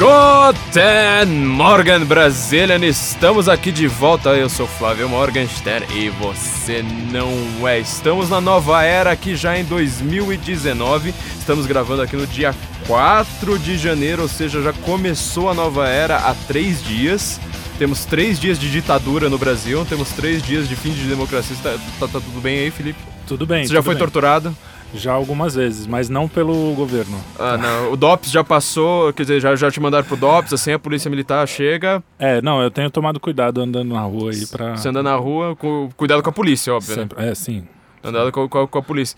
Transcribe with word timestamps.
Guten 0.00 1.30
Morgen, 1.44 2.06
Brasilian! 2.06 2.82
Estamos 2.86 3.50
aqui 3.50 3.70
de 3.70 3.86
volta. 3.86 4.30
Eu 4.30 4.48
sou 4.48 4.66
Flávio 4.66 5.06
Morgenstern 5.10 5.86
e 5.94 6.08
você 6.08 6.82
não 7.12 7.68
é. 7.68 7.80
Estamos 7.80 8.30
na 8.30 8.40
nova 8.40 8.82
era 8.82 9.10
aqui 9.10 9.36
já 9.36 9.58
em 9.58 9.64
2019. 9.64 11.12
Estamos 11.38 11.66
gravando 11.66 12.00
aqui 12.00 12.16
no 12.16 12.26
dia 12.26 12.54
4 12.86 13.58
de 13.58 13.76
janeiro, 13.76 14.22
ou 14.22 14.28
seja, 14.28 14.62
já 14.62 14.72
começou 14.72 15.50
a 15.50 15.54
nova 15.54 15.86
era 15.86 16.16
há 16.16 16.34
três 16.34 16.82
dias. 16.82 17.38
Temos 17.78 18.06
três 18.06 18.40
dias 18.40 18.58
de 18.58 18.70
ditadura 18.70 19.28
no 19.28 19.36
Brasil, 19.36 19.84
temos 19.84 20.08
três 20.12 20.42
dias 20.42 20.66
de 20.66 20.76
fim 20.76 20.92
de 20.92 21.02
democracia. 21.02 21.54
Tá, 21.62 21.76
tá, 21.98 22.08
tá 22.08 22.20
tudo 22.20 22.40
bem 22.40 22.60
aí, 22.60 22.70
Felipe? 22.70 22.98
Tudo 23.26 23.44
bem. 23.44 23.66
Você 23.66 23.74
já 23.74 23.82
foi 23.82 23.96
bem. 23.96 23.98
torturado? 23.98 24.56
Já 24.94 25.12
algumas 25.12 25.54
vezes, 25.54 25.86
mas 25.86 26.08
não 26.08 26.26
pelo 26.28 26.74
governo. 26.74 27.16
Ah, 27.38 27.56
não. 27.56 27.92
O 27.92 27.96
DOPS 27.96 28.30
já 28.30 28.42
passou, 28.42 29.12
quer 29.12 29.22
dizer, 29.22 29.40
já, 29.40 29.54
já 29.54 29.70
te 29.70 29.78
mandaram 29.80 30.04
pro 30.04 30.16
DOPS, 30.16 30.52
assim, 30.52 30.72
a 30.72 30.78
polícia 30.78 31.08
militar 31.08 31.46
chega. 31.46 32.02
É, 32.18 32.42
não, 32.42 32.60
eu 32.60 32.70
tenho 32.70 32.90
tomado 32.90 33.20
cuidado 33.20 33.60
andando 33.60 33.94
na 33.94 34.00
rua 34.02 34.32
aí 34.32 34.46
pra. 34.46 34.76
Você 34.76 34.88
anda 34.88 35.02
na 35.02 35.14
rua, 35.14 35.56
cuidado 35.96 36.22
com 36.22 36.30
a 36.30 36.32
polícia, 36.32 36.74
óbvio, 36.74 36.96
né? 36.96 37.02
Sempre, 37.02 37.24
É, 37.24 37.34
sim. 37.34 37.64
Andado 38.02 38.32
com, 38.32 38.48
com, 38.48 38.66
com 38.66 38.78
a 38.78 38.82
polícia. 38.82 39.16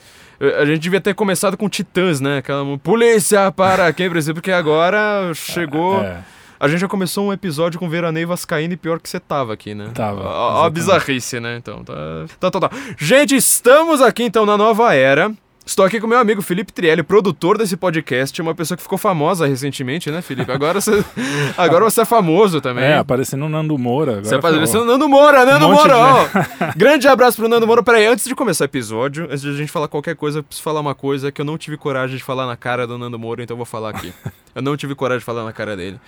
A 0.60 0.64
gente 0.66 0.80
devia 0.80 1.00
ter 1.00 1.14
começado 1.14 1.56
com 1.56 1.68
Titãs, 1.68 2.20
né? 2.20 2.38
Aquela 2.38 2.76
polícia 2.78 3.50
para 3.52 3.92
quem, 3.92 4.08
por 4.08 4.16
exemplo, 4.16 4.42
porque 4.42 4.50
agora 4.50 5.32
chegou. 5.34 6.02
É, 6.02 6.18
A 6.58 6.66
gente 6.68 6.80
já 6.80 6.88
começou 6.88 7.28
um 7.28 7.32
episódio 7.32 7.78
com 7.78 7.88
Veraneio 7.88 8.26
Vascaíno 8.26 8.74
e 8.74 8.76
pior 8.76 9.00
que 9.00 9.08
você 9.08 9.20
tava 9.20 9.52
aqui, 9.52 9.72
né? 9.74 9.90
Tava, 9.94 10.20
Ó, 10.22 10.62
ó 10.62 10.64
a 10.64 10.70
bizarrice, 10.70 11.38
né? 11.40 11.56
Então, 11.56 11.84
tá. 11.84 11.94
Tá, 12.40 12.50
tá, 12.50 12.60
tá. 12.68 12.70
Gente, 12.98 13.36
estamos 13.36 14.00
aqui 14.02 14.24
então 14.24 14.44
na 14.44 14.56
nova 14.58 14.92
era. 14.94 15.32
Estou 15.64 15.84
aqui 15.84 16.00
com 16.00 16.08
meu 16.08 16.18
amigo 16.18 16.42
Felipe 16.42 16.72
Trielli, 16.72 17.04
produtor 17.04 17.56
desse 17.56 17.76
podcast, 17.76 18.42
uma 18.42 18.52
pessoa 18.54 18.76
que 18.76 18.82
ficou 18.82 18.98
famosa 18.98 19.46
recentemente, 19.46 20.10
né, 20.10 20.20
Felipe? 20.20 20.50
Agora 20.50 20.80
você, 20.80 21.04
agora 21.56 21.84
você 21.84 22.00
é 22.00 22.04
famoso 22.04 22.60
também. 22.60 22.82
é, 22.84 22.96
aparecendo 22.98 23.44
o 23.46 23.48
Nando 23.48 23.78
Moura. 23.78 24.12
Agora 24.18 24.24
Você 24.24 24.34
apareceu 24.34 24.66
ferrou. 24.80 24.84
o 24.84 24.86
Nando 24.90 25.08
Moura, 25.08 25.44
Nando 25.46 25.66
Um 25.68 25.72
Moura, 25.72 25.96
ó. 25.96 26.24
de- 26.24 26.30
Grande 26.76 27.06
abraço 27.06 27.36
pro 27.36 27.48
Nando 27.48 27.64
Moura. 27.66 27.80
Peraí, 27.82 28.06
antes 28.06 28.24
de 28.24 28.34
começar 28.34 28.64
o 28.64 28.66
episódio, 28.66 29.24
antes 29.30 29.40
de 29.40 29.50
a 29.50 29.52
gente 29.52 29.70
falar 29.70 29.86
qualquer 29.86 30.16
coisa, 30.16 30.40
eu 30.40 30.42
preciso 30.42 30.64
falar 30.64 30.80
uma 30.80 30.96
coisa 30.96 31.30
que 31.30 31.40
eu 31.40 31.44
não 31.44 31.56
tive 31.56 31.76
coragem 31.76 32.16
de 32.16 32.24
falar 32.24 32.46
na 32.46 32.56
cara 32.56 32.84
do 32.84 32.98
Nando 32.98 33.18
Moura, 33.18 33.42
então 33.44 33.54
eu 33.54 33.58
vou 33.58 33.66
falar 33.66 33.90
aqui. 33.90 34.12
Eu 34.54 34.62
não 34.62 34.76
tive 34.76 34.96
coragem 34.96 35.20
de 35.20 35.24
falar 35.24 35.44
na 35.44 35.52
cara 35.52 35.76
dele. 35.76 35.98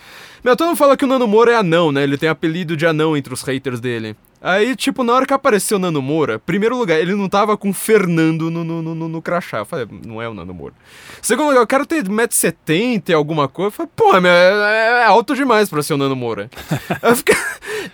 Meu, 0.43 0.57
todo 0.57 0.67
mundo 0.67 0.77
fala 0.77 0.97
que 0.97 1.05
o 1.05 1.09
Nando 1.09 1.29
Moura 1.29 1.53
é 1.53 1.57
anão, 1.57 1.93
né? 1.93 2.03
Ele 2.03 2.19
tem 2.19 2.29
apelido 2.29 2.77
de 2.77 2.85
anão 2.87 3.17
entre 3.17 3.33
os 3.33 3.43
haters 3.43 3.81
dele. 3.81 4.17
Aí, 4.47 4.77
tipo, 4.77 5.03
na 5.03 5.15
hora 5.15 5.25
que 5.25 5.33
apareceu 5.33 5.79
o 5.79 5.81
Nando 5.81 6.03
Moura, 6.03 6.39
primeiro 6.39 6.77
lugar, 6.77 7.01
ele 7.01 7.15
não 7.15 7.31
tava 7.31 7.57
com 7.57 7.71
o 7.71 7.73
Fernando 7.73 8.51
no, 8.51 8.63
no, 8.63 8.83
no, 8.83 9.09
no- 9.09 9.23
crachá. 9.23 9.59
Eu 9.61 9.65
falei, 9.65 9.87
não 10.05 10.21
é 10.21 10.29
o 10.29 10.35
Nando 10.35 10.53
Moura. 10.53 10.75
Segundo 11.23 11.49
lugar, 11.49 11.63
o 11.63 11.67
cara 11.67 11.87
tem 11.87 12.03
1,70m 12.03 13.09
e 13.09 13.13
alguma 13.15 13.49
coisa. 13.49 13.69
Eu 13.69 13.73
falei, 13.73 13.91
porra, 13.97 14.21
meu, 14.21 14.31
é, 14.31 15.01
é 15.01 15.05
alto 15.07 15.35
demais 15.35 15.71
pra 15.71 15.83
ser 15.83 15.95
o 15.95 15.97
Nando 15.97 16.15
Moura. 16.15 16.51
eu 17.03 17.17
fiquei. 17.17 17.35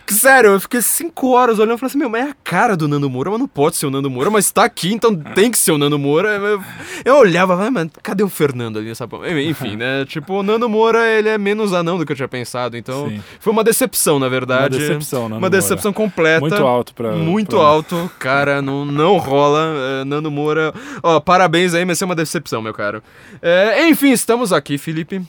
Sério, 0.08 0.50
eu 0.50 0.60
fiquei 0.60 0.82
cinco 0.82 1.30
horas 1.30 1.58
olhando 1.58 1.76
e 1.76 1.78
falei 1.78 1.90
assim, 1.90 1.98
meu, 1.98 2.08
mas 2.08 2.26
é 2.26 2.30
a 2.30 2.34
cara 2.44 2.76
do 2.76 2.88
Nando 2.88 3.08
Moura, 3.08 3.30
mas 3.30 3.38
não 3.40 3.46
pode 3.48 3.76
ser 3.76 3.86
o 3.86 3.90
Nando 3.90 4.10
Moura, 4.10 4.28
mas 4.30 4.50
tá 4.50 4.64
aqui, 4.64 4.92
então 4.92 5.14
tem 5.14 5.50
que 5.50 5.58
ser 5.58 5.72
o 5.72 5.78
Nando 5.78 5.98
Moura. 5.98 6.30
Eu, 6.30 6.62
eu 7.04 7.16
olhava, 7.16 7.54
vai, 7.56 7.70
mas 7.70 7.88
cadê 8.02 8.22
o 8.22 8.28
Fernando 8.28 8.78
ali, 8.78 8.94
sabe? 8.94 9.16
Enfim, 9.48 9.76
né? 9.76 10.04
Tipo, 10.10 10.34
o 10.34 10.42
Nando 10.42 10.68
Moura, 10.68 11.06
ele 11.08 11.28
é 11.28 11.38
menos 11.38 11.72
anão 11.72 11.96
do 11.96 12.04
que 12.04 12.12
eu 12.12 12.16
tinha 12.16 12.28
pensado, 12.28 12.76
então 12.76 13.08
Sim. 13.08 13.22
foi 13.38 13.52
uma 13.52 13.62
decepção, 13.64 14.18
na 14.18 14.28
verdade. 14.28 14.76
Uma 14.76 14.80
decepção, 14.80 15.22
Nando 15.22 15.34
Uma 15.34 15.40
Moura. 15.40 15.50
decepção 15.50 15.92
Muito 16.41 16.66
alto 16.66 16.94
pra. 16.94 17.12
Muito 17.12 17.56
pra- 17.56 17.66
alto, 17.66 18.10
cara, 18.19 18.60
não, 18.62 18.84
não 18.84 19.16
rola. 19.19 19.74
É, 20.00 20.05
Nando 20.05 20.30
Moura. 20.30 20.72
Ó, 21.02 21.20
parabéns 21.20 21.74
aí, 21.74 21.84
mas 21.84 22.00
é 22.00 22.05
uma 22.05 22.14
decepção, 22.14 22.60
meu 22.62 22.72
caro. 22.74 23.02
É, 23.42 23.86
enfim, 23.88 24.10
estamos 24.12 24.52
aqui, 24.52 24.77
Felipe. 24.78 25.22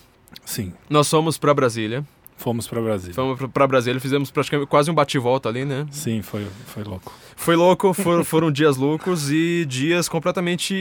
Sim, 0.45 0.73
Nós 0.89 1.09
fomos 1.09 1.37
pra 1.37 1.53
Brasília. 1.53 2.03
fomos 2.37 2.67
pra 2.67 2.81
Brasília. 2.81 3.13
Fomos 3.13 3.37
pra- 3.37 3.47
pra 3.47 3.67
Brasília, 3.67 3.99
fizemos 4.01 4.31
praticamente 4.31 4.67
quase 4.67 4.89
um 4.89 4.93
bate-volta 4.95 5.47
ali, 5.47 5.63
né? 5.63 5.85
Sim, 5.91 6.21
foi, 6.23 6.47
foi 6.65 6.83
louco. 6.83 7.13
Foi 7.35 7.55
louco, 7.55 7.93
foram, 7.93 8.23
foram 8.23 8.51
dias 8.51 8.77
loucos 8.77 9.29
e 9.31 9.63
dias 9.65 10.09
completamente 10.09 10.73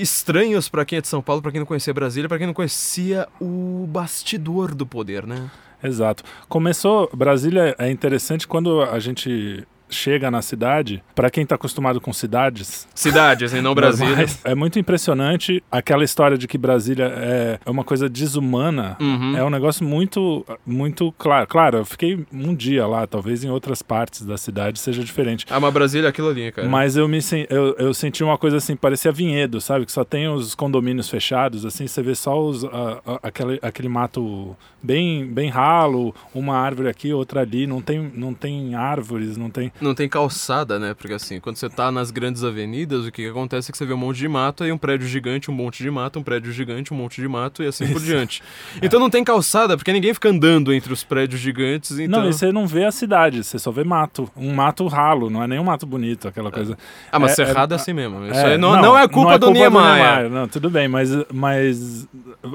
estranhos 0.00 0.68
pra 0.68 0.84
quem 0.84 0.98
é 0.98 1.00
de 1.00 1.08
São 1.08 1.20
Paulo, 1.20 1.42
pra 1.42 1.50
quem 1.50 1.58
não 1.60 1.66
conhecia 1.66 1.92
Brasília, 1.92 2.28
pra 2.28 2.38
quem 2.38 2.46
não 2.46 2.54
conhecia 2.54 3.26
o 3.40 3.86
bastidor 3.88 4.74
do 4.74 4.86
poder, 4.86 5.26
né? 5.26 5.50
Exato. 5.82 6.22
Começou. 6.48 7.08
Brasília 7.12 7.74
é 7.78 7.90
interessante 7.90 8.46
quando 8.46 8.80
a 8.82 8.98
gente 8.98 9.64
chega 9.88 10.30
na 10.30 10.42
cidade. 10.42 11.02
Pra 11.14 11.30
quem 11.30 11.44
tá 11.46 11.54
acostumado 11.54 12.00
com 12.00 12.12
cidades, 12.12 12.86
Cidades, 12.94 13.52
e 13.52 13.60
não 13.60 13.74
Brasília. 13.76 14.26
É 14.44 14.54
muito 14.54 14.78
impressionante 14.78 15.62
aquela 15.70 16.04
história 16.04 16.36
de 16.38 16.46
que 16.48 16.58
Brasília 16.58 17.04
é 17.06 17.58
uma 17.66 17.84
coisa 17.84 18.08
desumana. 18.08 18.96
Uhum. 19.00 19.36
É 19.36 19.44
um 19.44 19.50
negócio 19.50 19.84
muito, 19.84 20.44
muito 20.66 21.12
claro. 21.18 21.46
Claro, 21.46 21.78
eu 21.78 21.84
fiquei 21.84 22.24
um 22.32 22.54
dia 22.54 22.86
lá, 22.86 23.06
talvez 23.06 23.44
em 23.44 23.50
outras 23.50 23.82
partes 23.82 24.24
da 24.24 24.36
cidade 24.36 24.78
seja 24.78 25.02
diferente. 25.02 25.46
Ah, 25.50 25.60
mas 25.60 25.72
Brasília 25.72 26.06
é 26.08 26.10
aquilo 26.10 26.28
ali, 26.28 26.52
cara. 26.52 26.68
Mas 26.68 26.96
eu 26.96 27.06
me 27.08 27.18
eu, 27.50 27.74
eu 27.78 27.92
senti 27.94 28.22
uma 28.24 28.38
coisa 28.38 28.56
assim, 28.58 28.76
parecia 28.76 29.10
vinhedo, 29.12 29.60
sabe? 29.60 29.84
Que 29.86 29.92
só 29.92 30.04
tem 30.04 30.28
os 30.28 30.54
condomínios 30.54 31.08
fechados, 31.08 31.64
assim, 31.66 31.86
você 31.86 32.02
vê 32.02 32.14
só 32.14 32.40
os, 32.40 32.64
a- 32.64 33.00
a- 33.06 33.18
aquele, 33.24 33.58
aquele 33.62 33.88
mato 33.88 34.56
bem, 34.82 35.26
bem 35.26 35.48
ralo, 35.50 36.14
uma 36.34 36.56
árvore 36.56 36.88
aqui, 36.88 37.12
outra 37.12 37.40
ali, 37.40 37.66
não 37.66 37.80
tem, 37.80 38.10
não 38.14 38.32
tem 38.32 38.74
árvores, 38.74 39.36
não 39.36 39.50
tem. 39.50 39.72
Não 39.80 39.94
tem 39.94 40.08
calçada, 40.08 40.78
né? 40.78 40.94
Porque 40.94 41.12
assim, 41.14 41.40
quando 41.40 41.56
você 41.56 41.68
tá 41.68 41.90
nas 41.90 42.10
grandes 42.10 42.42
avenidas, 42.44 43.06
o 43.06 43.12
que, 43.12 43.22
que 43.22 43.28
acontece 43.28 43.70
é 43.70 43.72
que 43.72 43.78
você 43.78 43.86
vê 43.86 43.92
um 43.92 43.98
monte 43.98 44.18
de 44.18 44.28
mato, 44.28 44.64
aí 44.64 44.72
um 44.72 44.78
prédio 44.78 45.06
gigante, 45.06 45.50
um 45.50 45.54
monte 45.54 45.82
de 45.82 45.90
mato, 45.90 46.18
um 46.18 46.22
prédio 46.22 46.52
gigante, 46.52 46.92
um 46.92 46.96
monte 46.96 47.20
de 47.20 47.28
mato 47.28 47.62
e 47.62 47.66
assim 47.66 47.86
por 47.92 48.00
diante. 48.00 48.42
Então 48.82 49.00
não 49.00 49.10
tem 49.10 49.24
calçada, 49.24 49.76
porque 49.76 49.92
ninguém 49.92 50.14
fica 50.14 50.28
andando 50.28 50.72
entre 50.72 50.92
os 50.92 51.02
prédios 51.02 51.40
gigantes, 51.40 51.98
então... 51.98 52.22
Não, 52.22 52.28
e 52.28 52.32
você 52.32 52.52
não 52.52 52.66
vê 52.66 52.84
a 52.84 52.92
cidade, 52.92 53.42
você 53.42 53.58
só 53.58 53.70
vê 53.70 53.82
mato. 53.84 54.30
Um 54.36 54.54
mato 54.54 54.86
ralo, 54.86 55.28
não 55.30 55.42
é 55.42 55.46
nem 55.46 55.58
um 55.58 55.64
mato 55.64 55.86
bonito, 55.86 56.28
aquela 56.28 56.50
coisa. 56.50 56.76
Ah, 57.10 57.18
mas 57.18 57.32
é- 57.32 57.46
Cerrado 57.46 57.72
é, 57.72 57.76
é- 57.76 57.80
assim 57.80 57.92
mesmo. 57.92 58.24
Isso 58.26 58.34
É, 58.34 58.52
aí 58.52 58.58
não, 58.58 58.80
não, 58.80 58.98
é 58.98 59.06
culpa 59.08 59.38
do 59.38 59.50
Niemeyer. 59.50 60.30
Não, 60.30 60.46
tudo 60.48 60.70
bem, 60.70 60.88
mas, 60.88 61.10
mas 61.32 62.06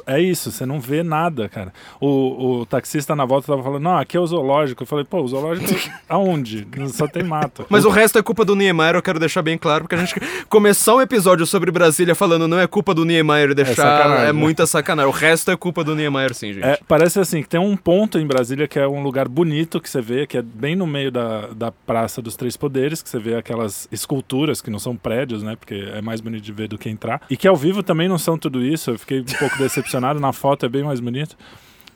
é 0.06 0.19
isso, 0.22 0.51
você 0.51 0.66
não 0.66 0.79
vê 0.79 1.03
nada, 1.03 1.47
cara. 1.50 1.73
O, 2.00 2.59
o 2.62 2.66
taxista 2.66 3.16
na 3.16 3.25
volta 3.25 3.47
tava 3.47 3.63
falando, 3.63 3.83
não, 3.83 3.97
aqui 3.97 4.17
é 4.17 4.19
o 4.19 4.25
zoológico. 4.28 4.83
Eu 4.83 4.88
falei, 4.88 5.06
pô, 5.06 5.22
o 5.22 5.28
zoológico 5.28 5.67
aonde? 6.07 6.67
Só 6.89 7.07
tem 7.13 7.24
mato. 7.24 7.66
Mas 7.69 7.85
o 7.85 7.90
resto 7.90 8.18
é 8.18 8.24
culpa 8.24 8.44
do 8.44 8.56
Niemeyer, 8.56 8.96
eu 8.96 9.01
quero 9.01 9.19
deixar 9.19 9.41
bem 9.41 9.57
claro, 9.57 9.84
porque 9.84 9.96
a 9.96 10.00
gente 10.00 10.16
começar 10.50 10.96
um 10.96 11.01
episódio 11.01 11.46
sobre 11.46 11.72
Brasília 11.72 12.16
falando 12.16 12.47
não 12.47 12.59
é 12.59 12.68
culpa 12.68 12.94
do 12.94 13.06
Niemeyer 13.06 13.51
e 13.51 13.56
deixar 13.56 13.75
sacanagem, 13.75 14.24
é, 14.24 14.25
né? 14.28 14.31
muita 14.31 14.66
sacanagem. 14.66 15.09
O 15.09 15.13
resto 15.13 15.51
é 15.51 15.56
culpa 15.56 15.84
do 15.84 15.96
Niemeyer, 15.96 16.34
sim, 16.34 16.53
gente. 16.53 16.66
É, 16.66 16.79
parece 16.88 17.19
assim, 17.19 17.41
que 17.41 17.50
tem 17.50 17.59
um 17.59 17.78
ponto 17.78 18.18
em 18.18 18.25
Brasília 18.25 18.68
que 18.68 18.79
é 18.79 18.88
um 18.88 19.01
lugar 19.03 19.28
bonito 19.28 19.79
que 19.79 19.90
você 19.90 20.01
vê, 20.01 20.25
que 20.25 20.38
é 20.38 20.41
bem 20.41 20.75
no 20.75 20.88
meio 20.88 21.12
da, 21.12 21.47
da 21.47 21.72
Praça 21.72 22.22
dos 22.22 22.35
Três 22.35 22.57
Poderes, 22.57 23.01
que 23.01 23.09
você 23.09 23.19
vê 23.19 23.35
aquelas 23.35 23.88
esculturas 23.91 24.62
que 24.62 24.69
não 24.69 24.80
são 24.80 24.95
prédios, 24.95 25.44
né? 25.44 25.56
Porque 25.56 25.75
é 25.94 26.01
mais 26.01 26.22
bonito 26.22 26.44
de 26.44 26.51
ver 26.51 26.68
do 26.68 26.78
que 26.78 26.90
entrar. 26.90 27.22
E 27.30 27.38
que 27.38 27.47
ao 27.47 27.56
vivo 27.56 27.84
também 27.84 28.07
não 28.07 28.18
são 28.18 28.38
tudo 28.38 28.63
isso. 28.63 28.91
Eu 28.91 29.00
fiquei 29.00 29.22
um 29.22 29.40
pouco 29.40 29.57
decepcionado. 29.57 30.19
Na 30.19 30.34
foto 30.34 30.66
é 30.66 30.69
bem 30.69 30.84
mais 30.84 31.00
bonito. 31.00 31.38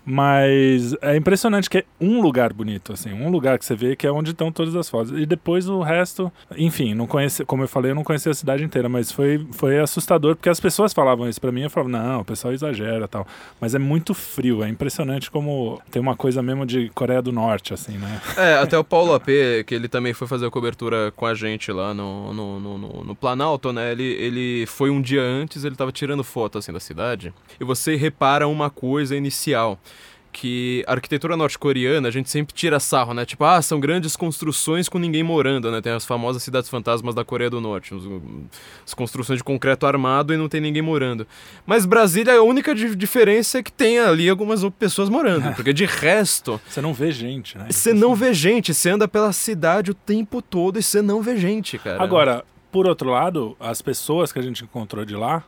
Mas 0.09 0.95
é 1.01 1.17
impressionante 1.17 1.69
que 1.69 1.79
é 1.79 1.85
um 1.99 2.21
lugar 2.21 2.53
bonito, 2.53 2.93
assim, 2.93 3.11
um 3.11 3.29
lugar 3.29 3.59
que 3.59 3.65
você 3.65 3.75
vê 3.75 3.93
que 3.93 4.07
é 4.07 4.11
onde 4.11 4.31
estão 4.31 4.51
todas 4.53 4.73
as 4.73 4.89
fotos. 4.89 5.11
E 5.11 5.25
depois 5.25 5.67
o 5.67 5.81
resto, 5.81 6.31
enfim, 6.55 6.93
não 6.93 7.05
conheci, 7.05 7.43
como 7.43 7.63
eu 7.63 7.67
falei, 7.67 7.91
eu 7.91 7.95
não 7.95 8.05
conhecia 8.05 8.31
a 8.31 8.35
cidade 8.35 8.63
inteira, 8.63 8.87
mas 8.87 9.11
foi, 9.11 9.45
foi 9.51 9.77
assustador, 9.79 10.35
porque 10.37 10.47
as 10.47 10.61
pessoas 10.61 10.93
falavam 10.93 11.27
isso 11.27 11.41
pra 11.41 11.51
mim, 11.51 11.63
eu 11.63 11.69
falava, 11.69 11.89
não, 11.91 12.21
o 12.21 12.25
pessoal 12.25 12.53
exagera 12.53 13.05
tal. 13.07 13.27
Mas 13.59 13.75
é 13.75 13.79
muito 13.79 14.13
frio, 14.13 14.63
é 14.63 14.69
impressionante 14.69 15.29
como 15.29 15.81
tem 15.91 16.01
uma 16.01 16.15
coisa 16.15 16.41
mesmo 16.41 16.65
de 16.65 16.89
Coreia 16.95 17.21
do 17.21 17.33
Norte, 17.33 17.73
assim, 17.73 17.97
né? 17.97 18.21
É, 18.37 18.55
até 18.59 18.77
o 18.77 18.83
Paulo 18.83 19.13
AP, 19.13 19.27
que 19.65 19.75
ele 19.75 19.87
também 19.89 20.13
foi 20.13 20.25
fazer 20.27 20.45
a 20.45 20.49
cobertura 20.51 21.11
com 21.15 21.25
a 21.25 21.33
gente 21.33 21.69
lá 21.71 21.93
no, 21.93 22.33
no, 22.33 22.59
no, 22.59 22.77
no- 22.77 23.03
no 23.03 23.15
Planalto, 23.15 23.73
né? 23.73 23.91
Ele, 23.91 24.03
ele 24.03 24.65
foi 24.67 24.89
um 24.89 25.01
dia 25.01 25.21
antes, 25.21 25.65
ele 25.65 25.75
tava 25.75 25.91
tirando 25.91 26.23
foto 26.23 26.57
assim 26.57 26.71
da 26.71 26.79
cidade. 26.79 27.33
E 27.59 27.63
você 27.65 27.95
repara 27.95 28.47
uma 28.47 28.69
coisa 28.69 29.15
inicial. 29.17 29.77
Que 30.31 30.83
a 30.85 30.91
arquitetura 30.91 31.35
norte-coreana, 31.35 32.07
a 32.07 32.11
gente 32.11 32.29
sempre 32.29 32.53
tira 32.53 32.79
sarro, 32.79 33.13
né? 33.13 33.25
Tipo, 33.25 33.43
ah, 33.43 33.59
são 33.61 33.79
grandes 33.79 34.15
construções 34.15 34.87
com 34.87 34.99
ninguém 34.99 35.23
morando, 35.23 35.71
né? 35.71 35.81
Tem 35.81 35.91
as 35.91 36.05
famosas 36.05 36.43
cidades 36.43 36.69
fantasmas 36.69 37.15
da 37.15 37.25
Coreia 37.25 37.49
do 37.49 37.59
Norte. 37.59 37.93
As 38.85 38.93
construções 38.93 39.37
de 39.39 39.43
concreto 39.43 39.87
armado 39.87 40.33
e 40.33 40.37
não 40.37 40.47
tem 40.47 40.61
ninguém 40.61 40.81
morando. 40.83 41.25
Mas 41.65 41.85
Brasília, 41.87 42.33
a 42.35 42.41
única 42.43 42.75
di- 42.75 42.95
diferença 42.95 43.57
é 43.59 43.63
que 43.63 43.71
tem 43.71 43.97
ali 43.99 44.29
algumas 44.29 44.63
pessoas 44.77 45.09
morando. 45.09 45.51
Porque 45.55 45.73
de 45.73 45.85
resto, 45.85 46.61
Você 46.69 46.81
não 46.81 46.93
vê 46.93 47.11
gente, 47.11 47.57
né? 47.57 47.67
você 47.71 47.91
não 47.93 48.13
vê 48.13 48.31
gente, 48.33 48.73
você 48.73 48.89
anda 48.91 49.07
pela 49.07 49.33
cidade 49.33 49.89
o 49.89 49.95
tempo 49.95 50.41
todo 50.41 50.77
e 50.77 50.83
você 50.83 51.01
não 51.01 51.21
vê 51.21 51.37
gente, 51.37 51.77
cara. 51.79 52.03
Agora, 52.03 52.45
por 52.71 52.85
outro 52.87 53.09
lado, 53.09 53.57
as 53.59 53.81
pessoas 53.81 54.31
que 54.31 54.37
a 54.37 54.41
gente 54.43 54.63
encontrou 54.63 55.03
de 55.03 55.15
lá 55.15 55.43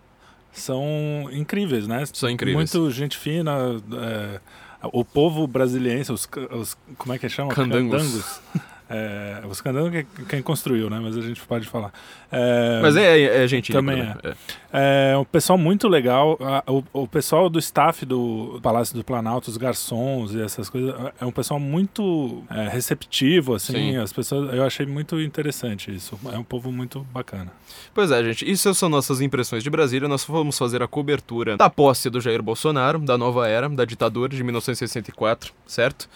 são 0.52 1.30
incríveis, 1.32 1.88
né? 1.88 2.04
São 2.12 2.30
incríveis. 2.30 2.72
Muito 2.74 2.92
gente 2.92 3.18
fina. 3.18 3.52
é, 3.94 4.40
o 4.84 5.04
povo 5.04 5.46
brasiliense, 5.48 6.12
os, 6.12 6.28
os- 6.52 6.78
como 6.98 7.14
é 7.14 7.18
que 7.20 7.28
chama? 7.30 7.54
Candangos. 7.54 8.02
Candangos. 8.02 8.42
É, 8.92 9.42
o 9.46 9.54
Scandano 9.54 9.96
é 9.96 10.04
quem 10.28 10.42
construiu, 10.42 10.90
né? 10.90 11.00
Mas 11.00 11.16
a 11.16 11.22
gente 11.22 11.42
pode 11.42 11.68
falar. 11.68 11.92
É, 12.32 12.80
Mas 12.82 12.96
é, 12.96 13.20
é, 13.20 13.44
é 13.44 13.48
gente 13.48 13.72
Também 13.72 14.02
é. 14.02 14.36
É 14.72 15.18
um 15.18 15.26
pessoal 15.26 15.58
muito 15.58 15.88
legal. 15.88 16.38
O, 16.68 17.02
o, 17.02 17.08
pessoal 17.08 17.50
do 17.50 17.58
staff 17.58 18.06
do 18.06 18.60
Palácio 18.62 18.96
do 18.96 19.04
Planalto, 19.04 19.50
os 19.50 19.58
garçons 19.58 20.36
e 20.36 20.42
essas 20.42 20.70
coisas, 20.70 20.94
é 21.20 21.26
um 21.26 21.32
pessoal 21.32 21.60
muito 21.60 22.44
é, 22.52 22.68
receptivo, 22.70 23.56
assim. 23.56 23.74
Sim. 23.74 23.98
As 23.98 24.14
pessoas, 24.14 24.54
eu 24.54 24.64
achei 24.64 24.86
muito 24.86 25.20
interessante 25.20 25.94
isso. 25.94 26.20
É 26.32 26.38
um 26.38 26.44
povo 26.44 26.72
muito 26.72 27.02
bacana. 27.12 27.52
Pois 27.96 28.12
é, 28.12 28.24
gente. 28.24 28.50
Isso 28.50 28.72
são 28.76 28.90
nossas 28.90 29.22
impressões 29.22 29.64
de 29.64 29.70
Brasília. 29.72 30.08
Nós 30.08 30.24
vamos 30.24 30.58
fazer 30.58 30.84
a 30.84 30.88
cobertura 30.88 31.58
da 31.58 31.70
posse 31.70 32.10
do 32.10 32.22
Jair 32.22 32.44
Bolsonaro, 32.44 33.00
da 33.00 33.18
nova 33.18 33.48
era, 33.48 33.68
da 33.68 33.86
ditadura 33.86 34.30
de 34.30 34.44
1964, 34.44 35.52
certo? 35.66 36.08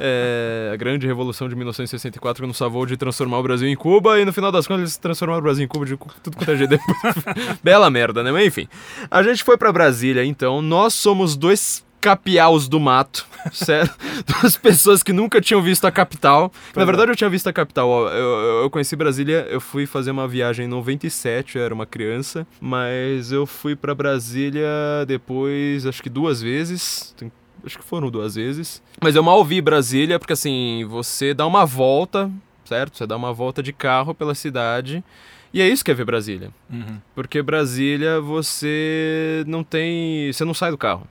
É, 0.00 0.70
a 0.72 0.76
grande 0.76 1.06
revolução 1.06 1.48
de 1.48 1.54
1964 1.54 2.42
que 2.42 2.46
nos 2.48 2.56
salvou 2.56 2.84
de 2.86 2.96
transformar 2.96 3.38
o 3.38 3.42
Brasil 3.42 3.68
em 3.68 3.76
Cuba 3.76 4.18
e 4.18 4.24
no 4.24 4.32
final 4.32 4.50
das 4.50 4.66
contas 4.66 4.80
eles 4.80 4.96
transformaram 4.96 5.38
o 5.38 5.42
Brasil 5.42 5.59
em 5.62 5.68
Cuba 5.68 5.84
de 5.84 5.96
tudo 6.22 6.36
quanto 6.36 6.50
é 6.50 6.56
jeito. 6.56 6.78
Bela 7.62 7.90
merda 7.90 8.22
né? 8.22 8.32
Mas 8.32 8.46
enfim. 8.46 8.68
A 9.10 9.22
gente 9.22 9.42
foi 9.44 9.56
para 9.56 9.72
Brasília, 9.72 10.24
então. 10.24 10.60
Nós 10.62 10.94
somos 10.94 11.36
dois 11.36 11.84
capiaus 12.00 12.66
do 12.66 12.80
mato, 12.80 13.26
certo? 13.52 13.94
Duas 14.26 14.56
pessoas 14.56 15.02
que 15.02 15.12
nunca 15.12 15.40
tinham 15.40 15.60
visto 15.60 15.84
a 15.84 15.92
capital. 15.92 16.50
Pois 16.72 16.76
Na 16.76 16.84
verdade, 16.84 17.10
é. 17.10 17.12
eu 17.12 17.16
tinha 17.16 17.28
visto 17.28 17.46
a 17.48 17.52
capital. 17.52 18.08
Eu, 18.08 18.62
eu, 18.62 18.70
conheci 18.70 18.96
Brasília, 18.96 19.46
eu 19.50 19.60
fui 19.60 19.86
fazer 19.86 20.10
uma 20.10 20.26
viagem 20.26 20.64
em 20.64 20.68
97, 20.68 21.58
eu 21.58 21.64
era 21.64 21.74
uma 21.74 21.86
criança, 21.86 22.46
mas 22.60 23.30
eu 23.32 23.46
fui 23.46 23.76
para 23.76 23.94
Brasília 23.94 24.66
depois, 25.06 25.86
acho 25.86 26.02
que 26.02 26.08
duas 26.08 26.40
vezes. 26.40 27.14
Acho 27.62 27.78
que 27.78 27.84
foram 27.84 28.10
duas 28.10 28.36
vezes. 28.36 28.82
Mas 29.02 29.14
eu 29.14 29.22
mal 29.22 29.44
vi 29.44 29.60
Brasília, 29.60 30.18
porque 30.18 30.32
assim, 30.32 30.86
você 30.88 31.34
dá 31.34 31.46
uma 31.46 31.66
volta, 31.66 32.30
certo? 32.64 32.96
Você 32.96 33.06
dá 33.06 33.16
uma 33.16 33.34
volta 33.34 33.62
de 33.62 33.72
carro 33.72 34.14
pela 34.14 34.34
cidade 34.34 35.04
e 35.52 35.60
é 35.60 35.68
isso 35.68 35.84
que 35.84 35.90
é 35.90 35.94
ver 35.94 36.04
Brasília. 36.04 36.50
Uhum. 36.70 36.98
Porque 37.14 37.42
Brasília 37.42 38.20
você 38.20 39.44
não 39.46 39.64
tem. 39.64 40.32
Você 40.32 40.44
não 40.44 40.54
sai 40.54 40.70
do 40.70 40.78
carro. 40.78 41.06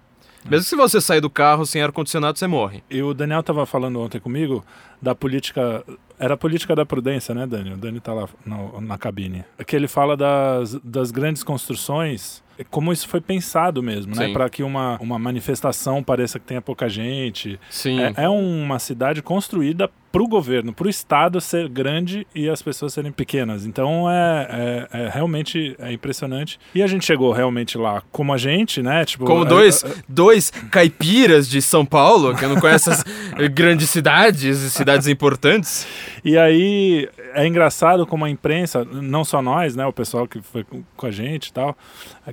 Uhum. 0.45 0.51
Mesmo 0.51 0.63
se 0.63 0.75
você 0.75 1.01
sair 1.01 1.21
do 1.21 1.29
carro 1.29 1.65
sem 1.65 1.81
ar-condicionado, 1.81 2.39
você 2.39 2.47
morre. 2.47 2.83
E 2.89 3.01
o 3.01 3.13
Daniel 3.13 3.41
estava 3.41 3.65
falando 3.65 3.99
ontem 3.99 4.19
comigo 4.19 4.63
da 5.01 5.13
política. 5.13 5.83
Era 6.17 6.33
a 6.33 6.37
política 6.37 6.75
da 6.75 6.85
prudência, 6.85 7.33
né, 7.33 7.47
Daniel? 7.47 7.75
O 7.75 7.79
Daniel 7.79 7.99
está 7.99 8.13
lá 8.13 8.27
na, 8.45 8.81
na 8.81 8.97
cabine. 8.97 9.43
Que 9.65 9.75
ele 9.75 9.87
fala 9.87 10.17
das, 10.17 10.75
das 10.83 11.11
grandes 11.11 11.43
construções 11.43 12.43
como 12.69 12.91
isso 12.91 13.07
foi 13.07 13.21
pensado 13.21 13.81
mesmo, 13.81 14.15
né? 14.15 14.31
Para 14.31 14.49
que 14.49 14.63
uma, 14.63 14.97
uma 14.99 15.17
manifestação 15.17 16.03
pareça 16.03 16.39
que 16.39 16.45
tenha 16.45 16.61
pouca 16.61 16.89
gente. 16.89 17.59
Sim. 17.69 17.99
É, 17.99 18.13
é 18.17 18.29
uma 18.29 18.79
cidade 18.79 19.21
construída 19.21 19.89
para 20.11 20.23
o 20.23 20.27
governo, 20.27 20.73
para 20.73 20.87
o 20.87 20.89
Estado 20.89 21.39
ser 21.39 21.69
grande 21.69 22.25
e 22.33 22.49
as 22.49 22.61
pessoas 22.61 22.93
serem 22.93 23.11
pequenas. 23.11 23.65
Então 23.65 24.09
é, 24.09 24.87
é, 24.91 25.01
é, 25.01 25.09
realmente 25.09 25.75
é 25.79 25.91
impressionante. 25.91 26.59
E 26.73 26.81
a 26.81 26.87
gente 26.87 27.05
chegou 27.05 27.31
realmente 27.31 27.77
lá 27.77 28.01
como 28.11 28.33
a 28.33 28.37
gente, 28.37 28.81
né? 28.81 29.05
Tipo, 29.05 29.25
como 29.25 29.43
é, 29.43 29.47
dois, 29.47 29.83
é, 29.83 29.93
dois 30.07 30.49
caipiras 30.49 31.47
de 31.47 31.61
São 31.61 31.85
Paulo, 31.85 32.35
que 32.35 32.45
não 32.45 32.59
conhecem 32.59 32.93
as 32.93 33.03
grandes 33.53 33.89
cidades 33.89 34.61
e 34.61 34.71
cidades 34.71 35.07
importantes. 35.07 35.87
E 36.23 36.37
aí 36.37 37.07
é 37.33 37.45
engraçado 37.45 38.05
como 38.05 38.25
a 38.25 38.29
imprensa, 38.29 38.83
não 38.83 39.23
só 39.23 39.41
nós, 39.41 39.75
né? 39.75 39.85
O 39.85 39.93
pessoal 39.93 40.27
que 40.27 40.41
foi 40.41 40.65
com 40.95 41.05
a 41.05 41.11
gente 41.11 41.47
e 41.47 41.53
tal, 41.53 41.77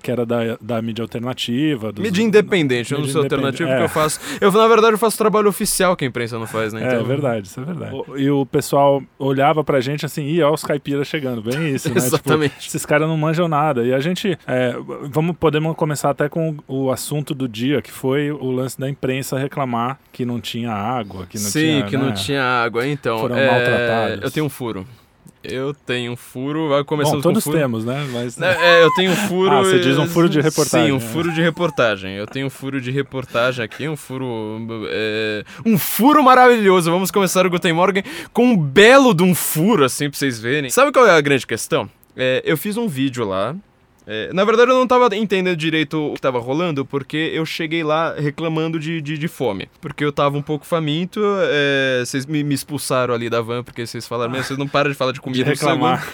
que 0.02 0.10
era 0.16 0.26
da, 0.26 0.58
da 0.60 0.82
mídia 0.82 1.02
alternativa. 1.02 1.92
Dos, 1.92 2.02
mídia 2.02 2.22
independente, 2.22 2.92
eu 2.92 3.00
não 3.00 3.06
sou 3.06 3.22
alternativo 3.22 3.68
porque 3.68 3.84
eu 3.84 3.88
faço. 3.88 4.20
Eu, 4.40 4.50
na 4.52 4.68
verdade, 4.68 4.94
eu 4.94 4.98
faço 4.98 5.16
trabalho 5.16 5.48
oficial 5.48 5.96
que 5.96 6.04
a 6.04 6.08
imprensa 6.08 6.38
não 6.38 6.46
faz, 6.46 6.72
né? 6.72 6.84
Então... 6.84 7.00
É 7.00 7.02
verdade, 7.02 7.46
isso 7.46 7.60
é 7.60 7.64
verdade. 7.64 7.96
E 8.16 8.30
o 8.30 8.44
pessoal 8.46 9.02
olhava 9.18 9.62
pra 9.62 9.80
gente 9.80 10.04
assim, 10.06 10.26
ih, 10.26 10.42
ó, 10.42 10.52
os 10.52 10.64
caipiras 10.64 11.06
chegando, 11.06 11.42
bem 11.42 11.70
isso, 11.74 11.88
né? 11.88 11.94
Tipo, 11.94 12.06
Exatamente. 12.06 12.54
Tipo, 12.54 12.66
esses 12.66 12.86
caras 12.86 13.08
não 13.08 13.16
manjam 13.16 13.48
nada. 13.48 13.84
E 13.84 13.92
a 13.92 14.00
gente, 14.00 14.38
é, 14.46 14.74
vamos, 15.10 15.36
podemos 15.36 15.74
começar 15.76 16.10
até 16.10 16.28
com 16.28 16.56
o 16.66 16.90
assunto 16.90 17.34
do 17.34 17.48
dia, 17.48 17.82
que 17.82 17.90
foi 17.90 18.30
o 18.30 18.50
lance 18.50 18.78
da 18.78 18.88
imprensa 18.88 19.38
reclamar 19.38 19.98
que 20.12 20.24
não 20.24 20.40
tinha 20.40 20.72
água, 20.72 21.26
que 21.26 21.38
não 21.38 21.44
Sim, 21.44 21.60
tinha. 21.60 21.82
Sim, 21.82 21.90
que 21.90 21.96
né? 21.96 22.04
não 22.04 22.14
tinha 22.14 22.42
água. 22.42 22.86
Então, 22.86 23.18
foram 23.18 23.36
é... 23.36 23.50
maltratados. 23.50 24.24
Eu 24.24 24.30
tenho 24.30 24.46
um 24.46 24.50
furo. 24.50 24.86
Eu 25.48 25.74
tenho 25.74 26.12
um 26.12 26.16
furo, 26.16 26.68
vai 26.68 26.84
começando 26.84 27.16
Bom, 27.16 27.22
todos 27.22 27.44
com 27.44 27.50
furo. 27.50 27.62
temos, 27.62 27.84
né? 27.84 28.06
Mas... 28.12 28.40
É, 28.40 28.82
eu 28.82 28.92
tenho 28.94 29.12
um 29.12 29.16
furo... 29.16 29.52
ah, 29.52 29.62
você 29.62 29.78
diz 29.78 29.98
um 29.98 30.06
furo 30.06 30.28
de 30.28 30.40
reportagem. 30.40 30.86
Sim, 30.86 30.92
um 30.92 31.00
furo 31.00 31.32
de 31.32 31.40
reportagem. 31.40 32.14
Eu 32.14 32.26
tenho 32.26 32.46
um 32.46 32.50
furo 32.50 32.80
de 32.80 32.90
reportagem 32.90 33.64
aqui, 33.64 33.88
um 33.88 33.96
furo... 33.96 34.60
É... 34.88 35.44
Um 35.64 35.78
furo 35.78 36.22
maravilhoso. 36.22 36.90
Vamos 36.90 37.10
começar 37.10 37.46
o 37.46 37.50
Guten 37.50 37.72
Morgen 37.72 38.02
com 38.32 38.46
um 38.46 38.56
belo 38.56 39.14
de 39.14 39.22
um 39.22 39.34
furo, 39.34 39.84
assim, 39.84 40.10
pra 40.10 40.18
vocês 40.18 40.38
verem. 40.38 40.70
Sabe 40.70 40.92
qual 40.92 41.06
é 41.06 41.10
a 41.10 41.20
grande 41.20 41.46
questão? 41.46 41.88
É, 42.16 42.42
eu 42.44 42.56
fiz 42.56 42.76
um 42.76 42.88
vídeo 42.88 43.26
lá 43.26 43.54
é, 44.06 44.32
na 44.32 44.44
verdade, 44.44 44.70
eu 44.70 44.76
não 44.76 44.84
estava 44.84 45.14
entendendo 45.16 45.56
direito 45.56 45.98
o 45.98 46.12
que 46.12 46.18
estava 46.18 46.38
rolando, 46.38 46.84
porque 46.84 47.16
eu 47.34 47.44
cheguei 47.44 47.82
lá 47.82 48.14
reclamando 48.14 48.78
de, 48.78 49.02
de, 49.02 49.18
de 49.18 49.28
fome. 49.28 49.68
Porque 49.80 50.04
eu 50.04 50.10
estava 50.10 50.38
um 50.38 50.42
pouco 50.42 50.64
faminto, 50.64 51.20
é, 51.50 52.04
vocês 52.04 52.24
me, 52.24 52.44
me, 52.44 52.54
expulsaram 52.54 53.12
ali 53.12 53.28
da 53.28 53.40
van, 53.40 53.64
porque 53.64 53.84
vocês 53.84 54.06
falaram, 54.06 54.32
vocês 54.34 54.58
não 54.58 54.68
param 54.68 54.90
de 54.90 54.96
falar 54.96 55.10
de 55.10 55.20
comida. 55.20 55.42
De 55.42 55.50
reclamar. 55.50 56.06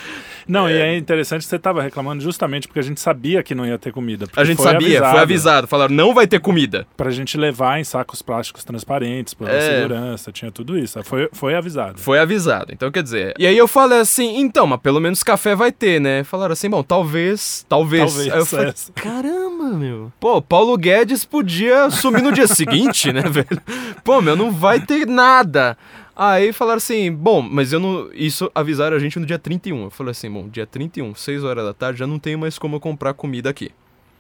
Não, 0.47 0.69
é... 0.69 0.73
e 0.73 0.81
é 0.81 0.97
interessante 0.97 1.43
que 1.43 1.49
você 1.49 1.57
estava 1.57 1.83
reclamando 1.83 2.23
justamente 2.23 2.67
porque 2.67 2.81
a 2.81 2.83
gente 2.83 3.01
sabia 3.01 3.43
que 3.43 3.55
não 3.55 3.67
ia 3.67 3.79
ter 3.79 3.93
comida. 3.93 4.27
A 4.37 4.45
gente 4.45 4.57
foi 4.57 4.73
sabia, 4.73 4.87
avisado, 4.87 5.13
foi 5.13 5.21
avisado. 5.21 5.67
Falaram, 5.67 5.95
não 5.95 6.15
vai 6.15 6.27
ter 6.27 6.41
comida. 6.41 6.87
Pra 6.97 7.11
gente 7.11 7.37
levar 7.37 7.81
em 7.81 7.85
sacos 7.85 8.23
plásticos 8.23 8.65
transparentes, 8.65 9.35
pra 9.35 9.53
é... 9.53 9.61
segurança, 9.61 10.33
tinha 10.33 10.51
tudo 10.51 10.79
isso. 10.79 11.03
Foi, 11.05 11.29
foi 11.33 11.55
avisado. 11.55 11.99
Foi 11.99 12.19
avisado. 12.19 12.73
Então, 12.73 12.91
quer 12.91 13.03
dizer... 13.03 13.35
E 13.39 13.47
aí 13.47 13.57
eu 13.57 13.69
falei 13.69 14.01
assim, 14.01 14.39
então, 14.39 14.67
mas 14.67 14.81
pelo 14.81 15.01
menos 15.01 15.23
café 15.23 15.55
vai 15.55 15.73
ter, 15.73 16.01
né? 16.01 16.25
Falaram 16.25 16.53
assim, 16.53 16.69
bom, 16.69 16.83
talvez, 16.83 17.65
talvez. 17.69 18.13
Talvez, 18.13 18.33
aí 18.33 18.39
eu 18.39 18.47
falei, 18.47 18.73
caramba, 18.95 19.65
meu. 19.71 20.13
Pô, 20.21 20.41
Paulo 20.41 20.77
Guedes 20.77 21.25
podia 21.25 21.91
sumir 21.91 22.23
no 22.23 22.33
dia 22.33 22.47
seguinte, 22.47 23.13
né, 23.13 23.23
velho? 23.29 23.63
Pô, 24.05 24.21
meu, 24.21 24.37
não 24.37 24.51
vai 24.51 24.81
ter 24.81 25.07
nada. 25.07 25.77
Aí 26.15 26.53
falaram 26.53 26.77
assim, 26.79 27.11
bom, 27.11 27.41
mas 27.43 27.73
eu 27.73 27.81
não. 27.81 28.11
Isso 28.13 28.51
avisaram 28.55 28.97
a 28.97 29.01
gente 29.01 29.19
no 29.19 29.27
dia 29.27 29.39
31. 29.39 29.85
Eu 29.85 29.91
falei 29.91 30.11
assim, 30.11 30.31
bom, 30.31 30.49
dia 30.49 30.67
31, 30.67 31.15
6 31.15 31.45
horas 31.45 31.65
da 31.65 31.73
tarde, 31.73 31.99
já 32.01 32.07
não 32.07 32.19
tenho 32.19 32.39
mais 32.39 32.59
como 32.59 32.79
comprar 32.79 33.15
comida 33.15 33.49
aqui 33.49 33.71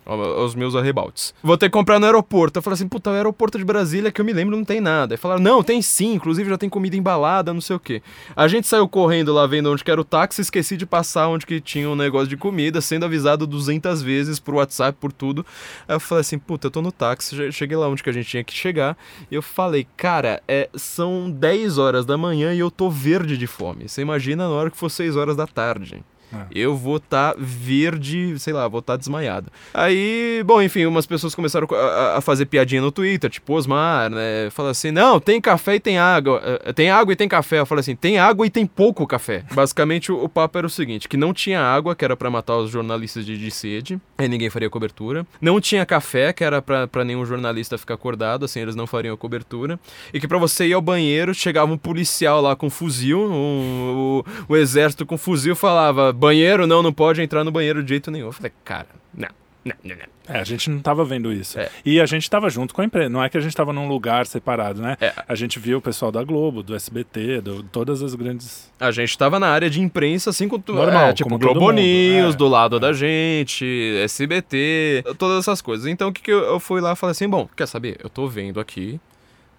aos 0.04 0.54
meus 0.54 0.74
arrebaltes. 0.74 1.34
Vou 1.42 1.56
ter 1.56 1.66
que 1.66 1.72
comprar 1.72 1.98
no 1.98 2.06
aeroporto. 2.06 2.58
Eu 2.58 2.62
falei 2.62 2.74
assim, 2.74 2.88
puta, 2.88 3.10
o 3.10 3.14
aeroporto 3.14 3.58
de 3.58 3.64
Brasília 3.64 4.10
que 4.10 4.20
eu 4.20 4.24
me 4.24 4.32
lembro 4.32 4.56
não 4.56 4.64
tem 4.64 4.80
nada. 4.80 5.14
Aí 5.14 5.18
falaram, 5.18 5.42
não, 5.42 5.62
tem 5.62 5.80
sim, 5.80 6.14
inclusive 6.14 6.48
já 6.50 6.58
tem 6.58 6.68
comida 6.68 6.96
embalada, 6.96 7.52
não 7.52 7.60
sei 7.60 7.76
o 7.76 7.80
que. 7.80 8.02
A 8.34 8.48
gente 8.48 8.66
saiu 8.66 8.88
correndo 8.88 9.32
lá 9.32 9.46
vendo 9.46 9.70
onde 9.70 9.84
que 9.84 9.90
era 9.90 10.00
o 10.00 10.04
táxi, 10.04 10.40
esqueci 10.40 10.76
de 10.76 10.86
passar 10.86 11.28
onde 11.28 11.46
que 11.46 11.60
tinha 11.60 11.88
um 11.88 11.94
negócio 11.96 12.28
de 12.28 12.36
comida, 12.36 12.80
sendo 12.80 13.04
avisado 13.04 13.46
200 13.46 14.02
vezes 14.02 14.38
por 14.38 14.54
WhatsApp, 14.54 14.98
por 15.00 15.12
tudo. 15.12 15.46
Aí 15.86 15.94
eu 15.94 16.00
falei 16.00 16.20
assim, 16.22 16.38
puta, 16.38 16.66
eu 16.66 16.70
tô 16.70 16.82
no 16.82 16.92
táxi, 16.92 17.52
cheguei 17.52 17.76
lá 17.76 17.88
onde 17.88 18.02
que 18.02 18.10
a 18.10 18.12
gente 18.12 18.28
tinha 18.28 18.44
que 18.44 18.52
chegar. 18.52 18.96
E 19.30 19.34
eu 19.34 19.42
falei, 19.42 19.86
cara, 19.96 20.42
é, 20.48 20.68
são 20.74 21.30
10 21.30 21.78
horas 21.78 22.04
da 22.04 22.18
manhã 22.18 22.52
e 22.52 22.58
eu 22.58 22.70
tô 22.70 22.90
verde 22.90 23.36
de 23.36 23.46
fome. 23.46 23.88
Você 23.88 24.02
imagina 24.02 24.48
na 24.48 24.54
hora 24.54 24.70
que 24.70 24.76
for 24.76 24.90
6 24.90 25.16
horas 25.16 25.36
da 25.36 25.46
tarde. 25.46 26.02
É. 26.32 26.46
Eu 26.50 26.76
vou 26.76 26.96
estar 26.96 27.32
tá 27.32 27.38
verde, 27.38 28.38
sei 28.38 28.52
lá, 28.52 28.66
vou 28.68 28.80
estar 28.80 28.94
tá 28.94 28.96
desmaiado. 28.96 29.50
Aí, 29.72 30.42
bom, 30.44 30.62
enfim, 30.62 30.86
umas 30.86 31.06
pessoas 31.06 31.34
começaram 31.34 31.68
a, 32.16 32.20
fazer 32.20 32.46
piadinha 32.46 32.80
no 32.80 32.92
Twitter, 32.92 33.30
tipo 33.30 33.54
Osmar, 33.54 34.10
né? 34.10 34.48
Fala 34.50 34.70
assim: 34.70 34.90
não, 34.90 35.20
tem 35.20 35.40
café 35.40 35.76
e 35.76 35.80
tem 35.80 35.98
água. 35.98 36.40
Eh, 36.44 36.72
tem 36.72 36.90
água 36.90 37.12
e 37.12 37.16
tem 37.16 37.28
café. 37.28 37.60
Eu 37.60 37.66
falei 37.66 37.80
assim: 37.80 37.96
tem 37.96 38.18
água 38.18 38.46
e 38.46 38.50
tem 38.50 38.66
pouco 38.66 39.06
café. 39.06 39.44
Basicamente, 39.52 40.10
o, 40.10 40.28
papo 40.28 40.58
era 40.58 40.66
o 40.66 40.70
seguinte: 40.70 41.08
que 41.08 41.16
não 41.16 41.32
tinha 41.32 41.60
água, 41.60 41.94
que 41.94 42.04
era 42.04 42.16
para 42.16 42.30
matar 42.30 42.56
os 42.56 42.70
jornalistas 42.70 43.26
de, 43.26 43.36
de 43.36 43.50
sede, 43.50 44.00
aí 44.18 44.28
ninguém 44.28 44.50
faria 44.50 44.70
cobertura. 44.70 45.26
Não 45.40 45.60
tinha 45.60 45.84
café, 45.84 46.32
que 46.32 46.44
era 46.44 46.62
para 46.62 47.04
nenhum 47.04 47.24
jornalista 47.24 47.76
ficar 47.76 47.94
acordado, 47.94 48.44
assim 48.44 48.60
eles 48.60 48.76
não 48.76 48.86
fariam 48.86 49.14
a 49.14 49.18
cobertura. 49.18 49.78
E 50.12 50.20
que 50.20 50.28
para 50.28 50.38
você 50.38 50.66
ir 50.66 50.72
ao 50.72 50.80
banheiro, 50.80 51.34
chegava 51.34 51.72
um 51.72 51.78
policial 51.78 52.40
lá 52.40 52.54
com 52.54 52.70
fuzil, 52.70 53.20
um, 53.20 54.22
o 54.48 54.56
exército 54.56 55.04
com 55.04 55.18
fuzil 55.18 55.56
falava 55.56 56.12
banheiro, 56.22 56.66
não, 56.66 56.82
não 56.82 56.92
pode 56.92 57.20
entrar 57.20 57.42
no 57.44 57.50
banheiro 57.50 57.82
de 57.82 57.88
jeito 57.88 58.10
nenhum. 58.10 58.26
Eu 58.26 58.32
falei, 58.32 58.52
cara, 58.64 58.88
não. 59.12 59.28
Não, 59.64 59.74
não, 59.84 59.94
não. 59.94 60.12
É, 60.28 60.40
a 60.40 60.44
gente 60.44 60.68
não 60.68 60.78
estava 60.78 61.04
vendo 61.04 61.32
isso. 61.32 61.58
É. 61.58 61.68
E 61.84 62.00
a 62.00 62.06
gente 62.06 62.22
estava 62.22 62.50
junto 62.50 62.74
com 62.74 62.80
a 62.80 62.84
empresa. 62.84 63.08
Não 63.08 63.22
é 63.22 63.28
que 63.28 63.36
a 63.36 63.40
gente 63.40 63.50
estava 63.50 63.72
num 63.72 63.86
lugar 63.86 64.26
separado, 64.26 64.80
né? 64.82 64.96
É. 65.00 65.12
A 65.28 65.34
gente 65.36 65.58
viu 65.58 65.78
o 65.78 65.80
pessoal 65.80 66.10
da 66.10 66.22
Globo, 66.24 66.62
do 66.62 66.74
SBT, 66.74 67.40
do, 67.40 67.62
todas 67.62 68.02
as 68.02 68.14
grandes. 68.14 68.72
A 68.78 68.90
gente 68.90 69.10
estava 69.10 69.38
na 69.38 69.48
área 69.48 69.70
de 69.70 69.80
imprensa, 69.80 70.30
assim, 70.30 70.48
com 70.48 70.60
Normal, 70.66 71.08
é, 71.08 71.12
tipo 71.12 71.38
Globo 71.38 71.70
News, 71.70 72.34
é. 72.34 72.36
do 72.36 72.48
lado 72.48 72.80
da 72.80 72.92
gente, 72.92 73.64
SBT, 74.02 75.04
todas 75.16 75.38
essas 75.38 75.60
coisas. 75.60 75.86
Então 75.86 76.08
o 76.08 76.12
que, 76.12 76.22
que 76.22 76.32
eu, 76.32 76.40
eu 76.40 76.60
fui 76.60 76.80
lá 76.80 76.92
e 76.92 76.96
falei 76.96 77.12
assim: 77.12 77.28
bom, 77.28 77.48
quer 77.56 77.66
saber? 77.66 77.98
Eu 78.02 78.10
tô 78.10 78.26
vendo 78.26 78.58
aqui, 78.58 79.00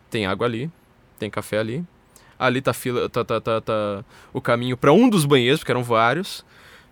tem 0.10 0.26
água 0.26 0.48
ali, 0.48 0.70
tem 1.18 1.30
café 1.30 1.60
ali. 1.60 1.84
Ali 2.38 2.62
tá, 2.62 2.74
fila, 2.74 3.08
tá, 3.10 3.24
tá, 3.24 3.40
tá, 3.40 3.62
tá 3.62 4.04
o 4.34 4.42
caminho 4.42 4.76
para 4.76 4.92
um 4.92 5.08
dos 5.08 5.24
banheiros, 5.24 5.60
porque 5.60 5.72
eram 5.72 5.84
vários. 5.84 6.44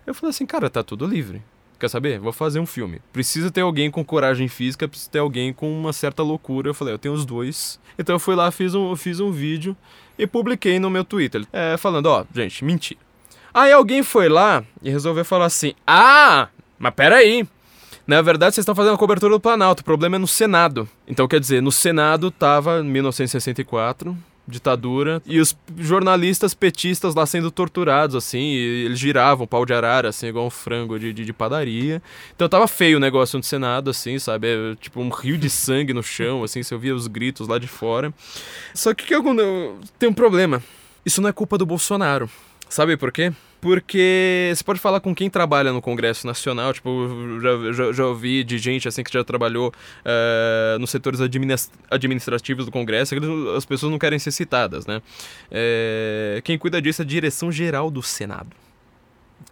Eu 0.06 0.14
falei 0.14 0.30
assim, 0.30 0.46
cara, 0.46 0.68
tá 0.68 0.82
tudo 0.82 1.06
livre. 1.06 1.42
quer 1.78 1.88
saber? 1.88 2.18
Vou 2.18 2.32
fazer 2.32 2.60
um 2.60 2.66
filme. 2.66 3.00
Precisa 3.12 3.50
ter 3.50 3.60
alguém 3.60 3.90
com 3.90 4.04
coragem 4.04 4.48
física, 4.48 4.88
precisa 4.88 5.10
ter 5.10 5.18
alguém 5.18 5.52
com 5.52 5.72
uma 5.72 5.92
certa 5.92 6.22
loucura. 6.22 6.68
Eu 6.68 6.74
falei, 6.74 6.94
eu 6.94 6.98
tenho 6.98 7.14
os 7.14 7.24
dois. 7.24 7.80
Então 7.98 8.16
eu 8.16 8.20
fui 8.20 8.34
lá, 8.34 8.50
fiz 8.50 8.74
um, 8.74 8.94
fiz 8.96 9.20
um 9.20 9.30
vídeo 9.30 9.76
e 10.18 10.26
publiquei 10.26 10.78
no 10.78 10.90
meu 10.90 11.04
Twitter, 11.04 11.46
é, 11.52 11.76
falando, 11.76 12.06
ó, 12.06 12.24
gente, 12.34 12.64
mentira. 12.64 13.00
Aí 13.52 13.72
alguém 13.72 14.02
foi 14.02 14.28
lá 14.28 14.64
e 14.82 14.90
resolveu 14.90 15.24
falar 15.24 15.46
assim, 15.46 15.74
ah, 15.86 16.48
mas 16.78 16.94
peraí, 16.94 17.46
na 18.06 18.20
verdade, 18.22 18.54
vocês 18.54 18.62
estão 18.62 18.74
fazendo 18.74 18.94
a 18.94 18.98
cobertura 18.98 19.34
do 19.34 19.40
Planalto, 19.40 19.82
o 19.82 19.84
problema 19.84 20.16
é 20.16 20.18
no 20.18 20.26
Senado. 20.26 20.88
Então, 21.06 21.28
quer 21.28 21.38
dizer, 21.38 21.60
no 21.60 21.70
Senado 21.70 22.30
tava 22.30 22.82
1964, 22.82 24.16
ditadura, 24.46 25.22
e 25.24 25.40
os 25.40 25.56
jornalistas 25.78 26.52
petistas 26.54 27.14
lá 27.14 27.24
sendo 27.24 27.50
torturados, 27.50 28.16
assim, 28.16 28.52
eles 28.52 28.98
giravam 28.98 29.46
pau 29.46 29.64
de 29.64 29.72
arara, 29.72 30.08
assim, 30.08 30.26
igual 30.26 30.46
um 30.46 30.50
frango 30.50 30.98
de, 30.98 31.12
de, 31.12 31.24
de, 31.24 31.32
padaria. 31.32 32.02
Então 32.34 32.48
tava 32.48 32.66
feio 32.66 32.96
o 32.96 33.00
negócio 33.00 33.36
no 33.36 33.42
Senado, 33.42 33.90
assim, 33.90 34.18
sabe? 34.18 34.48
É, 34.48 34.74
tipo 34.76 35.00
um 35.00 35.10
rio 35.10 35.38
de 35.38 35.48
sangue 35.48 35.94
no 35.94 36.02
chão, 36.02 36.42
assim, 36.42 36.62
você 36.62 36.74
ouvia 36.74 36.94
os 36.94 37.06
gritos 37.06 37.46
lá 37.46 37.58
de 37.58 37.68
fora. 37.68 38.12
Só 38.74 38.92
que, 38.92 39.04
que 39.06 39.14
eu, 39.14 39.24
eu, 39.38 39.78
tem 39.98 40.08
um 40.08 40.14
problema. 40.14 40.62
Isso 41.04 41.20
não 41.20 41.28
é 41.28 41.32
culpa 41.32 41.56
do 41.56 41.66
Bolsonaro. 41.66 42.28
Sabe 42.72 42.96
por 42.96 43.12
quê? 43.12 43.30
Porque 43.60 44.50
você 44.56 44.64
pode 44.64 44.80
falar 44.80 44.98
com 44.98 45.14
quem 45.14 45.28
trabalha 45.28 45.74
no 45.74 45.82
Congresso 45.82 46.26
Nacional, 46.26 46.72
tipo, 46.72 46.90
já, 47.38 47.70
já, 47.70 47.92
já 47.92 48.06
ouvi 48.06 48.42
de 48.42 48.56
gente 48.56 48.88
assim 48.88 49.04
que 49.04 49.12
já 49.12 49.22
trabalhou 49.22 49.68
uh, 49.68 50.78
nos 50.78 50.88
setores 50.88 51.20
administrativos 51.90 52.64
do 52.64 52.72
Congresso, 52.72 53.14
as 53.54 53.66
pessoas 53.66 53.92
não 53.92 53.98
querem 53.98 54.18
ser 54.18 54.30
citadas, 54.30 54.86
né? 54.86 55.02
É, 55.50 56.40
quem 56.42 56.56
cuida 56.56 56.80
disso 56.80 57.02
é 57.02 57.04
a 57.04 57.06
Direção 57.06 57.52
Geral 57.52 57.90
do 57.90 58.02
Senado. 58.02 58.56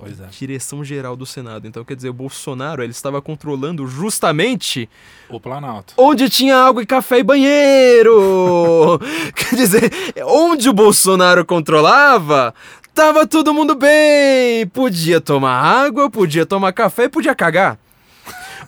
Pois 0.00 0.18
é. 0.18 0.26
Direção 0.30 0.82
Geral 0.82 1.14
do 1.14 1.26
Senado. 1.26 1.68
Então, 1.68 1.84
quer 1.84 1.94
dizer, 1.94 2.08
o 2.08 2.14
Bolsonaro 2.14 2.82
ele 2.82 2.90
estava 2.90 3.20
controlando 3.20 3.86
justamente 3.86 4.88
o 5.28 5.38
Planalto. 5.38 5.92
Onde 5.96 6.30
tinha 6.30 6.56
água 6.56 6.82
e 6.82 6.86
café 6.86 7.18
e 7.18 7.22
banheiro. 7.22 8.98
quer 9.36 9.56
dizer, 9.56 9.92
onde 10.24 10.70
o 10.70 10.72
Bolsonaro 10.72 11.44
controlava, 11.44 12.54
Tava 12.94 13.26
todo 13.26 13.54
mundo 13.54 13.74
bem! 13.74 14.66
Podia 14.66 15.20
tomar 15.20 15.52
água, 15.52 16.10
podia 16.10 16.44
tomar 16.44 16.72
café 16.72 17.08
podia 17.08 17.34
cagar. 17.34 17.78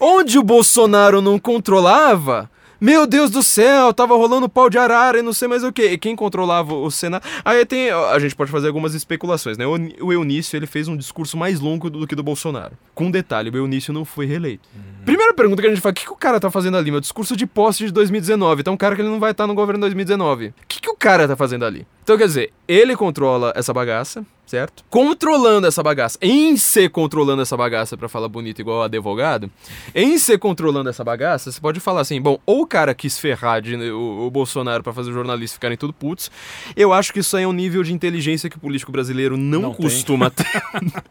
Onde 0.00 0.38
o 0.38 0.42
Bolsonaro 0.42 1.20
não 1.20 1.38
controlava, 1.38 2.50
meu 2.82 3.06
Deus 3.06 3.30
do 3.30 3.44
céu, 3.44 3.94
tava 3.94 4.16
rolando 4.16 4.48
pau 4.48 4.68
de 4.68 4.76
arara 4.76 5.20
e 5.20 5.22
não 5.22 5.32
sei 5.32 5.46
mais 5.46 5.62
o 5.62 5.72
que. 5.72 5.84
E 5.84 5.96
quem 5.96 6.16
controlava 6.16 6.74
o 6.74 6.90
Senado. 6.90 7.24
Aí 7.44 7.64
tem. 7.64 7.90
A 7.90 8.18
gente 8.18 8.34
pode 8.34 8.50
fazer 8.50 8.66
algumas 8.66 8.92
especulações, 8.92 9.56
né? 9.56 9.64
O 9.64 10.12
Eunício 10.12 10.56
ele 10.56 10.66
fez 10.66 10.88
um 10.88 10.96
discurso 10.96 11.36
mais 11.36 11.60
longo 11.60 11.88
do 11.88 12.08
que 12.08 12.16
do 12.16 12.24
Bolsonaro. 12.24 12.72
Com 12.92 13.04
um 13.04 13.10
detalhe, 13.12 13.50
o 13.50 13.56
Eunício 13.56 13.92
não 13.94 14.04
foi 14.04 14.26
reeleito. 14.26 14.68
Uhum. 14.74 15.04
Primeira 15.04 15.32
pergunta 15.32 15.62
que 15.62 15.68
a 15.68 15.70
gente 15.70 15.80
faz: 15.80 15.92
o 15.92 15.94
que, 15.94 16.04
que 16.06 16.12
o 16.12 16.16
cara 16.16 16.40
tá 16.40 16.50
fazendo 16.50 16.76
ali? 16.76 16.90
Meu 16.90 17.00
discurso 17.00 17.36
de 17.36 17.46
posse 17.46 17.86
de 17.86 17.92
2019. 17.92 18.62
Então, 18.62 18.74
um 18.74 18.76
cara 18.76 18.96
que 18.96 19.00
ele 19.00 19.10
não 19.10 19.20
vai 19.20 19.30
estar 19.30 19.46
no 19.46 19.54
governo 19.54 19.78
em 19.78 19.82
2019. 19.82 20.48
O 20.48 20.54
que, 20.66 20.80
que 20.80 20.90
o 20.90 20.96
cara 20.96 21.28
tá 21.28 21.36
fazendo 21.36 21.64
ali? 21.64 21.86
Então, 22.02 22.18
quer 22.18 22.26
dizer, 22.26 22.52
ele 22.66 22.96
controla 22.96 23.52
essa 23.54 23.72
bagaça, 23.72 24.26
certo? 24.46 24.84
Controlando 24.90 25.66
essa 25.66 25.82
bagaça, 25.82 26.18
em 26.20 26.56
ser 26.56 26.90
controlando 26.90 27.42
essa 27.42 27.56
bagaça, 27.56 27.96
para 27.96 28.08
falar 28.08 28.28
bonito 28.28 28.60
igual 28.60 28.82
advogado, 28.82 29.50
em 29.94 30.18
ser 30.18 30.38
controlando 30.38 30.90
essa 30.90 31.02
bagaça, 31.02 31.50
você 31.50 31.60
pode 31.60 31.80
falar 31.80 32.02
assim: 32.02 32.20
bom, 32.20 32.38
ou 32.44 32.62
o 32.62 32.66
cara 32.66 32.94
quis 32.94 33.18
ferrar 33.18 33.62
de, 33.62 33.74
o, 33.74 34.26
o 34.26 34.30
Bolsonaro 34.30 34.82
para 34.82 34.92
fazer 34.92 35.10
os 35.10 35.14
jornalistas 35.14 35.54
ficarem 35.54 35.76
tudo 35.76 35.92
putos. 35.92 36.30
Eu 36.76 36.92
acho 36.92 37.12
que 37.12 37.20
isso 37.20 37.36
aí 37.36 37.44
é 37.44 37.48
um 37.48 37.52
nível 37.52 37.82
de 37.82 37.92
inteligência 37.92 38.50
que 38.50 38.56
o 38.56 38.60
político 38.60 38.92
brasileiro 38.92 39.36
não, 39.36 39.62
não 39.62 39.74
costuma 39.74 40.30
ter. 40.30 40.46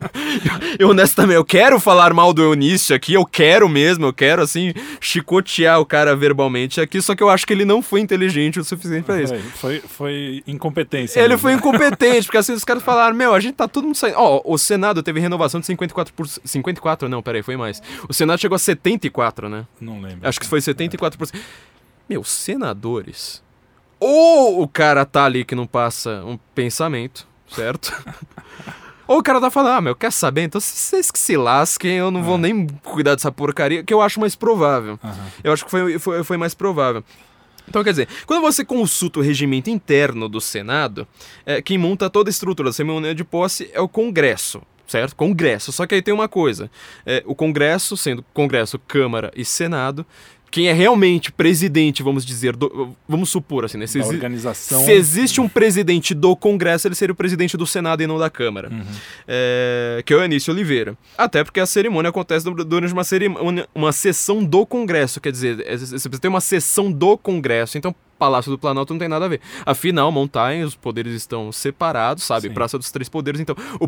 eu, 0.78 0.90
honestamente, 0.90 1.36
eu 1.36 1.46
quero 1.46 1.80
falar 1.80 2.14
mal 2.14 2.34
do 2.34 2.44
Eunício 2.44 2.96
aqui, 2.96 3.14
eu 3.14 3.26
quero 3.26 3.68
mesmo, 3.68 4.06
eu 4.06 4.14
quero, 4.14 4.42
assim, 4.42 4.74
chicotear 5.00 5.80
o 5.80 5.86
cara 5.86 6.16
verbalmente 6.16 6.80
aqui, 6.80 7.02
só 7.02 7.16
que 7.16 7.24
eu 7.24 7.30
acho 7.30 7.48
que 7.48 7.54
ele 7.54 7.66
não 7.66 7.82
foi 7.82 8.02
inteligente 8.02 8.60
o 8.60 8.64
suficiente 8.64 9.06
para 9.06 9.22
isso. 9.22 9.36
Foi, 9.56 9.80
foi 9.80 10.44
incompetência. 10.46 11.20
Ele 11.20 11.30
mesmo. 11.30 11.42
foi 11.42 11.54
incompetente, 11.54 12.26
porque 12.28 12.38
assim 12.38 12.54
os 12.54 12.64
caras 12.64 12.84
falaram: 12.84 13.16
Meu, 13.22 13.36
a 13.36 13.40
gente 13.40 13.54
tá 13.54 13.68
todo 13.68 13.84
mundo 13.84 13.96
saindo. 13.96 14.18
Ó, 14.18 14.42
oh, 14.44 14.56
o 14.56 14.58
Senado 14.58 15.04
teve 15.04 15.20
renovação 15.20 15.62
de 15.62 15.68
54%. 15.68 16.12
Por... 16.12 16.28
54? 16.28 17.08
Não, 17.08 17.22
peraí, 17.22 17.44
foi 17.44 17.56
mais. 17.56 17.80
O 18.10 18.14
Senado 18.16 18.40
chegou 18.40 18.56
a 18.56 18.60
74, 18.60 19.48
né? 19.48 19.68
Não 19.80 20.02
lembro. 20.02 20.28
Acho 20.28 20.40
que 20.40 20.48
foi 20.48 20.60
74%. 20.60 21.36
É. 21.36 21.40
Meu, 22.10 22.24
senadores. 22.24 23.44
Ou 24.00 24.64
o 24.64 24.68
cara 24.68 25.06
tá 25.06 25.26
ali 25.26 25.46
que 25.46 25.54
não 25.54 25.68
passa 25.68 26.24
um 26.26 26.36
pensamento, 26.56 27.28
certo? 27.48 27.94
Ou 29.08 29.20
o 29.20 29.24
cara 29.24 29.40
tá 29.40 29.52
falando, 29.52 29.78
ah, 29.78 29.82
meu, 29.82 29.96
quer 29.96 30.12
saber? 30.12 30.42
Então 30.42 30.60
vocês 30.60 31.12
que 31.12 31.20
se 31.20 31.38
lasquem, 31.38 31.98
eu 31.98 32.10
não 32.10 32.24
vou 32.24 32.36
é. 32.36 32.40
nem 32.40 32.66
cuidar 32.82 33.14
dessa 33.14 33.32
porcaria, 33.32 33.84
que 33.84 33.94
eu 33.94 34.02
acho 34.02 34.20
mais 34.20 34.36
provável. 34.36 34.98
Uhum. 35.04 35.12
Eu 35.44 35.54
acho 35.54 35.64
que 35.64 35.70
foi, 35.70 36.00
foi, 36.00 36.24
foi 36.24 36.38
mais 36.38 36.56
provável. 36.56 37.04
Então, 37.72 37.86
quer 37.86 37.92
dizer, 37.92 38.10
quando 38.26 38.42
você 38.42 38.66
consulta 38.66 39.20
o 39.20 39.24
regimento 39.24 39.70
interno 39.70 40.28
do 40.28 40.42
Senado, 40.42 41.08
é, 41.46 41.62
quem 41.62 41.78
monta 41.78 42.10
toda 42.10 42.30
a 42.30 42.32
estrutura 42.32 42.68
da 42.68 42.74
cerimônia 42.74 43.16
de 43.16 43.24
posse 43.24 43.70
é 43.74 43.80
o 43.80 43.88
Congresso, 43.88 44.62
certo? 44.86 45.16
Congresso. 45.16 45.72
Só 45.72 45.88
que 45.88 45.96
aí 45.96 46.02
tem 46.02 46.14
uma 46.14 46.28
coisa: 46.28 46.70
é, 47.06 47.24
o 47.26 47.34
Congresso, 47.34 47.96
sendo 47.96 48.26
Congresso, 48.34 48.78
Câmara 48.78 49.32
e 49.34 49.46
Senado, 49.46 50.06
quem 50.52 50.68
é 50.68 50.74
realmente 50.74 51.32
presidente, 51.32 52.04
vamos 52.04 52.26
dizer, 52.26 52.58
do, 52.58 52.96
vamos 53.08 53.30
supor 53.30 53.64
assim, 53.64 53.78
né? 53.78 53.88
Se, 53.88 54.00
organização... 54.00 54.84
se 54.84 54.92
existe 54.92 55.40
um 55.40 55.48
presidente 55.48 56.14
do 56.14 56.36
Congresso, 56.36 56.90
ele 56.90 56.96
seria 56.96 57.14
o 57.14 57.16
presidente 57.16 57.56
do 57.56 57.66
Senado 57.66 58.04
e 58.04 58.08
não 58.08 58.20
da 58.20 58.30
Câmara, 58.30 58.70
uhum. 58.70 58.84
é, 59.26 60.04
que 60.06 60.14
é 60.14 60.18
o 60.18 60.20
Anísio 60.20 60.54
Oliveira. 60.54 60.98
Até 61.18 61.42
porque 61.44 61.62
a 61.62 61.66
cerimônia 61.66 62.10
acontece 62.10 62.46
durante 62.46 62.92
uma, 62.92 63.06
cerimônia, 63.06 63.68
uma 63.74 63.94
sessão 63.94 64.44
do 64.44 64.66
Congresso, 64.66 65.22
quer 65.22 65.32
dizer, 65.32 65.66
é, 65.66 65.78
você 65.78 65.88
precisa 65.88 66.20
ter 66.20 66.28
uma 66.28 66.42
sessão 66.42 66.92
do 66.92 67.18
Congresso, 67.18 67.78
então 67.78 67.96
Palácio 68.22 68.52
do 68.52 68.58
Planalto 68.60 68.94
não 68.94 69.00
tem 69.00 69.08
nada 69.08 69.26
a 69.26 69.28
ver. 69.28 69.42
Afinal, 69.66 70.12
montanha, 70.12 70.64
os 70.64 70.76
poderes 70.76 71.12
estão 71.16 71.52
separados, 71.52 72.24
sabe? 72.24 72.50
Sim. 72.50 72.54
Praça 72.54 72.78
dos 72.78 72.92
Três 72.92 73.10
Poderes. 73.10 73.42
Então, 73.42 73.56
o, 73.80 73.88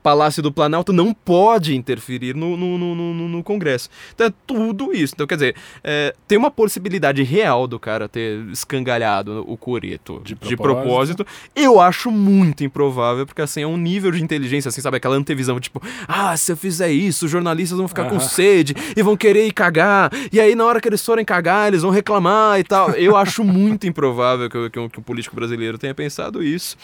Palácio 0.00 0.40
do 0.40 0.52
Planalto 0.52 0.92
não 0.92 1.12
pode 1.12 1.74
interferir 1.74 2.36
no, 2.36 2.56
no, 2.56 2.78
no, 2.78 2.94
no, 2.94 3.28
no 3.28 3.42
Congresso. 3.42 3.90
Então, 4.14 4.28
é 4.28 4.32
tudo 4.46 4.94
isso. 4.94 5.12
Então, 5.12 5.26
quer 5.26 5.34
dizer, 5.34 5.56
é, 5.82 6.14
tem 6.28 6.38
uma 6.38 6.52
possibilidade 6.52 7.24
real 7.24 7.66
do 7.66 7.80
cara 7.80 8.08
ter 8.08 8.46
escangalhado 8.52 9.44
o 9.48 9.56
Coreto 9.56 10.20
de 10.22 10.36
propósito. 10.36 10.48
de 10.48 10.56
propósito. 10.56 11.26
Eu 11.56 11.80
acho 11.80 12.12
muito 12.12 12.62
improvável, 12.62 13.26
porque 13.26 13.42
assim, 13.42 13.62
é 13.62 13.66
um 13.66 13.76
nível 13.76 14.12
de 14.12 14.22
inteligência, 14.22 14.68
assim, 14.68 14.80
sabe? 14.80 14.98
Aquela 14.98 15.16
antevisão, 15.16 15.58
tipo, 15.58 15.82
ah, 16.06 16.36
se 16.36 16.52
eu 16.52 16.56
fizer 16.56 16.92
isso, 16.92 17.24
os 17.24 17.30
jornalistas 17.32 17.76
vão 17.76 17.88
ficar 17.88 18.04
com 18.04 18.20
sede 18.20 18.72
e 18.96 19.02
vão 19.02 19.16
querer 19.16 19.48
ir 19.48 19.52
cagar. 19.52 20.12
E 20.32 20.40
aí, 20.40 20.54
na 20.54 20.64
hora 20.64 20.80
que 20.80 20.88
eles 20.88 21.04
forem 21.04 21.24
cagar, 21.24 21.66
eles 21.66 21.82
vão 21.82 21.90
reclamar 21.90 22.60
e 22.60 22.62
tal. 22.62 22.90
Eu 22.90 23.16
acho 23.18 23.47
muito 23.48 23.86
improvável 23.86 24.48
que, 24.48 24.70
que, 24.70 24.88
que 24.88 25.00
um 25.00 25.02
político 25.02 25.34
brasileiro 25.34 25.78
tenha 25.78 25.94
pensado 25.94 26.42
isso. 26.42 26.76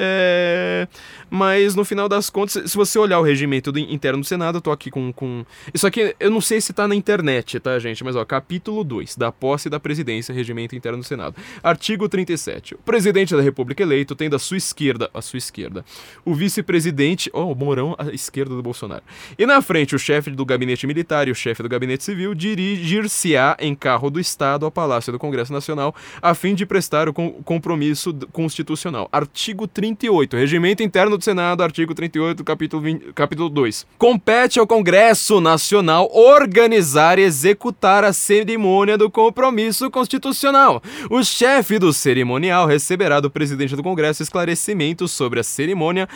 É... 0.00 0.86
Mas 1.28 1.74
no 1.74 1.84
final 1.84 2.08
das 2.08 2.30
contas, 2.30 2.70
se 2.70 2.76
você 2.76 2.98
olhar 2.98 3.18
o 3.18 3.22
regimento 3.22 3.72
do 3.72 3.78
interno 3.78 4.20
do 4.20 4.26
Senado, 4.26 4.58
eu 4.58 4.60
tô 4.60 4.70
aqui 4.70 4.90
com, 4.90 5.12
com. 5.12 5.44
Isso 5.74 5.86
aqui 5.86 6.14
eu 6.20 6.30
não 6.30 6.40
sei 6.40 6.60
se 6.60 6.72
tá 6.72 6.86
na 6.86 6.94
internet, 6.94 7.58
tá, 7.58 7.78
gente? 7.78 8.02
Mas 8.04 8.14
ó, 8.14 8.24
capítulo 8.24 8.84
2, 8.84 9.16
da 9.16 9.32
posse 9.32 9.68
da 9.68 9.80
presidência, 9.80 10.32
regimento 10.32 10.76
interno 10.76 10.98
do 10.98 11.04
Senado. 11.04 11.34
Artigo 11.62 12.08
37. 12.08 12.74
O 12.74 12.78
presidente 12.78 13.34
da 13.34 13.42
República 13.42 13.82
eleito 13.82 14.14
tem 14.14 14.30
da 14.30 14.38
sua 14.38 14.56
esquerda, 14.56 15.10
a 15.12 15.20
sua 15.20 15.36
esquerda, 15.36 15.84
o 16.24 16.34
vice-presidente, 16.34 17.28
ó, 17.32 17.42
oh, 17.42 17.52
o 17.52 17.54
Mourão, 17.54 17.94
à 17.98 18.06
esquerda 18.14 18.54
do 18.54 18.62
Bolsonaro. 18.62 19.02
E 19.36 19.44
na 19.44 19.60
frente, 19.60 19.96
o 19.96 19.98
chefe 19.98 20.30
do 20.30 20.46
gabinete 20.46 20.86
militar 20.86 21.28
e 21.28 21.30
o 21.30 21.34
chefe 21.34 21.62
do 21.62 21.68
gabinete 21.68 22.04
civil 22.04 22.34
dirigir-se-á 22.34 23.56
em 23.58 23.74
carro 23.74 24.10
do 24.10 24.20
Estado 24.20 24.64
ao 24.64 24.70
Palácio 24.70 25.12
do 25.12 25.18
Congresso 25.18 25.52
Nacional 25.52 25.94
a 26.22 26.34
fim 26.34 26.54
de 26.54 26.64
prestar 26.64 27.08
o 27.08 27.12
compromisso 27.12 28.14
constitucional. 28.32 29.08
Artigo 29.12 29.66
38. 29.94 30.36
Regimento 30.36 30.82
interno 30.82 31.16
do 31.16 31.24
Senado, 31.24 31.62
artigo 31.62 31.94
38, 31.94 32.44
capítulo, 32.44 32.82
20, 32.82 33.12
capítulo 33.12 33.48
2. 33.48 33.86
Compete 33.96 34.58
ao 34.58 34.66
Congresso 34.66 35.40
Nacional 35.40 36.10
organizar 36.12 37.18
e 37.18 37.22
executar 37.22 38.04
a 38.04 38.12
cerimônia 38.12 38.98
do 38.98 39.10
compromisso 39.10 39.90
constitucional. 39.90 40.82
O 41.10 41.22
chefe 41.22 41.78
do 41.78 41.92
cerimonial 41.92 42.66
receberá 42.66 43.20
do 43.20 43.30
presidente 43.30 43.76
do 43.76 43.82
Congresso 43.82 44.22
esclarecimentos 44.22 45.12
sobre 45.12 45.40
a 45.40 45.42
cerimônia. 45.42 46.08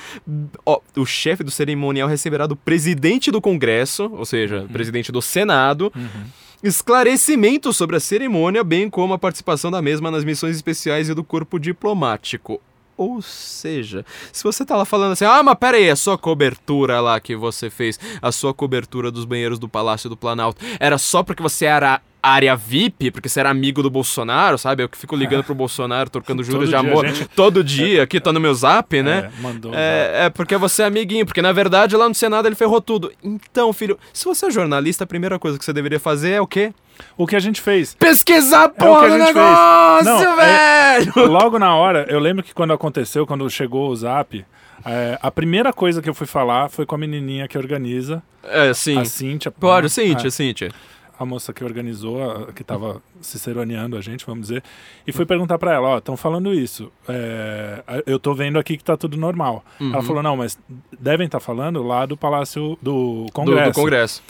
Oh, 0.65 0.81
o 0.97 1.07
chefe 1.07 1.43
do 1.43 1.51
cerimonial 1.51 2.09
receberá 2.09 2.47
do 2.47 2.57
presidente 2.57 3.31
do 3.31 3.41
Congresso, 3.41 4.11
ou 4.13 4.25
seja, 4.25 4.63
uhum. 4.63 4.69
presidente 4.69 5.11
do 5.11 5.23
Senado. 5.23 5.93
Uhum 5.95 6.43
esclarecimentos 6.63 7.77
sobre 7.77 7.97
a 7.97 8.01
cerimônia, 8.01 8.63
bem 8.63 8.89
como 8.89 9.13
a 9.13 9.19
participação 9.19 9.69
da 9.69 9.83
mesma 9.83 10.13
nas 10.13 10.23
missões 10.23 10.55
especiais 10.55 11.09
e 11.09 11.15
do 11.15 11.25
corpo 11.25 11.59
diplomático. 11.59 12.61
Ou 12.97 13.23
seja, 13.23 14.05
se 14.33 14.45
você 14.45 14.65
tá 14.65 14.77
lá 14.77 14.85
falando 14.85 15.13
assim, 15.13 15.25
ah, 15.25 15.43
mas 15.43 15.55
pera 15.57 15.77
aí, 15.77 15.91
a 15.91 15.97
sua 15.97 16.17
cobertura 16.19 17.01
lá 17.01 17.19
que 17.21 17.35
você 17.35 17.71
fez, 17.71 17.99
a 18.21 18.31
sua 18.31 18.53
cobertura 18.55 19.11
dos 19.11 19.25
banheiros 19.25 19.59
do 19.59 19.69
Palácio 19.69 20.09
do 20.11 20.17
Planalto, 20.17 20.65
era 20.79 20.99
só 20.99 21.23
porque 21.23 21.43
você 21.43 21.65
era 21.65 22.01
área 22.23 22.55
VIP, 22.55 23.11
porque 23.11 23.29
você 23.29 23.41
era 23.41 23.51
amigo 23.51 23.83
do 23.83 23.91
Bolsonaro, 23.91 24.57
sabe? 24.57 24.85
Eu 24.85 24.89
que 24.89 24.97
fico 24.97 25.17
ligando 25.17 25.43
pro 25.43 25.55
Bolsonaro, 25.57 26.09
trocando 26.09 26.45
juros 26.45 26.69
de 26.69 26.77
amor 26.77 27.09
gente- 27.09 27.29
todo 27.35 27.65
dia, 27.65 28.05
aqui 28.05 28.21
tá 28.21 28.33
no 28.33 28.39
meu 28.39 28.55
zap, 28.55 29.03
né? 29.03 29.29
É, 29.37 29.43
mandou. 29.43 29.73
É, 29.75 30.27
é 30.27 30.31
porque 30.31 30.57
você 30.57 30.83
é 30.83 30.87
amiguinho, 30.87 31.27
porque 31.27 31.43
na 31.43 31.51
verdade 31.51 31.97
lá 31.97 32.09
no 32.09 32.15
Senado 32.15 32.47
ele 32.47 32.55
ferrou 32.55 32.81
tudo. 32.81 33.11
Então, 33.25 33.73
filho, 33.73 33.99
se 34.13 34.25
você 34.25 34.47
é 34.47 34.51
jornalista, 34.53 35.03
a 35.03 35.07
primeira 35.07 35.37
coisa 35.39 35.59
que 35.59 35.65
você 35.65 35.73
deveria 35.73 35.99
fazer 35.99 36.31
é 36.31 36.41
o 36.41 36.47
quê? 36.47 36.73
O 37.17 37.27
que 37.27 37.37
a 37.37 37.41
gente 37.41 37.61
fez? 37.61 37.95
Pesquisar 37.95 38.63
É 38.65 38.67
o 38.67 38.71
que 38.71 38.77
porra 38.79 39.07
a 39.07 39.09
do 39.09 39.15
gente 39.19 39.25
fez. 39.25 39.35
negócio, 39.35 40.05
Não, 40.05 40.37
velho! 40.37 41.13
Logo 41.31 41.59
na 41.59 41.75
hora, 41.77 42.07
eu 42.09 42.19
lembro 42.19 42.43
que 42.43 42.55
quando 42.55 42.73
aconteceu, 42.73 43.27
quando 43.27 43.49
chegou 43.51 43.89
o 43.91 43.97
zap, 43.97 44.45
é, 44.85 45.19
a 45.23 45.31
primeira 45.31 45.73
coisa 45.73 46.01
que 46.03 46.09
eu 46.09 46.15
fui 46.15 46.27
falar 46.27 46.69
foi 46.69 46.85
com 46.87 46.95
a 46.95 46.99
menininha 46.99 47.47
que 47.49 47.57
organiza, 47.59 48.23
É, 48.43 48.73
sim. 48.75 48.99
a 48.99 49.05
Cíntia. 49.05 49.51
Pode, 49.51 49.85
né? 49.85 49.89
Cíntia, 49.89 50.27
É, 50.29 50.31
Cíntia. 50.31 50.73
a 51.19 51.25
moça 51.25 51.53
que 51.53 51.63
organizou, 51.63 52.21
a- 52.49 52.53
que 52.53 52.65
tava 52.65 53.01
ciceroneando 53.21 53.97
a 53.97 54.01
gente, 54.01 54.27
vamos 54.27 54.49
dizer, 54.49 54.63
e 55.07 55.13
fui 55.13 55.25
perguntar 55.25 55.57
pra 55.59 55.73
ela, 55.73 55.89
ó, 55.91 55.99
estão 55.99 56.17
falando 56.17 56.53
isso, 56.53 56.91
é, 57.09 58.03
eu 58.07 58.19
tô 58.19 58.35
vendo 58.35 58.59
aqui 58.59 58.77
que 58.77 58.83
tá 58.83 58.97
tudo 58.97 59.17
normal. 59.17 59.65
Uhum. 59.81 59.93
Ela 59.93 60.03
falou, 60.03 60.23
não, 60.23 60.37
mas 60.37 60.59
devem 60.99 61.27
estar 61.27 61.39
falando 61.39 61.81
lá 61.83 62.05
do 62.07 62.17
Palácio 62.17 62.77
do 62.83 63.27
Do, 63.27 63.33
Congresso. 63.33 63.71
do 63.71 63.75
Congresso. 63.75 64.23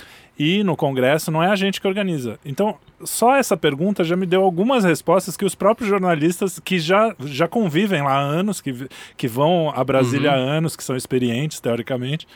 E 0.44 0.64
no 0.64 0.74
Congresso 0.76 1.30
não 1.30 1.40
é 1.40 1.46
a 1.46 1.54
gente 1.54 1.80
que 1.80 1.86
organiza. 1.86 2.36
Então, 2.44 2.74
só 3.04 3.36
essa 3.36 3.56
pergunta 3.56 4.02
já 4.02 4.16
me 4.16 4.26
deu 4.26 4.42
algumas 4.42 4.82
respostas 4.82 5.36
que 5.36 5.44
os 5.44 5.54
próprios 5.54 5.88
jornalistas 5.88 6.58
que 6.58 6.80
já, 6.80 7.14
já 7.26 7.46
convivem 7.46 8.02
lá 8.02 8.14
há 8.14 8.20
anos, 8.20 8.60
que, 8.60 8.88
que 9.16 9.28
vão 9.28 9.72
a 9.72 9.84
Brasília 9.84 10.32
Uhum. 10.32 10.36
há 10.36 10.40
anos, 10.40 10.74
que 10.74 10.82
são 10.82 10.96
experientes, 10.96 11.60
teoricamente, 11.60 12.26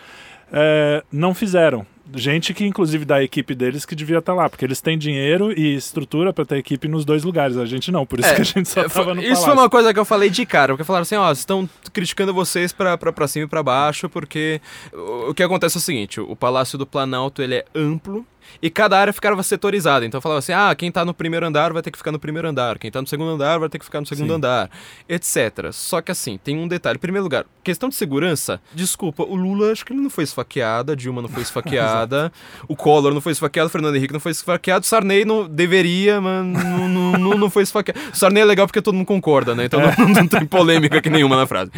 é, 0.53 1.03
não 1.11 1.35
fizeram. 1.35 1.85
Gente 2.15 2.55
que, 2.55 2.65
inclusive, 2.65 3.05
da 3.05 3.23
equipe 3.23 3.55
deles 3.55 3.85
que 3.85 3.95
devia 3.95 4.19
estar 4.19 4.33
lá, 4.35 4.49
porque 4.49 4.65
eles 4.65 4.81
têm 4.81 4.97
dinheiro 4.97 5.53
e 5.59 5.75
estrutura 5.75 6.33
para 6.33 6.45
ter 6.45 6.57
equipe 6.59 6.87
nos 6.89 7.05
dois 7.05 7.25
lugares. 7.25 7.57
A 7.57 7.67
gente 7.67 7.91
não, 7.91 8.07
por 8.07 8.21
isso 8.21 8.29
É, 8.29 8.35
que 8.35 8.43
a 8.43 8.45
gente 8.45 8.69
só 8.69 8.83
É, 8.83 8.89
tava 8.89 9.15
no 9.15 9.23
Isso 9.23 9.45
foi 9.45 9.53
uma 9.53 9.69
coisa 9.69 9.93
que 9.93 9.99
eu 9.99 10.05
falei 10.05 10.31
de 10.31 10.47
cara, 10.47 10.73
porque 10.73 10.85
falaram 10.85 11.03
assim, 11.03 11.17
ó, 11.17 11.31
estão 11.33 11.69
criticando 11.93 12.33
vocês 12.33 12.73
pra 12.73 12.97
cima 13.27 13.45
e 13.45 13.49
pra 13.49 13.63
baixo, 13.63 14.09
porque 14.09 14.61
o, 14.93 15.31
o 15.31 15.35
que 15.35 15.43
acontece 15.43 15.77
é 15.77 15.81
o 15.81 15.83
seguinte, 15.83 16.21
o 16.21 16.37
Palácio 16.37 16.79
do 16.79 16.87
Planalto, 16.87 17.43
ele 17.43 17.57
é 17.57 17.65
amplo, 17.75 18.25
e 18.63 18.71
cada 18.71 18.99
área 18.99 19.13
ficava 19.13 19.43
setorizada, 19.43 20.05
então 20.05 20.21
falava 20.21 20.39
assim, 20.39 20.53
ah, 20.53 20.75
quem 20.75 20.91
tá 20.91 21.05
no 21.05 21.15
primeiro 21.15 21.47
andar 21.47 21.73
vai 21.73 21.83
ter 21.83 21.91
que 21.91 21.99
ficar 21.99 22.13
no 22.13 22.19
primeiro 22.19 22.49
andar, 22.49 22.79
quem 22.79 22.91
tá 22.91 23.01
no 23.01 23.07
segundo 23.07 23.31
andar 23.31 23.59
vai 23.59 23.69
ter 23.69 23.79
que 23.79 23.85
ficar 23.85 24.01
no 24.01 24.07
segundo 24.07 24.29
Sim. 24.29 24.35
andar, 24.35 24.71
etc. 25.09 25.71
Só 25.73 26.01
que 26.01 26.11
assim, 26.13 26.39
tem 26.43 26.57
um 26.59 26.69
detalhe, 26.69 26.97
em 26.97 27.01
primeiro 27.01 27.25
lugar, 27.25 27.47
questão 27.63 27.89
de 27.89 27.95
segurança, 27.95 28.61
desculpa, 28.75 29.23
o 29.23 29.35
Lula, 29.35 29.73
acho 29.73 29.85
que 29.85 29.93
ele 29.93 30.01
não 30.01 30.11
foi 30.11 30.25
esfaqueado, 30.25 30.93
a 30.93 30.95
Dilma 30.95 31.23
não 31.23 31.29
foi 31.29 31.43
esfaqueada, 31.45 32.33
o 32.69 32.77
Collor 32.77 33.13
não 33.13 33.21
foi 33.21 33.33
esfaqueado, 33.33 33.69
o 33.69 33.71
Fernando 33.71 33.97
Henrique 33.97 34.13
não 34.13 34.21
foi 34.21 34.33
esfaqueado, 34.33 34.85
o 34.85 34.87
Sarney 34.89 35.25
não 35.25 35.47
deveria, 35.49 36.21
mas 36.21 36.45
não, 36.65 36.89
não, 36.89 37.13
não, 37.13 37.39
não 37.39 37.51
foi 37.51 37.63
esfaqueado. 37.63 38.01
O 38.13 38.17
Sarney 38.17 38.43
é 38.43 38.45
legal 38.45 38.67
porque 38.67 38.83
todo 38.83 38.95
mundo 38.95 39.07
concorda, 39.07 39.55
né? 39.55 39.65
Então 39.65 39.81
não, 39.81 40.09
não 40.09 40.27
tem 40.27 40.47
polêmica 40.47 40.99
aqui 40.99 41.11
nenhuma 41.11 41.37
na 41.37 41.47
frase. 41.47 41.71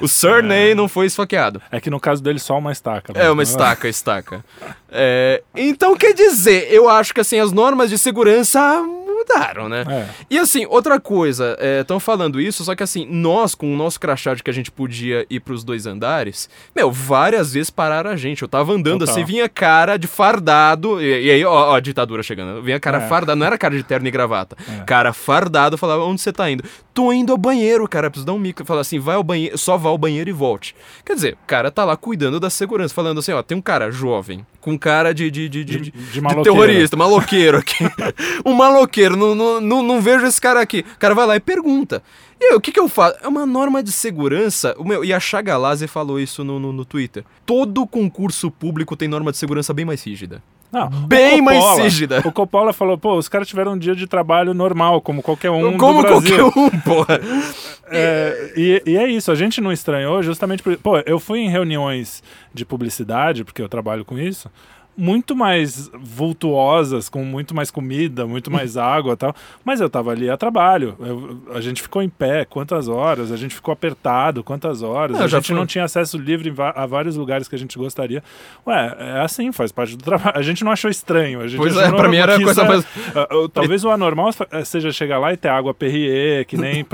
O 0.00 0.08
Sarney 0.08 0.74
não 0.74 0.88
foi 0.88 1.06
esfaqueado. 1.06 1.60
É 1.70 1.80
que 1.80 1.90
no 1.90 2.00
caso 2.00 2.22
dele 2.22 2.38
só 2.38 2.58
uma 2.58 2.72
estaca. 2.72 3.12
É 3.14 3.28
uma 3.28 3.36
mas- 3.36 3.50
estaca, 3.50 3.88
estaca. 3.88 4.44
É, 4.96 5.42
então 5.56 5.96
quer 5.96 6.13
dizer, 6.14 6.68
eu 6.72 6.88
acho 6.88 7.12
que 7.14 7.20
assim, 7.20 7.38
as 7.38 7.52
normas 7.52 7.90
de 7.90 7.98
segurança 7.98 8.82
mudaram, 9.16 9.68
né? 9.68 9.84
É. 9.88 10.08
E 10.28 10.38
assim, 10.38 10.66
outra 10.66 10.98
coisa, 11.00 11.56
estão 11.80 11.98
falando 12.00 12.40
isso, 12.40 12.64
só 12.64 12.74
que 12.74 12.82
assim, 12.82 13.06
nós, 13.08 13.54
com 13.54 13.72
o 13.72 13.76
nosso 13.76 13.98
crachá 13.98 14.34
de 14.34 14.42
que 14.42 14.50
a 14.50 14.52
gente 14.52 14.70
podia 14.70 15.24
ir 15.30 15.40
pros 15.40 15.62
dois 15.64 15.86
andares, 15.86 16.48
meu, 16.74 16.90
várias 16.90 17.52
vezes 17.52 17.70
pararam 17.70 18.10
a 18.10 18.16
gente. 18.16 18.42
Eu 18.42 18.48
tava 18.48 18.72
andando 18.72 19.00
Total. 19.00 19.14
assim, 19.14 19.24
vinha 19.24 19.48
cara 19.48 19.96
de 19.96 20.06
fardado, 20.06 21.00
e, 21.00 21.26
e 21.26 21.30
aí, 21.30 21.44
ó, 21.44 21.70
ó, 21.70 21.74
a 21.76 21.80
ditadura 21.80 22.22
chegando. 22.22 22.60
Vinha 22.62 22.78
cara 22.80 22.98
É. 22.98 23.08
fardado, 23.08 23.38
não 23.38 23.46
era 23.46 23.56
cara 23.56 23.76
de 23.76 23.82
terno 23.82 24.06
e 24.06 24.10
gravata. 24.10 24.56
É. 24.80 24.84
Cara 24.84 25.12
fardado, 25.12 25.78
falava, 25.78 26.02
onde 26.04 26.20
você 26.20 26.32
tá 26.32 26.50
indo? 26.50 26.64
Tô 26.92 27.12
indo 27.12 27.32
ao 27.32 27.38
banheiro, 27.38 27.88
cara, 27.88 28.10
preciso 28.10 28.26
dar 28.26 28.32
um 28.34 28.38
mico. 28.38 28.64
Fala 28.64 28.80
assim, 28.82 28.98
vai 28.98 29.14
ao 29.16 29.22
banheiro, 29.24 29.56
só 29.56 29.76
vá 29.76 29.88
ao 29.88 29.98
banheiro 29.98 30.28
e 30.28 30.32
volte. 30.32 30.74
Quer 31.04 31.14
dizer, 31.14 31.34
o 31.34 31.46
cara 31.46 31.70
tá 31.70 31.84
lá 31.84 31.96
cuidando 31.96 32.38
da 32.38 32.50
segurança, 32.50 32.92
falando 32.94 33.18
assim, 33.18 33.32
ó, 33.32 33.42
tem 33.42 33.56
um 33.56 33.62
cara 33.62 33.90
jovem, 33.90 34.44
com 34.64 34.78
cara 34.78 35.12
de, 35.12 35.30
de, 35.30 35.46
de, 35.46 35.62
de, 35.62 35.78
De, 35.78 35.92
terrorista, 36.42 36.96
maloqueiro 36.96 37.58
aqui. 37.58 37.84
um 38.46 38.54
maloqueiro, 38.54 39.14
não, 39.14 39.34
não, 39.34 39.60
não, 39.60 39.82
não 39.82 40.00
vejo 40.00 40.24
esse 40.24 40.40
cara 40.40 40.58
aqui. 40.58 40.82
O 40.94 40.98
cara 40.98 41.14
vai 41.14 41.26
lá 41.26 41.36
e 41.36 41.40
pergunta. 41.40 42.02
E 42.40 42.46
aí, 42.46 42.54
o 42.54 42.60
que 42.62 42.72
que 42.72 42.80
eu 42.80 42.88
faço? 42.88 43.18
É 43.22 43.28
uma 43.28 43.44
norma 43.44 43.82
de 43.82 43.92
segurança. 43.92 44.74
O 44.78 44.84
meu, 44.84 45.04
e 45.04 45.12
a 45.12 45.20
Chagalase 45.20 45.86
falou 45.86 46.18
isso 46.18 46.42
no, 46.42 46.58
no, 46.58 46.72
no 46.72 46.82
Twitter. 46.82 47.26
Todo 47.44 47.86
concurso 47.86 48.50
público 48.50 48.96
tem 48.96 49.06
norma 49.06 49.30
de 49.32 49.36
segurança 49.36 49.74
bem 49.74 49.84
mais 49.84 50.02
rígida. 50.02 50.42
Não, 50.74 50.88
Bem 51.06 51.40
o 51.40 51.44
mais 51.44 51.58
Coppola- 51.60 51.82
rígida. 51.82 52.22
O 52.26 52.32
Coppola 52.32 52.72
falou, 52.72 52.98
pô, 52.98 53.16
os 53.16 53.28
caras 53.28 53.46
tiveram 53.48 53.72
um 53.72 53.78
dia 53.78 53.94
de 53.94 54.06
trabalho 54.06 54.52
normal, 54.52 55.00
como 55.00 55.22
qualquer 55.22 55.50
um 55.50 55.76
Como 55.78 56.02
do 56.02 56.08
Brasil. 56.08 56.50
qualquer 56.52 56.76
um, 56.76 56.80
porra. 56.80 57.20
É, 57.90 58.52
e, 58.56 58.82
e 58.86 58.96
é 58.96 59.06
isso, 59.08 59.30
a 59.30 59.34
gente 59.34 59.60
não 59.60 59.70
estranhou 59.72 60.22
justamente 60.22 60.62
por... 60.62 60.76
Pô, 60.78 60.98
eu 61.06 61.18
fui 61.20 61.40
em 61.40 61.48
reuniões 61.48 62.22
de 62.52 62.64
publicidade, 62.64 63.44
porque 63.44 63.62
eu 63.62 63.68
trabalho 63.68 64.04
com 64.04 64.18
isso, 64.18 64.50
muito 64.96 65.34
mais 65.34 65.90
vultuosas, 65.98 67.08
com 67.08 67.24
muito 67.24 67.54
mais 67.54 67.70
comida, 67.70 68.26
muito 68.26 68.50
mais 68.50 68.76
água 68.78 69.14
e 69.14 69.16
tal, 69.16 69.34
mas 69.64 69.80
eu 69.80 69.88
tava 69.90 70.10
ali 70.10 70.28
a 70.30 70.36
trabalho. 70.36 70.96
Eu- 71.00 71.42
a 71.54 71.60
gente 71.60 71.82
ficou 71.82 72.02
em 72.02 72.08
pé 72.08 72.44
quantas 72.44 72.88
horas, 72.88 73.30
a 73.32 73.36
gente 73.36 73.54
ficou 73.54 73.72
apertado 73.72 74.42
quantas 74.44 74.82
horas, 74.82 75.20
a 75.20 75.26
gente 75.26 75.46
fui- 75.48 75.56
não 75.56 75.66
tinha 75.66 75.84
acesso 75.84 76.16
livre 76.18 76.52
a 76.74 76.86
vários 76.86 77.16
lugares 77.16 77.48
que 77.48 77.54
a 77.54 77.58
gente 77.58 77.76
gostaria. 77.78 78.22
Ué, 78.66 78.96
é 78.98 79.20
assim, 79.20 79.52
faz 79.52 79.72
parte 79.72 79.96
do 79.96 80.02
trabalho. 80.04 80.34
A 80.36 80.42
gente 80.42 80.64
não 80.64 80.72
achou 80.72 80.90
estranho. 80.90 81.40
A 81.40 81.46
gente 81.48 81.58
Pois 81.58 81.76
é, 81.76 81.90
pra 81.90 82.08
mim 82.08 82.16
era 82.16 82.40
coisa 82.40 82.64
mais. 82.64 82.84
ah, 83.14 83.28
ah, 83.30 83.48
Talvez 83.52 83.84
o 83.84 83.90
anormal 83.90 84.30
seja 84.64 84.90
chegar 84.92 85.18
lá 85.18 85.32
e 85.32 85.36
ter 85.36 85.48
água 85.48 85.72
Perrier, 85.74 86.44
que 86.46 86.56
nem. 86.58 86.84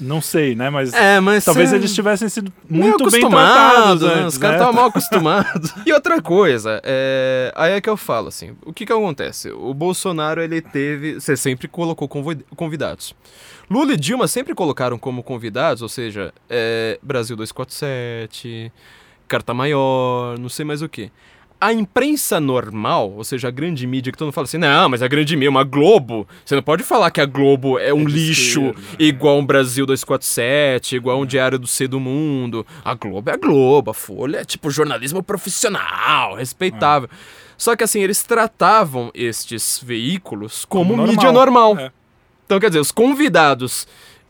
Não 0.00 0.20
sei, 0.20 0.54
né? 0.54 0.70
Mas 0.70 0.92
É, 0.92 1.18
mas. 1.20 1.44
talvez 1.44 1.72
é- 1.72 1.76
eles 1.76 1.94
tivessem 1.94 2.28
sido 2.28 2.52
muito 2.68 3.10
bem 3.10 3.20
tratados. 3.28 4.02
acostumados, 4.02 4.02
né? 4.02 4.14
antes, 4.14 4.34
Os 4.34 4.38
caras 4.38 4.56
né? 4.56 4.62
estavam 4.62 4.80
mal 4.80 4.90
acostumados. 4.90 5.74
e 5.84 5.92
outra 5.92 6.22
coisa, 6.22 6.80
é... 6.84 7.52
aí 7.56 7.72
é 7.72 7.80
que 7.80 7.90
eu 7.90 7.96
falo, 7.96 8.28
assim, 8.28 8.54
o 8.64 8.72
que 8.72 8.86
que 8.86 8.92
acontece? 8.92 9.50
O 9.50 9.74
Bolsonaro, 9.74 10.40
ele 10.40 10.60
teve, 10.60 11.14
você 11.14 11.36
sempre 11.36 11.66
colocou 11.66 12.06
convi- 12.08 12.44
convidados. 12.54 13.14
Lula 13.70 13.92
e 13.92 13.96
Dilma 13.96 14.26
sempre 14.28 14.54
colocaram 14.54 14.98
como 14.98 15.22
convidados, 15.22 15.82
ou 15.82 15.88
seja, 15.88 16.32
é, 16.48 16.98
Brasil 17.02 17.36
247, 17.36 18.72
Carta 19.26 19.52
Maior, 19.52 20.38
não 20.38 20.48
sei 20.48 20.64
mais 20.64 20.80
o 20.80 20.88
que. 20.88 21.10
A 21.60 21.72
imprensa 21.72 22.38
normal, 22.38 23.10
ou 23.10 23.24
seja, 23.24 23.48
a 23.48 23.50
grande 23.50 23.86
mídia, 23.86 24.12
que 24.12 24.18
todo 24.18 24.26
mundo 24.26 24.34
fala 24.34 24.44
assim, 24.44 24.58
não, 24.58 24.88
mas 24.88 25.02
a 25.02 25.08
grande 25.08 25.34
mídia, 25.34 25.50
uma 25.50 25.64
Globo, 25.64 26.26
você 26.44 26.54
não 26.54 26.62
pode 26.62 26.84
falar 26.84 27.10
que 27.10 27.20
a 27.20 27.26
Globo 27.26 27.78
é 27.78 27.92
um 27.92 28.04
de 28.04 28.12
lixo 28.12 28.66
esquerda. 28.66 28.80
igual 28.98 29.38
um 29.38 29.44
Brasil 29.44 29.84
247, 29.84 30.96
igual 30.96 31.20
um 31.20 31.26
Diário 31.26 31.58
do 31.58 31.66
C 31.66 31.88
do 31.88 31.98
Mundo. 31.98 32.64
A 32.84 32.94
Globo 32.94 33.28
é 33.28 33.34
a 33.34 33.36
Globo, 33.36 33.90
a 33.90 33.94
Folha 33.94 34.38
é 34.38 34.44
tipo 34.44 34.70
jornalismo 34.70 35.22
profissional, 35.22 36.36
respeitável. 36.36 37.08
Só 37.56 37.74
que 37.74 37.82
assim, 37.82 38.00
eles 38.00 38.22
tratavam 38.22 39.10
estes 39.12 39.80
veículos 39.82 40.64
como, 40.64 40.94
Como 40.94 41.08
mídia 41.08 41.32
normal. 41.32 41.76
É. 41.76 41.90
Então, 42.46 42.58
quer 42.60 42.68
dizer, 42.68 42.80
os 42.80 42.92
convidados 42.92 43.86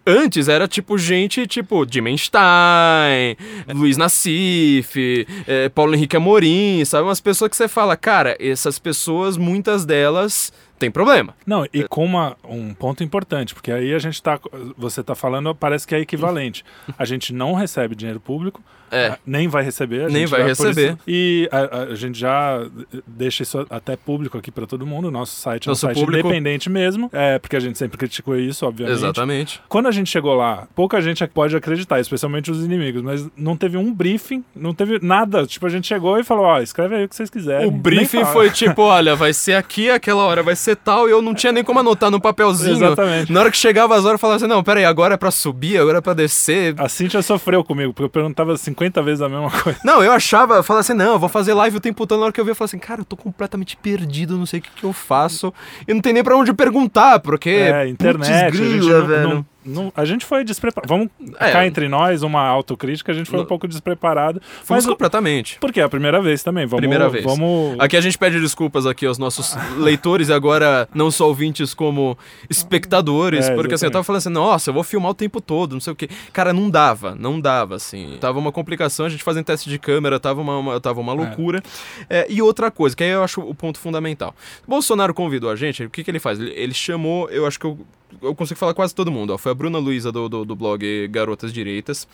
antes 0.08 0.48
era 0.48 0.66
tipo 0.66 0.96
gente 0.96 1.46
tipo 1.46 1.84
Dimenstein, 1.84 3.36
Luiz 3.74 3.96
Nassif, 3.96 5.26
eh, 5.46 5.68
Paulo 5.68 5.94
Henrique 5.94 6.16
Amorim, 6.16 6.84
sabe? 6.84 7.04
Umas 7.04 7.20
pessoas 7.20 7.50
que 7.50 7.56
você 7.56 7.68
fala, 7.68 7.96
cara, 7.96 8.36
essas 8.40 8.78
pessoas, 8.78 9.36
muitas 9.36 9.84
delas 9.84 10.52
têm 10.78 10.90
problema. 10.90 11.34
Não, 11.46 11.66
e 11.72 11.86
com 11.86 12.04
uma, 12.04 12.36
um 12.44 12.72
ponto 12.72 13.04
importante, 13.04 13.54
porque 13.54 13.70
aí 13.70 13.92
a 13.92 13.98
gente 13.98 14.22
tá. 14.22 14.40
Você 14.76 15.02
tá 15.02 15.14
falando, 15.14 15.54
parece 15.54 15.86
que 15.86 15.94
é 15.94 16.00
equivalente. 16.00 16.64
A 16.98 17.04
gente 17.04 17.32
não 17.32 17.54
recebe 17.54 17.94
dinheiro 17.94 18.20
público, 18.20 18.62
É. 18.90 19.08
ah, 19.08 19.18
nem 19.26 19.48
vai 19.48 19.62
receber. 19.62 20.08
Nem 20.10 20.26
vai 20.26 20.40
por 20.40 20.48
receber. 20.48 20.88
isso- 20.92 20.98
e 21.06 21.48
a, 21.52 21.82
a 21.90 21.94
gente 21.94 22.18
já 22.18 22.60
deixa 23.06 23.42
isso 23.42 23.66
até 23.70 23.96
público 23.96 24.36
aqui 24.38 24.50
para 24.50 24.66
todo 24.66 24.86
mundo. 24.86 25.10
Nosso 25.10 25.36
site 25.40 25.66
é 25.66 25.70
um 25.70 25.72
Nosso 25.72 25.82
site 25.86 25.98
público- 25.98 26.28
independente 26.28 26.68
mesmo, 26.70 27.08
é, 27.12 27.38
porque 27.38 27.56
a 27.56 27.60
gente 27.60 27.78
sempre 27.78 27.98
criticou 27.98 28.36
isso, 28.36 28.66
obviamente. 28.66 28.96
Exatamente. 28.96 29.60
Quando 29.68 29.86
a 29.88 29.90
gente 29.92 30.10
chegou 30.10 30.34
lá, 30.34 30.66
pouca 30.74 31.00
gente 31.00 31.26
pode 31.28 31.56
acreditar, 31.56 32.00
especialmente 32.00 32.50
os 32.50 32.64
inimigos, 32.64 33.02
mas 33.02 33.28
não 33.36 33.56
teve 33.56 33.76
um 33.76 33.92
briefing, 33.92 34.44
não 34.54 34.72
teve 34.74 34.98
nada. 35.02 35.46
Tipo, 35.46 35.66
a 35.66 35.68
gente 35.68 35.86
chegou 35.86 36.18
e 36.18 36.24
falou: 36.24 36.44
ó, 36.44 36.60
escreve 36.60 36.94
aí 36.96 37.04
o 37.04 37.08
que 37.08 37.14
vocês 37.16 37.30
quiserem. 37.30 37.66
O 37.66 37.70
briefing 37.70 38.24
foi 38.26 38.50
tipo, 38.50 38.82
olha, 38.82 39.14
vai 39.14 39.32
ser 39.32 39.54
aqui, 39.54 39.90
aquela 39.90 40.22
hora 40.24 40.42
vai 40.42 40.56
ser 40.56 40.76
tal, 40.76 41.08
e 41.08 41.12
eu 41.12 41.20
não 41.22 41.34
tinha 41.34 41.52
nem 41.52 41.64
como 41.64 41.78
anotar 41.80 42.10
no 42.10 42.20
papelzinho. 42.20 42.76
Exatamente. 42.76 43.32
Na 43.32 43.40
hora 43.40 43.50
que 43.50 43.56
chegava 43.56 43.94
as 43.94 44.04
horas, 44.04 44.14
eu 44.14 44.18
falava 44.18 44.36
assim, 44.36 44.46
não, 44.46 44.62
peraí, 44.62 44.84
agora 44.84 45.14
é 45.14 45.16
pra 45.16 45.30
subir, 45.30 45.78
agora 45.78 45.98
é 45.98 46.00
pra 46.00 46.14
descer. 46.14 46.74
A 46.78 46.88
Cintia 46.88 47.22
sofreu 47.22 47.62
comigo, 47.64 47.92
porque 47.92 48.04
eu 48.04 48.08
perguntava 48.10 48.56
50 48.78 49.02
vezes 49.02 49.20
a 49.20 49.28
mesma 49.28 49.50
coisa. 49.50 49.78
Não, 49.84 50.02
eu 50.02 50.12
achava, 50.12 50.54
eu 50.54 50.62
falava 50.62 50.80
assim, 50.80 50.94
não, 50.94 51.12
eu 51.14 51.18
vou 51.18 51.28
fazer 51.28 51.52
live 51.54 51.76
o 51.76 51.80
tempo 51.80 52.06
todo. 52.06 52.18
Na 52.18 52.26
hora 52.26 52.32
que 52.32 52.40
eu 52.40 52.44
vi, 52.44 52.52
eu 52.52 52.54
falava 52.54 52.70
assim, 52.70 52.78
cara, 52.78 53.00
eu 53.00 53.04
tô 53.04 53.16
completamente 53.16 53.76
perdido, 53.76 54.36
não 54.36 54.46
sei 54.46 54.60
o 54.60 54.62
que, 54.62 54.70
que 54.70 54.84
eu 54.84 54.92
faço. 54.92 55.52
E 55.86 55.92
não 55.92 56.00
tem 56.00 56.12
nem 56.12 56.22
pra 56.22 56.36
onde 56.36 56.52
perguntar, 56.52 57.18
porque. 57.20 57.50
É, 57.50 57.88
internet, 57.88 58.52
grila, 58.52 59.00
não, 59.00 59.06
velho. 59.06 59.28
não, 59.28 59.46
não- 59.68 59.92
a 59.94 60.04
gente 60.04 60.24
foi 60.24 60.42
despreparado. 60.44 60.88
Vamos 60.88 61.08
É. 61.38 61.52
cá 61.52 61.66
entre 61.66 61.88
nós, 61.88 62.22
uma 62.22 62.42
autocrítica, 62.42 63.12
a 63.12 63.14
gente 63.14 63.30
foi 63.30 63.40
um 63.40 63.44
pouco 63.44 63.68
despreparado. 63.68 64.40
Fomos 64.64 64.84
Mas 64.84 64.86
completamente. 64.86 65.58
porque 65.60 65.80
é 65.80 65.84
a 65.84 65.88
primeira 65.88 66.20
vez 66.20 66.42
também. 66.42 66.66
Vamos, 66.66 66.80
Primeira 66.80 67.08
vez. 67.08 67.24
Vamos. 67.24 67.76
Aqui 67.78 67.96
a 67.96 68.00
gente 68.00 68.16
pede 68.18 68.40
desculpas 68.40 68.86
aqui 68.86 69.06
aos 69.06 69.18
nossos 69.18 69.54
leitores 69.78 70.28
e 70.28 70.32
agora 70.32 70.88
não 70.94 71.10
só 71.10 71.26
ouvintes 71.28 71.74
como 71.74 72.16
espectadores, 72.48 73.48
É, 73.48 73.54
porque 73.54 73.74
assim, 73.74 73.86
eu 73.86 73.90
tava 73.90 74.04
falando 74.04 74.18
assim, 74.18 74.28
nossa, 74.30 74.70
eu 74.70 74.74
vou 74.74 74.82
filmar 74.82 75.10
o 75.10 75.14
tempo 75.14 75.40
todo, 75.40 75.72
não 75.72 75.80
sei 75.80 75.92
o 75.92 75.96
quê. 75.96 76.08
Cara, 76.32 76.52
não 76.52 76.68
dava, 76.68 77.14
não 77.14 77.40
dava, 77.40 77.76
assim. 77.76 78.16
Tava 78.20 78.38
uma 78.38 78.52
complicação, 78.52 79.06
a 79.06 79.08
gente 79.08 79.22
fazendo 79.22 79.44
teste 79.44 79.68
de 79.68 79.78
câmera, 79.78 80.18
tava 80.18 80.40
uma, 80.40 80.58
uma- 80.58 80.80
tava 80.80 81.00
uma 81.00 81.12
loucura. 81.12 81.62
É, 82.10 82.26
e 82.28 82.42
outra 82.42 82.70
coisa, 82.70 82.96
que 82.96 83.04
aí 83.04 83.10
eu 83.10 83.22
acho 83.22 83.40
o 83.40 83.54
ponto 83.54 83.78
fundamental. 83.78 84.34
Bolsonaro 84.66 85.14
convidou 85.14 85.50
a 85.50 85.56
gente, 85.56 85.84
o 85.84 85.90
que 85.90 86.02
que 86.04 86.10
ele 86.10 86.18
faz? 86.18 86.38
Ele, 86.40 86.52
ele 86.54 86.74
chamou, 86.74 87.28
eu 87.30 87.46
acho 87.46 87.58
que 87.58 87.66
eu, 87.66 87.78
eu 88.22 88.34
consigo 88.34 88.58
falar 88.58 88.74
quase 88.74 88.94
todo 88.94 89.10
mundo, 89.10 89.32
ó. 89.32 89.38
Foi 89.38 89.52
a 89.52 89.54
Bruna 89.58 89.78
Luiza 89.78 90.12
do, 90.12 90.28
do, 90.28 90.44
do 90.44 90.54
blog 90.56 91.08
Garotas 91.08 91.52
Direitas, 91.52 92.06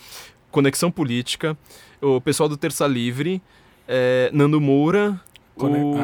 Conexão 0.50 0.90
Política, 0.90 1.56
o 2.00 2.20
pessoal 2.20 2.48
do 2.48 2.56
Terça 2.56 2.86
Livre, 2.86 3.42
é, 3.86 4.30
Nando 4.32 4.60
Moura, 4.60 5.20
Cone- 5.54 5.78
o, 5.78 5.94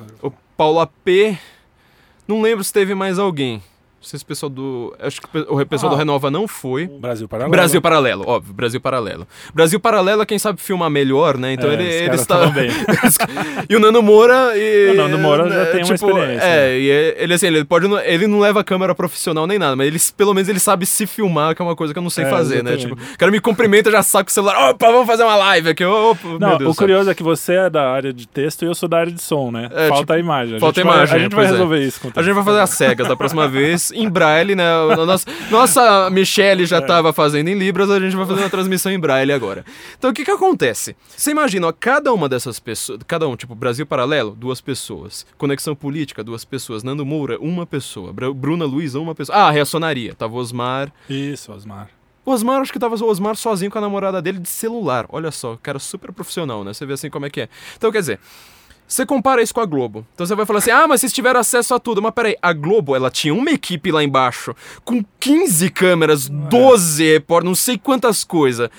Ah, 0.00 0.26
o 0.26 0.30
Paulo 0.56 0.80
AP. 0.80 1.38
Não 2.26 2.40
lembro 2.42 2.64
se 2.64 2.72
teve 2.72 2.94
mais 2.94 3.18
alguém. 3.18 3.62
Não 4.06 4.10
sei 4.10 4.18
se 4.20 4.24
o 4.24 4.28
pessoal 4.28 4.48
do. 4.48 4.94
Acho 5.00 5.20
que 5.20 5.26
o 5.36 5.66
pessoal 5.66 5.90
Ah. 5.90 5.96
do 5.96 5.98
Renova 5.98 6.30
não 6.30 6.46
foi. 6.46 6.86
Brasil 6.86 7.26
Paralelo. 7.26 7.50
Brasil 7.50 7.82
Paralelo, 7.82 8.24
óbvio, 8.28 8.54
Brasil 8.54 8.80
Paralelo. 8.80 9.26
Brasil 9.52 9.80
Paralelo 9.80 10.22
é 10.22 10.26
quem 10.26 10.38
sabe 10.38 10.60
filmar 10.60 10.88
melhor, 10.88 11.36
né? 11.36 11.54
Então 11.54 11.68
É, 11.68 11.72
ele, 11.72 11.82
ele 11.82 12.14
está. 12.14 12.46
bem. 12.46 12.68
e 13.68 13.74
o 13.74 13.80
Nando 13.80 14.00
Moura. 14.04 14.56
E, 14.56 14.90
O 14.92 14.94
Nando 14.94 15.18
Moura 15.18 15.48
já 15.48 15.54
é, 15.62 15.64
tem 15.66 15.82
uma 15.82 15.94
experiência, 15.96 16.44
É, 16.46 16.78
e 16.78 16.88
é- 16.88 17.16
ele 17.18 17.34
assim, 17.34 17.48
ele 17.48 17.64
pode. 17.64 17.88
não- 17.88 17.98
Ele 17.98 18.28
não 18.28 18.38
leva 18.38 18.62
câmera 18.62 18.94
profissional 18.94 19.44
nem 19.44 19.58
nada, 19.58 19.74
mas 19.74 19.88
ele, 19.88 19.98
pelo 20.16 20.32
menos 20.32 20.48
ele 20.48 20.60
sabe 20.60 20.86
se 20.86 21.04
filmar, 21.04 21.56
que 21.56 21.60
é 21.60 21.64
uma 21.64 21.74
coisa 21.74 21.92
que 21.92 21.98
eu 21.98 22.02
não 22.02 22.10
sei 22.10 22.26
É, 22.26 22.30
fazer, 22.30 22.62
né? 22.62 22.74
exatamente. 22.74 23.00
Tipo, 23.00 23.14
o 23.14 23.18
cara 23.18 23.32
me 23.32 23.40
cumprimenta, 23.40 23.90
já 23.90 24.04
saco 24.04 24.30
o 24.30 24.32
celular. 24.32 24.70
Opa, 24.70 24.86
vamos 24.88 25.06
fazer 25.08 25.24
uma 25.24 25.34
live 25.34 25.70
aqui. 25.70 25.84
Opa, 25.84 26.20
Não, 26.38 26.48
meu 26.50 26.58
Deus 26.58 26.74
o 26.76 26.78
curioso 26.78 27.10
é 27.10 27.14
que 27.14 27.24
você 27.24 27.54
é 27.54 27.70
da 27.70 27.90
área 27.90 28.12
de 28.12 28.28
texto 28.28 28.62
e 28.62 28.66
eu 28.66 28.74
sou 28.76 28.88
da 28.88 28.98
área 28.98 29.10
de 29.12 29.20
som, 29.20 29.50
né? 29.50 29.68
É, 29.72 29.88
falta 29.88 30.02
tipo, 30.02 30.12
a 30.12 30.18
imagem. 30.20 30.56
A 30.58 30.60
falta 30.60 30.80
a 30.80 30.82
imagem, 30.82 31.06
Vai, 31.06 31.18
a 31.18 31.22
gente 31.24 31.34
vai 31.34 31.44
é. 31.44 31.48
resolver 31.48 31.80
isso. 31.80 32.00
com 32.00 32.08
o 32.08 32.12
A 32.14 32.22
gente 32.22 32.34
vai 32.34 32.44
fazer 32.44 32.60
as 32.60 32.70
cegas 32.70 33.08
da 33.08 33.16
próxima 33.16 33.48
vez, 33.48 33.90
em 33.96 34.08
braille, 34.08 34.54
né? 34.54 34.64
Nossa, 34.96 35.26
nossa 35.50 36.10
Michelle 36.10 36.62
É. 36.62 36.66
já 36.66 36.80
tava 36.80 37.12
fazendo 37.12 37.48
em 37.48 37.54
Libras, 37.54 37.90
a 37.90 37.98
gente 38.00 38.14
vai 38.16 38.26
fazer 38.26 38.40
uma 38.42 38.50
transmissão 38.50 38.92
em 38.92 38.98
braille 38.98 39.32
agora. 39.32 39.64
Então 39.98 40.10
o 40.10 40.12
que 40.14 40.24
que 40.24 40.30
acontece? 40.30 40.96
Você 41.08 41.30
imagina, 41.30 41.66
ó, 41.68 41.72
cada 41.72 42.12
uma 42.12 42.28
dessas 42.28 42.58
pessoas, 42.60 43.00
cada 43.06 43.26
um, 43.28 43.36
tipo, 43.36 43.54
Brasil 43.54 43.86
Paralelo, 43.86 44.30
duas 44.38 44.60
pessoas. 44.60 45.26
Conexão 45.38 45.74
Política, 45.74 46.22
duas 46.22 46.44
pessoas. 46.44 46.82
Nando 46.82 47.04
Moura, 47.06 47.38
uma 47.40 47.66
pessoa. 47.66 48.12
Bra- 48.12 48.32
Bruna 48.32 48.64
Luiza, 48.64 48.98
uma 49.00 49.14
pessoa. 49.14 49.36
Ah, 49.38 49.50
Reacionaria. 49.50 50.14
Tava 50.14 50.34
o 50.34 50.36
Osmar. 50.36 50.92
Isso, 51.08 51.52
Osmar. 51.52 51.88
O 52.24 52.32
Osmar, 52.32 52.60
acho 52.60 52.72
que 52.72 52.78
tava 52.78 52.96
o 52.96 53.08
Osmar 53.08 53.36
sozinho 53.36 53.70
com 53.70 53.78
a 53.78 53.80
namorada 53.80 54.20
dele 54.20 54.38
de 54.40 54.48
celular. 54.48 55.06
Olha 55.10 55.30
só, 55.30 55.56
cara 55.62 55.78
super 55.78 56.10
profissional, 56.12 56.64
né? 56.64 56.72
Você 56.74 56.84
vê 56.84 56.92
assim 56.94 57.08
como 57.08 57.24
é 57.26 57.30
que 57.30 57.42
é. 57.42 57.48
Então, 57.76 57.92
quer 57.92 58.00
dizer, 58.00 58.18
você 58.86 59.04
compara 59.04 59.42
isso 59.42 59.54
com 59.54 59.60
a 59.60 59.66
Globo. 59.66 60.06
Então 60.14 60.26
você 60.26 60.34
vai 60.34 60.46
falar 60.46 60.60
assim: 60.60 60.70
ah, 60.70 60.86
mas 60.86 61.00
vocês 61.00 61.12
tiveram 61.12 61.40
acesso 61.40 61.74
a 61.74 61.78
tudo. 61.78 62.00
Mas 62.00 62.12
peraí, 62.12 62.36
a 62.40 62.52
Globo, 62.52 62.94
ela 62.94 63.10
tinha 63.10 63.34
uma 63.34 63.50
equipe 63.50 63.90
lá 63.90 64.02
embaixo 64.02 64.54
com 64.84 65.04
15 65.18 65.70
câmeras, 65.70 66.28
12 66.28 67.12
repórteres, 67.12 67.48
não 67.48 67.54
sei 67.54 67.78
quantas 67.78 68.24
coisas. 68.24 68.70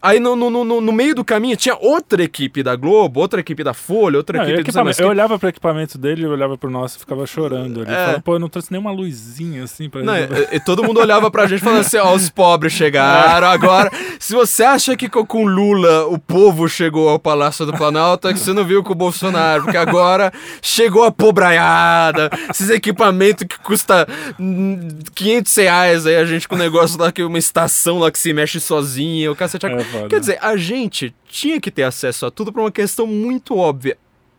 Aí 0.00 0.20
no, 0.20 0.36
no, 0.36 0.48
no, 0.48 0.80
no 0.80 0.92
meio 0.92 1.12
do 1.12 1.24
caminho 1.24 1.56
tinha 1.56 1.76
outra 1.80 2.22
equipe 2.22 2.62
da 2.62 2.76
Globo, 2.76 3.18
outra 3.18 3.40
equipe 3.40 3.64
da 3.64 3.74
Folha, 3.74 4.16
outra 4.18 4.38
Não, 4.38 4.44
equipe 4.44 4.58
do 4.58 4.60
equipamento- 4.68 4.96
sei 4.96 5.04
eu 5.04 5.08
olhava 5.10 5.36
pro 5.40 5.48
equipamento 5.48 5.98
dele, 5.98 6.24
eu 6.24 6.30
olhava 6.30 6.56
pro 6.56 6.70
nosso 6.70 6.96
e 6.96 7.00
ficava 7.00 7.26
chorando. 7.26 7.82
Ele 7.82 7.90
É. 7.90 7.94
falava, 7.94 8.20
pô, 8.22 8.34
eu 8.34 8.38
não 8.38 8.48
trouxe 8.48 8.70
nenhuma 8.70 8.92
luzinha 8.92 9.64
assim 9.64 9.90
pra 9.90 10.00
Não, 10.02 10.14
e, 10.16 10.26
e 10.52 10.60
todo 10.60 10.84
mundo 10.84 11.00
olhava 11.00 11.30
pra 11.32 11.48
gente 11.48 11.64
falando 11.64 11.80
assim, 11.80 11.96
ó, 11.96 12.14
os 12.14 12.30
pobres 12.30 12.72
chegaram 12.72 13.48
agora. 13.48 13.90
Se 14.20 14.34
você 14.34 14.62
acha 14.62 14.96
que 14.96 15.08
co- 15.08 15.26
com 15.26 15.44
Lula 15.44 16.06
o 16.06 16.16
povo 16.18 16.68
chegou 16.68 17.08
ao 17.08 17.18
Palácio 17.18 17.66
do 17.66 17.72
Planalto, 17.72 18.28
é 18.28 18.32
que 18.32 18.38
você 18.38 18.52
não 18.52 18.64
viu 18.64 18.84
com 18.84 18.92
o 18.92 18.96
Bolsonaro, 18.96 19.64
porque 19.64 19.76
agora 19.76 20.32
chegou 20.62 21.02
a 21.04 21.10
pobraiada, 21.10 22.30
esses 22.50 22.70
equipamentos 22.70 23.44
que 23.48 23.58
custa 23.58 24.06
hum, 24.38 24.88
500 25.14 25.56
reais, 25.56 26.06
aí 26.06 26.16
a 26.16 26.24
gente 26.24 26.46
com 26.46 26.54
um 26.54 26.58
negócio 26.58 26.98
lá, 27.00 27.10
que 27.10 27.22
uma 27.22 27.38
estação 27.38 27.98
lá 27.98 28.10
que 28.12 28.18
se 28.18 28.32
mexe 28.32 28.60
sozinha, 28.60 29.30
o 29.32 29.36
cacete... 29.36 29.66
É 29.66 29.87
foda. 29.90 30.08
Quer 30.08 30.20
dizer, 30.20 30.38
a 30.40 30.56
gente 30.56 31.14
tinha 31.26 31.60
que 31.60 31.70
ter 31.70 31.82
acesso 31.82 32.26
a 32.26 32.30
tudo 32.30 32.52
por 32.52 32.60
uma 32.60 32.72
questão 32.72 33.06
muito 33.06 33.56
óbvia. 33.56 33.96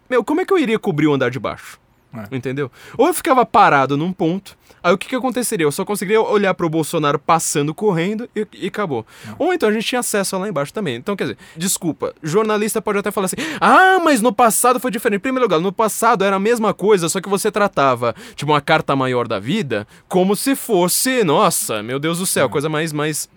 Meu, 0.10 0.24
como 0.24 0.42
é 0.42 0.46
que 0.46 0.54
eu 0.54 0.58
iria 0.58 0.80
cobrir 0.80 1.08
o 1.08 1.14
andar 1.14 1.30
de 1.30 1.40
baixo? 1.40 1.80
É. 2.12 2.36
Entendeu? 2.36 2.72
Ou 2.98 3.06
eu 3.06 3.14
ficava 3.14 3.46
parado 3.46 3.96
num 3.96 4.12
ponto, 4.12 4.58
aí 4.82 4.92
o 4.92 4.98
que 4.98 5.08
que 5.08 5.16
aconteceria? 5.16 5.64
Eu 5.64 5.72
só 5.72 5.86
conseguiria 5.86 6.20
olhar 6.20 6.56
pro 6.56 6.68
Bolsonaro 6.68 7.20
passando, 7.20 7.72
correndo 7.72 8.28
e, 8.36 8.48
e 8.54 8.66
acabou. 8.66 9.06
Ou 9.38 9.54
então 9.54 9.70
a 9.70 9.72
gente 9.72 9.86
tinha 9.86 10.00
acesso 10.00 10.36
lá 10.40 10.50
embaixo 10.50 10.74
também. 10.74 10.96
Então, 10.96 11.16
quer 11.16 11.26
dizer, 11.26 11.38
desculpa, 11.56 12.16
jornalista 12.24 12.82
pode 12.82 12.98
até 12.98 13.12
falar 13.12 13.26
assim, 13.26 13.36
ah, 13.62 14.00
mas 14.04 14.22
no 14.22 14.34
passado 14.34 14.80
foi 14.80 14.90
diferente. 14.90 15.20
Em 15.20 15.22
primeiro 15.22 15.46
lugar, 15.46 15.60
no 15.60 15.72
passado 15.72 16.24
era 16.26 16.38
a 16.38 16.40
mesma 16.40 16.74
coisa, 16.74 17.08
só 17.10 17.22
que 17.22 17.30
você 17.30 17.52
tratava, 17.52 18.16
tipo, 18.36 18.52
uma 18.52 18.60
carta 18.62 18.96
maior 18.96 19.28
da 19.28 19.38
vida, 19.40 19.88
como 20.08 20.36
se 20.36 20.56
fosse, 20.56 21.24
nossa, 21.24 21.84
meu 21.84 22.00
Deus 22.00 22.18
do 22.18 22.26
céu, 22.26 22.48
É. 22.48 22.50
coisa 22.50 22.68
mais, 22.68 22.92
mais 22.92 23.30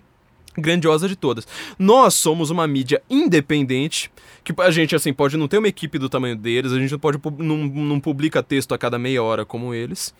grandiosa 0.57 1.07
de 1.07 1.15
todas. 1.15 1.47
Nós 1.77 2.13
somos 2.13 2.49
uma 2.49 2.67
mídia 2.67 3.01
independente, 3.09 4.11
que 4.43 4.53
a 4.61 4.71
gente, 4.71 4.95
assim, 4.95 5.13
pode 5.13 5.37
não 5.37 5.47
ter 5.47 5.57
uma 5.57 5.67
equipe 5.67 5.97
do 5.97 6.09
tamanho 6.09 6.35
deles, 6.35 6.71
a 6.71 6.79
gente 6.79 6.97
pode, 6.97 7.19
não, 7.37 7.57
não 7.57 7.99
publica 7.99 8.43
texto 8.43 8.73
a 8.73 8.77
cada 8.77 8.99
meia 8.99 9.23
hora 9.23 9.45
como 9.45 9.73
eles, 9.73 10.13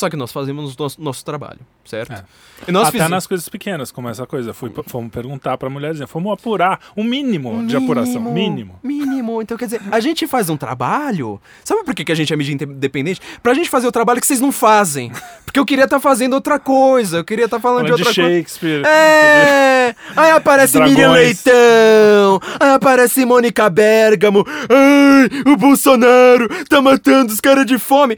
só 0.00 0.08
que 0.08 0.16
nós 0.16 0.32
fazemos 0.32 0.74
o 0.74 0.82
nosso, 0.82 1.02
nosso 1.02 1.22
trabalho, 1.22 1.60
certo? 1.84 2.12
É. 2.12 2.24
E 2.66 2.72
nós 2.72 2.84
Até 2.84 2.92
fizemos... 2.92 3.10
nas 3.10 3.26
coisas 3.26 3.48
pequenas, 3.50 3.92
como 3.92 4.08
essa 4.08 4.26
coisa. 4.26 4.54
Fui, 4.54 4.72
fomos 4.86 5.12
perguntar 5.12 5.58
pra 5.58 5.68
mulherzinha, 5.68 6.06
fomos 6.06 6.32
apurar 6.32 6.80
um 6.96 7.04
mínimo, 7.04 7.66
de 7.66 7.76
apuração. 7.76 8.22
Mínimo. 8.22 8.80
Mínimo. 8.82 9.42
Então, 9.42 9.58
quer 9.58 9.66
dizer, 9.66 9.82
a 9.90 10.00
gente 10.00 10.26
faz 10.26 10.48
um 10.48 10.56
trabalho. 10.56 11.38
Sabe 11.62 11.84
por 11.84 11.94
que, 11.94 12.02
que 12.02 12.12
a 12.12 12.14
gente 12.14 12.32
é 12.32 12.36
mídia 12.36 12.54
independente? 12.54 13.20
Pra 13.42 13.52
gente 13.52 13.68
fazer 13.68 13.86
o 13.86 13.92
trabalho 13.92 14.20
que 14.20 14.26
vocês 14.26 14.40
não 14.40 14.50
fazem. 14.50 15.12
Porque 15.44 15.60
eu 15.60 15.66
queria 15.66 15.84
estar 15.84 16.00
fazendo 16.00 16.32
outra 16.32 16.58
coisa. 16.58 17.18
Eu 17.18 17.24
queria 17.24 17.44
estar 17.44 17.60
falando 17.60 17.84
de 17.84 17.90
Falando 17.90 18.02
de 18.02 18.08
outra 18.08 18.22
coisa. 18.22 18.38
Shakespeare. 18.38 18.82
É! 18.86 19.94
Aí 20.16 20.30
aparece 20.30 20.72
Dragões. 20.72 20.96
Miriam 20.96 21.12
Leitão! 21.12 22.40
Aí 22.58 22.70
aparece 22.70 23.26
Mônica 23.26 23.68
Bergamo! 23.68 24.46
Ai, 24.46 25.52
o 25.52 25.56
Bolsonaro 25.58 26.48
tá 26.66 26.80
matando 26.80 27.32
os 27.32 27.40
caras 27.40 27.66
de 27.66 27.78
fome! 27.78 28.16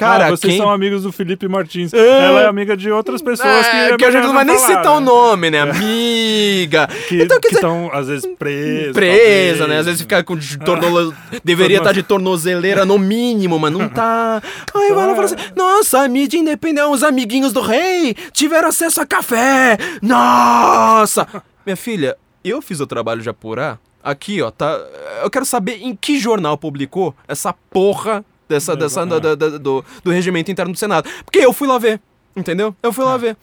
Cara, 0.00 0.28
ah, 0.28 0.30
vocês 0.30 0.54
quem... 0.54 0.62
são 0.62 0.70
amigos 0.70 1.02
do 1.02 1.12
Felipe 1.12 1.46
Martins. 1.46 1.92
É. 1.92 1.98
Ela 2.24 2.40
é 2.40 2.46
amiga 2.46 2.74
de 2.74 2.90
outras 2.90 3.20
pessoas 3.20 3.68
que, 3.68 3.76
É, 3.76 3.90
é 3.90 3.96
que 3.98 4.04
a 4.06 4.10
gente 4.10 4.24
não 4.24 4.32
vai 4.32 4.46
nem 4.46 4.58
citar 4.58 4.96
o 4.96 5.00
nome, 5.00 5.50
né? 5.50 5.60
Amiga! 5.60 6.88
Que 7.10 7.22
então, 7.22 7.38
dizer, 7.40 7.54
estão, 7.56 7.90
às 7.92 8.06
vezes, 8.06 8.26
presos. 8.38 8.92
presa, 8.92 9.58
talvez. 9.58 9.68
né? 9.68 9.78
Às 9.78 9.86
vezes 9.86 10.00
fica 10.00 10.22
com 10.22 10.36
de 10.36 10.58
tornolo... 10.58 11.14
Deveria 11.44 11.78
estar 11.78 11.92
de 11.92 12.02
tornozeleira 12.02 12.84
no 12.84 12.98
mínimo, 12.98 13.58
mas 13.58 13.72
não 13.72 13.88
tá. 13.88 14.40
Aí 14.74 14.90
ela 14.90 15.14
fala 15.14 15.24
assim: 15.24 15.36
Nossa, 15.56 16.00
a 16.00 16.08
mídia 16.08 16.38
independente, 16.38 16.86
os 16.86 17.02
amiguinhos 17.02 17.52
do 17.52 17.60
rei 17.60 18.14
tiveram 18.32 18.68
acesso 18.68 19.00
a 19.00 19.06
café! 19.06 19.76
Nossa! 20.00 21.26
Minha 21.66 21.76
filha, 21.76 22.16
eu 22.44 22.62
fiz 22.62 22.80
o 22.80 22.86
trabalho 22.86 23.20
de 23.20 23.28
apurar. 23.28 23.78
Aqui, 24.02 24.40
ó, 24.40 24.50
tá. 24.50 24.78
Eu 25.22 25.30
quero 25.30 25.44
saber 25.44 25.82
em 25.82 25.94
que 25.94 26.18
jornal 26.18 26.56
publicou 26.56 27.14
essa 27.28 27.52
porra 27.52 28.24
dessa, 28.50 28.76
dessa, 28.76 29.06
da- 29.06 29.18
da- 29.18 29.34
da- 29.34 29.58
do, 29.58 29.84
do 30.04 30.10
regimento 30.10 30.50
interno 30.50 30.72
do 30.72 30.78
Senado. 30.78 31.08
Porque 31.24 31.38
eu 31.38 31.52
fui 31.52 31.66
lá 31.66 31.78
ver, 31.78 32.00
entendeu? 32.36 32.74
Eu 32.82 32.92
fui 32.92 33.04
lá 33.04 33.16
ver. 33.16 33.36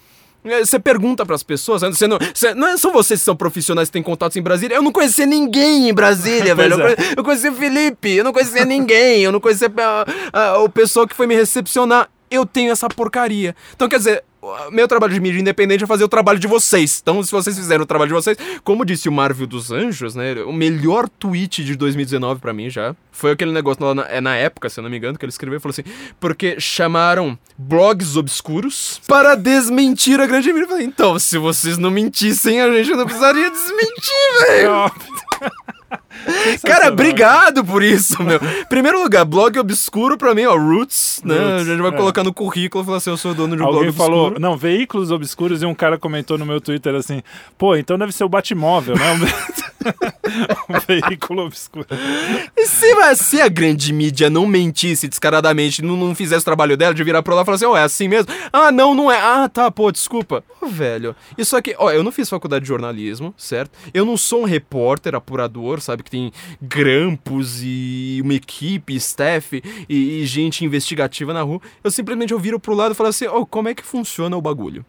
É, 0.44 0.60
Você 0.64 0.78
pergunta 0.80 1.26
pras 1.26 1.42
pessoas, 1.44 1.82
você 1.82 2.06
não, 2.08 2.20
você- 2.34 2.54
não 2.54 2.68
é 2.68 2.78
só 2.78 2.92
vocês 2.92 3.20
que 3.22 3.26
são 3.26 3.36
profissionais 3.36 3.90
que 3.90 3.94
têm 3.94 4.04
contatos 4.04 4.38
em 4.38 4.42
Brasília. 4.42 4.76
Eu 4.76 4.82
não 4.84 4.92
conhecia 4.92 5.26
ninguém 5.26 5.90
em 5.90 5.94
Brasília, 5.94 6.54
velho. 6.56 6.80
Eu 6.80 6.88
é. 6.88 6.96
Eu 7.18 7.24
conhecia 7.24 7.52
o 7.52 7.56
Felipe, 7.56 8.10
eu 8.12 8.24
não 8.24 8.32
conhecia 8.34 8.64
ninguém, 8.66 9.24
eu 9.24 9.32
não 9.32 9.40
conhecia 9.40 9.72
ah, 9.78 10.06
ah, 10.34 10.58
o 10.60 10.70
pessoal 10.70 11.08
que 11.08 11.16
foi 11.16 11.26
me 11.26 11.36
recepcionar. 11.36 12.10
Eu 12.30 12.46
tenho 12.46 12.72
essa 12.74 12.90
porcaria. 12.90 13.56
Então, 13.74 13.88
quer 13.88 13.98
dizer, 14.00 14.24
meu 14.72 14.88
trabalho 14.88 15.14
de 15.14 15.20
mídia 15.20 15.40
independente 15.40 15.84
é 15.84 15.88
fazer 15.88 16.04
o 16.04 16.08
trabalho 16.08 16.40
de 16.40 16.48
vocês. 16.48 17.00
Então, 17.02 17.22
se 17.24 17.32
vocês 17.32 17.58
fizerem 17.58 17.84
o 17.84 17.86
trabalho 17.86 18.10
de 18.10 18.14
vocês, 18.14 18.38
como 18.64 18.86
disse 18.86 19.10
o 19.10 19.12
Marvel 19.12 19.48
dos 19.48 19.72
Anjos, 19.72 20.16
né? 20.16 20.34
O 20.44 20.54
melhor 20.54 21.08
tweet 21.10 21.64
de 21.64 21.76
2019 21.76 22.40
pra 22.40 22.54
mim 22.54 22.70
já 22.70 22.96
foi 23.12 23.32
aquele 23.32 23.52
negócio 23.52 23.84
lá 23.84 23.96
na, 23.96 24.04
é 24.04 24.22
na 24.22 24.36
época, 24.36 24.70
se 24.70 24.80
eu 24.80 24.84
não 24.84 24.90
me 24.90 24.98
engano, 24.98 25.18
que 25.18 25.26
ele 25.26 25.32
escreveu 25.32 25.58
e 25.58 25.62
falou 25.62 25.72
assim: 25.72 25.84
porque 26.20 26.60
chamaram 26.60 27.38
blogs 27.58 28.16
obscuros 28.16 29.02
para 29.08 29.36
desmentir 29.36 30.20
a 30.20 30.26
grande 30.26 30.52
mídia. 30.52 30.68
Falei, 30.68 30.86
então, 30.86 31.18
se 31.18 31.38
vocês 31.38 31.78
não 31.78 31.90
mentissem, 31.90 32.62
a 32.62 32.72
gente 32.72 32.92
não 32.92 33.06
precisaria 33.06 33.50
desmentir, 33.50 34.42
velho. 34.42 34.92
Cara, 36.64 36.90
obrigado 36.90 37.64
por 37.64 37.82
isso, 37.82 38.22
meu. 38.24 38.40
Primeiro 38.68 39.02
lugar, 39.02 39.24
blog 39.24 39.58
obscuro 39.60 40.18
pra 40.18 40.34
mim, 40.36 40.46
ó, 40.46 40.56
Roots, 40.58 41.22
né? 41.24 41.38
a 41.38 41.52
Roots, 41.52 41.66
gente 41.66 41.82
vai 41.82 41.92
é. 41.92 41.96
colocar 41.96 42.24
no 42.24 42.34
currículo 42.34 42.84
e 42.84 42.86
falar 42.86 42.98
assim, 42.98 43.10
eu 43.10 43.18
sou 43.18 43.34
dono 43.34 43.56
de 43.56 43.62
um 43.62 43.66
blog 43.66 43.76
Alguém 43.78 43.90
obscuro. 43.90 44.12
falou, 44.12 44.40
não, 44.40 44.58
veículos 44.58 45.12
obscuros, 45.12 45.62
e 45.62 45.66
um 45.66 45.76
cara 45.76 45.98
comentou 45.98 46.38
no 46.38 46.46
meu 46.46 46.60
Twitter 46.60 46.96
assim, 46.96 47.22
pô, 47.58 47.76
então 47.76 47.98
deve 47.98 48.12
ser 48.12 48.24
o 48.24 48.30
Batmóvel, 48.30 48.96
né? 48.96 49.04
veículo 50.88 51.46
obscuro. 51.46 51.88
Se, 52.66 53.16
se 53.16 53.42
a 53.42 53.48
grande 53.48 53.94
mídia 53.94 54.30
não 54.30 54.46
mentisse 54.46 55.08
descaradamente, 55.08 55.82
não, 55.82 55.96
não 55.96 56.16
fizesse 56.16 56.42
o 56.42 56.46
trabalho 56.46 56.78
dela 56.78 56.94
de 56.94 57.04
virar 57.04 57.24
pro 57.24 57.36
lá 57.36 57.42
e 57.42 57.46
falar 57.46 57.56
assim, 57.56 57.66
ó, 57.66 57.72
oh, 57.72 57.78
é 57.78 57.84
assim 57.84 58.08
mesmo? 58.08 58.32
Ah, 58.52 58.72
não, 58.72 58.94
não 58.94 59.12
é. 59.12 59.20
Ah, 59.20 59.50
tá, 59.50 59.70
pô, 59.72 59.92
desculpa. 59.92 60.44
Oh, 60.62 60.68
velho, 60.68 61.16
isso 61.38 61.56
aqui, 61.56 61.76
ó, 61.78 61.92
eu 61.92 62.04
não 62.04 62.12
fiz 62.12 62.30
faculdade 62.30 62.64
de 62.64 62.70
jornalismo, 62.70 63.34
certo? 63.38 63.78
Eu 63.94 64.06
não 64.06 64.18
sou 64.18 64.42
um 64.42 64.46
repórter 64.46 65.16
apurador, 65.16 65.82
sabe, 65.82 66.04
que 66.04 66.12
tem 66.12 66.32
grampos 66.62 67.62
e 67.64 68.20
uma 68.24 68.34
equipe, 68.34 68.96
staff 68.96 69.62
e, 69.88 70.22
e 70.22 70.26
gente 70.26 70.66
investigativa 70.66 71.34
na 71.34 71.42
rua. 71.42 71.62
Eu 71.84 71.92
simplesmente 71.92 72.34
eu 72.34 72.40
viro 72.40 72.60
pro 72.60 72.74
lado 72.74 72.92
e 72.92 72.96
falo 72.96 73.10
assim, 73.10 73.28
ó, 73.28 73.40
oh, 73.40 73.46
como 73.46 73.70
é 73.70 73.76
que 73.76 73.84
funciona 73.84 74.36
o 74.36 74.42
bagulho? 74.42 74.86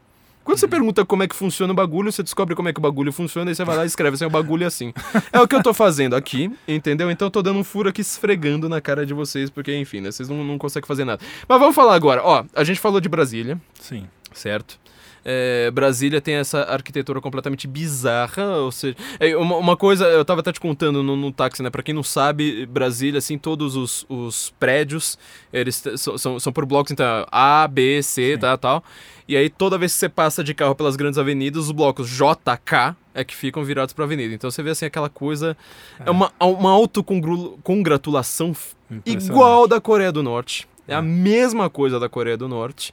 Quando 0.49 0.61
você 0.61 0.67
pergunta 0.67 1.05
como 1.05 1.23
é 1.23 1.29
que 1.29 1.37
funciona 1.37 1.75
o 1.75 1.77
bagulho, 1.77 2.11
você 2.11 2.23
descobre 2.23 2.55
como 2.55 2.71
é 2.71 2.73
que 2.73 2.79
o 2.79 2.83
bagulho 2.83 3.13
funciona 3.13 3.51
e 3.51 3.55
você 3.55 3.67
vai 3.67 3.77
lá 3.77 3.85
e 3.85 3.87
escreve 3.87 4.15
assim, 4.15 4.25
o 4.25 4.31
bagulho 4.31 4.65
é 4.65 4.67
assim. 4.67 4.95
É 5.31 5.39
o 5.39 5.47
que 5.47 5.55
eu 5.55 5.63
tô 5.63 5.75
fazendo 5.75 6.17
aqui, 6.17 6.51
entendeu? 6.67 7.11
Então 7.11 7.27
eu 7.27 7.31
tô 7.31 7.43
dando 7.43 7.59
um 7.59 7.65
furo 7.65 7.91
aqui 7.91 8.01
esfregando 8.01 8.67
na 8.67 8.81
cara 8.81 9.05
de 9.05 9.13
vocês, 9.13 9.51
porque, 9.51 9.77
enfim, 9.77 10.01
né, 10.01 10.11
vocês 10.11 10.27
não, 10.27 10.43
não 10.43 10.57
conseguem 10.57 10.89
fazer 10.89 11.05
nada. 11.05 11.23
Mas 11.47 11.61
vamos 11.61 11.75
falar 11.75 11.95
agora. 11.95 12.23
Ó, 12.25 12.47
a 12.55 12.65
gente 12.65 12.81
falou 12.81 12.99
de 12.99 13.11
Brasília. 13.11 13.61
Sim. 13.79 14.07
Certo? 14.33 14.81
É, 15.25 15.71
Brasília 15.71 16.21
tem 16.21 16.35
essa 16.35 16.63
arquitetura 16.63 17.21
completamente 17.21 17.67
bizarra, 17.67 18.57
ou 18.59 18.73
seja, 18.73 18.97
é, 19.19 19.37
uma, 19.37 19.57
uma, 19.57 19.77
coisa, 19.77 20.07
eu 20.07 20.25
tava 20.25 20.41
até 20.41 20.53
te 20.53 20.61
contando 20.61 21.03
no, 21.03 21.17
no 21.17 21.33
táxi, 21.33 21.63
né, 21.63 21.71
pra 21.71 21.83
quem 21.83 21.95
não 21.95 22.03
sabe, 22.03 22.67
Brasília, 22.67 23.19
assim, 23.19 23.39
todos 23.39 23.77
os, 23.77 24.07
os 24.09 24.55
prédios, 24.59 25.19
eles 25.53 25.83
são, 25.97 26.39
são 26.39 26.53
por 26.53 26.65
blocos, 26.67 26.93
então, 26.93 27.27
A, 27.31 27.67
B, 27.69 28.03
C, 28.03 28.35
Sim. 28.35 28.39
tá, 28.39 28.57
tal, 28.57 28.85
e 29.27 29.37
aí 29.37 29.51
toda 29.51 29.79
vez 29.79 29.93
que 29.93 29.99
você 29.99 30.09
passa 30.09 30.43
de 30.45 30.55
carro 30.55 30.75
pelas 30.75 30.97
grandes 30.97 31.19
avenidas, 31.19 31.65
os 31.65 31.73
blocos 31.73 32.09
JK 32.09 32.97
é 33.15 33.25
que 33.25 33.35
ficam 33.35 33.65
virados 33.65 33.93
pra 33.93 34.05
avenida, 34.05 34.35
então 34.35 34.51
você 34.51 34.63
vê, 34.63 34.71
assim, 34.71 34.87
aquela 34.87 35.09
coisa, 35.09 35.57
é, 36.01 36.09
é. 36.09 36.11
uma, 36.11 36.33
uma 36.41 36.71
autocongratulação 36.71 38.55
igual 39.05 39.67
da 39.67 39.81
Coreia 39.81 40.13
do 40.13 40.23
Norte, 40.23 40.68
é 40.89 40.95
a 40.95 41.03
mesma 41.03 41.69
coisa 41.69 42.01
da 42.01 42.09
Coreia 42.09 42.37
do 42.37 42.49
Norte, 42.49 42.93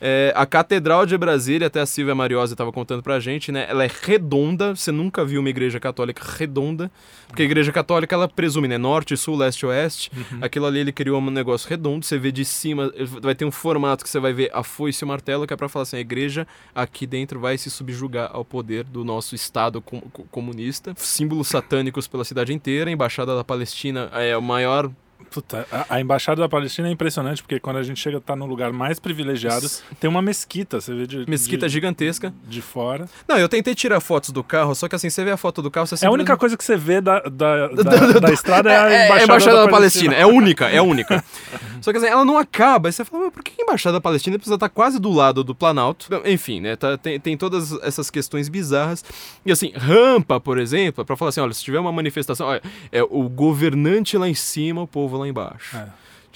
é, 0.00 0.32
a 0.36 0.44
Catedral 0.44 1.06
de 1.06 1.16
Brasília, 1.16 1.68
até 1.68 1.80
a 1.80 1.86
Silvia 1.86 2.14
Mariosa 2.14 2.54
estava 2.54 2.70
contando 2.70 3.02
pra 3.02 3.18
gente, 3.18 3.50
né? 3.50 3.66
Ela 3.68 3.84
é 3.84 3.90
redonda, 4.02 4.74
você 4.74 4.92
nunca 4.92 5.24
viu 5.24 5.40
uma 5.40 5.48
igreja 5.48 5.80
católica 5.80 6.22
redonda, 6.36 6.90
porque 7.26 7.42
a 7.42 7.44
igreja 7.44 7.72
católica 7.72 8.14
ela 8.14 8.28
presume, 8.28 8.68
né? 8.68 8.76
Norte, 8.76 9.16
sul, 9.16 9.36
leste, 9.36 9.64
oeste. 9.64 10.10
Uhum. 10.14 10.38
Aquilo 10.42 10.66
ali 10.66 10.80
ele 10.80 10.92
criou 10.92 11.20
um 11.20 11.30
negócio 11.30 11.68
redondo, 11.68 12.04
você 12.04 12.18
vê 12.18 12.30
de 12.30 12.44
cima, 12.44 12.92
vai 13.22 13.34
ter 13.34 13.44
um 13.44 13.50
formato 13.50 14.04
que 14.04 14.10
você 14.10 14.20
vai 14.20 14.32
ver 14.32 14.50
a 14.52 14.62
foice 14.62 15.02
e 15.02 15.04
o 15.04 15.08
martelo, 15.08 15.46
que 15.46 15.54
é 15.54 15.56
pra 15.56 15.68
falar 15.68 15.84
assim: 15.84 15.96
a 15.96 16.00
igreja 16.00 16.46
aqui 16.74 17.06
dentro 17.06 17.40
vai 17.40 17.56
se 17.56 17.70
subjugar 17.70 18.30
ao 18.32 18.44
poder 18.44 18.84
do 18.84 19.04
nosso 19.04 19.34
Estado 19.34 19.80
com, 19.80 20.00
comunista. 20.30 20.92
Símbolos 20.96 21.48
satânicos 21.48 22.06
pela 22.06 22.24
cidade 22.24 22.52
inteira, 22.52 22.90
a 22.90 22.92
Embaixada 22.92 23.34
da 23.34 23.44
Palestina 23.44 24.10
é 24.12 24.36
o 24.36 24.42
maior 24.42 24.90
Puta, 25.30 25.66
a, 25.70 25.96
a, 25.96 26.00
Embaixada 26.00 26.40
da 26.40 26.48
Palestina 26.48 26.88
é 26.88 26.90
impressionante, 26.90 27.42
porque 27.42 27.60
quando 27.60 27.76
a 27.76 27.82
gente 27.82 28.00
chega 28.00 28.20
tá 28.20 28.34
no 28.34 28.46
lugar 28.46 28.72
mais 28.72 28.98
privilegiado, 28.98 29.66
tem 30.00 30.08
uma 30.08 30.22
mesquita, 30.22 30.80
você 30.80 30.94
vê 30.94 31.06
de... 31.06 31.28
Mesquita 31.28 31.66
de, 31.66 31.72
gigantesca. 31.72 32.32
De 32.48 32.62
fora. 32.62 33.06
Não, 33.28 33.36
eu 33.38 33.48
tentei 33.48 33.74
tirar 33.74 34.00
fotos 34.00 34.30
do 34.30 34.42
carro, 34.42 34.74
só 34.74 34.88
que 34.88 34.94
assim, 34.94 35.10
você 35.10 35.24
vê 35.24 35.30
a 35.30 35.36
foto 35.36 35.60
do 35.60 35.70
carro, 35.70 35.86
você 35.86 36.04
É 36.04 36.08
a 36.08 36.10
única 36.10 36.36
coisa 36.36 36.56
que 36.56 36.64
você 36.64 36.76
vê 36.76 37.00
da, 37.00 37.20
da, 37.20 37.68
da, 37.68 38.18
da 38.20 38.32
estrada 38.32 38.72
é 38.72 38.76
a 38.76 38.86
Embaixada, 38.86 38.92
é, 38.92 39.18
é 39.18 39.20
a 39.20 39.24
Embaixada 39.24 39.56
da, 39.56 39.64
da, 39.64 39.70
Palestina. 39.70 40.10
Palestina. 40.10 40.14
É 40.14 40.26
única, 40.26 40.68
é 40.68 40.80
única. 40.80 41.24
só 41.82 41.92
que 41.92 41.98
assim, 41.98 42.06
ela 42.06 42.24
não 42.24 42.38
acaba, 42.38 42.88
aí 42.88 42.92
você 42.92 43.04
fala, 43.04 43.24
mas 43.24 43.32
por 43.32 43.42
que 43.42 43.60
a 43.60 43.62
Embaixada 43.62 43.94
da 43.94 44.00
Palestina 44.00 44.38
precisa 44.38 44.54
estar 44.54 44.68
tá 44.68 44.74
quase 44.74 44.98
do 44.98 45.10
lado 45.10 45.44
do 45.44 45.54
Planalto? 45.54 46.08
Enfim, 46.24 46.60
né, 46.60 46.76
tá, 46.76 46.96
tem, 46.96 47.20
tem 47.20 47.36
todas 47.36 47.72
essas 47.82 48.10
questões 48.10 48.48
bizarras. 48.48 49.04
E 49.44 49.52
assim, 49.52 49.72
rampa, 49.74 50.40
por 50.40 50.58
exemplo, 50.58 51.04
para 51.04 51.16
falar 51.16 51.28
assim, 51.28 51.40
olha, 51.40 51.52
se 51.52 51.62
tiver 51.62 51.78
uma 51.78 51.92
manifestação, 51.92 52.46
olha, 52.46 52.62
é 52.90 53.02
o 53.02 53.28
governante 53.28 54.16
lá 54.16 54.28
em 54.28 54.34
cima, 54.34 54.82
o 54.82 54.86
povo 54.86 55.05
lá 55.14 55.28
embaixo. 55.28 55.76
É. 55.76 55.86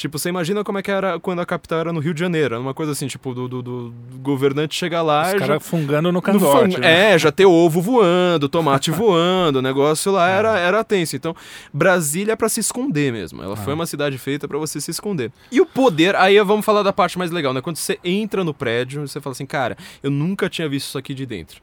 Tipo, 0.01 0.19
você 0.19 0.31
imagina 0.31 0.65
como 0.65 0.79
é 0.79 0.83
que 0.83 0.91
era 0.91 1.21
quando 1.21 1.41
a 1.41 1.45
capital 1.45 1.81
era 1.81 1.93
no 1.93 2.01
Rio 2.01 2.15
de 2.15 2.21
Janeiro. 2.21 2.59
Uma 2.59 2.73
coisa 2.73 2.93
assim, 2.93 3.07
tipo, 3.07 3.35
do, 3.35 3.47
do, 3.47 3.63
do 3.63 3.95
governante 4.23 4.75
chegar 4.75 5.03
lá... 5.03 5.27
Os 5.27 5.35
caras 5.35 5.63
fungando 5.63 6.11
no 6.11 6.23
cangote. 6.23 6.81
Né? 6.81 7.13
É, 7.13 7.19
já 7.19 7.31
ter 7.31 7.45
ovo 7.45 7.83
voando, 7.83 8.49
tomate 8.49 8.89
voando, 8.91 9.59
o 9.59 9.63
negócio 9.63 10.11
lá 10.11 10.27
era, 10.27 10.59
é. 10.59 10.63
era 10.63 10.83
tenso. 10.83 11.17
Então, 11.17 11.37
Brasília 11.71 12.33
é 12.33 12.37
pra 12.37 12.49
se 12.49 12.61
esconder 12.61 13.13
mesmo. 13.13 13.43
Ela 13.43 13.57
foi 13.57 13.73
é. 13.73 13.75
uma 13.75 13.85
cidade 13.85 14.17
feita 14.17 14.49
para 14.49 14.57
você 14.57 14.81
se 14.81 14.91
esconder. 14.91 15.31
E 15.53 15.61
o 15.61 15.67
poder, 15.67 16.17
aí 16.17 16.43
vamos 16.43 16.65
falar 16.65 16.83
da 16.83 16.95
parte 16.95 17.19
mais 17.19 17.31
legal, 17.31 17.53
né? 17.53 17.61
Quando 17.61 17.77
você 17.77 17.99
entra 18.03 18.43
no 18.43 18.55
prédio, 18.55 19.07
você 19.07 19.21
fala 19.21 19.33
assim, 19.33 19.45
cara, 19.45 19.77
eu 20.03 20.11
nunca 20.11 20.49
tinha 20.49 20.67
visto 20.67 20.87
isso 20.87 20.97
aqui 20.97 21.13
de 21.13 21.27
dentro. 21.27 21.61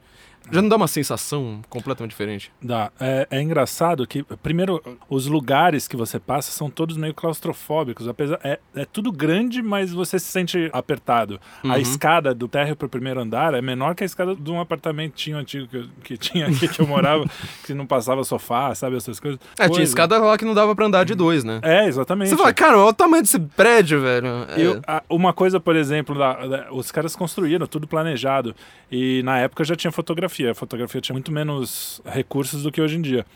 Já 0.50 0.62
não 0.62 0.68
dá 0.68 0.76
uma 0.76 0.88
sensação 0.88 1.60
completamente 1.68 2.10
diferente? 2.10 2.50
Dá. 2.62 2.90
É, 2.98 3.26
é, 3.30 3.42
engraçado 3.42 4.06
que, 4.06 4.22
primeiro, 4.42 4.82
os 5.08 5.26
lugares 5.26 5.86
que 5.86 5.96
você 5.96 6.18
passa 6.18 6.50
são 6.50 6.70
todos 6.70 6.96
meio 6.96 7.14
claustrofóbicos. 7.14 8.08
Apesar, 8.08 8.38
é, 8.42 8.58
é 8.74 8.84
tudo 8.84 9.12
grande, 9.12 9.62
mas 9.62 9.92
você 9.92 10.18
se 10.18 10.26
sente 10.26 10.70
apertado. 10.72 11.40
Uhum. 11.62 11.72
A 11.72 11.78
escada 11.78 12.34
do 12.34 12.48
térreo 12.48 12.76
para 12.76 12.86
o 12.86 12.88
primeiro 12.88 13.20
andar 13.20 13.54
é 13.54 13.60
menor 13.60 13.94
que 13.94 14.02
a 14.02 14.06
escada 14.06 14.34
de 14.34 14.50
um 14.50 14.60
apartamentinho 14.60 15.36
antigo 15.36 15.66
que, 15.66 15.76
eu, 15.76 15.84
que 16.02 16.16
tinha 16.16 16.46
aqui, 16.46 16.66
que 16.68 16.80
eu 16.80 16.86
morava, 16.86 17.24
que 17.64 17.74
não 17.74 17.86
passava 17.86 18.24
sofá, 18.24 18.74
sabe? 18.74 18.96
Essas 18.96 19.20
coisas. 19.20 19.38
É, 19.54 19.62
Coisa. 19.62 19.74
tinha 19.74 19.84
escada 19.84 20.18
lá 20.18 20.38
que 20.38 20.44
não 20.44 20.54
dava 20.54 20.74
para 20.74 20.86
andar 20.86 21.04
de 21.04 21.14
dois, 21.14 21.44
né? 21.44 21.60
É, 21.62 21.86
exatamente. 21.86 22.30
Você 22.30 22.36
fala, 22.36 22.52
cara, 22.52 22.78
olha 22.78 22.88
o 22.88 22.92
tamanho 22.92 23.22
desse 23.22 23.38
prédio, 23.38 24.00
velho. 24.00 24.28
É. 24.48 24.60
Eu, 24.60 24.80
a, 24.86 25.02
uma 25.08 25.32
coisa, 25.32 25.60
por 25.60 25.76
exemplo, 25.76 26.16
da, 26.18 26.46
da, 26.46 26.72
os 26.72 26.90
caras 26.90 27.14
construíram 27.14 27.66
tudo 27.66 27.86
planejado. 27.86 28.54
E 28.90 29.22
na 29.22 29.38
época 29.38 29.64
já 29.64 29.76
tinha 29.76 29.92
fotografia 29.92 30.37
fotografia. 30.38 30.50
A 30.50 30.54
fotografia 30.54 31.00
tinha 31.00 31.14
muito 31.14 31.32
menos 31.32 32.00
recursos 32.04 32.62
do 32.62 32.70
que 32.70 32.80
hoje 32.80 32.96
em 32.96 33.02
dia. 33.02 33.26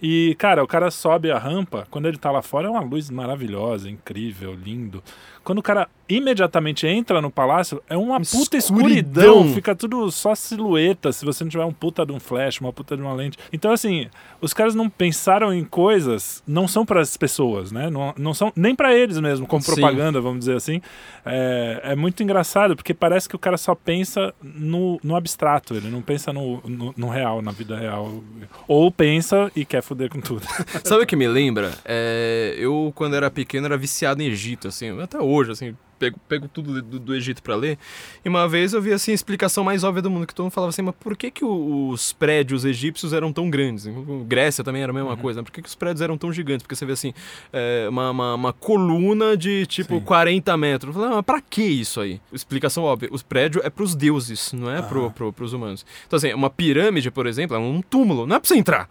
E, 0.00 0.34
cara, 0.36 0.62
o 0.64 0.66
cara 0.66 0.90
sobe 0.90 1.30
a 1.30 1.38
rampa, 1.38 1.86
quando 1.88 2.08
ele 2.08 2.18
tá 2.18 2.30
lá 2.30 2.42
fora 2.42 2.66
é 2.66 2.70
uma 2.70 2.80
luz 2.80 3.08
maravilhosa, 3.08 3.88
incrível, 3.88 4.52
lindo. 4.52 5.02
Quando 5.44 5.58
o 5.58 5.62
cara 5.62 5.88
imediatamente 6.08 6.86
entra 6.86 7.20
no 7.20 7.30
palácio, 7.30 7.82
é 7.88 7.96
uma 7.96 8.20
puta 8.20 8.56
escuridão. 8.56 9.22
escuridão. 9.36 9.54
Fica 9.54 9.74
tudo 9.74 10.10
só 10.10 10.34
silhueta, 10.34 11.12
se 11.12 11.24
você 11.24 11.44
não 11.44 11.50
tiver 11.50 11.64
um 11.64 11.72
puta 11.72 12.04
de 12.04 12.12
um 12.12 12.20
flash, 12.20 12.60
uma 12.60 12.72
puta 12.72 12.96
de 12.96 13.02
uma 13.02 13.12
lente. 13.12 13.38
Então, 13.52 13.72
assim, 13.72 14.08
os 14.40 14.52
caras 14.52 14.74
não 14.74 14.90
pensaram 14.90 15.52
em 15.54 15.64
coisas, 15.64 16.42
não 16.46 16.68
são 16.68 16.84
para 16.84 17.00
as 17.00 17.16
pessoas, 17.16 17.72
né? 17.72 17.88
Não, 17.88 18.14
não 18.16 18.34
são 18.34 18.52
nem 18.54 18.74
para 18.74 18.94
eles 18.94 19.18
mesmo, 19.18 19.46
como 19.46 19.62
Sim. 19.62 19.72
propaganda, 19.72 20.20
vamos 20.20 20.40
dizer 20.40 20.56
assim. 20.56 20.80
É, 21.24 21.80
é, 21.84 21.96
muito 21.96 22.22
engraçado, 22.22 22.76
porque 22.76 22.92
parece 22.92 23.28
que 23.28 23.36
o 23.36 23.38
cara 23.38 23.56
só 23.56 23.74
pensa 23.74 24.34
no, 24.42 24.98
no 25.02 25.16
abstrato, 25.16 25.74
ele 25.74 25.88
não 25.88 26.02
pensa 26.02 26.32
no, 26.32 26.60
no, 26.64 26.94
no, 26.96 27.08
real, 27.08 27.40
na 27.40 27.52
vida 27.52 27.76
real. 27.76 28.22
Ou 28.68 28.90
pensa 28.90 29.50
e 29.56 29.64
quer 29.64 29.82
foder 29.82 30.10
com 30.10 30.20
tudo. 30.20 30.42
Sabe 30.84 31.04
o 31.04 31.06
que 31.06 31.16
me 31.16 31.28
lembra? 31.28 31.72
É, 31.84 32.54
eu, 32.58 32.92
quando 32.94 33.14
era 33.14 33.30
pequeno, 33.30 33.66
era 33.66 33.76
viciado 33.76 34.22
em 34.22 34.26
Egito, 34.26 34.68
assim, 34.68 35.00
até 35.00 35.18
hoje, 35.18 35.31
assim, 35.40 35.74
pego, 36.02 36.18
pego 36.28 36.48
tudo 36.48 36.82
do, 36.82 36.98
do 36.98 37.14
Egito 37.14 37.42
para 37.42 37.54
ler. 37.54 37.78
E 38.24 38.28
uma 38.28 38.48
vez 38.48 38.72
eu 38.72 38.82
vi 38.82 38.92
assim 38.92 39.12
a 39.12 39.14
explicação 39.14 39.62
mais 39.62 39.84
óbvia 39.84 40.02
do 40.02 40.10
mundo, 40.10 40.26
que 40.26 40.34
todo 40.34 40.44
mundo 40.44 40.52
falava 40.52 40.70
assim, 40.70 40.82
mas 40.82 40.94
por 40.98 41.16
que, 41.16 41.30
que 41.30 41.44
os 41.44 42.12
prédios 42.12 42.64
egípcios 42.64 43.12
eram 43.12 43.32
tão 43.32 43.48
grandes? 43.48 43.86
Grécia 44.26 44.64
também 44.64 44.82
era 44.82 44.90
a 44.90 44.94
mesma 44.94 45.10
uhum. 45.10 45.16
coisa, 45.16 45.40
né? 45.40 45.44
por 45.44 45.52
que, 45.52 45.62
que 45.62 45.68
os 45.68 45.74
prédios 45.74 46.00
eram 46.00 46.18
tão 46.18 46.32
gigantes? 46.32 46.62
Porque 46.62 46.74
você 46.74 46.84
vê 46.84 46.92
assim, 46.92 47.14
é, 47.52 47.86
uma, 47.88 48.10
uma, 48.10 48.34
uma, 48.34 48.52
coluna 48.52 49.36
de 49.36 49.64
tipo 49.66 49.94
Sim. 49.94 50.00
40 50.00 50.56
metros. 50.56 50.88
Eu 50.88 51.00
falei, 51.00 51.12
ah, 51.12 51.16
mas 51.16 51.24
pra 51.24 51.40
que 51.40 51.62
isso 51.62 52.00
aí? 52.00 52.20
Explicação 52.32 52.82
óbvia, 52.84 53.08
os 53.12 53.22
prédios 53.22 53.64
é 53.64 53.70
pros 53.70 53.94
deuses, 53.94 54.52
não 54.52 54.70
é 54.70 54.80
uhum. 54.80 54.88
pro, 54.88 55.10
pro, 55.10 55.32
pros 55.32 55.52
humanos. 55.52 55.86
Então 56.06 56.16
assim, 56.16 56.32
uma 56.34 56.50
pirâmide, 56.50 57.10
por 57.10 57.26
exemplo, 57.26 57.56
é 57.56 57.60
um 57.60 57.80
túmulo, 57.80 58.26
não 58.26 58.36
é 58.36 58.40
pra 58.40 58.48
você 58.48 58.56
entrar. 58.56 58.88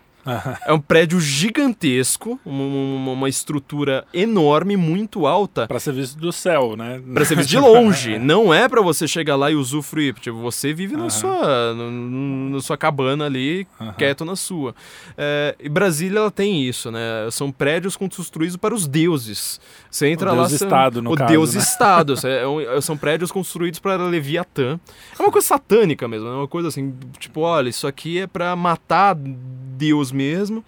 É 0.66 0.74
um 0.74 0.80
prédio 0.80 1.20
gigantesco, 1.20 2.40
uma, 2.46 3.12
uma, 3.12 3.30
estrutura 3.30 4.06
enorme, 4.14 4.78
muito 4.78 5.26
alta. 5.26 5.68
Para 5.68 5.80
ser 5.80 5.94
visto 5.94 6.18
do 6.18 6.32
céu, 6.32 6.76
né? 6.76 7.02
Para 7.14 7.26
ser 7.26 7.36
visto 7.36 7.50
de 7.50 7.58
longe. 7.60 8.20
não 8.20 8.54
é 8.54 8.70
para 8.70 8.82
você 8.82 9.08
chegar 9.08 9.36
lá 9.36 9.50
e 9.50 9.56
usufruir. 9.56 10.14
Tipo, 10.16 10.38
você 10.38 10.74
vive 10.74 10.96
na, 10.96 11.10
sua, 11.10 11.74
no, 11.74 12.50
na 12.52 12.62
sua 12.62 12.78
cabana 12.78 13.26
ali, 13.26 13.68
quieto 13.98 14.24
na 14.24 14.36
sua. 14.36 14.76
É, 15.18 15.56
e 15.60 15.70
Brasília 15.70 16.20
ela 16.20 16.32
tem 16.32 16.64
isso, 16.64 16.92
né? 16.92 17.28
São 17.32 17.52
prédios 17.52 17.98
construídos 17.98 18.58
para 18.58 18.74
os 18.74 18.88
deuses. 18.88 19.60
Você 19.90 20.08
entra 20.08 20.32
o 20.32 20.36
lá. 20.36 20.48
Deus 20.48 20.62
Estado, 20.62 21.02
no 21.02 21.14
o 21.14 21.16
caso, 21.16 21.32
Deus 21.32 21.56
né? 21.56 21.62
Estado. 21.62 22.14
é, 22.26 22.82
são 22.82 22.96
prédios 22.96 23.32
construídos 23.32 23.80
para 23.80 23.98
Leviatã. 24.06 24.80
É 25.18 25.22
uma 25.22 25.32
coisa 25.32 25.48
satânica 25.48 26.08
mesmo. 26.08 26.28
É 26.28 26.36
uma 26.36 26.48
coisa 26.48 26.68
assim, 26.68 26.94
tipo, 27.20 27.42
olha, 27.42 27.70
isso 27.70 27.88
aqui 27.88 28.20
é 28.20 28.28
para 28.28 28.56
matar 28.56 29.16
Deus 29.16 30.11
mesmo. 30.12 30.63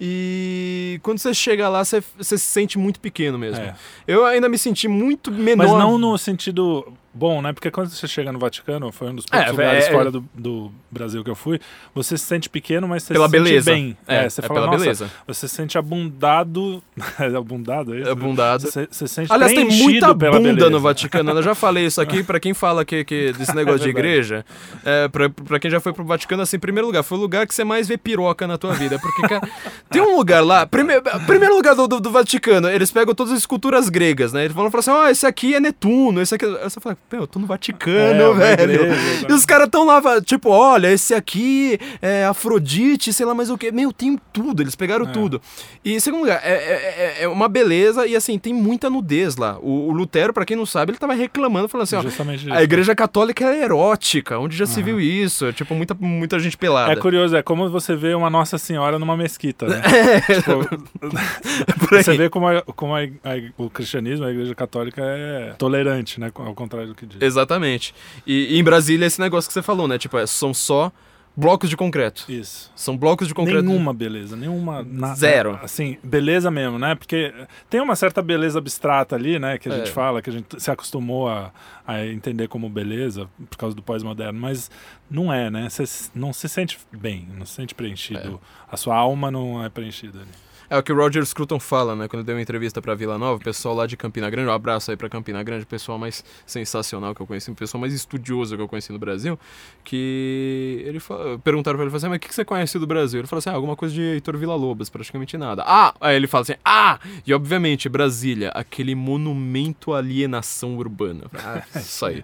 E 0.00 1.00
quando 1.02 1.18
você 1.18 1.34
chega 1.34 1.68
lá, 1.68 1.84
você, 1.84 2.02
você 2.16 2.38
se 2.38 2.44
sente 2.44 2.78
muito 2.78 3.00
pequeno 3.00 3.36
mesmo. 3.36 3.62
É. 3.64 3.74
Eu 4.06 4.24
ainda 4.24 4.48
me 4.48 4.56
senti 4.56 4.86
muito 4.86 5.30
menor. 5.30 5.66
Mas 5.66 5.72
não 5.72 5.98
no 5.98 6.16
sentido 6.16 6.86
bom, 7.18 7.42
né? 7.42 7.52
Porque 7.52 7.70
quando 7.70 7.88
você 7.88 8.06
chega 8.06 8.30
no 8.32 8.38
Vaticano, 8.38 8.90
foi 8.92 9.10
um 9.10 9.14
dos 9.16 9.24
É, 9.30 9.36
poucos 9.36 9.52
lugares 9.52 9.86
é- 9.86 9.90
fora 9.92 10.10
do, 10.10 10.24
do 10.34 10.72
Brasil 10.90 11.22
que 11.24 11.30
eu 11.30 11.34
fui, 11.34 11.60
você 11.94 12.16
se 12.16 12.24
sente 12.24 12.48
pequeno, 12.48 12.86
mas 12.88 13.02
você 13.02 13.12
Pela 13.12 13.26
se 13.26 13.32
sente 13.32 13.42
beleza. 13.44 13.70
bem. 13.72 13.96
É, 14.06 14.28
você 14.28 14.40
é 14.40 14.44
fala, 14.46 14.60
pela 14.62 14.78
beleza. 14.78 15.10
você 15.26 15.48
se 15.48 15.54
sente 15.54 15.76
abundado. 15.76 16.82
abundado, 17.36 17.94
é 17.94 18.00
isso? 18.00 18.10
Abundado. 18.10 18.62
Você, 18.62 18.88
você 18.90 19.08
se 19.08 19.14
sente 19.14 19.32
Aliás, 19.32 19.52
tem 19.52 19.64
muita 19.64 20.14
bunda 20.14 20.38
beleza. 20.40 20.70
no 20.70 20.80
Vaticano. 20.80 21.30
Eu 21.32 21.42
já 21.42 21.54
falei 21.54 21.86
isso 21.86 22.00
aqui 22.00 22.22
pra 22.22 22.38
quem 22.40 22.54
fala 22.54 22.84
que, 22.84 23.04
que 23.04 23.32
desse 23.36 23.54
negócio 23.54 23.80
de 23.80 23.86
É 23.86 23.90
igreja. 23.90 24.44
É, 24.84 25.08
pra, 25.08 25.28
pra 25.28 25.58
quem 25.58 25.70
já 25.70 25.80
foi 25.80 25.92
pro 25.92 26.04
Vaticano, 26.04 26.42
assim, 26.42 26.58
primeiro 26.58 26.86
lugar, 26.86 27.02
foi 27.02 27.18
o 27.18 27.20
lugar 27.20 27.46
que 27.46 27.54
você 27.54 27.64
mais 27.64 27.88
vê 27.88 27.96
piroca 27.98 28.46
na 28.46 28.56
tua 28.56 28.72
vida. 28.72 28.98
Porque, 28.98 29.22
cara, 29.22 29.48
tem 29.90 30.00
um 30.02 30.16
lugar 30.16 30.44
lá. 30.44 30.66
Primeiro, 30.66 31.02
primeiro 31.26 31.54
lugar 31.56 31.74
do, 31.74 31.86
do, 31.88 32.00
do 32.00 32.10
Vaticano, 32.10 32.68
eles 32.68 32.90
pegam 32.90 33.14
todas 33.14 33.32
as 33.32 33.38
esculturas 33.40 33.88
gregas, 33.88 34.32
né? 34.32 34.44
Eles 34.44 34.54
vão 34.54 34.70
falar 34.70 34.80
assim: 34.80 34.90
ó, 34.90 35.08
esse 35.08 35.26
aqui 35.26 35.54
é 35.54 35.60
Netuno, 35.60 36.20
esse 36.20 36.34
aqui. 36.34 36.44
é-" 36.44 36.48
Aí 36.62 36.70
você 36.70 36.80
fala, 36.80 36.96
pô, 37.08 37.16
eu 37.16 37.26
tô 37.26 37.38
no 37.38 37.46
Vaticano, 37.46 38.42
É, 38.42 38.56
velho. 38.56 38.72
igreja, 38.84 39.26
e 39.28 39.32
os 39.32 39.44
caras 39.44 39.68
tão 39.68 39.84
lá, 39.86 40.00
tipo, 40.20 40.50
olha, 40.50 40.90
esse 40.92 41.14
aqui 41.14 41.78
é 42.02 42.24
Afrodite, 42.24 43.12
sei 43.12 43.24
lá 43.26 43.34
mais 43.34 43.50
o 43.50 43.56
que. 43.58 43.70
Meu, 43.72 43.92
tem 43.92 44.18
tudo, 44.32 44.62
eles 44.62 44.74
pegaram 44.74 45.06
É. 45.06 45.10
tudo. 45.12 45.40
E 45.84 45.94
em 45.94 46.00
segundo 46.00 46.20
lugar, 46.20 46.40
é, 46.44 46.52
é- 46.52 47.16
é- 47.20 47.22
é 47.24 47.28
uma 47.28 47.48
beleza 47.48 48.06
e 48.06 48.14
assim, 48.16 48.38
tem 48.38 48.52
muita 48.52 48.90
nudez 48.90 49.36
lá. 49.36 49.58
O, 49.60 49.88
o 49.88 49.92
Lutero, 49.92 50.32
pra 50.32 50.44
quem 50.44 50.56
não 50.56 50.66
sabe, 50.66 50.92
ele 50.92 50.98
tava 50.98 51.14
reclamando, 51.14 51.68
falando 51.68 51.84
assim, 51.84 51.96
ó. 51.96 52.02
Justamente. 52.02 52.50
A 52.50 52.62
igreja 52.62 52.94
católica 52.94 53.44
é 53.44 53.62
erótica, 53.64 54.38
onde 54.38 54.56
já 54.56 54.66
se 54.66 54.82
viu 54.82 55.00
isso? 55.00 55.52
Tipo, 55.52 55.74
muita, 55.74 55.94
muita 55.98 56.38
gente 56.38 56.56
pelada. 56.56 56.92
É 56.92 56.96
curioso, 56.96 57.36
é 57.36 57.42
como 57.42 57.68
você 57.70 57.94
vê 57.96 58.14
uma 58.14 58.28
Nossa 58.30 58.58
Senhora 58.58 58.98
numa 58.98 59.16
mesquita, 59.16 59.66
né? 59.66 59.82
Tipo, 60.28 60.68
você 61.90 62.16
vê 62.16 62.28
como, 62.28 62.48
a- 62.48 62.62
como 62.76 62.94
a- 62.94 63.00
a- 63.02 63.52
o 63.56 63.70
cristianismo, 63.70 64.26
a 64.26 64.30
igreja 64.30 64.54
católica 64.54 65.02
é 65.02 65.54
tolerante, 65.58 66.20
né? 66.20 66.30
Ao 66.34 66.54
contrário 66.54 66.88
do 66.88 66.94
que 66.98 67.06
diz. 67.06 67.22
Exatamente. 67.22 67.94
E, 68.26 68.54
e 68.56 68.58
em 68.58 68.64
Brasília, 68.64 69.06
esse 69.06 69.20
negócio 69.20 69.48
que 69.48 69.54
você 69.54 69.62
falou, 69.62 69.86
né? 69.88 69.96
Tipo, 69.98 70.18
é, 70.18 70.26
são 70.26 70.52
só 70.52 70.92
blocos 71.36 71.70
de 71.70 71.76
concreto. 71.76 72.24
Isso. 72.28 72.68
São 72.74 72.96
blocos 72.96 73.28
de 73.28 73.32
concreto. 73.34 73.62
Nenhuma 73.62 73.94
beleza, 73.94 74.34
nenhuma. 74.36 74.82
na- 74.82 75.14
Zero. 75.14 75.56
Assim, 75.62 75.96
beleza 76.02 76.50
mesmo, 76.50 76.80
né? 76.80 76.96
Porque 76.96 77.32
tem 77.70 77.80
uma 77.80 77.94
certa 77.94 78.20
beleza 78.20 78.58
abstrata 78.58 79.14
ali, 79.14 79.38
né? 79.38 79.56
Que 79.56 79.68
a 79.68 79.72
É. 79.72 79.76
gente 79.78 79.92
fala, 79.92 80.20
que 80.20 80.30
a 80.30 80.32
gente 80.32 80.60
se 80.60 80.68
acostumou 80.68 81.28
a, 81.28 81.52
a 81.86 82.04
entender 82.04 82.48
como 82.48 82.68
beleza 82.68 83.28
por 83.48 83.56
causa 83.56 83.76
do 83.76 83.82
pós-moderno, 83.82 84.38
mas 84.40 84.68
não 85.08 85.32
é, 85.32 85.48
né? 85.48 85.68
Você 85.70 85.84
não 86.12 86.32
se 86.32 86.48
sente 86.48 86.76
bem, 86.92 87.28
não 87.38 87.46
se 87.46 87.52
sente 87.52 87.72
preenchido. 87.72 88.40
A 88.70 88.76
sua 88.76 88.96
alma 88.96 89.30
não 89.30 89.64
é 89.64 89.68
preenchida 89.68 90.18
ali. 90.18 90.28
É 90.70 90.76
o 90.76 90.82
que 90.82 90.92
o 90.92 90.96
Roger 90.96 91.24
Scruton 91.24 91.58
fala, 91.58 91.96
né? 91.96 92.08
Quando 92.08 92.22
deu 92.24 92.34
uma 92.34 92.42
entrevista 92.42 92.82
pra 92.82 92.94
Vila 92.94 93.16
Nova, 93.16 93.36
o 93.36 93.40
pessoal 93.42 93.74
lá 93.74 93.86
de 93.86 93.96
Campina 93.96 94.28
Grande, 94.28 94.48
um 94.50 94.52
abraço 94.52 94.90
aí 94.90 94.96
pra 94.98 95.08
Campina 95.08 95.42
Grande, 95.42 95.62
o 95.64 95.66
pessoal 95.66 95.98
mais 95.98 96.22
sensacional 96.44 97.14
que 97.14 97.22
eu 97.22 97.26
conheci, 97.26 97.50
o 97.50 97.54
pessoal 97.54 97.80
mais 97.80 97.94
estudioso 97.94 98.54
que 98.54 98.62
eu 98.62 98.68
conheci 98.68 98.92
no 98.92 98.98
Brasil, 98.98 99.38
que 99.82 100.82
ele 100.84 101.00
fa- 101.00 101.38
perguntaram 101.42 101.78
pra 101.78 101.86
ele, 101.86 101.96
assim, 101.96 102.08
mas 102.08 102.16
o 102.16 102.20
que 102.20 102.28
que 102.28 102.34
você 102.34 102.44
conhece 102.44 102.78
do 102.78 102.86
Brasil? 102.86 103.20
Ele 103.20 103.26
falou 103.26 103.38
assim, 103.38 103.48
ah, 103.48 103.54
alguma 103.54 103.74
coisa 103.76 103.94
de 103.94 104.02
Heitor 104.02 104.36
Villa-Lobos, 104.36 104.90
praticamente 104.90 105.38
nada. 105.38 105.64
Ah! 105.66 105.94
Aí 106.00 106.14
ele 106.16 106.26
fala 106.26 106.42
assim, 106.42 106.54
ah! 106.64 106.98
E 107.26 107.32
obviamente, 107.32 107.88
Brasília, 107.88 108.50
aquele 108.50 108.94
monumento 108.94 109.94
à 109.94 109.98
alienação 109.98 110.76
urbana. 110.76 111.24
Ah, 111.34 111.62
isso 111.76 112.04
aí. 112.04 112.22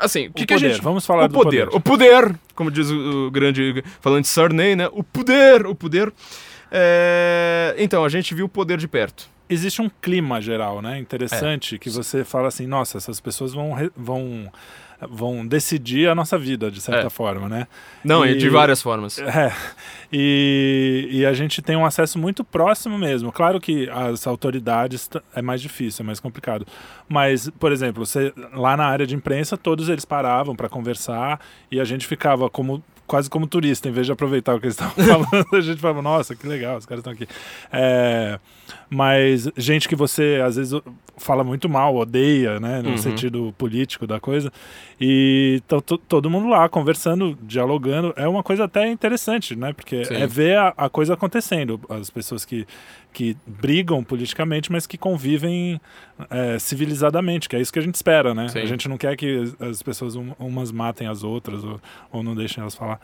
Assim, 0.00 0.28
o 0.28 0.32
que, 0.32 0.46
que 0.46 0.54
a 0.54 0.58
gente... 0.58 0.80
vamos 0.80 1.04
falar 1.04 1.24
o 1.24 1.28
do 1.28 1.34
poder, 1.34 1.66
poder. 1.66 1.76
o 1.76 1.80
poder, 1.80 2.38
como 2.54 2.70
diz 2.70 2.90
o, 2.90 3.30
grande 3.30 3.84
falante 4.00 4.28
Sarney, 4.28 4.74
né? 4.74 4.88
O 4.92 5.02
poder, 5.02 5.66
o 5.66 5.74
poder. 5.74 6.12
É, 6.70 7.74
Então, 7.78 8.04
a 8.04 8.08
gente 8.08 8.34
viu 8.34 8.46
o 8.46 8.48
poder 8.48 8.78
de 8.78 8.86
perto. 8.88 9.28
existe 9.48 9.82
um 9.82 9.90
clima 10.00 10.40
geral, 10.40 10.80
né? 10.80 10.98
Interessante 10.98 11.74
É. 11.74 11.78
que 11.78 11.90
você 11.90 12.22
fala 12.24 12.46
assim, 12.48 12.66
nossa, 12.68 12.98
essas 12.98 13.20
pessoas 13.20 13.52
vão 13.52 13.74
vão 13.96 14.48
vão 15.08 15.46
decidir 15.46 16.10
a 16.10 16.14
nossa 16.14 16.36
vida 16.38 16.70
de 16.70 16.78
certa 16.78 17.06
É. 17.06 17.10
forma, 17.10 17.48
né? 17.48 17.66
Não, 18.04 18.24
E- 18.24 18.36
de 18.36 18.48
várias 18.50 18.82
formas. 18.82 19.18
É. 19.42 19.50
E, 20.12 21.08
e 21.10 21.26
a 21.26 21.32
gente 21.32 21.62
tem 21.62 21.74
um 21.74 21.86
acesso 21.86 22.18
muito 22.18 22.44
próximo 22.44 22.98
mesmo. 22.98 23.32
Claro 23.32 23.58
que 23.60 23.88
as 23.90 24.26
autoridades 24.26 25.08
é 25.34 25.40
mais 25.40 25.62
difícil, 25.62 26.02
é 26.02 26.06
mais 26.06 26.20
complicado. 26.20 26.66
Mas, 27.08 27.48
por 27.58 27.72
exemplo, 27.72 28.04
você, 28.04 28.32
lá 28.52 28.76
na 28.76 28.84
área 28.86 29.06
de 29.06 29.14
imprensa, 29.14 29.56
todos 29.56 29.88
eles 29.88 30.04
paravam 30.04 30.54
para 30.54 30.68
conversar 30.68 31.40
e 31.70 31.80
a 31.80 31.84
gente 31.84 32.06
ficava 32.06 32.50
como 32.50 32.84
quase 33.10 33.28
como 33.28 33.44
turista, 33.44 33.88
em 33.88 33.92
vez 33.92 34.06
de 34.06 34.12
aproveitar 34.12 34.54
o 34.54 34.60
que 34.60 34.66
eles 34.66 34.80
estavam 34.80 34.94
falando, 35.26 35.46
a 35.52 35.60
gente 35.60 35.80
falava, 35.80 36.00
nossa, 36.00 36.36
que 36.36 36.46
legal, 36.46 36.78
os 36.78 36.86
caras 36.86 37.00
estão 37.00 37.12
aqui. 37.12 37.26
É, 37.72 38.38
mas 38.88 39.48
gente 39.56 39.88
que 39.88 39.96
você 39.96 40.40
às 40.44 40.56
vezes 40.56 40.80
fala 41.16 41.44
muito 41.44 41.68
mal, 41.68 41.94
odeia, 41.96 42.58
né, 42.58 42.80
no 42.80 42.90
Uhum. 42.90 42.96
sentido 42.96 43.54
político 43.58 44.06
da 44.06 44.18
coisa, 44.18 44.50
e 44.98 45.62
to- 45.68 45.98
todo 45.98 46.30
mundo 46.30 46.48
lá 46.48 46.66
conversando, 46.68 47.36
dialogando, 47.42 48.14
é 48.16 48.26
uma 48.26 48.42
coisa 48.42 48.64
até 48.64 48.88
interessante, 48.90 49.54
né, 49.54 49.72
porque 49.74 50.04
Sim. 50.06 50.14
é 50.14 50.26
ver 50.26 50.56
a, 50.56 50.74
a 50.76 50.88
coisa 50.88 51.12
acontecendo, 51.14 51.78
as 51.90 52.08
pessoas 52.08 52.44
que, 52.46 52.66
que 53.12 53.36
brigam 53.46 54.02
politicamente, 54.02 54.72
mas 54.72 54.86
que 54.86 54.96
convivem 54.96 55.78
é, 56.30 56.58
civilizadamente, 56.58 57.48
que 57.48 57.56
é 57.56 57.60
isso 57.60 57.72
que 57.72 57.78
a 57.78 57.82
gente 57.82 57.94
espera, 57.96 58.34
né, 58.34 58.48
Sim. 58.48 58.60
a 58.60 58.64
gente 58.66 58.88
não 58.88 58.96
quer 58.96 59.14
que 59.16 59.42
as- 59.60 59.60
as 59.68 59.82
pessoas 59.82 60.16
um- 60.16 60.32
umas 60.38 60.72
matem 60.72 61.06
as 61.06 61.22
outras 61.22 61.62
ou, 61.64 61.78
ou 62.10 62.22
não 62.22 62.34
deixem 62.34 62.62
elas 62.62 62.74
falar. 62.74 62.98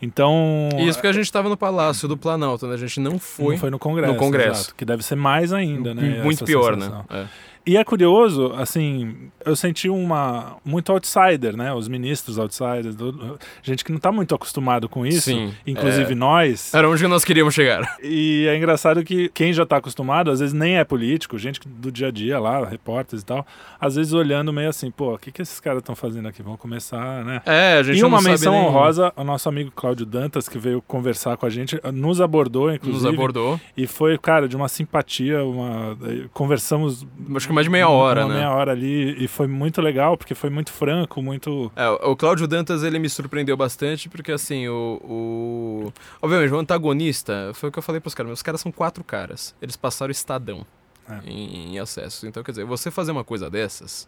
Então, 0.00 0.68
isso 0.78 0.94
porque 0.94 1.06
a 1.08 1.12
gente 1.12 1.30
tava 1.32 1.48
no 1.48 1.56
Palácio 1.56 2.06
do 2.06 2.16
Planalto, 2.16 2.66
né? 2.66 2.74
A 2.74 2.76
gente 2.76 3.00
não 3.00 3.18
foi. 3.18 3.54
não 3.54 3.60
foi 3.60 3.70
no 3.70 3.78
Congresso, 3.78 4.12
no 4.12 4.18
Congresso. 4.18 4.60
exato, 4.62 4.74
que 4.74 4.84
deve 4.84 5.02
ser 5.02 5.14
mais 5.16 5.52
ainda, 5.52 5.94
né? 5.94 6.22
Muito 6.22 6.44
pior, 6.44 6.74
sensação. 6.74 7.04
né? 7.10 7.22
É. 7.22 7.26
E 7.66 7.76
é 7.76 7.82
curioso, 7.82 8.52
assim, 8.56 9.16
eu 9.44 9.56
senti 9.56 9.88
uma 9.88 10.56
muito 10.64 10.92
outsider, 10.92 11.56
né? 11.56 11.74
Os 11.74 11.88
ministros 11.88 12.38
outsiders, 12.38 12.94
do- 12.94 13.36
gente 13.62 13.84
que 13.84 13.90
não 13.90 13.96
está 13.96 14.12
muito 14.12 14.34
acostumado 14.34 14.88
com 14.88 15.04
isso, 15.04 15.22
Sim, 15.30 15.52
inclusive 15.66 16.12
é. 16.12 16.14
nós. 16.14 16.72
Era 16.72 16.88
onde 16.88 17.04
nós 17.08 17.24
queríamos 17.24 17.54
chegar. 17.54 17.96
E 18.02 18.46
é 18.48 18.56
engraçado 18.56 19.02
que 19.04 19.28
quem 19.30 19.52
já 19.52 19.64
está 19.64 19.78
acostumado, 19.78 20.30
às 20.30 20.38
vezes 20.38 20.52
nem 20.54 20.78
é 20.78 20.84
político, 20.84 21.36
gente 21.38 21.58
do 21.66 21.90
dia 21.90 22.06
a 22.06 22.10
dia 22.12 22.38
lá, 22.38 22.64
repórteres 22.64 23.22
e 23.22 23.26
tal, 23.26 23.44
às 23.80 23.96
vezes 23.96 24.12
olhando 24.12 24.52
meio 24.52 24.68
assim, 24.68 24.90
pô, 24.90 25.14
o 25.14 25.18
que, 25.18 25.32
que 25.32 25.42
esses 25.42 25.58
caras 25.58 25.80
estão 25.80 25.96
fazendo 25.96 26.28
aqui? 26.28 26.42
Vão 26.42 26.56
começar, 26.56 27.24
né? 27.24 27.42
É, 27.44 27.78
a 27.78 27.82
gente 27.82 27.98
E 27.98 28.04
uma 28.04 28.22
menção 28.22 28.52
nem- 28.52 28.62
honrosa, 28.62 29.12
o 29.16 29.24
nosso 29.24 29.48
amigo 29.48 29.72
Cláudio 29.74 30.06
Dantas, 30.06 30.48
que 30.48 30.56
veio 30.58 30.80
conversar 30.82 31.36
com 31.36 31.46
a 31.46 31.50
gente, 31.50 31.80
nos 31.92 32.20
abordou, 32.20 32.72
inclusive. 32.72 33.04
Nos 33.04 33.12
abordou. 33.12 33.60
E 33.76 33.88
foi, 33.88 34.16
cara, 34.18 34.46
de 34.48 34.54
uma 34.54 34.68
simpatia, 34.68 35.42
uma... 35.44 35.98
conversamos 36.32 37.04
Acho 37.34 37.46
que 37.48 37.55
mais 37.56 37.64
de 37.66 37.70
meia 37.70 37.88
hora, 37.88 38.24
uma 38.24 38.28
né? 38.34 38.40
meia 38.40 38.50
hora 38.52 38.70
ali 38.72 39.22
e 39.24 39.26
foi 39.26 39.46
muito 39.46 39.80
legal 39.80 40.16
porque 40.16 40.34
foi 40.34 40.50
muito 40.50 40.70
franco, 40.72 41.20
muito 41.22 41.72
É, 41.74 41.88
o 41.88 42.14
Cláudio 42.14 42.46
Dantas, 42.46 42.82
ele 42.82 42.98
me 42.98 43.08
surpreendeu 43.08 43.56
bastante, 43.56 44.08
porque 44.08 44.30
assim, 44.30 44.68
o, 44.68 45.00
o... 45.02 45.92
Obviamente, 46.22 46.52
o 46.52 46.58
antagonista, 46.58 47.50
foi 47.54 47.68
o 47.70 47.72
que 47.72 47.78
eu 47.78 47.82
falei 47.82 48.00
pros 48.00 48.14
caras, 48.14 48.32
os 48.32 48.42
caras 48.42 48.60
são 48.60 48.70
quatro 48.70 49.02
caras. 49.02 49.54
Eles 49.60 49.76
passaram 49.76 50.10
Estadão 50.12 50.64
É. 51.08 51.20
em, 51.28 51.74
em 51.74 51.78
acesso. 51.78 52.26
Então, 52.26 52.42
quer 52.42 52.52
dizer, 52.52 52.64
você 52.64 52.90
fazer 52.90 53.12
uma 53.12 53.24
coisa 53.24 53.48
dessas, 53.50 54.06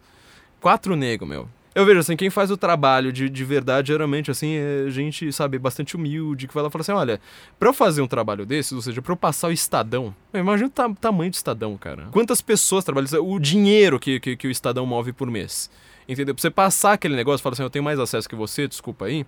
quatro 0.61 0.95
negros, 0.95 1.27
meu. 1.29 1.49
Eu 1.79 1.85
vejo 1.85 1.99
assim, 1.99 2.17
quem 2.17 2.29
faz 2.29 2.51
o 2.51 2.57
trabalho 2.57 3.11
de, 3.13 3.29
de 3.29 3.45
verdade, 3.45 3.87
geralmente, 3.87 4.29
assim, 4.29 4.55
é 4.57 4.89
gente, 4.89 5.31
sabe, 5.31 5.57
bastante 5.57 5.95
humilde, 5.95 6.45
que 6.45 6.53
vai 6.53 6.61
lá 6.61 6.67
e 6.67 6.71
fala 6.73 6.81
assim, 6.81 6.91
olha, 6.91 7.21
pra 7.57 7.69
eu 7.69 7.73
fazer 7.73 8.01
um 8.01 8.07
trabalho 8.07 8.45
desse, 8.45 8.75
ou 8.75 8.81
seja, 8.81 9.01
pra 9.01 9.13
eu 9.13 9.15
passar 9.15 9.47
o 9.47 9.51
Estadão, 9.51 10.13
imagina 10.33 10.67
o 10.67 10.71
ta- 10.71 10.93
tamanho 10.99 11.31
do 11.31 11.35
Estadão, 11.35 11.77
cara. 11.77 12.07
Quantas 12.11 12.41
pessoas 12.41 12.83
trabalham, 12.83 13.07
o 13.25 13.39
dinheiro 13.39 13.97
que, 13.97 14.19
que, 14.19 14.35
que 14.35 14.47
o 14.47 14.51
Estadão 14.51 14.85
move 14.85 15.13
por 15.13 15.31
mês. 15.31 15.71
Entendeu? 16.07 16.35
Pra 16.35 16.41
você 16.41 16.49
passar 16.49 16.93
aquele 16.93 17.15
negócio, 17.15 17.41
fala 17.41 17.53
assim, 17.53 17.63
eu 17.63 17.69
tenho 17.69 17.85
mais 17.85 17.97
acesso 17.97 18.27
que 18.27 18.35
você, 18.35 18.67
desculpa 18.67 19.05
aí. 19.05 19.25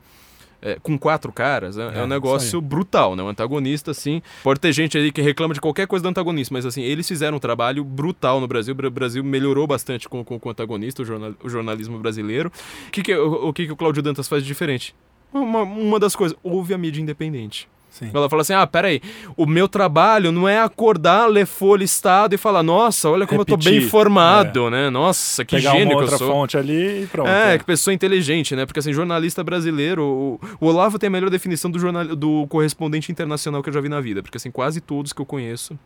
É, 0.62 0.78
com 0.82 0.98
quatro 0.98 1.32
caras, 1.32 1.78
é, 1.78 1.82
é 1.82 1.86
É, 1.86 1.88
um 1.88 1.92
isso 1.92 2.08
negócio 2.08 2.62
brutal, 2.62 3.16
né? 3.16 3.24
O 3.24 3.28
antagonista, 3.28 3.92
assim. 3.92 4.22
Pode 4.44 4.60
ter 4.60 4.72
gente 4.72 4.98
aí 4.98 5.12
que 5.12 5.22
reclama 5.22 5.54
de 5.54 5.62
qualquer 5.62 5.88
coisa 5.88 6.04
do 6.04 6.10
antagonista, 6.10 6.54
mas 6.54 6.66
assim, 6.66 6.82
eles 6.84 7.08
fizeram 7.08 7.38
um 7.38 7.40
trabalho 7.40 7.84
brutal 7.84 8.40
no 8.40 8.48
Brasil. 8.48 8.74
O 8.74 8.76
Bra- 8.76 8.90
Brasil 8.90 9.24
melhorou 9.24 9.66
bastante 9.66 10.08
com, 10.08 10.24
com, 10.24 10.40
com 10.40 10.50
o 10.50 10.52
antagonista, 10.52 11.02
o, 11.02 11.06
jornal- 11.06 11.34
o 11.44 11.50
jornalismo 11.50 11.98
brasileiro. 12.00 12.52
O 12.88 12.92
que, 12.92 13.02
que, 13.02 13.16
o, 13.16 13.48
o 13.50 13.54
que, 13.54 13.66
que 13.66 13.72
o 13.72 13.76
Cláudio 13.76 14.04
Dantas 14.04 14.28
faz 14.28 14.44
de 14.44 14.48
diferente? 14.48 14.94
Uma, 15.34 15.62
uma 15.64 15.98
das 16.00 16.16
coisas, 16.16 16.38
houve 16.44 16.74
a 16.74 16.78
mídia 16.78 17.02
independente. 17.02 17.68
Sim. 17.92 18.10
Ela 18.14 18.30
fala 18.30 18.42
assim: 18.42 18.54
ah, 18.54 18.66
peraí, 18.66 19.02
o 19.38 19.46
meu 19.46 19.68
trabalho 19.68 20.32
não 20.32 20.48
é 20.50 20.60
acordar, 20.60 21.28
ler 21.28 21.46
folha 21.46 21.84
estado 21.84 22.34
e 22.34 22.38
falar, 22.38 22.64
nossa, 22.64 23.10
olha 23.10 23.28
como 23.28 23.42
eu 23.42 23.46
tô 23.46 23.58
bem 23.58 23.74
Repetir, 23.74 23.88
informado, 23.88 24.70
né? 24.70 24.90
Nossa, 24.90 25.46
que 25.46 25.58
Pegar 25.58 25.74
gênio 25.74 25.88
uma 25.88 25.96
que 25.98 26.02
outra 26.02 26.16
eu 26.16 26.20
sou. 26.20 26.32
fonte 26.32 26.58
ali 26.58 27.04
e 27.04 27.08
pronto. 27.08 27.30
É, 27.30 27.56
é. 27.56 27.58
que 27.58 27.66
pessoa 27.66 27.94
inteligente, 27.94 28.56
né? 28.56 28.66
Porque 28.66 28.80
assim, 28.80 28.94
jornalista 28.94 29.44
brasileiro, 29.44 30.04
o, 30.04 30.40
o 30.60 30.66
Olavo 30.68 30.98
tem 30.98 31.08
a 31.08 31.12
melhor 31.12 31.30
definição 31.30 31.70
do, 31.70 31.78
jornal, 31.78 32.16
do 32.16 32.48
correspondente 32.48 33.12
internacional 33.12 33.62
que 33.62 33.70
eu 33.70 33.74
já 33.74 33.82
vi 33.82 33.90
na 33.90 34.02
vida. 34.02 34.24
Porque 34.24 34.38
assim, 34.38 34.50
quase 34.50 34.82
todos 34.82 35.14
que 35.14 35.22
eu 35.22 35.26
conheço 35.26 35.78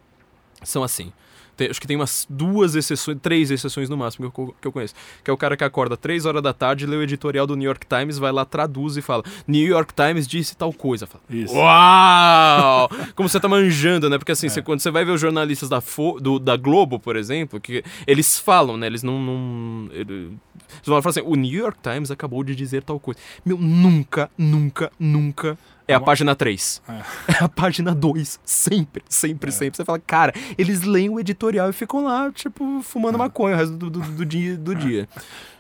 são 0.63 0.83
assim. 0.83 1.11
Tem- 1.57 1.69
acho 1.69 1.79
que 1.79 1.87
tem 1.87 1.95
umas 1.95 2.25
duas 2.29 2.75
exceções, 2.75 3.17
três 3.21 3.49
exceções 3.51 3.89
no 3.89 3.95
máximo 3.97 4.31
que 4.31 4.39
eu, 4.39 4.55
que 4.61 4.67
eu 4.67 4.71
conheço. 4.71 4.93
Que 5.23 5.31
é 5.31 5.33
o 5.33 5.37
cara 5.37 5.55
que 5.55 5.63
acorda 5.63 5.95
três 5.95 6.25
horas 6.25 6.41
da 6.43 6.53
tarde, 6.53 6.85
lê 6.85 6.95
o 6.97 7.01
editorial 7.03 7.47
do 7.47 7.55
New 7.55 7.65
York 7.65 7.85
Times, 7.87 8.17
vai 8.17 8.31
lá, 8.31 8.43
traduz 8.45 8.97
e 8.97 9.01
fala: 9.01 9.23
New 9.47 9.65
York 9.67 9.93
Times 9.93 10.27
disse 10.27 10.55
tal 10.55 10.73
coisa. 10.73 11.05
Fala, 11.07 11.23
Isso. 11.29 11.53
Uau! 11.55 12.89
Como 13.15 13.29
você 13.29 13.39
tá 13.39 13.47
manjando, 13.47 14.09
né? 14.09 14.17
Porque 14.17 14.31
assim, 14.31 14.47
É. 14.47 14.49
você- 14.49 14.61
quando 14.61 14.79
você 14.79 14.91
vai 14.91 15.05
ver 15.05 15.11
os 15.11 15.21
jornalistas 15.21 15.69
da, 15.69 15.81
Fo- 15.81 16.19
do- 16.19 16.39
da 16.39 16.57
Globo, 16.57 16.99
por 16.99 17.15
exemplo, 17.15 17.59
que 17.59 17.83
eles 18.05 18.37
falam, 18.39 18.77
né? 18.77 18.87
Eles 18.87 19.03
não. 19.03 19.19
não 19.21 19.89
ele- 19.91 20.13
eles 20.13 20.85
vão 20.85 21.01
falar 21.01 21.11
assim: 21.11 21.21
o 21.23 21.35
New 21.35 21.51
York 21.59 21.77
Times 21.81 22.11
acabou 22.11 22.43
de 22.43 22.55
dizer 22.55 22.83
tal 22.83 22.99
coisa. 22.99 23.19
Meu, 23.45 23.57
nunca, 23.57 24.29
nunca, 24.37 24.91
nunca. 24.99 25.57
É 25.87 25.93
a 25.93 25.97
Uma- 25.99 26.05
página 26.05 26.35
3. 26.35 26.81
É. 26.87 26.93
É 27.41 27.43
a 27.43 27.49
página 27.49 27.93
2. 27.93 28.39
Sempre, 28.43 29.03
sempre, 29.07 29.49
É. 29.49 29.51
sempre. 29.51 29.77
Você 29.77 29.85
fala, 29.85 29.99
cara, 29.99 30.33
eles 30.57 30.81
leem 30.83 31.09
o 31.09 31.19
editorial 31.19 31.69
e 31.69 31.73
ficam 31.73 32.03
lá, 32.03 32.31
tipo, 32.31 32.81
fumando 32.81 33.17
maconha 33.17 33.55
o 33.55 33.57
resto 33.59 33.75
do, 33.75 33.89
do, 33.89 33.99
do 33.99 34.25
dia. 34.25 34.57
Do 34.57 34.73
dia. 34.75 35.07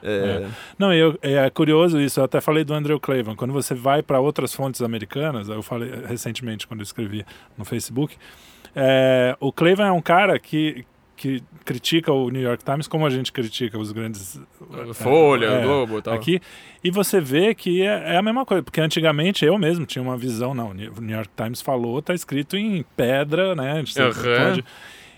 É. 0.01 0.47
Não, 0.77 0.93
eu, 0.93 1.17
é 1.21 1.49
curioso 1.49 1.99
isso, 1.99 2.19
eu 2.19 2.23
até 2.23 2.39
falei 2.41 2.63
do 2.63 2.73
Andrew 2.73 2.99
Clavin. 2.99 3.35
Quando 3.35 3.53
você 3.53 3.73
vai 3.73 4.01
para 4.03 4.19
outras 4.19 4.53
fontes 4.53 4.81
americanas, 4.81 5.47
eu 5.49 5.61
falei 5.61 5.91
recentemente 6.07 6.67
quando 6.67 6.79
eu 6.81 6.83
escrevi 6.83 7.25
no 7.57 7.65
Facebook, 7.65 8.15
é, 8.75 9.35
o 9.39 9.51
Clavin 9.51 9.83
é 9.83 9.91
um 9.91 10.01
cara 10.01 10.37
que, 10.39 10.85
que 11.15 11.41
critica 11.63 12.11
o 12.11 12.29
New 12.29 12.41
York 12.41 12.63
Times 12.63 12.87
como 12.87 13.05
a 13.05 13.09
gente 13.09 13.31
critica 13.31 13.77
os 13.77 13.91
grandes. 13.91 14.39
Folha, 14.93 15.45
é, 15.45 15.63
Globo 15.63 16.01
tal. 16.01 16.13
Aqui, 16.13 16.41
e 16.83 16.91
você 16.91 17.19
vê 17.21 17.55
que 17.55 17.81
é, 17.81 18.13
é 18.13 18.17
a 18.17 18.21
mesma 18.21 18.45
coisa, 18.45 18.61
porque 18.61 18.81
antigamente 18.81 19.45
eu 19.45 19.57
mesmo 19.57 19.85
tinha 19.85 20.01
uma 20.01 20.17
visão, 20.17 20.53
não, 20.53 20.69
o 20.71 20.73
New 20.73 21.15
York 21.15 21.29
Times 21.35 21.61
falou, 21.61 22.01
tá 22.01 22.13
escrito 22.13 22.57
em 22.57 22.83
pedra, 22.95 23.55
né? 23.55 23.73
a 23.73 23.75
gente 23.77 23.99
Aham. 23.99 24.11
pode- 24.51 24.65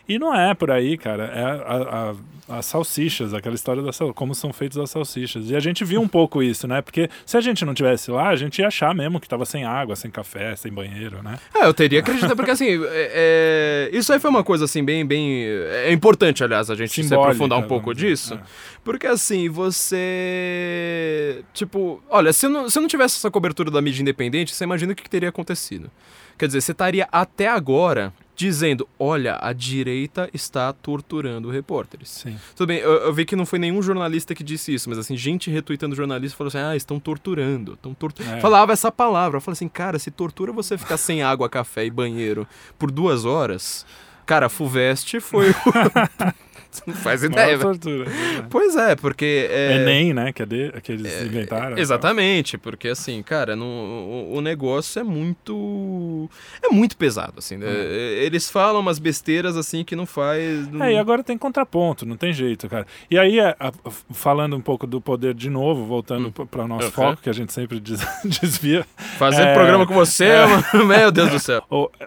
E 0.08 0.18
não 0.18 0.34
é 0.34 0.53
por 0.53 0.72
aí, 0.72 0.97
cara. 0.97 1.26
É 1.26 1.43
a- 1.43 2.12
a- 2.12 2.16
as 2.49 2.66
salsichas, 2.66 3.34
aquela 3.34 3.55
história 3.55 3.84
da 3.84 3.91
como 4.16 4.34
são 4.34 4.53
feitas 4.53 4.78
as 4.78 4.89
salsichas. 4.89 5.49
E 5.49 5.55
a 5.55 5.60
gente 5.60 5.84
viu 5.84 5.99
um 5.99 6.08
pouco 6.08 6.41
isso, 6.41 6.66
né? 6.66 6.82
Porque 6.82 7.10
se 7.26 7.36
a 7.36 7.41
gente 7.41 7.66
não 7.66 7.74
tivesse 7.74 8.10
lá, 8.10 8.30
a 8.30 8.38
gente 8.38 8.60
ia 8.60 8.68
achar 8.68 8.95
mesmo 8.95 9.20
que 9.20 9.28
tava 9.28 9.45
sem 9.45 9.66
água, 9.66 9.97
sem 9.97 10.10
café, 10.10 10.55
sem 10.55 10.72
banheiro, 10.72 11.22
né? 11.22 11.38
É, 11.53 11.66
eu 11.66 11.74
teria 11.74 12.01
que 12.01 12.10
acreditar, 12.10 12.38
porque 12.38 12.51
assim, 12.51 12.68
é- 12.86 13.89
é, 13.89 13.89
isso 13.91 14.14
aí 14.14 14.20
foi 14.20 14.30
uma 14.30 14.45
coisa 14.45 14.64
assim, 14.64 14.82
bem, 14.82 15.05
bem. 15.05 15.43
É 15.43 15.91
importante, 15.91 16.41
aliás, 16.41 16.70
a 16.72 16.76
gente 16.76 16.89
se 16.93 17.03
Simbólica, 17.03 17.32
aprofundar 17.32 17.60
um 17.60 17.64
pouco 17.68 17.88
vamos 17.88 17.97
dizer. 17.97 18.08
disso. 18.12 18.34
É. 18.36 18.39
Porque 18.82 19.08
assim, 19.08 19.49
você. 19.49 21.43
Tipo, 21.53 22.01
olha, 22.10 22.32
se 22.32 22.47
não, 22.47 22.70
se 22.70 22.80
não 22.80 22.88
tivesse 22.88 23.18
essa 23.18 23.30
cobertura 23.30 23.70
da 23.70 23.82
mídia 23.82 24.01
independente, 24.01 24.53
você 24.55 24.64
imagina 24.64 24.93
o 24.93 24.95
que, 24.95 25.03
que 25.03 25.10
teria 25.10 25.30
acontecido. 25.30 25.91
Quer 26.38 26.47
dizer, 26.47 26.62
você 26.62 26.72
estaria 26.72 27.08
até 27.12 27.47
agora 27.47 28.14
dizendo: 28.38 28.88
olha, 28.97 29.38
a 29.41 29.51
direita 29.51 30.29
está 30.33 30.71
torturando 30.71 31.49
repórteres. 31.49 32.09
Sim. 32.09 32.38
Tudo 32.55 32.67
bem, 32.67 32.77
eu, 32.77 32.91
eu 32.93 33.13
vi 33.13 33.25
que 33.25 33.35
não 33.35 33.45
foi 33.45 33.57
nenhum 33.59 33.81
jornalista 33.81 34.33
que 34.35 34.43
disse 34.43 34.73
isso, 34.73 34.88
mas 34.89 34.99
assim, 34.99 35.17
gente 35.17 35.49
retweetando 35.49 35.95
jornalista 35.95 36.38
falou 36.38 36.47
assim: 36.49 36.59
ah, 36.59 36.75
estão 36.75 36.99
torturando. 36.99 37.73
Estão 37.73 37.93
tortu 37.93 38.21
É. 38.23 38.39
Falava 38.39 38.71
essa 38.71 38.91
palavra. 38.91 39.38
Eu 39.38 39.41
falei 39.41 39.53
assim, 39.53 39.67
cara, 39.67 39.97
se 39.99 40.11
tortura 40.11 40.51
você 40.53 40.77
ficar 40.77 40.97
sem 40.97 41.21
água, 41.23 41.49
café 41.49 41.85
e 41.85 41.89
banheiro 41.91 42.47
por 42.77 42.91
duas 42.91 43.25
horas. 43.25 43.85
Cara, 44.25 44.45
a 44.45 44.49
Fuvest 44.49 45.19
foi. 45.19 45.49
o- 45.49 45.53
não 46.88 46.93
faz 46.93 47.23
ideia, 47.23 47.57
tortura. 47.57 48.05
Pois 48.49 48.75
é, 48.75 48.95
porque. 48.95 49.47
É... 49.49 49.78
Enem, 49.78 50.13
né? 50.13 50.32
Que, 50.34 50.43
é 50.43 50.45
de, 50.45 50.71
que 50.84 50.91
eles 50.91 51.21
inventaram. 51.21 51.78
Exatamente, 51.78 52.57
porque 52.57 52.89
assim, 52.89 53.21
cara, 53.23 53.55
no, 53.55 53.65
o, 53.65 54.36
o 54.36 54.41
negócio 54.41 54.99
é 54.99 55.03
muito. 55.03 56.30
É 56.63 56.69
muito 56.69 56.97
pesado, 56.97 57.34
assim. 57.38 57.57
né? 57.57 57.67
Eles 57.67 58.49
falam 58.49 58.82
umas 58.82 58.99
besteiras 58.99 59.55
assim 59.57 59.84
que 59.84 59.95
não 59.95 60.05
faz. 60.05 60.67
não- 60.71 60.86
É, 60.86 60.93
e 60.93 60.97
agora 60.97 61.23
tem 61.23 61.38
contraponto, 61.38 62.05
não 62.05 62.17
tem 62.17 62.32
jeito, 62.34 62.67
cara. 62.69 62.86
E 63.09 63.17
aí, 63.17 63.39
a- 63.39 63.55
a- 63.59 63.71
falando 64.11 64.55
um 64.55 64.61
pouco 64.61 64.86
do 64.88 64.99
poder 65.01 65.34
de 65.34 65.49
novo, 65.49 65.86
voltando 65.86 66.28
Hum. 66.28 66.45
para 66.45 66.63
o 66.63 66.67
nosso 66.67 66.88
Uhum. 66.88 66.91
foco, 66.91 67.21
que 67.21 67.30
a 67.30 67.34
gente 67.34 67.51
sempre 67.53 67.80
des- 67.80 68.05
desvia, 68.41 68.86
Fazer 69.17 69.41
É, 69.41 69.53
programa 69.53 69.86
com 69.88 69.93
você, 69.93 70.28
mano, 70.45 70.86
meu 70.88 71.11
Deus 71.11 71.30
do 71.32 71.39
céu. 71.39 71.63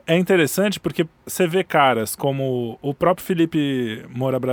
É 0.07 0.17
interessante 0.17 0.79
porque 0.79 1.07
você 1.27 1.47
vê 1.47 1.65
caras 1.65 2.15
como 2.15 2.79
o 2.83 2.95
próprio 2.95 3.25
Felipe 3.27 4.05
Moura 4.15 4.39
Brasil, 4.39 4.51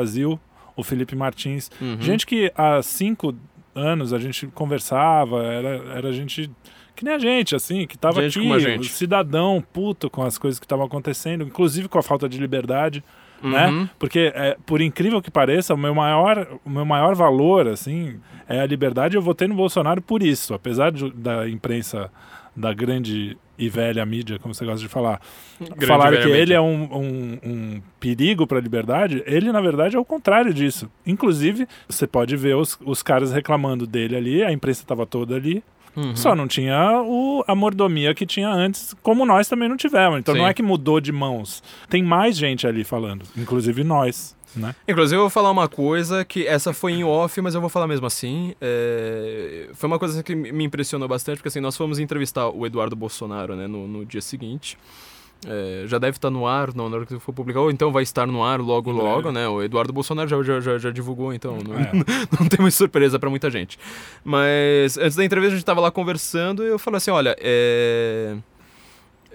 o 0.76 0.84
Felipe 0.84 1.16
Martins, 1.16 1.70
Uhum. 1.82 2.00
gente 2.02 2.26
que 2.26 2.52
há 2.56 2.82
cinco 2.82 3.36
anos 3.76 4.14
a 4.14 4.20
gente 4.20 4.48
conversava, 4.48 5.44
era, 5.44 5.70
era 5.96 6.14
gente 6.14 6.50
que 6.96 7.06
nem 7.06 7.14
a 7.14 7.20
gente, 7.20 7.56
assim, 7.56 7.86
que 7.86 7.96
tava 7.96 8.22
Gente 8.24 8.40
aqui, 8.40 8.48
cidadão 8.90 9.64
puto 9.72 10.10
com 10.10 10.24
as 10.24 10.36
coisas 10.38 10.60
que 10.60 10.66
estavam 10.66 10.84
acontecendo, 10.86 11.44
inclusive 11.44 11.88
com 11.88 12.00
a 12.00 12.02
falta 12.02 12.28
de 12.28 12.40
liberdade, 12.40 13.04
né? 13.44 13.68
Uhum. 13.68 13.90
Porque, 14.00 14.32
é, 14.34 14.58
por 14.66 14.82
incrível 14.82 15.22
que 15.22 15.30
pareça, 15.30 15.76
o 15.76 15.78
meu 15.78 15.94
maior, 15.94 16.48
o 16.66 16.70
meu 16.72 16.84
maior 16.86 17.14
valor, 17.14 17.68
assim, 17.68 18.20
é 18.50 18.62
a 18.62 18.66
liberdade. 18.66 19.16
Eu 19.16 19.22
votei 19.22 19.48
no 19.48 19.54
Bolsonaro 19.54 20.02
por 20.02 20.24
isso, 20.24 20.56
apesar 20.56 20.92
de- 20.92 21.12
da 21.12 21.48
imprensa, 21.48 22.12
da 22.56 22.74
grande 22.74 23.38
e 23.58 23.70
velha 23.70 24.06
mídia, 24.06 24.38
como 24.40 24.54
você 24.54 24.64
gosta 24.66 24.80
de 24.82 24.88
falar, 24.88 25.20
Grande 25.60 25.86
falar 25.86 26.06
que 26.12 26.18
velhamente. 26.18 26.40
ele 26.42 26.54
é 26.54 26.62
um, 26.62 26.84
um, 26.94 27.40
um 27.44 27.82
perigo 28.00 28.46
para 28.46 28.58
a 28.60 28.62
liberdade, 28.62 29.24
ele, 29.26 29.52
na 29.52 29.60
verdade, 29.62 29.96
é 29.96 30.00
o 30.00 30.06
contrário 30.06 30.54
disso. 30.54 30.90
Inclusive, 31.06 31.68
você 31.90 32.06
pode 32.06 32.36
ver 32.38 32.56
os, 32.56 32.78
os 32.86 33.02
caras 33.02 33.32
reclamando 33.32 33.88
dele 33.88 34.16
ali, 34.16 34.44
a 34.44 34.52
imprensa 34.52 34.82
estava 34.84 35.06
toda 35.06 35.36
ali, 35.36 35.64
Uhum. 35.96 36.16
só 36.16 36.36
não 36.36 36.48
tinha 36.48 37.02
o, 37.04 37.44
a 37.48 37.56
mordomia 37.56 38.14
que 38.14 38.24
tinha 38.24 38.48
antes, 38.50 38.94
como 39.02 39.26
nós 39.26 39.48
também 39.50 39.68
não 39.68 39.76
tivemos. 39.76 40.20
Então 40.20 40.36
Sim. 40.36 40.42
não 40.42 40.48
é 40.48 40.54
que 40.54 40.62
mudou 40.62 41.02
de 41.02 41.12
mãos. 41.12 41.64
Tem 41.90 42.04
mais 42.04 42.38
gente 42.38 42.68
ali 42.68 42.84
falando, 42.84 43.26
inclusive 43.36 43.84
nós, 43.84 44.37
né? 44.58 44.76
Inclusive, 44.88 45.16
eu 45.16 45.22
vou 45.22 45.30
falar 45.30 45.52
uma 45.52 45.68
coisa 45.68 46.26
que 46.26 46.46
essa 46.46 46.74
foi 46.74 46.94
em 46.94 47.04
off, 47.04 47.40
mas 47.42 47.56
eu 47.56 47.62
vou 47.62 47.70
falar 47.70 47.88
mesmo 47.88 48.06
assim. 48.06 48.54
É, 48.62 49.70
Foi 49.74 49.88
uma 49.88 50.00
coisa 50.00 50.22
que 50.24 50.36
me 50.36 50.64
impressionou 50.66 51.08
bastante, 51.08 51.38
porque 51.38 51.48
assim, 51.50 51.60
nós 51.60 51.76
fomos 51.78 52.00
entrevistar 52.00 52.50
o 52.50 52.66
Eduardo 52.66 52.96
Bolsonaro 52.96 53.56
né, 53.56 53.68
no, 53.68 53.88
no 53.88 54.06
dia 54.06 54.22
seguinte. 54.22 54.78
É, 55.46 55.84
já 55.86 56.00
deve 56.00 56.18
estar 56.18 56.32
no 56.32 56.48
ar, 56.48 56.74
não, 56.74 56.90
na 56.90 56.98
hora 56.98 57.06
que 57.06 57.20
for 57.20 57.32
publicar, 57.32 57.62
ou 57.62 57.70
então 57.70 57.92
vai 57.92 58.02
estar 58.02 58.26
no 58.26 58.44
ar 58.44 58.60
logo, 58.60 58.92
logo, 58.92 59.32
né? 59.32 59.48
O 59.48 59.62
Eduardo 59.62 59.94
Bolsonaro 59.94 60.28
já, 60.28 60.42
já, 60.42 60.60
já, 60.60 60.78
já 60.80 60.90
divulgou, 60.90 61.32
então 61.32 61.58
não, 61.64 61.76
É. 61.76 61.92
não 62.40 62.48
tem 62.48 62.60
muita 62.60 62.76
surpresa 62.76 63.20
pra 63.20 63.30
muita 63.30 63.50
gente. 63.52 63.78
Mas 64.24 64.98
antes 64.98 65.16
da 65.16 65.24
entrevista 65.24 65.54
a 65.54 65.58
gente 65.58 65.66
tava 65.66 65.80
lá 65.80 65.92
conversando 65.92 66.64
e 66.64 66.68
eu 66.68 66.80
falei 66.80 66.98
assim, 66.98 67.12
olha, 67.12 67.36
é... 67.40 68.36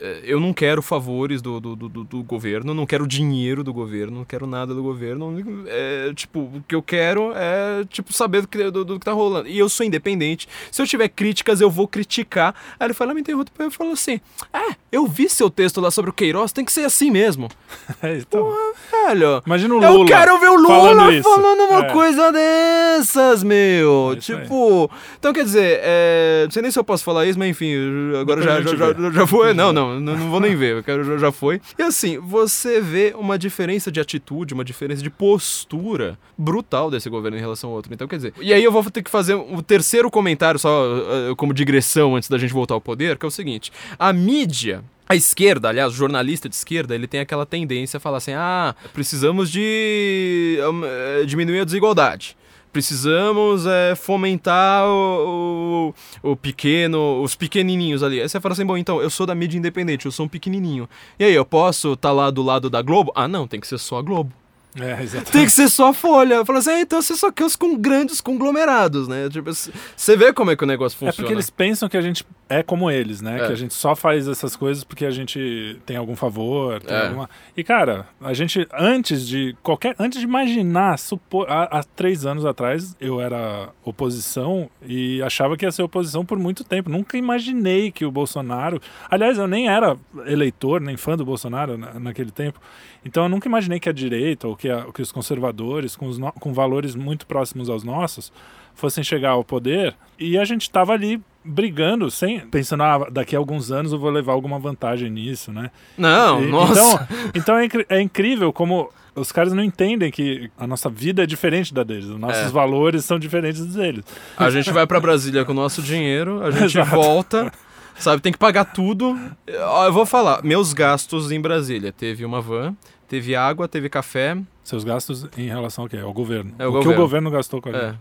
é, 0.03 0.21
Eu 0.25 0.41
não 0.41 0.53
quero 0.53 0.83
favores 0.83 1.41
do, 1.41 1.61
do, 1.61 1.77
do, 1.77 1.89
do- 1.89 2.23
governo, 2.25 2.75
não 2.75 2.85
quero 2.87 3.07
dinheiro 3.07 3.63
do 3.65 3.73
governo, 3.73 4.19
não 4.19 4.25
quero 4.25 4.47
nada 4.47 4.75
do 4.75 4.83
governo. 4.83 5.35
É, 5.67 6.13
tipo, 6.15 6.41
o 6.41 6.65
que 6.67 6.75
eu 6.75 6.83
quero 6.83 7.33
é 7.35 7.85
tipo, 7.89 8.13
saber 8.13 8.43
do 8.43 8.49
que, 8.49 8.71
do, 8.71 8.85
do 8.85 8.99
que 8.99 9.05
tá 9.05 9.13
rolando. 9.13 9.49
E 9.49 9.59
eu 9.59 9.69
sou 9.69 9.87
independente. 9.87 10.49
Se 10.71 10.81
eu 10.83 10.87
tiver 10.87 11.09
críticas, 11.09 11.61
eu 11.61 11.71
vou 11.71 11.87
criticar. 11.89 12.55
Aí 12.79 12.87
ele 12.87 12.95
foi 12.95 13.07
lá, 13.07 13.15
me 13.15 13.21
interrompeu 13.21 13.69
e 13.69 13.71
falou 13.71 13.93
assim: 13.93 14.21
É, 14.53 14.75
eu 14.91 15.07
vi 15.07 15.29
seu 15.29 15.49
texto 15.51 15.81
lá 15.81 15.91
sobre 15.91 16.11
o 16.11 16.15
Queiroz, 16.15 16.53
tem 16.53 16.65
que 16.65 16.73
ser 16.73 16.85
assim 16.85 17.11
mesmo. 17.11 17.49
É, 18.03 18.17
então, 18.19 18.53
Velho. 18.91 19.43
imagina 19.47 19.75
o 19.75 19.83
Eu 19.83 19.93
Lula. 19.93 20.07
quero 20.07 20.39
ver 20.41 20.49
o 20.49 20.57
Lula 20.57 20.69
falando 20.69 21.23
falando, 21.23 21.61
uma 21.71 21.85
É. 21.87 21.93
coisa 21.93 22.33
dessas, 22.33 23.43
meu. 23.43 24.13
É 24.15 24.19
isso 24.19 24.33
aí. 24.35 24.41
tipo. 24.43 24.91
Então, 25.19 25.33
quer 25.33 25.45
dizer, 25.45 25.81
é, 25.83 26.43
não 26.45 26.51
sei 26.51 26.63
nem 26.63 26.71
se 26.71 26.79
eu 26.79 26.85
posso 26.85 27.05
falar 27.05 27.27
isso, 27.27 27.39
mas 27.39 27.49
enfim, 27.49 27.67
eu- 27.67 28.19
agora 28.21 28.41
Depois 28.41 28.65
já, 28.65 28.71
já, 28.73 28.77
já, 28.77 28.93
vê. 28.93 29.13
já 29.13 29.27
foi. 29.27 29.55
Não, 29.55 29.73
não, 29.73 29.92
não, 30.01 30.17
não 30.17 30.31
vou 30.31 30.41
nem 30.41 30.55
ver. 30.55 30.77
Eu 30.77 30.83
quero, 30.83 31.19
já, 31.19 31.33
foi. 31.33 31.61
E 31.79 31.83
assim, 31.83 32.19
você 32.19 32.81
vê 32.81 33.15
uma 33.17 33.39
diferença 33.39 33.91
de 33.91 34.01
atitude, 34.01 34.55
uma 34.55 34.65
diferença 34.65 35.03
de 35.03 35.11
postura 35.11 36.19
brutal 36.37 36.91
desse 36.91 37.09
governo 37.09 37.37
em 37.37 37.41
relação 37.41 37.71
ao 37.71 37.77
outro. 37.77 37.93
Então, 37.93 38.07
quer 38.09 38.17
dizer. 38.17 38.35
E 38.41 38.53
aí 38.53 38.63
eu 38.63 38.73
vou 38.73 38.83
ter 38.91 39.03
que 39.03 39.11
fazer 39.11 39.35
um 39.35 39.61
terceiro 39.63 40.11
comentário, 40.11 40.59
só 40.59 40.85
eh, 41.31 41.35
como 41.37 41.55
digressão 41.55 42.17
antes 42.17 42.29
da 42.29 42.39
gente 42.39 42.53
voltar 42.53 42.75
ao 42.75 42.81
poder, 42.81 43.19
que 43.19 43.25
é 43.25 43.29
o 43.29 43.31
seguinte: 43.31 43.73
a 43.99 44.13
mídia. 44.13 44.83
A 45.09 45.17
esquerda, 45.17 45.69
aliás, 45.69 45.93
o 45.93 45.97
jornalista 45.97 46.49
de 46.49 46.55
esquerda, 46.55 46.95
ele 46.95 47.07
tem 47.07 47.21
aquela 47.21 47.45
tendência 47.45 47.99
a 47.99 48.01
falar 48.01 48.17
assim: 48.17 48.33
ah, 48.33 48.75
precisamos 48.95 49.51
de 49.51 50.59
hum, 50.73 50.81
eh, 50.85 51.25
diminuir 51.27 51.61
a 51.61 51.65
desigualdade. 51.65 52.35
Precisamos 52.73 53.67
eh, 53.67 53.95
fomentar 53.95 54.87
o, 54.87 55.93
o, 56.23 56.31
o 56.31 56.37
pequeno, 56.37 57.23
os 57.23 57.35
pequenininhos 57.35 58.03
ali. 58.03 58.21
Aí 58.21 58.29
você 58.29 58.41
fala 58.41 58.55
assim: 58.55 58.65
bom, 58.65 58.77
então, 58.77 59.03
eu 59.03 59.11
sou 59.11 59.27
da 59.27 59.35
mídia 59.35 59.59
independente, 59.59 60.07
eu 60.07 60.13
sou 60.13 60.27
um 60.27 60.29
pequenininho. 60.29 60.89
E 61.19 61.25
aí, 61.25 61.35
eu 61.35 61.45
posso 61.45 61.93
estar 61.93 62.13
lá 62.13 62.31
do 62.31 62.43
lado 62.43 62.71
da 62.71 62.81
Globo? 62.81 63.13
Ah, 63.15 63.29
não, 63.29 63.47
tem 63.47 63.61
que 63.61 63.67
ser 63.67 63.79
só 63.79 63.99
a 63.99 64.03
Globo. 64.03 64.33
É, 64.81 64.93
exatamente. 65.03 65.33
Tem 65.33 65.45
que 65.45 65.53
ser 65.53 65.69
só 65.69 65.93
Folha. 65.93 66.35
Eu 66.35 66.47
falo 66.47 66.59
assim: 66.59 66.71
ah, 66.71 66.81
então 66.81 67.01
você 67.03 67.15
só 67.15 67.31
quer 67.31 67.45
os 67.45 67.57
com 67.57 67.77
grandes 67.77 68.21
conglomerados, 68.21 69.07
né? 69.09 69.29
Tipo, 69.29 69.51
você 69.97 70.17
vê 70.17 70.33
como 70.33 70.51
é 70.51 70.57
que 70.57 70.65
o 70.65 70.67
negócio 70.67 70.97
funciona. 70.99 71.13
É 71.13 71.17
porque 71.17 71.33
eles 71.33 71.51
pensam 71.51 71.89
que 71.89 71.97
a 71.97 72.01
gente 72.03 72.25
é 72.49 72.63
como 72.63 72.91
eles, 72.91 73.21
né? 73.23 73.37
É. 73.41 73.47
Que 73.47 73.53
a 73.53 73.57
gente 73.57 73.73
só 73.73 73.95
faz 73.97 74.29
essas 74.29 74.55
coisas 74.57 74.85
porque 74.85 75.07
a 75.07 75.11
gente 75.11 75.81
tem 75.87 75.97
algum 75.97 76.15
favor, 76.15 76.81
tem 76.83 76.95
É. 76.95 77.07
alguma... 77.07 77.31
E, 77.57 77.65
cara, 77.65 78.07
a 78.21 78.35
gente, 78.35 78.69
antes 78.75 79.27
de 79.27 79.57
qualquer... 79.63 79.95
Antes 79.99 80.19
de 80.21 80.27
imaginar, 80.27 80.99
supor... 80.99 81.47
há, 81.49 81.79
há 81.79 81.83
três 81.83 82.27
anos 82.27 82.45
atrás, 82.45 82.95
eu 83.01 83.23
era 83.23 83.71
oposição 83.83 84.69
e 84.87 85.23
achava 85.23 85.57
que 85.57 85.65
ia 85.65 85.73
ser 85.73 85.83
oposição 85.83 86.27
por 86.27 86.39
muito 86.39 86.63
tempo. 86.63 86.91
Nunca 86.91 87.17
imaginei 87.17 87.91
que 87.91 88.05
o 88.05 88.11
Bolsonaro... 88.11 88.83
Aliás, 89.11 89.39
eu 89.39 89.47
nem 89.47 89.69
era 89.71 89.97
eleitor, 90.27 90.79
nem 90.79 90.97
fã 90.99 91.17
do 91.17 91.25
Bolsonaro 91.25 91.79
na- 91.79 91.99
naquele 91.99 92.31
tempo. 92.31 92.61
Então, 93.03 93.23
eu 93.23 93.29
nunca 93.31 93.49
imaginei 93.49 93.81
que 93.81 93.89
a 93.89 93.93
direita 93.93 94.47
ou 94.47 94.55
que, 94.63 94.71
a, 94.71 94.85
que 94.95 95.03
os 95.03 95.11
conservadores, 95.11 95.97
com, 95.97 96.07
os 96.07 96.19
no, 96.19 96.31
com 96.33 96.55
valores 96.55 96.95
muito 96.95 97.27
próximos 97.27 97.69
aos 97.69 97.83
nossos, 97.83 98.33
fossem 98.77 99.03
chegar 99.03 99.31
ao 99.31 99.43
poder 99.45 99.95
e 100.19 100.39
a 100.39 100.45
gente 100.45 100.63
estava 100.63 100.93
ali 100.93 101.21
brigando, 101.45 102.09
sem 102.13 102.39
pensando, 102.39 102.85
ah, 102.85 103.09
daqui 103.11 103.35
a 103.35 103.39
alguns 103.41 103.73
anos 103.73 103.93
eu 103.93 103.99
vou 103.99 104.09
levar 104.11 104.33
alguma 104.33 104.61
vantagem 104.61 105.11
nisso, 105.11 105.51
né? 105.53 105.73
Não, 105.99 106.41
E- 106.41 106.47
nossa. 106.47 107.09
Então, 107.35 107.59
então 107.59 107.59
é, 107.59 107.97
é 107.99 108.01
incrível 108.01 108.53
como 108.53 108.89
os 109.17 109.33
caras 109.33 109.53
não 109.53 109.65
entendem 109.65 110.11
que 110.13 110.49
a 110.57 110.67
nossa 110.67 110.89
vida 110.89 111.25
é 111.25 111.27
diferente 111.27 111.75
da 111.75 111.83
deles, 111.83 112.05
os 112.07 112.19
nossos 112.21 112.45
É. 112.47 112.49
valores 112.49 113.05
são 113.05 113.19
diferentes 113.19 113.67
dos 113.67 113.75
deles. 113.75 114.05
A 114.37 114.49
gente 114.49 114.71
vai 114.71 114.87
pra 114.87 115.01
Brasília 115.01 115.45
com 115.45 115.51
o 115.51 115.55
nosso 115.57 115.83
dinheiro, 115.83 116.41
a 116.45 116.51
gente 116.53 116.79
Exato. 116.79 116.91
volta, 116.97 117.53
sabe? 117.99 118.23
Tem 118.23 118.33
que 118.33 118.39
pagar 118.39 118.65
tudo. 118.67 119.19
Eu 119.47 119.93
vou 119.93 120.07
falar, 120.07 120.43
meus 120.45 120.73
gastos 120.73 121.31
em 121.33 121.41
Brasília. 121.41 121.93
Teve 121.93 122.25
uma 122.25 122.41
van, 122.41 122.75
teve 123.13 123.37
água, 123.37 123.69
teve 123.69 123.91
café. 123.91 124.39
Seus 124.65 124.85
gastos 124.85 125.27
em 125.37 125.47
relação 125.47 125.85
ao 125.85 125.89
quê? 125.91 125.99
Ao 125.99 126.13
governo. 126.15 126.55
É 126.59 126.67
o 126.67 126.71
o 126.71 126.73
que 126.73 126.79
governo. 126.79 126.93
o 126.93 126.97
governo 127.05 127.31
gastou 127.31 127.61
com 127.61 127.69
a 127.69 127.73
É. 127.73 127.87
gente. 127.89 127.99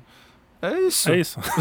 É 0.61 0.79
isso. 0.87 1.11
É 1.11 1.19
isso. 1.19 1.39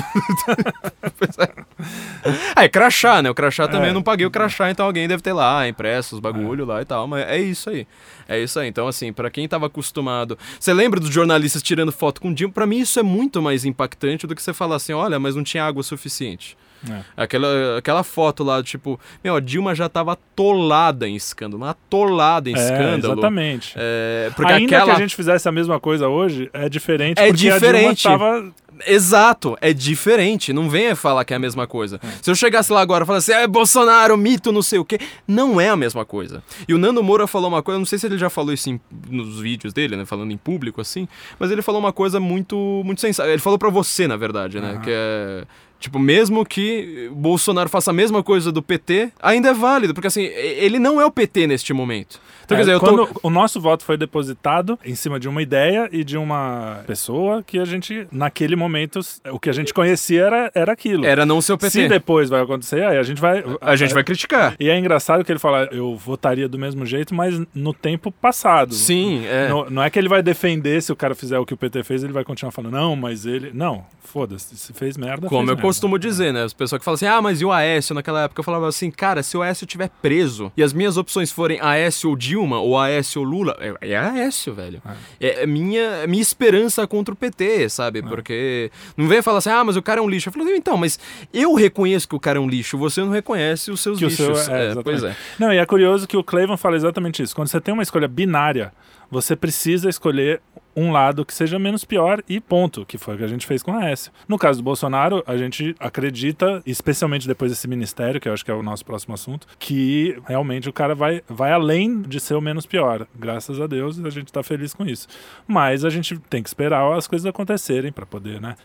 Ah, 2.54 2.64
é 2.64 2.68
crachá, 2.68 3.22
né? 3.22 3.30
O 3.30 3.34
crachá 3.34 3.66
também 3.66 3.86
É. 3.86 3.90
eu 3.90 3.94
não 3.94 4.02
paguei 4.02 4.26
o 4.26 4.30
crachá, 4.30 4.70
então 4.70 4.84
alguém 4.86 5.08
deve 5.08 5.22
ter 5.22 5.32
lá, 5.32 5.66
impresso 5.66 6.14
os 6.14 6.20
bagulho 6.20 6.64
lá 6.66 6.82
e 6.82 6.84
tal. 6.84 7.06
Mas 7.08 7.26
é 7.26 7.38
isso 7.40 7.70
aí. 7.70 7.86
É 8.28 8.38
isso 8.38 8.60
aí. 8.60 8.68
Então, 8.68 8.86
assim, 8.86 9.12
pra 9.12 9.30
quem 9.30 9.48
tava 9.48 9.66
acostumado. 9.66 10.38
Você 10.58 10.72
lembra 10.72 11.00
dos 11.00 11.10
jornalistas 11.10 11.62
tirando 11.62 11.90
foto 11.90 12.20
com 12.20 12.28
o 12.30 12.34
Dilma? 12.34 12.52
Pra 12.52 12.66
mim, 12.66 12.78
isso 12.80 13.00
é 13.00 13.02
muito 13.02 13.40
mais 13.40 13.64
impactante 13.64 14.26
do 14.26 14.34
que 14.34 14.42
você 14.42 14.52
falar 14.52 14.76
assim: 14.76 14.92
olha, 14.92 15.18
mas 15.18 15.34
não 15.34 15.42
tinha 15.42 15.64
água 15.64 15.82
suficiente. 15.82 16.56
É. 16.88 17.00
Aquela, 17.16 17.78
aquela 17.78 18.02
foto 18.02 18.42
lá, 18.44 18.62
tipo, 18.62 18.98
meu, 19.22 19.36
a 19.36 19.40
Dilma 19.40 19.74
já 19.74 19.88
tava 19.88 20.12
atolada 20.12 21.08
em 21.08 21.14
escândalo, 21.16 21.64
atolada 21.64 22.48
em 22.48 22.54
É, 22.56 22.58
escândalo. 22.58 23.14
exatamente. 23.14 23.74
É, 23.76 24.30
porque 24.36 24.52
Ainda 24.52 24.76
aquela. 24.76 24.84
que 24.94 24.96
a 24.96 25.02
gente 25.02 25.16
fizesse 25.16 25.48
a 25.48 25.52
mesma 25.52 25.78
coisa 25.80 26.08
hoje, 26.08 26.48
é 26.52 26.68
diferente 26.68 27.18
É 27.20 27.30
diferente. 27.32 28.06
a 28.08 28.10
Dilma 28.16 28.18
tava... 28.36 28.52
Exato, 28.86 29.58
é 29.60 29.74
diferente. 29.74 30.54
Não 30.54 30.70
venha 30.70 30.96
falar 30.96 31.22
que 31.26 31.34
é 31.34 31.36
a 31.36 31.38
mesma 31.38 31.66
coisa. 31.66 32.00
Se 32.22 32.30
eu 32.30 32.34
chegasse 32.34 32.72
lá 32.72 32.80
agora 32.80 33.04
e 33.04 33.06
falasse, 33.06 33.30
é 33.30 33.46
Bolsonaro, 33.46 34.16
mito, 34.16 34.50
não 34.50 34.62
sei 34.62 34.78
o 34.78 34.84
quê, 34.86 34.98
não 35.28 35.60
é 35.60 35.68
a 35.68 35.76
mesma 35.76 36.02
coisa. 36.06 36.42
E 36.66 36.72
o 36.72 36.78
Nando 36.78 37.02
Moura 37.02 37.26
falou 37.26 37.48
uma 37.48 37.62
coisa, 37.62 37.78
não 37.78 37.84
sei 37.84 37.98
se 37.98 38.06
ele 38.06 38.16
já 38.16 38.30
falou 38.30 38.54
isso 38.54 38.70
em- 38.70 38.80
nos 39.10 39.38
vídeos 39.38 39.74
dele, 39.74 39.96
né, 39.96 40.06
falando 40.06 40.30
em 40.32 40.36
público 40.38 40.80
assim, 40.80 41.06
mas 41.38 41.50
ele 41.50 41.60
falou 41.60 41.78
uma 41.78 41.92
coisa 41.92 42.18
muito, 42.18 42.56
muito 42.82 43.02
sensata. 43.02 43.28
Ele 43.28 43.38
falou 43.42 43.58
pra 43.58 43.68
você, 43.68 44.08
na 44.08 44.16
verdade, 44.16 44.58
né, 44.60 44.70
Aham. 44.70 44.80
que 44.80 44.90
é. 44.90 45.44
Tipo, 45.80 45.98
mesmo 45.98 46.44
que 46.44 47.10
Bolsonaro 47.10 47.70
faça 47.70 47.90
a 47.90 47.94
mesma 47.94 48.22
coisa 48.22 48.52
do 48.52 48.62
PT, 48.62 49.10
ainda 49.20 49.48
é 49.48 49.54
válido, 49.54 49.94
porque 49.94 50.08
assim, 50.08 50.24
ele 50.24 50.78
não 50.78 51.00
é 51.00 51.06
o 51.06 51.10
PT 51.10 51.46
neste 51.46 51.72
momento. 51.72 52.20
Então, 52.54 52.64
quer 52.64 52.72
dizer, 52.72 52.80
quando 52.80 53.06
tô. 53.06 53.20
o 53.22 53.30
nosso 53.30 53.60
voto 53.60 53.84
foi 53.84 53.96
depositado 53.96 54.78
em 54.84 54.94
cima 54.94 55.20
de 55.20 55.28
uma 55.28 55.42
ideia 55.42 55.88
e 55.92 56.02
de 56.02 56.16
uma 56.16 56.82
pessoa 56.86 57.42
que 57.42 57.58
a 57.58 57.64
gente, 57.64 58.06
naquele 58.10 58.56
momento, 58.56 59.00
o 59.30 59.38
que 59.38 59.48
a 59.48 59.52
gente 59.52 59.72
conhecia 59.72 60.24
era, 60.24 60.52
era 60.54 60.72
aquilo. 60.72 61.04
Era 61.04 61.24
não 61.24 61.40
ser 61.40 61.52
o 61.52 61.58
PT. 61.58 61.70
Se 61.70 61.88
depois 61.88 62.28
vai 62.28 62.42
acontecer, 62.42 62.82
aí 62.84 62.98
a 62.98 63.02
gente 63.02 63.20
vai. 63.20 63.44
A 63.60 63.76
gente 63.76 63.94
vai 63.94 64.04
criticar. 64.04 64.54
E 64.58 64.68
é 64.68 64.78
engraçado 64.78 65.24
que 65.24 65.30
ele 65.30 65.38
fala, 65.38 65.68
eu 65.72 65.96
votaria 65.96 66.48
do 66.48 66.58
mesmo 66.58 66.84
jeito, 66.84 67.14
mas 67.14 67.40
no 67.54 67.72
tempo 67.72 68.10
passado. 68.10 68.74
Sim, 68.74 69.24
é. 69.26 69.48
Não, 69.48 69.70
não 69.70 69.82
é 69.82 69.90
que 69.90 69.98
ele 69.98 70.08
vai 70.08 70.22
defender 70.22 70.82
se 70.82 70.92
o 70.92 70.96
cara 70.96 71.14
fizer 71.14 71.38
o 71.38 71.46
que 71.46 71.54
o 71.54 71.56
PT 71.56 71.82
fez, 71.82 72.02
ele 72.02 72.12
vai 72.12 72.24
continuar 72.24 72.52
falando, 72.52 72.72
não, 72.72 72.96
mas 72.96 73.26
ele. 73.26 73.50
Não, 73.54 73.84
foda-se, 74.02 74.56
se 74.56 74.72
fez 74.72 74.96
merda. 74.96 75.28
Como 75.28 75.40
fez 75.40 75.48
eu 75.48 75.54
merda. 75.54 75.62
costumo 75.62 75.98
dizer, 75.98 76.32
né? 76.32 76.42
As 76.42 76.52
pessoas 76.52 76.80
que 76.80 76.84
falam 76.84 76.96
assim, 76.96 77.06
ah, 77.06 77.22
mas 77.22 77.40
e 77.40 77.44
o 77.44 77.52
Aécio 77.52 77.94
naquela 77.94 78.24
época? 78.24 78.40
Eu 78.40 78.44
falava 78.44 78.68
assim, 78.68 78.90
cara, 78.90 79.22
se 79.22 79.36
o 79.36 79.42
Aécio 79.42 79.66
tiver 79.66 79.90
preso 80.02 80.52
e 80.56 80.62
as 80.62 80.72
minhas 80.72 80.96
opções 80.96 81.30
forem 81.30 81.60
Aécio 81.60 82.10
ou 82.10 82.16
Dilma, 82.16 82.39
ou 82.48 82.78
Aécio 82.78 83.20
ou 83.20 83.26
Lula, 83.26 83.56
é, 83.60 83.90
é 83.90 83.96
Aécio, 83.96 84.54
velho. 84.54 84.82
É, 85.20 85.42
é 85.42 85.46
minha, 85.46 85.80
é 85.80 86.06
minha 86.06 86.22
esperança 86.22 86.86
contra 86.86 87.12
o 87.12 87.16
PT, 87.16 87.68
sabe? 87.68 88.02
Porque 88.02 88.70
não 88.96 89.08
vem 89.08 89.22
falar 89.22 89.38
assim, 89.38 89.50
ah, 89.50 89.64
mas 89.64 89.76
o 89.76 89.82
cara 89.82 90.00
é 90.00 90.02
um 90.02 90.08
lixo. 90.08 90.28
Eu 90.28 90.32
falo, 90.32 90.48
então, 90.50 90.76
mas 90.76 90.98
eu 91.32 91.54
reconheço 91.54 92.08
que 92.08 92.14
o 92.14 92.20
cara 92.20 92.38
é 92.38 92.40
um 92.40 92.48
lixo, 92.48 92.78
você 92.78 93.00
não 93.00 93.10
reconhece 93.10 93.70
os 93.70 93.80
seus 93.80 93.98
Que 93.98 94.08
seu 94.10 94.30
lixos. 94.30 94.48
é, 94.48 94.70
É, 94.70 94.82
pois 94.82 95.02
é. 95.02 95.16
Não, 95.38 95.52
e 95.52 95.58
é 95.58 95.66
curioso 95.66 96.06
que 96.06 96.16
o 96.16 96.22
Cleveland 96.24 96.60
fala 96.60 96.76
exatamente 96.76 97.22
isso. 97.22 97.34
Quando 97.34 97.48
você 97.48 97.60
tem 97.60 97.74
uma 97.74 97.82
escolha 97.82 98.08
binária, 98.08 98.72
você 99.10 99.34
precisa 99.34 99.88
escolher 99.88 100.40
um 100.80 100.90
lado 100.92 101.24
que 101.24 101.34
seja 101.34 101.58
menos 101.58 101.84
pior 101.84 102.22
e 102.28 102.40
ponto, 102.40 102.84
que 102.86 102.96
foi 102.98 103.14
o 103.14 103.18
que 103.18 103.24
a 103.24 103.28
gente 103.28 103.46
fez 103.46 103.62
com 103.62 103.72
a 103.72 103.78
Aécio. 103.84 104.10
No 104.28 104.38
caso 104.38 104.60
do 104.60 104.64
Bolsonaro, 104.64 105.22
a 105.26 105.36
gente 105.36 105.74
acredita, 105.78 106.62
especialmente 106.64 107.26
depois 107.28 107.50
desse 107.50 107.68
ministério, 107.68 108.20
que 108.20 108.28
eu 108.28 108.32
acho 108.32 108.44
que 108.44 108.50
é 108.50 108.54
o 108.54 108.62
nosso 108.62 108.84
próximo 108.84 109.14
assunto, 109.14 109.46
que 109.58 110.16
realmente 110.26 110.68
o 110.68 110.72
cara 110.72 110.94
vai, 110.94 111.22
vai 111.28 111.52
além 111.52 112.00
de 112.02 112.18
ser 112.20 112.34
o 112.34 112.40
menos 112.40 112.64
pior. 112.66 113.06
Graças 113.14 113.60
a 113.60 113.66
Deus, 113.66 113.98
a 114.04 114.10
gente 114.10 114.32
tá 114.32 114.42
feliz 114.42 114.72
com 114.74 114.86
isso. 114.86 115.06
Mas 115.46 115.84
a 115.84 115.90
gente 115.90 116.18
tem 116.30 116.42
que 116.42 116.48
esperar 116.48 116.96
as 116.96 117.06
coisas 117.06 117.26
acontecerem 117.26 117.92
para 117.92 118.06
poder, 118.06 118.40
né? 118.40 118.56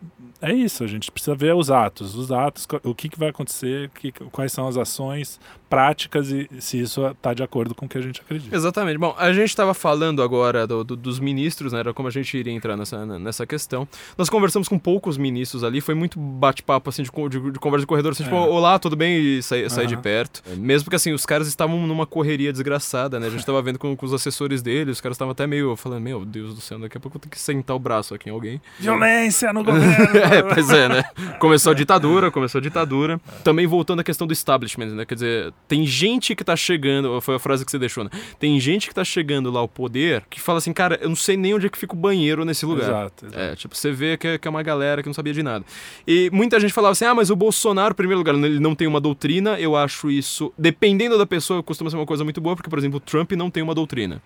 É 0.41 0.53
isso, 0.53 0.83
a 0.83 0.87
gente 0.87 1.11
precisa 1.11 1.35
ver 1.35 1.53
os 1.55 1.69
atos, 1.71 2.15
os 2.15 2.31
atos, 2.31 2.67
o 2.83 2.93
que, 2.93 3.09
que 3.09 3.17
vai 3.19 3.29
acontecer, 3.29 3.89
que- 3.89 4.11
quais 4.31 4.51
são 4.51 4.67
as 4.67 4.77
ações 4.77 5.39
práticas 5.69 6.29
e 6.31 6.47
se 6.59 6.79
isso 6.79 7.05
está 7.07 7.33
de 7.33 7.43
acordo 7.43 7.73
com 7.73 7.85
o 7.85 7.89
que 7.89 7.97
a 7.97 8.01
gente 8.01 8.21
acredita. 8.21 8.55
Exatamente. 8.55 8.97
Bom, 8.97 9.15
a 9.17 9.33
gente 9.33 9.49
estava 9.49 9.73
falando 9.73 10.21
agora 10.21 10.65
do- 10.67 10.83
do- 10.83 10.95
dos 10.95 11.19
ministros, 11.19 11.73
né? 11.73 11.79
Era 11.79 11.93
como 11.93 12.04
a 12.07 12.11
gente 12.11 12.37
iria 12.37 12.53
entrar 12.53 12.75
nessa, 12.77 13.05
nessa 13.19 13.45
questão. 13.45 13.87
Nós 14.17 14.29
conversamos 14.29 14.67
com 14.67 14.77
poucos 14.79 15.17
ministros 15.17 15.63
ali, 15.63 15.81
foi 15.81 15.95
muito 15.95 16.19
bate-papo, 16.19 16.89
assim, 16.89 17.03
de, 17.03 17.09
de- 17.29 17.51
de 17.51 17.59
conversa 17.59 17.81
de 17.81 17.87
corredor, 17.87 18.11
assim, 18.11 18.23
tipo, 18.23 18.35
É. 18.35 18.39
olá, 18.39 18.77
tudo 18.79 18.95
bem? 18.95 19.17
E 19.19 19.43
sair 19.43 19.69
sair 19.69 19.87
de 19.87 19.97
perto. 19.97 20.41
Mesmo 20.57 20.85
porque, 20.85 20.95
assim, 20.95 21.11
os 21.13 21.25
caras 21.25 21.47
estavam 21.47 21.85
numa 21.87 22.05
correria 22.05 22.51
desgraçada, 22.51 23.19
né? 23.19 23.27
A 23.27 23.29
gente 23.29 23.45
tava 23.45 23.61
vendo 23.61 23.77
com, 23.79 23.95
com 23.95 24.05
os 24.05 24.13
assessores 24.13 24.61
dele, 24.61 24.91
os 24.91 25.01
caras 25.01 25.15
estavam 25.15 25.31
até 25.31 25.45
meio 25.47 25.75
falando, 25.75 26.01
meu 26.01 26.25
Deus 26.25 26.55
do 26.55 26.61
céu, 26.61 26.79
daqui 26.79 26.97
a 26.97 26.99
pouco 26.99 27.17
eu 27.17 27.21
ter 27.21 27.29
que 27.29 27.39
sentar 27.39 27.75
o 27.75 27.79
braço 27.79 28.13
aqui 28.13 28.29
em 28.29 28.31
alguém. 28.31 28.61
Violência 28.79 29.51
no 29.53 29.63
governo! 29.65 30.17
É, 30.17 30.41
pois 30.43 30.69
é, 30.69 30.87
né? 30.89 31.03
Começou 31.39 31.71
a 31.71 31.75
ditadura, 31.75 32.29
começou 32.31 32.59
a 32.59 32.61
ditadura. 32.61 33.19
Também 33.43 33.65
voltando 33.67 33.99
à 33.99 34.03
questão 34.03 34.25
do 34.27 34.33
establishment, 34.33 34.87
né? 34.87 35.05
Quer 35.05 35.15
dizer, 35.15 35.53
tem 35.67 35.85
gente 35.85 36.35
que 36.35 36.43
tá 36.43 36.55
chegando, 36.55 37.19
foi 37.21 37.35
a 37.35 37.39
frase 37.39 37.65
que 37.65 37.71
você 37.71 37.79
deixou, 37.79 38.03
né? 38.03 38.09
Tem 38.39 38.59
gente 38.59 38.87
que 38.87 38.93
tá 38.95 39.03
chegando 39.03 39.49
lá 39.51 39.59
ao 39.59 39.67
poder 39.67 40.23
que 40.29 40.39
fala 40.39 40.57
assim, 40.59 40.73
cara, 40.73 40.97
eu 41.01 41.09
não 41.09 41.15
sei 41.15 41.35
nem 41.37 41.53
onde 41.53 41.65
é 41.65 41.69
que 41.69 41.77
fica 41.85 41.95
o 41.95 41.97
banheiro 41.97 42.43
nesse 42.43 42.65
lugar. 42.65 42.89
Exato, 42.89 43.25
exato. 43.27 43.39
É, 43.39 43.55
tipo, 43.55 43.75
você 43.75 43.91
vê 43.91 44.17
que 44.17 44.27
é, 44.27 44.37
que 44.37 44.47
é 44.47 44.51
uma 44.51 44.63
galera 44.63 45.01
que 45.01 45.07
não 45.07 45.13
sabia 45.13 45.33
de 45.33 45.43
nada. 45.43 45.63
E 46.05 46.29
muita 46.33 46.59
gente 46.59 46.73
falava 46.73 46.91
assim, 46.91 47.05
ah, 47.05 47.13
mas 47.13 47.29
o 47.29 47.35
Bolsonaro, 47.35 47.93
em 47.93 47.95
primeiro 47.95 48.19
lugar, 48.19 48.35
ele 48.35 48.59
não 48.59 48.75
tem 48.75 48.87
uma 48.87 48.99
doutrina, 48.99 49.59
eu 49.59 49.75
acho 49.75 50.09
isso, 50.09 50.51
dependendo 50.57 51.17
da 51.17 51.25
pessoa, 51.25 51.61
costuma 51.63 51.89
ser 51.89 51.95
uma 51.95 52.05
coisa 52.05 52.23
muito 52.23 52.41
boa, 52.41 52.55
porque, 52.55 52.69
por 52.69 52.79
exemplo, 52.79 52.97
o 52.97 52.99
Trump 52.99 53.31
não 53.33 53.49
tem 53.49 53.61
uma 53.63 53.75
doutrina. 53.75 54.21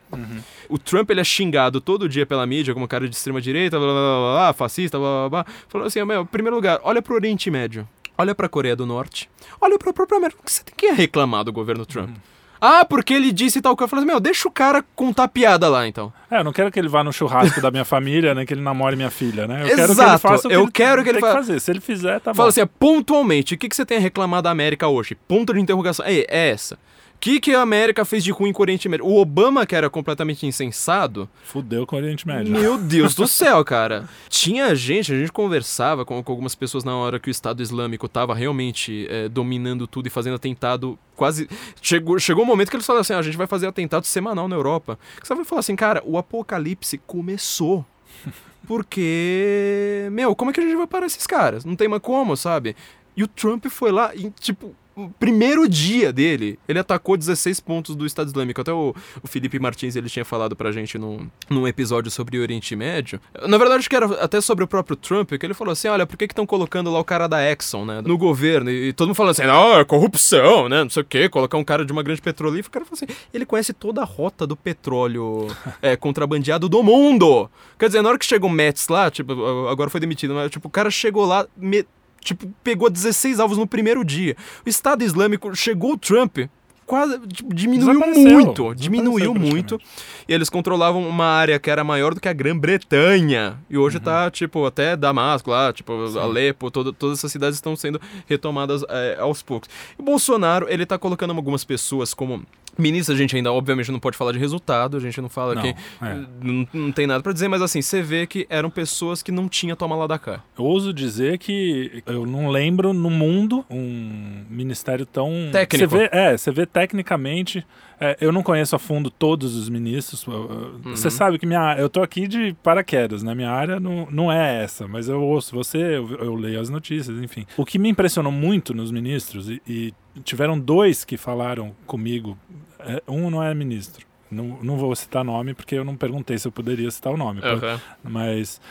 O 0.68 0.78
Trump, 0.78 1.10
ele 1.12 1.22
é 1.22 1.24
xingado 1.24 1.82
todo 1.82 2.08
dia 2.08 2.26
pela 2.26 2.46
mídia 2.46 2.74
como 2.74 2.88
cara 2.88 3.08
de 3.08 3.16
extrema-direita, 3.16 3.78
blá, 3.78 3.88
blá, 3.88 3.96
blá, 3.96 4.32
blá, 4.34 4.54
fascista, 4.54 4.98
blá, 4.98 5.30
blá, 5.30 5.44
blá. 5.44 5.54
Falou 5.68 5.88
assim, 5.88 6.04
meu, 6.04 6.22
em 6.22 6.26
primeiro 6.26 6.56
lugar, 6.56 6.80
olha 6.84 7.02
pro 7.02 7.16
Oriente 7.16 7.52
Médio, 7.52 7.88
olha 8.18 8.34
pra 8.34 8.48
Coreia 8.48 8.76
do 8.76 8.86
Norte, 8.86 9.30
olha 9.60 9.78
pra 9.78 9.94
própria 9.94 10.18
América. 10.18 10.42
Você 10.46 10.64
tem 10.64 10.76
que 10.76 10.92
reclamar 10.92 11.44
do 11.44 11.52
governo 11.52 11.86
Trump? 11.86 12.16
Ah, 12.62 12.84
porque 12.84 13.14
ele 13.14 13.32
disse 13.32 13.62
tal 13.62 13.76
coisa. 13.76 13.86
Eu 13.86 13.90
falei 13.90 14.04
assim, 14.04 14.12
meu, 14.12 14.20
deixa 14.20 14.48
o 14.48 14.52
cara 14.52 14.84
contar 14.96 15.28
piada 15.30 15.70
lá, 15.70 15.88
então. 15.88 16.12
É, 16.30 16.40
eu 16.40 16.44
não 16.44 16.52
quero 16.52 16.70
que 16.72 16.78
ele 16.80 16.90
vá 16.90 17.04
no 17.04 17.14
churrasco 17.14 17.62
da 17.62 17.72
minha 17.72 17.86
família, 17.86 18.36
nem 18.36 18.46
que 18.46 18.54
ele 18.54 18.62
namore 18.62 18.96
minha 18.96 19.10
filha, 19.10 19.48
né? 19.48 19.62
Eu 19.62 19.66
quero 19.66 19.76
que 19.76 19.82
ele 19.82 19.92
Exato, 19.92 20.20
faça 20.20 20.48
o 20.48 20.50
que 20.50 20.56
eu 20.56 20.64
ele 20.64 20.72
quero 20.72 21.04
que 21.04 21.10
ele 21.10 21.20
fa- 21.20 21.32
fazer. 21.34 21.60
Se 21.62 21.72
ele 21.72 21.80
fizer, 21.80 22.20
tá 22.20 22.34
Fala 22.34 22.48
bom. 22.48 22.50
assim, 22.50 22.62
é, 22.62 22.66
pontualmente, 22.66 23.54
o 23.54 23.58
que, 23.58 23.70
que 23.70 23.76
você 23.76 23.86
tem 23.86 23.98
a 23.98 24.02
reclamar 24.02 24.42
da 24.42 24.52
América 24.52 24.88
hoje? 24.88 25.16
Ponto 25.28 25.54
de 25.54 25.60
interrogação. 25.60 26.06
É, 26.06 26.26
é 26.28 26.50
essa. 26.50 26.78
O 27.20 27.22
que, 27.22 27.42
que 27.42 27.54
a 27.54 27.60
América 27.60 28.06
fez 28.06 28.24
de 28.24 28.32
ruim 28.32 28.54
com 28.54 28.62
o 28.62 28.64
Oriente 28.64 28.88
Médio? 28.88 29.06
O 29.06 29.20
Obama, 29.20 29.66
que 29.66 29.76
era 29.76 29.90
completamente 29.90 30.48
insensado, 30.48 31.30
Fudeu 31.44 31.86
com 31.86 31.98
o 31.98 32.00
Oriente 32.00 32.26
Médio. 32.26 32.54
Meu 32.54 32.78
Deus 32.80 33.14
do 33.14 33.28
céu, 33.28 33.66
cara. 33.66 34.08
Tinha 34.30 34.74
gente, 34.74 35.12
a 35.12 35.20
gente 35.20 35.30
conversava 35.30 36.06
com, 36.06 36.24
com 36.24 36.32
algumas 36.32 36.56
pessoas 36.56 36.86
na 36.86 36.96
hora 36.96 37.20
que 37.20 37.30
o 37.30 37.30
Estado 37.30 37.62
Islâmico 37.62 38.08
tava 38.08 38.34
realmente 38.34 39.06
é, 39.10 39.28
dominando 39.28 39.86
tudo 39.86 40.08
e 40.08 40.10
fazendo 40.10 40.36
atentado 40.36 40.98
quase. 41.14 41.50
Chegou, 41.82 42.18
chegou 42.20 42.46
um 42.46 42.48
momento 42.48 42.70
que 42.70 42.78
eles 42.78 42.86
falaram 42.86 43.02
assim: 43.02 43.12
"Ah, 43.12 43.20
a 43.20 43.22
gente 43.22 43.36
vai 43.36 43.48
fazer 43.48 43.68
atentado 43.68 44.06
semanal 44.06 44.48
na 44.48 44.56
Europa. 44.56 44.98
Que 45.20 45.28
Você 45.28 45.36
vai 45.36 45.44
falar 45.44 45.60
assim, 45.60 45.76
cara, 45.76 46.02
o 46.06 46.18
apocalipse 46.18 47.00
começou. 47.00 47.86
Porque, 48.66 50.08
meu, 50.14 50.34
como 50.34 50.52
é 50.52 50.54
que 50.54 50.62
a 50.62 50.64
gente 50.64 50.78
vai 50.78 50.88
parar 50.88 51.08
esses 51.08 51.28
caras? 51.28 51.66
Não 51.66 51.76
tem 51.76 51.90
mais 51.90 52.02
como, 52.02 52.38
sabe? 52.38 52.78
E 53.18 53.24
o 53.24 53.28
Trump 53.28 53.66
foi 53.66 53.92
lá 53.92 54.16
e, 54.16 54.30
tipo, 54.40 54.74
primeiro 55.20 55.68
dia 55.68 56.12
dele, 56.12 56.60
ele 56.68 56.80
atacou 56.80 57.16
16 57.16 57.60
pontos 57.60 57.96
do 57.96 58.06
Estado 58.06 58.28
Islâmico. 58.28 58.62
Até 58.62 58.74
o, 58.74 58.94
o 59.22 59.28
Felipe 59.28 59.60
Martins, 59.60 59.96
ele 59.96 60.10
tinha 60.10 60.26
falado 60.26 60.56
pra 60.56 60.72
gente 60.72 60.98
num, 60.98 61.30
num 61.50 61.68
episódio 61.68 62.12
sobre 62.12 62.38
o 62.38 62.42
Oriente 62.42 62.76
Médio. 62.76 63.20
Na 63.48 63.58
verdade, 63.58 63.80
acho 63.80 63.90
que 63.90 63.96
era 63.96 64.06
até 64.24 64.42
sobre 64.42 64.64
o 64.64 64.68
próprio 64.68 64.96
Trump, 64.96 65.32
que 65.32 65.46
ele 65.46 65.54
falou 65.54 65.72
assim, 65.72 65.88
olha, 65.88 66.06
por 66.06 66.18
que 66.18 66.26
estão 66.26 66.46
colocando 66.46 66.92
lá 66.92 67.00
o 67.00 67.04
cara 67.04 67.28
da 67.28 67.42
Exxon, 67.42 67.86
né, 67.86 68.02
no 68.02 68.18
governo? 68.18 68.70
E, 68.70 68.94
todo 68.94 69.08
mundo 69.08 69.16
falando 69.16 69.32
assim, 69.32 69.44
não, 69.44 69.80
é 69.80 69.86
corrupção, 69.86 70.68
né, 70.68 70.84
não 70.84 70.90
sei 70.90 71.02
o 71.02 71.06
quê, 71.06 71.30
colocar 71.30 71.58
um 71.58 71.64
cara 71.64 71.86
de 71.86 71.92
uma 71.92 72.04
grande 72.04 72.22
petrolífera. 72.22 72.70
O 72.70 72.72
cara 72.72 72.86
falou 72.86 73.00
assim, 73.02 73.08
ele 73.34 73.46
conhece 73.46 73.74
toda 73.74 74.02
a 74.02 74.06
rota 74.06 74.46
do 74.46 74.56
petróleo 74.56 75.48
é, 75.82 75.96
contrabandeado 75.96 76.68
do 76.68 76.84
mundo. 76.84 77.50
Quer 77.78 77.88
dizer, 77.88 78.02
na 78.02 78.10
hora 78.10 78.20
que 78.20 78.26
chegou 78.26 78.50
o 78.50 78.54
Metz 78.54 78.88
lá, 78.88 79.10
tipo, 79.10 79.32
agora 79.68 79.90
foi 79.90 80.00
demitido, 80.00 80.34
mas 80.34 80.52
tipo, 80.52 80.68
o 80.68 80.72
cara 80.72 80.90
chegou 80.92 81.26
lá... 81.26 81.48
Me... 81.56 81.86
Tipo, 82.22 82.52
pegou 82.64 82.90
16 82.90 83.40
alvos 83.40 83.58
no 83.58 83.68
primeiro 83.68 84.04
dia. 84.04 84.36
O 84.66 84.70
Estado 84.70 85.04
Islâmico 85.04 85.56
chegou 85.56 85.94
o 85.94 85.98
Trump 85.98 86.38
quase 86.86 87.20
tipo, 87.28 87.54
diminuiu 87.54 88.00
muito. 88.00 88.74
Diminuiu 88.74 89.36
muito. 89.36 89.80
E 90.28 90.34
eles 90.34 90.50
controlavam 90.50 91.08
uma 91.08 91.26
área 91.26 91.60
que 91.60 91.70
era 91.70 91.84
maior 91.84 92.16
do 92.16 92.20
que 92.20 92.28
a 92.28 92.34
Grã-Bretanha. 92.34 93.60
E 93.70 93.78
hoje 93.78 93.98
Uhum. 93.98 94.04
tá, 94.04 94.32
tipo, 94.32 94.66
até 94.66 94.96
Damasco 94.98 95.52
lá, 95.52 95.72
tipo, 95.72 95.94
Alepo, 96.18 96.72
todo, 96.72 96.92
todas 96.92 97.20
essas 97.20 97.32
cidades 97.32 97.58
estão 97.58 97.76
sendo 97.76 98.02
retomadas 98.28 98.84
é, 98.90 99.18
aos 99.20 99.44
poucos. 99.44 99.70
E 99.98 100.02
o 100.02 100.06
Bolsonaro, 100.06 100.66
ele 100.68 100.84
tá 100.84 100.98
colocando 100.98 101.32
algumas 101.36 101.64
pessoas 101.64 102.12
como. 102.14 102.44
Ministro, 102.80 103.14
a 103.14 103.18
gente 103.18 103.36
ainda, 103.36 103.52
obviamente, 103.52 103.92
não 103.92 104.00
pode 104.00 104.18
falar 104.18 104.32
de 104.32 104.40
resultado, 104.40 104.98
a 104.98 105.00
gente 105.00 105.20
não 105.22 105.30
fala 105.30 105.56
Não, 105.56 105.62
que. 105.62 105.68
é. 105.70 106.20
Não, 106.42 106.68
não 106.74 106.92
tem 106.92 107.06
nada 107.06 107.22
pra 107.22 107.34
dizer, 107.34 107.48
mas 107.48 107.62
assim, 107.62 107.82
você 107.82 108.02
vê 108.02 108.26
que 108.26 108.48
eram 108.50 108.70
pessoas 108.70 109.22
que 109.22 109.32
não 109.32 109.48
tinha 109.50 109.76
toma 109.76 109.96
lá 109.96 110.08
da 110.08 110.18
cá. 110.18 110.44
Eu 110.58 110.66
ouso 110.66 110.94
dizer 110.94 111.38
que 111.38 112.04
eu 112.06 112.26
não 112.26 112.50
lembro 112.50 112.94
no 112.94 113.10
mundo 113.10 113.66
um 113.70 114.44
ministério 114.50 115.06
tão. 115.06 115.32
Técnico. 115.52 115.90
Você 115.90 115.98
vê, 115.98 116.10
é, 116.12 116.38
você 116.38 116.52
vê 116.52 116.66
tecnicamente. 116.66 117.66
é, 118.00 118.18
eu 118.22 118.32
não 118.32 118.42
conheço 118.42 118.76
a 118.76 118.80
fundo 118.80 119.10
todos 119.10 119.56
os 119.56 119.68
ministros. 119.70 120.26
Uhum. 120.26 120.80
Você 120.86 121.10
sabe 121.10 121.38
que 121.38 121.46
minha, 121.46 121.76
eu 121.78 121.90
tô 121.90 122.02
aqui 122.02 122.28
de 122.28 122.56
paraquedas, 122.64 123.24
né? 123.24 123.36
Minha 123.36 123.52
área 123.52 123.80
não, 123.80 124.08
não 124.10 124.32
é 124.32 124.64
essa, 124.64 124.88
mas 124.88 125.10
eu 125.10 125.22
ouço 125.22 125.54
você, 125.56 125.78
eu, 125.78 126.10
eu 126.18 126.36
leio 126.36 126.60
as 126.62 126.70
notícias, 126.70 127.22
enfim. 127.22 127.46
O 127.58 127.66
que 127.66 127.78
me 127.78 127.90
impressionou 127.90 128.32
muito 128.32 128.74
nos 128.74 128.92
ministros, 128.92 129.50
e, 129.50 129.62
e 129.68 129.94
tiveram 130.24 130.60
dois 130.60 131.04
que 131.04 131.18
falaram 131.18 131.76
comigo, 131.86 132.38
é, 132.80 133.02
um 133.08 133.30
não 133.30 133.44
é 133.44 133.54
ministro. 133.54 134.06
Não, 134.32 134.60
não 134.62 134.78
vou 134.78 134.96
citar 134.96 135.24
nome 135.24 135.54
porque 135.54 135.76
eu 135.76 135.84
não 135.84 135.96
perguntei 135.96 136.38
se 136.38 136.48
eu 136.48 136.52
poderia 136.52 136.90
citar 136.92 137.12
o 137.12 137.18
nome. 137.18 137.42
Aham. 137.44 137.82
Mas 138.04 138.62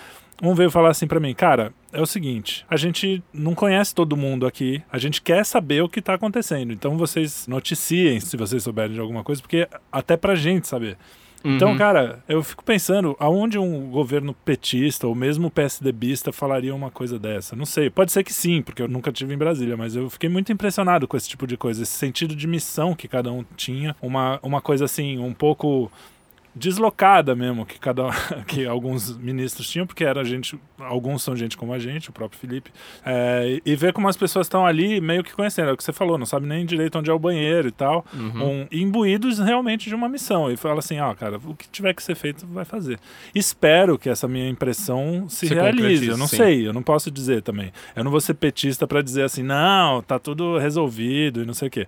um 0.40 0.54
veio 0.54 0.70
falar 0.70 0.90
assim 0.90 1.06
pra 1.06 1.18
mim, 1.18 1.34
cara, 1.34 1.72
é 1.92 2.00
o 2.00 2.06
seguinte, 2.06 2.64
a 2.70 2.76
gente 2.76 3.22
não 3.32 3.54
conhece 3.54 3.92
todo 3.92 4.16
mundo 4.16 4.46
aqui, 4.46 4.82
a 4.90 4.96
gente 4.96 5.20
quer 5.20 5.44
saber 5.44 5.82
o 5.82 5.88
que 5.88 6.00
tá 6.00 6.14
acontecendo. 6.14 6.72
Então 6.72 6.96
vocês 6.96 7.46
noticiem 7.48 8.20
se 8.20 8.36
vocês 8.36 8.62
souberem 8.62 8.94
de 8.94 9.00
alguma 9.00 9.24
coisa, 9.24 9.42
porque 9.42 9.68
até 9.90 10.16
pra 10.16 10.34
gente 10.34 10.68
saber. 10.68 10.96
Então, 11.44 11.70
Uhum. 11.70 11.76
cara, 11.78 12.18
eu 12.28 12.42
fico 12.42 12.64
pensando, 12.64 13.16
aonde 13.20 13.58
um 13.58 13.90
governo 13.90 14.34
petista 14.44 15.06
ou 15.06 15.14
mesmo 15.14 15.50
PSDBista 15.50 16.32
falaria 16.32 16.74
uma 16.74 16.90
coisa 16.90 17.18
dessa? 17.18 17.54
Não 17.54 17.64
sei, 17.64 17.88
pode 17.88 18.10
ser 18.10 18.24
que 18.24 18.32
sim, 18.32 18.60
porque 18.60 18.82
eu 18.82 18.88
nunca 18.88 19.12
tive 19.12 19.32
em 19.34 19.38
Brasília, 19.38 19.76
mas 19.76 19.94
eu 19.94 20.10
fiquei 20.10 20.28
muito 20.28 20.50
impressionado 20.52 21.06
com 21.06 21.16
esse 21.16 21.28
tipo 21.28 21.46
de 21.46 21.56
coisa, 21.56 21.82
esse 21.84 21.92
sentido 21.92 22.34
de 22.34 22.46
missão 22.46 22.94
que 22.94 23.06
cada 23.06 23.30
um 23.30 23.44
tinha, 23.56 23.94
uma, 24.02 24.40
uma 24.42 24.60
coisa 24.60 24.84
assim, 24.84 25.18
um 25.18 25.32
pouco 25.32 25.90
deslocada 26.58 27.34
mesmo 27.34 27.64
que 27.64 27.78
cada 27.78 28.08
que 28.46 28.66
alguns 28.66 29.16
ministros 29.16 29.68
tinham 29.70 29.86
porque 29.86 30.04
era 30.04 30.24
gente 30.24 30.58
alguns 30.78 31.22
são 31.22 31.34
gente 31.36 31.56
como 31.56 31.72
a 31.72 31.78
gente 31.78 32.10
o 32.10 32.12
próprio 32.12 32.38
Felipe 32.40 32.70
é, 33.06 33.60
e 33.64 33.76
ver 33.76 33.92
como 33.92 34.08
as 34.08 34.16
pessoas 34.16 34.46
estão 34.46 34.66
ali 34.66 35.00
meio 35.00 35.22
que 35.24 35.32
conhecendo 35.32 35.70
é 35.70 35.72
o 35.72 35.76
que 35.76 35.84
você 35.84 35.92
falou 35.92 36.18
não 36.18 36.26
sabe 36.26 36.46
nem 36.46 36.66
direito 36.66 36.98
onde 36.98 37.10
é 37.10 37.12
o 37.12 37.18
banheiro 37.18 37.68
e 37.68 37.72
tal 37.72 38.04
Uhum. 38.12 38.62
um, 38.62 38.66
imbuídos 38.72 39.38
realmente 39.38 39.88
de 39.88 39.94
uma 39.94 40.08
missão 40.08 40.50
e 40.50 40.56
fala 40.56 40.78
assim 40.80 40.98
ó 40.98 41.14
cara 41.14 41.38
o 41.44 41.54
que 41.54 41.68
tiver 41.68 41.94
que 41.94 42.02
ser 42.02 42.14
feito 42.14 42.46
vai 42.46 42.64
fazer 42.64 42.98
espero 43.34 43.98
que 43.98 44.08
essa 44.08 44.26
minha 44.26 44.48
impressão 44.48 45.26
se, 45.28 45.46
Se 45.48 45.54
realize 45.54 46.06
eu 46.08 46.16
não 46.16 46.26
sim. 46.26 46.36
sei 46.36 46.66
eu 46.66 46.72
não 46.72 46.82
posso 46.82 47.10
dizer 47.10 47.42
também 47.42 47.72
eu 47.94 48.02
não 48.02 48.10
vou 48.10 48.20
ser 48.20 48.34
petista 48.34 48.86
para 48.86 49.02
dizer 49.02 49.22
assim 49.24 49.42
não 49.42 50.02
tá 50.02 50.18
tudo 50.18 50.58
resolvido 50.58 51.42
e 51.42 51.46
não 51.46 51.54
sei 51.54 51.68
o 51.68 51.70
quê 51.70 51.86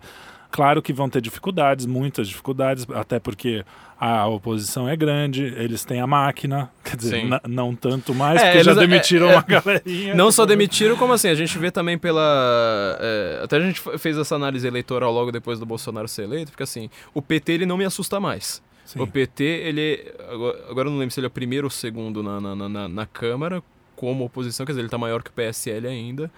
Claro 0.51 0.83
que 0.83 0.93
vão 0.93 1.09
ter 1.09 1.21
dificuldades, 1.21 1.87
muitas 1.87 2.27
dificuldades, 2.29 2.85
até 2.93 3.19
porque 3.21 3.65
a 4.01 4.27
oposição 4.27 4.89
é 4.89 4.97
grande, 4.97 5.45
eles 5.45 5.85
têm 5.85 6.01
a 6.01 6.07
máquina, 6.07 6.71
quer 6.83 6.97
dizer, 6.97 7.23
não 7.47 7.75
tanto 7.77 8.15
mais, 8.15 8.41
É, 8.43 8.47
porque 8.51 8.65
já 8.65 8.73
é- 8.73 8.75
demitiram 8.75 9.31
é- 9.31 9.35
uma 9.35 9.43
galerinha. 9.43 10.15
Não 10.15 10.33
só 10.33 10.45
demitiram, 10.47 10.97
como 10.97 11.13
assim, 11.13 11.29
a 11.29 11.35
gente 11.35 11.57
vê 11.59 11.71
também 11.71 11.97
pela. 11.97 12.99
é, 13.01 13.41
até 13.45 13.57
a 13.57 13.61
gente 13.61 13.81
fez 13.99 14.17
essa 14.19 14.35
análise 14.35 14.67
eleitoral 14.67 15.13
logo 15.13 15.31
depois 15.31 15.59
do 15.61 15.67
Bolsonaro 15.67 16.09
ser 16.09 16.23
eleito, 16.25 16.51
porque 16.51 16.63
assim, 16.65 16.91
o 17.15 17.23
PT 17.23 17.53
ele 17.53 17.67
não 17.67 17.77
me 17.77 17.85
assusta 17.85 18.19
mais. 18.19 18.63
Sim. 18.85 19.01
O 19.01 19.07
PT, 19.07 19.45
ele. 19.45 20.13
Agora, 20.69 20.89
eu 20.89 20.93
não 20.93 20.99
lembro 20.99 21.13
se 21.15 21.21
ele 21.21 21.27
é 21.27 21.29
o 21.29 21.31
primeiro 21.31 21.67
ou 21.67 21.69
o 21.69 21.71
segundo 21.71 22.23
na, 22.25 22.41
na, 22.41 22.69
na- 22.69 22.89
na, 22.89 23.07
Câmara, 23.07 23.63
como 23.95 24.25
oposição, 24.25 24.67
quer 24.67 24.73
dizer, 24.73 24.81
ele 24.81 24.89
tá 24.89 24.99
maior 24.99 25.23
que 25.23 25.31
o 25.31 25.33
PSL 25.33 25.87
ainda. 25.87 26.29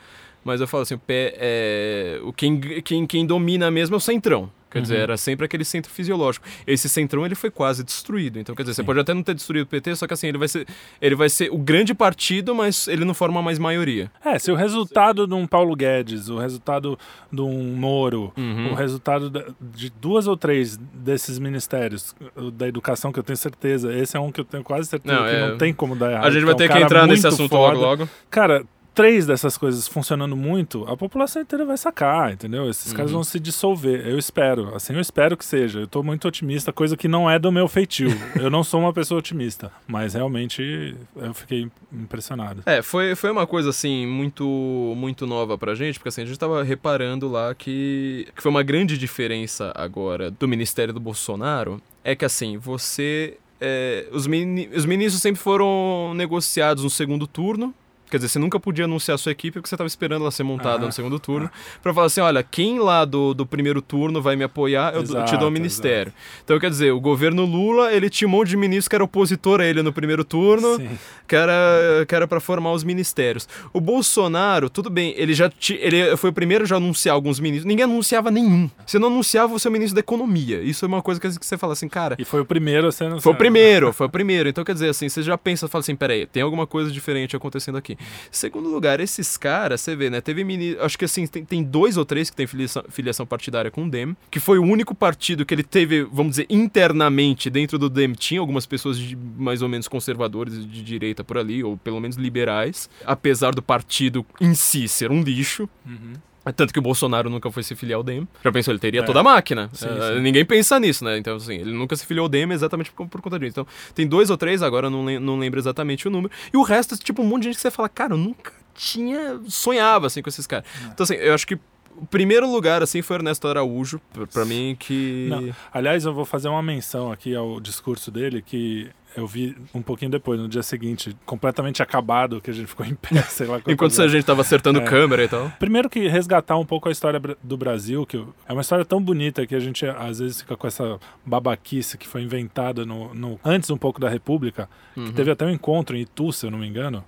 Mas 0.44 0.60
eu 0.60 0.66
falo 0.66 0.82
assim, 0.82 0.94
o, 0.94 0.98
P, 0.98 1.34
é, 1.36 2.20
o 2.22 2.32
quem, 2.32 2.58
quem, 2.82 3.06
quem 3.06 3.26
domina 3.26 3.70
mesmo 3.70 3.94
é 3.94 3.98
o 3.98 4.00
Centrão. 4.00 4.50
Quer 4.70 4.80
dizer, 4.80 4.96
Uhum. 4.96 5.02
era 5.02 5.16
sempre 5.18 5.44
aquele 5.44 5.66
centro 5.66 5.92
fisiológico. 5.92 6.46
Esse 6.66 6.88
centrão 6.88 7.26
ele 7.26 7.34
foi 7.34 7.50
quase 7.50 7.84
destruído. 7.84 8.38
Então, 8.38 8.54
quer 8.54 8.62
dizer, 8.62 8.72
você 8.72 8.80
Sim. 8.80 8.86
pode 8.86 9.00
até 9.00 9.12
não 9.12 9.22
ter 9.22 9.34
destruído 9.34 9.64
o 9.64 9.66
PT, 9.66 9.94
só 9.96 10.06
que 10.06 10.14
assim, 10.14 10.28
ele 10.28 10.38
vai 10.38 10.48
ser, 10.48 10.66
ele 10.98 11.14
vai 11.14 11.28
ser 11.28 11.52
o 11.52 11.58
grande 11.58 11.92
partido, 11.92 12.54
mas 12.54 12.88
ele 12.88 13.04
não 13.04 13.12
forma 13.12 13.42
mais 13.42 13.58
maioria. 13.58 14.10
É, 14.24 14.38
se 14.38 14.50
o 14.50 14.54
resultado 14.54 15.26
de 15.26 15.34
um 15.34 15.46
Paulo 15.46 15.76
Guedes, 15.76 16.30
o 16.30 16.38
resultado 16.38 16.98
de 17.30 17.42
um 17.42 17.74
Moro, 17.76 18.32
Uhum. 18.34 18.72
o 18.72 18.74
resultado 18.74 19.54
de 19.60 19.90
duas 19.90 20.26
ou 20.26 20.38
três 20.38 20.78
desses 20.78 21.38
ministérios, 21.38 22.14
da 22.54 22.66
educação, 22.66 23.12
que 23.12 23.18
eu 23.18 23.22
tenho 23.22 23.36
certeza, 23.36 23.92
esse 23.94 24.16
é 24.16 24.20
um 24.20 24.32
que 24.32 24.40
eu 24.40 24.44
tenho 24.46 24.64
quase 24.64 24.88
certeza 24.88 25.14
Não, 25.14 25.24
que 25.28 25.34
é- 25.34 25.48
não 25.50 25.58
tem 25.58 25.74
como 25.74 25.94
dar 25.94 26.12
errado. 26.12 26.24
A 26.24 26.30
gente 26.30 26.38
que 26.40 26.44
vai 26.46 26.52
é 26.52 26.54
um 26.54 26.58
ter 26.58 26.68
que 26.68 26.72
cara 26.72 26.84
entrar 26.86 27.06
nesse 27.06 27.26
assunto 27.26 27.50
foda. 27.50 27.74
logo 27.76 27.80
logo. 28.04 28.08
Cara, 28.30 28.64
três 28.94 29.26
dessas 29.26 29.56
coisas 29.56 29.88
funcionando 29.88 30.36
muito, 30.36 30.84
a 30.88 30.96
população 30.96 31.42
inteira 31.42 31.64
vai 31.64 31.76
sacar, 31.76 32.32
entendeu? 32.32 32.68
Esses 32.68 32.92
caras 32.92 33.10
Uhum. 33.10 33.18
vão 33.18 33.24
se 33.24 33.40
dissolver. 33.40 34.06
Eu 34.06 34.18
espero, 34.18 34.74
assim, 34.74 34.94
eu 34.94 35.00
espero 35.00 35.36
que 35.36 35.44
seja. 35.44 35.80
Eu 35.80 35.86
tô 35.86 36.02
muito 36.02 36.26
otimista, 36.28 36.72
coisa 36.72 36.96
que 36.96 37.08
não 37.08 37.28
é 37.30 37.38
do 37.38 37.50
meu 37.50 37.68
feitio. 37.68 38.08
eu 38.40 38.50
não 38.50 38.62
sou 38.62 38.80
uma 38.80 38.92
pessoa 38.92 39.18
otimista, 39.18 39.72
mas 39.86 40.14
realmente 40.14 40.94
eu 41.16 41.34
fiquei 41.34 41.68
impressionado. 41.92 42.62
É, 42.66 42.82
foi, 42.82 43.14
foi 43.14 43.30
uma 43.30 43.46
coisa 43.46 43.70
assim 43.70 44.06
muito 44.06 44.94
muito 44.96 45.26
nova 45.26 45.56
pra 45.56 45.74
gente, 45.74 45.98
porque 45.98 46.08
assim, 46.08 46.22
a 46.22 46.26
gente 46.26 46.38
tava 46.38 46.62
reparando 46.62 47.28
lá 47.28 47.54
que, 47.54 48.28
que 48.34 48.42
foi 48.42 48.50
uma 48.50 48.62
grande 48.62 48.96
diferença 48.98 49.72
agora 49.74 50.30
do 50.30 50.46
Ministério 50.48 50.92
do 50.92 51.00
Bolsonaro, 51.00 51.80
é 52.04 52.14
que 52.14 52.24
assim, 52.24 52.56
você 52.58 53.36
é, 53.60 54.06
os, 54.12 54.26
mini, 54.26 54.68
os 54.74 54.84
ministros 54.84 55.22
sempre 55.22 55.40
foram 55.40 56.12
negociados 56.14 56.82
no 56.84 56.90
segundo 56.90 57.26
turno. 57.26 57.72
Quer 58.12 58.18
dizer, 58.18 58.28
você 58.28 58.38
nunca 58.38 58.60
podia 58.60 58.84
anunciar 58.84 59.14
a 59.14 59.18
sua 59.18 59.32
equipe 59.32 59.54
porque 59.54 59.70
você 59.70 59.74
estava 59.74 59.88
esperando 59.88 60.20
ela 60.20 60.30
ser 60.30 60.42
montada 60.42 60.82
Ah, 60.84 60.86
no 60.86 60.92
segundo 60.92 61.18
turno. 61.18 61.50
Pra 61.82 61.94
falar 61.94 62.08
assim: 62.08 62.20
olha, 62.20 62.42
quem 62.42 62.78
lá 62.78 63.06
do, 63.06 63.32
do 63.32 63.46
primeiro 63.46 63.80
turno 63.80 64.20
vai 64.20 64.36
me 64.36 64.44
apoiar, 64.44 64.92
eu 64.94 65.02
dou- 65.02 65.16
te 65.16 65.16
dou 65.16 65.24
Exato, 65.24 65.46
o 65.46 65.50
ministério. 65.50 66.12
Então, 66.44 66.58
quer 66.60 66.68
dizer, 66.68 66.92
o 66.92 67.00
governo 67.00 67.46
Lula, 67.46 67.90
ele 67.90 68.10
tinha 68.10 68.28
um 68.28 68.30
monte 68.30 68.48
de 68.50 68.56
ministro 68.58 68.90
que 68.90 68.94
era 68.96 69.02
opositor 69.02 69.62
a 69.62 69.64
ele 69.64 69.82
no 69.82 69.94
primeiro 69.94 70.24
turno 70.24 70.76
Sim. 70.76 70.90
que 71.26 71.34
era, 71.34 72.04
que 72.06 72.14
era 72.14 72.28
para 72.28 72.38
formar 72.38 72.72
os 72.72 72.84
ministérios. 72.84 73.48
O 73.72 73.80
Bolsonaro, 73.80 74.68
tudo 74.68 74.90
bem, 74.90 75.14
ele 75.16 75.32
já 75.32 75.50
ele 75.70 76.14
foi 76.18 76.28
o 76.28 76.32
primeiro 76.34 76.64
a 76.64 76.66
já 76.66 76.76
anunciar 76.76 77.14
alguns 77.14 77.40
ministros. 77.40 77.64
Ninguém 77.66 77.84
anunciava 77.84 78.30
nenhum. 78.30 78.68
Você 78.86 78.98
não 78.98 79.08
anunciava 79.08 79.54
o 79.54 79.58
seu 79.58 79.70
ministro 79.70 79.94
da 79.94 80.00
economia. 80.00 80.60
Isso 80.60 80.84
é 80.84 80.88
uma 80.88 81.00
coisa 81.00 81.18
que 81.20 81.32
que 81.32 81.46
você 81.46 81.56
fala 81.56 81.72
assim, 81.72 81.88
cara. 81.88 82.14
E 82.18 82.24
foi 82.26 82.40
o 82.40 82.44
primeiro 82.44 82.88
a 82.88 82.92
ser 82.92 83.04
anunciado. 83.04 83.22
Foi 83.22 83.32
o 83.32 83.36
primeiro, 83.36 83.92
foi 83.92 84.06
o 84.06 84.10
primeiro. 84.10 84.48
Então, 84.48 84.62
quer 84.64 84.74
dizer, 84.74 84.90
assim, 84.90 85.08
você 85.08 85.22
já 85.22 85.38
pensa, 85.38 85.66
fala 85.66 85.80
assim, 85.80 85.96
peraí, 85.96 86.26
tem 86.26 86.42
alguma 86.42 86.66
coisa 86.66 86.90
diferente 86.90 87.34
acontecendo 87.34 87.78
aqui. 87.78 87.96
Segundo 88.30 88.68
lugar, 88.68 89.00
esses 89.00 89.36
caras, 89.36 89.80
você 89.80 89.94
vê, 89.96 90.10
né, 90.10 90.20
teve 90.20 90.44
ministro, 90.44 90.84
acho 90.84 90.98
que 90.98 91.04
assim, 91.04 91.26
tem, 91.26 91.44
tem 91.44 91.62
dois 91.62 91.96
ou 91.96 92.04
três 92.04 92.30
que 92.30 92.36
tem 92.36 92.46
filiação, 92.46 92.84
filiação 92.88 93.26
partidária 93.26 93.70
com 93.70 93.84
o 93.84 93.90
DEM, 93.90 94.16
que 94.30 94.40
foi 94.40 94.58
o 94.58 94.62
único 94.62 94.94
partido 94.94 95.44
que 95.44 95.54
ele 95.54 95.62
teve, 95.62 96.02
vamos 96.04 96.32
dizer, 96.32 96.46
internamente 96.48 97.50
dentro 97.50 97.78
do 97.78 97.88
DEM, 97.88 98.12
tinha 98.12 98.40
algumas 98.40 98.66
pessoas 98.66 98.98
de, 98.98 99.16
mais 99.16 99.62
ou 99.62 99.68
menos 99.68 99.88
conservadores 99.88 100.54
de 100.66 100.82
direita 100.82 101.24
por 101.24 101.38
ali, 101.38 101.62
ou 101.62 101.76
pelo 101.76 102.00
menos 102.00 102.16
liberais, 102.16 102.88
apesar 103.04 103.54
do 103.54 103.62
partido 103.62 104.24
em 104.40 104.54
si 104.54 104.88
ser 104.88 105.10
um 105.10 105.22
lixo. 105.22 105.68
Uhum. 105.86 106.14
Tanto 106.56 106.72
que 106.72 106.78
o 106.78 106.82
Bolsonaro 106.82 107.30
nunca 107.30 107.50
foi 107.50 107.62
se 107.62 107.76
filiar 107.76 107.98
ao 107.98 108.02
DEM. 108.02 108.26
Já 108.42 108.50
pensou, 108.50 108.72
ele 108.72 108.78
teria 108.80 109.00
É. 109.00 109.04
toda 109.04 109.20
a 109.20 109.22
máquina. 109.22 109.70
Sim, 109.72 109.86
Eh, 109.86 110.14
sim. 110.16 110.20
Ninguém 110.20 110.44
pensa 110.44 110.80
nisso, 110.80 111.04
né? 111.04 111.16
Então, 111.18 111.36
assim, 111.36 111.54
ele 111.54 111.72
nunca 111.72 111.94
se 111.94 112.04
filiou 112.04 112.24
ao 112.24 112.28
DEM 112.28 112.50
exatamente 112.52 112.90
por, 112.90 113.06
por 113.06 113.20
conta 113.20 113.38
disso. 113.38 113.52
Então, 113.52 113.66
tem 113.94 114.06
dois 114.06 114.28
ou 114.30 114.36
três, 114.36 114.62
agora 114.62 114.90
não, 114.90 115.04
não 115.20 115.38
lembro 115.38 115.60
exatamente 115.60 116.08
o 116.08 116.10
número. 116.10 116.32
E 116.52 116.56
o 116.56 116.62
resto, 116.62 116.96
tipo, 116.96 117.22
um 117.22 117.26
monte 117.26 117.42
de 117.42 117.48
gente 117.48 117.56
que 117.56 117.60
você 117.62 117.70
fala, 117.70 117.88
cara, 117.88 118.14
eu 118.14 118.18
nunca 118.18 118.52
tinha. 118.74 119.38
sonhava, 119.48 120.06
assim, 120.08 120.20
com 120.22 120.28
esses 120.28 120.46
caras. 120.46 120.66
Então, 120.92 121.04
assim, 121.04 121.14
eu 121.14 121.32
acho 121.34 121.46
que 121.46 121.54
o 121.94 122.06
primeiro 122.06 122.50
lugar, 122.50 122.82
assim, 122.82 123.02
foi 123.02 123.16
Ernesto 123.16 123.46
Araújo, 123.46 124.00
pra, 124.12 124.26
pra 124.26 124.44
mim, 124.44 124.74
que. 124.78 125.26
Não. 125.30 125.54
Aliás, 125.72 126.04
eu 126.04 126.12
vou 126.14 126.24
fazer 126.24 126.48
uma 126.48 126.62
menção 126.62 127.12
aqui 127.12 127.34
ao 127.36 127.60
discurso 127.60 128.10
dele 128.10 128.42
que 128.42 128.88
eu 129.16 129.26
vi 129.26 129.56
um 129.74 129.82
pouquinho 129.82 130.10
depois, 130.10 130.38
no 130.40 130.48
dia 130.48 130.62
seguinte, 130.62 131.16
completamente 131.26 131.82
acabado, 131.82 132.40
que 132.40 132.50
a 132.50 132.54
gente 132.54 132.66
ficou 132.66 132.84
em 132.86 132.94
pé, 132.94 133.22
sei 133.28 133.46
lá. 133.46 133.60
Enquanto 133.66 134.00
a 134.00 134.08
gente 134.08 134.24
tava 134.24 134.40
acertando 134.40 134.80
É. 134.80 134.84
câmera 134.84 135.24
e 135.24 135.28
tal. 135.28 135.50
Primeiro 135.58 135.88
que 135.90 136.06
resgatar 136.08 136.56
um 136.58 136.64
pouco 136.64 136.88
a 136.88 136.92
história 136.92 137.20
do 137.42 137.56
Brasil, 137.56 138.04
que 138.06 138.16
é 138.48 138.52
uma 138.52 138.62
história 138.62 138.84
tão 138.84 139.00
bonita 139.02 139.46
que 139.46 139.54
a 139.54 139.60
gente 139.60 139.84
às 139.86 140.18
vezes 140.18 140.40
fica 140.42 140.56
com 140.56 140.66
essa 140.66 140.98
babaquice 141.24 141.96
que 141.98 142.06
foi 142.08 142.22
inventada 142.22 142.84
no, 142.84 143.14
no- 143.14 143.40
antes 143.44 143.70
um 143.70 143.76
pouco 143.76 144.00
da 144.00 144.08
República, 144.08 144.68
Uhum. 144.96 145.06
que 145.06 145.12
teve 145.12 145.30
até 145.30 145.46
um 145.46 145.50
encontro 145.50 145.96
em 145.96 146.00
Itu, 146.02 146.32
se 146.32 146.44
eu 146.46 146.50
não 146.50 146.58
me 146.58 146.66
engano, 146.68 147.02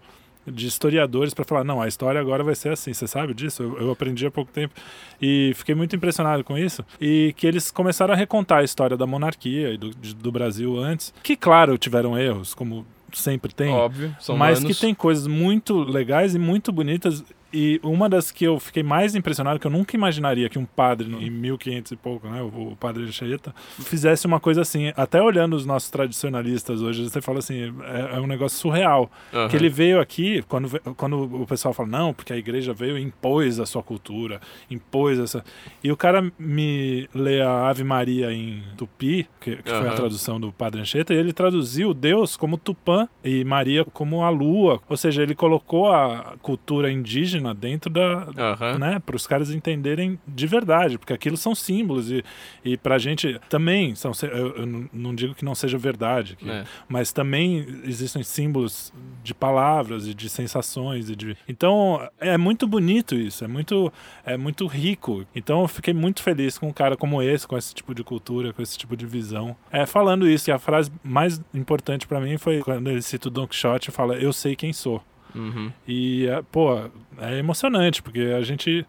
de 0.47 0.67
historiadores 0.67 1.33
para 1.33 1.45
falar, 1.45 1.65
não, 1.65 1.81
a 1.81 1.89
história 1.89 2.21
agora 2.21 2.43
vai 2.45 2.55
ser 2.55 2.71
assim, 2.73 2.93
você 2.93 3.07
sabe 3.07 3.33
disso? 3.35 3.63
Eu, 3.63 3.79
eu 3.79 3.91
aprendi 3.91 4.27
há 4.27 4.31
pouco 4.31 4.53
tempo 4.53 4.75
e 5.21 5.53
fiquei 5.55 5.75
muito 5.75 5.95
impressionado 5.97 6.45
com 6.45 6.57
isso. 6.59 6.85
E 7.01 7.33
que 7.37 7.47
eles 7.47 7.71
começaram 7.71 8.13
a 8.15 8.17
recontar 8.17 8.59
a 8.59 8.65
história 8.65 8.97
da 8.97 9.07
monarquia 9.07 9.71
e 9.73 9.77
do, 9.79 9.91
de- 9.91 10.15
do 10.15 10.31
Brasil 10.33 10.77
antes, 10.79 11.13
que 11.23 11.37
claro, 11.37 11.79
tiveram 11.79 12.19
erros, 12.19 12.53
como 12.55 12.87
sempre 13.13 13.55
tem, 13.55 13.73
Óbvio, 13.73 14.15
mas 14.37 14.59
que 14.67 14.75
tem 14.81 14.93
coisas 14.95 15.27
muito 15.29 15.79
legais 15.79 16.35
e 16.35 16.39
muito 16.39 16.73
bonitas 16.73 17.23
e 17.55 17.81
uma 17.85 18.09
das 18.09 18.33
que 18.33 18.45
eu 18.45 18.59
fiquei 18.59 18.83
mais 18.83 19.15
impressionado, 19.15 19.61
que 19.61 19.67
eu 19.67 19.71
nunca 19.71 19.95
imaginaria 19.97 20.49
que 20.49 20.59
um 20.59 20.65
padre, 20.65 21.09
em 21.09 21.31
1500 21.31 21.93
e 21.93 21.97
pouco, 21.97 22.29
né, 22.29 22.43
o, 22.43 22.75
padre 22.75 23.05
Anchieta, 23.05 23.55
fizesse 23.79 24.27
uma 24.27 24.41
coisa 24.41 24.63
assim. 24.63 24.93
Até 24.97 25.23
olhando 25.23 25.55
os 25.55 25.65
nossos 25.65 25.89
tradicionalistas 25.89 26.83
hoje, 26.83 27.09
você 27.09 27.23
fala 27.23 27.39
assim, 27.39 27.73
é, 27.85 28.17
é 28.17 28.21
um 28.21 28.27
negócio 28.27 28.59
surreal. 28.59 29.09
Aham. 29.33 29.49
Que 29.49 29.55
ele 29.55 29.69
veio 29.69 30.01
aqui, 30.01 30.43
quando, 30.49 30.69
quando 30.97 31.43
o 31.43 31.47
pessoal 31.47 31.73
fala, 31.73 31.89
não, 31.89 32.13
porque 32.13 32.33
a 32.33 32.37
igreja 32.37 32.75
veio 32.75 32.99
e 32.99 33.03
impôs 33.03 33.61
a 33.61 33.67
sua 33.67 33.85
cultura, 33.85 34.41
impôs 34.69 35.21
essa. 35.21 35.45
E 35.83 35.93
o 35.93 35.97
cara 35.97 36.33
me 36.37 37.09
lê 37.15 37.41
a 37.41 37.69
Ave 37.69 37.85
Maria 37.85 38.33
em 38.33 38.65
tupi, 38.77 39.29
que, 39.41 39.57
que 39.59 39.71
foi 39.71 39.89
a 39.89 39.93
tradução 39.93 40.41
do 40.41 40.51
Padre 40.51 40.81
Anchieta, 40.81 41.15
e 41.15 41.17
ele 41.17 41.33
traduziu 41.33 41.95
Deus 41.95 42.37
como 42.37 42.59
Tupã 42.59 43.09
e 43.23 43.45
Maria 43.45 43.85
como 43.85 44.25
a 44.25 44.29
lua. 44.29 44.81
Ou 44.89 44.97
seja, 44.97 45.23
ele 45.23 45.37
colocou 45.37 45.93
a 45.93 46.35
cultura 46.43 46.91
indígena 46.91 47.44
dentro 47.53 47.91
da. 47.91 48.29
Aham. 48.39 48.79
Né, 48.79 49.03
para 49.05 49.17
os 49.17 49.27
caras 49.27 49.51
entenderem 49.51 50.19
de 50.27 50.47
verdade, 50.47 50.97
porque 50.99 51.13
aquilo 51.13 51.37
são 51.37 51.55
símbolos 51.55 52.11
e, 52.11 52.25
e 52.65 52.77
pra 52.77 52.97
gente 52.99 53.39
também 53.49 53.95
são 53.97 54.13
eu, 54.23 54.57
eu 54.57 54.89
não- 54.93 55.15
digo 55.15 55.35
que 55.35 55.45
não 55.45 55.55
seja 55.55 55.77
verdade, 55.77 56.37
que- 56.37 56.49
É. 56.49 56.65
mas 56.89 57.13
também 57.13 57.67
existem 57.85 58.23
símbolos 58.23 58.93
de 59.23 59.35
palavras 59.35 60.07
e 60.07 60.15
de 60.15 60.29
sensações 60.29 61.11
e 61.11 61.17
de 61.17 61.37
então 61.49 62.01
é 62.21 62.37
muito 62.39 62.67
bonito 62.67 63.15
isso 63.15 63.45
é 63.45 63.49
muito 63.49 63.93
é 64.25 64.37
muito 64.37 64.67
rico 64.67 65.25
então 65.35 65.63
eu 65.63 65.69
fiquei 65.69 65.93
muito 65.95 66.23
feliz 66.23 66.59
com 66.59 66.69
um 66.69 66.73
cara 66.73 66.97
como 66.97 67.23
esse 67.23 67.47
com 67.49 67.57
esse 67.57 67.75
tipo 67.75 67.95
de 67.95 68.05
cultura 68.05 68.53
com 68.53 68.63
esse 68.63 68.77
tipo 68.79 68.97
de 68.97 69.07
visão 69.07 69.57
é 69.73 69.87
falando 69.87 70.29
isso 70.29 70.45
que 70.45 70.51
a 70.53 70.59
frase 70.59 70.91
mais 71.03 71.41
importante 71.55 72.07
pra 72.07 72.21
mim 72.21 72.37
foi 72.39 72.61
quando 72.61 72.89
ele 72.91 73.03
cita 73.03 73.29
o 73.29 73.31
Don 73.31 73.47
Quixote 73.47 73.89
e 73.89 73.93
fala 73.93 74.15
eu 74.17 74.33
sei 74.33 74.55
quem 74.55 74.73
sou 74.73 75.03
Uhum. 75.35 75.71
e 75.87 76.27
é, 76.27 76.43
pô 76.51 76.79
é 77.21 77.39
emocionante 77.39 78.03
porque 78.03 78.21
a 78.37 78.43
gente 78.43 78.87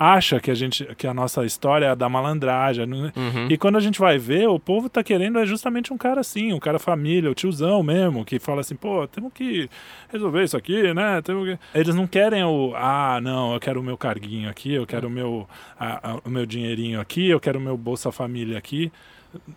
acha 0.00 0.38
que 0.38 0.48
a 0.48 0.54
gente 0.54 0.84
que 0.96 1.08
a 1.08 1.12
nossa 1.12 1.44
história 1.44 1.86
é 1.86 1.88
a 1.88 1.94
da 1.96 2.08
malandragem 2.08 2.86
não- 2.86 3.10
Uhum. 3.16 3.48
e 3.50 3.58
quando 3.58 3.74
a 3.76 3.80
gente 3.80 3.98
vai 3.98 4.16
ver, 4.16 4.46
o 4.48 4.56
povo 4.58 4.88
tá 4.88 5.02
querendo 5.02 5.40
é 5.40 5.44
justamente 5.44 5.92
um 5.92 5.98
cara 5.98 6.20
assim, 6.20 6.52
um 6.52 6.60
cara 6.60 6.78
família, 6.78 7.28
o 7.28 7.34
tiozão 7.34 7.82
mesmo, 7.82 8.24
que 8.24 8.38
fala 8.38 8.60
assim, 8.60 8.76
pô, 8.76 9.08
temos 9.08 9.32
que 9.32 9.68
resolver 10.12 10.44
isso 10.44 10.56
aqui, 10.56 10.94
né? 10.94 11.20
Temos 11.22 11.48
que... 11.48 11.58
Eles 11.74 11.96
não 11.96 12.06
querem 12.06 12.44
o, 12.44 12.74
ah, 12.76 13.18
não, 13.20 13.54
eu 13.54 13.58
quero 13.58 13.80
o 13.80 13.82
meu 13.82 13.96
carguinho 13.98 14.48
aqui, 14.48 14.72
eu 14.72 14.86
quero 14.86 15.08
o 15.08 15.10
meu, 15.10 15.48
a- 15.78 16.12
a- 16.12 16.20
o 16.24 16.30
meu 16.30 16.46
dinheirinho 16.46 17.00
aqui, 17.00 17.28
eu 17.28 17.40
quero 17.40 17.58
o 17.58 17.62
meu 17.62 17.76
Bolsa 17.76 18.12
Família 18.12 18.56
aqui. 18.56 18.92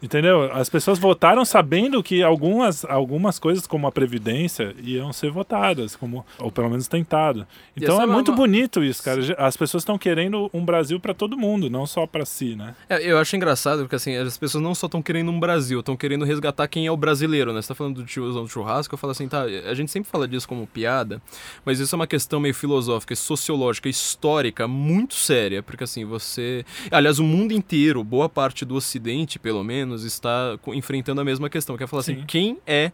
Entendeu? 0.01 0.51
As 0.51 0.67
pessoas 0.69 0.99
votaram 0.99 1.45
sabendo 1.45 2.03
que 2.03 2.22
algumas, 2.22 2.84
algumas 2.86 3.39
coisas, 3.39 3.65
como 3.65 3.88
a 3.88 3.91
Previdência, 3.91 4.76
iam 4.84 5.13
ser 5.13 5.32
votadas, 5.32 5.95
como, 5.95 6.26
ou 6.39 6.51
pelo 6.51 6.69
menos 6.69 6.88
tentado. 6.88 7.47
Então 7.76 7.99
é 7.99 8.03
é 8.03 8.05
muito 8.07 8.32
uma- 8.32 8.38
bonito 8.38 8.84
isso, 8.84 9.01
cara. 9.01 9.22
As 9.38 9.55
pessoas 9.55 9.82
estão 9.84 9.97
querendo 9.97 10.49
um 10.53 10.65
Brasil 10.65 10.99
para 10.99 11.13
todo 11.13 11.38
mundo, 11.38 11.69
não 11.69 11.86
só 11.88 12.05
para 12.05 12.26
si, 12.26 12.55
né? 12.55 12.76
É, 12.89 13.01
eu 13.09 13.17
acho 13.17 13.36
engraçado 13.36 13.80
porque 13.84 13.95
assim, 13.95 14.15
as 14.15 14.38
pessoas 14.38 14.63
não 14.63 14.76
só 14.76 14.88
estão 14.88 15.01
querendo 15.01 15.32
um 15.32 15.39
Brasil, 15.39 15.80
estão 15.80 15.95
querendo 15.95 16.26
resgatar 16.26 16.67
quem 16.67 16.86
é 16.88 16.91
o 16.91 16.97
brasileiro, 16.97 17.53
né? 17.53 17.61
Você 17.61 17.69
tá 17.69 17.76
falando 17.76 17.95
do 18.01 18.05
tiozão 18.05 18.43
do 18.43 18.49
churrasco, 18.49 18.93
eu 18.93 18.97
falo 18.97 19.11
assim, 19.11 19.28
tá, 19.28 19.43
a 19.43 19.74
gente 19.74 19.89
sempre 19.91 20.09
fala 20.11 20.28
disso 20.28 20.47
como 20.47 20.67
piada, 20.67 21.22
mas 21.63 21.80
isso 21.80 21.95
é 21.95 21.97
uma 21.97 22.07
questão 22.07 22.39
meio 22.39 22.53
filosófica, 22.55 23.15
sociológica, 23.15 23.88
histórica, 23.88 24.67
muito 24.67 25.13
séria, 25.15 25.63
porque 25.63 25.84
assim, 25.84 26.03
você. 26.03 26.65
Aliás, 26.89 27.19
o 27.19 27.24
mundo 27.24 27.53
inteiro, 27.53 28.03
boa 28.03 28.28
parte 28.28 28.65
do 28.65 28.76
Ocidente, 28.76 29.39
pelo 29.39 29.61
menos, 29.64 30.03
está 30.03 30.57
enfrentando 30.68 31.22
a 31.22 31.24
mesma 31.24 31.49
questão, 31.49 31.78
que 31.78 31.84
é 31.84 31.88
falar 31.88 32.01
assim, 32.01 32.16
Sim. 32.16 32.26
quem 32.28 32.57
é 32.66 32.91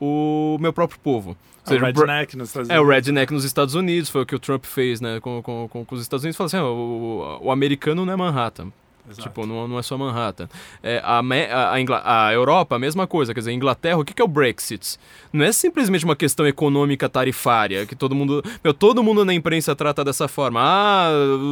o 0.00 0.56
meu 0.60 0.72
próprio 0.72 0.98
povo? 1.00 1.30
Ou 1.30 1.36
O 1.64 1.68
seja, 1.68 1.82
o 1.82 1.86
redneck 1.86 2.36
nos 2.36 2.48
Estados 2.48 2.70
é, 2.70 2.78
o 2.78 2.82
Unidos. 2.82 2.94
redneck 2.94 3.32
nos 3.32 3.44
Estados 3.44 3.74
Unidos, 3.74 4.10
foi 4.10 4.22
o 4.22 4.26
que 4.26 4.34
o 4.34 4.38
Trump 4.38 4.64
fez, 4.64 5.00
né, 5.00 5.20
com, 5.20 5.42
com, 5.42 5.68
com, 5.68 5.94
os 5.94 6.00
Estados 6.00 6.24
Unidos, 6.24 6.36
falou 6.36 6.46
assim, 6.46 6.56
ó, 6.56 6.72
o, 6.72 7.46
o 7.46 7.50
americano 7.52 8.04
não 8.04 8.12
é 8.12 8.16
Manhattan, 8.16 8.72
Exato. 9.10 9.28
Tipo, 9.28 9.46
não, 9.46 9.66
não 9.68 9.78
é 9.78 9.82
só 9.82 9.96
Manhattan. 9.98 10.48
É, 10.82 11.00
a, 11.04 11.20
a, 11.20 12.26
a 12.28 12.32
Europa, 12.32 12.76
a 12.76 12.78
mesma 12.78 13.06
coisa. 13.06 13.34
Quer 13.34 13.40
dizer, 13.40 13.50
a 13.50 13.54
Inglaterra, 13.54 13.98
o 13.98 14.04
que, 14.04 14.14
que 14.14 14.22
é 14.22 14.24
o 14.24 14.28
Brexit? 14.28 14.98
Não 15.32 15.44
é 15.44 15.52
simplesmente 15.52 16.04
uma 16.04 16.16
questão 16.16 16.46
econômica 16.46 17.08
tarifária, 17.08 17.86
que 17.86 17.94
todo 17.94 18.14
mundo. 18.14 18.42
Meu, 18.62 18.72
todo 18.74 19.02
mundo 19.02 19.24
na 19.24 19.34
imprensa 19.34 19.74
trata 19.76 20.04
dessa 20.04 20.26
forma. 20.28 20.60
Ah, 20.62 21.10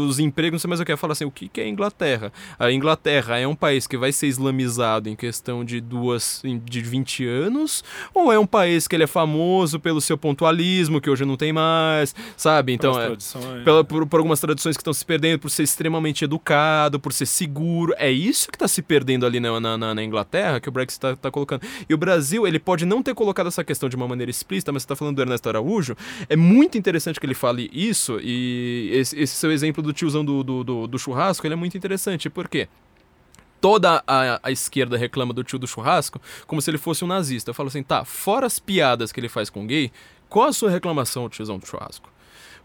os 0.09 0.19
empregos, 0.19 0.55
não 0.55 0.59
sei 0.61 0.69
mais 0.69 0.81
o 0.81 0.85
que. 0.85 0.97
Fala 0.97 1.13
assim, 1.13 1.25
o 1.25 1.31
que, 1.31 1.49
que 1.49 1.61
é 1.61 1.65
a 1.65 1.69
Inglaterra? 1.69 2.33
A 2.59 2.71
Inglaterra 2.73 3.39
é 3.39 3.47
um 3.47 3.55
país 3.55 3.87
que 3.87 3.97
vai 3.97 4.13
ser 4.13 4.27
islamizado 4.27 5.09
em 5.09 5.15
questão 5.17 5.65
de 5.65 5.81
duas. 5.81 6.43
de 6.45 6.81
20 6.81 7.27
anos? 7.27 7.85
Ou 8.15 8.33
é 8.33 8.39
um 8.39 8.47
país 8.47 8.89
que 8.89 8.97
ele 8.97 9.05
é 9.05 9.07
famoso 9.07 9.79
pelo 9.79 10.01
seu 10.01 10.17
pontualismo, 10.19 11.01
que 11.01 11.11
hoje 11.11 11.25
não 11.25 11.37
tem 11.37 11.53
mais, 11.53 12.15
sabe? 12.37 12.73
Então, 12.73 13.01
é, 13.01 13.17
pela- 13.65 13.85
por, 13.85 14.07
por 14.07 14.19
algumas 14.19 14.41
tradições 14.41 14.77
que 14.77 14.81
estão 14.81 14.93
se 14.93 15.05
perdendo, 15.05 15.39
por 15.39 15.51
ser 15.51 15.63
extremamente 15.63 16.25
educado, 16.25 16.99
por 16.99 17.13
ser 17.13 17.27
seguro. 17.49 17.95
É 17.97 18.11
isso 18.11 18.49
que 18.49 18.57
está 18.57 18.69
se 18.69 18.83
perdendo 18.83 19.25
ali 19.25 19.41
na, 19.41 19.59
na- 19.59 19.95
na- 19.95 20.03
Inglaterra, 20.05 20.61
que 20.61 20.69
o 20.69 20.73
Brexit 20.73 21.05
está 21.07 21.31
colocando. 21.31 21.63
E 21.89 21.95
o 21.95 21.99
Brasil, 21.99 22.47
ele 22.47 22.59
pode 22.59 22.85
não 22.85 23.03
ter 23.03 23.15
colocado 23.15 23.47
essa 23.47 23.65
questão 23.65 23.89
de 23.89 23.97
uma 23.97 24.07
maneira 24.07 24.31
explícita, 24.31 24.71
mas 24.71 24.83
você 24.83 24.85
está 24.85 24.97
falando 24.97 25.17
do 25.17 25.23
Ernesto 25.23 25.49
Araújo. 25.49 25.97
É 26.29 26.37
muito 26.37 26.77
interessante 26.77 27.19
que 27.19 27.27
ele 27.27 27.35
fale 27.35 27.71
isso, 27.73 28.19
e 28.23 28.91
esse, 28.93 29.19
esse 29.19 29.35
seu 29.35 29.51
exemplo 29.51 29.83
do 29.83 29.93
tiozão 29.93 30.25
do, 30.25 30.45
do, 30.45 30.63
do- 30.65 30.87
do 30.87 30.99
churrasco, 30.99 31.47
ele 31.47 31.55
é 31.55 31.57
muito 31.57 31.77
interessante. 31.77 32.29
Por 32.31 32.49
quê? 32.49 32.69
Toda 33.61 34.03
a, 34.07 34.39
a 34.43 34.51
esquerda 34.53 34.97
reclama 34.97 35.35
do 35.35 35.43
tio 35.43 35.59
do 35.59 35.67
churrasco 35.67 36.21
como 36.47 36.63
se 36.63 36.71
ele 36.71 36.79
fosse 36.79 37.05
um 37.05 37.09
nazista. 37.09 37.51
Eu 37.51 37.55
falo 37.55 37.69
assim, 37.69 37.83
tá, 37.83 38.05
fora 38.05 38.47
as 38.47 38.59
piadas 38.61 39.11
que 39.11 39.19
ele 39.19 39.29
faz 39.29 39.51
com 39.51 39.67
gay, 39.67 39.91
qual 40.29 40.49
a 40.49 40.53
sua 40.53 40.71
reclamação, 40.71 41.29
tiozão 41.29 41.59
do 41.59 41.67
churrasco? 41.67 42.09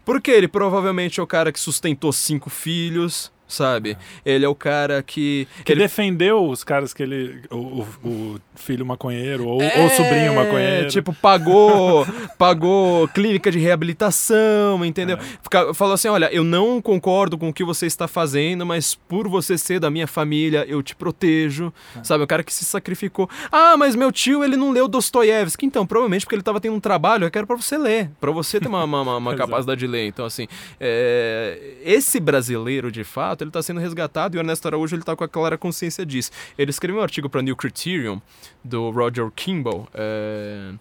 Porque 0.04 0.30
ele 0.30 0.46
provavelmente 0.46 1.18
é 1.18 1.22
o 1.22 1.26
cara 1.26 1.50
que 1.50 1.58
sustentou 1.58 2.12
cinco 2.12 2.48
filhos, 2.50 3.32
sabe? 3.46 3.96
Ele 4.24 4.44
é 4.44 4.48
o 4.48 4.54
cara 4.54 5.02
que. 5.02 5.46
Que 5.64 5.72
ele- 5.72 5.82
defendeu 5.82 6.48
os 6.48 6.64
caras 6.64 6.92
que 6.94 7.02
ele. 7.02 7.42
O, 7.50 7.84
o- 8.04 8.40
filho 8.56 8.86
maconheiro, 8.86 9.46
ou 9.48 9.60
É, 9.60 9.84
o 9.84 9.90
sobrinho 9.90 10.32
maconheiro. 10.34 10.88
Tipo, 10.88 11.12
pagou, 11.12 12.06
pagou 12.38 13.08
clínica 13.08 13.50
de 13.50 13.58
reabilitação, 13.58 14.84
entendeu? 14.84 15.18
Fica- 15.42 15.74
Falou 15.74 15.94
assim: 15.94 16.08
olha, 16.08 16.32
eu 16.32 16.44
não 16.44 16.80
concordo 16.80 17.36
com 17.36 17.48
o 17.48 17.52
que 17.52 17.64
você 17.64 17.86
está 17.86 18.06
fazendo, 18.06 18.64
mas 18.64 18.94
por 18.94 19.28
você 19.28 19.58
ser 19.58 19.80
da 19.80 19.90
minha 19.90 20.06
família, 20.06 20.64
eu 20.68 20.82
te 20.82 20.94
protejo. 20.94 21.72
Sabe? 22.02 22.22
O 22.24 22.26
cara 22.26 22.42
que 22.44 22.52
se 22.54 22.64
sacrificou. 22.64 23.28
Ah, 23.50 23.76
mas 23.76 23.94
meu 23.96 24.12
tio, 24.12 24.44
ele 24.44 24.56
não 24.56 24.70
leu 24.70 24.86
Dostoiévski. 24.86 25.66
Então, 25.66 25.84
provavelmente 25.86 26.24
porque 26.24 26.34
ele 26.36 26.42
estava 26.42 26.60
tendo 26.60 26.74
um 26.76 26.80
trabalho, 26.80 27.24
eu 27.24 27.30
quero 27.30 27.46
pra 27.46 27.56
você 27.56 27.76
ler, 27.76 28.10
pra 28.20 28.30
você 28.30 28.60
ter 28.60 28.68
uma, 28.68 28.84
uma- 28.84 29.16
uma- 29.16 29.34
capacidade 29.36 29.80
de 29.80 29.86
ler. 29.86 30.06
Então, 30.06 30.24
assim, 30.24 30.46
é, 30.78 31.74
esse 31.84 32.20
brasileiro, 32.20 32.92
de 32.92 33.02
fato, 33.04 33.33
ele 33.42 33.50
tá 33.50 33.62
sendo 33.62 33.80
resgatado 33.80 34.36
e 34.36 34.38
o 34.38 34.40
Ernesto 34.40 34.68
Araújo, 34.68 34.94
ele 34.94 35.02
tá 35.02 35.16
com 35.16 35.24
a 35.24 35.28
clara 35.28 35.58
consciência 35.58 36.04
disso. 36.06 36.30
Ele 36.56 36.70
escreveu 36.70 37.00
um 37.00 37.02
artigo 37.02 37.28
para 37.28 37.42
New 37.42 37.56
Criterion, 37.56 38.18
do 38.62 38.90
Roger 38.90 39.30
Kimball, 39.34 39.88
é, 39.92 40.72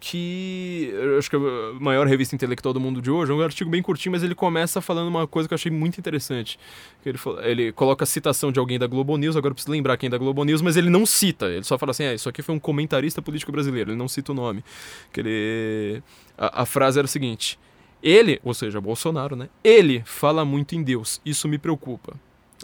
que 0.00 0.92
acho 1.16 1.30
que 1.30 1.36
é 1.36 1.38
a 1.38 1.80
maior 1.80 2.08
revista 2.08 2.34
intelectual 2.34 2.74
do 2.74 2.80
mundo 2.80 3.00
de 3.00 3.08
hoje. 3.08 3.30
É 3.30 3.34
um 3.34 3.40
artigo 3.40 3.70
bem 3.70 3.80
curtinho, 3.80 4.10
mas 4.10 4.24
ele 4.24 4.34
começa 4.34 4.80
falando 4.80 5.06
uma 5.06 5.28
coisa 5.28 5.48
que 5.48 5.54
eu 5.54 5.56
achei 5.56 5.70
muito 5.70 5.96
interessante. 5.96 6.58
Ele, 7.06 7.16
ele 7.44 7.72
coloca 7.72 8.02
a 8.02 8.06
citação 8.06 8.50
de 8.50 8.58
alguém 8.58 8.80
da 8.80 8.88
Globo 8.88 9.16
News, 9.16 9.36
agora 9.36 9.52
eu 9.52 9.54
preciso 9.54 9.70
lembrar 9.70 9.96
quem 9.96 10.08
é 10.08 10.10
da 10.10 10.18
Globo 10.18 10.42
News, 10.42 10.60
mas 10.60 10.76
ele 10.76 10.90
não 10.90 11.06
cita. 11.06 11.46
Ele 11.46 11.62
só 11.62 11.78
fala 11.78 11.92
assim: 11.92 12.04
ah, 12.04 12.14
isso 12.14 12.28
aqui 12.28 12.42
foi 12.42 12.52
um 12.52 12.58
comentarista 12.58 13.22
político 13.22 13.52
brasileiro. 13.52 13.90
Ele 13.90 13.96
não 13.96 14.08
cita 14.08 14.32
o 14.32 14.34
nome. 14.34 14.64
Que 15.12 15.20
ele. 15.20 16.02
A, 16.36 16.62
a 16.62 16.66
frase 16.66 16.98
era 16.98 17.06
o 17.06 17.08
seguinte. 17.08 17.56
Ele, 18.02 18.40
ou 18.42 18.52
seja, 18.54 18.80
Bolsonaro, 18.80 19.36
né? 19.36 19.48
Ele 19.62 20.02
fala 20.04 20.44
muito 20.44 20.74
em 20.74 20.82
Deus. 20.82 21.20
Isso 21.24 21.46
me 21.46 21.58
preocupa. 21.58 22.14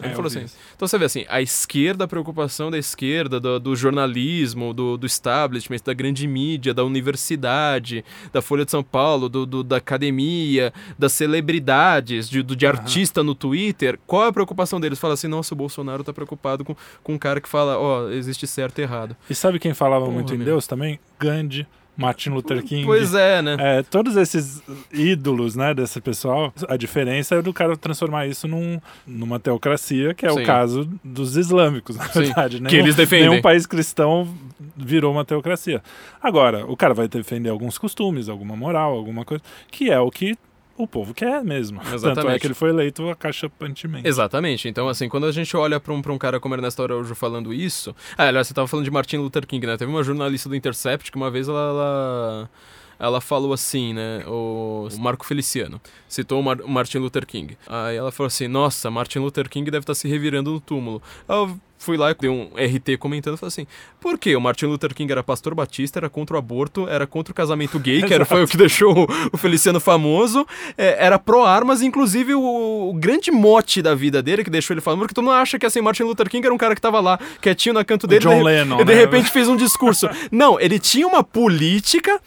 É, 0.01 0.05
Ele 0.05 0.11
eu 0.13 0.15
falou 0.15 0.27
assim. 0.27 0.43
isso. 0.45 0.55
Então 0.75 0.87
você 0.87 0.97
vê 0.97 1.03
assim, 1.05 1.25
a 1.27 1.41
esquerda, 1.41 2.05
a 2.05 2.07
preocupação 2.07 2.71
da 2.71 2.77
esquerda, 2.77 3.37
do, 3.37 3.59
do 3.59 3.75
jornalismo, 3.75 4.73
do, 4.73 4.95
do 4.95 5.05
establishment, 5.05 5.79
da 5.83 5.93
grande 5.93 6.25
mídia, 6.25 6.73
da 6.73 6.85
universidade, 6.85 8.03
da 8.31 8.41
Folha 8.41 8.63
de 8.63 8.71
São 8.71 8.81
Paulo, 8.81 9.27
do, 9.27 9.45
do- 9.45 9.63
da 9.63 9.75
academia, 9.75 10.73
das 10.97 11.11
celebridades, 11.13 12.29
de, 12.29 12.41
do, 12.41 12.55
de 12.55 12.65
artista 12.65 13.23
no 13.23 13.35
Twitter. 13.35 13.99
Qual 14.07 14.23
é 14.23 14.27
a 14.29 14.33
preocupação 14.33 14.79
deles? 14.79 14.99
Fala 14.99 15.15
assim, 15.15 15.27
nossa, 15.27 15.53
o 15.53 15.57
Bolsonaro 15.57 16.03
tá 16.03 16.13
preocupado 16.13 16.63
com, 16.63 16.75
com 17.03 17.13
um 17.13 17.17
cara 17.17 17.41
que 17.41 17.49
fala, 17.49 17.77
ó, 17.77 18.09
existe 18.09 18.47
certo 18.47 18.79
e 18.79 18.83
errado. 18.83 19.15
E 19.29 19.35
sabe 19.35 19.59
quem 19.59 19.73
falava 19.73 20.05
Porra, 20.05 20.13
muito 20.15 20.33
em 20.33 20.37
meu. 20.37 20.45
Deus 20.45 20.65
também? 20.67 20.99
Gandhi, 21.19 21.67
Martin 21.99 22.29
Luther 22.29 22.63
King. 22.63 22.85
Pois 22.85 23.13
é, 23.13 23.41
né? 23.41 23.57
É, 23.59 23.83
todos 23.83 24.15
esses 24.15 24.63
ídolos, 24.91 25.55
né, 25.55 25.73
desse 25.73 25.99
pessoal, 25.99 26.53
a 26.67 26.77
diferença 26.77 27.35
é 27.35 27.41
do 27.41 27.53
cara 27.53 27.75
transformar 27.75 28.25
isso 28.25 28.47
num, 28.47 28.79
numa 29.05 29.39
teocracia, 29.39 30.13
que 30.13 30.25
é 30.25 30.29
Sim. 30.31 30.41
o 30.41 30.45
caso 30.45 30.89
dos 31.03 31.35
islâmicos, 31.35 31.95
na 31.97 32.05
Sim, 32.05 32.21
verdade. 32.21 32.61
que 32.61 32.75
eles 32.75 32.95
defendem. 32.95 33.29
Nenhum 33.29 33.41
país 33.41 33.65
cristão 33.65 34.27
virou 34.77 35.11
uma 35.11 35.25
teocracia. 35.25 35.83
Agora, 36.21 36.65
o 36.65 36.77
cara 36.77 36.93
vai 36.93 37.07
defender 37.07 37.49
alguns 37.49 37.77
costumes, 37.77 38.29
alguma 38.29 38.55
moral, 38.55 38.93
alguma 38.93 39.25
coisa, 39.25 39.43
que 39.69 39.91
é 39.91 39.99
o 39.99 40.09
que 40.09 40.37
o 40.79 40.87
povo 40.87 41.13
quer 41.13 41.43
mesmo. 41.43 41.79
Tanto 41.83 41.91
é 41.91 41.95
Exatamente. 41.95 42.41
que 42.41 42.47
ele 42.47 42.53
foi 42.53 42.69
eleito 42.69 43.07
acachapantemente. 43.09 44.07
Exatamente. 44.07 44.67
Então, 44.67 44.87
assim, 44.87 45.09
quando 45.09 45.25
a 45.25 45.31
gente 45.31 45.55
olha 45.55 45.79
pra 45.79 45.93
um, 45.93 46.01
pra 46.01 46.13
um 46.13 46.17
cara 46.17 46.39
como 46.39 46.55
Ernesto 46.55 46.81
Araújo 46.81 47.13
falando 47.13 47.53
isso. 47.53 47.95
Ah, 48.17 48.27
aliás, 48.27 48.47
você 48.47 48.53
tava 48.53 48.67
falando 48.67 48.85
de 48.85 48.91
Martin 48.91 49.17
Luther 49.17 49.45
King, 49.45 49.67
né? 49.67 49.77
Teve 49.77 49.91
uma 49.91 50.03
jornalista 50.03 50.47
do 50.47 50.55
Intercept 50.55 51.11
que 51.11 51.17
uma 51.17 51.29
vez 51.29 51.47
ela. 51.47 51.59
ela... 51.59 52.49
ela 52.97 53.21
falou 53.21 53.51
assim, 53.53 53.93
né? 53.93 54.23
O 54.25 54.87
Marco 54.97 55.25
Feliciano 55.25 55.81
citou 56.07 56.39
o, 56.39 56.43
Mar 56.43 56.57
Martin 56.65 56.99
Luther 56.99 57.25
King. 57.25 57.57
Aí 57.67 57.97
ela 57.97 58.11
falou 58.11 58.27
assim: 58.27 58.47
Nossa, 58.47 58.89
Martin 58.89 59.19
Luther 59.19 59.49
King 59.49 59.69
deve 59.69 59.83
estar 59.83 59.93
tá 59.93 59.95
se 59.95 60.07
revirando 60.07 60.51
no 60.51 60.59
túmulo. 60.59 61.01
Eu 61.27 61.59
fui 61.79 61.97
lá 61.97 62.11
e 62.11 62.13
dei 62.13 62.29
um 62.29 62.49
RT 62.55 62.97
comentando, 62.99 63.37
falei 63.37 63.47
assim, 63.47 63.67
por 64.01 64.19
quê? 64.19 64.35
O 64.35 64.41
Martin 64.41 64.65
Luther 64.65 64.93
King 64.93 65.09
era 65.11 65.23
pastor 65.23 65.55
batista, 65.55 65.97
era 65.97 66.09
contra 66.09 66.35
o 66.35 66.39
aborto, 66.39 66.87
era 66.89 67.07
contra 67.07 67.31
o 67.31 67.35
casamento 67.35 67.79
gay, 67.79 68.03
que 68.03 68.13
era, 68.13 68.25
foi 68.25 68.43
o 68.43 68.47
que 68.47 68.57
deixou 68.57 69.07
o 69.31 69.37
Feliciano 69.37 69.79
famoso, 69.79 70.45
é, 70.77 71.03
era 71.03 71.17
pró-armas, 71.17 71.81
inclusive 71.81 72.35
o, 72.35 72.89
o, 72.89 72.93
grande 72.93 73.31
mote 73.31 73.81
da 73.81 73.95
vida 73.95 74.21
dele, 74.21 74.43
que 74.43 74.49
deixou 74.49 74.73
ele 74.73 74.81
famoso, 74.81 75.03
porque 75.03 75.13
todo 75.13 75.23
mundo 75.23 75.35
acha 75.35 75.57
que 75.57 75.65
assim, 75.65 75.79
Martin 75.79 76.03
Luther 76.03 76.29
King 76.29 76.45
era 76.45 76.53
um 76.53 76.57
cara 76.57 76.75
que 76.75 76.81
tava 76.81 76.99
lá, 76.99 77.17
quietinho 77.41 77.73
na 77.73 77.85
canto 77.85 78.05
dele, 78.05 78.21
John 78.21 78.43
Lennon, 78.43 78.81
e 78.81 78.83
de 78.83 78.93
né? 78.93 78.99
repente 78.99 79.31
fez 79.31 79.47
um 79.47 79.55
discurso. 79.55 80.09
Não, 80.29 80.59
ele 80.59 80.79
tinha 80.79 81.07
uma 81.07 81.23
política 81.23 82.19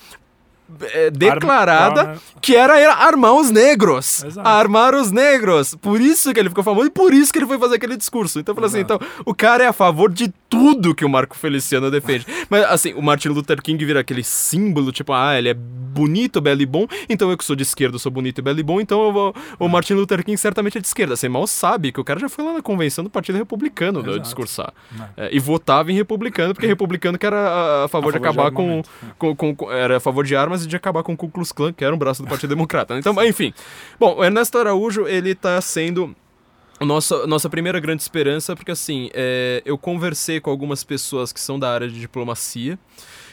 é, 0.80 1.10
declarada 1.10 2.00
Arma- 2.00 2.16
que 2.40 2.56
era 2.56 2.94
armar 2.94 3.34
os 3.34 3.50
negros. 3.50 4.24
Exato. 4.24 4.46
Armar 4.48 4.94
os 4.94 5.10
negros. 5.10 5.74
Por 5.74 6.00
isso 6.00 6.32
que 6.32 6.40
ele 6.40 6.48
ficou 6.48 6.64
famoso 6.64 6.86
e 6.88 6.90
por 6.90 7.12
isso 7.14 7.32
que 7.32 7.38
ele 7.38 7.46
foi 7.46 7.58
fazer 7.58 7.76
aquele 7.76 7.96
discurso. 7.96 8.38
Então, 8.40 8.52
eu 8.52 8.56
falei 8.56 8.68
assim, 8.70 8.80
então, 8.80 8.98
o 9.24 9.34
cara 9.34 9.64
é 9.64 9.66
a 9.68 9.72
favor 9.72 10.10
de 10.12 10.32
tudo 10.48 10.94
que 10.94 11.04
o 11.04 11.08
Marco 11.08 11.36
Feliciano 11.36 11.90
defende. 11.90 12.26
Mas, 12.50 12.64
assim, 12.64 12.92
o 12.94 13.02
Martin 13.02 13.28
Luther 13.28 13.60
King 13.62 13.82
vira 13.84 14.00
aquele 14.00 14.22
símbolo, 14.24 14.92
tipo, 14.92 15.12
ah, 15.12 15.36
ele 15.38 15.48
é 15.48 15.54
bonito, 15.54 16.40
belo 16.40 16.62
e 16.62 16.66
bom, 16.66 16.86
então 17.08 17.30
eu 17.30 17.36
que 17.36 17.44
sou 17.44 17.54
de 17.54 17.62
esquerda 17.62 17.98
sou 17.98 18.10
bonito 18.10 18.38
e 18.38 18.42
belo 18.42 18.58
e 18.58 18.62
bom, 18.62 18.80
então 18.80 19.02
eu 19.04 19.12
vou... 19.12 19.34
o 19.58 19.68
Martin 19.68 19.92
Luther 19.94 20.24
King 20.24 20.38
certamente 20.38 20.78
é 20.78 20.80
de 20.80 20.86
esquerda. 20.86 21.16
Você 21.16 21.28
mal 21.28 21.46
sabe 21.46 21.92
que 21.92 22.00
o 22.00 22.04
cara 22.04 22.18
já 22.18 22.28
foi 22.30 22.44
lá 22.44 22.54
na 22.54 22.62
convenção 22.62 23.04
do 23.04 23.10
Partido 23.10 23.36
Republicano 23.36 24.02
do 24.02 24.10
Exato. 24.10 24.22
discursar. 24.22 24.72
É. 25.16 25.26
É, 25.26 25.28
e 25.32 25.38
votava 25.38 25.92
em 25.92 25.94
republicano, 25.94 26.54
porque 26.54 26.66
republicano 26.66 27.18
que 27.18 27.26
era 27.26 27.84
a, 27.84 27.88
favor, 27.88 28.08
A 28.08 28.12
de 28.12 28.12
favor 28.12 28.12
de 28.12 28.16
acabar 28.18 28.50
com, 28.52 28.62
armamento, 28.62 28.90
é. 29.02 29.06
com, 29.18 29.36
com- 29.36 29.54
com- 29.54 29.70
Era 29.70 29.98
a 29.98 30.00
favor 30.00 30.24
de 30.24 30.34
armas 30.34 30.61
e 30.64 30.68
de 30.68 30.76
acabar 30.76 31.02
com 31.02 31.12
o 31.12 31.16
Ku 31.16 31.28
Klux 31.28 31.52
Klan, 31.52 31.72
que 31.72 31.84
era 31.84 31.94
um 31.94 31.98
braço 31.98 32.22
do 32.22 32.28
Partido 32.28 32.50
Democrata. 32.50 32.98
Então, 32.98 33.14
enfim. 33.24 33.52
Bom, 33.98 34.16
o 34.16 34.24
Ernesto 34.24 34.58
Araújo, 34.58 35.06
ele 35.06 35.34
tá 35.34 35.60
sendo 35.60 36.14
nossa, 36.80 37.26
nossa 37.26 37.48
primeira 37.48 37.78
grande 37.80 38.02
esperança, 38.02 38.56
porque 38.56 38.72
assim, 38.72 39.08
é, 39.14 39.62
eu 39.64 39.78
conversei 39.78 40.40
com 40.40 40.50
algumas 40.50 40.82
pessoas 40.82 41.32
que 41.32 41.40
são 41.40 41.58
da 41.58 41.70
área 41.70 41.88
de 41.88 41.98
diplomacia. 41.98 42.78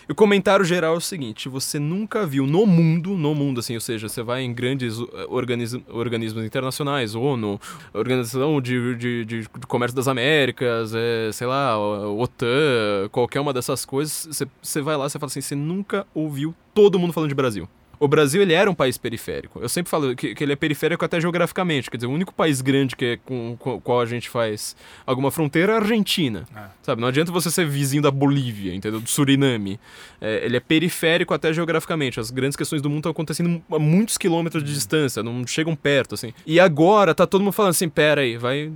O 0.09 0.15
comentário 0.15 0.65
geral 0.65 0.95
é 0.95 0.97
o 0.97 1.01
seguinte: 1.01 1.47
você 1.47 1.77
nunca 1.77 2.25
viu 2.25 2.47
no 2.47 2.65
mundo, 2.65 3.11
no 3.15 3.35
mundo, 3.35 3.59
assim, 3.59 3.75
ou 3.75 3.79
seja, 3.81 4.09
você 4.09 4.23
vai 4.23 4.41
em 4.41 4.51
grandes 4.51 4.97
uh, 4.97 5.07
organis- 5.29 5.75
organismos 5.87 6.43
internacionais, 6.43 7.13
ONU, 7.13 7.59
Organização 7.93 8.59
de, 8.59 8.95
de, 8.95 9.25
de- 9.25 9.41
de 9.43 9.49
Comércio 9.67 9.95
das 9.95 10.07
Américas, 10.07 10.93
é, 10.95 11.29
sei 11.31 11.45
lá, 11.45 11.77
OTAN, 11.77 13.07
qualquer 13.11 13.39
uma 13.39 13.53
dessas 13.53 13.85
coisas, 13.85 14.25
você, 14.31 14.47
você 14.61 14.81
vai 14.81 14.97
lá 14.97 15.05
e 15.05 15.09
fala 15.11 15.25
assim: 15.27 15.41
você 15.41 15.55
nunca 15.55 16.07
ouviu 16.13 16.55
todo 16.73 16.97
mundo 16.97 17.13
falando 17.13 17.29
de 17.29 17.35
Brasil. 17.35 17.69
O 17.99 18.07
Brasil 18.07 18.41
ele 18.41 18.53
era 18.53 18.71
um 18.71 18.73
país 18.73 18.97
periférico. 18.97 19.59
Eu 19.59 19.67
sempre 19.67 19.89
falo 19.89 20.15
que, 20.15 20.33
que 20.33 20.43
ele 20.43 20.53
é 20.53 20.55
periférico 20.55 21.03
até 21.03 21.19
geograficamente. 21.19 21.91
Quer 21.91 21.97
dizer, 21.97 22.07
o 22.07 22.11
único 22.11 22.33
país 22.33 22.61
grande 22.61 22.95
que 22.95 23.05
é 23.05 23.17
com, 23.17 23.57
com 23.59 23.75
o 23.75 23.81
qual 23.81 23.99
a 23.99 24.05
gente 24.05 24.29
faz 24.29 24.75
alguma 25.05 25.29
fronteira 25.31 25.73
é 25.73 25.75
a 25.75 25.79
Argentina. 25.79 26.47
É. 26.55 26.61
Sabe? 26.81 27.01
Não 27.01 27.09
adianta 27.09 27.31
você 27.31 27.51
ser 27.51 27.67
vizinho 27.67 28.01
da 28.01 28.09
Bolívia, 28.09 28.73
entendeu? 28.73 29.01
Do 29.01 29.09
Suriname. 29.09 29.77
É, 30.21 30.45
ele 30.45 30.55
é 30.55 30.59
periférico 30.61 31.33
até 31.33 31.51
geograficamente. 31.51 32.21
As 32.21 32.31
grandes 32.31 32.55
questões 32.55 32.81
do 32.81 32.89
mundo 32.89 32.99
estão 32.99 33.11
acontecendo 33.11 33.61
a 33.69 33.79
muitos 33.79 34.17
quilômetros 34.17 34.63
de 34.63 34.73
distância, 34.73 35.21
não 35.21 35.45
chegam 35.45 35.75
perto, 35.75 36.15
assim. 36.15 36.33
E 36.45 36.57
agora 36.59 37.13
tá 37.13 37.27
todo 37.27 37.41
mundo 37.41 37.53
falando 37.53 37.71
assim: 37.71 37.89
pera 37.89 38.21
aí, 38.21 38.37
vai. 38.37 38.71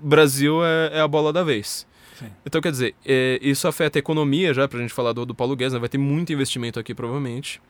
Brasil 0.00 0.64
é, 0.64 0.98
é 0.98 1.00
a 1.00 1.08
bola 1.08 1.32
da 1.32 1.42
vez. 1.42 1.86
Sim. 2.18 2.26
Então, 2.44 2.60
quer 2.60 2.72
dizer, 2.72 2.94
é, 3.06 3.38
isso 3.40 3.66
afeta 3.66 3.98
a 3.98 4.00
economia 4.00 4.52
já, 4.52 4.66
pra 4.66 4.78
gente 4.80 4.92
falar 4.92 5.12
do, 5.12 5.24
do 5.24 5.34
Paulo 5.34 5.54
Guedes, 5.54 5.72
né? 5.72 5.78
vai 5.78 5.88
ter 5.88 5.98
muito 5.98 6.32
investimento 6.32 6.78
aqui, 6.78 6.94
provavelmente. 6.94 7.60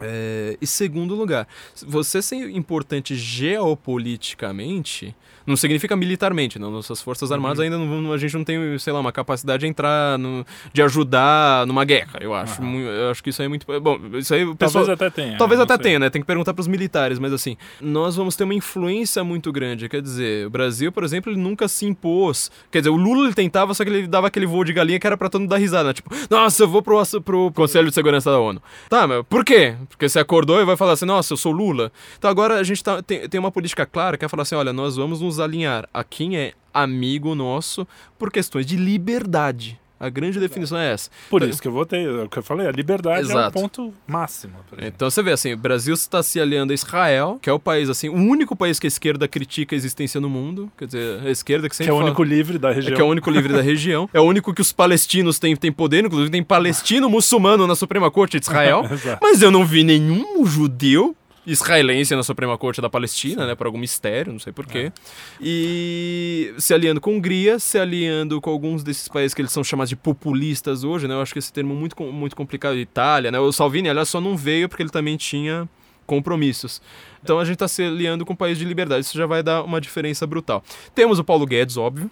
É, 0.00 0.58
e 0.60 0.66
segundo 0.66 1.14
lugar, 1.14 1.46
você 1.86 2.20
ser 2.20 2.50
importante 2.50 3.14
geopoliticamente 3.14 5.14
não 5.46 5.56
significa 5.56 5.94
militarmente, 5.94 6.58
não. 6.58 6.70
Nossas 6.70 7.02
forças 7.02 7.30
armadas 7.30 7.60
ainda 7.60 7.76
não 7.76 8.12
a 8.14 8.18
gente 8.18 8.32
não 8.34 8.42
tem, 8.44 8.78
sei 8.78 8.92
lá, 8.94 9.00
uma 9.00 9.12
capacidade 9.12 9.60
de 9.60 9.66
entrar, 9.66 10.18
no, 10.18 10.44
de 10.72 10.80
ajudar 10.80 11.66
numa 11.66 11.84
guerra. 11.84 12.18
Eu 12.22 12.32
acho, 12.32 12.62
Aham. 12.62 12.70
Mu- 12.70 12.80
eu 12.80 13.10
acho 13.10 13.22
que 13.22 13.28
isso 13.28 13.42
aí 13.42 13.46
é 13.46 13.48
muito. 13.50 13.66
Bom, 13.80 13.98
isso 14.14 14.32
aí 14.34 14.42
o 14.42 14.54
Talvez 14.54 14.86
pessoal. 14.86 14.94
até 14.94 15.10
tenha. 15.10 15.36
Talvez 15.36 15.60
até 15.60 15.74
sei. 15.74 15.82
tenha, 15.82 15.98
né? 15.98 16.08
Tem 16.08 16.22
que 16.22 16.26
perguntar 16.26 16.54
pros 16.54 16.66
militares, 16.66 17.18
mas 17.18 17.30
assim, 17.30 17.58
nós 17.78 18.16
vamos 18.16 18.36
ter 18.36 18.44
uma 18.44 18.54
influência 18.54 19.22
muito 19.22 19.52
grande. 19.52 19.86
Quer 19.86 20.00
dizer, 20.00 20.46
o 20.46 20.50
Brasil, 20.50 20.90
por 20.90 21.04
exemplo, 21.04 21.30
ele 21.30 21.38
nunca 21.38 21.68
se 21.68 21.84
impôs. 21.84 22.50
Quer 22.70 22.78
dizer, 22.78 22.90
o 22.90 22.96
Lula 22.96 23.26
ele 23.26 23.34
tentava, 23.34 23.74
só 23.74 23.84
que 23.84 23.90
ele 23.90 24.06
dava 24.06 24.28
aquele 24.28 24.46
voo 24.46 24.64
de 24.64 24.72
galinha 24.72 24.98
que 24.98 25.06
era 25.06 25.16
pra 25.16 25.28
todo 25.28 25.42
mundo 25.42 25.50
dar 25.50 25.58
risada, 25.58 25.88
né? 25.88 25.92
Tipo, 25.92 26.08
nossa, 26.30 26.62
eu 26.62 26.68
vou 26.68 26.80
pro, 26.80 26.96
pro 27.20 27.52
Conselho 27.52 27.88
de 27.90 27.94
Segurança 27.94 28.30
da 28.30 28.38
ONU. 28.38 28.62
Tá, 28.88 29.06
mas 29.06 29.22
por 29.28 29.44
quê? 29.44 29.74
Porque 29.88 30.08
você 30.08 30.18
acordou 30.18 30.60
e 30.60 30.64
vai 30.64 30.76
falar 30.76 30.92
assim, 30.92 31.06
nossa, 31.06 31.32
eu 31.32 31.36
sou 31.36 31.52
Lula. 31.52 31.92
Então 32.18 32.30
agora 32.30 32.54
a 32.54 32.62
gente 32.62 32.82
tá, 32.82 33.02
tem, 33.02 33.28
tem 33.28 33.38
uma 33.38 33.52
política 33.52 33.86
clara 33.86 34.16
que 34.16 34.24
é 34.24 34.28
falar 34.28 34.42
assim, 34.42 34.54
olha, 34.54 34.72
nós 34.72 34.96
vamos 34.96 35.20
nos 35.20 35.40
alinhar 35.40 35.88
a 35.92 36.02
quem 36.02 36.36
é 36.36 36.52
amigo 36.72 37.34
nosso 37.34 37.86
por 38.18 38.30
questões 38.30 38.66
de 38.66 38.76
liberdade. 38.76 39.80
A 39.98 40.08
grande 40.08 40.38
definição 40.40 40.76
é 40.76 40.92
essa. 40.92 41.08
Por 41.30 41.42
isso 41.42 41.62
que 41.62 41.68
eu 41.68 41.72
votei, 41.72 42.04
é 42.04 42.10
o 42.24 42.28
que 42.28 42.38
eu 42.38 42.42
falei, 42.42 42.66
a 42.66 42.72
liberdade 42.72 43.20
é 43.30 43.34
o 43.34 43.38
Exato. 43.38 43.52
ponto 43.58 43.94
máximo. 44.06 44.54
pra 44.68 44.80
gente. 44.82 44.92
Então 44.94 45.08
você 45.08 45.22
vê 45.22 45.32
assim, 45.32 45.52
o 45.52 45.56
Brasil 45.56 45.94
está 45.94 46.22
se 46.22 46.40
aliando 46.40 46.72
a 46.72 46.74
Israel, 46.74 47.38
que 47.40 47.48
é 47.48 47.52
o 47.52 47.58
país 47.60 47.88
assim, 47.88 48.08
o 48.08 48.14
único 48.14 48.56
país 48.56 48.78
que 48.78 48.86
a 48.86 48.88
esquerda 48.88 49.26
critica 49.28 49.74
a 49.74 49.76
existência 49.76 50.20
no 50.20 50.28
mundo, 50.28 50.70
quer 50.76 50.86
dizer, 50.86 51.20
a 51.26 51.30
esquerda 51.30 51.68
que 51.68 51.70
Que 51.70 51.76
sempre 51.76 51.90
é 51.90 51.94
o 51.94 51.96
fala- 51.98 52.06
único 52.08 52.22
livre 52.24 52.58
da 52.58 52.70
é 52.70 52.74
região. 52.74 52.94
que 52.96 53.00
é 53.00 53.04
o 53.04 53.08
único 53.08 53.30
livre 53.30 53.52
da 53.52 53.62
região, 53.62 54.08
é 54.12 54.20
o 54.20 54.24
único 54.24 54.52
que 54.52 54.60
os 54.60 54.72
palestinos 54.72 55.38
têm, 55.38 55.54
têm 55.56 55.72
poder, 55.72 56.04
inclusive 56.04 56.30
tem 56.30 56.42
palestino 56.42 57.08
muçulmano 57.08 57.66
na 57.66 57.74
Suprema 57.76 58.10
Corte 58.10 58.38
de 58.38 58.44
Israel, 58.46 58.82
mas 59.22 59.42
eu 59.42 59.50
não 59.50 59.64
vi 59.64 59.84
nenhum 59.84 60.44
judeu 60.44 61.16
israelense 61.46 62.14
na 62.16 62.22
Suprema 62.22 62.56
Corte 62.56 62.80
da 62.80 62.88
Palestina, 62.88 63.46
né, 63.46 63.54
por 63.54 63.66
algum 63.66 63.78
mistério, 63.78 64.32
não 64.32 64.38
sei 64.38 64.52
porquê. 64.52 64.92
E 65.40 66.54
se 66.58 66.72
aliando 66.72 67.00
com 67.00 67.10
a 67.10 67.12
Hungria, 67.14 67.58
se 67.58 67.78
aliando 67.78 68.40
com 68.40 68.50
alguns 68.50 68.82
desses 68.82 69.08
países 69.08 69.34
que 69.34 69.42
eles 69.42 69.52
são 69.52 69.62
chamados 69.62 69.90
de 69.90 69.96
populistas 69.96 70.84
hoje, 70.84 71.06
né? 71.06 71.14
Eu 71.14 71.20
acho 71.20 71.32
que 71.32 71.38
esse 71.38 71.52
termo 71.52 71.74
é 71.74 71.76
muito, 71.76 72.02
muito 72.04 72.36
complicado. 72.36 72.76
Itália, 72.76 73.30
né? 73.30 73.38
O 73.38 73.52
Salvini, 73.52 73.88
aliás, 73.88 74.08
só 74.08 74.20
não 74.20 74.36
veio 74.36 74.68
porque 74.68 74.82
ele 74.82 74.90
também 74.90 75.16
tinha 75.16 75.68
compromissos. 76.06 76.80
Então 77.22 77.38
a 77.38 77.44
gente 77.44 77.54
está 77.54 77.68
se 77.68 77.82
aliando 77.82 78.24
com 78.24 78.34
um 78.34 78.36
país 78.36 78.58
de 78.58 78.64
liberdade, 78.64 79.06
isso 79.06 79.16
já 79.16 79.26
vai 79.26 79.42
dar 79.42 79.62
uma 79.62 79.80
diferença 79.80 80.26
brutal. 80.26 80.62
Temos 80.94 81.18
o 81.18 81.24
Paulo 81.24 81.46
Guedes, 81.46 81.76
óbvio. 81.76 82.10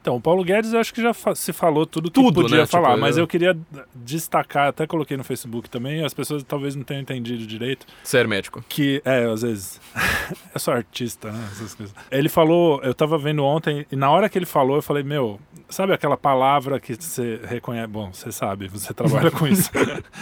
Então, 0.00 0.16
o 0.16 0.20
Paulo 0.20 0.42
Guedes 0.42 0.72
eu 0.72 0.80
acho 0.80 0.94
que 0.94 1.02
já 1.02 1.12
fa- 1.12 1.34
se 1.34 1.52
falou 1.52 1.84
tudo 1.84 2.10
que 2.10 2.14
Tudo, 2.20 2.42
podia 2.42 2.60
né? 2.60 2.66
falar, 2.66 2.90
Tipo, 2.90 3.00
mas 3.02 3.16
eu- 3.18 3.24
eu 3.24 3.28
queria 3.28 3.54
destacar, 3.94 4.68
até 4.68 4.86
coloquei 4.86 5.14
no 5.16 5.22
Facebook 5.24 5.68
também, 5.68 6.02
as 6.04 6.14
pessoas 6.14 6.42
talvez 6.42 6.74
não 6.74 6.82
tenham 6.82 7.02
entendido 7.02 7.46
direito, 7.46 7.86
Ser 8.02 8.26
médico. 8.26 8.64
que, 8.68 9.02
é, 9.04 9.24
às 9.24 9.42
vezes, 9.42 9.78
eu 10.54 10.58
sou 10.58 10.72
artista, 10.72 11.30
né, 11.30 11.48
essas 11.52 11.74
coisas. 11.74 11.94
Ele 12.10 12.28
falou, 12.30 12.80
eu 12.82 12.94
tava 12.94 13.18
vendo 13.18 13.44
ontem, 13.44 13.86
e 13.92 13.96
na 13.96 14.10
hora 14.10 14.28
que 14.28 14.38
ele 14.38 14.46
falou, 14.46 14.76
eu 14.76 14.82
falei, 14.82 15.02
meu, 15.02 15.38
sabe 15.68 15.92
aquela 15.92 16.16
palavra 16.16 16.80
que 16.80 16.94
você 16.94 17.38
reconhece, 17.46 17.86
bom, 17.88 18.10
você 18.12 18.32
sabe, 18.32 18.68
você 18.68 18.94
trabalha 18.94 19.30
com 19.30 19.46
isso. 19.46 19.70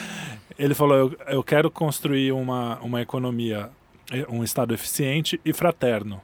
ele 0.59 0.75
falou, 0.75 0.97
eu, 0.97 1.17
eu 1.29 1.43
quero 1.45 1.71
construir 1.71 2.33
uma, 2.33 2.79
uma 2.83 3.01
economia, 3.01 3.71
um 4.29 4.43
Estado 4.43 4.75
eficiente 4.75 5.41
e 5.45 5.53
fraterno. 5.53 6.21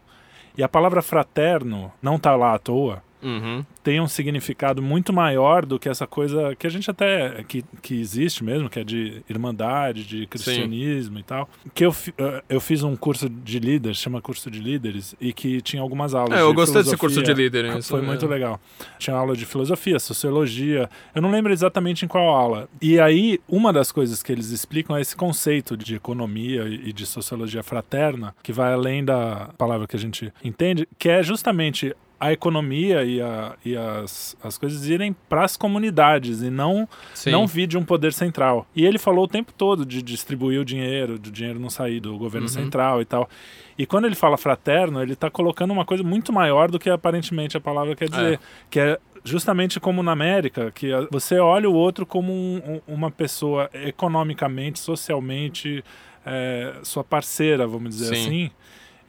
E 0.57 0.63
a 0.63 0.69
palavra 0.69 1.03
fraterno 1.03 1.93
não 2.03 2.19
tá 2.19 2.35
lá 2.37 2.55
à 2.55 2.59
toa, 2.59 3.03
Uhum. 3.25 3.65
tem 3.83 4.01
um 4.01 4.07
significado 4.07 4.83
muito 4.83 5.13
maior 5.13 5.65
do 5.65 5.79
que 5.79 5.89
essa 5.89 6.07
coisa 6.07 6.55
que 6.55 6.67
a 6.67 6.71
gente 6.71 6.91
até 6.91 7.43
que, 7.49 7.65
que 7.83 7.99
existe 7.99 8.45
mesmo, 8.45 8.69
que 8.69 8.79
é 8.79 8.85
de 8.85 9.23
irmandade, 9.29 10.05
de 10.05 10.27
cristianismo 10.27 11.19
e 11.19 11.23
tal. 11.23 11.49
Que 11.73 11.87
eu, 11.87 11.95
eh, 12.19 12.43
eu 12.49 12.61
fiz 12.61 12.83
um 12.83 12.95
curso 12.95 13.29
de 13.29 13.59
líderes, 13.59 13.97
chama 13.97 14.21
curso 14.21 14.51
de 14.51 14.59
líderes, 14.61 15.15
e 15.21 15.33
que 15.33 15.61
tinha 15.61 15.81
algumas 15.83 16.15
aulas. 16.15 16.39
É, 16.39 16.43
eu 16.43 16.51
de 16.51 16.55
gostei 16.55 16.83
desse 16.83 16.97
curso 16.97 17.23
de 17.23 17.33
líder. 17.33 17.65
isso 17.79 17.89
Foi 17.89 18.01
é- 18.01 18.03
muito 18.03 18.27
legal. 18.27 18.61
Tinha 18.99 19.17
aula 19.17 19.35
de 19.35 19.47
filosofia, 19.47 19.99
sociologia. 19.99 20.89
Eu 21.15 21.23
não 21.23 21.31
lembro 21.31 21.53
exatamente 21.53 22.05
em 22.05 22.09
qual 22.09 22.29
aula. 22.29 22.69
E 22.81 23.01
aí, 23.01 23.41
uma 23.49 23.73
das 23.73 23.91
coisas 23.91 24.23
que 24.23 24.31
eles 24.31 24.51
explicam 24.51 24.97
é 24.97 25.01
esse 25.01 25.17
conceito 25.17 25.77
de 25.77 25.95
economia 25.95 26.65
e 26.67 26.93
de 26.93 27.07
sociologia 27.07 27.63
fraterna, 27.63 28.35
que 28.43 28.53
vai 28.53 28.73
além 28.73 29.05
da 29.05 29.51
palavra 29.57 29.87
que 29.87 29.97
a 29.97 29.99
gente 29.99 30.33
entende, 30.43 30.89
que 30.99 31.09
é 31.09 31.23
justamente 31.23 31.95
a 32.19 32.33
economia 32.33 33.03
e, 33.05 33.21
a- 33.21 33.55
e 33.65 33.77
as, 33.77 34.37
as 34.43 34.57
coisas 34.57 34.89
irem 34.89 35.15
para 35.29 35.45
as 35.45 35.57
comunidades 35.57 36.41
e 36.43 36.49
não 36.51 36.89
Sim. 37.13 37.31
não 37.33 37.47
vir 37.47 37.67
de 37.67 37.77
um 37.77 37.85
poder 37.85 38.13
central. 38.13 38.67
E 38.75 38.85
ele 38.87 38.99
falou 38.99 39.25
o 39.25 39.29
tempo 39.29 39.53
todo 39.53 39.85
de 39.85 40.01
distribuir 40.03 40.61
o 40.61 40.65
dinheiro, 40.65 41.19
do 41.19 41.31
dinheiro 41.31 41.59
não 41.61 41.69
sair 41.69 42.01
do 42.01 42.17
governo 42.17 42.47
Uhum. 42.47 42.53
central 42.53 43.03
e 43.03 43.05
tal. 43.05 43.29
E 43.77 43.85
quando 43.85 44.05
ele 44.07 44.15
fala 44.15 44.37
fraterno, 44.37 45.03
ele 45.03 45.15
está 45.15 45.29
colocando 45.29 45.73
uma 45.73 45.85
coisa 45.85 46.03
muito 46.05 46.33
maior 46.33 46.71
do 46.71 46.79
que 46.79 46.89
aparentemente 46.89 47.57
a 47.57 47.61
palavra 47.61 47.95
quer 47.97 48.09
dizer, 48.09 48.35
É. 48.35 48.39
que 48.71 48.79
é 48.81 48.99
justamente 49.25 49.81
como 49.81 50.03
na 50.03 50.13
América, 50.13 50.71
que 50.71 50.91
você 51.11 51.39
olha 51.39 51.69
o 51.69 51.75
outro 51.75 52.07
como 52.07 52.33
um- 52.33 52.81
uma 52.87 53.11
pessoa 53.11 53.69
economicamente, 53.73 54.79
socialmente, 54.79 55.83
é, 56.27 56.75
sua 56.83 57.03
parceira, 57.03 57.67
vamos 57.67 57.97
dizer 57.97 58.15
Sim. 58.15 58.23
assim. 58.27 58.51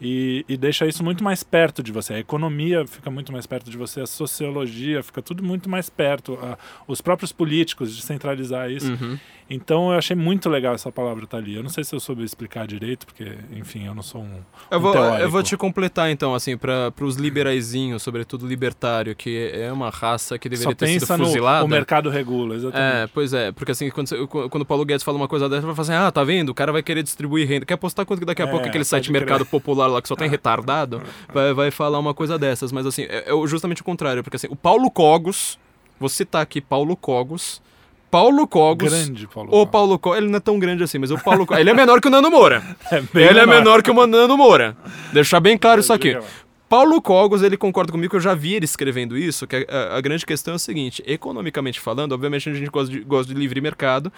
E, 0.01 0.43
e 0.47 0.57
deixa 0.57 0.85
isso 0.85 1.03
muito 1.03 1.23
mais 1.23 1.43
perto 1.43 1.81
de 1.81 1.91
você. 1.91 2.15
A 2.15 2.19
economia 2.19 2.85
fica 2.85 3.09
muito 3.09 3.31
mais 3.31 3.45
perto 3.45 3.69
de 3.69 3.77
você, 3.77 4.01
a 4.01 4.05
sociologia 4.05 5.01
fica 5.01 5.21
tudo 5.21 5.43
muito 5.43 5.69
mais 5.69 5.89
perto. 5.89 6.37
A, 6.41 6.57
os 6.87 7.01
próprios 7.01 7.31
políticos, 7.31 7.95
descentralizar 7.95 8.69
isso. 8.69 8.91
Uhum. 8.91 9.17
Então 9.47 9.91
eu 9.91 9.97
achei 9.99 10.15
muito 10.15 10.49
legal 10.49 10.73
essa 10.73 10.91
palavra 10.91 11.25
estar 11.25 11.37
ali. 11.37 11.55
Eu 11.55 11.61
não 11.61 11.69
sei 11.69 11.83
se 11.83 11.93
eu 11.93 11.99
soube 11.99 12.23
explicar 12.23 12.65
direito, 12.65 13.05
porque, 13.05 13.31
enfim, 13.55 13.85
eu 13.85 13.93
não 13.93 14.01
sou 14.01 14.21
um. 14.21 14.39
Eu 14.71 14.79
vou, 14.79 14.95
eu 14.95 15.29
vou 15.29 15.43
te 15.43 15.55
completar 15.55 16.09
então, 16.09 16.33
assim, 16.33 16.57
para 16.57 16.91
os 17.01 17.15
liberaizinhos, 17.15 18.01
sobretudo 18.01 18.47
libertário, 18.47 19.15
que 19.15 19.51
é 19.53 19.71
uma 19.71 19.91
raça 19.91 20.39
que 20.39 20.49
deveria 20.49 20.71
Só 20.71 20.75
ter 20.75 20.87
sido 20.87 20.99
pensa 21.01 21.17
no 21.17 21.25
fuzilada. 21.25 21.63
o 21.63 21.67
mercado 21.67 22.09
regula, 22.09 22.55
exatamente. 22.55 23.03
É, 23.03 23.07
pois 23.13 23.33
é, 23.33 23.51
porque 23.51 23.71
assim, 23.71 23.91
quando, 23.91 24.07
você- 24.07 24.25
quando 24.27 24.61
o 24.61 24.65
Paulo 24.65 24.83
Guedes 24.83 25.03
fala 25.03 25.17
uma 25.17 25.27
coisa 25.27 25.47
dessa, 25.47 25.61
vai 25.65 25.75
falar 25.75 25.95
assim, 25.95 26.07
ah, 26.07 26.11
tá 26.11 26.23
vendo? 26.23 26.49
O 26.49 26.53
cara 26.55 26.71
vai 26.71 26.81
querer 26.81 27.03
distribuir 27.03 27.47
renda. 27.47 27.67
Quer 27.67 27.75
apostar 27.75 28.03
quanto 28.03 28.21
que 28.21 28.25
daqui 28.25 28.41
a 28.41 28.45
É, 28.45 28.49
pouco 28.49 28.65
aquele 28.67 28.83
site 28.83 29.09
crer. 29.09 29.19
Mercado 29.21 29.45
Popular 29.45 29.85
lá 29.87 30.01
que 30.01 30.07
só 30.07 30.15
tem 30.15 30.27
retardado 30.29 31.03
vai, 31.31 31.53
vai 31.53 31.69
falar 31.69 31.99
uma 31.99 32.15
coisa 32.15 32.39
dessas. 32.39 32.71
Mas 32.71 32.85
assim, 32.87 33.03
é, 33.03 33.25
é 33.31 33.47
justamente 33.47 33.81
o 33.81 33.85
contrário, 33.85 34.23
porque 34.23 34.37
assim, 34.37 34.47
o 34.49 34.55
Paulo 34.55 34.89
Cogos, 34.89 35.59
vou 35.99 36.09
citar 36.09 36.41
aqui 36.41 36.59
Paulo 36.59 36.95
Cogos, 36.97 37.61
Paulo 38.10 38.47
Cogos... 38.47 38.91
Grande, 38.91 39.28
Paulo. 39.28 39.49
O 39.51 39.68
Paulo. 39.68 39.99
Cogos, 39.99 40.20
ele 40.20 40.28
não 40.28 40.38
é 40.38 40.39
tão 40.39 40.58
grande 40.58 40.84
assim, 40.84 40.97
mas 40.97 41.12
o 41.12 41.18
Paulo 41.18 41.45
Cogos, 41.45 41.60
ele 41.60 41.70
é 41.70 41.74
menor 41.74 41.99
que 41.99 42.08
o 42.08 42.12
Nando 42.12 42.32
Moura. 42.32 42.64
É 42.91 43.30
ele 43.30 43.39
é 43.39 43.45
menor 43.45 43.82
que 43.82 43.91
o 43.91 44.08
Nando 44.08 44.38
Moura. 44.38 44.78
Deixar 45.12 45.39
bem 45.39 45.58
claro 45.58 45.82
isso 45.82 45.91
aqui. 45.91 46.10
Diga 46.10 46.22
lá. 46.22 46.28
Paulo 46.68 47.01
Cogos, 47.01 47.43
ele 47.43 47.58
concorda 47.58 47.91
comigo 47.91 48.10
que 48.10 48.16
eu 48.16 48.22
já 48.22 48.34
vi 48.34 48.56
ele 48.56 48.66
escrevendo 48.66 49.18
isso, 49.18 49.45
que 49.45 49.68
a, 49.70 49.97
a 49.97 50.01
grande 50.01 50.26
questão 50.26 50.53
é 50.53 50.56
o 50.56 50.60
seguinte, 50.60 51.03
economicamente 51.06 51.80
falando, 51.80 52.14
obviamente 52.14 52.49
a 52.49 52.53
gente 52.53 52.70
gosta 52.70 52.91
de, 52.91 53.01
gosta 53.01 53.34
de 53.34 53.39
livre 53.39 53.62
mercado, 53.62 54.12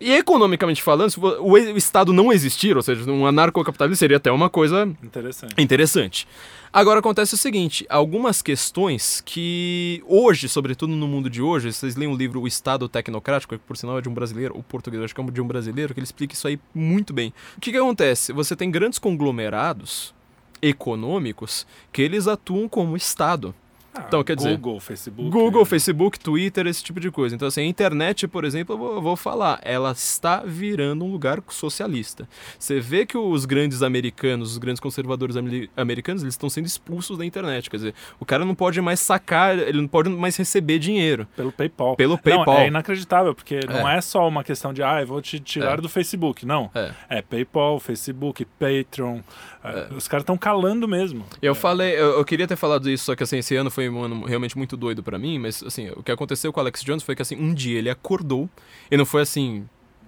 e 0.00 0.12
economicamente 0.12 0.82
falando, 0.82 1.10
se 1.10 1.20
o, 1.20 1.22
o 1.22 1.58
Estado 1.76 2.12
não 2.12 2.32
existir, 2.32 2.76
ou 2.76 2.82
seja, 2.82 3.08
um 3.10 3.26
anarcocapitalismo 3.26 3.96
seria 3.96 4.16
até 4.16 4.30
uma 4.30 4.50
coisa 4.50 4.88
Interessante. 5.02 5.54
interessante. 5.56 6.28
Agora 6.76 6.98
acontece 6.98 7.34
o 7.34 7.38
seguinte, 7.38 7.86
algumas 7.88 8.42
questões 8.42 9.20
que 9.24 10.02
hoje, 10.08 10.48
sobretudo 10.48 10.92
no 10.92 11.06
mundo 11.06 11.30
de 11.30 11.40
hoje, 11.40 11.72
vocês 11.72 11.94
leem 11.94 12.12
o 12.12 12.16
livro 12.16 12.40
O 12.40 12.48
Estado 12.48 12.88
Tecnocrático, 12.88 13.56
que 13.56 13.64
por 13.64 13.76
sinal 13.76 13.96
é 13.98 14.00
de 14.00 14.08
um 14.08 14.12
brasileiro, 14.12 14.58
o 14.58 14.62
português 14.64 15.00
acho 15.04 15.14
que 15.14 15.20
é 15.20 15.24
de 15.24 15.40
um 15.40 15.46
brasileiro, 15.46 15.94
que 15.94 16.00
ele 16.00 16.04
explica 16.04 16.34
isso 16.34 16.48
aí 16.48 16.58
muito 16.74 17.12
bem. 17.12 17.32
O 17.56 17.60
que, 17.60 17.70
que 17.70 17.78
acontece? 17.78 18.32
Você 18.32 18.56
tem 18.56 18.72
grandes 18.72 18.98
conglomerados 18.98 20.12
econômicos 20.60 21.64
que 21.92 22.02
eles 22.02 22.26
atuam 22.26 22.68
como 22.68 22.96
Estado. 22.96 23.54
Ah, 23.94 24.04
Então, 24.06 24.24
quer 24.24 24.34
dizer, 24.36 24.56
Google, 24.56 24.80
Facebook. 24.80 25.30
Google, 25.30 25.64
Facebook, 25.64 26.18
Twitter, 26.18 26.66
esse 26.66 26.82
tipo 26.82 26.98
de 27.00 27.10
coisa. 27.10 27.34
Então, 27.34 27.46
assim, 27.48 27.60
a 27.62 27.64
internet, 27.64 28.26
por 28.26 28.44
exemplo, 28.44 28.74
eu 28.74 28.78
vou, 28.78 28.94
eu 28.96 29.02
vou 29.02 29.16
falar, 29.16 29.60
ela 29.62 29.92
está 29.92 30.42
virando 30.44 31.04
um 31.04 31.10
lugar 31.12 31.40
socialista. 31.48 32.28
Você 32.58 32.80
vê 32.80 33.06
que 33.06 33.16
os 33.16 33.44
grandes 33.44 33.82
americanos, 33.82 34.52
os 34.52 34.58
grandes 34.58 34.80
conservadores 34.80 35.36
ameri- 35.36 35.70
americanos, 35.76 36.22
eles 36.22 36.34
estão 36.34 36.50
sendo 36.50 36.66
expulsos 36.66 37.16
da 37.18 37.24
internet. 37.24 37.70
Quer 37.70 37.76
dizer, 37.76 37.94
o 38.18 38.24
cara 38.24 38.44
não 38.44 38.54
pode 38.54 38.80
mais 38.80 39.00
sacar, 39.00 39.58
ele 39.58 39.80
não 39.80 39.88
pode 39.88 40.08
mais 40.10 40.36
receber 40.36 40.78
dinheiro 40.78 41.26
Pelo 41.36 41.52
PayPal. 41.52 41.96
pelo 41.96 42.14
Não, 42.14 42.18
PayPal. 42.18 42.58
é 42.58 42.66
inacreditável, 42.68 43.34
porque 43.34 43.60
não 43.68 43.88
é 43.88 44.00
só 44.00 44.26
uma 44.26 44.42
questão 44.44 44.72
de, 44.72 44.82
ah, 44.82 45.00
eu 45.00 45.06
vou 45.06 45.22
te 45.22 45.38
tirar 45.40 45.78
É. 45.78 45.80
do 45.82 45.88
Facebook. 45.88 46.44
Não. 46.44 46.70
É. 46.74 46.92
É 47.08 47.22
PayPal, 47.22 47.78
Facebook, 47.78 48.44
Patreon. 48.58 49.20
é, 49.62 49.88
Os 49.94 50.08
caras 50.08 50.22
estão 50.22 50.36
calando 50.36 50.86
mesmo. 50.88 51.24
Eu 51.40 51.54
falei, 51.54 51.92
eu, 51.94 52.18
eu 52.18 52.24
queria 52.24 52.46
ter 52.46 52.56
falado 52.56 52.90
isso, 52.90 53.04
só 53.04 53.14
que 53.16 53.22
assim, 53.22 53.38
esse 53.38 53.54
ano 53.56 53.70
foi 53.70 53.83
um 53.90 54.02
ano 54.02 54.24
realmente 54.24 54.56
muito 54.56 54.76
doido 54.76 55.02
pra 55.02 55.18
mim, 55.18 55.38
mas 55.38 55.62
assim, 55.62 55.90
o 55.90 56.02
que 56.02 56.10
aconteceu 56.12 56.52
com 56.52 56.60
o 56.60 56.62
Alex 56.62 56.82
Jones 56.82 57.02
foi 57.02 57.14
que 57.14 57.22
assim, 57.22 57.36
um 57.36 57.52
dia 57.54 57.78
ele 57.78 57.90
acordou, 57.90 58.48
e 58.90 58.96
não 58.96 59.04
foi 59.06 59.22
assim, 59.22 59.66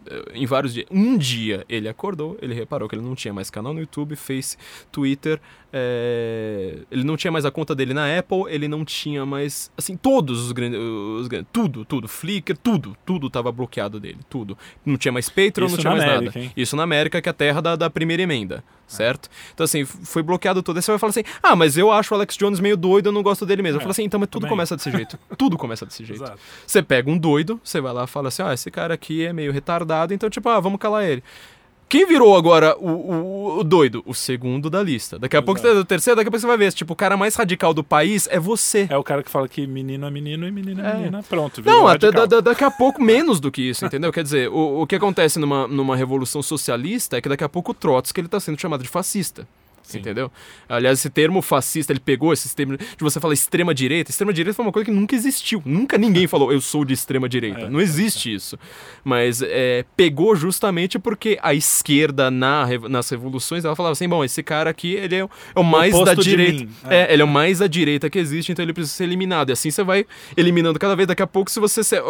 eh, 0.09 0.25
em 0.35 0.47
vários 0.47 0.73
dias, 0.75 0.87
um 0.91 1.17
dia 1.19 1.65
ele 1.69 1.89
acordou, 1.89 2.37
ele 2.41 2.55
reparou 2.55 2.89
que 2.89 2.95
ele 2.95 3.03
não 3.03 3.15
tinha 3.15 3.33
mais 3.35 3.51
canal 3.51 3.73
no 3.75 3.81
YouTube, 3.81 4.15
Face, 4.17 4.57
Twitter, 4.93 5.41
eh, 5.73 6.79
ele 6.91 7.05
não 7.05 7.17
tinha 7.17 7.31
mais 7.31 7.45
a 7.45 7.51
conta 7.51 7.75
dele 7.75 7.93
na 7.93 8.19
Apple, 8.19 8.45
ele 8.49 8.69
não 8.69 8.85
tinha 8.85 9.25
mais, 9.27 9.71
assim, 9.77 9.97
todos 9.97 10.45
os 10.45 10.53
grandes, 10.53 10.79
os 10.81 11.29
grandes 11.29 11.49
tudo, 11.53 11.85
tudo, 11.85 12.09
Flickr, 12.09 12.57
tudo, 12.57 12.97
tudo 13.05 13.29
tava 13.29 13.51
bloqueado 13.53 13.99
dele, 14.01 14.19
tudo. 14.29 14.57
Não 14.85 14.97
tinha 14.97 15.13
mais 15.13 15.29
Patreon, 15.29 15.67
Isso 15.67 15.77
não 15.77 15.81
tinha 15.83 15.91
mais 15.93 16.05
América, 16.05 16.25
nada. 16.27 16.39
hein? 16.41 16.53
Isso 16.57 16.77
na 16.77 16.83
América, 16.83 17.21
que 17.21 17.29
é 17.29 17.31
a 17.31 17.35
terra 17.35 17.61
da, 17.61 17.77
da 17.77 17.91
primeira 17.91 18.23
emenda, 18.23 18.65
certo? 18.87 19.29
Então, 19.55 19.65
assim, 19.65 19.85
foi 19.85 20.23
bloqueado 20.23 20.63
tudo. 20.63 20.77
Aí 20.77 20.83
você 20.83 20.93
vai 20.93 20.99
falar 20.99 21.11
assim: 21.11 21.25
ah, 21.43 21.57
mas 21.57 21.77
eu 21.77 21.91
acho 21.91 22.13
o 22.15 22.17
Alex 22.17 22.37
Jones 22.37 22.61
meio 22.61 22.77
doido, 22.77 23.07
eu 23.07 23.13
não 23.13 23.23
gosto 23.23 23.45
dele 23.47 23.63
mesmo. 23.63 23.77
Eu 23.77 23.81
É, 23.81 23.83
falo 23.83 23.91
assim: 23.93 24.05
então, 24.05 24.19
mas 24.21 24.29
tudo 24.29 24.43
também. 24.43 24.51
começa 24.51 24.77
desse 24.77 24.91
jeito. 24.91 25.19
tudo 25.37 25.57
começa 25.59 25.85
desse 25.87 26.05
jeito. 26.05 26.23
Exato. 26.23 26.39
Você 26.67 26.83
pega 26.83 27.11
um 27.11 27.19
doido, 27.19 27.61
você 27.65 27.81
vai 27.81 27.93
lá 27.93 28.05
e 28.05 28.07
fala 28.07 28.29
assim: 28.29 28.43
ah, 28.43 28.55
esse 28.55 28.71
cara 28.71 28.95
aqui 28.95 29.25
é 29.25 29.33
meio 29.33 29.53
retardado, 29.53 30.13
então, 30.15 30.29
tipo, 30.31 30.49
ah, 30.49 30.61
vamos 30.61 30.79
calar 30.79 31.05
ele. 31.05 31.23
Quem 31.89 32.05
virou 32.05 32.37
agora 32.37 32.77
o, 32.79 32.89
o, 32.91 33.59
o 33.61 33.65
doido? 33.65 34.03
O 34.05 34.13
segundo 34.13 34.69
da 34.69 34.83
lista. 34.83 35.19
Daqui 35.21 35.37
a 35.37 35.43
pouco 35.43 35.61
Exato. 35.61 35.75
você, 35.75 35.81
o 35.81 35.85
terceiro, 35.85 36.17
daqui 36.17 36.29
a 36.29 36.31
pouco 36.33 36.41
você 36.41 36.47
vai 36.47 36.57
ver. 36.57 36.73
Tipo, 36.73 36.95
o 36.95 36.97
cara 36.97 37.17
mais 37.17 37.37
radical 37.37 37.73
do 37.73 37.85
país 37.85 38.27
é 38.31 38.41
você. 38.41 38.89
É 38.91 38.97
o 38.97 39.05
cara 39.05 39.23
que 39.23 39.31
fala 39.31 39.47
que 39.47 39.67
menino 39.69 40.05
é 40.05 40.11
menino 40.11 40.49
e 40.49 40.51
menina 40.51 40.85
é, 40.89 40.91
É. 40.91 40.97
menina. 40.97 41.23
Pronto, 41.23 41.63
virou 41.63 41.81
Não, 41.83 41.89
até 41.89 42.11
da- 42.11 42.27
da- 42.27 42.41
daqui 42.41 42.65
a 42.65 42.71
pouco 42.73 43.01
menos 43.01 43.39
do 43.39 43.53
que 43.53 43.63
isso, 43.63 43.85
entendeu? 43.87 44.13
Quer 44.13 44.25
dizer, 44.25 44.49
o, 44.51 44.83
o 44.83 44.87
que 44.87 44.97
acontece 44.97 45.39
numa, 45.39 45.69
numa 45.69 45.95
revolução 45.95 46.43
socialista 46.43 47.17
é 47.19 47.21
que 47.21 47.29
daqui 47.29 47.45
a 47.45 47.49
pouco 47.49 47.71
o 47.71 47.75
Trotsky 47.75 48.21
ele 48.21 48.29
tá 48.29 48.41
sendo 48.41 48.61
chamado 48.61 48.83
de 48.83 48.89
fascista. 48.89 49.47
Sim. 49.87 49.99
Entendeu? 49.99 50.31
Aliás, 50.69 50.99
esse 50.99 51.09
termo 51.11 51.41
fascista, 51.41 51.93
ele 51.93 52.01
pegou 52.01 52.33
esse 52.33 52.55
termo 52.55 52.77
de 52.77 52.87
você 53.01 53.21
falar 53.21 53.35
extrema 53.35 53.73
direita. 53.75 54.11
Extrema 54.11 54.33
direita 54.33 54.55
foi 54.57 54.65
uma 54.65 54.73
coisa 54.73 54.85
que 54.87 54.91
nunca 54.91 55.15
existiu. 55.15 55.63
Nunca 55.65 55.97
ninguém 55.97 56.27
falou 56.27 56.53
eu 56.53 56.61
sou 56.61 56.85
de 56.85 56.93
extrema 56.93 57.29
direita. 57.29 57.61
É, 57.63 57.71
Não 57.71 57.81
existe 57.81 58.35
isso. 58.35 58.59
Mas 59.05 59.41
é, 59.43 59.85
pegou 59.97 60.35
justamente 60.35 60.99
porque 60.99 61.39
a 61.43 61.55
esquerda 61.55 62.31
na, 62.31 62.67
nas 62.89 63.09
revoluções 63.11 63.65
ela 63.65 63.77
falava 63.77 63.93
assim: 63.93 64.09
bom, 64.09 64.25
esse 64.25 64.43
cara 64.43 64.71
aqui 64.71 64.95
ele 64.95 65.15
é, 65.17 65.25
o- 65.25 65.31
é 65.55 65.61
o 65.61 65.65
mais 65.65 65.93
da 65.93 65.99
oposto 66.01 66.23
de 66.23 66.31
direita. 66.31 66.69
É, 66.89 66.97
É. 67.03 67.13
ele 67.13 67.23
é 67.23 67.25
o 67.25 67.29
mais 67.29 67.63
à 67.63 67.67
direita 67.69 68.11
que 68.11 68.19
existe, 68.19 68.51
então 68.53 68.65
ele 68.65 68.73
precisa 68.73 68.97
ser 68.97 69.05
eliminado. 69.05 69.51
E 69.51 69.53
assim 69.53 69.71
você 69.71 69.85
vai 69.85 70.05
eliminando 70.37 70.79
cada 70.79 70.97
vez. 70.97 71.07
Daqui 71.07 71.23
a 71.23 71.27
pouco, 71.27 71.51
se 71.51 71.61
você. 71.61 71.85
se- 71.85 72.01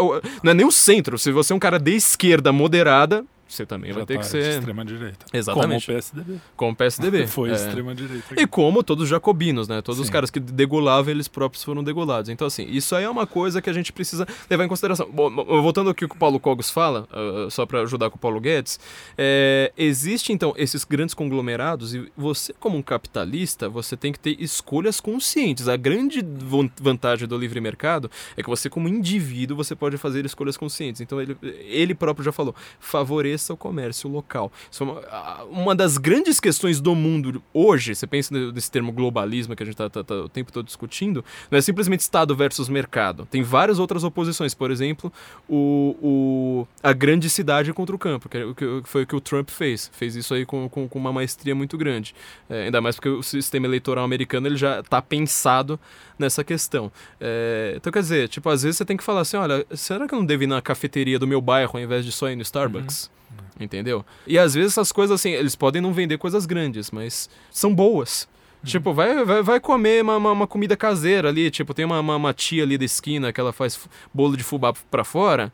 Não 0.42 0.52
é 0.52 0.54
nem 0.54 0.66
o 0.66 0.72
centro, 0.72 1.18
se 1.18 1.30
você 1.30 1.52
é 1.52 1.56
um 1.56 1.58
cara 1.58 1.78
de 1.78 1.92
esquerda 1.94 2.52
moderada, 2.52 3.24
você 3.48 3.64
também 3.66 3.90
Já 3.90 3.96
vai 3.98 4.06
ter 4.06 4.14
tá 4.14 4.20
que 4.20 4.26
ser. 4.26 4.58
extrema 4.58 4.84
direita. 4.84 5.24
Exatamente. 5.32 5.86
Como 5.86 5.96
o 5.96 6.00
PSDB. 6.00 6.40
Como 6.56 6.72
o 6.72 6.76
PSDB. 6.76 7.26
Foi 7.26 7.50
É. 7.50 7.54
extrema 7.54 7.94
direita. 7.94 8.40
E 8.40 8.46
como 8.46 8.82
todos 8.82 9.04
os 9.04 9.08
jacobinos, 9.08 9.68
né? 9.68 9.80
Todos 9.82 10.00
os 10.00 10.06
Sim. 10.06 10.12
caras 10.12 10.30
que 10.30 10.40
degolavam, 10.40 11.10
eles 11.10 11.28
próprios 11.28 11.62
foram 11.62 11.82
degolados. 11.84 12.28
Então, 12.30 12.46
assim, 12.46 12.66
isso 12.68 12.94
aí 12.96 13.04
é 13.04 13.08
uma 13.10 13.26
coisa 13.26 13.62
que 13.62 13.70
a 13.70 13.72
gente 13.72 13.92
precisa 13.92 14.26
levar 14.50 14.64
em 14.64 14.68
consideração. 14.68 15.08
Bom, 15.10 15.30
voltando 15.62 15.88
ao 15.88 15.94
que 15.94 16.04
o 16.04 16.08
Paulo 16.08 16.40
Cogos 16.40 16.70
fala, 16.70 17.06
ah, 17.12 17.48
só 17.50 17.64
para 17.66 17.80
ajudar 17.82 18.10
com 18.10 18.16
o 18.16 18.18
Paulo 18.18 18.40
Guedes, 18.40 18.80
é, 19.16 19.72
existe, 19.76 20.32
então, 20.32 20.52
esses 20.56 20.84
grandes 20.84 21.14
conglomerados 21.14 21.94
e 21.94 22.10
você, 22.16 22.52
como 22.58 22.76
um 22.76 22.82
capitalista, 22.82 23.68
você 23.68 23.96
tem 23.96 24.12
que 24.12 24.18
ter 24.18 24.36
escolhas 24.42 25.00
conscientes. 25.00 25.68
A 25.68 25.76
grande 25.76 26.20
van- 26.22 26.70
vantagem 26.80 27.28
do 27.28 27.36
livre 27.38 27.60
mercado 27.60 28.10
é 28.36 28.42
que 28.42 28.48
você, 28.48 28.68
como 28.68 28.88
indivíduo, 28.88 29.56
você 29.56 29.74
pode 29.76 29.96
fazer 29.96 30.24
escolhas 30.24 30.56
conscientes. 30.56 31.00
Então, 31.00 31.20
ele, 31.20 31.36
ele 31.42 31.94
próprio 31.94 32.24
já 32.24 32.32
falou, 32.32 32.54
favoreça 32.80 33.35
o 33.52 33.56
comércio 33.56 34.08
local. 34.08 34.50
Isso 34.70 34.82
é 34.82 34.86
uma, 34.86 35.44
uma 35.44 35.74
das 35.74 35.98
grandes 35.98 36.40
questões 36.40 36.80
do 36.80 36.94
mundo 36.94 37.42
hoje, 37.52 37.94
você 37.94 38.06
pensa 38.06 38.34
nesse 38.52 38.70
termo 38.70 38.92
globalismo 38.92 39.54
que 39.56 39.62
a 39.62 39.66
gente 39.66 39.80
está 39.80 40.14
o 40.14 40.28
tempo 40.28 40.52
todo 40.52 40.66
discutindo, 40.66 41.24
não 41.50 41.58
é 41.58 41.60
simplesmente 41.60 42.00
Estado 42.00 42.34
versus 42.34 42.68
mercado. 42.68 43.26
Tem 43.30 43.42
várias 43.42 43.78
outras 43.78 44.04
oposições. 44.04 44.54
Por 44.54 44.70
exemplo, 44.70 45.12
o, 45.48 45.96
o- 46.02 46.68
a 46.82 46.92
grande 46.92 47.28
cidade 47.30 47.72
contra 47.72 47.94
o 47.94 47.98
campo, 47.98 48.28
que, 48.28 48.38
é 48.38 48.44
foi 48.84 49.02
o 49.02 49.06
que 49.06 49.16
o 49.16 49.20
Trump 49.20 49.50
fez. 49.50 49.90
Fez 49.92 50.14
isso 50.16 50.34
aí 50.34 50.44
com, 50.46 50.68
com, 50.68 50.88
com 50.88 50.98
uma 50.98 51.12
maestria 51.12 51.54
muito 51.54 51.76
grande. 51.76 52.14
É, 52.48 52.64
ainda 52.64 52.80
mais 52.80 52.96
porque 52.96 53.08
o 53.08 53.22
sistema 53.22 53.66
eleitoral 53.66 54.04
americano 54.04 54.46
ele 54.46 54.56
já 54.56 54.80
está 54.80 55.00
pensado 55.02 55.78
nessa 56.18 56.42
questão. 56.44 56.90
É, 57.20 57.74
então, 57.76 57.92
quer 57.92 58.00
dizer, 58.00 58.28
tipo, 58.28 58.48
às 58.48 58.62
vezes 58.62 58.76
você 58.78 58.84
tem 58.84 58.96
que 58.96 59.04
falar 59.04 59.20
assim, 59.20 59.36
olha, 59.36 59.66
será 59.74 60.06
que 60.06 60.14
eu 60.14 60.18
não 60.18 60.26
devo 60.26 60.44
ir 60.44 60.46
na 60.46 60.60
cafeteria 60.62 61.18
do 61.18 61.26
meu 61.26 61.40
bairro 61.40 61.72
ao 61.76 61.82
invés 61.82 62.04
de 62.04 62.12
só 62.12 62.30
ir 62.30 62.36
no 62.36 62.42
Starbucks? 62.42 63.10
Entendeu? 63.58 64.04
E 64.26 64.38
às 64.38 64.54
vezes 64.54 64.72
essas 64.72 64.92
coisas, 64.92 65.18
assim, 65.18 65.30
eles 65.30 65.56
podem 65.56 65.80
não 65.80 65.92
vender 65.92 66.18
coisas 66.18 66.44
grandes, 66.44 66.90
mas 66.90 67.30
são 67.50 67.74
boas. 67.74 68.28
Tipo, 68.64 68.92
vai, 68.92 69.24
vai, 69.24 69.42
vai 69.42 69.60
comer 69.60 70.02
uma, 70.02 70.16
uma, 70.16 70.32
uma 70.32 70.46
comida 70.46 70.76
caseira 70.76 71.28
ali. 71.28 71.50
Tipo, 71.50 71.72
tem 71.72 71.84
uma, 71.84 72.00
uma, 72.00 72.16
uma 72.16 72.34
tia 72.34 72.64
ali 72.64 72.76
da 72.76 72.84
esquina 72.84 73.32
que 73.32 73.40
ela 73.40 73.52
faz 73.52 73.78
bolo 74.12 74.36
de 74.36 74.42
fubá 74.42 74.72
pra 74.90 75.04
fora. 75.04 75.52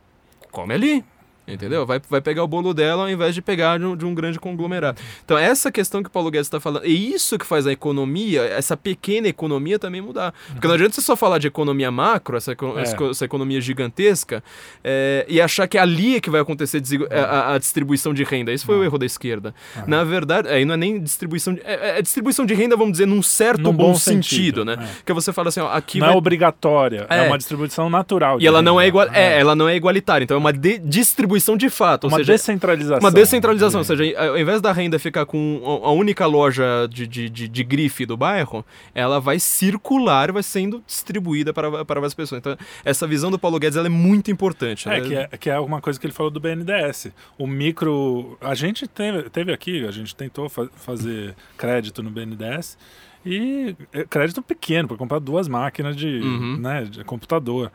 Come 0.51 0.75
ali. 0.75 1.05
Entendeu? 1.47 1.85
Vai, 1.85 2.01
vai 2.09 2.21
pegar 2.21 2.45
o 2.45 2.47
bolo 2.49 2.73
dela 2.73 3.03
ao 3.03 3.11
invés 3.11 3.35
de 3.35 3.43
pegar 3.43 3.77
de 3.79 3.85
um, 3.85 3.97
de 3.97 4.07
um 4.07 4.15
grande 4.15 4.39
conglomerado. 4.39 5.01
Então, 5.25 5.37
essa 5.37 5.73
questão 5.73 6.01
que 6.01 6.09
o 6.09 6.13
Paulo 6.13 6.31
Guedes 6.31 6.47
está 6.47 6.61
falando, 6.61 6.87
e 6.87 7.13
isso 7.13 7.37
que 7.37 7.45
faz 7.45 7.67
a 7.67 7.73
economia, 7.73 8.43
essa 8.45 8.77
pequena 8.77 9.27
economia 9.27 9.77
também 9.77 10.01
mudar. 10.01 10.33
Porque 10.53 10.69
não 10.69 10.75
adianta 10.75 10.95
você 10.95 11.01
só 11.01 11.17
falar 11.17 11.39
de 11.39 11.49
economia 11.49 11.91
macro, 11.91 12.37
essa, 12.37 12.53
É. 12.53 12.57
essa- 13.11 13.25
economia 13.25 13.61
gigantesca, 13.61 14.43
é, 14.85 15.27
e 15.29 15.41
achar 15.41 15.67
que 15.67 15.77
ali 15.77 16.15
é 16.17 16.21
que 16.21 16.31
vai 16.31 16.41
acontecer 16.41 16.81
desigu- 16.81 17.09
a, 17.11 17.55
a- 17.55 17.59
distribuição 17.59 18.15
de 18.15 18.23
renda. 18.23 18.53
Esse 18.53 18.65
foi 18.65 18.77
o 18.79 18.85
erro 18.85 18.97
da 18.97 19.05
esquerda. 19.07 19.53
Na 19.87 20.05
verdade, 20.05 20.47
aí 20.49 20.65
não 20.65 20.75
é 20.75 20.77
nem 20.77 21.01
distribuição 21.03 21.55
de. 21.55 21.61
É, 21.65 21.99
é 21.99 22.03
distribuição 22.03 22.47
de 22.47 22.55
renda, 22.55 22.77
vamos 22.77 22.93
dizer, 22.93 23.07
num 23.07 23.21
certo 23.23 23.63
Num 23.63 23.73
bom, 23.73 23.89
bom 23.89 23.95
sentido, 23.97 24.61
sentido, 24.61 24.65
né? 24.65 24.77
é. 24.81 25.03
Que 25.05 25.13
você 25.13 25.33
fala 25.33 25.49
assim, 25.49 25.61
ó, 25.61 25.73
aqui 25.73 25.99
não 25.99 26.07
vai 26.07 26.15
é 26.15 26.19
obrigatória, 26.19 27.07
é. 27.11 27.19
É. 27.19 27.23
uma 27.27 27.37
distribuição 27.37 27.91
natural. 27.91 28.41
e 28.41 28.47
ela 28.47 28.63
não 28.63 28.81
é 28.81 28.85
renda. 28.85 28.89
igual, 28.89 29.09
é, 29.13 29.41
ela 29.41 29.57
não 29.57 29.69
é 29.69 29.75
igualitária, 29.75 30.23
então 30.23 30.37
é 30.37 30.39
uma 30.39 30.53
distribuição 30.53 31.32
distribuição 31.37 31.57
de 31.57 31.71
fato. 31.71 32.07
uma 32.07 32.15
ou 32.15 32.19
seja, 32.19 32.33
descentralização. 32.33 33.01
uma 33.01 33.11
descentralização. 33.11 33.81
Ou 33.81 33.85
seja, 33.85 34.05
ao 34.19 34.39
invés 34.39 34.61
da 34.61 34.73
renda 34.73 34.99
ficar 34.99 35.27
com 35.27 35.61
a 35.85 35.91
única 35.91 36.27
loja 36.27 36.87
de, 36.91 37.07
de, 37.07 37.29
de, 37.29 37.49
de 37.49 37.65
grife 37.65 38.05
do 38.07 38.17
bairro, 38.17 38.65
ela 38.95 39.21
vai 39.21 39.39
circular 39.39 40.33
vai 40.33 40.43
sendo 40.43 40.83
distribuída 40.87 41.53
para, 41.53 41.85
para 41.85 42.01
várias 42.01 42.15
pessoas. 42.15 42.39
Então, 42.41 42.57
essa 42.85 43.07
visão 43.07 43.31
do 43.31 43.39
Paulo 43.39 43.59
Guedes 43.59 43.77
ela 43.77 43.87
é 43.87 43.91
muito 43.91 44.31
importante. 44.31 44.89
É, 44.89 45.01
né? 45.01 45.01
que 45.01 45.15
é, 45.15 45.29
que 45.39 45.51
é 45.51 45.59
uma 45.59 45.81
coisa 45.81 45.99
que 45.99 46.07
ele 46.07 46.15
falou 46.15 46.31
do 46.31 46.41
BNDES. 46.41 47.09
O 47.39 47.47
micro. 47.47 48.37
A 48.41 48.55
gente 48.55 48.87
teve, 48.87 49.29
teve 49.31 49.53
aqui, 49.53 49.87
a 49.87 49.91
gente 49.91 50.15
tentou 50.15 50.49
fa 50.49 50.69
fazer 50.77 51.35
crédito 51.57 52.03
no 52.03 52.11
BNDES 52.11 52.77
e 53.25 53.77
é, 53.93 54.05
crédito 54.05 54.43
pequeno 54.43 54.89
para 54.89 54.97
comprar 54.97 55.19
duas 55.19 55.49
máquinas 55.49 55.97
de, 55.97 56.21
Uhum. 56.21 56.57
né, 56.57 56.85
de 56.85 57.05
computador. 57.05 57.71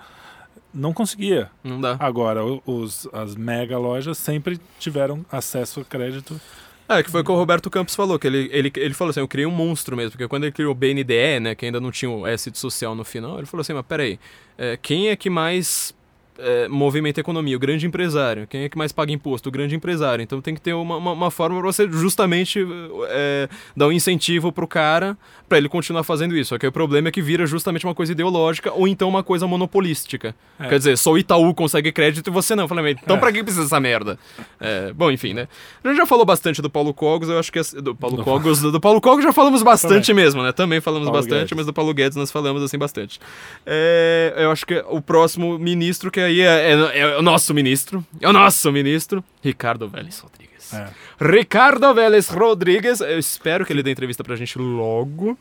Não 0.78 0.94
conseguia. 0.94 1.50
Não 1.64 1.82
dá. 1.82 1.98
Agora, 2.00 2.44
os, 2.46 3.08
as 3.12 3.36
mega 3.36 3.78
lojas 3.80 4.18
sempre 4.18 4.60
tiveram 4.80 5.26
acesso 5.32 5.80
a 5.80 5.84
crédito. 5.84 6.40
É, 6.88 7.02
que 7.04 7.10
foi 7.12 7.22
o 7.22 7.24
que 7.24 7.32
o 7.32 7.36
Roberto 7.36 7.70
Campos 7.70 7.96
falou, 7.96 8.18
que 8.18 8.28
ele, 8.28 8.48
ele, 8.54 8.72
ele 8.78 8.94
falou 8.94 9.10
assim, 9.10 9.20
eu 9.20 9.28
criei 9.28 9.46
um 9.46 9.52
monstro 9.52 9.98
mesmo, 9.98 10.12
porque 10.12 10.28
quando 10.28 10.44
ele 10.44 10.54
criou 10.54 10.72
o 10.72 10.76
BNDE, 10.76 11.40
né, 11.42 11.54
que 11.54 11.66
ainda 11.66 11.82
não 11.82 11.92
tinha 11.92 12.10
o 12.10 12.26
S 12.26 12.50
de 12.50 12.58
social 12.58 12.96
no 12.96 13.04
final, 13.04 13.40
ele 13.40 13.46
falou 13.46 13.62
assim, 13.62 13.74
mas 13.74 13.86
peraí, 13.86 14.18
é, 14.58 14.78
quem 14.78 15.10
é 15.10 15.16
que 15.16 15.30
mais 15.30 15.94
é, 16.40 16.68
movimenta 16.68 17.20
a 17.20 17.22
economia? 17.22 17.56
O 17.56 17.60
grande 17.60 17.86
empresário. 17.86 18.48
Quem 18.48 18.64
é 18.64 18.70
que 18.70 18.78
mais 18.78 18.92
paga 18.92 19.12
imposto? 19.12 19.50
O 19.50 19.52
grande 19.52 19.76
empresário. 19.76 20.22
Então 20.22 20.42
tem 20.42 20.54
que 20.54 20.62
ter 20.62 20.74
uma, 20.74 20.98
uma, 20.98 21.12
uma 21.14 21.32
forma 21.32 21.58
para 21.60 21.66
você 21.72 21.90
justamente 21.92 22.66
é, 23.10 23.50
dar 23.76 23.88
um 23.88 23.92
incentivo 23.92 24.52
pro 24.52 24.68
cara 24.68 25.18
para 25.48 25.58
ele 25.58 25.70
continuar 25.70 26.04
fazendo 26.04 26.36
isso. 26.36 26.50
Só 26.50 26.58
que 26.58 26.68
o 26.68 26.72
problema 26.72 27.08
é 27.08 27.12
que 27.12 27.22
vira 27.22 27.46
justamente 27.46 27.86
uma 27.86 27.96
coisa 27.96 28.12
ideológica 28.12 28.72
ou 28.74 28.88
então 28.88 29.08
uma 29.08 29.24
coisa 29.24 29.48
monopolística. 29.48 30.36
É. 30.60 30.68
Quer 30.68 30.78
dizer, 30.78 30.98
só 30.98 31.12
o 31.12 31.18
Itaú 31.18 31.54
consegue 31.54 31.92
crédito 31.92 32.28
e 32.28 32.32
você 32.32 32.56
não. 32.56 32.64
Eu 32.64 32.68
falei, 32.68 32.98
então 33.02 33.16
É. 33.16 33.20
pra 33.20 33.32
que 33.32 33.42
precisa 33.44 33.64
dessa 33.64 33.80
merda? 33.80 34.20
É, 34.60 34.92
bom, 34.94 35.10
enfim, 35.12 35.34
né? 35.34 35.48
A 35.84 35.88
gente 35.88 35.98
já 35.98 36.06
falou 36.06 36.26
bastante 36.26 36.62
do 36.62 36.70
Paulo 36.70 36.94
Cogos, 36.94 37.30
eu 37.30 37.40
acho 37.40 37.52
que... 37.52 37.62
Do 37.82 37.96
Paulo 37.96 38.24
Cogos, 38.24 38.60
do, 38.62 38.72
do 38.72 38.80
Paulo 38.80 39.00
Cogos 39.02 39.24
já 39.24 39.32
falamos 39.34 39.64
bastante 39.64 40.08
Também. 40.08 40.26
mesmo, 40.26 40.44
né? 40.44 40.52
Também 40.52 40.82
falamos 40.82 41.08
Paulo 41.08 41.20
bastante, 41.22 41.40
Guedes. 41.50 41.58
mas 41.58 41.66
do 41.66 41.74
Paulo 41.74 41.94
Guedes 41.94 42.16
nós 42.18 42.32
falamos 42.32 42.62
assim 42.62 42.78
bastante. 42.78 43.20
É, 43.66 44.34
eu 44.38 44.52
acho 44.52 44.66
que 44.66 44.84
o 44.90 45.02
próximo 45.02 45.58
ministro 45.58 46.12
que 46.12 46.20
aí 46.28 46.42
é, 46.42 46.72
é- 46.74 47.00
é 47.00 47.18
o 47.18 47.22
nosso 47.22 47.54
ministro, 47.54 48.06
é 48.22 48.28
o 48.30 48.34
nosso 48.34 48.72
ministro, 48.72 49.24
Ricardo 49.42 49.88
Vélez 49.88 50.20
Rodrigues. 50.20 50.74
É. 50.74 50.88
Ricardo 51.20 51.94
Vélez 51.94 52.30
Rodrigues, 52.30 53.02
eu 53.02 53.18
espero 53.18 53.66
que 53.66 53.74
ele 53.74 53.82
dê 53.84 53.92
entrevista 53.92 54.24
pra 54.24 54.36
gente 54.36 54.58
logo. 54.60 55.38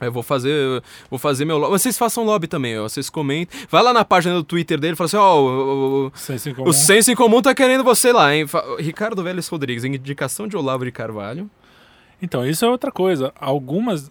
Eu 0.00 0.10
vou 0.10 0.22
fazer, 0.24 0.82
vou 1.08 1.16
fazer 1.16 1.44
meu 1.44 1.58
lobby. 1.58 1.78
Vocês 1.78 1.96
façam 1.96 2.24
lobby 2.24 2.48
também, 2.48 2.76
ó. 2.76 2.82
Vocês 2.82 3.08
comentem. 3.08 3.56
Vai 3.70 3.84
lá 3.84 3.92
na 3.92 4.04
página 4.04 4.34
do 4.34 4.42
Twitter 4.42 4.80
dele 4.80 4.94
e 4.94 4.96
fala 4.96 5.06
assim: 5.06 5.16
ó, 5.16 5.40
o, 5.40 6.06
o, 6.06 6.12
Senso 6.16 6.48
em 6.50 6.54
comum. 6.54 6.68
o 6.68 6.72
Senso 6.72 7.12
em 7.12 7.14
Comum 7.14 7.40
tá 7.40 7.54
querendo 7.54 7.84
você 7.84 8.12
lá, 8.12 8.34
hein? 8.34 8.44
Ricardo 8.80 9.22
Vélez 9.22 9.46
Rodrigues, 9.46 9.84
indicação 9.84 10.48
de 10.48 10.56
Olavo 10.56 10.84
de 10.84 10.90
Carvalho. 10.90 11.48
Então, 12.20 12.44
isso 12.44 12.64
é 12.64 12.68
outra 12.68 12.90
coisa. 12.90 13.32
Algumas, 13.40 14.10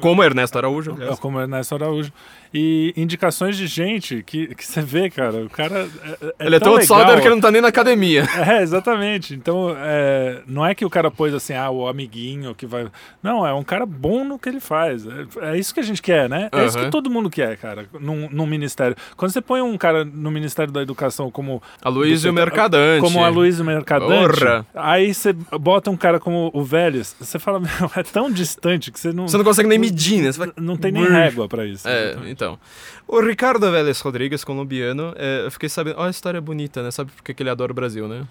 como 0.00 0.22
Ernesto 0.22 0.58
Araújo. 0.58 0.92
aliás. 0.92 1.18
como 1.18 1.40
Ernesto 1.40 1.74
Araújo, 1.74 2.12
e 2.54 2.92
indicações 2.96 3.56
de 3.56 3.66
gente 3.66 4.22
que, 4.22 4.54
que 4.54 4.66
você 4.66 4.82
vê, 4.82 5.08
cara. 5.08 5.44
O 5.44 5.48
cara. 5.48 5.88
É, 6.04 6.26
é 6.42 6.46
Ele 6.46 6.56
é 6.56 6.60
tão 6.60 6.72
outsider 6.72 7.20
que 7.20 7.26
ele 7.26 7.34
não 7.34 7.40
tá 7.40 7.50
nem 7.50 7.62
na 7.62 7.68
academia. 7.68 8.28
É, 8.42 8.60
exatamente. 8.60 9.34
Então, 9.34 9.74
é, 9.78 10.42
não 10.46 10.66
é 10.66 10.74
que 10.74 10.84
o 10.84 10.90
cara 10.90 11.10
pôs 11.10 11.32
assim, 11.32 11.54
ah, 11.54 11.70
o 11.70 11.86
amiguinho 11.86 12.54
que 12.54 12.66
vai. 12.66 12.86
Não, 13.22 13.46
é 13.46 13.54
um 13.54 13.62
cara 13.62 13.86
bom 13.86 14.24
no 14.24 14.38
que 14.38 14.48
ele 14.48 14.58
faz. 14.58 15.06
É, 15.06 15.52
é 15.52 15.58
isso 15.58 15.72
que 15.72 15.80
a 15.80 15.82
gente 15.82 16.02
quer, 16.02 16.28
né? 16.28 16.48
É 16.52 16.66
isso 16.66 16.76
Aham. 16.76 16.86
que 16.86 16.90
todo 16.90 17.08
mundo 17.08 17.30
quer, 17.30 17.56
cara, 17.56 17.86
num, 18.00 18.28
num 18.30 18.46
ministério. 18.46 18.96
Quando 19.16 19.30
você 19.30 19.40
põe 19.40 19.62
um 19.62 19.78
cara 19.78 20.04
no 20.04 20.30
Ministério 20.30 20.72
da 20.72 20.82
Educação 20.82 21.30
como. 21.30 21.62
Aloysio 21.82 22.30
do- 22.30 22.34
Mercadante. 22.34 23.00
Como 23.00 23.24
a 23.24 23.28
Luiz 23.28 23.60
Mercadante, 23.60 24.40
Porra. 24.40 24.66
aí 24.74 25.14
você 25.14 25.32
bota 25.32 25.90
um 25.90 25.96
cara 25.96 26.18
como 26.18 26.50
o 26.52 26.64
Vélez, 26.64 27.14
você 27.18 27.38
fala, 27.38 27.60
meu, 27.60 27.90
é 27.96 28.02
tão 28.02 28.30
distante 28.30 28.90
que 28.90 28.98
você 28.98 29.12
não. 29.12 29.28
Você 29.28 29.36
não 29.38 29.44
consegue 29.44 29.61
nem 29.68 29.78
medir, 29.78 30.22
né? 30.22 30.30
Vai... 30.32 30.52
Não 30.56 30.76
tem 30.76 30.92
nem 30.92 31.04
régua 31.04 31.48
pra 31.48 31.66
isso. 31.66 31.86
É, 31.88 32.06
Exatamente. 32.06 32.32
então. 32.32 32.58
O 33.06 33.20
Ricardo 33.20 33.70
Vélez 33.70 34.00
Rodrigues, 34.00 34.44
colombiano, 34.44 35.12
é, 35.16 35.44
eu 35.44 35.50
fiquei 35.50 35.68
sabendo. 35.68 35.96
Olha 35.98 36.08
a 36.08 36.10
história 36.10 36.40
bonita, 36.40 36.82
né? 36.82 36.90
Sabe 36.90 37.10
por 37.12 37.22
que 37.22 37.42
ele 37.42 37.50
adora 37.50 37.72
o 37.72 37.74
Brasil, 37.74 38.08
né? 38.08 38.24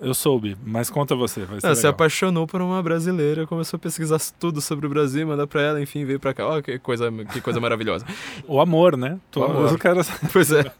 Eu 0.00 0.14
soube, 0.14 0.56
mas 0.64 0.88
conta 0.88 1.14
você. 1.14 1.44
Vai 1.44 1.60
ser 1.60 1.66
Ah, 1.66 1.74
se 1.74 1.86
apaixonou 1.86 2.46
por 2.46 2.62
uma 2.62 2.82
brasileira, 2.82 3.46
começou 3.46 3.76
a 3.76 3.80
pesquisar 3.80 4.18
tudo 4.38 4.60
sobre 4.60 4.86
o 4.86 4.88
Brasil, 4.88 5.26
mandar 5.26 5.46
pra 5.46 5.60
ela, 5.60 5.82
enfim, 5.82 6.06
veio 6.06 6.18
pra 6.18 6.32
cá. 6.32 6.46
Ó, 6.46 6.62
que 6.62 6.78
coisa, 6.78 7.12
que 7.32 7.40
coisa 7.42 7.60
maravilhosa. 7.60 8.06
O 8.48 8.60
amor, 8.60 8.96
né? 8.96 9.18
O 9.36 9.42
amor. 9.44 9.78
Cara... 9.78 10.00
Pois 10.32 10.50
é. 10.52 10.72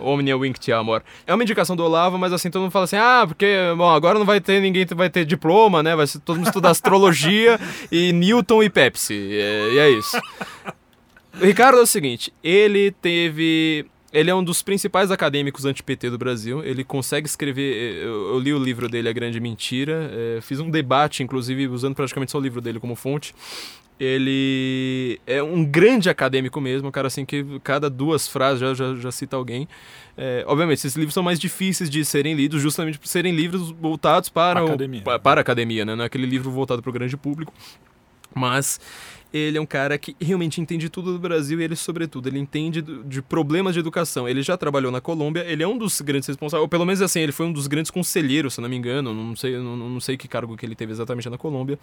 Omnia 0.00 0.36
Wink 0.36 0.58
te 0.58 0.72
amor. 0.72 1.02
É 1.26 1.34
uma 1.34 1.42
indicação 1.42 1.76
do 1.76 1.84
Olavo, 1.84 2.16
mas 2.16 2.32
assim, 2.32 2.50
todo 2.50 2.62
mundo 2.62 2.70
fala 2.70 2.84
assim, 2.84 2.96
ah, 2.96 3.24
porque, 3.26 3.54
bom, 3.76 3.88
agora 3.90 4.18
não 4.18 4.26
vai 4.26 4.40
ter 4.40 4.60
ninguém, 4.60 4.86
vai 4.94 5.10
ter 5.10 5.24
diploma, 5.26 5.82
né? 5.82 5.94
Vai 5.94 6.06
ser 6.06 6.18
todo 6.20 6.36
mundo 6.36 6.46
estudar 6.46 6.70
astrologia 6.70 7.60
e 7.92 8.12
Newton 8.12 8.62
e 8.62 8.70
Pepsi. 8.70 9.14
É, 9.14 9.74
e 9.74 9.78
é 9.78 9.90
isso. 9.90 10.16
O 11.40 11.44
Ricardo 11.44 11.78
é 11.78 11.82
o 11.82 11.86
seguinte, 11.86 12.32
ele 12.42 12.92
teve... 12.92 13.86
Ele 14.12 14.30
é 14.30 14.34
um 14.34 14.42
dos 14.42 14.62
principais 14.62 15.10
acadêmicos 15.10 15.64
anti-PT 15.66 16.08
do 16.10 16.16
Brasil. 16.18 16.64
Ele 16.64 16.82
consegue 16.82 17.26
escrever. 17.26 18.02
Eu, 18.02 18.28
eu 18.34 18.38
li 18.38 18.54
o 18.54 18.58
livro 18.58 18.88
dele, 18.88 19.08
A 19.08 19.12
Grande 19.12 19.38
Mentira. 19.38 20.10
é, 20.12 20.40
fiz 20.40 20.60
um 20.60 20.70
debate, 20.70 21.22
inclusive, 21.22 21.68
usando 21.68 21.94
praticamente 21.94 22.32
só 22.32 22.38
o 22.38 22.40
livro 22.40 22.60
dele 22.60 22.80
como 22.80 22.94
fonte. 22.94 23.34
Ele 24.00 25.20
é 25.26 25.42
um 25.42 25.64
grande 25.64 26.08
acadêmico 26.08 26.60
mesmo, 26.60 26.88
um 26.88 26.90
cara 26.90 27.08
assim 27.08 27.24
que 27.24 27.44
cada 27.64 27.90
duas 27.90 28.28
frases 28.28 28.60
já, 28.60 28.72
já, 28.72 28.94
já 28.94 29.10
cita 29.10 29.36
alguém. 29.36 29.68
É, 30.16 30.44
obviamente, 30.46 30.78
esses 30.78 30.94
livros 30.96 31.12
são 31.14 31.22
mais 31.22 31.38
difíceis 31.38 31.90
de 31.90 32.04
serem 32.04 32.34
lidos 32.34 32.62
justamente 32.62 32.98
por 32.98 33.08
serem 33.08 33.34
livros 33.34 33.70
voltados 33.72 34.28
para, 34.28 34.60
Academia. 34.62 35.00
O, 35.00 35.04
pa- 35.04 35.18
para 35.18 35.40
a 35.40 35.42
academia, 35.42 35.84
né? 35.84 35.94
Não 35.96 36.04
é 36.04 36.06
aquele 36.06 36.26
livro 36.26 36.50
voltado 36.50 36.80
para 36.80 36.90
o 36.90 36.92
grande 36.92 37.16
público. 37.16 37.52
Mas 38.34 38.80
ele 39.32 39.58
é 39.58 39.60
um 39.60 39.66
cara 39.66 39.98
que 39.98 40.16
realmente 40.20 40.60
entende 40.60 40.88
tudo 40.88 41.12
do 41.12 41.18
Brasil 41.18 41.60
e 41.60 41.64
ele, 41.64 41.76
sobretudo, 41.76 42.28
ele 42.28 42.38
entende 42.38 42.80
de 42.80 43.20
problemas 43.20 43.74
de 43.74 43.80
educação. 43.80 44.28
Ele 44.28 44.42
já 44.42 44.56
trabalhou 44.56 44.90
na 44.90 45.00
Colômbia, 45.00 45.44
ele 45.46 45.62
é 45.62 45.68
um 45.68 45.76
dos 45.76 46.00
grandes 46.00 46.26
responsáveis, 46.28 46.62
ou 46.62 46.68
pelo 46.68 46.86
menos 46.86 47.02
assim, 47.02 47.20
ele 47.20 47.32
foi 47.32 47.46
um 47.46 47.52
dos 47.52 47.66
grandes 47.66 47.90
conselheiros, 47.90 48.54
se 48.54 48.60
não 48.60 48.68
me 48.68 48.76
engano, 48.76 49.12
não 49.12 49.36
sei, 49.36 49.56
não, 49.58 49.76
não 49.76 50.00
sei 50.00 50.16
que 50.16 50.26
cargo 50.26 50.56
que 50.56 50.64
ele 50.64 50.74
teve 50.74 50.92
exatamente 50.92 51.28
na 51.28 51.38
Colômbia. 51.38 51.78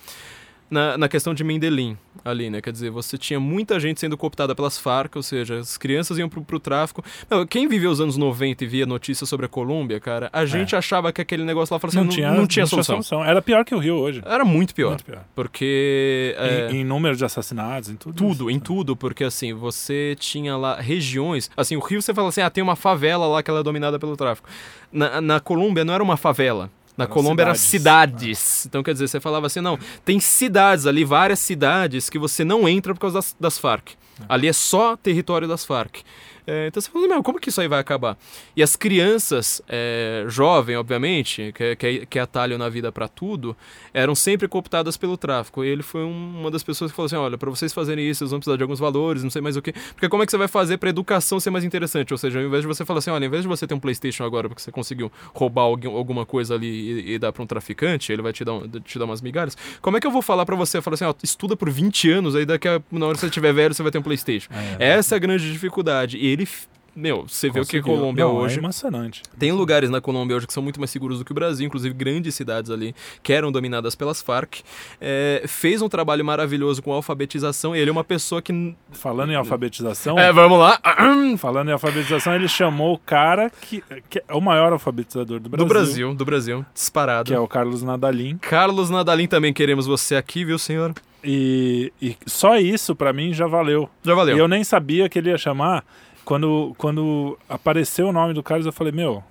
Na, 0.70 0.98
na 0.98 1.08
questão 1.08 1.34
de 1.34 1.44
Mendelim, 1.44 1.96
ali, 2.24 2.50
né? 2.50 2.60
Quer 2.60 2.72
dizer, 2.72 2.90
você 2.90 3.20
tinha 3.20 3.40
muita 3.40 3.80
gente 3.80 4.00
sendo 4.00 4.18
cooptada 4.18 4.56
pelas 4.56 4.80
Farc, 4.80 5.16
ou 5.16 5.22
seja, 5.22 5.60
as 5.60 5.78
crianças 5.78 6.18
iam 6.18 6.28
pro, 6.28 6.42
pro 6.44 6.60
tráfico. 6.60 7.04
Não, 7.30 7.46
quem 7.46 7.68
viveu 7.68 7.92
os 7.92 8.02
anos 8.02 8.18
90 8.18 8.64
e 8.64 8.68
via 8.68 8.86
notícias 8.86 9.30
sobre 9.30 9.46
a 9.46 9.50
Colômbia, 9.50 10.00
cara, 10.00 10.30
a 10.34 10.44
gente 10.44 10.76
achava 10.76 11.14
que 11.14 11.22
aquele 11.22 11.44
negócio 11.44 11.74
lá 11.74 11.80
assim, 11.84 11.98
não, 11.98 12.06
não, 12.06 12.10
tinha, 12.48 12.66
solução. 12.66 13.24
Era 13.24 13.42
pior 13.42 13.64
que 13.64 13.76
o 13.76 13.78
Rio 13.78 13.96
hoje. 13.96 14.24
Era 14.26 14.44
muito 14.44 14.74
pior. 14.74 14.90
Muito 14.90 15.06
pior. 15.06 15.24
Porque. 15.36 16.36
é, 16.38 16.72
Em, 16.72 16.78
em 16.78 16.84
número 16.84 17.16
de 17.16 17.24
assassinatos, 17.24 17.90
em 17.90 17.96
tudo. 17.96 18.16
tudo, 18.16 18.50
isso. 18.50 18.58
em 18.58 18.60
tudo, 18.60 18.96
porque 18.96 19.24
assim, 19.24 19.54
você 19.54 20.16
tinha 20.20 20.58
lá 20.58 20.82
regiões. 20.82 21.52
Assim, 21.56 21.76
o 21.76 21.80
Rio 21.80 22.02
você 22.02 22.14
fala 22.14 22.30
assim, 22.30 22.42
ah, 22.42 22.50
tem 22.50 22.64
uma 22.64 22.76
favela 22.76 23.28
lá 23.28 23.44
que 23.44 23.52
ela 23.52 23.60
é 23.60 23.64
dominada 23.64 24.00
pelo 24.00 24.18
tráfico. 24.18 24.50
Na, 24.92 25.22
na 25.22 25.40
Colômbia 25.40 25.86
não 25.86 25.94
era 25.94 26.04
uma 26.04 26.18
favela. 26.18 26.72
Na 26.98 27.08
Colômbia 27.08 27.44
eram 27.44 27.56
cidades. 27.56 28.38
cidades. 28.40 28.66
Então, 28.66 28.82
quer 28.84 28.94
dizer, 28.94 29.08
você 29.08 29.20
falava 29.20 29.48
assim, 29.48 29.62
não, 29.62 29.78
tem 30.04 30.20
cidades 30.20 30.86
ali, 30.86 31.04
várias 31.04 31.40
cidades 31.40 32.10
que 32.10 32.18
você 32.18 32.44
não 32.44 32.68
entra 32.68 32.94
por 32.94 33.00
causa 33.00 33.16
das, 33.16 33.36
das 33.40 33.60
Farc. 33.60 33.90
Ali 34.30 34.48
é 34.48 34.54
só 34.54 34.96
território 34.96 35.48
das 35.48 35.66
Farc. 35.66 36.04
É, 36.48 36.68
então 36.68 36.80
você 36.82 36.90
fala, 36.92 37.08
meu, 37.08 37.24
como 37.24 37.40
que 37.40 37.50
isso 37.50 37.60
aí 37.60 37.68
vai 37.68 37.80
acabar? 37.80 38.18
E 38.56 38.62
as 38.62 38.76
crianças, 38.76 39.62
é, 39.68 40.26
jovem, 40.28 40.76
obviamente, 40.78 41.52
que, 41.56 41.64
é- 41.64 41.76
que, 41.76 41.86
é- 41.88 42.06
que 42.06 42.20
é 42.20 42.22
atalho 42.22 42.58
na 42.58 42.70
vida 42.70 42.92
pra 42.92 43.08
tudo, 43.08 43.56
eram 43.94 44.14
sempre 44.16 44.48
cooptadas 44.48 44.96
pelo 44.98 45.18
tráfico. 45.18 45.64
E 45.64 45.68
ele 45.68 45.84
foi 45.84 46.02
um- 46.04 46.40
uma 46.42 46.52
das 46.52 46.64
pessoas 46.64 46.92
que 46.92 46.96
falou 46.96 47.08
assim: 47.08 47.16
olha, 47.16 47.38
pra 47.38 47.50
vocês 47.50 47.74
fazerem 47.74 48.08
isso, 48.10 48.20
vocês 48.20 48.32
vão 48.32 48.40
precisar 48.40 48.58
de 48.58 48.64
alguns 48.64 48.80
valores, 48.80 49.24
não 49.24 49.30
sei 49.30 49.42
mais 49.42 49.56
o 49.58 49.62
que. 49.62 49.74
Porque 49.74 50.08
como 50.10 50.24
é 50.24 50.26
que 50.26 50.32
você 50.32 50.38
vai 50.38 50.48
fazer 50.48 50.78
pra 50.78 50.90
educação 50.90 51.40
ser 51.40 51.50
mais 51.50 51.64
interessante? 51.64 52.14
Ou 52.14 52.18
seja, 52.18 52.40
ao 52.40 52.46
invés 52.46 52.62
de 52.62 52.68
você 52.68 52.86
falar 52.86 53.00
assim: 53.00 53.10
olha, 53.10 53.24
ao 53.24 53.28
invés 53.28 53.42
de 53.44 53.48
você 53.48 53.66
ter 53.68 53.74
um 53.74 53.80
PlayStation 53.80 54.24
agora 54.24 54.48
porque 54.48 54.62
você 54.62 54.72
conseguiu 54.72 55.12
roubar 55.34 55.64
alguém- 55.64 55.92
alguma 55.92 56.26
coisa 56.26 56.56
ali 56.56 56.68
e, 56.68 57.14
e 57.14 57.20
dar 57.20 57.32
pra 57.34 57.44
um 57.44 57.48
traficante, 57.48 58.12
ele 58.12 58.22
vai 58.22 58.34
te 58.34 58.44
dar, 58.46 58.54
um- 58.54 58.68
te 58.68 59.00
dar 59.00 59.06
umas 59.06 59.22
migalhas. 59.22 59.58
Como 59.82 59.98
é 59.98 60.00
que 60.00 60.08
eu 60.08 60.12
vou 60.12 60.22
falar 60.22 60.46
pra 60.46 60.56
você? 60.56 60.82
Falar 60.82 60.96
assim: 60.96 61.06
ó, 61.06 61.14
estuda 61.24 61.56
por 61.56 61.70
20 61.70 62.10
anos, 62.12 62.36
aí 62.36 62.46
daqui 62.46 62.68
a, 62.68 62.82
na 62.92 63.06
hora 63.08 63.16
que 63.16 63.22
você 63.22 63.28
estiver 63.28 63.54
velho, 63.54 63.74
você 63.74 63.82
vai 63.84 63.92
ter 63.92 63.98
um 63.98 64.04
PlayStation. 64.04 64.50
É, 64.80 64.96
Essa 64.96 65.16
é 65.16 65.18
a 65.18 65.20
grande 65.20 65.52
dificuldade. 65.52 66.18
E 66.18 66.35
ele. 66.36 66.48
Meu, 66.96 67.26
você 67.28 67.50
vê 67.50 67.60
o 67.60 67.66
que 67.66 67.78
é. 67.78 67.82
Colômbia 67.82 68.24
Não, 68.24 68.36
hoje. 68.36 68.56
É 68.56 68.60
emocionante. 68.60 69.22
Tem 69.38 69.52
lugares 69.52 69.90
na 69.90 70.00
Colômbia 70.00 70.38
hoje 70.38 70.48
que 70.48 70.54
são 70.54 70.64
muito 70.64 70.80
mais 70.80 70.90
seguros 70.90 71.20
do 71.20 71.26
que 71.26 71.32
o 71.34 71.36
Brasil, 71.36 71.68
inclusive 71.68 71.94
grandes 71.94 72.34
cidades 72.36 72.72
ali 72.72 72.96
que 73.22 73.34
eram 73.34 73.52
dominadas 73.52 73.96
pelas 73.96 74.22
Farc. 74.22 74.62
É, 75.02 75.44
fez 75.46 75.82
um 75.82 75.90
trabalho 75.90 76.24
maravilhoso 76.24 76.82
com 76.82 76.94
alfabetização. 76.94 77.76
Ele 77.76 77.90
é 77.90 77.92
uma 77.92 78.04
pessoa 78.04 78.42
que. 78.42 78.74
Falando 78.94 79.34
em 79.34 79.36
alfabetização. 79.36 80.18
É, 80.18 80.32
vamos 80.32 80.58
lá. 80.58 80.80
Falando 81.38 81.68
em 81.68 81.74
alfabetização, 81.74 82.34
ele 82.34 82.48
chamou 82.48 82.94
o 82.94 82.98
cara 82.98 83.50
que, 83.50 83.84
que 84.10 84.24
é 84.26 84.34
o 84.34 84.40
maior 84.40 84.72
alfabetizador 84.72 85.42
do 85.42 85.50
Brasil. 85.50 85.66
Do 85.66 85.70
Brasil, 85.70 86.14
do 86.14 86.26
Brasil. 86.26 86.66
Disparado. 86.74 87.28
Que 87.28 87.34
é 87.34 87.40
o 87.40 87.48
Carlos 87.48 87.84
Nadalim. 87.84 88.38
Carlos 88.38 88.90
Nadalim 88.90 89.28
também 89.28 89.52
queremos 89.52 89.86
você 89.86 90.16
aqui, 90.16 90.46
viu, 90.46 90.58
senhor? 90.58 90.94
E, 91.22 91.92
e 92.02 92.16
só 92.26 92.58
isso, 92.58 92.96
pra 92.96 93.12
mim, 93.12 93.34
já 93.34 93.48
valeu. 93.48 93.90
Já 94.04 94.14
valeu. 94.14 94.38
E 94.38 94.40
eu 94.40 94.48
nem 94.48 94.64
sabia 94.64 95.10
que 95.10 95.18
ele 95.20 95.32
ia 95.32 95.38
chamar. 95.38 95.84
Quando, 96.26 96.74
quando 96.78 97.38
apareceu 97.48 98.08
o 98.08 98.12
nome 98.12 98.34
do 98.34 98.44
Carlos, 98.44 98.66
eu 98.66 98.74
falei, 98.74 98.92
meu, 98.92 99.24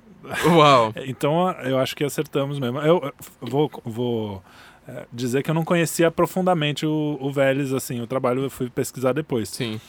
Uau! 0.46 0.92
então 1.06 1.50
eu 1.62 1.78
acho 1.78 1.94
que 1.94 2.04
acertamos 2.04 2.58
mesmo. 2.58 2.78
Eu, 2.78 3.12
eu 3.42 3.48
vou, 3.48 3.70
vou 3.84 4.42
é, 4.88 5.06
dizer 5.12 5.42
que 5.42 5.50
eu 5.50 5.54
não 5.54 5.64
conhecia 5.64 6.10
profundamente 6.10 6.86
o, 6.86 7.18
o 7.20 7.30
Vélez, 7.30 7.72
assim, 7.72 8.00
o 8.00 8.06
trabalho 8.06 8.44
eu 8.44 8.50
fui 8.50 8.70
pesquisar 8.70 9.12
depois. 9.12 9.48
Sim. 9.48 9.80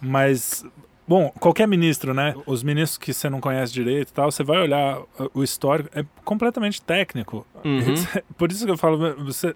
Mas 0.00 0.64
Bom, 1.08 1.32
qualquer 1.40 1.66
ministro, 1.66 2.12
né? 2.12 2.34
Os 2.44 2.62
ministros 2.62 2.98
que 2.98 3.14
você 3.14 3.30
não 3.30 3.40
conhece 3.40 3.72
direito 3.72 4.10
e 4.10 4.12
tal, 4.12 4.30
você 4.30 4.44
vai 4.44 4.60
olhar 4.60 5.00
o 5.32 5.42
histórico, 5.42 5.88
é 5.98 6.04
completamente 6.22 6.82
técnico. 6.82 7.46
Uhum. 7.64 7.94
Por 8.36 8.52
isso 8.52 8.66
que 8.66 8.70
eu 8.70 8.76
falo, 8.76 9.16
você, 9.24 9.54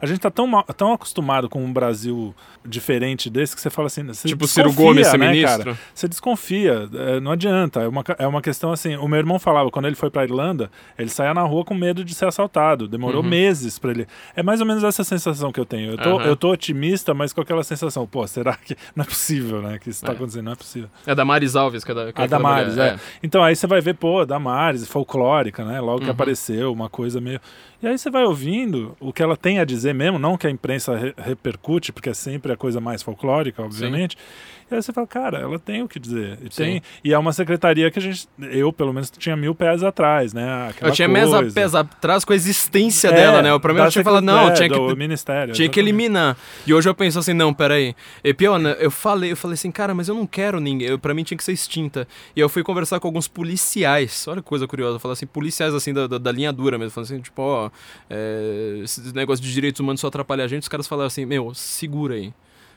a 0.00 0.06
gente 0.06 0.20
tá 0.20 0.30
tão, 0.30 0.50
tão 0.76 0.92
acostumado 0.92 1.48
com 1.48 1.64
um 1.64 1.72
Brasil 1.72 2.34
diferente 2.64 3.30
desse 3.30 3.54
que 3.54 3.60
você 3.60 3.70
fala 3.70 3.86
assim. 3.86 4.04
Você 4.04 4.28
tipo 4.28 4.46
Ciro 4.46 4.72
Gomes 4.72 5.06
ser 5.06 5.18
né, 5.18 5.28
ministro. 5.30 5.64
Cara? 5.64 5.78
Você 5.94 6.08
desconfia, 6.08 6.88
é, 6.92 7.20
não 7.20 7.32
adianta. 7.32 7.80
É 7.80 7.88
uma, 7.88 8.04
é 8.18 8.26
uma 8.26 8.42
questão 8.42 8.72
assim. 8.72 8.96
O 8.96 9.08
meu 9.08 9.18
irmão 9.18 9.38
falava, 9.38 9.70
quando 9.70 9.86
ele 9.86 9.96
foi 9.96 10.10
pra 10.10 10.24
Irlanda, 10.24 10.70
ele 10.98 11.08
saía 11.08 11.34
na 11.34 11.42
rua 11.42 11.64
com 11.64 11.74
medo 11.74 12.04
de 12.04 12.14
ser 12.14 12.26
assaltado. 12.26 12.88
Demorou 12.88 13.22
uhum. 13.22 13.28
meses 13.28 13.78
para 13.78 13.90
ele. 13.90 14.06
É 14.34 14.42
mais 14.42 14.60
ou 14.60 14.66
menos 14.66 14.84
essa 14.84 15.04
sensação 15.04 15.52
que 15.52 15.60
eu 15.60 15.66
tenho. 15.66 15.92
Eu 15.92 15.98
tô, 15.98 16.16
uhum. 16.16 16.22
eu 16.22 16.36
tô 16.36 16.50
otimista, 16.52 17.14
mas 17.14 17.32
com 17.32 17.40
aquela 17.40 17.62
sensação, 17.62 18.06
pô, 18.06 18.26
será 18.26 18.56
que. 18.56 18.76
Não 18.94 19.02
é 19.02 19.06
possível, 19.06 19.62
né? 19.62 19.78
Que 19.78 19.90
isso 19.90 20.04
tá 20.04 20.12
é. 20.12 20.14
acontecendo, 20.14 20.44
não 20.44 20.52
é 20.52 20.56
possível. 20.56 20.88
É 21.06 21.14
da 21.14 21.24
Maris 21.24 21.54
Alves, 21.54 21.84
que 21.84 21.90
é 21.90 21.94
da. 21.94 22.12
Que 22.12 22.20
a 22.20 22.24
é 22.24 22.28
Damares, 22.28 22.78
é. 22.78 22.88
é. 22.88 22.98
Então 23.22 23.42
aí 23.42 23.54
você 23.54 23.66
vai 23.66 23.80
ver, 23.80 23.94
pô, 23.94 24.24
Damares, 24.24 24.86
folclórica, 24.88 25.64
né? 25.64 25.80
Logo 25.80 26.00
que 26.00 26.04
uhum. 26.06 26.12
apareceu, 26.12 26.72
uma 26.72 26.88
coisa 26.88 27.20
meio. 27.20 27.40
E 27.82 27.86
aí 27.86 27.98
você 27.98 28.10
vai 28.10 28.24
ouvindo 28.24 28.96
o 28.98 29.12
que 29.12 29.22
ela 29.22 29.36
tem 29.36 29.58
a 29.58 29.64
dizer 29.66 29.92
mesmo, 29.92 30.18
não 30.18 30.36
que 30.36 30.46
a 30.46 30.50
imprensa 30.50 30.96
re 30.96 31.14
repercute, 31.16 31.92
porque 31.92 32.08
é 32.10 32.14
sempre 32.14 32.52
a 32.52 32.56
coisa 32.56 32.80
mais 32.80 33.02
folclórica, 33.02 33.62
obviamente. 33.62 34.16
Sim. 34.16 34.24
E 34.70 34.74
aí 34.74 34.82
você 34.82 34.92
fala, 34.92 35.06
cara, 35.06 35.38
ela 35.38 35.58
tem 35.58 35.82
o 35.82 35.88
que 35.88 36.00
dizer. 36.00 36.38
E, 36.42 36.48
tem, 36.48 36.82
e 37.04 37.12
é 37.12 37.18
uma 37.18 37.32
secretaria 37.32 37.88
que 37.88 38.00
a 38.00 38.02
gente, 38.02 38.28
eu 38.50 38.72
pelo 38.72 38.92
menos, 38.92 39.10
tinha 39.10 39.36
mil 39.36 39.54
pés 39.54 39.82
atrás, 39.84 40.32
né? 40.32 40.68
Aquela 40.70 40.90
eu 40.90 40.94
tinha 40.94 41.08
coisa. 41.08 41.52
pés 41.52 41.74
atrás 41.74 42.24
com 42.24 42.32
a 42.32 42.36
existência 42.36 43.08
é, 43.08 43.12
dela, 43.12 43.42
né? 43.42 43.54
O 43.54 43.60
primeiro 43.60 43.88
tinha 43.90 44.02
falado, 44.02 44.24
não, 44.24 44.48
é, 44.48 44.52
tinha 44.54 44.68
que. 44.68 44.96
Ministério. 44.96 45.54
Tinha 45.54 45.68
que 45.68 45.78
eliminar. 45.78 46.36
E 46.66 46.74
hoje 46.74 46.88
eu 46.88 46.94
penso 46.94 47.18
assim, 47.18 47.32
não, 47.32 47.54
peraí. 47.54 47.94
E 48.24 48.34
pior, 48.34 48.58
né? 48.58 48.76
Eu 48.80 48.90
falei, 48.90 49.32
eu 49.32 49.36
falei 49.36 49.54
assim, 49.54 49.70
cara, 49.70 49.94
mas 49.94 50.08
eu 50.08 50.14
não 50.14 50.26
quero 50.26 50.58
ninguém. 50.58 50.88
Eu, 50.88 50.98
pra 50.98 51.14
mim 51.14 51.22
tinha 51.22 51.38
que 51.38 51.44
ser 51.44 51.52
extinta. 51.52 52.08
E 52.34 52.40
eu 52.40 52.48
fui 52.48 52.64
conversar 52.64 52.98
com 52.98 53.06
alguns 53.06 53.28
policiais. 53.28 54.26
Olha 54.26 54.42
que 54.42 54.48
coisa 54.48 54.66
curiosa. 54.66 54.96
Eu 54.96 55.00
falei 55.00 55.12
assim, 55.12 55.26
policiais 55.26 55.74
assim 55.74 55.92
da, 55.92 56.06
da, 56.06 56.18
da 56.18 56.32
linha 56.32 56.52
dura 56.52 56.76
mesmo. 56.76 56.90
Falando 56.90 57.10
assim, 57.10 57.20
tipo, 57.20 57.42
ó, 57.42 57.70
é, 58.10 58.80
esse 58.82 59.14
negócio 59.14 59.44
de 59.44 59.52
direitos 59.52 59.80
humanos 59.80 60.00
só 60.00 60.08
atrapalha 60.08 60.44
a 60.44 60.48
gente. 60.48 60.62
Os 60.62 60.68
caras 60.68 60.88
falaram 60.88 61.06
assim, 61.06 61.24
meu, 61.24 61.54
segura 61.54 62.14
aí. 62.14 62.32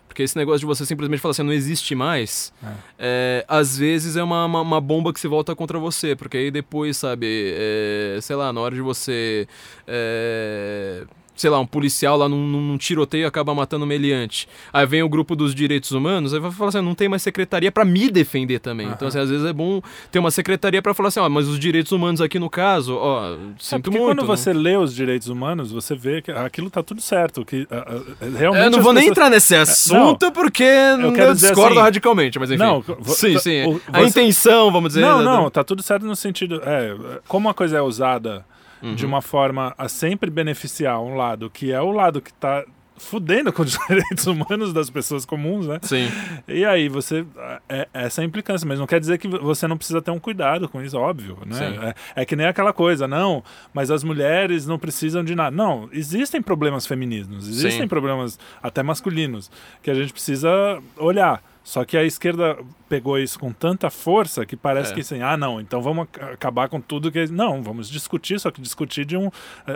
Porque 0.09 0.23
esse 0.23 0.35
negócio 0.35 0.61
de 0.61 0.65
você 0.65 0.87
simplesmente 0.87 1.19
falar 1.19 1.31
assim, 1.31 1.43
não 1.43 1.53
existe 1.53 1.93
mais, 1.93 2.51
é. 2.63 2.67
É, 2.97 3.45
às 3.47 3.77
vezes 3.77 4.17
é 4.17 4.23
uma, 4.23 4.43
uma, 4.43 4.61
uma, 4.61 4.81
bomba 4.81 5.13
que 5.13 5.19
se 5.19 5.27
volta 5.27 5.55
contra 5.55 5.77
você. 5.77 6.15
Porque 6.15 6.35
aí 6.35 6.49
depois, 6.49 6.97
sabe, 6.97 7.53
é, 7.55 8.17
sei 8.19 8.35
lá, 8.35 8.51
na 8.51 8.59
hora 8.59 8.73
de 8.73 8.81
você 8.81 9.47
é, 9.87 11.05
sei 11.39 11.49
lá, 11.49 11.57
um 11.57 11.65
policial 11.65 12.17
lá 12.17 12.27
num, 12.27 12.45
num 12.45 12.77
tiroteio 12.77 13.25
acaba 13.25 13.55
matando 13.55 13.85
um 13.85 13.87
meliante. 13.87 14.45
Aí 14.73 14.85
vem 14.85 15.01
o 15.01 15.07
grupo 15.07 15.37
dos 15.37 15.55
direitos 15.55 15.91
humanos, 15.91 16.33
aí 16.33 16.39
vai 16.39 16.51
falar 16.51 16.69
assim, 16.69 16.81
não 16.81 16.93
tem 16.93 17.07
mais 17.07 17.23
secretaria 17.23 17.71
para 17.71 17.85
me 17.85 18.11
defender 18.11 18.59
também. 18.59 18.87
Uhum. 18.87 18.93
Então, 18.93 19.07
assim, 19.07 19.19
às 19.19 19.29
vezes 19.29 19.45
é 19.45 19.53
bom 19.53 19.81
ter 20.11 20.19
uma 20.19 20.31
secretaria 20.31 20.81
para 20.81 20.93
falar 20.93 21.07
assim, 21.07 21.21
ó, 21.21 21.29
mas 21.29 21.47
os 21.47 21.57
direitos 21.57 21.93
humanos 21.93 22.19
aqui 22.19 22.37
no 22.37 22.49
caso, 22.49 22.93
ó, 22.97 23.37
sinto 23.57 23.89
é 23.89 23.93
muito. 23.93 24.05
quando 24.05 24.21
né? 24.21 24.27
você 24.27 24.51
lê 24.51 24.75
os 24.75 24.93
direitos 24.93 25.29
humanos, 25.29 25.71
você 25.71 25.95
vê 25.95 26.21
que 26.21 26.29
aquilo 26.29 26.69
tá 26.69 26.83
tudo 26.83 27.01
certo, 27.01 27.45
que 27.45 27.61
uh, 27.61 27.65
uh, 27.65 28.37
realmente 28.37 28.65
Eu 28.65 28.71
não 28.71 28.81
vou 28.81 28.93
pessoas... 28.93 28.95
nem 28.95 29.07
entrar 29.07 29.29
nesse 29.29 29.55
é, 29.55 29.59
assunto 29.59 30.25
não, 30.25 30.31
porque 30.33 30.63
eu, 30.63 31.15
eu 31.15 31.33
discordo 31.33 31.75
assim, 31.75 31.79
radicalmente, 31.79 32.37
mas 32.37 32.51
enfim. 32.51 32.61
Não, 32.61 32.83
sim, 33.03 33.39
sim. 33.39 33.65
O, 33.65 33.81
a 33.93 34.03
intenção, 34.03 34.69
vamos 34.73 34.89
dizer. 34.89 35.01
Não, 35.05 35.21
não, 35.21 35.49
tá 35.49 35.63
tudo 35.63 35.81
certo 35.81 36.05
no 36.05 36.17
sentido, 36.17 36.61
é, 36.65 36.93
como 37.29 37.47
a 37.47 37.53
coisa 37.53 37.77
é 37.77 37.81
usada 37.81 38.43
uhum. 38.81 38.95
de 38.95 39.05
uma 39.05 39.21
forma 39.21 39.73
a 39.77 39.87
sempre 39.87 40.29
beneficiar 40.29 41.01
um 41.01 41.15
lado 41.15 41.49
que 41.49 41.71
é 41.71 41.81
o 41.81 41.91
lado 41.91 42.21
que 42.21 42.31
está 42.31 42.65
fudendo 42.99 43.51
com 43.51 43.63
os 43.63 43.77
direitos 43.87 44.27
humanos 44.27 44.73
das 44.73 44.89
pessoas 44.89 45.25
comuns, 45.25 45.65
né? 45.65 45.79
Sim. 45.81 46.07
E 46.47 46.65
aí 46.65 46.89
você 46.89 47.25
é, 47.37 47.59
é 47.69 47.87
essa 47.93 48.21
é 48.21 48.23
a 48.23 48.25
implicância, 48.25 48.67
mas 48.67 48.77
não 48.77 48.85
quer 48.85 48.99
dizer 48.99 49.17
que 49.17 49.27
você 49.27 49.67
não 49.67 49.77
precisa 49.77 50.01
ter 50.01 50.11
um 50.11 50.19
cuidado 50.19 50.67
com 50.69 50.81
isso, 50.81 50.97
óbvio, 50.97 51.37
né? 51.45 51.95
É, 52.15 52.21
é, 52.21 52.25
que 52.25 52.35
nem 52.35 52.45
aquela 52.45 52.73
coisa, 52.73 53.07
não, 53.07 53.43
mas 53.73 53.89
as 53.89 54.03
mulheres 54.03 54.67
não 54.67 54.77
precisam 54.77 55.23
de 55.23 55.33
nada. 55.33 55.55
Não, 55.55 55.89
existem 55.91 56.41
problemas 56.41 56.85
femininos, 56.85 57.47
existem 57.47 57.81
Sim. 57.83 57.87
problemas 57.87 58.37
até 58.61 58.83
masculinos 58.83 59.49
que 59.81 59.89
a 59.89 59.93
gente 59.93 60.13
precisa 60.13 60.49
olhar. 60.97 61.41
Só 61.69 61.85
que 61.85 61.95
a 61.95 62.03
esquerda 62.03 62.57
pegou 62.89 63.19
isso 63.19 63.37
com 63.37 63.53
tanta 63.53 63.91
força 63.91 64.43
que 64.43 64.57
parece 64.57 64.91
é. 64.91 64.95
que 64.95 65.01
assim, 65.01 65.21
ah, 65.21 65.37
não, 65.37 65.61
então 65.61 65.83
vamos 65.83 66.07
acabar 66.19 66.67
com 66.67 66.81
tudo 66.81 67.11
que. 67.11 67.27
Não, 67.27 67.61
vamos 67.61 67.87
discutir, 67.87 68.39
só 68.39 68.49
que 68.49 68.59
discutir 68.59 69.05
de 69.05 69.15
um, 69.15 69.29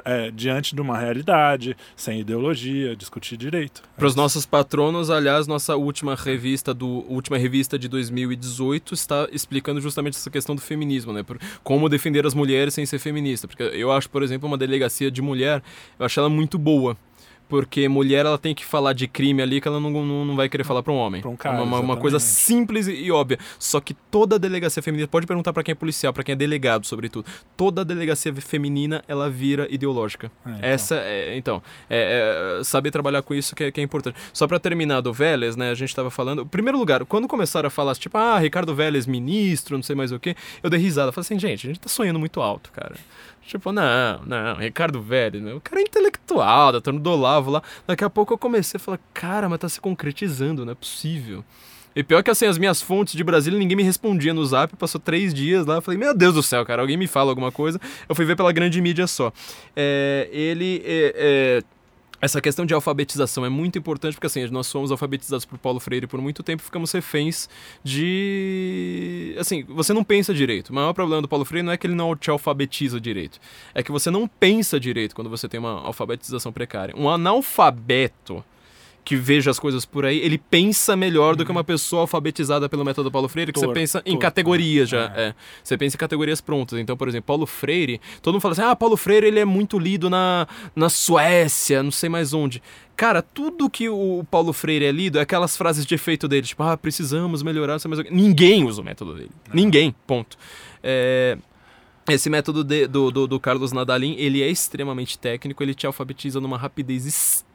é, 0.03 0.31
diante 0.31 0.73
de 0.73 0.81
uma 0.81 0.97
realidade, 0.97 1.77
sem 1.95 2.21
ideologia, 2.21 2.95
discutir 2.95 3.37
direito. 3.37 3.83
Para 3.95 4.07
os 4.07 4.15
nossos 4.15 4.43
patronos, 4.43 5.11
aliás, 5.11 5.45
nossa 5.45 5.75
última 5.75 6.15
revista 6.15 6.73
do 6.73 7.05
última 7.07 7.37
revista 7.37 7.77
de 7.77 7.87
2018 7.87 8.95
está 8.95 9.27
explicando 9.31 9.79
justamente 9.79 10.17
essa 10.17 10.31
questão 10.31 10.55
do 10.55 10.61
feminismo, 10.61 11.13
né? 11.13 11.21
Por 11.21 11.37
como 11.63 11.87
defender 11.87 12.25
as 12.25 12.33
mulheres 12.33 12.73
sem 12.73 12.87
ser 12.87 12.97
feminista. 12.97 13.47
Porque 13.47 13.61
eu 13.61 13.91
acho, 13.91 14.09
por 14.09 14.23
exemplo, 14.23 14.47
uma 14.47 14.57
delegacia 14.57 15.11
de 15.11 15.21
mulher, 15.21 15.61
eu 15.99 16.07
acho 16.07 16.19
ela 16.19 16.27
muito 16.27 16.57
boa 16.57 16.97
porque 17.53 17.87
mulher 17.87 18.25
ela 18.25 18.39
tem 18.39 18.55
que 18.55 18.65
falar 18.65 18.93
de 18.93 19.07
crime 19.07 19.39
ali 19.39 19.61
que 19.61 19.67
ela 19.67 19.79
não, 19.79 19.91
não, 19.91 20.25
não 20.25 20.35
vai 20.35 20.49
querer 20.49 20.63
falar 20.63 20.81
para 20.81 20.91
um 20.91 20.95
homem. 20.95 21.21
Pra 21.21 21.29
um 21.29 21.35
cara, 21.35 21.61
uma, 21.61 21.79
uma, 21.79 21.95
coisa 21.95 22.17
simples 22.17 22.87
e, 22.87 23.11
óbvia. 23.11 23.37
Só 23.59 23.79
que 23.79 23.93
toda 23.93 24.39
delegacia 24.39 24.81
feminina, 24.81 25.07
pode 25.07 25.27
perguntar 25.27 25.53
para 25.53 25.61
quem 25.61 25.73
é 25.73 25.75
policial, 25.75 26.11
para 26.11 26.23
quem 26.23 26.33
é 26.33 26.35
delegado, 26.35 26.87
sobretudo. 26.87 27.29
Toda 27.55 27.85
delegacia 27.85 28.33
feminina 28.33 29.03
ela 29.07 29.29
vira 29.29 29.67
ideológica. 29.69 30.31
É, 30.43 30.49
então. 30.49 30.59
Essa 30.63 30.95
é, 30.95 31.37
então, 31.37 31.61
é, 31.87 32.57
é, 32.59 32.63
saber 32.63 32.89
trabalhar 32.89 33.21
com 33.21 33.35
isso 33.35 33.55
que 33.55 33.65
é, 33.65 33.71
que 33.71 33.79
é 33.79 33.83
importante. 33.83 34.17
Só 34.33 34.47
para 34.47 34.57
terminar 34.57 35.01
do 35.01 35.13
Vélez, 35.13 35.55
né, 35.55 35.69
a 35.69 35.75
gente 35.75 35.95
tava 35.95 36.09
falando, 36.09 36.41
em 36.41 36.47
primeiro 36.47 36.79
lugar, 36.79 37.05
quando 37.05 37.27
começaram 37.27 37.67
a 37.67 37.69
falar 37.69 37.93
tipo, 37.93 38.17
ah, 38.17 38.39
Ricardo 38.39 38.73
Vélez 38.73 39.05
ministro, 39.05 39.77
não 39.77 39.83
sei 39.83 39.95
mais 39.95 40.11
o 40.11 40.19
que, 40.19 40.35
eu 40.63 40.71
dei 40.71 40.79
risada, 40.79 41.11
falei 41.11 41.25
assim, 41.27 41.37
gente, 41.37 41.67
a 41.67 41.69
gente 41.69 41.79
tá 41.79 41.87
sonhando 41.87 42.17
muito 42.17 42.41
alto, 42.41 42.71
cara. 42.71 42.95
Tipo, 43.45 43.71
não, 43.71 44.21
não, 44.25 44.55
Ricardo 44.55 45.01
Velho, 45.01 45.41
né? 45.41 45.53
o 45.53 45.61
cara 45.61 45.81
é 45.81 45.83
intelectual, 45.83 46.81
tá 46.81 46.91
no 46.91 47.09
Olavo 47.09 47.51
lá. 47.51 47.61
Daqui 47.85 48.03
a 48.03 48.09
pouco 48.09 48.33
eu 48.33 48.37
comecei 48.37 48.77
a 48.77 48.79
falar, 48.79 48.99
cara, 49.13 49.49
mas 49.49 49.59
tá 49.59 49.67
se 49.67 49.81
concretizando, 49.81 50.65
não 50.65 50.71
é 50.71 50.75
possível. 50.75 51.43
E 51.95 52.01
pior 52.03 52.23
que 52.23 52.31
assim, 52.31 52.47
as 52.47 52.57
minhas 52.57 52.81
fontes 52.81 53.13
de 53.13 53.23
Brasília, 53.23 53.59
ninguém 53.59 53.77
me 53.77 53.83
respondia 53.83 54.33
no 54.33 54.43
zap, 54.45 54.75
passou 54.75 54.99
três 54.99 55.33
dias 55.33 55.65
lá, 55.65 55.75
eu 55.75 55.81
falei, 55.81 55.99
meu 55.99 56.15
Deus 56.15 56.33
do 56.33 56.41
céu, 56.41 56.65
cara, 56.65 56.81
alguém 56.81 56.97
me 56.97 57.05
fala 57.05 57.31
alguma 57.31 57.51
coisa. 57.51 57.79
Eu 58.09 58.15
fui 58.15 58.25
ver 58.25 58.35
pela 58.35 58.51
grande 58.51 58.81
mídia 58.81 59.05
só. 59.05 59.31
É, 59.75 60.27
ele 60.31 60.81
é, 60.85 61.13
é, 61.15 61.63
essa 62.23 62.39
questão 62.39 62.65
de 62.65 62.73
alfabetização 62.73 63.45
é 63.45 63.49
muito 63.49 63.77
importante 63.77 64.13
porque 64.13 64.27
assim 64.27 64.47
nós 64.47 64.71
fomos 64.71 64.91
alfabetizados 64.91 65.43
por 65.43 65.57
Paulo 65.57 65.77
Freire 65.77 66.07
por 66.07 66.21
muito 66.21 66.41
tempo 66.41 66.63
ficamos 66.63 66.89
reféns 66.93 67.49
de 67.83 69.35
assim 69.37 69.63
você 69.67 69.91
não 69.91 70.05
pensa 70.05 70.33
direito. 70.33 70.69
O 70.69 70.73
maior 70.73 70.93
problema 70.93 71.21
do 71.21 71.27
Paulo 71.27 71.43
Freire 71.43 71.65
não 71.65 71.73
é 71.73 71.77
que 71.77 71.85
ele 71.85 71.95
não 71.95 72.15
te 72.15 72.31
alfabetiza 72.31 72.97
direito. 72.97 73.41
É 73.75 73.83
que 73.83 73.91
você 73.91 74.09
não 74.09 74.25
pensa 74.25 74.79
direito 74.79 75.13
quando 75.13 75.29
você 75.29 75.49
tem 75.49 75.59
uma 75.59 75.81
alfabetização 75.81 76.53
precária. 76.53 76.95
Um 76.97 77.09
analfabeto 77.09 78.41
que 79.03 79.15
veja 79.15 79.51
as 79.51 79.59
coisas 79.59 79.85
por 79.85 80.05
aí, 80.05 80.19
ele 80.19 80.37
pensa 80.37 80.95
melhor 80.95 81.31
uhum. 81.31 81.37
do 81.37 81.45
que 81.45 81.51
uma 81.51 81.63
pessoa 81.63 82.01
alfabetizada 82.01 82.69
pelo 82.69 82.85
método 82.85 83.11
Paulo 83.11 83.27
Freire, 83.27 83.51
que 83.51 83.59
torto, 83.59 83.73
você 83.73 83.79
pensa 83.79 84.01
em 84.05 84.17
categorias 84.17 84.89
já. 84.89 85.11
É. 85.15 85.23
É. 85.29 85.35
Você 85.63 85.77
pensa 85.77 85.95
em 85.95 85.99
categorias 85.99 86.39
prontas. 86.39 86.79
Então, 86.79 86.95
por 86.95 87.07
exemplo, 87.07 87.25
Paulo 87.25 87.45
Freire, 87.45 87.99
todo 88.21 88.33
mundo 88.33 88.41
fala 88.41 88.53
assim: 88.53 88.61
ah, 88.61 88.75
Paulo 88.75 88.95
Freire 88.95 89.27
ele 89.27 89.39
é 89.39 89.45
muito 89.45 89.77
lido 89.77 90.09
na, 90.09 90.47
na 90.75 90.89
Suécia, 90.89 91.83
não 91.83 91.91
sei 91.91 92.09
mais 92.09 92.33
onde. 92.33 92.61
Cara, 92.95 93.21
tudo 93.21 93.69
que 93.69 93.89
o 93.89 94.25
Paulo 94.29 94.53
Freire 94.53 94.85
é 94.85 94.91
lido 94.91 95.17
é 95.17 95.21
aquelas 95.21 95.57
frases 95.57 95.85
de 95.85 95.95
efeito 95.95 96.27
dele, 96.27 96.45
tipo, 96.45 96.61
ah, 96.61 96.77
precisamos 96.77 97.41
melhorar, 97.41 97.73
não 97.73 97.79
sei 97.79 97.89
mais 97.89 97.99
o 97.99 98.13
Ninguém 98.13 98.63
usa 98.63 98.81
o 98.81 98.85
método 98.85 99.15
dele. 99.15 99.31
Não. 99.47 99.55
Ninguém, 99.55 99.95
ponto. 100.05 100.37
É, 100.83 101.37
esse 102.09 102.29
método 102.29 102.63
de, 102.63 102.87
do, 102.87 103.09
do, 103.09 103.27
do, 103.27 103.39
Carlos 103.39 103.71
Nadalim, 103.71 104.15
ele 104.17 104.41
é 104.41 104.49
extremamente 104.49 105.17
técnico, 105.17 105.63
ele 105.63 105.73
te 105.73 105.87
alfabetiza 105.87 106.39
numa 106.39 106.57
rapidez 106.57 107.05
extrema, 107.05 107.52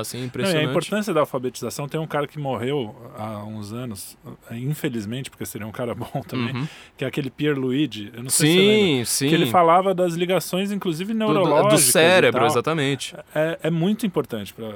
assim, 0.00 0.24
impressionante. 0.24 0.64
É, 0.64 0.66
a 0.66 0.70
importância 0.70 1.14
da 1.14 1.20
alfabetização 1.20 1.88
tem 1.88 2.00
um 2.00 2.06
cara 2.06 2.26
que 2.26 2.38
morreu 2.38 2.94
há 3.16 3.44
uns 3.44 3.72
anos, 3.72 4.16
infelizmente, 4.50 5.30
porque 5.30 5.46
seria 5.46 5.66
um 5.66 5.72
cara 5.72 5.94
bom 5.96 6.22
também, 6.26 6.54
uhum. 6.54 6.68
que 6.96 7.04
é 7.04 7.08
aquele 7.08 7.30
Pierre 7.30 7.58
Luigi, 7.58 8.10
eu 8.14 8.22
não 8.22 8.30
sei 8.30 8.50
sim, 8.50 8.54
se 8.54 8.60
você 8.60 8.66
lembra, 8.66 9.04
sim. 9.06 9.28
que 9.28 9.34
ele 9.34 9.46
falava 9.46 9.94
das 9.94 10.14
ligações, 10.14 10.70
inclusive 10.70 11.14
neurológicas. 11.14 11.80
Do, 11.80 11.86
do 11.86 11.92
cérebro, 11.92 12.44
exatamente. 12.44 13.14
É, 13.34 13.58
é, 13.62 13.70
muito 13.70 14.04
importante 14.04 14.52
para 14.52 14.74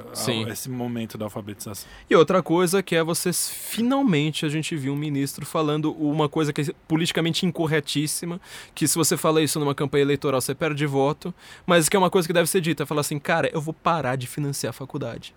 esse 0.51 0.69
momento 0.69 1.17
da 1.17 1.25
alfabetização. 1.25 1.87
E 2.09 2.15
outra 2.15 2.41
coisa 2.41 2.81
que 2.81 2.95
é 2.95 3.03
vocês, 3.03 3.49
finalmente, 3.49 4.45
a 4.45 4.49
gente 4.49 4.75
viu 4.75 4.93
um 4.93 4.97
ministro 4.97 5.45
falando 5.45 5.91
uma 5.93 6.29
coisa 6.29 6.51
que 6.51 6.61
é 6.61 6.65
politicamente 6.87 7.45
incorretíssima, 7.45 8.39
que 8.73 8.87
se 8.87 8.97
você 8.97 9.17
fala 9.17 9.41
isso 9.41 9.59
numa 9.59 9.75
campanha 9.75 10.03
eleitoral, 10.03 10.41
você 10.41 10.55
perde 10.55 10.85
voto, 10.85 11.33
mas 11.65 11.89
que 11.89 11.95
é 11.95 11.99
uma 11.99 12.09
coisa 12.09 12.27
que 12.27 12.33
deve 12.33 12.49
ser 12.49 12.61
dita, 12.61 12.83
é 12.83 12.85
falar 12.85 13.01
assim, 13.01 13.19
cara, 13.19 13.49
eu 13.53 13.61
vou 13.61 13.73
parar 13.73 14.15
de 14.15 14.27
financiar 14.27 14.44
financiar 14.45 14.69
a 14.69 14.73
faculdade. 14.73 15.33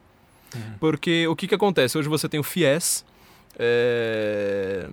Uhum. 0.55 0.61
Porque 0.81 1.27
o 1.27 1.37
que, 1.37 1.49
que 1.49 1.55
acontece? 1.55 1.97
Hoje 1.97 2.09
você 2.09 2.29
tem 2.29 2.39
o 2.41 2.43
FIES, 2.43 3.05
é... 3.59 4.89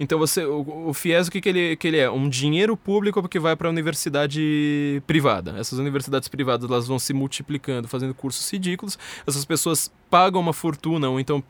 Então 0.00 0.16
você, 0.16 0.44
o, 0.44 0.88
o 0.88 0.94
FIES 0.94 1.26
o 1.26 1.30
que, 1.30 1.40
que, 1.40 1.48
ele, 1.48 1.76
que 1.76 1.88
ele 1.88 1.98
é? 1.98 2.08
Um 2.08 2.28
dinheiro 2.28 2.76
público 2.76 3.26
que 3.28 3.40
vai 3.40 3.56
para 3.56 3.66
a 3.66 3.70
universidade 3.70 5.02
privada. 5.08 5.56
Essas 5.58 5.78
universidades 5.80 6.28
privadas 6.28 6.70
elas 6.70 6.86
vão 6.86 7.00
se 7.00 7.12
multiplicando, 7.12 7.88
fazendo 7.88 8.14
cursos 8.14 8.48
ridículos. 8.48 8.96
Essas 9.26 9.44
pessoas 9.44 9.90
pagam 10.08 10.40
uma 10.40 10.52
fortuna 10.52 11.08
ou 11.08 11.18
então 11.18 11.42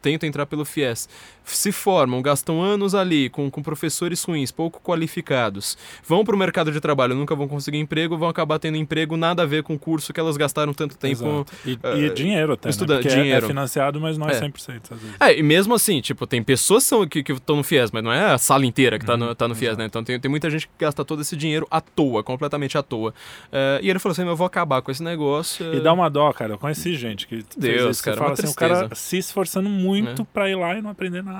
tentam 0.00 0.28
entrar 0.28 0.46
pelo 0.46 0.64
FIES, 0.64 1.08
se 1.54 1.72
formam, 1.72 2.20
gastam 2.20 2.60
anos 2.62 2.94
ali 2.94 3.28
com, 3.28 3.50
com 3.50 3.62
professores 3.62 4.22
ruins, 4.22 4.50
pouco 4.50 4.80
qualificados, 4.80 5.76
vão 6.04 6.24
para 6.24 6.34
o 6.34 6.38
mercado 6.38 6.72
de 6.72 6.80
trabalho, 6.80 7.14
nunca 7.14 7.34
vão 7.34 7.46
conseguir 7.46 7.78
emprego, 7.78 8.16
vão 8.16 8.28
acabar 8.28 8.58
tendo 8.58 8.76
emprego 8.76 9.16
nada 9.16 9.42
a 9.42 9.46
ver 9.46 9.62
com 9.62 9.74
o 9.74 9.78
curso 9.78 10.12
que 10.12 10.20
elas 10.20 10.36
gastaram 10.36 10.74
tanto 10.74 10.96
tempo. 10.96 11.46
E, 11.64 11.74
uh, 11.74 11.78
e, 11.96 12.10
dinheiro 12.10 12.54
até, 12.54 12.68
estudando. 12.68 13.04
Né? 13.04 13.10
dinheiro. 13.10 13.44
É, 13.44 13.44
é, 13.44 13.48
financiado, 13.48 14.00
mas 14.00 14.18
não 14.18 14.28
é, 14.28 14.32
é 14.32 14.40
100%. 14.40 14.80
Às 14.90 15.00
vezes. 15.00 15.16
É, 15.20 15.38
e 15.38 15.42
mesmo 15.42 15.74
assim, 15.74 16.00
tipo, 16.00 16.26
tem 16.26 16.42
pessoas 16.42 16.88
que 17.10 17.20
estão 17.32 17.56
no 17.56 17.62
FIES, 17.62 17.90
mas 17.90 18.02
não 18.02 18.12
é 18.12 18.32
a 18.32 18.38
sala 18.38 18.66
inteira 18.66 18.98
que 18.98 19.04
está 19.04 19.16
no, 19.16 19.34
tá 19.34 19.46
no 19.46 19.54
FIES, 19.54 19.76
né? 19.76 19.86
Então 19.86 20.02
tem, 20.02 20.18
tem 20.18 20.30
muita 20.30 20.50
gente 20.50 20.66
que 20.66 20.74
gasta 20.78 21.04
todo 21.04 21.22
esse 21.22 21.36
dinheiro 21.36 21.66
à 21.70 21.80
toa, 21.80 22.22
completamente 22.22 22.76
à 22.76 22.82
toa. 22.82 23.10
Uh, 23.10 23.82
e 23.82 23.90
ele 23.90 23.98
falou 23.98 24.12
assim, 24.12 24.26
eu 24.26 24.36
vou 24.36 24.46
acabar 24.46 24.82
com 24.82 24.90
esse 24.90 25.02
negócio. 25.02 25.74
E 25.74 25.80
dá 25.80 25.92
uma 25.92 26.08
dó, 26.08 26.32
cara. 26.32 26.54
Eu 26.54 26.58
conheci 26.58 26.94
gente 26.94 27.26
que 27.26 27.44
Deus, 27.56 28.00
cara, 28.00 28.16
fala 28.16 28.32
assim, 28.32 28.48
o 28.48 28.54
cara 28.54 28.88
se 28.94 29.18
esforçando 29.18 29.68
muito 29.68 30.22
é. 30.22 30.26
para 30.32 30.50
ir 30.50 30.56
lá 30.56 30.76
e 30.76 30.82
não 30.82 30.90
aprender 30.90 31.22
nada. 31.22 31.35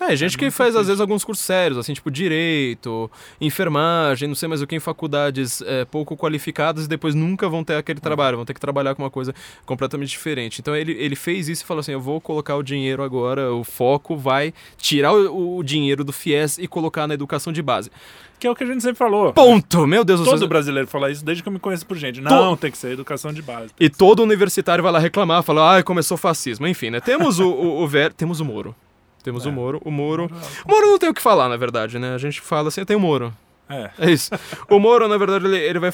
É, 0.00 0.14
gente 0.16 0.36
é 0.36 0.38
que 0.38 0.50
faz 0.50 0.76
às 0.76 0.86
vezes 0.86 1.00
alguns 1.00 1.24
cursos 1.24 1.44
sérios, 1.44 1.78
assim, 1.78 1.92
tipo 1.92 2.10
direito, 2.10 3.10
enfermagem, 3.40 4.28
não 4.28 4.34
sei 4.34 4.48
mais 4.48 4.62
o 4.62 4.66
que, 4.66 4.76
em 4.76 4.80
faculdades 4.80 5.62
é, 5.62 5.84
pouco 5.84 6.16
qualificadas 6.16 6.84
e 6.84 6.88
depois 6.88 7.14
nunca 7.14 7.48
vão 7.48 7.64
ter 7.64 7.76
aquele 7.76 8.00
trabalho, 8.00 8.36
vão 8.36 8.46
ter 8.46 8.54
que 8.54 8.60
trabalhar 8.60 8.94
com 8.94 9.02
uma 9.02 9.10
coisa 9.10 9.34
completamente 9.64 10.10
diferente. 10.10 10.60
Então 10.60 10.74
ele, 10.76 10.92
ele 10.92 11.16
fez 11.16 11.48
isso 11.48 11.62
e 11.62 11.66
falou 11.66 11.80
assim: 11.80 11.92
eu 11.92 12.00
vou 12.00 12.20
colocar 12.20 12.56
o 12.56 12.62
dinheiro 12.62 13.02
agora, 13.02 13.52
o 13.52 13.64
foco 13.64 14.16
vai 14.16 14.52
tirar 14.76 15.12
o, 15.12 15.58
o 15.58 15.62
dinheiro 15.62 16.04
do 16.04 16.12
FIES 16.12 16.58
e 16.58 16.66
colocar 16.66 17.06
na 17.06 17.14
educação 17.14 17.52
de 17.52 17.62
base. 17.62 17.90
Que 18.42 18.48
é 18.48 18.50
o 18.50 18.56
que 18.56 18.64
a 18.64 18.66
gente 18.66 18.82
sempre 18.82 18.96
falou. 18.96 19.32
Ponto! 19.32 19.86
Meu 19.86 20.04
Deus 20.04 20.18
do 20.18 20.24
céu. 20.24 20.34
Todo 20.34 20.48
brasileiro 20.48 20.88
fala 20.88 21.12
isso 21.12 21.24
desde 21.24 21.44
que 21.44 21.48
eu 21.48 21.52
me 21.52 21.60
conheço 21.60 21.86
por 21.86 21.96
gente. 21.96 22.20
Não, 22.20 22.56
tem 22.56 22.72
que 22.72 22.76
ser 22.76 22.90
educação 22.90 23.32
de 23.32 23.40
base. 23.40 23.70
E 23.78 23.88
todo 23.88 24.20
universitário 24.20 24.82
vai 24.82 24.90
lá 24.90 24.98
reclamar, 24.98 25.44
falar, 25.44 25.78
ah, 25.78 25.82
começou 25.84 26.16
fascismo. 26.16 26.66
Enfim, 26.66 26.90
né? 26.90 27.00
Temos 27.00 27.38
o, 27.38 27.48
o, 27.48 27.82
o 27.84 27.86
Ver... 27.86 28.12
Temos 28.12 28.40
o 28.40 28.44
Moro. 28.44 28.74
Temos 29.22 29.46
é. 29.46 29.48
o 29.48 29.52
Moro. 29.52 29.80
O 29.84 29.90
Moro. 29.90 30.30
O 30.66 30.70
Moro 30.70 30.86
não 30.86 30.98
tem 30.98 31.08
o 31.08 31.14
que 31.14 31.22
falar, 31.22 31.48
na 31.48 31.56
verdade, 31.56 31.98
né? 31.98 32.14
A 32.14 32.18
gente 32.18 32.40
fala 32.40 32.68
assim, 32.68 32.84
tem 32.84 32.96
o 32.96 33.00
Moro. 33.00 33.32
É. 33.68 33.90
É 33.98 34.10
isso. 34.10 34.30
O 34.68 34.78
Moro, 34.78 35.08
na 35.08 35.16
verdade, 35.16 35.46
ele, 35.46 35.58
ele 35.58 35.78
vai. 35.78 35.90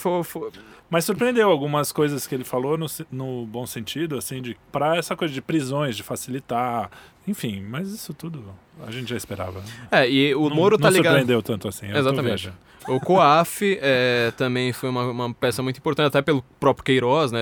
Mas 0.90 1.04
surpreendeu 1.04 1.50
algumas 1.50 1.92
coisas 1.92 2.26
que 2.26 2.34
ele 2.34 2.44
falou 2.44 2.78
no, 2.78 2.86
no 3.10 3.46
bom 3.46 3.66
sentido, 3.66 4.16
assim, 4.16 4.40
de 4.40 4.56
para 4.72 4.96
essa 4.96 5.14
coisa 5.14 5.32
de 5.34 5.42
prisões, 5.42 5.96
de 5.96 6.02
facilitar. 6.02 6.90
Enfim, 7.26 7.62
mas 7.62 7.90
isso 7.90 8.14
tudo 8.14 8.42
a 8.86 8.90
gente 8.90 9.10
já 9.10 9.16
esperava. 9.16 9.62
É, 9.90 10.08
e 10.08 10.34
o 10.34 10.48
não, 10.48 10.56
Moro 10.56 10.78
tá 10.78 10.90
não 10.90 10.96
ligado. 10.96 11.12
Não 11.12 11.20
surpreendeu 11.20 11.42
tanto 11.42 11.68
assim. 11.68 11.86
Exatamente. 11.90 12.50
O 12.88 12.98
COAF 12.98 13.78
é, 13.82 14.32
também 14.36 14.72
foi 14.72 14.88
uma, 14.88 15.10
uma, 15.10 15.34
peça 15.34 15.62
muito 15.62 15.76
importante, 15.76 16.06
até 16.06 16.22
pelo 16.22 16.42
próprio 16.58 16.84
Queiroz, 16.84 17.30
né? 17.30 17.40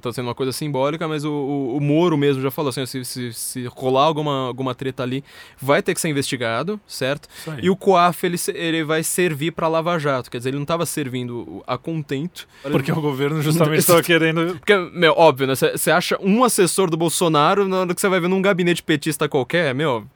Tá 0.00 0.12
sendo 0.12 0.28
uma 0.28 0.34
coisa 0.34 0.52
simbólica, 0.52 1.08
mas 1.08 1.24
o, 1.24 1.32
o, 1.32 1.76
o 1.76 1.80
Moro 1.80 2.16
mesmo 2.16 2.40
já 2.40 2.52
falou 2.52 2.68
assim: 2.68 2.86
se, 2.86 3.04
se, 3.04 3.32
se, 3.32 3.66
rolar 3.66 4.04
alguma, 4.04 4.46
alguma 4.46 4.76
treta 4.76 5.02
ali, 5.02 5.24
vai 5.60 5.82
ter 5.82 5.92
que 5.92 6.00
ser 6.00 6.08
investigado, 6.08 6.80
certo? 6.86 7.28
E 7.60 7.68
o 7.68 7.76
COAF 7.76 8.24
ele, 8.24 8.36
ele 8.54 8.84
vai 8.84 9.02
servir 9.02 9.50
para 9.50 9.66
Lava 9.66 9.98
Jato, 9.98 10.30
quer 10.30 10.38
dizer, 10.38 10.50
ele 10.50 10.58
não 10.58 10.62
estava 10.62 10.86
servindo 10.86 11.64
a 11.66 11.76
contento. 11.76 12.46
Porque 12.76 12.92
o 12.92 13.00
governo 13.00 13.40
justamente 13.42 13.80
estava 13.80 14.02
querendo. 14.02 14.56
Porque, 14.58 14.76
meu, 14.92 15.14
óbvio, 15.16 15.46
né? 15.46 15.54
Você 15.54 15.90
acha 15.90 16.18
um 16.20 16.44
assessor 16.44 16.90
do 16.90 16.96
Bolsonaro 16.96 17.66
na 17.66 17.80
hora 17.80 17.94
que 17.94 18.00
você 18.00 18.08
vai 18.08 18.20
ver 18.20 18.28
num 18.28 18.42
gabinete 18.42 18.82
petista 18.82 19.28
qualquer, 19.28 19.74
meu, 19.74 20.06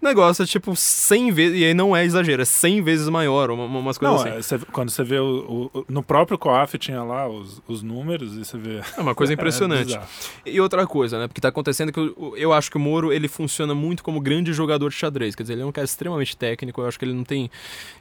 negócio 0.00 0.42
é 0.42 0.46
tipo 0.46 0.74
100 0.74 1.32
vezes, 1.32 1.60
e 1.60 1.64
aí 1.64 1.74
não 1.74 1.96
é 1.96 2.04
exagero, 2.04 2.42
é 2.42 2.44
100 2.44 2.82
vezes 2.82 3.08
maior, 3.08 3.50
uma, 3.50 3.64
umas 3.64 3.98
coisas 3.98 4.24
não, 4.24 4.28
assim. 4.28 4.38
É, 4.38 4.42
cê, 4.42 4.58
quando 4.72 4.90
você 4.90 5.04
vê 5.04 5.18
o, 5.18 5.70
o, 5.72 5.84
no 5.88 6.02
próprio 6.02 6.36
COAF 6.36 6.78
tinha 6.78 7.02
lá 7.02 7.28
os, 7.28 7.62
os 7.68 7.82
números 7.82 8.34
e 8.36 8.44
você 8.44 8.58
vê. 8.58 8.80
É 8.96 9.00
uma 9.00 9.14
coisa 9.14 9.32
impressionante. 9.34 9.94
é 9.94 10.02
e 10.44 10.60
outra 10.60 10.86
coisa, 10.86 11.18
né? 11.18 11.28
Porque 11.28 11.40
tá 11.40 11.48
acontecendo 11.48 11.92
que 11.92 11.98
eu, 11.98 12.34
eu 12.36 12.52
acho 12.52 12.70
que 12.70 12.76
o 12.76 12.80
Moro 12.80 13.12
ele 13.12 13.28
funciona 13.28 13.74
muito 13.74 14.02
como 14.02 14.20
grande 14.20 14.52
jogador 14.52 14.88
de 14.88 14.96
xadrez. 14.96 15.34
Quer 15.34 15.44
dizer, 15.44 15.54
ele 15.54 15.62
é 15.62 15.66
um 15.66 15.72
cara 15.72 15.84
extremamente 15.84 16.36
técnico, 16.36 16.80
eu 16.80 16.86
acho 16.86 16.98
que 16.98 17.04
ele 17.04 17.14
não 17.14 17.24
tem 17.24 17.50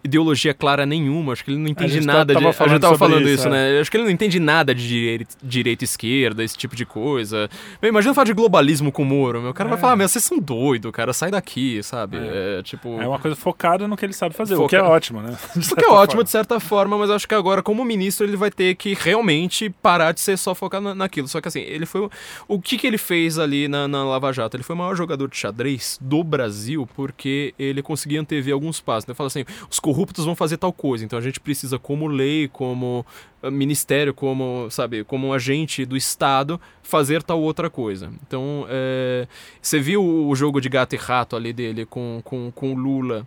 ideologia 0.04 0.54
clara 0.54 0.86
nenhuma, 0.86 1.34
acho 1.34 1.44
que 1.44 1.52
ele 1.52 1.60
não 1.60 1.68
entende 1.68 2.02
nada 2.02 2.34
tava 2.34 2.52
de. 2.52 2.64
A 2.64 2.68
gente 2.68 2.82
tava 2.82 2.98
falando 2.98 3.28
isso, 3.28 3.42
isso 3.42 3.48
é. 3.48 3.52
né? 3.52 3.78
Eu 3.78 3.82
acho 3.82 3.92
que 3.92 3.98
ele 3.98 4.04
não 4.04 4.12
entende 4.12 4.40
nada 4.40 4.74
de 4.74 4.88
direita, 4.88 5.36
direita 5.42 5.84
esquerda, 5.84 6.44
esse 6.44 6.58
tipo 6.58 6.76
de 6.76 6.86
coisa. 6.86 7.50
Meu, 7.82 7.90
imagina 7.90 8.14
falar 8.14 8.26
de 8.26 8.34
globalismo 8.34 8.92
com 8.92 9.04
o 9.04 9.06
Moro, 9.06 9.42
meu. 9.42 9.52
O 9.52 9.54
cara 9.54 9.70
vai 9.70 9.78
é. 9.78 9.82
falar, 9.82 9.96
meu, 9.96 10.08
vocês 10.08 10.24
são 10.24 10.40
doidos, 10.40 10.92
cara, 10.92 11.14
sai 11.14 11.32
daqui, 11.32 11.71
sabe? 11.84 12.18
É. 12.18 12.62
tipo... 12.64 13.00
É 13.02 13.08
uma 13.08 13.20
coisa 13.20 13.36
focada 13.36 13.88
no 13.88 13.96
que 13.96 14.06
ele 14.06 14.14
sabe 14.14 14.36
fazer, 14.36 14.56
Foca... 14.56 14.66
o 14.66 14.70
que 14.70 14.76
é 14.76 14.82
ótimo, 14.82 15.22
né? 15.22 15.38
O 15.72 15.76
que 15.76 15.86
é 15.86 15.88
ótimo 15.88 16.12
forma. 16.12 16.24
de 16.24 16.30
certa 16.30 16.60
forma, 16.60 16.98
mas 16.98 17.10
acho 17.10 17.28
que 17.28 17.36
agora, 17.36 17.62
como 17.64 17.84
ministro, 17.86 18.26
ele 18.26 18.36
vai 18.36 18.52
ter 18.52 18.76
que 18.76 18.94
realmente 18.94 19.70
parar 19.70 20.12
de 20.12 20.20
ser 20.20 20.38
só 20.38 20.54
focado 20.54 20.94
naquilo. 20.94 21.28
Só 21.28 21.40
que 21.40 21.48
assim, 21.48 21.62
ele 21.62 21.86
foi. 21.86 22.10
O 22.48 22.60
que, 22.60 22.78
que 22.78 22.86
ele 22.86 22.98
fez 22.98 23.40
ali 23.40 23.68
na, 23.68 23.88
na 23.88 24.04
Lava 24.04 24.32
Jato? 24.34 24.58
Ele 24.58 24.64
foi 24.64 24.76
o 24.76 24.80
maior 24.80 24.96
jogador 24.96 25.30
de 25.30 25.38
xadrez 25.38 25.98
do 26.02 26.24
Brasil 26.24 26.88
porque 26.96 27.54
ele 27.58 27.82
conseguia 27.82 28.20
antever 28.20 28.54
alguns 28.54 28.80
passos. 28.80 29.08
Ele 29.08 29.16
fala 29.16 29.28
assim: 29.28 29.46
os 29.70 29.80
corruptos 29.80 30.26
vão 30.26 30.36
fazer 30.36 30.58
tal 30.58 30.74
coisa, 30.74 31.06
então 31.06 31.18
a 31.18 31.22
gente 31.22 31.40
precisa, 31.40 31.80
como 31.80 32.08
lei, 32.08 32.48
como 32.48 33.06
ministério, 33.50 34.14
como, 34.14 34.70
sabe, 34.70 35.04
como 35.04 35.28
um 35.28 35.34
agente 35.34 35.86
do 35.86 35.98
Estado, 35.98 36.60
fazer 36.84 37.24
tal 37.24 37.42
outra 37.42 37.70
coisa. 37.70 38.12
Então, 38.28 38.66
é, 38.70 39.28
você 39.62 39.80
viu 39.80 40.04
o 40.04 40.36
jogo 40.36 40.62
de 40.62 40.70
gato 40.70 40.94
e 40.94 40.98
rato 40.98 41.36
ali 41.36 41.54
dele 41.54 41.86
com, 41.86 42.22
com, 42.24 42.52
com 42.54 42.74
Lula 42.74 43.26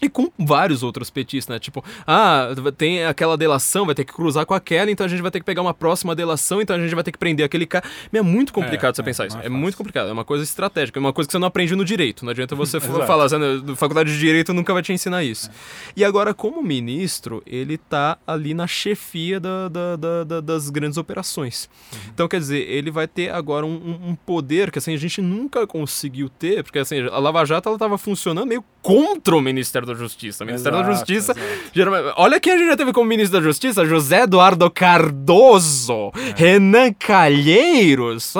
e 0.00 0.08
com 0.08 0.30
vários 0.38 0.82
outros 0.82 1.08
petistas, 1.08 1.54
né? 1.54 1.58
Tipo, 1.58 1.82
ah, 2.06 2.48
tem 2.76 3.04
aquela 3.04 3.36
delação, 3.36 3.86
vai 3.86 3.94
ter 3.94 4.04
que 4.04 4.12
cruzar 4.12 4.44
com 4.44 4.54
aquela, 4.54 4.90
então 4.90 5.06
a 5.06 5.08
gente 5.08 5.22
vai 5.22 5.30
ter 5.30 5.40
que 5.40 5.46
pegar 5.46 5.62
uma 5.62 5.72
próxima 5.72 6.14
delação, 6.14 6.60
então 6.60 6.76
a 6.76 6.78
gente 6.78 6.94
vai 6.94 7.02
ter 7.02 7.12
que 7.12 7.18
prender 7.18 7.46
aquele 7.46 7.66
cara. 7.66 7.84
É 8.12 8.22
muito 8.22 8.52
complicado 8.52 8.92
é, 8.92 8.94
você 8.94 9.02
é, 9.02 9.04
pensar 9.04 9.26
isso. 9.26 9.38
É, 9.38 9.46
é 9.46 9.48
muito 9.48 9.76
complicado. 9.76 10.08
É 10.08 10.12
uma 10.12 10.24
coisa 10.24 10.44
estratégica, 10.44 10.98
é 10.98 11.00
uma 11.00 11.12
coisa 11.12 11.28
que 11.28 11.32
você 11.32 11.38
não 11.38 11.48
aprende 11.48 11.74
no 11.74 11.84
direito. 11.84 12.24
Não 12.24 12.30
adianta 12.30 12.54
você 12.54 12.78
falar, 12.80 13.24
assim, 13.24 13.36
faculdade 13.76 14.12
de 14.12 14.18
direito 14.18 14.52
nunca 14.52 14.72
vai 14.72 14.82
te 14.82 14.92
ensinar 14.92 15.24
isso. 15.24 15.50
E 15.96 16.04
agora, 16.04 16.34
como 16.34 16.62
ministro, 16.62 17.42
ele 17.46 17.78
tá 17.78 18.18
ali 18.26 18.52
na 18.52 18.66
chefia 18.66 19.40
da, 19.40 19.68
da, 19.68 19.96
da, 19.96 20.24
da 20.24 20.40
das 20.40 20.70
grandes 20.70 20.96
operações. 20.96 21.68
Uhum. 21.92 21.98
Então, 22.14 22.28
quer 22.28 22.38
dizer, 22.38 22.68
ele 22.68 22.90
vai 22.90 23.06
ter 23.06 23.30
agora 23.30 23.66
um, 23.66 24.10
um, 24.10 24.14
poder 24.14 24.70
que 24.70 24.78
assim, 24.78 24.94
a 24.94 24.98
gente 24.98 25.20
nunca 25.20 25.66
conseguiu 25.66 26.28
ter, 26.28 26.62
porque 26.62 26.78
assim, 26.78 27.00
a 27.00 27.18
Lava 27.18 27.44
Jato 27.44 27.68
ela 27.68 27.78
tava 27.78 27.98
funcionando 27.98 28.46
meio 28.46 28.64
contra 28.86 29.34
o 29.34 29.40
Ministério 29.40 29.84
da 29.84 29.94
Justiça. 29.94 30.44
O 30.44 30.46
Ministério 30.46 30.78
exato, 30.78 30.90
da 30.90 30.96
Justiça. 30.96 31.34
Geralmente, 31.72 32.14
olha 32.16 32.38
quem 32.38 32.52
a 32.52 32.56
gente 32.56 32.68
já 32.68 32.76
teve 32.76 32.92
como 32.92 33.08
ministro 33.08 33.40
da 33.40 33.44
Justiça: 33.44 33.84
José 33.84 34.22
Eduardo 34.22 34.70
Cardoso, 34.70 36.12
é. 36.14 36.34
Renan 36.36 36.92
Calheiros. 36.92 38.32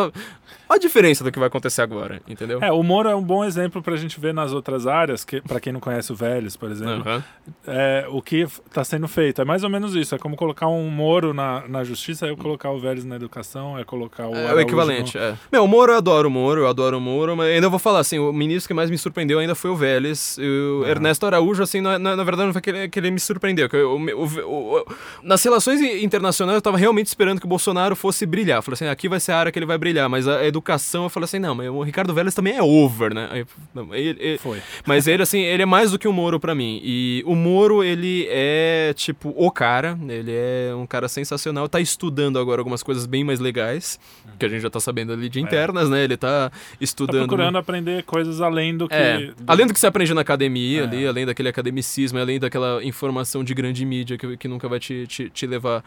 A 0.68 0.78
diferença 0.78 1.22
do 1.22 1.30
que 1.30 1.38
vai 1.38 1.48
acontecer 1.48 1.82
agora, 1.82 2.20
entendeu? 2.26 2.58
É, 2.62 2.72
o 2.72 2.82
Moro 2.82 3.08
é 3.08 3.14
um 3.14 3.22
bom 3.22 3.44
exemplo 3.44 3.80
para 3.82 3.94
a 3.94 3.96
gente 3.96 4.18
ver 4.18 4.34
nas 4.34 4.52
outras 4.52 4.86
áreas, 4.86 5.24
que 5.24 5.40
para 5.40 5.60
quem 5.60 5.72
não 5.72 5.80
conhece 5.80 6.12
o 6.12 6.14
Vélez, 6.14 6.56
por 6.56 6.70
exemplo, 6.70 7.10
uhum. 7.10 7.22
é, 7.66 8.06
o 8.08 8.20
que 8.20 8.42
está 8.42 8.82
sendo 8.82 9.06
feito. 9.06 9.40
É 9.40 9.44
mais 9.44 9.62
ou 9.62 9.70
menos 9.70 9.94
isso, 9.94 10.14
é 10.14 10.18
como 10.18 10.36
colocar 10.36 10.66
um 10.66 10.90
Moro 10.90 11.32
na, 11.32 11.66
na 11.68 11.84
justiça, 11.84 12.26
é 12.26 12.30
eu 12.30 12.36
colocar 12.36 12.70
o 12.70 12.80
Vélez 12.80 13.04
na 13.04 13.16
educação, 13.16 13.78
é 13.78 13.84
colocar 13.84 14.26
o 14.26 14.34
É 14.34 14.54
o 14.54 14.60
equivalente, 14.60 15.16
no... 15.16 15.22
é. 15.22 15.38
Meu, 15.52 15.64
o 15.64 15.68
Moro 15.68 15.92
eu 15.92 15.98
adoro 15.98 16.28
o 16.28 16.30
Moro, 16.30 16.62
eu 16.62 16.68
adoro 16.68 16.98
o 16.98 17.00
Moro, 17.00 17.36
mas 17.36 17.48
ainda 17.48 17.68
vou 17.68 17.78
falar 17.78 18.00
assim, 18.00 18.18
o 18.18 18.32
ministro 18.32 18.68
que 18.68 18.74
mais 18.74 18.90
me 18.90 18.98
surpreendeu 18.98 19.38
ainda 19.38 19.54
foi 19.54 19.70
o 19.70 19.76
Vélez. 19.76 20.36
O 20.38 20.42
uhum. 20.42 20.86
Ernesto 20.86 21.26
Araújo, 21.26 21.62
assim, 21.62 21.80
na, 21.80 21.98
na, 21.98 22.16
na, 22.16 22.24
verdade 22.24 22.46
não 22.46 22.52
foi 22.52 22.62
que 22.62 22.70
ele, 22.70 22.88
que 22.88 22.98
ele 22.98 23.10
me 23.10 23.20
surpreendeu, 23.20 23.68
que 23.68 23.76
eu, 23.76 23.92
o, 23.92 24.24
o, 24.24 24.78
o, 24.78 24.86
nas 25.22 25.42
relações 25.44 25.80
internacionais 25.80 26.54
eu 26.54 26.58
estava 26.58 26.76
realmente 26.76 27.06
esperando 27.06 27.38
que 27.38 27.46
o 27.46 27.48
Bolsonaro 27.48 27.94
fosse 27.94 28.26
brilhar. 28.26 28.62
Falei 28.62 28.74
assim, 28.74 28.86
aqui 28.86 29.08
vai 29.08 29.20
ser 29.20 29.32
a 29.32 29.38
área 29.38 29.52
que 29.52 29.58
ele 29.58 29.66
vai 29.66 29.78
brilhar, 29.78 30.08
mas 30.08 30.26
a 30.26 30.55
educação, 30.56 31.04
eu 31.04 31.10
falei 31.10 31.24
assim, 31.24 31.38
não, 31.38 31.54
mas 31.54 31.68
o 31.68 31.82
Ricardo 31.82 32.12
Vélez 32.14 32.34
também 32.34 32.56
é 32.56 32.62
over, 32.62 33.14
né? 33.14 33.28
Aí, 33.30 33.46
não, 33.74 33.94
ele, 33.94 34.16
ele, 34.18 34.38
Foi. 34.38 34.60
Mas 34.86 35.06
ele, 35.06 35.22
assim, 35.22 35.40
ele 35.40 35.62
é 35.62 35.66
mais 35.66 35.90
do 35.90 35.98
que 35.98 36.08
o 36.08 36.12
Moro 36.12 36.40
para 36.40 36.54
mim. 36.54 36.80
E 36.82 37.22
o 37.26 37.34
Moro, 37.34 37.84
ele 37.84 38.26
é, 38.30 38.92
tipo, 38.94 39.34
o 39.36 39.50
cara, 39.50 39.98
ele 40.08 40.32
é 40.32 40.74
um 40.74 40.86
cara 40.86 41.08
sensacional, 41.08 41.68
tá 41.68 41.80
estudando 41.80 42.38
agora 42.38 42.60
algumas 42.60 42.82
coisas 42.82 43.06
bem 43.06 43.22
mais 43.22 43.38
legais, 43.38 44.00
que 44.38 44.46
a 44.46 44.48
gente 44.48 44.62
já 44.62 44.70
tá 44.70 44.80
sabendo 44.80 45.12
ali 45.12 45.28
de 45.28 45.38
é. 45.38 45.42
internas, 45.42 45.88
é. 45.88 45.90
né? 45.90 46.04
Ele 46.04 46.16
tá 46.16 46.50
estudando... 46.80 47.22
Tá 47.22 47.26
procurando 47.26 47.58
aprender 47.58 48.02
coisas 48.04 48.40
além 48.40 48.76
do 48.76 48.88
que... 48.88 48.94
É, 48.94 49.32
além 49.46 49.66
do 49.66 49.74
que 49.74 49.80
você 49.80 49.86
aprende 49.86 50.14
na 50.14 50.22
academia 50.22 50.80
é. 50.80 50.84
ali, 50.84 51.06
além 51.06 51.26
daquele 51.26 51.48
academicismo, 51.48 52.18
além 52.18 52.38
daquela 52.38 52.82
informação 52.82 53.44
de 53.44 53.54
grande 53.54 53.84
mídia 53.84 54.16
que, 54.16 54.36
que 54.36 54.48
nunca 54.48 54.68
vai 54.68 54.80
te, 54.80 55.06
te, 55.06 55.28
te 55.30 55.46
levar 55.46 55.84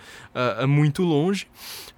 uh, 0.63 0.67
muito 0.67 1.03
longe. 1.03 1.47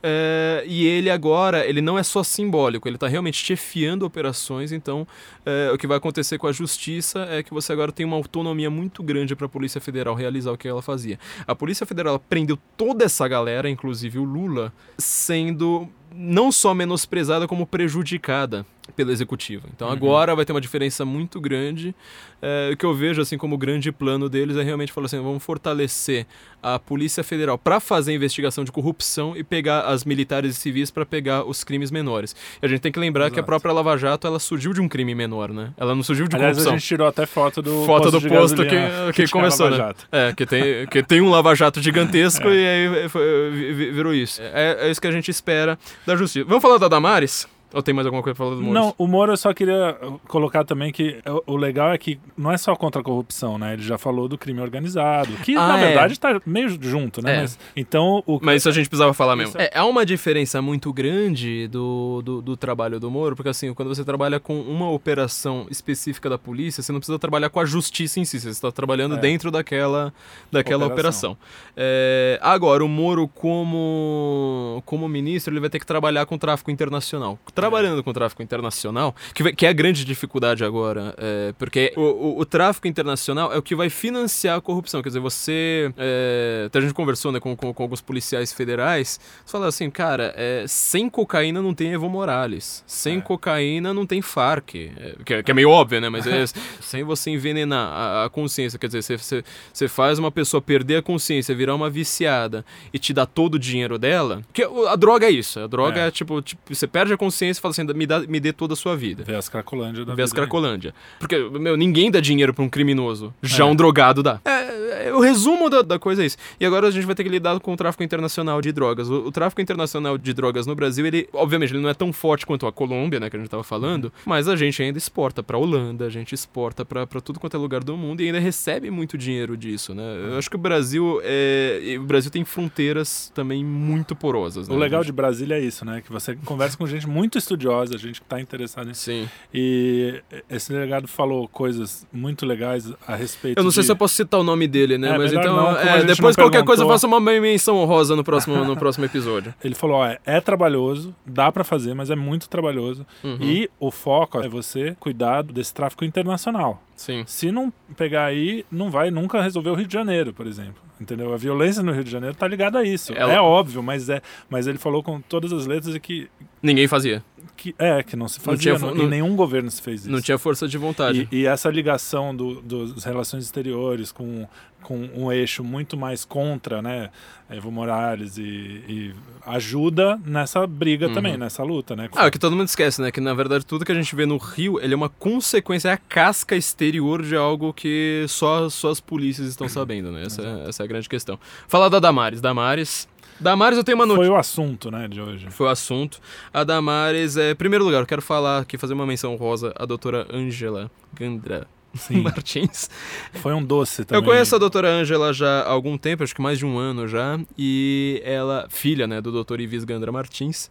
Uh, 0.01 0.65
e 0.65 0.87
ele 0.87 1.11
agora, 1.11 1.65
ele 1.67 1.79
não 1.79 1.97
é 1.97 2.03
só 2.03 2.23
simbólico, 2.23 2.60
ele 2.67 2.95
está 2.95 3.07
realmente 3.07 3.43
chefiando 3.43 4.05
operações, 4.05 4.71
então 4.71 5.07
é, 5.45 5.71
o 5.73 5.77
que 5.77 5.87
vai 5.87 5.97
acontecer 5.97 6.37
com 6.37 6.47
a 6.47 6.51
justiça 6.51 7.27
é 7.29 7.43
que 7.43 7.53
você 7.53 7.71
agora 7.71 7.91
tem 7.91 8.05
uma 8.05 8.15
autonomia 8.15 8.69
muito 8.69 9.03
grande 9.03 9.35
para 9.35 9.45
a 9.45 9.49
Polícia 9.49 9.81
Federal 9.81 10.15
realizar 10.15 10.51
o 10.51 10.57
que 10.57 10.67
ela 10.67 10.81
fazia. 10.81 11.19
A 11.47 11.55
Polícia 11.55 11.85
Federal 11.85 12.19
prendeu 12.19 12.57
toda 12.77 13.05
essa 13.05 13.27
galera, 13.27 13.69
inclusive 13.69 14.19
o 14.19 14.23
Lula, 14.23 14.73
sendo 14.97 15.87
não 16.13 16.51
só 16.51 16.73
menosprezada 16.73 17.47
como 17.47 17.65
prejudicada. 17.65 18.65
Pelo 18.95 19.11
executivo. 19.11 19.67
Então 19.73 19.87
Uhum. 19.87 19.93
agora 19.93 20.35
vai 20.35 20.43
ter 20.43 20.51
uma 20.51 20.59
diferença 20.61 21.05
muito 21.05 21.39
grande. 21.39 21.95
É, 22.41 22.71
o 22.73 22.77
que 22.77 22.83
eu 22.85 22.93
vejo 22.93 23.21
assim 23.21 23.37
como 23.37 23.53
o 23.55 23.57
grande 23.57 23.91
plano 23.91 24.27
deles 24.27 24.57
é 24.57 24.63
realmente 24.63 24.91
falar 24.91 25.05
assim, 25.05 25.17
vamos 25.21 25.43
fortalecer 25.43 26.25
a 26.61 26.77
Polícia 26.79 27.23
Federal 27.23 27.57
para 27.57 27.79
fazer 27.79 28.13
investigação 28.13 28.63
de 28.63 28.71
corrupção 28.71 29.37
e 29.37 29.43
pegar 29.43 29.81
as 29.81 30.03
militares 30.03 30.55
e 30.57 30.59
civis 30.59 30.89
para 30.91 31.05
pegar 31.05 31.43
os 31.45 31.63
crimes 31.63 31.91
menores. 31.91 32.35
E 32.61 32.65
a 32.65 32.67
gente 32.69 32.81
tem 32.81 32.91
que 32.91 32.99
lembrar 32.99 33.25
que 33.29 33.35
a 33.35 33.37
Exato. 33.37 33.45
própria 33.45 33.71
Lava 33.71 33.95
Jato 33.97 34.25
ela 34.27 34.39
surgiu 34.39 34.73
de 34.73 34.81
um 34.81 34.87
crime 34.89 35.13
menor, 35.13 35.49
né? 35.53 35.71
Ela 35.77 35.93
não 35.95 36.01
surgiu 36.03 36.27
de 36.27 36.35
Aliás, 36.35 36.53
corrupção. 36.57 36.73
a 36.73 36.77
gente 36.77 36.87
tirou 36.87 37.07
até 37.07 37.25
foto 37.27 37.61
do 37.61 37.85
Foto 37.85 38.03
posto 38.11 38.19
do 38.19 38.27
posto 38.29 38.55
gasolina 38.57 38.89
que- 39.07 39.13
que 39.13 39.23
tinha 39.27 39.27
começou, 39.29 39.69
Lava 39.69 39.77
né? 39.77 39.87
Jato. 39.87 40.07
É, 40.11 40.33
que 40.33 40.45
tem, 40.45 40.87
que 40.87 41.03
tem 41.03 41.21
um 41.21 41.29
lava-jato 41.29 41.79
gigantesco 41.81 42.47
É. 42.47 42.55
e 42.55 42.93
aí 43.03 43.09
foi- 43.09 43.51
vi- 43.51 43.73
vi- 43.73 43.91
virou 43.91 44.13
isso. 44.13 44.41
É, 44.41 44.87
é 44.87 44.91
isso 44.91 44.99
que 44.99 45.07
a 45.07 45.11
gente 45.11 45.29
espera 45.29 45.77
da 46.05 46.15
justiça. 46.15 46.45
Vamos 46.45 46.61
falar 46.63 46.79
da 46.79 46.87
Damares? 46.87 47.47
Ou 47.73 47.81
tem 47.81 47.93
mais 47.93 48.05
alguma 48.05 48.21
coisa 48.21 48.35
pra 48.35 48.45
falar 48.45 48.55
do 48.57 48.61
Moro? 48.63 48.73
Não, 48.73 48.93
o 48.97 49.07
Moro 49.07 49.31
eu 49.31 49.37
só 49.37 49.53
queria 49.53 49.97
colocar 50.27 50.63
também 50.65 50.91
que 50.91 51.21
o- 51.47 51.55
legal 51.55 51.91
é 51.93 51.97
que 51.97 52.19
não 52.37 52.51
é 52.51 52.57
só 52.57 52.75
contra 52.75 53.01
a 53.01 53.03
corrupção, 53.03 53.57
né? 53.57 53.73
Ele 53.73 53.81
já 53.81 53.97
falou 53.97 54.27
do 54.27 54.37
crime 54.37 54.59
organizado, 54.61 55.31
que 55.43 55.55
Ah, 55.55 55.67
na 55.67 55.79
é. 55.79 55.85
verdade 55.87 56.19
tá 56.19 56.41
meio 56.45 56.69
junto, 56.81 57.21
né? 57.21 57.35
É. 57.37 57.41
Mas, 57.41 57.59
então, 57.75 58.21
o 58.25 58.39
Mas 58.41 58.57
isso 58.61 58.69
a 58.69 58.71
gente 58.71 58.89
precisava 58.89 59.13
falar 59.13 59.35
mesmo. 59.35 59.59
É, 59.59 59.71
há 59.73 59.85
uma 59.85 60.05
diferença 60.05 60.61
muito 60.61 60.91
grande 60.91 61.67
do, 61.69 62.21
do, 62.23 62.41
do 62.41 62.57
trabalho 62.57 62.99
do 62.99 63.09
Moro, 63.09 63.35
porque 63.35 63.49
assim, 63.49 63.73
quando 63.73 63.87
você 63.89 64.03
trabalha 64.03 64.39
com 64.39 64.59
uma 64.59 64.89
operação 64.89 65.65
específica 65.69 66.29
da 66.29 66.37
polícia, 66.37 66.83
você 66.83 66.91
não 66.91 66.99
precisa 66.99 67.17
trabalhar 67.19 67.49
com 67.49 67.59
a 67.59 67.65
justiça 67.65 68.19
em 68.19 68.25
si, 68.25 68.39
você 68.39 68.49
está 68.49 68.71
trabalhando 68.71 69.15
É. 69.15 69.17
dentro 69.19 69.49
daquela, 69.51 70.13
daquela 70.51 70.85
operação. 70.85 71.31
Operação. 71.31 71.37
É, 71.77 72.39
agora, 72.41 72.83
o 72.83 72.87
Moro, 72.87 73.27
como, 73.27 74.81
como 74.85 75.07
ministro, 75.07 75.53
ele 75.53 75.59
vai 75.59 75.69
ter 75.69 75.79
que 75.79 75.85
trabalhar 75.85 76.25
com 76.25 76.37
tráfico 76.37 76.69
internacional. 76.71 77.39
Trabalhando 77.61 78.03
com 78.03 78.11
tráfico 78.13 78.41
internacional, 78.43 79.15
que, 79.33 79.43
vai- 79.43 79.53
que 79.53 79.65
é 79.65 79.69
a 79.69 79.73
grande 79.73 80.03
dificuldade 80.03 80.63
agora, 80.63 81.13
é, 81.17 81.53
porque 81.57 81.93
o, 81.95 82.01
o- 82.01 82.39
o 82.39 82.45
tráfico 82.45 82.87
internacional 82.87 83.53
é 83.53 83.57
o 83.57 83.61
que 83.61 83.75
vai 83.75 83.89
financiar 83.89 84.57
a 84.57 84.61
corrupção. 84.61 85.01
Quer 85.01 85.09
dizer, 85.09 85.19
você. 85.19 85.91
É, 85.97 86.63
até 86.67 86.79
a 86.79 86.81
gente 86.81 86.93
conversou 86.93 87.31
né, 87.31 87.39
com, 87.39 87.55
com, 87.55 87.73
com 87.73 87.83
alguns 87.83 88.01
policiais 88.01 88.51
federais, 88.53 89.19
você 89.45 89.51
fala 89.51 89.67
assim, 89.67 89.89
cara, 89.89 90.33
é, 90.35 90.65
sem 90.67 91.09
cocaína 91.09 91.61
não 91.61 91.73
tem 91.73 91.93
Evo 91.93 92.09
Morales, 92.09 92.83
sem 92.87 93.17
É. 93.17 93.21
cocaína 93.21 93.93
não 93.93 94.05
tem 94.05 94.21
Farc, 94.21 94.75
é, 94.75 95.15
que, 95.25 95.33
é- 95.33 95.43
que 95.43 95.51
é 95.51 95.53
meio 95.53 95.69
óbvio, 95.69 95.99
né? 96.01 96.09
Mas 96.09 96.25
é, 96.27 96.45
sem 96.81 97.03
você 97.03 97.31
envenenar 97.31 97.87
a, 97.91 98.25
a 98.25 98.29
consciência, 98.29 98.79
quer 98.79 98.87
dizer, 98.87 99.01
você, 99.01 99.17
você, 99.17 99.43
você 99.73 99.87
faz 99.87 100.17
uma 100.19 100.31
pessoa 100.31 100.61
perder 100.61 100.97
a 100.97 101.01
consciência, 101.01 101.53
virar 101.55 101.75
uma 101.75 101.89
viciada 101.89 102.63
e 102.93 102.99
te 102.99 103.13
dá 103.13 103.25
todo 103.25 103.55
o 103.55 103.59
dinheiro 103.59 103.97
dela, 103.97 104.41
que 104.53 104.65
o- 104.65 104.87
a 104.87 104.95
droga 104.95 105.27
é 105.27 105.31
isso, 105.31 105.59
a 105.59 105.67
droga 105.67 105.99
é, 105.99 106.07
É. 106.07 106.11
tipo, 106.11 106.41
tipo, 106.41 106.61
você 106.73 106.87
perde 106.87 107.13
a 107.13 107.17
consciência 107.17 107.50
e 107.59 107.61
fala 107.61 107.71
assim, 107.71 107.83
me, 107.93 108.05
dá, 108.05 108.19
me 108.21 108.39
dê 108.39 108.51
toda 108.53 108.73
a 108.73 108.75
sua 108.77 108.95
vida. 108.95 109.23
Vê 109.23 109.35
as 109.35 109.49
Cracolândia 109.49 110.05
da 110.05 110.15
Vê 110.15 110.21
as 110.23 110.31
aí. 110.31 110.35
Cracolândia. 110.35 110.93
Porque, 111.19 111.37
meu, 111.37 111.75
ninguém 111.77 112.09
dá 112.11 112.19
dinheiro 112.19 112.53
pra 112.53 112.63
um 112.63 112.69
criminoso. 112.69 113.33
Já 113.41 113.63
É. 113.63 113.67
um 113.67 113.75
drogado 113.75 114.21
dá. 114.23 114.39
É, 114.45 115.07
é, 115.07 115.13
o 115.13 115.19
resumo 115.19 115.69
da, 115.69 115.81
da 115.81 115.99
coisa 115.99 116.23
é 116.23 116.25
isso. 116.25 116.37
E 116.59 116.65
agora 116.65 116.87
a 116.87 116.91
gente 116.91 117.05
vai 117.05 117.15
ter 117.15 117.23
que 117.23 117.29
lidar 117.29 117.59
com 117.59 117.73
o 117.73 117.77
tráfico 117.77 118.03
internacional 118.03 118.61
de 118.61 118.71
drogas. 118.71 119.09
O, 119.09 119.27
o 119.27 119.31
tráfico 119.31 119.61
internacional 119.61 120.17
de 120.17 120.33
drogas 120.33 120.65
no 120.65 120.75
Brasil, 120.75 121.05
ele, 121.05 121.27
obviamente, 121.33 121.71
ele 121.73 121.81
não 121.81 121.89
é 121.89 121.93
tão 121.93 122.11
forte 122.13 122.45
quanto 122.45 122.65
a 122.67 122.71
Colômbia, 122.71 123.19
né, 123.19 123.29
que 123.29 123.35
a 123.35 123.39
gente 123.39 123.49
tava 123.49 123.63
falando, 123.63 124.11
mas 124.25 124.47
a 124.47 124.55
gente 124.55 124.81
ainda 124.81 124.97
exporta 124.97 125.41
pra 125.43 125.57
Holanda, 125.57 126.05
a 126.05 126.09
gente 126.09 126.33
exporta 126.33 126.85
pra 126.85 127.05
pra 127.07 127.19
tudo 127.19 127.39
quanto 127.39 127.57
é 127.57 127.59
lugar 127.59 127.83
do 127.83 127.97
mundo 127.97 128.21
e 128.21 128.27
ainda 128.27 128.39
recebe 128.39 128.89
muito 128.91 129.17
dinheiro 129.17 129.57
disso, 129.57 129.93
né? 129.93 130.03
Eu 130.31 130.37
acho 130.37 130.49
que 130.49 130.55
o 130.55 130.59
Brasil, 130.59 131.19
é, 131.23 131.95
o 131.99 132.03
Brasil 132.03 132.29
tem 132.31 132.45
fronteiras 132.45 133.31
também 133.33 133.65
muito 133.65 134.15
porosas, 134.15 134.67
né? 134.69 134.75
O 134.75 134.77
legal 134.77 134.99
A 134.99 135.03
de 135.03 135.07
gente- 135.07 135.15
Brasília 135.15 135.55
é 135.55 135.59
isso, 135.59 135.83
né? 135.83 136.01
Que 136.05 136.11
você 136.11 136.35
conversa 136.45 136.77
com 136.77 136.85
gente 136.87 137.07
muito 137.07 137.37
estudiosa, 137.41 137.97
gente 137.97 138.21
que 138.21 138.27
tá 138.27 138.39
interessada 138.39 138.87
nisso. 138.87 139.01
Sim. 139.01 139.29
E 139.53 140.21
esse 140.49 140.71
delegado 140.71 141.07
falou 141.07 141.47
coisas 141.47 142.05
muito 142.11 142.45
legais 142.45 142.91
a 143.07 143.15
respeito 143.15 143.59
Eu 143.59 143.63
não 143.63 143.71
sei 143.71 143.81
de... 143.81 143.87
se 143.87 143.91
eu 143.91 143.95
posso 143.95 144.15
citar 144.15 144.39
o 144.39 144.43
nome 144.43 144.67
dele, 144.67 144.97
né? 144.97 145.09
É, 145.09 145.17
Mas 145.17 145.33
então, 145.33 145.55
não, 145.55 145.77
é, 145.77 146.03
depois 146.03 146.35
qualquer 146.35 146.63
coisa 146.63 146.83
eu 146.83 146.87
perguntou. 146.87 146.89
faço 146.89 147.07
uma 147.07 147.19
menção 147.19 147.77
honrosa 147.77 148.15
no 148.15 148.23
próximo, 148.23 148.63
no 148.63 148.77
próximo 148.77 149.05
episódio. 149.05 149.53
Ele 149.63 149.75
falou, 149.75 149.97
ó, 149.97 150.15
é 150.25 150.41
trabalhoso, 150.41 151.15
dá 151.25 151.51
pra 151.51 151.63
fazer, 151.63 151.93
mas 151.93 152.09
é 152.09 152.15
muito 152.15 152.49
trabalhoso. 152.49 153.05
Uhum. 153.23 153.37
E 153.41 153.69
o 153.79 153.91
foco 153.91 154.39
é 154.41 154.47
você 154.47 154.95
cuidar 154.99 155.43
desse 155.43 155.73
tráfico 155.73 156.05
internacional. 156.05 156.81
Sim. 157.01 157.23
Se 157.25 157.51
não 157.51 157.73
pegar 157.97 158.25
aí, 158.25 158.63
não 158.71 158.91
vai 158.91 159.09
nunca 159.09 159.41
resolver 159.41 159.71
o 159.71 159.73
Rio 159.73 159.87
de 159.87 159.93
Janeiro, 159.93 160.31
por 160.33 160.45
exemplo. 160.45 160.75
Entendeu? 160.99 161.33
A 161.33 161.37
violência 161.37 161.81
no 161.81 161.91
Rio 161.91 162.03
de 162.03 162.11
Janeiro 162.11 162.35
tá 162.35 162.47
ligada 162.47 162.77
a 162.77 162.83
isso. 162.83 163.11
Ela- 163.13 163.33
É 163.33 163.41
óbvio, 163.41 163.81
mas 163.81 164.07
é, 164.07 164.21
mas 164.47 164.67
ele 164.67 164.77
falou 164.77 165.01
com 165.01 165.19
todas 165.19 165.51
as 165.51 165.65
letras 165.65 165.95
e 165.95 165.99
que, 165.99 166.29
Ninguém 166.61 166.87
fazia. 166.87 167.23
que 167.57 167.73
é 167.79 168.03
que 168.03 168.15
não 168.15 168.27
se 168.27 168.37
Não 168.37 168.45
fazia, 168.45 168.75
tinha 168.75 168.87
não- 168.87 168.95
e 168.95 168.99
não- 168.99 169.07
nenhum 169.09 169.35
governo 169.35 169.71
se 169.71 169.81
fez 169.81 170.01
isso. 170.01 170.11
Não 170.11 170.21
tinha 170.21 170.37
força 170.37 170.67
de 170.67 170.77
vontade. 170.77 171.27
E, 171.31 171.39
e 171.39 171.45
essa 171.47 171.71
ligação 171.71 172.35
do, 172.35 172.61
dos 172.61 173.03
relações 173.03 173.43
exteriores 173.45 174.11
com, 174.11 174.47
com 174.81 174.97
um 175.15 175.31
eixo 175.31 175.63
muito 175.63 175.95
mais 175.95 176.25
contra, 176.25 176.81
né, 176.81 177.09
Evo 177.49 177.71
Morales 177.71 178.37
e, 178.37 178.41
e 178.41 179.13
ajuda 179.45 180.19
nessa 180.25 180.65
briga 180.65 181.07
Uhum. 181.07 181.13
também, 181.13 181.37
nessa 181.37 181.63
luta, 181.63 181.95
né? 181.95 182.09
Ah, 182.15 182.27
é 182.27 182.31
que 182.31 182.39
todo 182.39 182.55
mundo 182.55 182.67
esquece, 182.67 183.01
né? 183.01 183.11
Que 183.11 183.19
na 183.21 183.33
verdade 183.33 183.65
tudo 183.65 183.83
que 183.85 183.91
a 183.91 183.95
gente 183.95 184.15
vê 184.15 184.25
no 184.25 184.37
Rio, 184.37 184.79
ele 184.79 184.93
é 184.93 184.97
uma 184.97 185.09
consequência, 185.09 185.89
é 185.89 185.93
a 185.93 185.97
casca 185.97 186.55
exterior 186.55 187.21
de 187.23 187.35
algo 187.35 187.73
que 187.73 188.25
só, 188.27 188.69
só 188.69 188.89
as 188.89 188.99
polícias 188.99 189.47
estão 189.47 189.67
sabendo, 189.69 190.11
né? 190.11 190.23
Essa, 190.25 190.41
é- 190.41 190.69
essa 190.69 190.83
é 190.83 190.85
a 190.85 190.87
grande 190.87 191.09
questão. 191.09 191.39
Falar 191.67 191.89
da 191.89 191.99
Damares. 191.99 192.39
Damares. 192.41 193.07
Damares 193.39 193.75
eu 193.77 193.83
tenho 193.83 193.97
uma 193.97 194.05
notícia. 194.05 194.27
Foi 194.27 194.35
o 194.35 194.39
assunto, 194.39 194.91
né, 194.91 195.07
de 195.07 195.19
hoje. 195.19 195.47
Foi 195.49 195.65
o 195.65 195.69
assunto. 195.69 196.19
A 196.53 196.63
Damares, 196.63 197.37
é, 197.37 197.51
em 197.51 197.55
primeiro 197.55 197.83
lugar, 197.83 197.99
eu 198.01 198.05
quero 198.05 198.21
falar 198.21 198.59
aqui, 198.59 198.77
fazer 198.77 198.93
uma 198.93 199.05
menção 199.05 199.35
rosa 199.35 199.73
à 199.75 199.85
doutora 199.85 200.27
Ângela 200.31 200.91
Gandra 201.13 201.65
Sim, 201.95 202.21
Martins. 202.23 202.89
foi 203.33 203.53
um 203.53 203.63
doce 203.63 204.05
também. 204.05 204.21
Eu 204.21 204.25
conheço 204.25 204.55
a 204.55 204.59
doutora 204.59 204.89
Ângela 204.89 205.33
já 205.33 205.61
há 205.61 205.69
algum 205.69 205.97
tempo, 205.97 206.23
acho 206.23 206.33
que 206.35 206.41
mais 206.41 206.57
de 206.57 206.65
um 206.65 206.77
ano 206.77 207.07
já, 207.07 207.39
e 207.57 208.21
ela, 208.23 208.67
filha, 208.69 209.07
né, 209.07 209.19
do 209.21 209.31
doutor 209.31 209.59
Ivis 209.59 209.83
Gandra 209.83 210.11
Martins, 210.11 210.69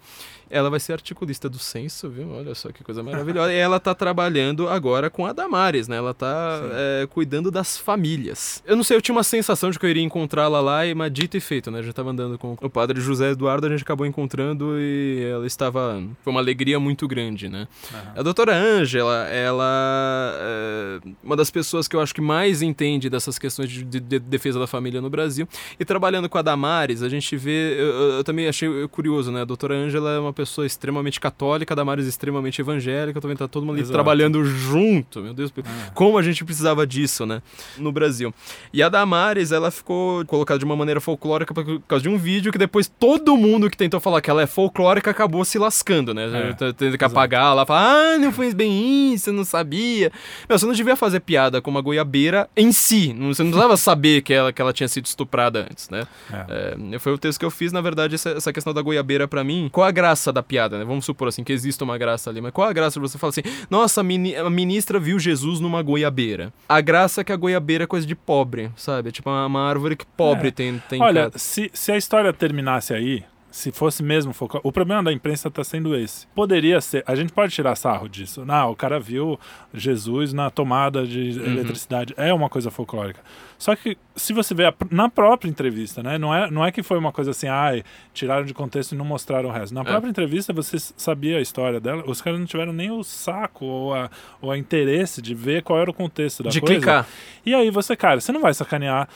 ela 0.51 0.69
vai 0.69 0.81
ser 0.81 0.93
articulista 0.95 1.49
do 1.49 1.59
censo, 1.59 2.09
viu? 2.11 2.31
Olha 2.33 2.55
só 2.55 2.71
que 2.73 2.83
coisa 2.85 3.03
maravilhosa. 3.03 3.53
e 3.53 3.57
ela 3.57 3.79
tá 3.79 3.95
trabalhando 3.95 4.69
agora 4.69 5.09
com 5.09 5.25
a 5.25 5.33
Damares, 5.33 5.87
né? 5.89 5.97
Ela 5.97 6.13
tá 6.13 6.61
é, 6.73 7.07
cuidando 7.09 7.51
das 7.51 7.79
famílias. 7.79 8.63
Eu 8.67 8.77
não 8.77 8.83
sei, 8.83 8.97
eu 8.97 9.01
tinha 9.03 9.15
uma 9.15 9.23
sensação 9.23 9.71
de 9.71 9.79
que 9.79 9.87
eu 9.87 9.91
iria 9.91 10.03
encontrá-la 10.03 10.61
lá, 10.61 10.85
e, 10.87 10.95
mas 10.95 11.13
dito 11.13 11.37
e 11.37 11.41
feito, 11.41 11.71
né? 11.71 11.79
A 11.79 11.83
gente 11.83 11.95
tava 11.95 12.11
andando 12.11 12.37
com 12.39 12.57
o 12.61 12.69
padre 12.71 13.01
José 13.01 13.31
Eduardo, 13.31 13.67
a 13.67 13.71
gente 13.71 13.83
acabou 13.83 14.05
encontrando 14.07 14.75
e 14.79 15.23
ela 15.33 15.47
estava... 15.47 16.03
Foi 16.23 16.33
uma 16.33 16.41
alegria 16.41 16.81
muito 16.81 17.07
grande, 17.07 17.49
né? 17.49 17.69
Aham. 17.93 18.13
A 18.17 18.23
doutora 18.23 18.55
Ângela, 18.57 19.27
ela 19.29 20.35
é 20.41 21.01
uma 21.23 21.37
das 21.37 21.51
pessoas 21.51 21.87
que 21.87 21.95
eu 21.97 22.01
acho 22.01 22.15
que 22.15 22.21
mais 22.21 22.63
entende 22.63 23.09
dessas 23.09 23.39
questões 23.39 23.69
de, 23.71 23.85
de- 23.85 24.01
de 24.01 24.19
defesa 24.19 24.59
da 24.59 24.67
família 24.67 25.01
no 25.01 25.09
Brasil. 25.11 25.49
E 25.79 25.85
trabalhando 25.85 26.29
com 26.29 26.39
a 26.39 26.43
Damares, 26.43 27.03
a 27.03 27.09
gente 27.09 27.37
vê. 27.37 27.75
Eu, 27.79 27.87
eu- 27.87 28.11
eu 28.21 28.25
também 28.25 28.49
achei 28.49 28.69
curioso, 28.89 29.31
né? 29.31 29.43
A 29.43 29.45
doutora 29.45 29.75
Ângela 29.75 30.11
é 30.13 30.19
uma 30.19 30.33
pessoa 30.41 30.67
extremamente 30.67 31.21
católica, 31.21 31.75
a 31.75 31.77
Damares 31.77 32.07
extremamente 32.07 32.61
evangélica, 32.61 33.21
também 33.21 33.37
tá 33.37 33.47
todo 33.47 33.63
mundo 33.65 33.75
ali 33.75 33.83
Exato. 33.83 33.93
trabalhando 33.93 34.45
junto. 34.45 35.21
Meu 35.21 35.35
Deus, 35.35 35.53
Ah, 35.65 35.91
como 35.95 36.17
a 36.19 36.23
gente 36.23 36.45
precisava 36.45 36.87
disso, 36.87 37.27
né? 37.27 37.43
No 37.77 37.93
Brasil. 37.93 38.33
E 38.73 38.83
a 38.83 38.89
Damares, 38.89 39.53
ela 39.53 39.71
ficou 39.71 40.25
colocada 40.25 40.59
de 40.59 40.65
uma 40.65 40.77
maneira 40.77 41.01
folclórica 41.01 41.53
por 41.53 41.81
causa 41.87 42.03
de 42.03 42.09
um 42.09 42.17
vídeo 42.17 42.51
que 42.53 42.59
depois 42.59 42.87
todo 42.99 43.37
mundo 43.37 43.69
que 43.71 43.77
tentou 43.77 44.01
falar 44.01 44.21
que 44.21 44.31
ela 44.31 44.43
é 44.43 44.47
folclórica 44.47 45.11
acabou 45.11 45.45
se 45.45 45.59
lascando, 45.59 46.15
né? 46.15 46.51
É, 46.51 46.53
T- 46.55 46.73
Tendo 46.73 46.97
que 46.99 47.05
apagar 47.05 47.55
lá, 47.55 47.67
falar, 47.67 48.15
ah, 48.15 48.19
não 48.19 48.33
fez 48.33 48.55
bem 48.55 49.13
isso, 49.13 49.33
não 49.33 49.45
sabia. 49.45 50.11
Meu, 50.49 50.59
você 50.59 50.67
não 50.67 50.73
devia 50.73 50.97
fazer 50.97 51.21
piada 51.21 51.61
com 51.61 51.71
uma 51.71 51.81
goiabeira 51.81 52.49
em 52.57 52.73
si. 52.73 53.09
Você 53.09 53.43
não 53.43 53.51
precisava 53.51 53.77
saber 53.77 54.23
que 54.23 54.33
ela, 54.33 54.53
que 54.53 54.61
ela 54.63 54.73
tinha 54.73 54.89
sido 54.89 55.05
estuprada 55.07 55.67
antes, 55.71 55.89
né? 55.91 56.07
é. 56.33 56.77
É, 56.93 56.99
foi 56.99 57.13
o 57.13 57.19
texto 57.19 57.39
que 57.39 57.45
eu 57.45 57.51
fiz, 57.51 57.73
na 57.73 57.81
verdade, 57.81 58.15
essa, 58.15 58.31
essa 58.31 58.53
questão 58.53 58.73
da 58.73 58.81
goiabeira 58.83 59.27
pra 59.29 59.43
mim. 59.45 59.69
Qual 59.73 59.87
a 59.87 59.91
graça 59.91 60.30
da 60.33 60.43
piada, 60.43 60.79
né? 60.79 60.85
Vamos 60.85 61.05
supor 61.05 61.29
assim 61.29 61.43
que 61.45 61.53
exista 61.53 61.85
uma 61.85 61.97
graça 61.99 62.31
ali, 62.31 62.41
mas 62.41 62.53
qual 62.53 62.69
a 62.69 62.73
graça 62.73 63.01
de 63.01 63.09
você 63.09 63.19
falar 63.19 63.31
assim: 63.31 63.43
"Nossa, 63.69 64.01
a, 64.01 64.05
mini- 64.05 64.37
a 64.37 64.49
ministra 64.51 64.99
viu 64.99 65.19
Jesus 65.19 65.61
numa 65.61 65.83
goiabeira". 65.83 66.53
A 66.69 66.81
graça 66.81 67.21
é 67.21 67.25
que 67.25 67.33
a 67.33 67.37
goiabeira 67.37 67.85
é 67.85 67.87
coisa 67.87 68.07
de 68.07 68.15
pobre, 68.15 68.71
sabe? 68.77 69.13
Tipo 69.13 69.31
uma, 69.31 69.47
uma 69.47 69.69
árvore 69.69 69.97
que 69.97 70.07
pobre 70.07 70.49
É. 70.49 70.51
tem 70.51 70.83
tem 70.89 71.03
Olha, 71.03 71.31
se, 71.37 71.71
se 71.75 71.91
a 71.93 71.97
história 71.97 72.33
terminasse 72.33 72.93
aí, 72.95 73.23
se 73.51 73.73
fosse 73.73 74.03
mesmo 74.03 74.33
folclore, 74.33 74.63
o 74.67 74.71
problema 74.73 75.03
da 75.03 75.13
imprensa 75.13 75.49
está 75.49 75.65
sendo 75.65 75.95
esse. 75.97 76.27
Poderia 76.29 76.81
ser, 76.81 77.03
a 77.07 77.15
gente 77.15 77.33
pode 77.33 77.53
tirar 77.53 77.75
sarro 77.75 78.09
disso. 78.09 78.45
Não, 78.45 78.71
o 78.71 78.77
cara 78.77 78.99
viu 79.01 79.39
Jesus 79.75 80.33
na 80.33 80.51
tomada 80.51 81.07
de 81.07 81.39
Uhum. 81.39 81.47
eletricidade, 81.47 82.15
é 82.17 82.33
uma 82.33 82.49
coisa 82.49 82.71
folclórica. 82.71 83.21
Só 83.59 83.77
que 83.77 83.99
se 84.17 84.33
você 84.33 84.55
vê 84.55 84.65
a 84.65 84.75
na 84.91 85.09
própria 85.11 85.49
entrevista, 85.49 86.03
né, 86.03 86.17
não 86.17 86.35
é, 86.35 86.51
não 86.51 86.65
é 86.65 86.73
que 86.73 86.83
foi 86.83 86.97
uma 86.97 87.13
coisa 87.13 87.33
assim, 87.33 87.47
ai, 87.47 87.83
tiraram 88.15 88.45
de 88.47 88.55
contexto 88.55 88.93
e 88.93 88.97
não 88.97 89.05
mostraram 89.05 89.51
o 89.51 89.53
resto. 89.53 89.75
Na 89.75 89.83
É. 89.83 89.85
própria 89.85 90.09
entrevista 90.09 90.53
você 90.53 90.79
sabia 90.79 91.37
a 91.37 91.41
história 91.43 91.79
dela, 91.79 92.03
os 92.07 92.23
caras 92.23 92.39
não 92.39 92.47
tiveram 92.47 92.73
nem 92.73 92.91
o 92.91 93.03
saco 93.05 93.65
ou 93.67 93.95
a, 93.95 94.11
ou 94.41 94.51
a 94.51 94.57
interesse 94.57 95.21
de 95.21 95.35
ver 95.35 95.63
qual 95.63 95.79
era 95.79 95.91
o 95.91 95.95
contexto 95.95 96.43
da 96.43 96.49
De 96.51 96.61
coisa. 96.61 96.75
clicar. 96.77 97.07
E 97.45 97.55
aí 97.55 97.71
você, 97.71 97.95
cara, 97.97 98.21
você 98.21 98.33
não 98.33 98.41
vai 98.41 98.55
sacanear. 98.55 99.09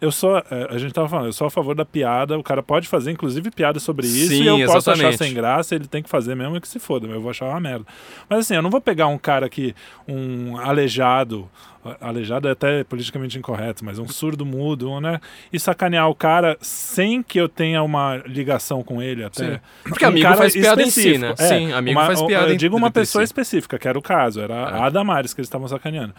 Eu 0.00 0.10
sou, 0.12 0.36
é, 0.38 0.44
a 0.70 0.76
gente 0.78 0.92
tava 0.92 1.08
falando, 1.08 1.26
eu 1.26 1.32
sou 1.32 1.46
a 1.46 1.50
favor 1.50 1.74
da 1.74 1.84
piada, 1.84 2.38
o 2.38 2.42
cara 2.42 2.62
pode 2.62 2.88
fazer, 2.88 3.10
inclusive 3.12 3.50
piada 3.54 3.78
sobre 3.78 4.06
isso 4.06 4.28
Sim, 4.28 4.42
e 4.42 4.46
eu 4.46 4.66
posso 4.66 4.90
achar 4.90 5.08
exatamente. 5.08 5.18
sem 5.18 5.34
graça, 5.34 5.74
ele 5.74 5.86
tem 5.86 6.02
que 6.02 6.08
fazer 6.08 6.34
mesmo 6.34 6.60
que 6.60 6.68
se 6.68 6.78
foda, 6.78 7.06
mas 7.06 7.16
eu 7.16 7.22
vou 7.22 7.30
achar 7.30 7.46
uma 7.46 7.60
merda. 7.60 7.86
Mas 8.28 8.40
assim, 8.40 8.54
eu 8.54 8.62
não 8.62 8.70
vou 8.70 8.80
pegar 8.80 9.06
um 9.06 9.18
cara 9.18 9.48
que, 9.48 9.74
um 10.06 10.56
aleijado, 10.58 11.48
aleijado 12.00 12.48
é 12.48 12.52
até 12.52 12.84
politicamente 12.84 13.38
incorreto, 13.38 13.84
mas 13.84 13.98
um 13.98 14.06
surdo 14.08 14.44
mudo, 14.46 15.00
né? 15.00 15.20
E 15.52 15.58
sacanear 15.58 16.08
o 16.08 16.14
cara 16.14 16.56
sem 16.60 17.22
que 17.22 17.38
eu 17.40 17.48
tenha 17.48 17.82
uma 17.82 18.16
ligação 18.26 18.82
com 18.82 19.02
ele 19.02 19.24
até. 19.24 19.54
Sim. 19.54 19.60
Porque 19.84 20.04
Um 20.04 20.08
amigo 20.08 20.34
faz 20.34 20.52
piada 20.52 20.82
em 20.82 20.90
si, 20.90 21.18
né? 21.18 21.34
É, 21.38 21.48
Sim, 21.48 21.72
amigo 21.72 21.98
uma- 21.98 22.06
faz 22.06 22.22
piada 22.22 22.50
Eu 22.50 22.56
digo 22.56 22.76
uma 22.76 22.90
pessoa 22.90 23.22
si. 23.22 23.30
específica, 23.30 23.78
que 23.78 23.88
era 23.88 23.98
o 23.98 24.02
caso, 24.02 24.40
era 24.40 24.54
É. 24.54 24.80
a 24.82 24.90
Damares 24.90 25.34
que 25.34 25.40
eles 25.40 25.46
estavam 25.48 25.66
sacaneando. 25.68 26.14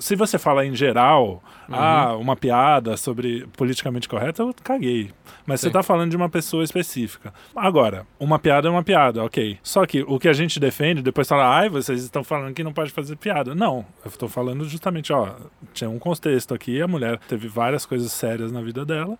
Se 0.00 0.14
você 0.14 0.38
falar 0.38 0.66
em 0.66 0.74
geral, 0.74 1.42
Uhum. 1.68 1.74
ah, 1.74 2.16
uma 2.16 2.36
piada 2.36 2.96
sobre 2.96 3.46
politicamente 3.56 4.08
correto, 4.08 4.42
eu 4.42 4.54
caguei. 4.62 5.10
Mas 5.46 5.60
você 5.60 5.68
Sim. 5.68 5.72
tá 5.72 5.82
falando 5.82 6.10
de 6.10 6.16
uma 6.16 6.28
pessoa 6.28 6.62
específica. 6.62 7.32
Agora, 7.56 8.06
uma 8.20 8.38
piada 8.38 8.68
é 8.68 8.70
uma 8.70 8.82
piada, 8.82 9.24
ok. 9.24 9.58
Só 9.62 9.86
que 9.86 10.02
o 10.06 10.18
que 10.18 10.28
a 10.28 10.32
gente 10.32 10.60
defende, 10.60 11.00
depois 11.02 11.26
fala, 11.26 11.48
ai, 11.48 11.68
vocês 11.70 12.02
estão 12.04 12.22
falando 12.22 12.52
que 12.54 12.62
não 12.62 12.72
pode 12.72 12.90
fazer 12.90 13.16
piada. 13.16 13.54
Não, 13.54 13.84
eu 14.04 14.10
tô 14.10 14.28
falando 14.28 14.64
justamente, 14.68 15.07
ó, 15.12 15.30
tinha 15.72 15.88
um 15.90 15.98
contexto 15.98 16.54
aqui, 16.54 16.80
a 16.82 16.88
mulher 16.88 17.18
teve 17.28 17.48
várias 17.48 17.84
coisas 17.86 18.10
sérias 18.12 18.50
na 18.52 18.60
vida 18.62 18.84
dela. 18.84 19.18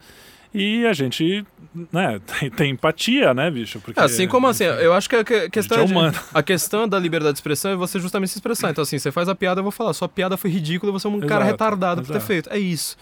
E 0.55 0.87
a 0.87 0.95
gente, 0.95 1.45
né, 1.93 2.19
tem, 2.41 2.49
tem 2.51 2.71
empatia, 2.71 3.35
né, 3.35 3.51
bicho? 3.51 3.81
Porque, 3.81 4.01
Assim 4.01 4.27
como 4.27 4.47
assim, 4.47 4.65
enfim, 4.65 4.79
eu 4.81 4.95
acho 4.95 5.07
que 5.09 5.17
a 5.17 5.23
que- 5.23 5.51
questão 5.51 5.79
é 5.79 5.85
de- 5.85 6.19
a 6.33 6.43
questão 6.43 6.89
da 6.89 6.99
liberdade 6.99 7.35
de 7.35 7.39
expressão 7.39 7.71
é 7.73 7.77
você 7.77 8.01
justamente 8.01 8.31
se 8.31 8.39
expressar. 8.39 8.71
Então 8.71 8.81
assim, 8.81 8.99
você 8.99 9.13
faz 9.13 9.29
a 9.29 9.35
piada, 9.35 9.59
eu 9.61 9.63
vou 9.63 9.71
falar, 9.71 9.93
sua 9.93 10.09
piada 10.09 10.39
foi 10.39 10.49
ridícula, 10.51 10.91
você 10.91 11.07
é 11.07 11.11
um 11.11 11.21
cara 11.21 11.43
Exato, 11.45 11.51
retardado 11.51 12.01
por 12.01 12.07
ter 12.09 12.13
exato. 12.15 12.27
feito. 12.27 12.49
É 12.51 12.59
isso. 12.59 12.97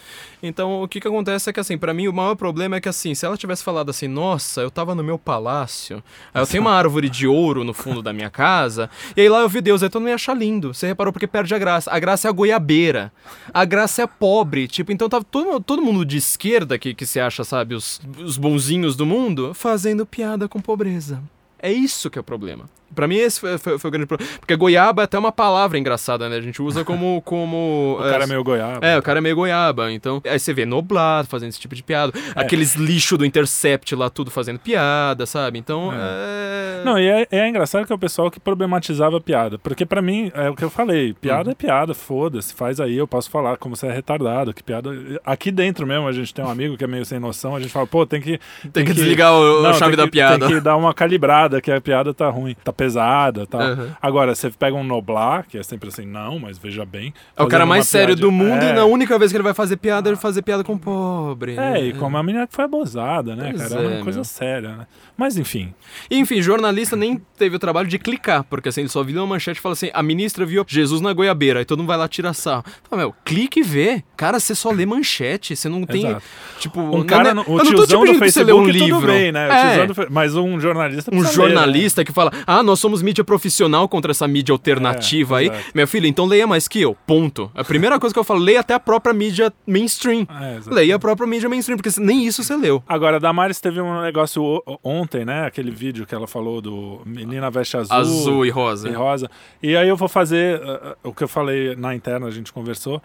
Então, 0.47 0.83
o 0.83 0.89
que 0.89 1.01
que 1.01 1.09
acontece 1.09 1.51
é 1.51 1.53
que 1.53 1.61
assim, 1.61 1.77
pra 1.77 1.93
mim 1.93 2.09
o 2.09 2.13
maior 2.13 2.35
problema 2.35 2.77
é 2.77 2.81
que 2.81 2.89
assim, 2.89 3.15
se 3.15 3.27
ela 3.27 3.37
tivesse 3.37 3.63
falado 3.63 3.91
assim, 3.91 4.09
nossa, 4.09 4.61
eu 4.61 4.71
tava 4.71 4.95
no 4.95 5.03
meu 5.03 5.19
palácio, 5.19 6.03
aí 6.33 6.43
eu 6.43 6.47
tenho 6.47 6.63
uma 6.63 6.73
árvore 6.73 7.09
de 7.09 7.27
ouro 7.27 7.65
no 7.65 7.75
fundo 7.75 8.03
da 8.03 8.13
minha 8.13 8.31
casa, 8.31 8.89
e 9.17 9.21
aí 9.21 9.29
lá 9.29 9.41
eu 9.41 9.49
vi 9.49 9.61
Deus, 9.61 9.81
todo 9.81 10.01
mundo 10.01 10.09
ia 10.09 10.15
achar 10.15 10.35
lindo. 10.35 10.73
Você 10.73 10.87
reparou 10.87 11.13
porque 11.13 11.27
perde 11.27 11.55
a 11.55 11.59
graça. 11.59 11.91
A 11.91 11.99
graça 11.99 12.29
é 12.29 12.31
a 12.31 12.33
goiabeira. 12.33 13.13
A 13.53 13.65
graça 13.65 14.03
é 14.03 14.07
pobre, 14.07 14.69
tipo, 14.69 14.93
então 14.93 15.09
tava 15.09 15.25
todo, 15.25 15.61
todo 15.61 15.83
mundo 15.83 16.05
de 16.05 16.17
esquerda 16.17 16.79
que, 16.79 16.95
que 16.95 17.07
se 17.07 17.21
acha, 17.21 17.45
sabe, 17.45 17.75
os, 17.75 18.01
os 18.19 18.37
bonzinhos 18.37 18.97
do 18.97 19.07
mundo, 19.07 19.53
fazendo 19.55 20.07
piada 20.07 20.49
com 20.49 20.61
pobreza. 20.61 21.23
É 21.59 21.73
isso 21.73 22.11
que 22.11 22.19
é 22.19 22.21
o 22.21 22.25
problema. 22.25 22.69
Pra 22.95 23.07
mim 23.09 23.17
esse 23.17 23.41
foi, 23.41 23.59
foi- 23.59 23.79
foi 23.79 23.89
o 23.89 23.91
grande 23.93 24.07
problema. 24.07 24.31
Porque 24.41 24.57
goiaba 24.57 25.03
é 25.03 25.05
até 25.05 25.19
uma 25.19 25.33
palavra 25.33 25.79
engraçada, 25.79 26.29
né? 26.29 26.37
A 26.37 26.41
gente 26.41 26.63
usa 26.63 26.85
como... 26.85 27.21
como 27.27 27.97
O 28.01 28.03
cara 28.03 28.25
é 28.25 28.27
meio 28.27 28.43
goiaba. 28.45 28.87
é, 28.87 28.97
o 28.99 29.03
cara 29.03 29.19
é 29.19 29.21
meio 29.23 29.37
goiaba, 29.37 29.93
então. 29.93 30.23
Aí 30.27 30.39
você 30.39 30.53
vê 30.55 30.65
Noblar 30.65 31.27
fazendo 31.27 31.51
esse 31.51 31.61
tipo 31.61 31.75
de 31.75 31.83
piada. 31.83 32.13
É. 32.35 32.41
Aqueles 32.41 32.75
lixo 32.75 33.17
do 33.19 33.25
Intercept 33.25 33.95
lá, 33.95 34.09
tudo 34.09 34.31
fazendo 34.31 34.59
piada, 34.59 35.27
sabe? 35.27 35.59
Então. 35.59 35.91
É. 35.93 36.83
Não, 36.85 36.99
e 36.99 37.07
é, 37.07 37.27
é 37.31 37.49
engraçado 37.49 37.85
que 37.87 37.93
é 37.93 37.95
o 37.95 37.99
pessoal 37.99 38.31
que 38.31 38.39
problematizava 38.41 39.17
a 39.17 39.21
piada. 39.21 39.59
Porque 39.59 39.85
pra 39.85 40.01
mim, 40.01 40.31
é 40.35 40.49
o 40.49 40.55
que 40.55 40.65
eu 40.65 40.71
falei, 40.71 41.13
piada 41.15 41.47
Uhum. 41.47 41.53
é 41.53 41.55
piada, 41.55 41.95
foda-se, 41.95 42.55
faz 42.55 42.81
aí, 42.81 42.97
eu 42.97 43.07
posso 43.07 43.29
falar 43.31 43.57
como 43.57 43.77
você 43.77 43.87
é 43.87 43.93
retardado, 43.93 44.55
que 44.55 44.63
piada... 44.63 44.91
Aqui 45.25 45.51
dentro 45.51 45.87
mesmo, 45.87 46.07
a 46.09 46.13
gente 46.13 46.33
tem 46.33 46.45
um 46.45 46.49
amigo 46.51 46.77
que 46.77 46.85
é 46.85 46.87
meio 46.87 47.05
sem 47.05 47.19
noção, 47.19 47.55
a 47.57 47.61
gente 47.61 47.71
fala, 47.73 47.87
pô, 47.87 48.07
tem 48.07 48.21
que... 48.21 48.41
Tem 48.73 48.85
que 48.85 48.93
desligar 48.95 49.33
o- 49.35 49.59
a 49.59 49.63
Não, 49.65 49.75
chave 49.75 49.93
tem 49.93 49.97
da 49.97 50.05
que- 50.05 50.11
piada. 50.13 50.47
Tem 50.47 50.55
que 50.57 50.61
dar 50.61 50.77
uma 50.77 50.95
calibrada, 50.95 51.61
que 51.61 51.71
a 51.71 51.81
piada 51.81 52.15
tá 52.15 52.29
ruim, 52.31 52.57
tá 52.65 52.73
pesada 52.73 52.86
e 52.95 53.47
tal. 53.47 53.61
Uhum. 53.61 53.91
Agora, 54.01 54.35
você 54.35 54.51
pega 54.51 54.77
um 54.77 54.85
Noblar, 54.85 55.47
que 55.49 55.59
é 55.59 55.63
sempre 55.63 55.89
assim, 55.89 56.07
não, 56.07 56.39
mas 56.39 56.59
veja 56.59 56.85
bem... 56.85 57.13
É 57.37 57.43
o 57.43 57.49
cara 57.49 57.67
mais 57.67 57.81
uma 57.81 57.91
sério 57.91 58.09
piada- 58.15 58.21
do 58.21 58.31
mundo 58.31 58.63
é, 58.63 58.71
e 58.71 58.73
na 58.73 58.85
única 58.85 59.19
vez 59.19 59.33
que 59.33 59.37
ele 59.37 59.43
vai 59.45 59.55
fazer 59.55 59.77
piada, 59.79 60.09
ele 60.09 60.17
fazer 60.17 60.43
piada 60.43 60.63
com 60.63 60.77
pobre. 60.79 61.57
É, 61.59 61.81
e 61.87 61.93
como 61.95 62.17
a 62.17 62.23
menina 62.23 62.47
que 62.47 62.55
foi 62.55 62.65
abusada, 62.67 63.35
né, 63.35 63.53
Pois 63.57 63.69
cara? 63.69 63.83
É 63.83 63.85
é, 63.85 63.89
uma 63.97 64.05
coisa 64.05 64.19
meu. 64.19 64.25
séria, 64.25 64.77
né? 64.77 64.87
Mas 65.17 65.37
enfim, 65.39 65.73
enfim, 66.11 66.43
jornalista 66.43 66.95
nem 66.95 67.21
teve 67.39 67.57
o 67.57 67.59
trabalho 67.59 67.89
de 67.89 67.99
clicar, 67.99 68.45
porque 68.45 68.69
assim, 68.69 68.83
ele 68.83 68.89
só 68.91 69.03
viu 69.03 69.19
uma 69.21 69.27
manchete 69.27 69.59
e 69.59 69.63
fala 69.63 69.73
assim: 69.73 69.91
a 69.95 70.03
ministra 70.03 70.45
viu 70.45 70.63
Jesus 70.69 71.01
na 71.01 71.11
goiabeira, 71.15 71.61
aí 71.61 71.65
todo 71.65 71.79
mundo 71.79 71.89
vai 71.89 71.97
lá 71.97 72.07
tirar 72.07 72.35
sarro. 72.35 72.65
Fala, 72.89 73.01
meu, 73.03 73.15
clique 73.25 73.61
e 73.61 73.63
vê. 73.63 74.05
Cara, 74.15 74.39
você 74.39 74.55
só 74.55 74.71
lê 74.71 74.85
manchete, 74.85 75.57
você 75.57 75.69
não 75.71 75.85
tem. 75.87 76.07
Exato. 76.07 76.23
Tipo, 76.59 76.81
um 76.81 77.03
cara, 77.05 77.31
é- 77.31 77.33
o 77.33 77.35
não 77.35 77.45
te 77.65 77.69
tiozão 77.69 78.01
do 78.05 78.07
você 78.09 78.13
ler 78.13 78.19
Facebook, 78.19 78.61
um 78.61 78.67
livro. 78.71 79.07
bem, 79.07 79.33
né? 79.33 79.49
O 79.49 79.53
É. 79.53 79.87
do 79.87 79.95
Mas 80.11 80.37
um 80.37 80.61
jornalista 80.61 81.11
um 81.15 81.19
precisa 81.21 81.43
ler, 81.43 81.49
né? 81.49 81.55
jornalista 81.55 82.05
que 82.05 82.13
fala, 82.13 82.31
ah, 82.47 82.63
nós 82.67 82.79
somos 82.81 83.01
mídia 83.03 83.25
profissional 83.25 83.89
contra 83.89 84.11
essa 84.11 84.27
mídia 84.29 84.53
alternativa 84.53 85.37
É, 85.37 85.39
aí. 85.39 85.47
exato. 85.47 85.65
Meu 85.75 85.87
filho, 85.89 86.07
então 86.07 86.27
leia 86.27 86.47
mais 86.47 86.69
que 86.69 86.81
eu. 86.81 86.97
Ponto. 87.07 87.51
A 87.55 87.65
primeira 87.65 87.99
coisa 87.99 88.13
que 88.13 88.19
eu 88.19 88.25
falo, 88.25 88.41
leia 88.41 88.61
até 88.61 88.75
a 88.75 88.81
própria 88.81 89.15
mídia 89.15 89.53
mainstream. 89.67 90.27
É, 90.31 90.61
leia 90.67 90.97
a 90.97 90.99
própria 90.99 91.27
mídia 91.27 91.49
mainstream, 91.49 91.79
porque 91.79 91.91
nem 92.01 92.27
isso 92.27 92.43
você 92.45 92.57
leu. 92.57 92.83
Agora, 92.87 93.17
a 93.17 93.19
Damares 93.19 93.61
teve 93.61 93.81
um 93.81 94.03
negócio 94.03 94.63
ontem, 94.83 95.25
né? 95.25 95.47
Aquele 95.47 95.71
vídeo 95.71 96.05
que 96.07 96.15
ela 96.15 96.27
falou 96.27 96.61
do 96.61 97.01
Menina 97.07 97.51
Veste 97.51 97.77
Azul. 97.77 97.97
Azul 97.97 98.47
e 98.47 98.51
rosa. 98.51 98.89
e 98.89 98.93
rosa. 98.93 99.31
E 99.63 99.77
aí 99.77 99.89
eu 99.89 99.97
vou 99.97 100.09
fazer 100.09 100.61
uh, 100.61 100.97
o 101.09 101.13
que 101.13 101.25
eu 101.25 101.29
falei 101.29 101.77
na 101.77 101.95
interna, 101.95 102.27
a 102.27 102.31
gente 102.31 102.53
conversou. 102.53 103.01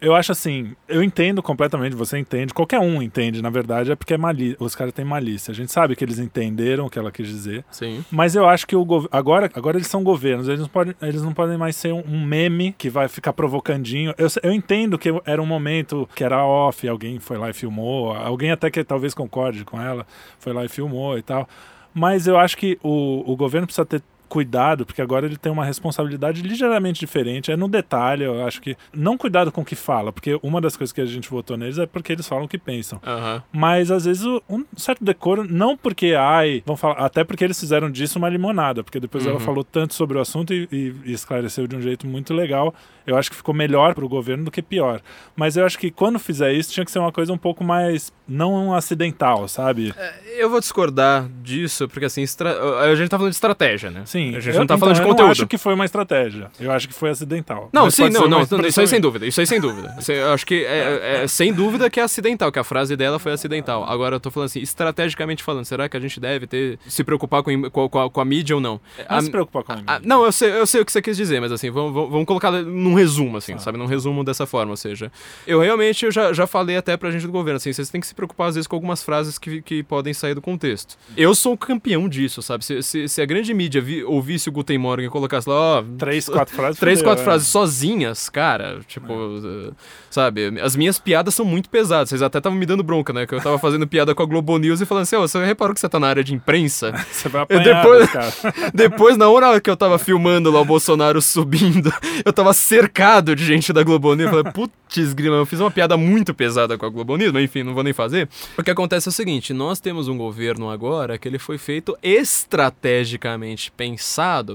Eu 0.00 0.14
acho 0.14 0.32
assim, 0.32 0.74
eu 0.88 1.02
entendo 1.02 1.42
completamente, 1.42 1.94
você 1.94 2.18
entende, 2.18 2.52
qualquer 2.52 2.78
um 2.78 3.02
entende, 3.02 3.40
na 3.40 3.50
verdade, 3.50 3.92
é 3.92 3.96
porque 3.96 4.14
é 4.14 4.18
os 4.58 4.74
caras 4.74 4.92
têm 4.92 5.04
malícia. 5.04 5.52
A 5.52 5.54
gente 5.54 5.72
sabe 5.72 5.96
que 5.96 6.04
eles 6.04 6.18
entenderam 6.18 6.86
o 6.86 6.90
que 6.90 6.98
ela 6.98 7.10
quis 7.10 7.26
dizer. 7.26 7.64
Sim. 7.70 8.04
Mas 8.10 8.34
eu 8.34 8.48
acho 8.48 8.66
que 8.66 8.76
o 8.76 9.08
agora, 9.10 9.50
agora 9.54 9.76
eles 9.76 9.86
são 9.86 10.02
governos, 10.02 10.48
eles 10.48 10.60
não, 10.60 10.68
podem, 10.68 10.94
eles 11.00 11.22
não 11.22 11.32
podem 11.32 11.56
mais 11.56 11.76
ser 11.76 11.92
um, 11.92 12.02
um 12.06 12.24
meme 12.24 12.74
que 12.76 12.90
vai 12.90 13.08
ficar 13.08 13.32
provocandinho. 13.32 14.14
Eu, 14.18 14.28
eu 14.42 14.52
entendo 14.52 14.98
que 14.98 15.08
era 15.24 15.40
um 15.40 15.46
momento 15.46 16.08
que 16.14 16.24
era 16.24 16.44
off, 16.44 16.86
alguém 16.88 17.18
foi 17.18 17.38
lá 17.38 17.50
e 17.50 17.52
filmou, 17.52 18.12
alguém 18.12 18.50
até 18.50 18.70
que 18.70 18.82
talvez 18.84 19.14
concorde 19.14 19.64
com 19.64 19.80
ela, 19.80 20.06
foi 20.38 20.52
lá 20.52 20.64
e 20.64 20.68
filmou 20.68 21.16
e 21.18 21.22
tal. 21.22 21.48
Mas 21.94 22.26
eu 22.26 22.38
acho 22.38 22.58
que 22.58 22.78
o, 22.82 23.24
o 23.26 23.36
governo 23.36 23.66
precisa 23.66 23.86
ter 23.86 24.02
cuidado, 24.28 24.84
porque 24.84 25.00
agora 25.02 25.26
ele 25.26 25.36
tem 25.36 25.50
uma 25.50 25.64
responsabilidade 25.64 26.42
ligeiramente 26.42 27.00
diferente. 27.00 27.50
É 27.50 27.56
no 27.56 27.68
detalhe, 27.68 28.24
eu 28.24 28.44
acho 28.46 28.60
que. 28.60 28.76
Não 28.94 29.16
cuidado 29.16 29.50
com 29.52 29.62
o 29.62 29.64
que 29.64 29.74
fala, 29.74 30.12
porque 30.12 30.38
uma 30.42 30.60
das 30.60 30.76
coisas 30.76 30.92
que 30.92 31.00
a 31.00 31.06
gente 31.06 31.28
votou 31.30 31.56
neles 31.56 31.78
é 31.78 31.86
porque 31.86 32.12
eles 32.12 32.26
falam 32.28 32.44
o 32.44 32.48
que 32.48 32.58
pensam. 32.58 33.00
Aham. 33.06 33.42
Mas 33.52 33.90
às 33.90 34.04
vezes 34.04 34.24
o- 34.24 34.42
um 34.48 34.64
certo 34.76 35.04
decoro, 35.04 35.46
não 35.48 35.76
porque, 35.76 36.14
ai, 36.18 36.62
vão 36.66 36.76
falar, 36.76 36.94
até 36.96 37.24
porque 37.24 37.44
eles 37.44 37.58
fizeram 37.58 37.90
disso 37.90 38.18
uma 38.18 38.28
limonada, 38.28 38.82
porque 38.84 39.00
depois 39.00 39.24
ela 39.24 39.34
Uhum. 39.34 39.40
falou 39.40 39.64
tanto 39.64 39.94
sobre 39.94 40.18
o 40.18 40.20
assunto 40.20 40.52
e, 40.52 40.68
e- 40.72 40.94
e 41.06 41.12
esclareceu 41.12 41.66
de 41.66 41.76
um 41.76 41.80
jeito 41.80 42.06
muito 42.06 42.34
legal. 42.34 42.74
Eu 43.06 43.16
acho 43.16 43.30
que 43.30 43.36
ficou 43.36 43.54
melhor 43.54 43.94
pro 43.94 44.08
governo 44.08 44.44
do 44.44 44.50
que 44.50 44.60
pior. 44.60 45.00
Mas 45.36 45.56
eu 45.56 45.64
acho 45.64 45.78
que 45.78 45.90
quando 45.92 46.18
fizer 46.18 46.52
isso, 46.52 46.72
tinha 46.72 46.84
que 46.84 46.90
ser 46.90 46.98
uma 46.98 47.12
coisa 47.12 47.32
um 47.32 47.38
pouco 47.38 47.62
mais 47.62 48.12
não 48.26 48.74
acidental, 48.74 49.46
sabe? 49.46 49.94
Eu 50.36 50.50
vou 50.50 50.58
discordar 50.58 51.28
disso, 51.42 51.86
porque 51.88 52.06
assim, 52.06 52.22
estra- 52.22 52.80
a 52.80 52.94
gente 52.96 53.08
tá 53.08 53.16
falando 53.16 53.30
de 53.30 53.36
estratégia, 53.36 53.90
né? 53.90 54.02
Sim, 54.04 54.15
A 54.36 54.40
gente 54.40 54.48
eu, 54.54 54.60
não 54.60 54.66
tá 54.66 54.74
então, 54.74 54.78
falando 54.78 54.94
de 54.96 55.00
eu 55.02 55.06
conteúdo. 55.06 55.26
não 55.26 55.32
acho 55.32 55.46
que 55.46 55.58
foi 55.58 55.74
uma 55.74 55.84
estratégia. 55.84 56.50
Eu 56.60 56.72
acho 56.72 56.88
que 56.88 56.94
foi 56.94 57.10
acidental. 57.10 57.68
Não, 57.72 57.84
Mas 57.84 57.94
sim, 57.94 58.08
não, 58.10 58.28
não, 58.28 58.42
isso 58.66 58.80
aí 58.80 58.86
sem 58.86 59.00
dúvida, 59.00 59.26
isso 59.26 59.40
aí 59.40 59.46
sem 59.46 59.60
dúvida. 59.60 59.96
Eu 60.08 60.32
acho 60.32 60.46
que 60.46 60.64
é, 60.64 61.22
é- 61.24 61.26
sem 61.26 61.52
dúvida 61.52 61.88
que 61.90 62.00
é 62.00 62.02
acidental, 62.02 62.50
que 62.52 62.58
a 62.58 62.64
frase 62.64 62.96
dela 62.96 63.18
foi 63.18 63.32
acidental. 63.32 63.84
Agora 63.84 64.16
eu 64.16 64.20
tô 64.20 64.30
falando 64.30 64.46
assim, 64.46 64.60
estrategicamente 64.60 65.42
falando, 65.42 65.64
será 65.64 65.88
que 65.88 65.96
a 65.96 66.00
gente 66.00 66.18
deve 66.20 66.46
ter 66.46 66.78
se 66.86 67.02
preocupar 67.04 67.42
com, 67.42 67.50
im- 67.50 67.70
com, 67.70 67.88
com 67.88 68.00
a, 68.00 68.10
com 68.10 68.20
a 68.20 68.24
mídia 68.24 68.54
ou 68.56 68.60
não? 68.60 68.80
Não 68.98 69.04
A- 69.18 69.20
se 69.22 69.30
preocupar 69.30 69.62
com 69.62 69.72
a 69.72 69.74
a- 69.74 69.78
mídia. 69.78 70.00
não, 70.04 70.24
eu 70.24 70.32
sei, 70.32 70.50
eu 70.52 70.66
sei 70.66 70.80
o 70.80 70.84
que 70.84 70.92
você 70.92 71.02
quis 71.02 71.16
dizer, 71.16 71.40
mas 71.40 71.52
assim, 71.52 71.70
vamos, 71.70 71.92
vamos, 71.92 72.24
colocar 72.26 72.50
num 72.50 72.94
resumo, 72.94 73.36
assim, 73.36 73.54
Ah. 73.54 73.58
sabe? 73.58 73.78
Num 73.78 73.86
resumo 73.86 74.22
dessa 74.24 74.46
forma, 74.46 74.70
ou 74.72 74.76
seja, 74.76 75.10
eu 75.46 75.60
realmente 75.60 76.04
eu 76.04 76.12
já, 76.12 76.32
já 76.32 76.46
falei 76.46 76.76
até 76.76 76.96
pra 76.96 77.10
gente 77.10 77.26
do 77.26 77.32
governo, 77.32 77.56
assim, 77.56 77.72
vocês 77.72 77.88
têm 77.90 78.00
que 78.00 78.06
se 78.06 78.14
preocupar 78.14 78.48
às 78.48 78.54
vezes 78.54 78.66
com 78.66 78.76
algumas 78.76 79.02
frases 79.02 79.38
que, 79.38 79.60
que 79.62 79.82
podem 79.82 80.12
sair 80.14 80.34
do 80.34 80.42
contexto. 80.42 80.96
Eu 81.16 81.34
sou 81.34 81.56
campeão 81.56 82.08
disso, 82.08 82.42
sabe? 82.42 82.64
Se, 82.64 82.82
se, 82.82 83.08
se 83.08 83.22
a 83.22 83.26
grande 83.26 83.52
mídia 83.52 83.80
vi- 83.80 84.04
ouvisse 84.06 84.48
o 84.48 84.52
Guten 84.52 84.78
Morgen 84.78 85.06
e 85.06 85.10
colocasse 85.10 85.48
lá, 85.48 85.54
ó, 85.54 85.84
Três, 85.98 86.28
quatro 86.28 86.54
frases. 86.54 86.78
Três, 86.80 87.02
quatro 87.02 87.22
é. 87.22 87.24
frases 87.24 87.48
sozinhas, 87.48 88.28
cara. 88.28 88.80
Tipo, 88.86 89.12
uh, 89.12 89.74
sabe? 90.10 90.60
As 90.60 90.76
minhas 90.76 90.98
piadas 90.98 91.34
são 91.34 91.44
muito 91.44 91.68
pesadas. 91.68 92.08
Vocês 92.08 92.22
até 92.22 92.38
estavam 92.38 92.58
me 92.58 92.66
dando 92.66 92.82
bronca, 92.82 93.12
né? 93.12 93.26
Que 93.26 93.34
eu 93.34 93.40
tava 93.40 93.58
fazendo 93.58 93.86
piada 93.86 94.14
com 94.14 94.22
a 94.22 94.26
Globo 94.26 94.56
News 94.58 94.80
e 94.80 94.86
falando 94.86 95.02
assim: 95.02 95.16
Ô, 95.16 95.26
você 95.26 95.44
reparou 95.44 95.74
que 95.74 95.80
você 95.80 95.88
tá 95.88 96.00
na 96.00 96.08
área 96.08 96.24
de 96.24 96.34
imprensa? 96.34 96.92
Você 97.10 97.28
vai 97.28 97.42
apanhar, 97.42 97.82
depois- 97.82 98.10
cara. 98.10 98.32
Depois, 98.74 99.16
na 99.16 99.28
hora 99.28 99.60
que 99.60 99.70
eu 99.70 99.76
tava 99.76 99.98
filmando 99.98 100.50
lá 100.50 100.60
o 100.60 100.64
Bolsonaro 100.64 101.20
subindo, 101.22 101.92
eu 102.24 102.32
tava 102.32 102.52
cercado 102.52 103.34
de 103.34 103.44
gente 103.44 103.72
da 103.72 103.82
Globo 103.82 104.14
News. 104.14 104.30
Eu 104.30 104.36
falei, 104.36 104.52
putz, 104.52 105.12
grima, 105.12 105.36
eu 105.36 105.46
fiz 105.46 105.60
uma 105.60 105.70
piada 105.70 105.96
muito 105.96 106.34
pesada 106.34 106.76
com 106.76 106.84
a 106.84 106.88
Globo 106.88 107.16
News, 107.16 107.32
mas 107.32 107.44
enfim, 107.44 107.62
não 107.62 107.74
vou 107.74 107.82
nem 107.82 107.92
fazer. 107.92 108.28
O 108.56 108.62
que 108.62 108.70
acontece 108.70 109.08
é 109.08 109.10
o 109.10 109.12
seguinte: 109.12 109.52
nós 109.52 109.80
temos 109.80 110.08
um 110.08 110.16
governo 110.16 110.70
agora 110.70 111.18
que 111.18 111.26
ele 111.26 111.38
foi 111.38 111.58
feito 111.58 111.96
estrategicamente 112.02 113.70
pensado 113.70 113.95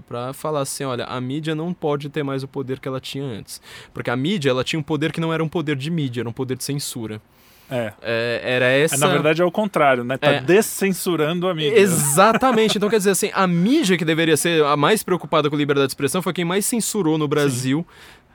pra 0.07 0.33
falar 0.33 0.61
assim: 0.61 0.83
olha, 0.83 1.05
a 1.05 1.19
mídia 1.21 1.55
não 1.55 1.73
pode 1.73 2.09
ter 2.09 2.23
mais 2.23 2.43
o 2.43 2.47
poder 2.47 2.79
que 2.79 2.87
ela 2.87 2.99
tinha 2.99 3.23
antes. 3.23 3.61
Porque 3.93 4.09
a 4.09 4.15
mídia, 4.15 4.49
ela 4.49 4.63
tinha 4.63 4.79
um 4.79 4.83
poder 4.83 5.11
que 5.11 5.19
não 5.21 5.33
era 5.33 5.43
um 5.43 5.49
poder 5.49 5.75
de 5.75 5.89
mídia, 5.89 6.21
era 6.21 6.29
um 6.29 6.33
poder 6.33 6.55
de 6.57 6.63
censura. 6.63 7.21
É. 7.73 7.93
É, 8.01 8.41
era 8.43 8.65
essa. 8.65 8.97
Na 8.97 9.07
verdade 9.07 9.41
é 9.41 9.45
o 9.45 9.51
contrário, 9.51 10.03
né? 10.03 10.17
Tá 10.17 10.27
É. 10.29 10.41
descensurando 10.41 11.47
a 11.47 11.53
mídia. 11.55 11.79
Exatamente. 11.79 12.77
Então, 12.77 12.89
quer 12.89 12.97
dizer 12.97 13.11
assim, 13.11 13.31
a 13.33 13.47
mídia 13.47 13.97
que 13.97 14.03
deveria 14.03 14.35
ser 14.35 14.61
a 14.65 14.75
mais 14.75 15.03
preocupada 15.03 15.49
com 15.49 15.55
liberdade 15.55 15.87
de 15.87 15.91
expressão 15.91 16.21
foi 16.21 16.33
quem 16.33 16.43
mais 16.43 16.65
censurou 16.65 17.17
no 17.17 17.29
Brasil 17.29 17.85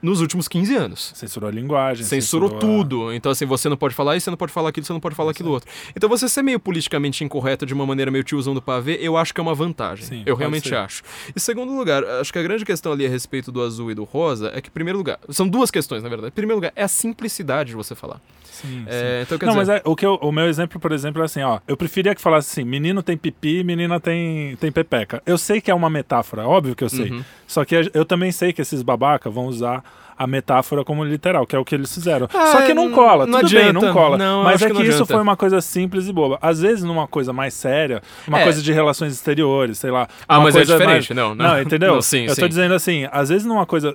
nos 0.06 0.20
últimos 0.20 0.46
15 0.48 0.74
anos. 0.76 1.12
Censurou 1.14 1.48
a 1.48 1.52
linguagem. 1.52 2.04
Censurou 2.06 2.56
a- 2.56 2.58
tudo. 2.58 3.12
Então, 3.12 3.32
assim, 3.32 3.44
você 3.44 3.68
não 3.68 3.76
pode 3.76 3.94
falar 3.94 4.16
isso, 4.16 4.24
você 4.24 4.30
não 4.30 4.36
pode 4.36 4.52
falar 4.52 4.68
aquilo, 4.70 4.86
você 4.86 4.92
não 4.92 5.00
pode 5.00 5.14
falar 5.14 5.32
aquilo 5.32 5.50
outro. 5.50 5.68
Então, 5.96 6.08
você 6.08 6.28
ser 6.28 6.42
meio 6.42 6.60
politicamente 6.60 7.24
incorreto 7.24 7.66
de 7.66 7.74
uma 7.74 7.84
maneira 7.84 8.10
meio 8.10 8.22
tiozão 8.24 8.54
do 8.54 8.62
pavê, 8.62 8.98
eu 9.00 9.16
acho 9.16 9.34
que 9.34 9.40
é 9.40 9.42
uma 9.42 9.54
vantagem. 9.54 10.06
Sim, 10.06 10.22
eu 10.24 10.36
realmente 10.36 10.68
ser. 10.68 10.76
acho. 10.76 11.02
E 11.34 11.40
segundo 11.40 11.72
lugar, 11.76 12.04
acho 12.04 12.32
que 12.32 12.38
a 12.38 12.42
grande 12.42 12.64
questão 12.64 12.92
ali 12.92 13.04
a 13.04 13.08
respeito 13.08 13.50
do 13.52 13.60
azul 13.62 13.90
e 13.90 13.94
do 13.94 14.04
rosa 14.04 14.50
é 14.54 14.60
que, 14.60 14.68
em 14.68 14.72
primeiro 14.72 14.96
lugar, 14.98 15.18
são 15.30 15.48
duas 15.48 15.70
questões, 15.70 16.02
na 16.02 16.08
verdade. 16.08 16.28
Em 16.28 16.34
primeiro 16.34 16.56
lugar, 16.56 16.72
é 16.76 16.82
a 16.84 16.88
simplicidade 16.88 17.70
de 17.70 17.76
você 17.76 17.94
falar. 17.94 18.20
Sim, 18.44 18.84
É, 18.86 19.20
então, 19.22 19.36
quer 19.38 19.44
não, 19.46 19.52
dizer, 19.52 19.66
mas 19.72 19.80
é, 19.80 19.82
o, 19.84 19.94
que 19.94 20.06
eu- 20.06 20.14
o 20.14 20.32
meu 20.32 20.46
exemplo, 20.46 20.80
por 20.80 20.90
exemplo, 20.90 21.20
é 21.20 21.26
assim, 21.26 21.42
ó. 21.42 21.60
Eu 21.68 21.76
preferia 21.76 22.14
que 22.14 22.22
falasse 22.22 22.48
assim, 22.60 22.66
menino 22.66 23.02
tem 23.02 23.14
pipi, 23.14 23.62
menina 23.62 24.00
tem, 24.00 24.56
tem 24.56 24.72
pepeca. 24.72 25.22
Eu 25.26 25.36
sei 25.36 25.60
que 25.60 25.70
é 25.70 25.74
uma 25.74 25.90
metáfora, 25.90 26.46
óbvio 26.48 26.74
que 26.74 26.82
eu 26.82 26.88
sei. 26.88 27.10
Uhum. 27.10 27.24
Só 27.46 27.64
que 27.64 27.90
eu 27.94 28.04
também 28.04 28.32
sei 28.32 28.52
que 28.52 28.60
esses 28.60 28.82
babaca 28.82 29.30
vão 29.30 29.46
usar 29.46 29.84
a 30.18 30.26
metáfora 30.26 30.84
como 30.84 31.04
literal, 31.04 31.46
que 31.46 31.54
é 31.54 31.58
o 31.58 31.64
que 31.64 31.74
eles 31.74 31.92
fizeram. 31.92 32.28
Ah, 32.32 32.46
Só 32.52 32.62
que 32.62 32.72
não 32.74 32.90
cola, 32.90 33.26
não 33.26 33.40
tudo 33.40 33.50
bem, 33.52 33.68
adianta. 33.68 33.86
não 33.86 33.92
cola. 33.92 34.16
Não, 34.16 34.44
Mas 34.44 34.62
é 34.62 34.66
que 34.68 34.74
que, 34.74 34.82
isso 34.82 34.90
adianta. 34.92 35.12
foi 35.14 35.22
uma 35.22 35.36
coisa 35.36 35.60
simples 35.60 36.08
e 36.08 36.12
boba. 36.12 36.38
Às 36.40 36.60
vezes, 36.60 36.82
numa 36.84 37.06
coisa 37.06 37.32
mais 37.32 37.54
séria, 37.54 38.02
uma 38.26 38.40
É. 38.40 38.44
coisa 38.44 38.62
de 38.62 38.72
relações 38.72 39.12
exteriores, 39.12 39.78
sei 39.78 39.90
lá. 39.90 40.08
Ah, 40.28 40.40
mas 40.40 40.56
é 40.56 40.62
diferente, 40.62 41.12
mais- 41.14 41.16
não, 41.28 41.34
não. 41.34 41.44
Não, 41.48 41.60
entendeu? 41.62 41.94
Não, 41.96 42.02
sim, 42.02 42.22
eu 42.26 42.34
tô 42.34 42.42
sim. 42.42 42.48
dizendo 42.48 42.74
assim, 42.74 43.06
às 43.12 43.28
vezes 43.28 43.46
numa 43.46 43.64
coisa, 43.66 43.94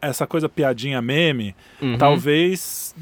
essa 0.00 0.26
coisa 0.26 0.48
piadinha 0.48 1.00
meme, 1.02 1.54
Uhum. 1.80 1.96
talvez 1.98 2.94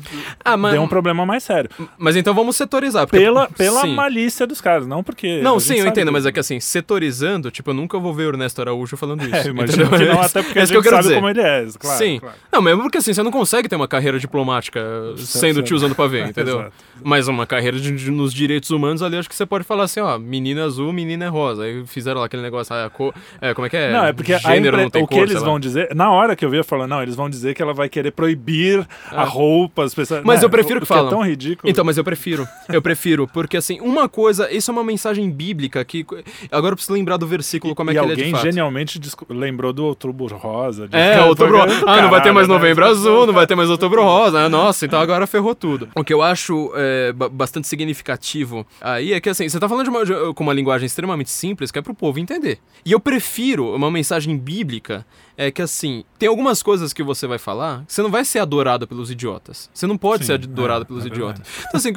Ah, 0.45 0.57
mas, 0.57 0.73
dê 0.73 0.79
um 0.79 0.87
problema 0.89 1.27
mais 1.27 1.43
sério. 1.43 1.69
mas 1.99 2.17
então 2.17 2.33
vamos 2.35 2.57
setorizar. 2.57 3.07
porque- 3.07 3.19
Pela, 3.25 3.49
pela 3.49 3.81
sim. 3.83 3.95
malícia 3.95 4.47
dos 4.47 4.61
caras, 4.61 4.87
não 4.87 5.03
porque. 5.03 5.41
Não, 5.43 5.59
sim, 5.59 5.75
gente 5.75 5.81
eu 5.85 5.87
entendo, 5.89 6.13
mas 6.13 6.25
é 6.27 6.33
que 6.33 6.39
assim, 6.41 6.61
setorizando, 6.61 7.51
tipo, 7.51 7.71
eu 7.71 7.75
nunca 7.75 7.99
vou 7.99 8.13
ver 8.15 8.25
o 8.27 8.29
Ernesto 8.31 8.61
Araújo 8.61 8.97
falando 8.97 9.23
isso. 9.25 9.35
É, 9.37 9.47
imagino 9.49 9.89
que 9.91 10.05
não, 10.05 10.21
É 10.23 10.25
até 10.25 10.43
porque 10.43 10.59
é 10.59 10.63
a 10.63 10.65
isso 10.65 10.73
que 10.73 10.79
eu 10.79 10.83
gente 10.83 10.91
quero 10.91 10.97
sabe 10.97 11.03
dizer. 11.03 11.15
como 11.15 11.29
ele 11.29 11.41
é, 11.41 11.67
claro. 11.79 11.99
Sim. 11.99 12.19
claro. 12.21 12.35
Não, 12.53 12.61
mesmo 12.61 12.83
porque 12.83 12.99
assim, 12.99 13.13
você 13.15 13.23
não 13.23 13.31
consegue 13.31 13.69
ter 13.69 13.77
uma 13.77 13.87
carreira 13.89 14.19
diplomática 14.19 14.81
sendo 15.17 15.55
certo. 15.55 15.63
tiozão 15.63 15.89
do 15.89 15.95
pavê, 15.95 16.23
entendeu? 16.25 16.61
Exato. 16.61 16.73
Mas 17.03 17.29
uma 17.29 17.47
carreira 17.47 17.79
de- 17.79 17.93
de- 17.93 18.11
nos 18.11 18.35
direitos 18.35 18.71
humanos 18.71 19.03
ali, 19.03 19.17
acho 19.17 19.29
que 19.29 19.35
você 19.35 19.47
pode 19.47 19.65
falar 19.65 19.85
assim, 19.85 20.01
ó, 20.01 20.19
menina 20.19 20.65
azul, 20.65 20.93
menina 20.93 21.25
é 21.25 21.29
rosa. 21.29 21.63
Aí 21.63 21.87
fizeram 21.87 22.21
lá 22.21 22.27
aquele 22.27 22.43
negócio, 22.43 22.75
ah, 22.75 22.85
a 22.87 22.91
cor, 22.91 23.15
é, 23.41 23.55
como 23.55 23.67
é 23.67 23.71
que 23.71 23.77
é? 23.77 23.93
Não, 23.93 24.05
é 24.05 24.13
porque 24.13 24.35
a 24.35 24.39
Gênero 24.39 24.69
impre- 24.77 24.83
não 24.83 24.91
tem 24.91 25.03
o 25.03 25.07
que 25.07 25.15
cor, 25.15 25.23
eles 25.23 25.33
sei 25.33 25.41
lá. 25.41 25.47
vão 25.47 25.61
dizer, 25.61 25.95
na 25.95 26.11
hora 26.11 26.35
que 26.37 26.45
eu 26.45 26.51
via 26.51 26.63
falando, 26.65 26.91
não, 26.91 27.03
eles 27.03 27.15
vão 27.15 27.31
dizer 27.31 27.55
que 27.55 27.63
ela 27.63 27.73
vai 27.73 27.89
querer 27.89 28.11
proibir 28.11 28.87
a 29.11 29.23
Ah. 29.23 29.25
roupa, 29.25 29.85
as 29.85 29.95
pessoas. 29.95 30.23
Mas 30.25 30.41
né, 30.41 30.47
eu 30.47 30.51
prefiro 30.51 30.81
que 30.81 30.85
é 30.85 30.87
falam. 30.87 31.09
tão 31.09 31.23
ridículo. 31.25 31.71
Então, 31.71 31.85
mas 31.85 31.97
eu 31.97 32.05
prefiro. 32.05 32.47
Eu 32.69 32.83
prefiro, 32.83 33.27
porque 33.29 33.57
assim, 33.57 33.81
uma 33.81 34.09
coisa, 34.09 34.53
isso 34.53 34.71
é 34.71 34.75
uma 34.75 34.85
mensagem 34.85 35.31
bíblica 35.31 35.83
que. 35.85 36.05
Agora 36.51 36.73
eu 36.73 36.77
preciso 36.77 36.93
lembrar 36.95 37.17
do 37.17 37.27
versículo, 37.27 37.75
como 37.75 37.91
é 37.91 37.95
e 37.95 37.97
que 37.97 38.03
ele 38.05 38.13
é 38.13 38.15
de 38.17 38.21
alguém 38.23 38.33
fato. 38.35 38.43
genialmente 38.43 38.99
desco- 38.99 39.27
lembrou 39.31 39.73
do 39.73 39.85
outubro 39.85 40.37
rosa. 40.37 40.87
de- 40.89 40.97
É, 40.97 41.21
outubro 41.25 41.59
Caralho, 41.59 41.85
Ah, 41.87 42.03
não 42.03 42.11
vai 42.11 42.23
ter 42.23 42.33
mais 42.33 42.40
né? 42.49 42.55
novembro 42.55 42.85
azul, 42.87 43.27
não 43.27 43.35
vai 43.35 43.47
ter 43.47 43.55
mais 43.55 43.71
outubro 43.71 44.03
rosa. 44.03 44.41
Ah, 44.45 44.49
Nossa, 44.49 44.87
então 44.87 45.01
agora 45.01 45.27
ferrou 45.27 45.55
tudo. 45.55 45.89
O 45.95 46.05
que 46.05 46.13
eu 46.13 46.23
acho 46.23 46.71
é, 46.75 47.13
ba- 47.13 47.29
bastante 47.29 47.67
significativo 47.69 48.67
aí 48.81 49.13
é 49.13 49.21
que 49.21 49.29
assim, 49.29 49.49
você 49.49 49.59
tá 49.61 49.69
falando 49.69 49.85
de 49.85 49.91
uma, 49.91 50.05
de- 50.05 50.35
com 50.35 50.43
uma 50.45 50.53
linguagem 50.53 50.87
extremamente 50.87 51.31
simples 51.31 51.71
que 51.71 51.79
é 51.79 51.83
pro 51.83 51.95
povo 51.95 52.19
entender. 52.19 52.59
E 52.85 52.93
eu 52.93 53.01
prefiro 53.01 53.75
uma 53.75 53.91
mensagem 53.91 54.37
bíblica 54.39 55.05
é 55.37 55.51
que 55.51 55.63
assim, 55.63 56.05
tem 56.19 56.29
algumas 56.29 56.63
coisas 56.63 56.93
que 56.93 57.03
você 57.03 57.27
vai 57.27 57.39
falar, 57.39 57.85
que 57.87 57.95
você 57.95 58.03
não 58.03 58.11
vai 58.11 58.25
ser 58.27 58.41
adorado 58.41 58.87
pelos 58.87 59.11
idiotas. 59.11 59.71
Você 59.73 59.87
não 59.87 59.97
pode 59.97 60.23
Sim, 60.25 60.27
ser 60.27 60.33
adorado 60.35 60.83
é, 60.83 60.85
pelos 60.85 61.05
é 61.05 61.09
idiotas. 61.09 61.47
Então 61.61 61.79
assim, 61.79 61.93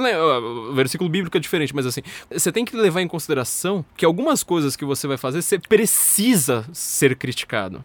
lem- 0.00 0.16
ó, 0.16 0.38
o 0.70 0.74
versículo 0.74 1.08
bíblico 1.08 1.36
é 1.36 1.40
diferente, 1.40 1.74
mas 1.74 1.86
assim, 1.86 2.02
você 2.30 2.52
tem 2.52 2.64
que 2.64 2.76
levar 2.76 3.00
em 3.00 3.08
consideração 3.08 3.84
que 3.96 4.04
algumas 4.04 4.42
coisas 4.42 4.76
que 4.76 4.84
você 4.84 5.06
vai 5.06 5.16
fazer, 5.16 5.40
você 5.40 5.58
precisa 5.58 6.64
ser 6.72 7.16
criticado. 7.16 7.82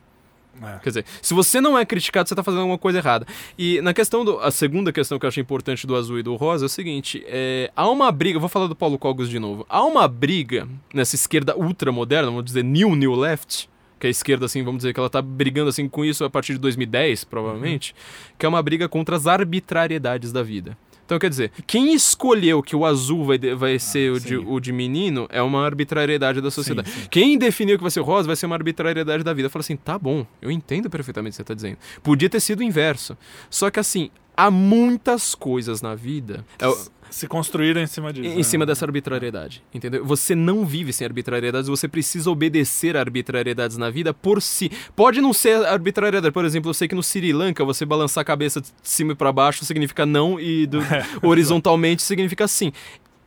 É. 0.61 0.79
Quer 0.79 0.89
dizer, 0.89 1.05
se 1.21 1.33
você 1.33 1.61
não 1.61 1.77
é 1.77 1.85
criticado, 1.85 2.27
você 2.27 2.35
tá 2.35 2.43
fazendo 2.43 2.61
alguma 2.61 2.77
coisa 2.77 2.97
errada. 2.97 3.25
E 3.57 3.81
na 3.81 3.93
questão 3.93 4.25
do. 4.25 4.39
A 4.39 4.51
segunda 4.51 4.91
questão 4.91 5.17
que 5.17 5.25
eu 5.25 5.27
acho 5.27 5.39
importante 5.39 5.87
do 5.87 5.95
azul 5.95 6.19
e 6.19 6.23
do 6.23 6.35
rosa 6.35 6.65
é 6.65 6.67
o 6.67 6.69
seguinte: 6.69 7.23
é, 7.27 7.71
há 7.75 7.89
uma 7.89 8.11
briga, 8.11 8.39
vou 8.39 8.49
falar 8.49 8.67
do 8.67 8.75
Paulo 8.75 8.97
Cogos 8.97 9.29
de 9.29 9.39
novo. 9.39 9.65
Há 9.69 9.83
uma 9.83 10.07
briga 10.07 10.67
nessa 10.93 11.15
esquerda 11.15 11.55
ultramoderna, 11.57 12.27
vamos 12.27 12.45
dizer, 12.45 12.63
new, 12.63 12.95
new 12.95 13.15
left, 13.15 13.69
que 13.99 14.07
é 14.07 14.09
a 14.09 14.11
esquerda, 14.11 14.45
assim, 14.45 14.63
vamos 14.63 14.79
dizer, 14.79 14.93
que 14.93 14.99
ela 14.99 15.09
tá 15.09 15.21
brigando 15.21 15.69
assim 15.69 15.87
com 15.87 16.03
isso 16.03 16.23
a 16.23 16.29
partir 16.29 16.53
de 16.53 16.59
2010, 16.59 17.23
provavelmente, 17.25 17.95
que 18.37 18.45
é 18.45 18.49
uma 18.49 18.61
briga 18.61 18.89
contra 18.89 19.15
as 19.15 19.27
arbitrariedades 19.27 20.31
da 20.31 20.43
vida. 20.43 20.77
Então, 21.09 21.17
quer 21.17 21.31
dizer, 21.31 21.51
quem 21.65 21.91
escolheu 21.91 22.61
que 22.61 22.75
o 22.75 22.85
azul 22.85 23.25
vai, 23.25 23.39
de- 23.39 23.55
vai 23.55 23.79
ser 23.79 24.11
o 24.11 24.19
de, 24.19 24.27
sim. 24.37 24.45
o 24.47 24.59
de 24.59 24.71
menino 24.71 25.27
é 25.31 25.41
uma 25.41 25.65
arbitrariedade 25.65 26.39
da 26.39 26.51
sociedade. 26.51 26.87
sim. 26.87 27.07
Quem 27.09 27.35
definiu 27.35 27.77
que 27.77 27.81
vai 27.81 27.89
ser 27.89 27.99
o 28.01 28.03
rosa 28.03 28.27
vai 28.27 28.35
ser 28.35 28.45
uma 28.45 28.55
arbitrariedade 28.55 29.23
da 29.23 29.33
vida. 29.33 29.49
Fala 29.49 29.61
assim, 29.61 29.75
tá 29.75 29.97
bom, 29.97 30.23
eu 30.39 30.51
entendo 30.51 30.87
perfeitamente 30.87 31.31
o 31.31 31.33
que 31.33 31.37
você 31.37 31.43
tá 31.43 31.55
dizendo. 31.55 31.77
Podia 32.03 32.29
ter 32.29 32.39
sido 32.39 32.59
o 32.59 32.63
inverso. 32.63 33.17
Só 33.49 33.71
que 33.71 33.79
assim, 33.79 34.11
há 34.37 34.51
muitas 34.51 35.33
coisas 35.33 35.81
na 35.81 35.95
vida 35.95 36.45
é, 36.59 36.67
Se 37.09 37.27
construíram 37.27 37.81
em 37.81 37.87
cima 37.87 38.11
disso. 38.13 38.27
em 38.29 38.37
né? 38.37 38.43
cima 38.43 38.65
dessa 38.65 38.85
arbitrariedade, 38.85 39.63
entendeu? 39.73 40.05
Você 40.05 40.35
não 40.35 40.65
vive 40.65 40.93
sem 40.93 41.05
arbitrariedades, 41.05 41.67
você 41.69 41.87
precisa 41.87 42.29
obedecer 42.29 42.95
a 42.95 42.99
arbitrariedades 42.99 43.77
na 43.77 43.89
vida 43.89 44.13
por 44.13 44.41
si. 44.41 44.71
Pode 44.95 45.21
não 45.21 45.33
ser 45.33 45.65
arbitrariedade, 45.65 46.31
por 46.31 46.45
exemplo, 46.45 46.69
eu 46.69 46.73
sei 46.73 46.87
que 46.87 46.95
no 46.95 47.03
Sri 47.03 47.33
Lanka 47.33 47.63
você 47.63 47.85
balançar 47.85 48.21
a 48.21 48.25
cabeça 48.25 48.61
de 48.61 48.67
cima 48.83 49.15
para 49.15 49.31
baixo 49.31 49.65
significa 49.65 50.05
não 50.05 50.39
e 50.39 50.65
do- 50.65 50.79
horizontalmente 51.23 52.01
significa 52.01 52.47
sim. 52.47 52.71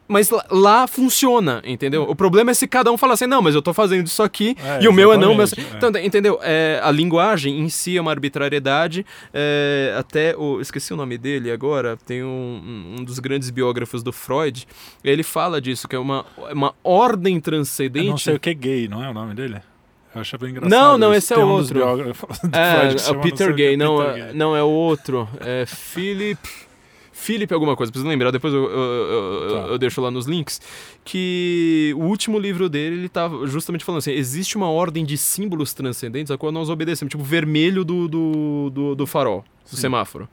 Mas 0.09 0.29
lá, 0.29 0.45
lá 0.51 0.87
funciona, 0.87 1.63
entendeu? 1.65 2.03
O 2.03 2.15
problema 2.15 2.51
é 2.51 2.55
se 2.55 2.67
cada 2.67 2.93
um 2.93 2.99
falar 2.99 3.15
assim, 3.15 3.27
não, 3.27 3.41
mas 3.41 3.55
eu 3.55 3.63
tô 3.63 3.73
fazendo 3.73 4.07
isso 4.07 4.23
aqui 4.23 4.55
É, 4.63 4.83
e 4.85 4.89
o 4.89 4.93
meu 4.93 5.11
é 5.13 5.17
não, 5.17 5.35
mas... 5.35 5.53
é. 5.57 5.61
Então, 5.77 5.91
entendeu? 6.03 6.39
É, 6.43 6.81
a 6.83 6.91
linguagem 6.91 7.61
em 7.61 7.69
si 7.71 7.97
é 7.97 8.01
uma 8.01 8.11
arbitrariedade. 8.11 9.07
é, 9.33 9.95
até 9.97 10.37
o. 10.37 10.61
Esqueci 10.61 10.93
o 10.93 10.97
nome 10.97 11.17
dele 11.17 11.51
agora. 11.51 11.97
Tem 12.05 12.23
um, 12.23 12.97
um- 12.99 13.05
dos 13.05 13.19
grandes 13.21 13.49
biógrafos 13.49 14.03
do 14.03 14.13
Freud. 14.13 14.67
Ele 15.03 15.23
fala 15.23 15.61
disso, 15.61 15.89
que 15.89 15.97
é 15.97 15.99
uma, 15.99 16.27
uma 16.53 16.75
ordem 16.85 17.37
Eu 17.37 17.41
transcendente. 17.41 18.09
não 18.09 18.19
sei 18.19 18.35
o 18.35 18.41
que 18.41 18.51
é 18.51 18.55
gay, 18.55 18.89
não 18.89 19.03
é 19.03 19.09
o 19.09 19.15
nome 19.15 19.35
dele? 19.35 19.57
Eu 20.15 20.21
achava 20.21 20.51
engraçado. 20.51 20.71
Não, 20.71 20.99
não, 20.99 21.15
esse 21.15 21.33
é 21.33 21.39
um 21.39 21.49
outro. 21.49 21.81
É, 22.53 22.91
Freud 22.91 23.03
é 23.07 23.11
o 23.13 23.21
Peter 23.23 23.55
Gay, 23.55 23.77
não, 23.79 23.97
Peter 23.99 24.11
é, 24.11 24.27
Gay. 24.27 24.35
não 24.35 24.55
é 24.55 24.63
o 24.63 24.69
outro. 24.69 25.27
É 25.41 25.65
Philip. 25.65 26.39
Philip 27.23 27.53
alguma 27.55 27.77
coisa, 27.77 27.93
preciso 27.93 28.09
lembrar, 28.09 28.31
depois 28.33 28.53
eu, 28.53 28.65
eu, 28.65 28.81
eu- 29.45 29.51
Tá. 29.63 29.69
eu 29.69 29.79
deixo 29.79 30.01
lá 30.01 30.11
nos 30.11 30.27
links. 30.27 30.61
Que 31.05 31.95
o 31.97 32.03
último 32.05 32.39
livro 32.39 32.69
dele, 32.69 32.97
ele 32.97 33.09
tá 33.09 33.29
justamente 33.47 33.85
falando 33.85 33.99
assim: 33.99 34.11
existe 34.13 34.57
uma 34.57 34.69
ordem 34.69 35.05
de 35.05 35.17
símbolos 35.17 35.73
transcendentes 35.73 36.31
a 36.31 36.37
qual 36.39 36.51
nós 36.51 36.69
obedecemos, 36.69 37.11
tipo 37.11 37.23
vermelho 37.23 37.85
do, 37.85 38.09
do, 38.09 38.71
do, 38.71 38.95
do 38.95 39.07
farol, 39.07 39.45
do 39.71 39.77
Sim. 39.77 39.83
semáforo. 39.83 40.29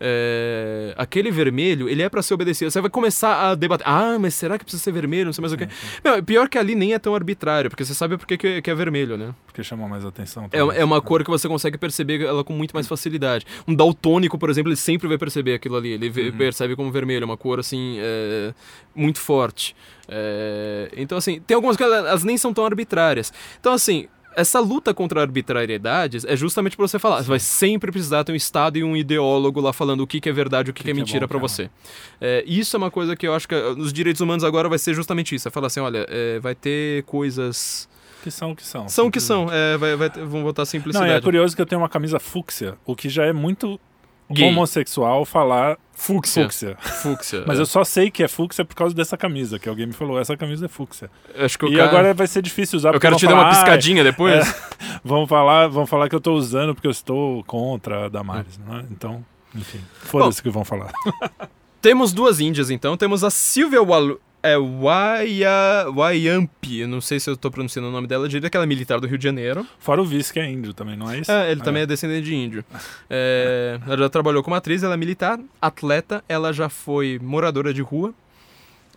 É, 0.00 0.94
aquele 0.96 1.30
vermelho, 1.30 1.88
ele 1.88 2.02
é 2.02 2.08
pra 2.08 2.22
ser 2.22 2.34
obedecido. 2.34 2.70
Você 2.70 2.80
vai 2.80 2.90
começar 2.90 3.50
a 3.50 3.54
debater. 3.54 3.86
Ah, 3.88 4.16
mas 4.18 4.34
será 4.34 4.56
que 4.58 4.64
precisa 4.64 4.82
ser 4.82 4.92
vermelho? 4.92 5.26
Não 5.26 5.32
sei 5.32 5.42
mais 5.42 5.52
o 5.52 5.56
que. 5.56 5.68
Não, 6.04 6.22
pior 6.22 6.48
que 6.48 6.56
ali 6.58 6.74
nem 6.74 6.94
é 6.94 6.98
tão 6.98 7.14
arbitrário, 7.14 7.68
porque 7.70 7.84
você 7.84 7.94
sabe 7.94 8.16
por 8.16 8.26
que 8.26 8.60
que 8.62 8.70
é 8.70 8.74
vermelho, 8.74 9.16
né? 9.16 9.34
Porque 9.46 9.62
chamou 9.62 9.88
mais 9.88 10.04
atenção. 10.04 10.44
É, 10.52 10.58
talvez. 10.58 10.80
é 10.80 10.84
uma 10.84 11.00
cor 11.00 11.24
que 11.24 11.30
você 11.30 11.48
consegue 11.48 11.76
perceber 11.76 12.22
ela 12.22 12.44
com 12.44 12.52
muito 12.52 12.72
mais 12.72 12.86
facilidade. 12.86 13.44
Um 13.66 13.74
daltônico, 13.74 14.38
por 14.38 14.50
exemplo, 14.50 14.70
ele 14.70 14.76
sempre 14.76 15.08
vai 15.08 15.18
perceber 15.18 15.54
aquilo 15.54 15.76
ali. 15.76 15.90
Ele 15.92 16.08
vê- 16.08 16.30
percebe 16.30 16.76
como 16.76 16.90
vermelho, 16.92 17.24
é 17.24 17.26
uma 17.26 17.36
cor 17.36 17.58
assim 17.58 17.96
é, 17.98 18.54
muito 18.94 19.18
forte. 19.18 19.74
É, 20.08 20.90
então, 20.96 21.18
assim, 21.18 21.40
tem 21.40 21.54
algumas 21.54 21.76
coisas, 21.76 21.96
elas 21.98 22.24
nem 22.24 22.36
são 22.38 22.54
tão 22.54 22.64
arbitrárias. 22.64 23.32
Então, 23.60 23.72
assim. 23.72 24.06
Essa 24.40 24.60
luta 24.60 24.94
contra 24.94 25.20
arbitrariedades 25.20 26.24
é 26.24 26.36
justamente 26.36 26.76
pra 26.76 26.86
você 26.86 26.98
falar. 26.98 27.22
Você 27.22 27.28
vai 27.28 27.40
sempre 27.40 27.90
precisar 27.90 28.22
ter 28.22 28.30
um 28.32 28.36
Estado 28.36 28.78
e 28.78 28.84
um 28.84 28.96
ideólogo 28.96 29.60
lá 29.60 29.72
falando 29.72 30.02
o 30.02 30.06
que, 30.06 30.20
que 30.20 30.28
é 30.28 30.32
verdade 30.32 30.68
e 30.68 30.70
o 30.70 30.74
que, 30.74 30.82
que, 30.84 30.90
é 30.90 30.92
que 30.94 30.98
é 30.98 31.02
mentira 31.02 31.26
que 31.26 31.36
é 31.36 31.40
você. 31.40 31.68
É, 32.20 32.44
isso 32.46 32.76
é 32.76 32.78
uma 32.78 32.90
coisa 32.90 33.16
que 33.16 33.26
eu 33.26 33.34
acho 33.34 33.48
que 33.48 33.54
eh, 33.54 33.74
nos 33.74 33.92
direitos 33.92 34.20
humanos 34.20 34.44
agora 34.44 34.68
vai 34.68 34.78
ser 34.78 34.94
justamente 34.94 35.34
isso. 35.34 35.48
É 35.48 35.50
falar 35.50 35.66
assim, 35.66 35.80
olha, 35.80 36.06
é, 36.08 36.38
vai 36.38 36.54
ter 36.54 37.02
coisas... 37.02 37.88
Que 38.22 38.30
são 38.30 38.52
o 38.52 38.56
que 38.56 38.64
são. 38.64 38.88
São 38.88 39.06
o 39.06 39.10
que 39.10 39.20
são. 39.20 39.48
É, 39.52 39.76
vai, 39.76 39.96
vai 39.96 40.10
ter- 40.10 40.24
vão 40.24 40.42
botar 40.42 40.62
Não, 40.62 40.66
simplicidade. 40.66 41.10
e 41.10 41.14
é 41.16 41.20
curioso 41.20 41.54
que 41.56 41.62
eu 41.62 41.66
tenho 41.66 41.80
uma 41.80 41.88
camisa 41.88 42.18
fúcsia, 42.18 42.76
o 42.84 42.94
que 42.96 43.08
já 43.08 43.24
é 43.24 43.32
muito 43.32 43.78
Gay. 44.30 44.48
homossexual 44.48 45.24
falar 45.24 45.78
Fúcsia. 45.92 46.44
fúcsia. 46.44 46.76
Fúcsia. 46.80 47.44
Mas 47.46 47.58
é. 47.58 47.62
eu 47.62 47.66
só 47.66 47.82
sei 47.82 48.10
que 48.10 48.22
é 48.22 48.28
fúcsia 48.28 48.64
por 48.64 48.76
causa 48.76 48.94
dessa 48.94 49.16
camisa, 49.16 49.58
que 49.58 49.68
alguém 49.68 49.86
me 49.86 49.92
falou, 49.92 50.18
essa 50.20 50.36
camisa 50.36 50.66
é 50.66 50.68
fúcsia. 50.68 51.10
Acho 51.36 51.58
que 51.58 51.66
e 51.66 51.76
cara... 51.76 51.88
agora 51.88 52.14
vai 52.14 52.26
ser 52.26 52.40
difícil 52.40 52.76
usar 52.76 52.94
Eu 52.94 53.00
quero 53.00 53.16
te 53.16 53.26
dar 53.26 53.34
uma 53.34 53.42
falar, 53.42 53.52
"Ah, 53.52 53.54
piscadinha 53.56 54.04
depois. 54.04 54.54
vão 55.02 55.26
falar, 55.26 55.66
vão 55.66 55.86
falar 55.86 56.08
que 56.08 56.14
eu 56.14 56.20
tô 56.20 56.34
usando 56.34 56.74
porque 56.74 56.86
eu 56.86 56.92
estou 56.92 57.42
contra 57.44 58.06
a 58.06 58.08
Damares, 58.08 58.58
não 58.58 58.78
é? 58.78 58.84
Então, 58.90 59.24
enfim, 59.54 59.80
foda-se 60.02 60.42
que 60.42 60.50
vão 60.50 60.64
falar. 60.64 60.92
Temos 61.82 62.12
duas 62.12 62.40
índias, 62.40 62.70
então. 62.70 62.96
Temos 62.96 63.22
a 63.22 63.30
Silvia 63.30 63.82
Walu... 63.82 64.20
É, 64.42 64.56
Waya... 64.56 65.86
Wayampi. 65.94 66.80
Eu 66.80 66.88
não 66.88 67.00
sei 67.00 67.18
se 67.18 67.28
eu 67.28 67.36
tô 67.36 67.50
pronunciando 67.50 67.88
o 67.88 67.92
nome 67.92 68.06
dela 68.06 68.28
direito. 68.28 68.46
Aquela 68.46 68.66
militar 68.66 69.00
do 69.00 69.06
Rio 69.06 69.18
de 69.18 69.24
Janeiro. 69.24 69.66
Fora 69.78 70.00
o 70.00 70.04
vice 70.04 70.32
que 70.32 70.38
é 70.38 70.48
índio 70.48 70.72
também, 70.72 70.96
não 70.96 71.10
é 71.10 71.18
isso? 71.18 71.30
É, 71.30 71.50
ele 71.50 71.60
também 71.62 71.82
é 71.82 71.86
descendente 71.86 72.24
de 72.26 72.34
índio. 72.34 72.64
É, 73.10 73.80
ela 73.86 73.96
já 73.96 74.08
trabalhou 74.08 74.42
como 74.42 74.54
atriz, 74.54 74.82
ela 74.82 74.94
é 74.94 74.96
militar, 74.96 75.40
atleta. 75.60 76.22
Ela 76.28 76.52
já 76.52 76.68
foi 76.68 77.18
moradora 77.22 77.72
de 77.72 77.80
rua. 77.80 78.12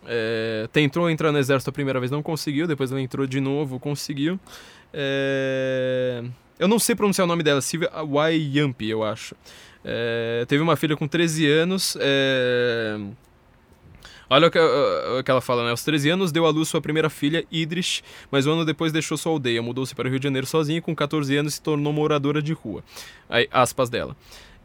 É, 0.06 0.68
tentou 0.72 1.10
entrar 1.10 1.32
no 1.32 1.38
exército 1.38 1.70
a 1.70 1.74
primeira 1.74 2.00
vez, 2.00 2.12
não 2.12 2.22
conseguiu. 2.22 2.68
Depois 2.68 2.92
ela 2.92 3.02
entrou 3.02 3.26
de 3.26 3.40
novo, 3.40 3.80
conseguiu. 3.80 4.40
É, 4.94 6.24
eu 6.60 6.68
não 6.68 6.78
sei 6.78 6.96
pronunciar 6.96 7.26
o 7.26 7.28
nome 7.28 7.44
dela, 7.44 7.62
Silvia 7.62 7.90
Wayampi, 7.90 8.90
eu 8.90 9.04
acho. 9.04 9.36
É, 9.84 10.46
teve 10.48 10.62
uma 10.62 10.76
filha 10.76 10.96
com 10.96 11.08
13 11.08 11.48
anos. 11.48 11.98
Olha 14.34 14.48
o 14.48 14.52
que, 14.52 14.58
o 14.58 15.22
que, 15.26 15.30
ela 15.30 15.42
fala, 15.42 15.66
né? 15.66 15.72
Aos 15.72 15.84
13 15.84 16.12
anos 16.12 16.32
deu 16.32 16.46
à 16.46 16.50
luz 16.50 16.70
sua 16.70 16.80
primeira 16.80 17.10
filha, 17.10 17.46
Idris, 17.52 18.02
mas 18.32 18.48
um 18.48 18.54
ano 18.54 18.64
depois 18.64 18.94
deixou 18.94 19.18
sua 19.18 19.34
aldeia, 19.34 19.62
mudou-se 19.62 19.94
para 19.94 20.08
o 20.08 20.10
Rio 20.10 20.22
de 20.22 20.24
Janeiro 20.24 20.48
sozinha 20.48 20.78
e 20.78 20.82
com 20.82 20.96
14 20.96 21.36
anos 21.36 21.56
se 21.56 21.62
tornou 21.62 21.92
moradora 21.92 22.42
de 22.42 22.54
rua. 22.54 22.82
Aí, 23.30 23.50
aspas 23.52 23.90
dela. 23.90 24.16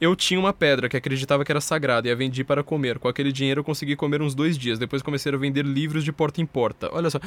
Eu 0.00 0.14
tinha 0.14 0.38
uma 0.38 0.52
pedra 0.52 0.88
que 0.88 0.96
acreditava 0.96 1.44
que 1.44 1.50
era 1.50 1.60
sagrada 1.60 2.08
e 2.08 2.10
a 2.10 2.14
vendi 2.14 2.44
para 2.44 2.62
comer. 2.62 2.98
Com 2.98 3.08
aquele 3.08 3.32
dinheiro 3.32 3.60
eu 3.60 3.64
consegui 3.64 3.96
comer 3.96 4.20
uns 4.20 4.34
dois 4.34 4.58
dias. 4.58 4.78
Depois 4.78 5.02
comecei 5.02 5.32
a 5.32 5.36
vender 5.36 5.64
livros 5.64 6.04
de 6.04 6.12
porta 6.12 6.40
em 6.40 6.46
porta. 6.46 6.90
Olha 6.92 7.08
só. 7.08 7.18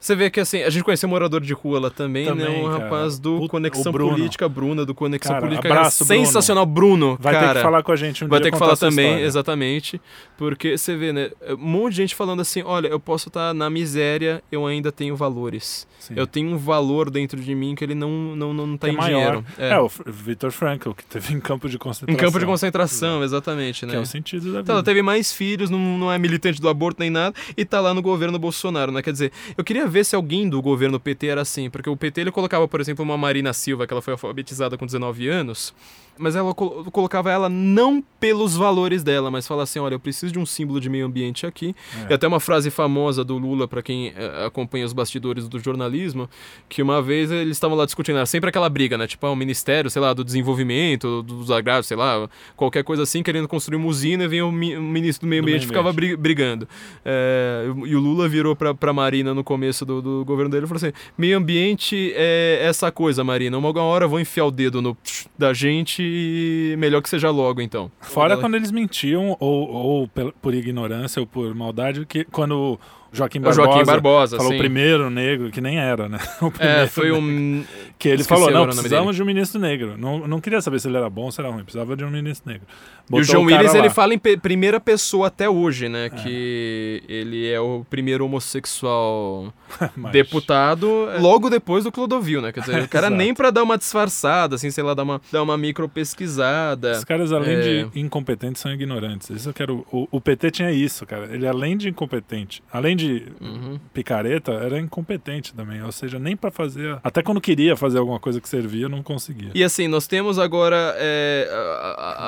Você 0.00 0.16
vê 0.16 0.30
que 0.30 0.40
assim, 0.40 0.62
a 0.62 0.70
gente 0.70 0.82
conheceu 0.82 1.06
um 1.06 1.10
morador 1.10 1.42
de 1.42 1.52
rua 1.52 1.78
lá 1.78 1.90
também, 1.90 2.24
né? 2.24 2.30
também 2.30 2.62
né? 2.62 2.66
Um 2.66 2.70
cara. 2.70 2.84
rapaz 2.84 3.18
do 3.18 3.46
Conexão 3.48 3.92
Política, 3.92 4.48
Bruna, 4.48 4.86
do 4.86 4.94
Conexão 4.94 5.32
cara, 5.32 5.46
Política. 5.46 5.68
Abraço, 5.68 6.06
sensacional, 6.06 6.64
Bruno. 6.64 7.18
Vai 7.20 7.34
cara, 7.34 7.48
ter 7.48 7.54
que 7.56 7.62
falar 7.62 7.82
com 7.82 7.92
a 7.92 7.96
gente 7.96 8.24
um 8.24 8.28
Vai 8.28 8.40
ter 8.40 8.50
que 8.50 8.56
falar 8.56 8.78
também, 8.78 9.08
história. 9.08 9.26
exatamente. 9.26 10.00
Porque 10.38 10.78
você 10.78 10.96
vê, 10.96 11.12
né? 11.12 11.30
Um 11.50 11.58
monte 11.58 11.90
de 11.90 11.96
gente 11.98 12.14
falando 12.14 12.40
assim: 12.40 12.62
olha, 12.62 12.88
eu 12.88 12.98
posso 12.98 13.28
estar 13.28 13.52
na 13.52 13.68
miséria, 13.68 14.42
eu 14.50 14.66
ainda 14.66 14.90
tenho 14.90 15.14
valores. 15.14 15.86
Sim. 15.98 16.14
Eu 16.16 16.26
tenho 16.26 16.48
um 16.48 16.56
valor 16.56 17.10
dentro 17.10 17.38
de 17.38 17.54
mim 17.54 17.74
que 17.74 17.84
ele 17.84 17.94
não, 17.94 18.34
não, 18.34 18.54
não 18.54 18.78
tá 18.78 18.88
que 18.88 18.94
em 18.94 18.98
é 18.98 19.04
dinheiro. 19.04 19.44
É. 19.58 19.72
é, 19.72 19.78
o 19.78 19.90
Victor 20.06 20.50
Frankl, 20.50 20.92
que 20.92 21.04
teve 21.04 21.34
em 21.36 21.40
campo 21.40 21.68
de 21.68 21.78
concentração. 21.78 22.09
Em 22.12 22.16
campo 22.16 22.38
de 22.38 22.46
concentração, 22.46 23.22
exatamente, 23.22 23.86
né? 23.86 23.92
Que 23.92 23.98
é 23.98 24.00
o 24.00 24.06
sentido 24.06 24.44
da 24.44 24.48
vida. 24.50 24.60
Então, 24.60 24.74
ela 24.76 24.84
teve 24.84 25.02
mais 25.02 25.32
filhos, 25.32 25.70
não, 25.70 25.78
não 25.78 26.12
é 26.12 26.18
militante 26.18 26.60
do 26.60 26.68
aborto 26.68 27.00
nem 27.00 27.10
nada, 27.10 27.34
e 27.56 27.64
tá 27.64 27.80
lá 27.80 27.94
no 27.94 28.02
governo 28.02 28.38
Bolsonaro, 28.38 28.92
né? 28.92 29.02
Quer 29.02 29.12
dizer, 29.12 29.32
eu 29.56 29.64
queria 29.64 29.86
ver 29.86 30.04
se 30.04 30.14
alguém 30.14 30.48
do 30.48 30.60
governo 30.60 30.98
PT 30.98 31.26
era 31.26 31.40
assim, 31.40 31.70
porque 31.70 31.88
o 31.88 31.96
PT 31.96 32.22
ele 32.22 32.30
colocava, 32.30 32.66
por 32.66 32.80
exemplo, 32.80 33.04
uma 33.04 33.16
Marina 33.16 33.52
Silva, 33.52 33.86
que 33.86 33.92
ela 33.92 34.02
foi 34.02 34.12
alfabetizada 34.12 34.76
com 34.76 34.86
19 34.86 35.28
anos, 35.28 35.74
mas 36.20 36.36
ela 36.36 36.54
col 36.54 36.84
colocava 36.92 37.30
ela 37.30 37.48
não 37.48 38.02
pelos 38.20 38.54
valores 38.54 39.02
dela, 39.02 39.30
mas 39.30 39.46
fala 39.46 39.62
assim, 39.62 39.78
olha, 39.78 39.94
eu 39.94 40.00
preciso 40.00 40.32
de 40.32 40.38
um 40.38 40.44
símbolo 40.44 40.80
de 40.80 40.90
meio 40.90 41.06
ambiente 41.06 41.46
aqui. 41.46 41.74
É. 42.06 42.12
E 42.12 42.14
até 42.14 42.28
uma 42.28 42.38
frase 42.38 42.70
famosa 42.70 43.24
do 43.24 43.38
Lula, 43.38 43.66
para 43.66 43.82
quem 43.82 44.12
é, 44.14 44.44
acompanha 44.44 44.84
os 44.84 44.92
bastidores 44.92 45.48
do 45.48 45.58
jornalismo, 45.58 46.28
que 46.68 46.82
uma 46.82 47.00
vez 47.00 47.30
eles 47.30 47.56
estavam 47.56 47.76
lá 47.76 47.86
discutindo, 47.86 48.16
era 48.16 48.26
sempre 48.26 48.50
aquela 48.50 48.68
briga, 48.68 48.98
né? 48.98 49.06
Tipo, 49.06 49.26
ah, 49.26 49.30
o 49.30 49.36
Ministério, 49.36 49.90
sei 49.90 50.02
lá, 50.02 50.12
do 50.12 50.22
Desenvolvimento, 50.22 51.22
dos 51.22 51.50
Agrários, 51.50 51.86
sei 51.86 51.96
lá, 51.96 52.28
qualquer 52.56 52.84
coisa 52.84 53.02
assim, 53.04 53.22
querendo 53.22 53.48
construir 53.48 53.76
uma 53.76 53.86
usina, 53.86 54.24
e 54.24 54.28
vinha 54.28 54.44
o, 54.44 54.52
mi 54.52 54.76
o 54.76 54.82
ministro 54.82 55.26
do 55.26 55.30
Meio 55.30 55.42
Ambiente 55.42 55.64
e 55.64 55.66
ficava 55.66 55.92
brig 55.92 56.16
brigando. 56.16 56.68
É, 57.04 57.64
e 57.86 57.96
o 57.96 58.00
Lula 58.00 58.28
virou 58.28 58.54
pra, 58.54 58.74
pra 58.74 58.92
Marina 58.92 59.32
no 59.32 59.42
começo 59.42 59.86
do, 59.86 60.02
do 60.02 60.24
governo 60.24 60.50
dele 60.50 60.64
e 60.64 60.68
falou 60.68 60.76
assim, 60.76 60.92
meio 61.16 61.38
ambiente 61.38 62.12
é 62.14 62.60
essa 62.62 62.92
coisa, 62.92 63.24
Marina, 63.24 63.56
uma 63.56 63.70
hora 63.82 64.06
vão 64.06 64.20
enfiar 64.20 64.44
o 64.44 64.50
dedo 64.50 64.82
no 64.82 64.96
da 65.38 65.54
gente 65.54 66.02
e 66.12 66.76
melhor 66.76 67.00
que 67.02 67.08
seja 67.08 67.30
logo, 67.30 67.60
então. 67.60 67.90
Fora 68.00 68.36
quando 68.36 68.56
eles 68.56 68.70
mentiam, 68.70 69.36
ou, 69.38 69.70
ou 69.70 70.08
por 70.08 70.54
ignorância 70.54 71.20
ou 71.20 71.26
por 71.26 71.54
maldade, 71.54 72.04
que 72.06 72.24
quando 72.24 72.78
Joaquim 73.12 73.40
Barbosa, 73.40 73.62
Joaquim 73.62 73.84
Barbosa 73.84 74.36
falou 74.36 74.52
sim. 74.52 74.56
o 74.56 74.60
primeiro 74.60 75.10
negro, 75.10 75.50
que 75.50 75.60
nem 75.60 75.78
era, 75.78 76.08
né? 76.08 76.18
é, 76.58 76.86
foi 76.86 77.12
um... 77.12 77.64
Que 78.00 78.08
ele 78.08 78.22
Esqueci 78.22 78.40
falou, 78.40 78.50
não, 78.50 78.64
precisamos 78.64 79.14
de 79.14 79.22
um 79.22 79.26
ministro 79.26 79.60
negro. 79.60 79.94
Não, 79.98 80.26
não 80.26 80.40
queria 80.40 80.62
saber 80.62 80.80
se 80.80 80.88
ele 80.88 80.96
era 80.96 81.10
bom 81.10 81.24
ou 81.24 81.30
se 81.30 81.38
era 81.38 81.50
ruim, 81.50 81.62
precisava 81.62 81.94
de 81.94 82.02
um 82.02 82.08
ministro 82.08 82.50
negro. 82.50 82.66
Botou 83.10 83.18
e 83.18 83.22
o 83.22 83.24
João 83.24 83.44
Willis, 83.44 83.74
ele 83.74 83.90
fala 83.90 84.14
em 84.14 84.18
primeira 84.18 84.80
pessoa 84.80 85.26
até 85.26 85.50
hoje, 85.50 85.86
né? 85.86 86.06
É. 86.06 86.08
Que 86.08 87.02
ele 87.06 87.46
é 87.46 87.60
o 87.60 87.84
primeiro 87.90 88.24
homossexual 88.24 89.52
deputado, 90.10 91.08
logo 91.18 91.50
depois 91.50 91.84
do 91.84 91.92
Clodovil, 91.92 92.40
né? 92.40 92.52
Quer 92.52 92.60
dizer, 92.60 92.82
o 92.84 92.88
cara 92.88 93.10
nem 93.10 93.34
pra 93.34 93.50
dar 93.50 93.64
uma 93.64 93.76
disfarçada, 93.76 94.54
assim, 94.54 94.70
sei 94.70 94.82
lá, 94.82 94.94
dar 94.94 95.02
uma, 95.02 95.20
dar 95.30 95.42
uma 95.42 95.58
micro 95.58 95.86
pesquisada. 95.86 96.92
Os 96.92 97.04
caras, 97.04 97.32
além 97.32 97.56
é... 97.56 97.60
de 97.60 98.00
incompetentes, 98.00 98.62
são 98.62 98.72
ignorantes. 98.72 99.28
Isso 99.28 99.50
eu 99.50 99.52
quero... 99.52 99.84
O, 99.92 100.08
o 100.10 100.20
PT 100.20 100.52
tinha 100.52 100.70
isso, 100.70 101.04
cara. 101.04 101.28
Ele, 101.34 101.46
além 101.46 101.76
de 101.76 101.90
incompetente, 101.90 102.62
além 102.72 102.96
de 102.96 102.99
uhum. 103.40 103.78
picareta, 103.92 104.52
era 104.52 104.78
incompetente 104.78 105.54
também. 105.54 105.82
Ou 105.82 105.92
seja, 105.92 106.18
nem 106.18 106.36
para 106.36 106.50
fazer. 106.50 106.98
Até 107.02 107.22
quando 107.22 107.40
queria 107.40 107.76
fazer 107.76 107.98
alguma 107.98 108.18
coisa 108.18 108.40
que 108.40 108.48
servia, 108.48 108.88
não 108.88 109.02
conseguia. 109.02 109.50
E 109.54 109.64
assim, 109.64 109.88
nós 109.88 110.06
temos 110.06 110.38
agora. 110.38 110.94
É, 110.98 111.48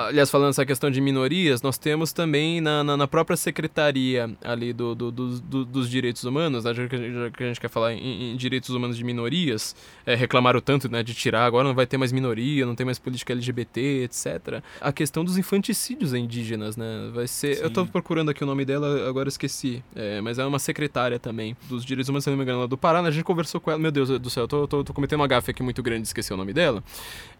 aliás, 0.09 0.31
falando 0.31 0.51
essa 0.51 0.66
questão 0.66 0.90
de 0.90 1.01
minorias, 1.01 1.62
nós 1.62 1.78
temos 1.78 2.12
também 2.12 2.61
na, 2.61 2.85
na, 2.85 2.97
na 2.97 3.09
própria 3.09 3.36
secretaria 3.36 4.31
ali 4.44 4.73
do, 4.73 4.94
do, 4.94 5.11
do, 5.11 5.40
do, 5.40 5.65
dos 5.65 5.89
direitos 5.89 6.24
humanos, 6.24 6.65
né, 6.65 6.74
já 6.74 6.89
que 6.89 6.97
a 7.44 7.47
gente 7.47 7.61
quer 7.61 7.69
falar 7.69 7.93
em, 7.93 8.32
em 8.32 8.36
direitos 8.36 8.70
humanos 8.70 8.97
de 8.97 9.05
minorias, 9.05 9.74
é, 10.07 10.15
reclamaram 10.15 10.61
tanto 10.61 10.90
né, 10.90 11.03
de 11.03 11.15
tirar, 11.15 11.44
agora 11.44 11.66
não 11.66 11.74
vai 11.74 11.86
ter 11.86 11.97
mais 11.97 12.12
minoria, 12.12 12.66
não 12.66 12.74
tem 12.74 12.86
mais 12.86 12.99
política 12.99 13.32
LGBT, 13.32 14.05
etc. 14.05 14.62
A 14.81 14.93
questão 14.93 15.24
dos 15.24 15.36
infanticídios 15.39 16.15
indígenas, 16.15 16.77
né? 16.77 17.11
Vai 17.15 17.27
ser. 17.27 17.57
Sim. 17.57 17.62
Eu 17.62 17.70
tô 17.70 17.86
procurando 17.86 18.31
aqui 18.31 18.43
o 18.43 18.47
nome 18.47 18.65
dela, 18.65 19.09
agora 19.09 19.28
esqueci. 19.28 19.82
É, 19.94 20.20
mas 20.20 20.39
é 20.39 20.44
uma 20.44 20.59
secretária 20.62 21.18
também 21.18 21.56
dos 21.68 21.84
direitos 21.84 22.09
humanos, 22.09 22.24
se 22.24 22.30
não 22.30 22.36
me 22.36 22.43
engano, 22.43 22.60
lá 22.60 22.66
do 22.66 22.78
Pará. 22.78 23.01
A 23.01 23.10
gente 23.10 23.24
conversou 23.24 23.60
com 23.60 23.70
ela, 23.70 23.80
meu 23.80 23.90
Deus 23.90 24.09
do 24.09 24.30
céu, 24.30 24.44
eu 24.44 24.48
tô, 24.48 24.66
tô, 24.66 24.84
tô 24.84 24.94
cometendo 24.94 25.20
uma 25.20 25.26
gafe 25.26 25.51
aqui 25.51 25.62
muito 25.62 25.82
grande, 25.82 26.06
esqueci 26.06 26.32
o 26.32 26.36
nome 26.36 26.52
dela. 26.52 26.82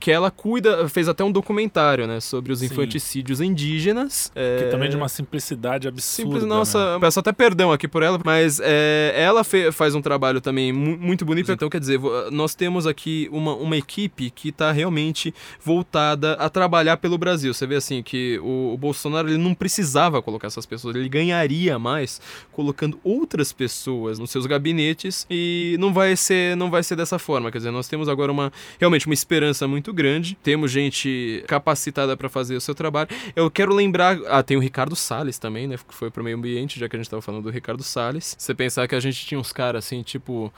Que 0.01 0.11
ela 0.11 0.31
cuida, 0.31 0.89
fez 0.89 1.09
até 1.09 1.23
um 1.23 1.31
documentário, 1.31 2.07
né, 2.07 2.21
sobre 2.21 2.53
os 2.53 2.59
Sim. 2.59 2.67
infanticídios 2.67 3.41
indígenas. 3.41 4.33
É... 4.35 4.59
Que 4.59 4.71
também 4.71 4.91
de 4.91 4.97
uma 4.97 5.09
simplicidade 5.09 5.89
absurda. 5.89 6.33
Simples, 6.33 6.45
nossa, 6.45 6.95
né? 6.95 7.01
peço 7.01 7.21
até 7.21 7.33
perdão 7.33 7.73
aqui 7.73 7.87
por 7.87 8.03
ela, 8.03 8.21
mas 8.25 8.61
é, 8.63 9.13
ela 9.17 9.43
faz 9.73 9.95
um 9.95 10.03
trabalho 10.03 10.41
também 10.41 10.73
muito 10.73 11.25
bonito. 11.25 11.47
Sim. 11.47 11.53
Então, 11.53 11.71
quer 11.71 11.81
dizer, 11.81 12.01
nós 12.31 12.55
temos 12.55 12.87
aqui 12.87 13.29
uma, 13.33 13.55
uma 13.55 13.77
equipe 13.77 14.31
que 14.31 14.49
está 14.49 14.73
realmente 14.73 15.35
voltada 15.63 16.35
a 16.35 16.49
trabalhar 16.49 16.97
pelo 16.97 17.17
Brasil. 17.17 17.55
Você 17.55 17.67
vê 17.67 17.77
assim 17.77 18.03
que 18.03 18.39
o, 18.41 18.73
o 18.75 18.79
Bolsonaro 18.79 19.29
ele 19.29 19.39
não 19.39 19.55
precisava 19.55 20.21
colocar 20.21 20.49
essas 20.49 20.67
pessoas, 20.67 20.97
ele 20.97 21.09
ganharia 21.09 21.79
mais 21.79 22.21
colocando 22.51 22.99
outras 23.13 23.53
pessoas 23.53 24.19
nos 24.19 24.31
seus 24.31 24.47
gabinetes 24.47 25.27
e 25.31 25.77
não 25.79 25.93
vai 25.93 26.17
ser 26.17 26.57
não 26.57 26.71
vai 26.71 26.83
ser 26.83 26.97
dessa 26.97 27.19
forma. 27.19 27.51
Quer 27.51 27.59
dizer, 27.59 27.71
nós 27.71 27.89
temos 27.89 28.09
agora 28.09 28.33
uma 28.33 28.53
realmente 28.79 29.07
uma 29.07 29.15
esperança 29.15 29.69
muito 29.69 29.93
grande. 29.93 30.37
Temos 30.43 30.71
gente 30.71 31.45
capacitada 31.47 32.17
para 32.17 32.29
fazer 32.29 32.57
o 32.57 32.61
seu 32.61 32.75
trabalho. 32.75 33.09
Eu 33.35 33.51
quero 33.51 33.75
lembrar, 33.75 34.19
ah, 34.29 34.43
tem 34.43 34.57
o 34.57 34.61
Ricardo 34.61 34.97
Salles 34.97 35.39
também, 35.39 35.67
né, 35.67 35.77
que 35.77 35.95
foi 35.95 36.11
pro 36.11 36.25
meio 36.25 36.37
ambiente, 36.37 36.79
já 36.79 36.89
que 36.89 36.97
a 36.97 36.99
gente 36.99 37.07
estava 37.07 37.23
falando 37.23 37.45
do 37.45 37.51
Ricardo 37.51 37.83
Salles. 37.83 38.37
Você 38.39 38.55
pensar 38.55 38.87
que 38.89 38.95
a 38.95 39.01
gente 39.01 39.25
tinha 39.27 39.39
uns 39.39 39.53
caras 39.53 39.85
assim, 39.85 40.03
tipo 40.03 40.53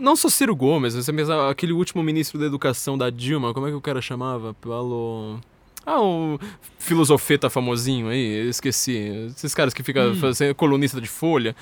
não 0.00 0.16
só 0.16 0.28
Ciro 0.28 0.56
Gomes, 0.56 0.94
você 0.94 1.12
pensar 1.12 1.50
aquele 1.50 1.72
último 1.72 2.02
ministro 2.02 2.38
da 2.38 2.46
educação 2.46 2.96
da 2.96 3.10
Dilma, 3.10 3.52
como 3.52 3.66
é 3.66 3.70
que 3.70 3.76
o 3.76 3.80
cara 3.80 4.00
chamava? 4.00 4.54
Paulo 4.54 5.38
ah, 5.84 6.00
o 6.00 6.38
filosofeta 6.78 7.50
famosinho 7.50 8.08
aí, 8.08 8.48
esqueci. 8.48 9.30
Esses 9.36 9.54
caras 9.54 9.74
que 9.74 9.82
ficam 9.82 10.10
hum. 10.10 10.16
fazendo 10.16 10.54
colunista 10.54 11.00
de 11.00 11.08
folha. 11.08 11.54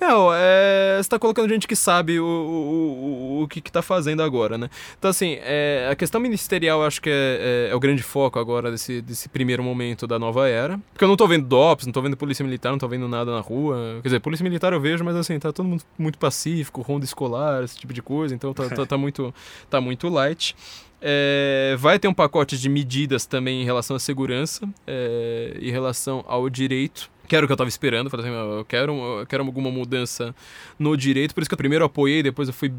Não, 0.00 0.30
é, 0.32 0.98
você 1.02 1.08
tá 1.08 1.18
colocando 1.18 1.48
gente 1.48 1.66
que 1.66 1.76
sabe 1.76 2.18
o, 2.20 2.24
o, 2.24 3.38
o, 3.38 3.42
o 3.42 3.48
que, 3.48 3.60
que 3.60 3.72
tá 3.72 3.82
fazendo 3.82 4.22
agora, 4.22 4.58
né? 4.58 4.70
Então, 4.98 5.10
assim, 5.10 5.38
é, 5.40 5.88
a 5.90 5.94
questão 5.94 6.20
ministerial 6.20 6.84
acho 6.84 7.00
que 7.00 7.10
é, 7.10 7.66
é, 7.68 7.72
é, 7.72 7.74
o 7.74 7.80
grande 7.80 8.02
foco 8.02 8.38
agora 8.38 8.70
desse, 8.70 9.00
desse 9.00 9.28
primeiro 9.28 9.62
momento 9.62 10.06
da 10.06 10.18
nova 10.18 10.48
era. 10.48 10.78
Porque 10.92 11.04
eu 11.04 11.08
não 11.08 11.16
tô 11.16 11.26
vendo 11.26 11.46
DOPS, 11.46 11.86
não 11.86 11.92
tô 11.92 12.02
vendo 12.02 12.16
polícia 12.16 12.44
militar, 12.44 12.70
não 12.70 12.78
tô 12.78 12.88
vendo 12.88 13.08
nada 13.08 13.32
na 13.32 13.40
rua. 13.40 13.98
Quer 14.02 14.08
dizer, 14.08 14.20
polícia 14.20 14.44
militar 14.44 14.72
eu 14.72 14.80
vejo, 14.80 15.04
mas 15.04 15.16
assim, 15.16 15.38
tá 15.38 15.52
todo 15.52 15.66
mundo 15.66 15.82
muito 15.98 16.18
pacífico, 16.18 16.82
ronda 16.82 17.04
escolar, 17.04 17.64
esse 17.64 17.78
tipo 17.78 17.92
de 17.92 18.02
coisa. 18.02 18.34
Então 18.34 18.52
tá, 18.52 18.68
tá, 18.68 18.86
tá 18.86 18.98
muito, 18.98 19.34
tá 19.68 19.80
muito 19.80 20.08
light. 20.08 20.54
É, 21.00 21.76
vai 21.78 21.98
ter 21.98 22.08
um 22.08 22.14
pacote 22.14 22.58
de 22.58 22.68
medidas 22.68 23.26
também 23.26 23.62
em 23.62 23.64
relação 23.64 23.96
à 23.96 23.98
segurança, 23.98 24.68
é, 24.86 25.56
em 25.60 25.70
relação 25.70 26.24
ao 26.26 26.48
direito 26.48 27.10
que 27.26 27.34
era 27.34 27.44
o 27.44 27.48
que 27.48 27.52
eu 27.52 27.56
estava 27.56 27.68
esperando. 27.68 28.08
Falei 28.08 28.26
assim, 28.26 28.34
eu 28.34 28.64
quero, 28.64 28.92
eu 28.92 29.26
quero 29.26 29.44
alguma 29.44 29.70
mudança 29.70 30.34
no 30.78 30.96
direito. 30.96 31.34
Por 31.34 31.40
isso 31.40 31.48
que 31.48 31.54
eu 31.54 31.58
primeiro 31.58 31.84
apoiei, 31.84 32.22
depois 32.22 32.48
eu 32.48 32.54
fui, 32.54 32.72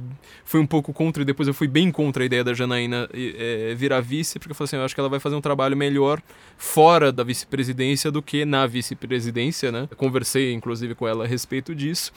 fui 0.43 0.59
um 0.59 0.65
pouco 0.65 0.93
contra 0.93 1.21
e 1.21 1.25
depois 1.25 1.47
eu 1.47 1.53
fui 1.53 1.67
bem 1.67 1.91
contra 1.91 2.23
a 2.23 2.25
ideia 2.25 2.43
da 2.43 2.53
Janaína 2.53 3.09
é, 3.13 3.73
virar 3.75 3.99
vice, 4.01 4.39
porque 4.39 4.51
eu 4.51 4.55
falei 4.55 4.67
assim, 4.67 4.77
eu 4.77 4.83
acho 4.83 4.95
que 4.95 5.01
ela 5.01 5.09
vai 5.09 5.19
fazer 5.19 5.35
um 5.35 5.41
trabalho 5.41 5.75
melhor 5.75 6.21
fora 6.57 7.11
da 7.11 7.23
vice-presidência 7.23 8.11
do 8.11 8.21
que 8.21 8.45
na 8.45 8.65
vice-presidência, 8.65 9.71
né? 9.71 9.87
Conversei, 9.97 10.53
inclusive, 10.53 10.95
com 10.95 11.07
ela 11.07 11.25
a 11.25 11.27
respeito 11.27 11.75
disso. 11.75 12.11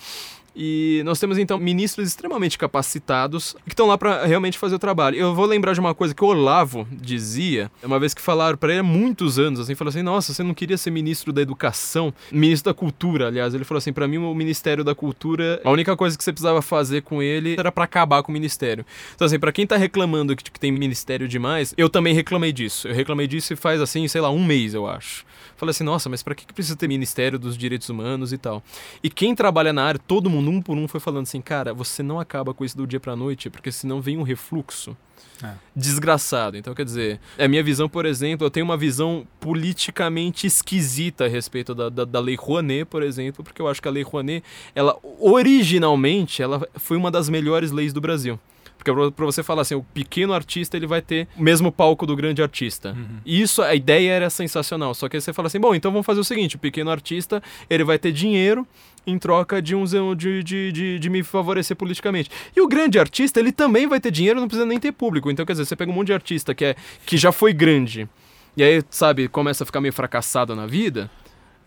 E 0.55 1.03
nós 1.05 1.19
temos 1.19 1.39
então 1.39 1.59
ministros 1.59 2.09
extremamente 2.09 2.59
capacitados 2.59 3.55
que 3.65 3.73
estão 3.73 3.87
lá 3.87 3.97
para 3.97 4.25
realmente 4.27 4.59
fazer 4.59 4.75
o 4.75 4.79
trabalho. 4.79 5.17
Eu 5.17 5.35
vou 5.35 5.47
lembrar 5.47 5.73
de 5.73 5.81
uma 5.81 5.95
coisa 5.95 6.15
que 6.15 6.25
o 6.25 6.29
Olavo 6.29 6.87
dizia, 6.91 7.71
uma 7.83 7.99
vez 7.99 8.13
que 8.15 8.21
falaram 8.21 8.57
para 8.59 8.71
ele 8.71 8.81
há 8.81 8.83
muitos 8.83 9.39
anos, 9.39 9.61
assim, 9.61 9.75
falou 9.75 9.91
assim: 9.91 10.03
"Nossa, 10.03 10.35
você 10.35 10.43
não 10.43 10.55
queria 10.55 10.77
ser 10.77 10.91
ministro 10.91 11.33
da 11.33 11.41
educação, 11.41 12.13
ministro 12.33 12.73
da 12.73 12.75
cultura". 12.75 13.29
Aliás, 13.29 13.55
ele 13.55 13.65
falou 13.65 13.79
assim: 13.79 13.93
"Para 13.93 14.09
mim 14.09 14.19
o 14.19 14.35
Ministério 14.35 14.83
da 14.83 14.95
Cultura, 14.95 15.61
a 15.65 15.71
única 15.71 15.97
coisa 15.97 16.17
que 16.19 16.25
você 16.25 16.33
precisava 16.33 16.61
fazer 16.61 17.03
com 17.03 17.23
ele 17.23 17.55
era 17.59 17.71
para 17.71 17.85
acabar 17.85 18.23
com 18.23 18.33
o 18.33 18.33
ministério". 18.33 18.85
Então 19.15 19.27
assim, 19.27 19.39
para 19.39 19.53
quem 19.53 19.67
tá 19.67 19.77
reclamando 19.77 20.35
que, 20.35 20.45
que 20.45 20.61
tem 20.61 20.73
ministério 20.73 21.29
demais, 21.29 21.73
eu 21.77 21.89
também 21.89 22.15
reclamei 22.15 22.53
disso. 22.53 22.89
Eu 22.89 22.95
reclamei 22.95 23.27
disso 23.27 23.53
e 23.53 23.57
faz 23.57 23.81
assim, 23.81 24.07
sei 24.09 24.21
lá, 24.21 24.31
um 24.31 24.45
mês, 24.45 24.75
eu 24.75 24.87
acho. 24.87 25.25
Falei 25.57 25.71
assim: 25.71 25.85
"Nossa, 25.85 26.09
mas 26.09 26.23
para 26.23 26.35
que 26.35 26.53
precisa 26.53 26.77
ter 26.77 26.89
Ministério 26.89 27.39
dos 27.39 27.57
Direitos 27.57 27.89
Humanos 27.89 28.33
e 28.33 28.39
tal?". 28.39 28.63
E 29.03 29.09
quem 29.09 29.35
trabalha 29.35 29.73
na 29.73 29.85
área, 29.85 30.01
todo 30.07 30.29
mundo 30.29 30.40
um 30.49 30.63
por 30.63 30.77
um 30.77 30.89
foi 30.89 31.01
falando 31.01 31.25
assim, 31.25 31.41
cara, 31.41 31.75
você 31.75 32.03
não 32.03 32.21
acaba 32.21 32.55
com 32.55 32.65
isso 32.65 32.77
do 32.77 32.87
dia 32.87 33.01
pra 33.01 33.17
noite, 33.17 33.51
porque 33.51 33.71
senão 33.71 34.01
vem 34.01 34.17
um 34.17 34.23
refluxo. 34.23 34.97
É. 35.43 35.53
Desgraçado. 35.75 36.57
Então, 36.57 36.75
quer 36.75 36.85
dizer, 36.85 37.21
é 37.39 37.49
minha 37.49 37.63
visão, 37.63 37.89
por 37.89 38.05
exemplo, 38.05 38.47
eu 38.47 38.51
tenho 38.51 38.65
uma 38.65 38.77
visão 38.77 39.27
politicamente 39.39 40.47
esquisita 40.47 41.25
a 41.25 41.29
respeito 41.29 41.75
da, 41.75 41.89
da, 41.89 42.05
da 42.05 42.21
Lei 42.21 42.37
Rouanet, 42.37 42.85
por 42.85 43.03
exemplo, 43.03 43.43
porque 43.43 43.61
eu 43.61 43.69
acho 43.69 43.81
que 43.81 43.89
a 43.89 43.91
Lei 43.91 44.03
Rouanet, 44.03 44.45
ela 44.75 44.97
originalmente, 45.19 46.43
ela 46.43 46.67
foi 46.75 46.97
uma 46.97 47.11
das 47.11 47.29
melhores 47.29 47.71
leis 47.71 47.93
do 47.93 48.01
Brasil. 48.01 48.39
Porque 48.83 49.11
pra 49.13 49.27
você 49.27 49.43
falar 49.43 49.61
assim, 49.61 49.75
o 49.75 49.83
pequeno 49.83 50.33
artista 50.33 50.75
ele 50.75 50.87
vai 50.87 51.03
ter 51.03 51.29
o 51.37 51.43
mesmo 51.43 51.71
palco 51.71 52.07
do 52.07 52.17
grande 52.17 52.43
artista. 52.43 52.93
Uhum. 52.93 53.19
Isso, 53.27 53.61
a 53.61 53.75
ideia 53.75 54.11
era 54.11 54.31
sensacional. 54.31 54.95
Só 54.95 55.07
que 55.07 55.19
aí 55.19 55.21
você 55.21 55.35
fala 55.35 55.49
assim, 55.49 55.61
bom, 55.61 55.75
então 55.75 55.93
vamos 55.93 56.07
fazer 56.07 56.21
o 56.21 56.25
seguinte, 56.25 56.57
o 56.57 56.59
pequeno 56.59 56.91
artista 56.91 57.43
ele 57.69 57.85
vai 57.85 57.99
ter 57.99 58.11
dinheiro 58.11 58.67
em 59.07 59.19
troca 59.19 59.61
de, 59.61 59.75
um, 59.75 59.85
de, 60.15 60.43
de, 60.43 60.73
de, 60.73 60.99
de, 60.99 61.11
me 61.11 61.23
favorecer 61.23 61.77
politicamente. 61.77 62.31
E 62.55 62.61
o 62.61 62.69
grande 62.69 62.99
artista, 62.99 63.41
ele 63.41 63.53
também 63.53 63.87
vai 63.87 64.01
ter 64.01 64.11
dinheiro, 64.11 64.41
não 64.41 64.49
precisa 64.49 64.67
nem 64.67 64.79
ter 64.79 64.93
público. 64.93 65.31
Então, 65.31 65.45
quer 65.45 65.53
dizer, 65.53 65.65
você 65.65 65.77
pega 65.77 65.91
um 65.91 65.95
monte 65.95 66.09
de 66.09 66.13
artista 66.13 66.55
que, 66.55 66.65
é, 66.65 66.77
que 67.07 67.17
já 67.17 67.33
foi 67.33 67.53
grande, 67.53 68.09
e 68.57 68.63
aí, 68.63 68.83
sabe, 68.91 69.29
começa 69.29 69.65
a 69.65 69.67
ficar 69.67 69.81
meio 69.81 69.93
fracassado 69.93 70.55
na 70.55 70.67
vida, 70.67 71.11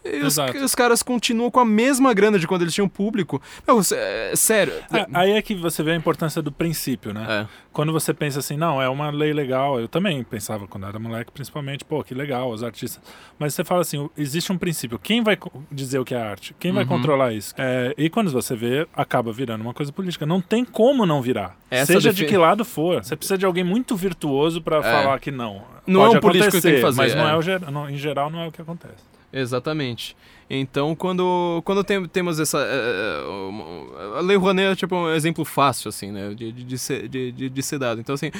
e 0.05 0.21
os, 0.21 0.37
os, 0.37 0.75
caras 0.75 1.01
continuam 1.01 1.49
com 1.49 1.59
a 1.59 1.65
mesma 1.65 2.13
grana 2.13 2.37
de 2.37 2.45
quando 2.45 2.63
eles 2.63 2.73
tinham 2.73 2.89
público. 2.89 3.41
Não, 3.65 3.79
é, 3.93 4.33
sério. 4.35 4.73
É, 4.91 5.07
aí 5.13 5.31
é 5.31 5.41
que 5.41 5.55
você 5.55 5.81
vê 5.81 5.91
a 5.91 5.95
importância 5.95 6.41
do 6.41 6.51
princípio, 6.51 7.13
né? 7.13 7.25
É. 7.29 7.47
Quando 7.71 7.91
você 7.91 8.13
pensa 8.13 8.39
assim, 8.39 8.57
não, 8.57 8.81
é 8.81 8.89
uma 8.89 9.09
lei 9.09 9.33
legal. 9.33 9.79
Eu 9.79 9.87
também 9.87 10.23
pensava 10.23 10.67
quando 10.67 10.85
era 10.85 10.99
moleque, 10.99 11.31
principalmente, 11.31 11.85
pô, 11.85 12.03
que 12.03 12.13
legal, 12.13 12.51
os 12.51 12.63
artistas. 12.63 13.01
Mas 13.39 13.53
você 13.53 13.63
fala 13.63 13.81
assim, 13.81 14.09
existe 14.17 14.51
um 14.51 14.57
princípio. 14.57 14.99
Quem 14.99 15.23
vai 15.23 15.37
dizer 15.71 15.99
o 15.99 16.05
que 16.05 16.13
é 16.13 16.21
arte? 16.21 16.55
Quem 16.59 16.71
vai 16.71 16.83
uhum. 16.83 16.89
controlar 16.89 17.33
isso? 17.33 17.53
É, 17.57 17.93
e 17.97 18.09
quando 18.09 18.29
você 18.31 18.55
vê, 18.55 18.87
acaba 18.93 19.31
virando 19.31 19.61
uma 19.61 19.73
coisa 19.73 19.91
política. 19.91 20.25
Não 20.25 20.41
tem 20.41 20.65
como 20.65 21.05
não 21.05 21.21
virar. 21.21 21.57
Essa 21.71 21.93
Seja 21.93 22.13
de 22.13 22.25
que 22.25 22.37
lado 22.37 22.65
for. 22.65 23.03
Você 23.03 23.15
precisa 23.15 23.37
de 23.37 23.45
alguém 23.45 23.63
muito 23.63 23.95
virtuoso 23.95 24.61
para 24.61 24.77
é. 24.77 24.81
falar 24.81 25.19
que 25.19 25.31
não. 25.31 25.63
Não 25.87 26.01
Pode 26.01 26.15
é 26.15 26.17
um 26.17 26.21
político 26.21 26.51
que 26.51 26.61
tem 26.61 26.75
que 26.75 26.81
fazer. 26.81 26.97
Mas 26.97 27.15
não 27.15 27.27
é. 27.27 27.31
é 27.31 27.35
o, 27.35 27.89
em 27.89 27.97
geral 27.97 28.29
não 28.29 28.41
é 28.41 28.47
o 28.47 28.51
que 28.51 28.61
acontece. 28.61 29.13
Exatamente. 29.33 30.15
Então, 30.49 30.95
quando, 30.95 31.61
quando 31.65 31.83
tem, 31.83 32.05
temos 32.05 32.39
essa. 32.39 32.59
Uh, 32.59 34.17
a 34.17 34.21
Lei 34.21 34.37
Rouanet 34.37 34.73
é 34.73 34.75
tipo 34.75 34.95
um 34.95 35.09
exemplo 35.09 35.43
fácil, 35.43 35.89
assim, 35.89 36.11
né? 36.11 36.33
De, 36.35 36.51
de, 36.51 36.63
de, 36.63 36.77
ser, 36.77 37.07
de, 37.07 37.31
de, 37.31 37.49
de 37.49 37.63
ser 37.63 37.79
dado. 37.79 37.99
Então, 37.99 38.13
assim, 38.13 38.31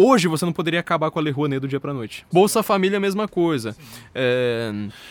Hoje 0.00 0.28
você 0.28 0.44
não 0.44 0.52
poderia 0.52 0.78
acabar 0.78 1.10
com 1.10 1.18
a 1.18 1.22
Lei 1.22 1.32
Rouanet 1.32 1.58
do 1.58 1.66
dia 1.66 1.80
para 1.80 1.92
noite. 1.92 2.24
Bolsa 2.32 2.62
Família, 2.62 2.98
a 2.98 3.00
mesma 3.00 3.26
coisa. 3.26 3.76
É... 4.14 4.70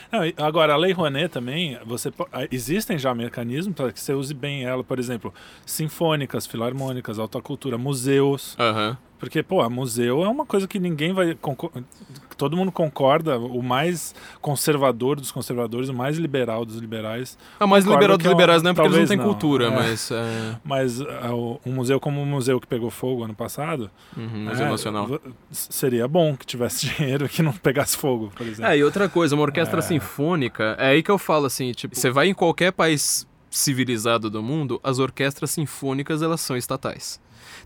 Não, 0.09 0.21
agora, 0.37 0.75
a 0.75 0.77
Lei 0.77 0.93
Rouanet 0.93 1.27
também, 1.27 1.77
você, 1.85 2.09
existem 2.49 2.97
já 2.97 3.13
mecanismos 3.13 3.75
para 3.75 3.91
que 3.91 3.99
você 3.99 4.13
use 4.13 4.33
bem 4.33 4.63
ela. 4.63 4.85
Por 4.85 4.97
exemplo, 4.97 5.33
sinfônicas, 5.65 6.47
filarmônicas, 6.47 7.19
alta 7.19 7.41
cultura, 7.41 7.77
museus. 7.77 8.55
Uhum. 8.57 8.95
Porque, 9.19 9.41
pô, 9.41 9.61
a 9.61 9.69
museu 9.69 10.23
é 10.23 10.27
uma 10.27 10.45
coisa 10.45 10.67
que 10.67 10.79
ninguém 10.79 11.11
vai. 11.13 11.37
Todo 12.37 12.55
mundo 12.55 12.71
concorda, 12.71 13.39
o 13.39 13.63
mais 13.63 14.13
conservador 14.39 15.19
dos 15.19 15.31
conservadores, 15.31 15.89
o 15.89 15.93
mais 15.93 16.17
liberal 16.17 16.63
dos 16.63 16.75
liberais. 16.75 17.37
A 17.59 17.65
mais 17.65 17.83
liberal 17.83 18.15
dos 18.15 18.27
é 18.27 18.29
liberais 18.29 18.61
não 18.61 18.71
é 18.71 18.73
porque 18.73 18.87
eles 18.87 18.99
não 18.99 19.07
têm 19.07 19.17
não. 19.17 19.25
cultura, 19.25 19.67
é. 19.67 19.69
mas. 19.69 20.11
É... 20.11 20.55
Mas 20.63 21.01
uh, 21.01 21.59
um 21.65 21.73
museu 21.73 21.99
como 21.99 22.21
o 22.21 22.25
museu 22.25 22.59
que 22.59 22.67
pegou 22.67 22.91
fogo 22.91 23.23
ano 23.23 23.33
passado. 23.33 23.89
Uhum, 24.15 24.45
museu 24.45 24.65
é, 24.67 24.69
Nacional. 24.69 25.19
Seria 25.49 26.07
bom 26.07 26.35
que 26.35 26.45
tivesse 26.45 26.85
dinheiro 26.93 27.25
e 27.25 27.29
que 27.29 27.41
não 27.41 27.53
pegasse 27.53 27.97
fogo, 27.97 28.31
por 28.35 28.45
exemplo. 28.45 28.71
É, 28.71 28.77
e 28.77 28.83
outra 28.83 29.09
coisa, 29.09 29.33
uma 29.33 29.43
orquestra 29.43 29.79
é. 29.79 29.81
sinfônica, 29.81 30.75
é 30.77 30.89
aí 30.89 31.03
que 31.03 31.09
eu 31.09 31.17
falo 31.17 31.47
assim, 31.47 31.71
tipo, 31.71 31.95
você 31.95 32.11
vai 32.11 32.27
em 32.27 32.33
qualquer 32.33 32.71
país 32.71 33.27
civilizado 33.49 34.29
do 34.29 34.43
mundo, 34.43 34.79
as 34.83 34.99
orquestras 34.99 35.51
sinfônicas 35.51 36.21
elas 36.21 36.41
são 36.41 36.55
estatais. 36.55 37.19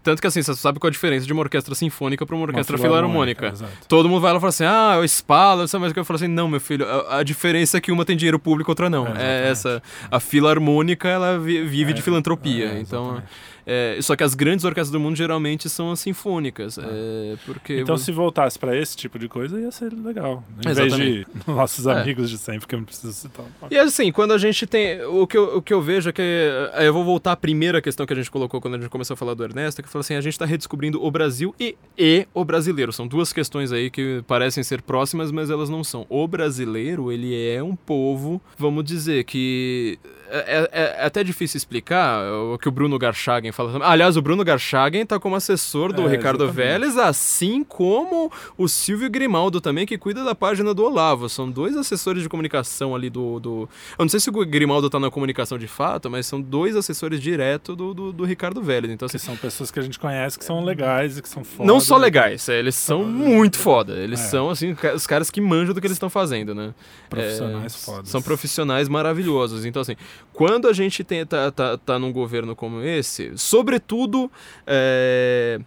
Tanto 0.03 0.21
que 0.21 0.27
assim, 0.27 0.41
você 0.41 0.53
sabe 0.55 0.79
qual 0.79 0.87
é 0.87 0.91
a 0.91 0.91
diferença 0.91 1.25
de 1.25 1.33
uma 1.33 1.41
orquestra 1.41 1.75
sinfônica 1.75 2.25
para 2.25 2.35
uma 2.35 2.45
orquestra 2.45 2.75
uma 2.75 2.83
filarmônica. 2.83 3.53
Todo 3.87 4.09
mundo 4.09 4.21
vai 4.21 4.31
lá 4.31 4.37
e 4.37 4.41
fala 4.41 4.49
assim, 4.49 4.63
ah, 4.63 4.99
o 4.99 5.07
Spala, 5.07 5.67
sabe 5.67 5.81
mais 5.81 5.93
que 5.93 5.99
eu 5.99 6.05
falo 6.05 6.15
assim, 6.15 6.27
não, 6.27 6.47
meu 6.47 6.59
filho, 6.59 6.85
a, 6.87 7.19
a, 7.19 7.23
diferença 7.23 7.77
é 7.77 7.81
que 7.81 7.91
uma 7.91 8.03
tem 8.03 8.17
dinheiro 8.17 8.39
público, 8.39 8.71
outra 8.71 8.89
não. 8.89 9.07
É, 9.07 9.45
é 9.45 9.49
essa. 9.49 9.81
A 10.09 10.19
filarmônica, 10.19 11.07
ela 11.07 11.37
vive 11.37 11.91
é, 11.91 11.93
de 11.93 12.01
filantropia. 12.01 12.65
É, 12.73 12.79
então. 12.79 13.21
É, 13.65 13.97
só 14.01 14.15
que 14.15 14.23
as 14.23 14.33
grandes 14.33 14.65
orquestras 14.65 14.91
do 14.91 14.99
mundo 14.99 15.15
geralmente 15.15 15.69
são 15.69 15.91
as 15.91 15.99
sinfônicas. 15.99 16.77
Ah. 16.79 16.83
É, 16.85 17.35
porque 17.45 17.79
então, 17.79 17.97
se 17.97 18.11
voltasse 18.11 18.57
para 18.57 18.77
esse 18.77 18.95
tipo 18.95 19.19
de 19.19 19.27
coisa, 19.27 19.59
ia 19.59 19.71
ser 19.71 19.93
legal. 19.93 20.43
Em 20.65 20.69
Exatamente. 20.69 20.97
vez 20.97 21.25
de 21.25 21.27
nossos 21.47 21.85
é. 21.85 21.93
amigos 21.93 22.29
de 22.29 22.37
sempre, 22.37 22.67
que 22.67 22.75
eu 22.75 22.79
não 22.79 22.85
preciso 22.85 23.13
citar. 23.13 23.45
E 23.69 23.77
assim, 23.77 24.11
quando 24.11 24.33
a 24.33 24.37
gente 24.37 24.65
tem. 24.65 25.03
O 25.03 25.27
que 25.27 25.37
eu, 25.37 25.57
o 25.57 25.61
que 25.61 25.73
eu 25.73 25.81
vejo 25.81 26.09
é 26.09 26.13
que. 26.13 26.21
Eu 26.79 26.93
vou 26.93 27.03
voltar 27.03 27.33
à 27.33 27.35
primeira 27.35 27.81
questão 27.81 28.05
que 28.05 28.13
a 28.13 28.15
gente 28.15 28.31
colocou 28.31 28.59
quando 28.61 28.75
a 28.75 28.77
gente 28.77 28.89
começou 28.89 29.13
a 29.13 29.17
falar 29.17 29.33
do 29.33 29.43
Ernesto, 29.43 29.81
que 29.81 29.89
falou 29.89 30.01
assim: 30.01 30.15
a 30.15 30.21
gente 30.21 30.33
está 30.33 30.45
redescobrindo 30.45 31.03
o 31.03 31.11
Brasil 31.11 31.53
e, 31.59 31.75
e 31.97 32.27
o 32.33 32.43
brasileiro. 32.43 32.91
São 32.91 33.07
duas 33.07 33.31
questões 33.31 33.71
aí 33.71 33.89
que 33.89 34.23
parecem 34.27 34.63
ser 34.63 34.81
próximas, 34.81 35.31
mas 35.31 35.49
elas 35.49 35.69
não 35.69 35.83
são. 35.83 36.05
O 36.09 36.27
brasileiro, 36.27 37.11
ele 37.11 37.35
é 37.49 37.61
um 37.61 37.75
povo, 37.75 38.41
vamos 38.57 38.83
dizer, 38.83 39.23
que 39.23 39.99
é, 40.31 40.69
é, 40.71 40.81
é, 40.81 41.05
até 41.05 41.23
difícil 41.23 41.57
explicar 41.57 42.23
o 42.31 42.57
que 42.57 42.69
o 42.69 42.71
Bruno 42.71 42.97
Garchagen 42.97 43.51
fala. 43.51 43.85
Aliás, 43.85 44.15
o 44.15 44.21
Bruno 44.21 44.45
Garchagen 44.45 45.01
está 45.01 45.19
como 45.19 45.35
assessor 45.35 45.91
do 45.91 46.07
é, 46.07 46.11
Ricardo 46.11 46.45
exatamente. 46.45 46.55
Vélez, 46.55 46.97
assim 46.97 47.65
como 47.65 48.31
o 48.57 48.67
Silvio 48.69 49.09
Grimaldo 49.09 49.59
também, 49.59 49.85
que 49.85 49.97
cuida 49.97 50.23
da 50.23 50.33
página 50.33 50.73
do 50.73 50.85
Olavo. 50.85 51.27
São 51.27 51.51
dois 51.51 51.75
assessores 51.75 52.23
de 52.23 52.29
comunicação 52.29 52.95
ali 52.95 53.09
do. 53.09 53.39
do... 53.39 53.69
Eu 53.99 54.05
não 54.05 54.09
sei 54.09 54.21
se 54.21 54.29
o 54.29 54.33
Grimaldo 54.45 54.87
está 54.87 54.99
na 54.99 55.11
comunicação 55.11 55.57
de 55.57 55.67
fato, 55.67 56.09
mas 56.09 56.25
são 56.25 56.39
dois 56.41 56.75
assessores 56.77 57.19
direto 57.19 57.75
do, 57.75 57.93
do, 57.93 58.13
do 58.13 58.23
Ricardo 58.23 58.61
Vélez. 58.61 58.93
Então, 58.93 59.07
assim, 59.07 59.17
são 59.17 59.35
pessoas 59.35 59.69
que 59.69 59.79
a 59.79 59.83
gente 59.83 59.99
conhece 59.99 60.39
que 60.39 60.45
são 60.45 60.63
legais 60.63 61.17
e 61.17 61.21
que 61.21 61.27
são 61.27 61.43
foda. 61.43 61.67
Não 61.67 61.81
só 61.81 61.97
legais, 61.97 62.47
é, 62.47 62.57
eles 62.57 62.75
são 62.75 63.03
muito 63.03 63.59
foda. 63.59 63.93
Eles 63.97 64.21
é. 64.21 64.23
são, 64.23 64.49
assim, 64.49 64.75
os 64.95 65.05
caras 65.05 65.29
que 65.29 65.41
manjam 65.41 65.73
do 65.73 65.81
que 65.81 65.87
eles 65.87 65.95
estão 65.95 66.09
fazendo, 66.09 66.55
né? 66.55 66.73
Profissionais 67.09 67.75
é, 67.75 67.77
fodas. 67.77 68.09
São 68.09 68.21
profissionais 68.21 68.87
maravilhosos. 68.87 69.65
Então, 69.65 69.81
assim, 69.81 69.95
quando 70.33 70.67
a 70.67 70.73
gente 70.73 71.03
tem, 71.03 71.25
tá, 71.25 71.51
tá, 71.51 71.77
tá 71.77 71.99
num 71.99 72.11
governo 72.11 72.55
como 72.55 72.81
esse, 72.81 73.31
sobretudo 73.37 74.31
é, 74.65 75.59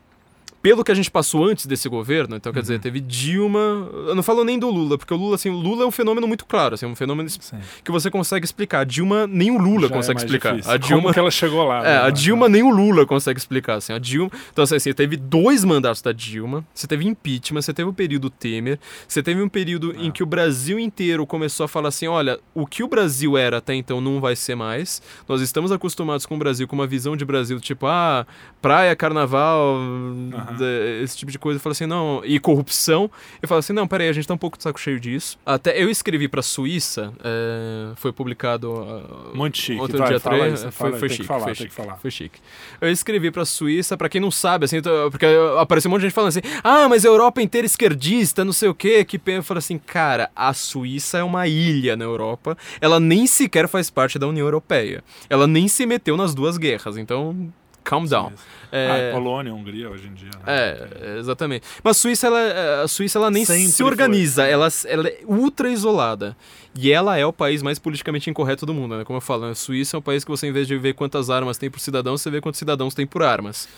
pelo 0.65 0.83
que 0.83 0.91
a 0.91 0.95
gente 0.95 1.11
passou 1.11 1.45
antes 1.45 1.67
desse 1.67 1.91
governo, 1.91 2.37
então 2.37 2.51
quer 2.51 2.63
dizer, 2.63 2.77
uhum. 2.77 2.81
teve 2.81 2.99
Dilma, 2.99 3.87
eu 4.09 4.15
não 4.15 4.23
falo 4.23 4.43
nem 4.45 4.59
do 4.59 4.71
Lula, 4.71 4.97
porque 4.97 5.13
o 5.13 5.17
Lula, 5.19 5.35
assim, 5.35 5.51
o 5.51 5.59
Lula 5.59 5.85
é 5.85 5.87
um 5.87 5.91
fenômeno 5.91 6.27
muito 6.27 6.47
claro, 6.47 6.73
assim, 6.73 6.87
um 6.87 6.97
fenômeno 6.97 7.29
Sim. 7.29 7.59
que 7.85 7.93
você 7.93 8.11
consegue 8.11 8.47
explicar. 8.47 8.87
Dilma, 8.87 9.27
nem 9.27 9.51
o 9.51 9.59
Lula 9.59 9.89
Já 9.89 9.95
é 9.95 9.97
consegue 9.99 10.21
é 10.21 10.25
explicar. 10.25 10.53
Difícil. 10.53 10.73
A 10.73 10.77
Dilma, 10.79 11.03
Como 11.03 11.13
que 11.13 11.19
ela 11.21 11.31
chegou 11.31 11.65
lá. 11.65 11.81
É, 11.81 11.83
né? 11.83 11.99
a 11.99 12.09
Dilma 12.09 12.49
nem 12.49 12.63
o 12.63 12.71
Lula 12.71 13.05
consegue 13.05 13.39
explicar, 13.39 13.75
assim, 13.75 13.93
a 13.93 13.99
Dilma... 13.99 14.31
Então, 14.51 14.65
assim, 14.65 14.79
você 14.79 14.95
teve 14.95 15.19
dois 15.19 15.65
mandatos 15.65 16.01
da 16.01 16.13
Dilma, 16.13 16.65
você 16.73 16.87
teve 16.87 17.07
impeachment, 17.07 17.61
você 17.61 17.75
teve 17.75 17.91
o 17.91 17.93
período 17.93 18.31
Temer, 18.31 18.79
você 19.07 19.23
teve 19.23 19.43
um 19.43 19.51
período 19.51 19.95
em 19.99 20.11
que 20.11 20.23
o 20.23 20.27
Brasil 20.27 20.79
inteiro 20.79 21.27
começou 21.27 21.65
a 21.65 21.69
falar 21.69 21.89
assim, 21.89 22.07
olha, 22.07 22.41
o 22.55 22.67
que 22.67 22.83
o 22.83 22.89
Brasil 22.89 23.37
era 23.37 23.59
até 23.59 23.75
então 23.75 24.01
não 24.01 24.19
vai 24.19 24.35
ser 24.35 24.55
mais, 24.55 25.03
nós 25.29 25.43
estamos 25.43 25.71
acostumados 25.71 26.25
com 26.25 26.37
o 26.37 26.39
Brasil, 26.39 26.67
com 26.67 26.75
uma 26.75 26.87
visão 26.87 27.15
de 27.15 27.25
Brasil, 27.27 27.61
tipo, 27.61 27.87
ah, 27.87 28.27
praia, 28.63 28.97
carnaval... 28.97 29.75
Uhum 29.75 30.54
esse 31.03 31.17
tipo 31.17 31.31
de 31.31 31.39
coisa. 31.39 31.57
Eu 31.59 31.61
falo 31.61 31.73
assim, 31.73 31.87
não, 31.87 32.23
e 32.25 32.39
corrupção. 32.39 33.11
Eu 33.41 33.49
falo 33.49 33.59
assim, 33.59 33.73
não, 33.73 33.87
peraí, 33.87 34.09
a 34.09 34.13
gente 34.13 34.27
tá 34.27 34.35
um 34.35 34.39
pouco 34.39 34.57
de 34.57 34.63
saco 34.63 34.79
cheio 34.79 35.01
disso. 35.01 35.39
Até 35.45 35.81
eu 35.81 35.91
escrevi 35.91 36.29
pra 36.29 36.43
Suíça, 36.43 37.13
é, 37.23 37.93
foi 37.97 38.13
publicado. 38.13 38.73
Uh, 38.73 39.37
Muito 39.37 39.59
chique, 39.59 39.81
outro 39.81 39.99
vai, 39.99 40.09
dia 40.09 40.21
foi, 40.21 40.71
fala, 40.71 40.97
foi 40.97 41.09
chique. 41.09 41.25
Falar, 41.25 41.45
foi, 41.45 41.55
chique 41.55 41.75
foi 42.01 42.11
chique. 42.11 42.41
Eu 42.81 42.91
escrevi 42.91 43.31
pra 43.31 43.45
Suíça, 43.45 43.97
pra 43.97 44.09
quem 44.09 44.21
não 44.21 44.31
sabe, 44.31 44.65
assim, 44.65 44.81
porque 45.11 45.27
apareceu 45.59 45.89
um 45.89 45.93
monte 45.93 46.01
de 46.01 46.07
gente 46.07 46.15
falando 46.15 46.29
assim, 46.29 46.43
ah, 46.63 46.89
mas 46.89 47.05
a 47.05 47.09
Europa 47.09 47.43
inteira 47.43 47.67
esquerdista, 47.67 48.45
não 48.45 48.53
sei 48.53 48.69
o 48.69 48.75
quê. 48.75 49.05
Que 49.05 49.21
eu 49.27 49.43
falo 49.43 49.59
assim, 49.59 49.79
cara, 49.79 50.31
a 50.35 50.53
Suíça 50.53 51.19
é 51.19 51.23
uma 51.23 51.47
ilha 51.47 51.97
na 51.97 52.05
Europa, 52.05 52.57
ela 52.81 53.01
nem 53.01 53.27
sequer 53.27 53.69
faz 53.69 53.91
parte 53.91 54.19
da 54.19 54.27
União 54.27 54.47
Europeia. 54.47 55.03
Ela 55.29 55.47
nem 55.47 55.69
se 55.69 55.87
meteu 55.87 56.17
nas 56.17 56.35
duas 56.35 56.57
guerras, 56.57 56.97
então 56.97 57.53
calm 57.85 58.07
down. 58.07 58.33
É... 58.73 59.11
Ah, 59.11 59.15
Polônia, 59.15 59.55
Hungria 59.55 59.89
hoje 59.89 60.09
em 60.09 60.15
dia. 60.15 60.31
Né? 60.31 60.43
É, 60.47 61.19
exatamente. 61.21 61.65
Mas 61.83 61.97
a 61.97 62.01
Suíça, 62.01 62.27
ela, 62.27 62.83
a 62.83 62.89
Suíça, 62.89 63.19
ela 63.19 63.31
nem 63.31 63.45
Sempre 63.45 63.69
se 63.69 63.85
organiza, 63.85 64.45
ela, 64.45 64.67
ela 64.87 65.07
é 65.07 65.21
ultra 65.27 65.71
isolada. 65.71 66.37
E 66.77 66.91
ela 66.91 67.17
é 67.17 67.25
o 67.25 67.33
país 67.33 67.63
mais 67.63 67.79
politicamente 67.79 68.29
incorreto 68.29 68.67
do 68.67 68.75
mundo, 68.75 68.97
né? 68.97 69.05
Como 69.05 69.17
eu 69.17 69.21
falo, 69.21 69.45
a 69.45 69.55
Suíça 69.55 69.97
é 69.97 69.99
um 69.99 70.03
país 70.03 70.25
que 70.25 70.31
você, 70.31 70.49
em 70.49 70.53
vez 70.53 70.67
de 70.67 70.77
ver 70.77 70.95
quantas 70.95 71.31
armas 71.31 71.57
tem 71.57 71.71
por 71.71 71.79
cidadão, 71.79 72.19
você 72.19 72.29
vê 72.31 72.41
quantos 72.41 72.59
cidadãos 72.59 72.95
tem 72.95 73.07
por 73.07 73.23
armas. 73.23 73.69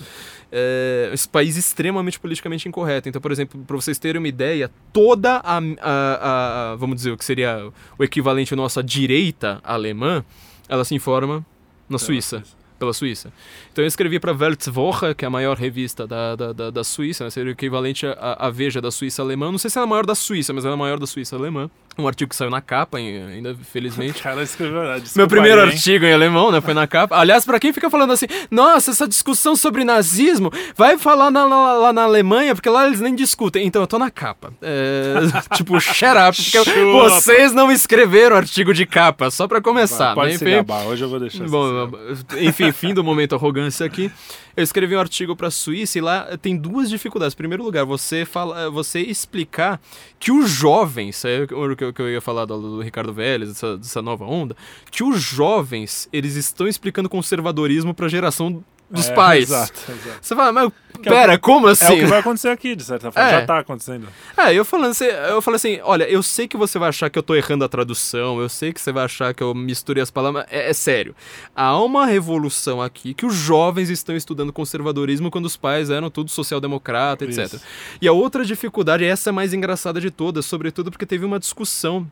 É, 0.50 1.10
esse 1.12 1.28
país 1.28 1.58
extremamente 1.58 2.18
politicamente 2.18 2.66
incorreto. 2.66 3.06
Então, 3.06 3.20
por 3.20 3.30
exemplo, 3.30 3.62
para 3.66 3.76
vocês 3.76 3.98
terem 3.98 4.18
uma 4.18 4.28
ideia, 4.28 4.70
toda 4.94 5.42
a, 5.44 5.58
a, 5.58 6.72
a, 6.72 6.76
vamos 6.76 6.96
dizer, 6.96 7.10
o 7.10 7.18
que 7.18 7.24
seria 7.24 7.70
o 7.98 8.04
equivalente 8.04 8.54
à 8.54 8.56
nossa 8.56 8.82
direita 8.82 9.60
alemã, 9.62 10.24
ela 10.70 10.86
se 10.86 10.94
informa 10.94 11.44
na 11.86 11.98
Suíça. 11.98 12.38
Suíça 12.38 12.55
pela 12.78 12.92
Suíça. 12.92 13.32
Então 13.72 13.84
eu 13.84 13.88
escrevi 13.88 14.18
para 14.18 14.32
Weltwoche, 14.32 15.14
que 15.14 15.24
é 15.24 15.28
a 15.28 15.30
maior 15.30 15.56
revista 15.56 16.06
da, 16.06 16.36
da, 16.36 16.52
da, 16.52 16.70
da 16.70 16.84
Suíça, 16.84 17.24
né? 17.24 17.30
seria 17.30 17.50
o 17.50 17.52
equivalente 17.52 18.06
à, 18.06 18.46
à 18.46 18.50
Veja 18.50 18.80
da 18.80 18.90
Suíça 18.90 19.22
alemã. 19.22 19.50
Não 19.50 19.58
sei 19.58 19.70
se 19.70 19.78
é 19.78 19.82
a 19.82 19.86
maior 19.86 20.06
da 20.06 20.14
Suíça, 20.14 20.52
mas 20.52 20.64
é 20.64 20.68
a 20.68 20.76
maior 20.76 20.98
da 20.98 21.06
Suíça 21.06 21.36
alemã. 21.36 21.70
Um 21.98 22.06
artigo 22.06 22.28
que 22.28 22.36
saiu 22.36 22.50
na 22.50 22.60
capa, 22.60 22.98
ainda, 22.98 23.56
felizmente. 23.72 24.20
Cara, 24.22 24.42
escreveu, 24.42 24.82
Meu 25.16 25.26
primeiro 25.26 25.62
aí, 25.62 25.68
artigo 25.68 26.04
em 26.04 26.12
alemão, 26.12 26.52
né? 26.52 26.60
Foi 26.60 26.74
na 26.74 26.86
capa. 26.86 27.16
Aliás, 27.16 27.44
para 27.46 27.58
quem 27.58 27.72
fica 27.72 27.88
falando 27.88 28.12
assim, 28.12 28.26
nossa, 28.50 28.90
essa 28.90 29.08
discussão 29.08 29.56
sobre 29.56 29.82
nazismo, 29.82 30.52
vai 30.76 30.98
falar 30.98 31.30
na, 31.30 31.48
na, 31.48 31.72
lá 31.72 31.92
na 31.94 32.02
Alemanha, 32.02 32.54
porque 32.54 32.68
lá 32.68 32.86
eles 32.86 33.00
nem 33.00 33.14
discutem. 33.14 33.66
Então 33.66 33.80
eu 33.80 33.86
tô 33.86 33.98
na 33.98 34.10
capa. 34.10 34.52
É, 34.60 35.14
tipo, 35.56 35.80
shut 35.80 36.04
up, 36.04 36.36
porque 36.36 36.84
vocês 36.84 37.54
não 37.54 37.72
escreveram 37.72 38.36
artigo 38.36 38.74
de 38.74 38.84
capa, 38.84 39.30
só 39.30 39.48
para 39.48 39.62
começar. 39.62 40.14
Vai, 40.14 40.14
pode 40.14 40.28
né? 40.28 40.34
enfim, 40.34 40.44
se 40.44 40.56
gabar, 40.56 40.86
hoje 40.86 41.02
eu 41.02 41.08
vou 41.08 41.18
deixar 41.18 41.48
Bom, 41.48 41.90
enfim, 42.38 42.65
fim 42.72 42.94
do 42.94 43.02
momento 43.04 43.34
arrogância 43.34 43.84
aqui. 43.86 44.10
Eu 44.56 44.62
escrevi 44.62 44.96
um 44.96 45.00
artigo 45.00 45.36
para 45.36 45.48
a 45.48 45.50
Suíça 45.50 45.98
e 45.98 46.00
lá 46.00 46.36
tem 46.40 46.56
duas 46.56 46.88
dificuldades. 46.88 47.34
Em 47.34 47.36
primeiro 47.36 47.62
lugar, 47.62 47.84
você 47.84 48.24
fala, 48.24 48.70
você 48.70 49.00
explicar 49.00 49.80
que 50.18 50.32
os 50.32 50.50
jovens, 50.50 51.24
é 51.24 51.42
o 51.42 51.76
que 51.76 52.00
eu 52.02 52.10
ia 52.10 52.20
falar 52.20 52.44
do, 52.44 52.58
do 52.60 52.80
Ricardo 52.80 53.12
Vélez, 53.12 53.50
dessa, 53.50 53.76
dessa 53.76 54.00
nova 54.00 54.24
onda, 54.24 54.56
que 54.90 55.04
os 55.04 55.20
jovens, 55.20 56.08
eles 56.12 56.36
estão 56.36 56.66
explicando 56.66 57.08
conservadorismo 57.08 57.92
para 57.92 58.06
a 58.06 58.08
geração 58.08 58.64
dos 58.90 59.08
é, 59.08 59.14
pais. 59.14 59.44
Exato, 59.44 59.72
exato. 59.90 60.18
Você 60.20 60.34
fala, 60.34 60.52
mas 60.52 60.72
pera, 61.02 61.34
é 61.34 61.38
como 61.38 61.66
assim? 61.66 61.84
É 61.84 61.92
o 61.92 61.96
que 61.96 62.06
vai 62.06 62.20
acontecer 62.20 62.48
aqui, 62.48 62.74
de 62.76 62.84
certa 62.84 63.10
forma. 63.10 63.28
É. 63.28 63.40
Já 63.40 63.46
tá 63.46 63.58
acontecendo. 63.58 64.08
É, 64.36 64.54
eu 64.54 64.64
falando 64.64 64.90
assim, 64.90 65.04
eu 65.04 65.42
falei 65.42 65.56
assim, 65.56 65.80
olha, 65.82 66.04
eu 66.04 66.22
sei 66.22 66.46
que 66.46 66.56
você 66.56 66.78
vai 66.78 66.88
achar 66.88 67.10
que 67.10 67.18
eu 67.18 67.22
tô 67.22 67.34
errando 67.34 67.64
a 67.64 67.68
tradução, 67.68 68.40
eu 68.40 68.48
sei 68.48 68.72
que 68.72 68.80
você 68.80 68.92
vai 68.92 69.04
achar 69.04 69.34
que 69.34 69.42
eu 69.42 69.54
misturei 69.54 70.02
as 70.02 70.10
palavras, 70.10 70.46
é, 70.50 70.70
é 70.70 70.72
sério. 70.72 71.14
Há 71.54 71.80
uma 71.82 72.06
revolução 72.06 72.80
aqui 72.80 73.12
que 73.12 73.26
os 73.26 73.34
jovens 73.34 73.90
estão 73.90 74.16
estudando 74.16 74.52
conservadorismo 74.52 75.30
quando 75.30 75.46
os 75.46 75.56
pais 75.56 75.90
eram 75.90 76.10
tudo 76.10 76.30
social-democrata, 76.30 77.24
etc. 77.24 77.44
Isso. 77.44 77.60
E 78.00 78.06
a 78.06 78.12
outra 78.12 78.44
dificuldade, 78.44 79.04
essa 79.04 79.30
é 79.30 79.32
mais 79.32 79.52
engraçada 79.52 80.00
de 80.00 80.10
todas, 80.10 80.46
sobretudo 80.46 80.90
porque 80.90 81.06
teve 81.06 81.24
uma 81.24 81.38
discussão 81.38 82.06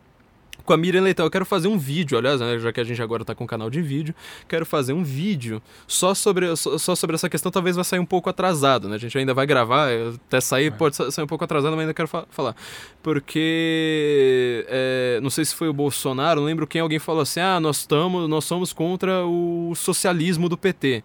com 0.65 0.73
a 0.73 0.77
Miriam 0.77 1.01
Leitão. 1.01 1.25
Eu 1.25 1.31
quero 1.31 1.45
fazer 1.45 1.67
um 1.67 1.77
vídeo, 1.77 2.17
aliás, 2.17 2.41
né, 2.41 2.57
já 2.59 2.73
que 2.73 2.79
a 2.79 2.83
gente 2.83 3.01
agora 3.01 3.23
está 3.23 3.33
com 3.35 3.43
um 3.43 3.47
canal 3.47 3.69
de 3.69 3.81
vídeo, 3.81 4.13
quero 4.47 4.65
fazer 4.65 4.93
um 4.93 5.03
vídeo 5.03 5.61
só 5.87 6.13
sobre, 6.13 6.53
só, 6.55 6.95
sobre 6.95 7.15
essa 7.15 7.29
questão. 7.29 7.51
Talvez 7.51 7.75
vai 7.75 7.85
sair 7.85 7.99
um 7.99 8.05
pouco 8.05 8.29
atrasado, 8.29 8.89
né? 8.89 8.95
A 8.95 8.99
gente 8.99 9.17
ainda 9.17 9.33
vai 9.33 9.45
gravar, 9.45 9.89
até 10.25 10.41
sair, 10.41 10.67
é. 10.67 10.71
pode 10.71 10.95
sair 10.95 11.23
um 11.23 11.27
pouco 11.27 11.43
atrasado, 11.43 11.71
mas 11.71 11.81
ainda 11.81 11.93
quero 11.93 12.07
fa 12.07 12.25
falar. 12.29 12.55
Porque, 13.03 14.65
é, 14.67 15.19
não 15.21 15.29
sei 15.29 15.45
se 15.45 15.55
foi 15.55 15.69
o 15.69 15.73
Bolsonaro, 15.73 16.41
não 16.41 16.47
lembro 16.47 16.65
quem, 16.65 16.81
alguém 16.81 16.99
falou 16.99 17.21
assim: 17.21 17.39
ah, 17.39 17.59
nós, 17.59 17.85
tamo, 17.85 18.27
nós 18.27 18.45
somos 18.45 18.73
contra 18.73 19.25
o 19.25 19.73
socialismo 19.75 20.49
do 20.49 20.57
PT. 20.57 21.03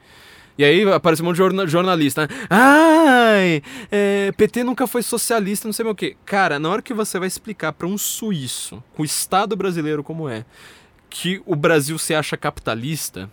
E 0.61 0.65
aí 0.65 0.83
aparece 0.93 1.23
um 1.23 1.25
monte 1.25 1.37
de 1.37 1.71
jornalista. 1.73 2.27
Né? 2.27 2.29
Ai, 2.51 3.63
é, 3.91 4.31
PT 4.33 4.63
nunca 4.63 4.87
foi 4.87 5.03
socialista, 5.03 5.67
não 5.67 5.73
sei 5.73 5.87
o 5.87 5.95
que. 5.95 6.19
Cara, 6.27 6.59
na 6.59 6.69
hora 6.69 6.83
que 6.83 6.93
você 6.93 7.19
vai 7.19 7.27
explicar 7.27 7.73
para 7.73 7.87
um 7.87 7.97
suíço, 7.97 8.85
com 8.95 9.01
o 9.01 9.07
Estado 9.07 9.57
brasileiro 9.57 10.05
como 10.05 10.29
é, 10.29 10.45
que 11.09 11.41
o 11.47 11.57
Brasil 11.57 11.97
se 11.99 12.15
acha 12.15 12.37
capitalista, 12.37 13.31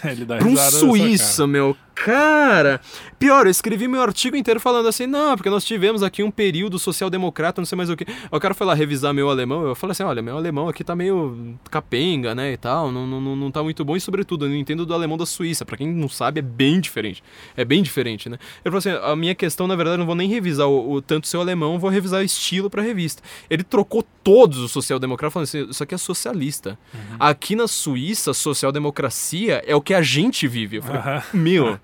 Ele 0.04 0.24
dá 0.24 0.36
pra 0.36 0.46
um 0.46 0.56
suíço, 0.56 1.44
meu, 1.48 1.76
Cara, 1.94 2.80
pior, 3.18 3.46
eu 3.46 3.50
escrevi 3.50 3.86
meu 3.86 4.02
artigo 4.02 4.36
inteiro 4.36 4.58
falando 4.58 4.88
assim, 4.88 5.06
não, 5.06 5.36
porque 5.36 5.48
nós 5.48 5.64
tivemos 5.64 6.02
aqui 6.02 6.22
um 6.22 6.30
período 6.30 6.78
social-democrata, 6.78 7.60
não 7.60 7.66
sei 7.66 7.76
mais 7.76 7.88
o 7.88 7.96
que. 7.96 8.04
O 8.30 8.40
cara 8.40 8.52
foi 8.52 8.66
lá 8.66 8.74
revisar 8.74 9.14
meu 9.14 9.30
alemão, 9.30 9.64
eu 9.64 9.74
falei 9.74 9.92
assim, 9.92 10.02
olha, 10.02 10.20
meu 10.20 10.36
alemão 10.36 10.68
aqui 10.68 10.82
tá 10.82 10.96
meio 10.96 11.56
capenga, 11.70 12.34
né, 12.34 12.52
e 12.52 12.56
tal, 12.56 12.90
não, 12.90 13.06
não, 13.06 13.36
não 13.36 13.50
tá 13.50 13.62
muito 13.62 13.84
bom, 13.84 13.96
e 13.96 14.00
sobretudo, 14.00 14.44
eu 14.44 14.48
não 14.50 14.56
entendo 14.56 14.84
do 14.84 14.92
alemão 14.92 15.16
da 15.16 15.24
Suíça, 15.24 15.64
para 15.64 15.76
quem 15.76 15.86
não 15.86 16.08
sabe, 16.08 16.40
é 16.40 16.42
bem 16.42 16.80
diferente. 16.80 17.22
É 17.56 17.64
bem 17.64 17.82
diferente, 17.82 18.28
né. 18.28 18.38
Ele 18.64 18.76
falou 18.76 18.78
assim, 18.78 18.90
a 18.90 19.14
minha 19.14 19.34
questão, 19.34 19.66
na 19.66 19.76
verdade, 19.76 19.96
não 19.96 20.06
vou 20.06 20.16
nem 20.16 20.28
revisar 20.28 20.66
o, 20.66 20.94
o 20.94 21.00
tanto 21.00 21.28
seu 21.28 21.40
alemão, 21.40 21.78
vou 21.78 21.90
revisar 21.90 22.20
o 22.20 22.24
estilo 22.24 22.68
pra 22.68 22.82
revista. 22.82 23.22
Ele 23.48 23.62
trocou 23.62 24.04
todos 24.22 24.58
os 24.58 24.72
social-democratas, 24.72 25.32
falando 25.32 25.44
assim, 25.44 25.70
isso 25.70 25.82
aqui 25.82 25.94
é 25.94 25.98
socialista. 25.98 26.78
Uhum. 26.92 27.16
Aqui 27.20 27.54
na 27.54 27.68
Suíça, 27.68 28.34
social-democracia 28.34 29.62
é 29.64 29.76
o 29.76 29.80
que 29.80 29.94
a 29.94 30.02
gente 30.02 30.48
vive. 30.48 30.78
Eu 30.78 30.82
falei, 30.82 31.00
uhum. 31.00 31.40
meu... 31.40 31.83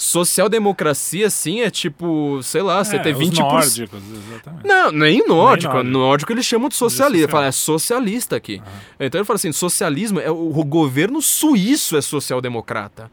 Social-democracia, 0.00 1.28
sim, 1.28 1.60
é 1.60 1.70
tipo, 1.70 2.40
sei 2.40 2.62
lá, 2.62 2.84
você 2.84 2.94
é, 2.94 2.98
ter 3.00 3.16
20%. 3.16 3.32
Os 3.32 3.38
nórdicos, 3.40 4.00
exatamente. 4.30 4.64
Não, 4.64 4.92
nem 4.92 5.26
nórdico. 5.26 5.74
Nem 5.74 5.82
nórdico. 5.82 5.98
nórdico 5.98 6.32
eles 6.32 6.46
chamam 6.46 6.68
de 6.68 6.76
socialista. 6.76 7.28
Fala, 7.28 7.46
é 7.46 7.50
socialista 7.52 8.36
aqui. 8.36 8.62
Uhum. 8.64 8.72
Então 9.00 9.18
ele 9.18 9.24
fala 9.24 9.34
assim: 9.34 9.50
socialismo, 9.50 10.20
é 10.20 10.30
o, 10.30 10.56
o 10.56 10.64
governo 10.64 11.20
suíço 11.20 11.96
é 11.96 12.00
social-democrata. 12.00 13.10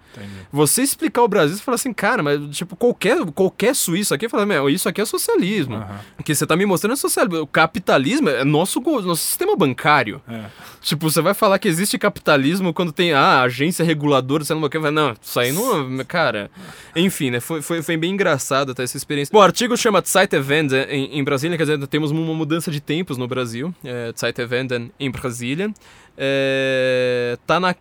Você 0.51 0.83
explicar 0.83 1.23
o 1.23 1.27
Brasil, 1.27 1.57
você 1.57 1.63
fala 1.63 1.73
assim, 1.73 1.91
cara, 1.91 2.21
mas 2.21 2.55
tipo, 2.55 2.75
qualquer, 2.75 3.17
qualquer 3.33 3.75
suíço 3.75 4.13
aqui 4.13 4.29
fala, 4.29 4.45
meu, 4.45 4.69
isso 4.69 4.87
aqui 4.87 5.01
é 5.01 5.05
socialismo. 5.05 5.77
Uhum. 5.77 5.97
O 6.19 6.23
que 6.23 6.35
você 6.35 6.45
tá 6.45 6.55
me 6.55 6.67
mostrando 6.67 6.93
é 6.93 6.97
socialismo. 6.97 7.41
O 7.41 7.47
capitalismo 7.47 8.29
é 8.29 8.43
nosso, 8.43 8.79
nosso 8.79 9.23
sistema 9.23 9.55
bancário. 9.55 10.21
É. 10.29 10.45
Tipo, 10.81 11.09
você 11.09 11.19
vai 11.19 11.33
falar 11.33 11.57
que 11.57 11.67
existe 11.67 11.97
capitalismo 11.97 12.71
quando 12.71 12.91
tem 12.91 13.11
ah, 13.11 13.41
agência 13.41 13.83
reguladora, 13.83 14.43
você 14.43 14.53
não 14.53 14.69
quer. 14.69 14.91
Não, 14.91 15.15
isso 15.19 15.39
aí 15.39 15.51
não. 15.51 15.97
Cara. 16.05 16.51
Enfim, 16.95 17.31
né? 17.31 17.39
Foi, 17.39 17.61
foi, 17.61 17.81
foi 17.81 17.97
bem 17.97 18.14
engraçado 18.14 18.72
até 18.72 18.84
essa 18.84 18.97
experiência. 18.97 19.31
Bom, 19.31 19.39
o 19.39 19.41
artigo 19.41 19.76
chama 19.77 20.02
Zeitwende 20.06 20.76
em, 20.89 21.19
em 21.19 21.23
Brasília, 21.23 21.57
quer 21.57 21.64
dizer, 21.64 21.88
temos 21.88 22.11
uma 22.11 22.34
mudança 22.34 22.72
de 22.72 22.80
tempos 22.80 23.18
no 23.18 23.27
Brasil. 23.27 23.73
É, 23.84 24.14
Zeitwende 24.18 24.91
em 24.99 25.11
Brasília. 25.11 25.73
É, 26.18 27.38
tá 27.45 27.60
na 27.60 27.76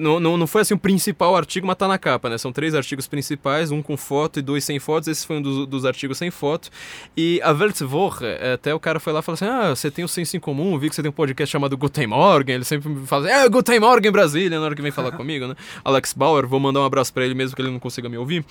não, 0.00 0.20
não, 0.20 0.36
não 0.36 0.46
foi 0.46 0.62
assim 0.62 0.74
o 0.74 0.78
principal 0.78 1.36
artigo, 1.36 1.66
mas 1.66 1.76
tá 1.76 1.88
na 1.88 1.98
capa, 1.98 2.28
né? 2.28 2.38
São 2.38 2.52
três 2.52 2.74
artigos 2.74 3.06
principais, 3.06 3.70
um 3.70 3.82
com 3.82 3.96
foto 3.96 4.38
e 4.38 4.42
dois 4.42 4.64
sem 4.64 4.78
fotos. 4.78 5.08
Esse 5.08 5.26
foi 5.26 5.36
um 5.36 5.42
dos, 5.42 5.66
dos 5.66 5.84
artigos 5.84 6.18
sem 6.18 6.30
foto. 6.30 6.70
E 7.16 7.40
a 7.42 7.52
Weltwoche, 7.52 8.24
é, 8.24 8.52
até 8.54 8.74
o 8.74 8.80
cara 8.80 9.00
foi 9.00 9.12
lá 9.12 9.20
e 9.20 9.22
falou 9.22 9.34
assim: 9.34 9.46
Ah, 9.46 9.74
você 9.74 9.90
tem 9.90 10.04
o 10.04 10.08
senso 10.08 10.36
em 10.36 10.40
comum, 10.40 10.78
vi 10.78 10.88
que 10.88 10.94
você 10.94 11.02
tem 11.02 11.08
um 11.08 11.12
podcast 11.12 11.50
chamado 11.50 11.76
Guten 11.76 12.06
Morgen. 12.06 12.56
Ele 12.56 12.64
sempre 12.64 12.94
fala 13.06 13.26
assim: 13.26 13.34
Ah, 13.34 13.48
Guten 13.48 13.80
Morgen 13.80 14.10
Brasília, 14.10 14.58
na 14.58 14.64
hora 14.64 14.74
que 14.74 14.82
vem 14.82 14.92
falar 14.92 15.12
comigo, 15.16 15.46
né? 15.46 15.54
Alex 15.84 16.12
Bauer, 16.12 16.46
vou 16.46 16.60
mandar 16.60 16.80
um 16.80 16.84
abraço 16.84 17.12
para 17.12 17.24
ele 17.24 17.34
mesmo 17.34 17.56
que 17.56 17.62
ele 17.62 17.70
não 17.70 17.78
consiga 17.78 18.08
me 18.08 18.18
ouvir 18.18 18.44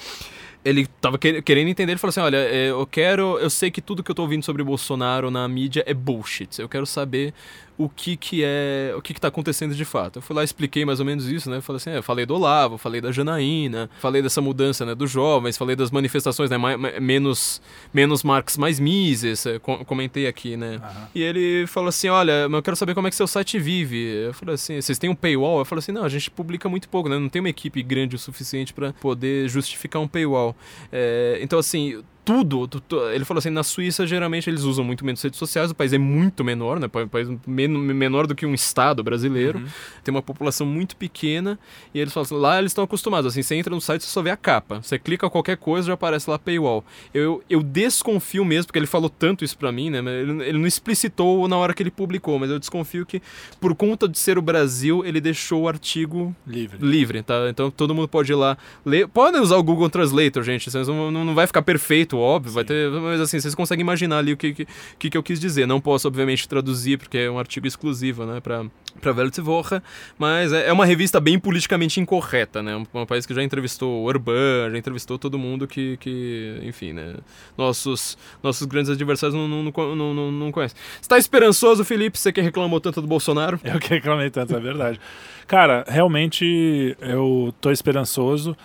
ele 0.65 0.85
tava 0.99 1.17
querendo 1.17 1.69
entender, 1.69 1.93
ele 1.93 1.99
falou 1.99 2.09
assim: 2.09 2.19
olha, 2.19 2.37
é, 2.37 2.71
eu 2.71 2.85
quero. 2.85 3.39
Eu 3.39 3.49
sei 3.49 3.71
que 3.71 3.81
tudo 3.81 4.03
que 4.03 4.11
eu 4.11 4.15
tô 4.15 4.23
ouvindo 4.23 4.43
sobre 4.43 4.63
Bolsonaro 4.63 5.31
na 5.31 5.47
mídia 5.47 5.81
é 5.85 5.93
bullshit. 5.93 6.59
Eu 6.59 6.67
quero 6.67 6.85
saber 6.85 7.33
o 7.77 7.87
que 7.87 8.17
que 8.17 8.41
é, 8.43 8.93
o 8.97 9.01
que 9.01 9.13
que 9.13 9.21
tá 9.21 9.27
acontecendo 9.27 9.75
de 9.75 9.85
fato. 9.85 10.17
Eu 10.17 10.21
fui 10.21 10.35
lá 10.35 10.43
expliquei 10.43 10.83
mais 10.83 10.99
ou 10.99 11.05
menos 11.05 11.27
isso, 11.27 11.49
né? 11.49 11.61
Falei 11.61 11.77
assim, 11.77 11.89
é, 11.91 11.97
eu 11.97 12.03
falei 12.03 12.25
do 12.25 12.33
Olavo, 12.33 12.77
falei 12.77 12.99
da 12.99 13.11
Janaína, 13.11 13.89
falei 13.99 14.21
dessa 14.21 14.41
mudança, 14.41 14.85
né, 14.85 14.95
dos 14.95 15.11
jovens, 15.11 15.57
falei 15.57 15.75
das 15.75 15.91
manifestações, 15.91 16.49
né, 16.49 16.57
mais, 16.57 16.77
menos 16.99 17.61
menos 17.93 18.23
Marx, 18.23 18.57
mais 18.57 18.79
Mises, 18.79 19.45
é, 19.45 19.59
comentei 19.59 20.27
aqui, 20.27 20.57
né? 20.57 20.77
Uhum. 20.81 21.07
E 21.13 21.21
ele 21.21 21.67
falou 21.67 21.89
assim, 21.89 22.09
olha, 22.09 22.47
eu 22.51 22.63
quero 22.63 22.75
saber 22.75 22.95
como 22.95 23.07
é 23.07 23.09
que 23.09 23.15
seu 23.15 23.27
site 23.27 23.59
vive. 23.59 24.25
Eu 24.25 24.33
falei 24.33 24.55
assim, 24.55 24.81
vocês 24.81 24.97
têm 24.97 25.09
um 25.09 25.15
paywall? 25.15 25.59
Eu 25.59 25.65
falei 25.65 25.79
assim, 25.79 25.91
não, 25.91 26.03
a 26.03 26.09
gente 26.09 26.31
publica 26.31 26.67
muito 26.67 26.89
pouco, 26.89 27.07
né? 27.07 27.17
Não 27.19 27.29
tem 27.29 27.39
uma 27.39 27.49
equipe 27.49 27.83
grande 27.83 28.15
o 28.15 28.19
suficiente 28.19 28.73
para 28.73 28.93
poder 28.93 29.47
justificar 29.49 30.01
um 30.01 30.07
paywall. 30.07 30.55
É, 30.91 31.37
então 31.41 31.59
assim, 31.59 32.01
tudo. 32.27 32.69
Ele 33.13 33.23
falou 33.23 33.39
assim, 33.39 33.49
na 33.49 33.63
Suíça 33.63 34.05
geralmente 34.05 34.49
eles 34.49 34.63
usam 34.63 34.83
muito 34.83 35.05
menos 35.05 35.21
redes 35.21 35.39
sociais, 35.39 35.71
o 35.71 35.75
país 35.75 35.93
é 35.93 35.97
muito 35.97 36.43
menor, 36.43 36.77
né? 36.77 36.89
País 37.09 37.29
menor 37.47 38.27
do 38.27 38.35
que 38.35 38.45
um 38.45 38.53
estado 38.53 39.01
brasileiro, 39.01 39.59
uhum. 39.59 39.65
tem 40.03 40.13
uma 40.13 40.21
população 40.21 40.67
muito 40.67 40.97
pequena, 40.97 41.57
e 41.93 41.99
eles 41.99 42.11
falam 42.11 42.25
assim, 42.25 42.35
lá 42.35 42.59
eles 42.59 42.71
estão 42.71 42.83
acostumados, 42.83 43.31
assim, 43.31 43.41
você 43.41 43.55
entra 43.55 43.73
no 43.73 43.79
site, 43.79 44.03
você 44.03 44.09
só 44.09 44.21
vê 44.21 44.29
a 44.29 44.35
capa, 44.35 44.81
você 44.81 44.99
clica 44.99 45.29
qualquer 45.29 45.55
coisa, 45.55 45.87
já 45.87 45.93
aparece 45.93 46.29
lá 46.29 46.37
paywall. 46.37 46.83
Eu, 47.13 47.41
eu 47.49 47.63
desconfio 47.63 48.43
mesmo, 48.43 48.67
porque 48.67 48.79
ele 48.79 48.87
falou 48.87 49.09
tanto 49.09 49.45
isso 49.45 49.57
pra 49.57 49.71
mim, 49.71 49.89
né? 49.89 49.99
Ele, 49.99 50.43
ele 50.43 50.57
não 50.57 50.67
explicitou 50.67 51.47
na 51.47 51.55
hora 51.55 51.73
que 51.73 51.81
ele 51.81 51.91
publicou, 51.91 52.37
mas 52.37 52.49
eu 52.49 52.59
desconfio 52.59 53.05
que 53.05 53.21
por 53.61 53.73
conta 53.73 54.05
de 54.05 54.19
ser 54.19 54.37
o 54.37 54.41
Brasil, 54.41 55.05
ele 55.05 55.21
deixou 55.21 55.61
o 55.61 55.67
artigo 55.69 56.35
livre, 56.45 56.77
livre 56.85 57.23
tá? 57.23 57.47
Então 57.49 57.71
todo 57.71 57.95
mundo 57.95 58.09
pode 58.09 58.33
ir 58.33 58.35
lá 58.35 58.57
ler. 58.85 59.07
Podem 59.07 59.39
usar 59.39 59.55
o 59.55 59.63
Google 59.63 59.89
Translator, 59.89 60.43
gente, 60.43 60.69
não, 60.85 61.09
não 61.09 61.33
vai 61.33 61.47
ficar 61.47 61.61
perfeito 61.61 62.16
muito 62.17 62.19
óbvio, 62.19 62.51
vai 62.51 62.63
ter. 62.63 62.89
Mas 62.89 63.21
assim, 63.21 63.39
vocês 63.39 63.53
conseguem 63.53 63.81
imaginar 63.81 64.17
ali 64.17 64.33
o 64.33 64.37
que, 64.37 64.65
que, 64.97 65.09
que 65.09 65.17
eu 65.17 65.23
quis 65.23 65.39
dizer. 65.39 65.67
Não 65.67 65.79
posso, 65.79 66.07
obviamente, 66.07 66.47
traduzir, 66.47 66.97
porque 66.97 67.17
é 67.17 67.31
um 67.31 67.39
artigo 67.39 67.67
exclusivo, 67.67 68.25
né, 68.25 68.39
pra, 68.41 68.65
pra 68.99 69.11
Weltwoche, 69.11 69.81
mas 70.17 70.51
é, 70.51 70.67
é 70.67 70.73
uma 70.73 70.85
revista 70.85 71.19
bem 71.19 71.39
politicamente 71.39 71.99
incorreta, 71.99 72.63
né? 72.63 72.75
Um, 72.75 72.85
um 73.01 73.05
país 73.05 73.25
que 73.25 73.33
já 73.33 73.43
entrevistou 73.43 74.03
o 74.03 74.05
Orbán, 74.05 74.71
já 74.71 74.77
entrevistou 74.77 75.17
todo 75.17 75.37
mundo 75.37 75.67
que, 75.67 75.97
que 75.97 76.59
enfim, 76.63 76.93
né? 76.93 77.15
Nossos, 77.57 78.17
nossos 78.41 78.65
grandes 78.65 78.91
adversários 78.91 79.35
não, 79.35 79.47
não, 79.47 79.95
não, 79.95 80.13
não, 80.13 80.31
não 80.31 80.51
conhecem. 80.51 80.77
Você 80.99 81.07
tá 81.07 81.17
esperançoso, 81.17 81.83
Felipe? 81.83 82.17
Você 82.17 82.31
que 82.31 82.41
reclamou 82.41 82.79
tanto 82.79 83.01
do 83.01 83.07
Bolsonaro? 83.07 83.59
Eu 83.67 83.79
que 83.79 83.89
reclamei 83.89 84.29
tanto, 84.29 84.55
é 84.55 84.59
verdade. 84.59 84.99
Cara, 85.45 85.85
realmente 85.87 86.97
eu 86.99 87.53
tô 87.61 87.71
esperançoso. 87.71 88.55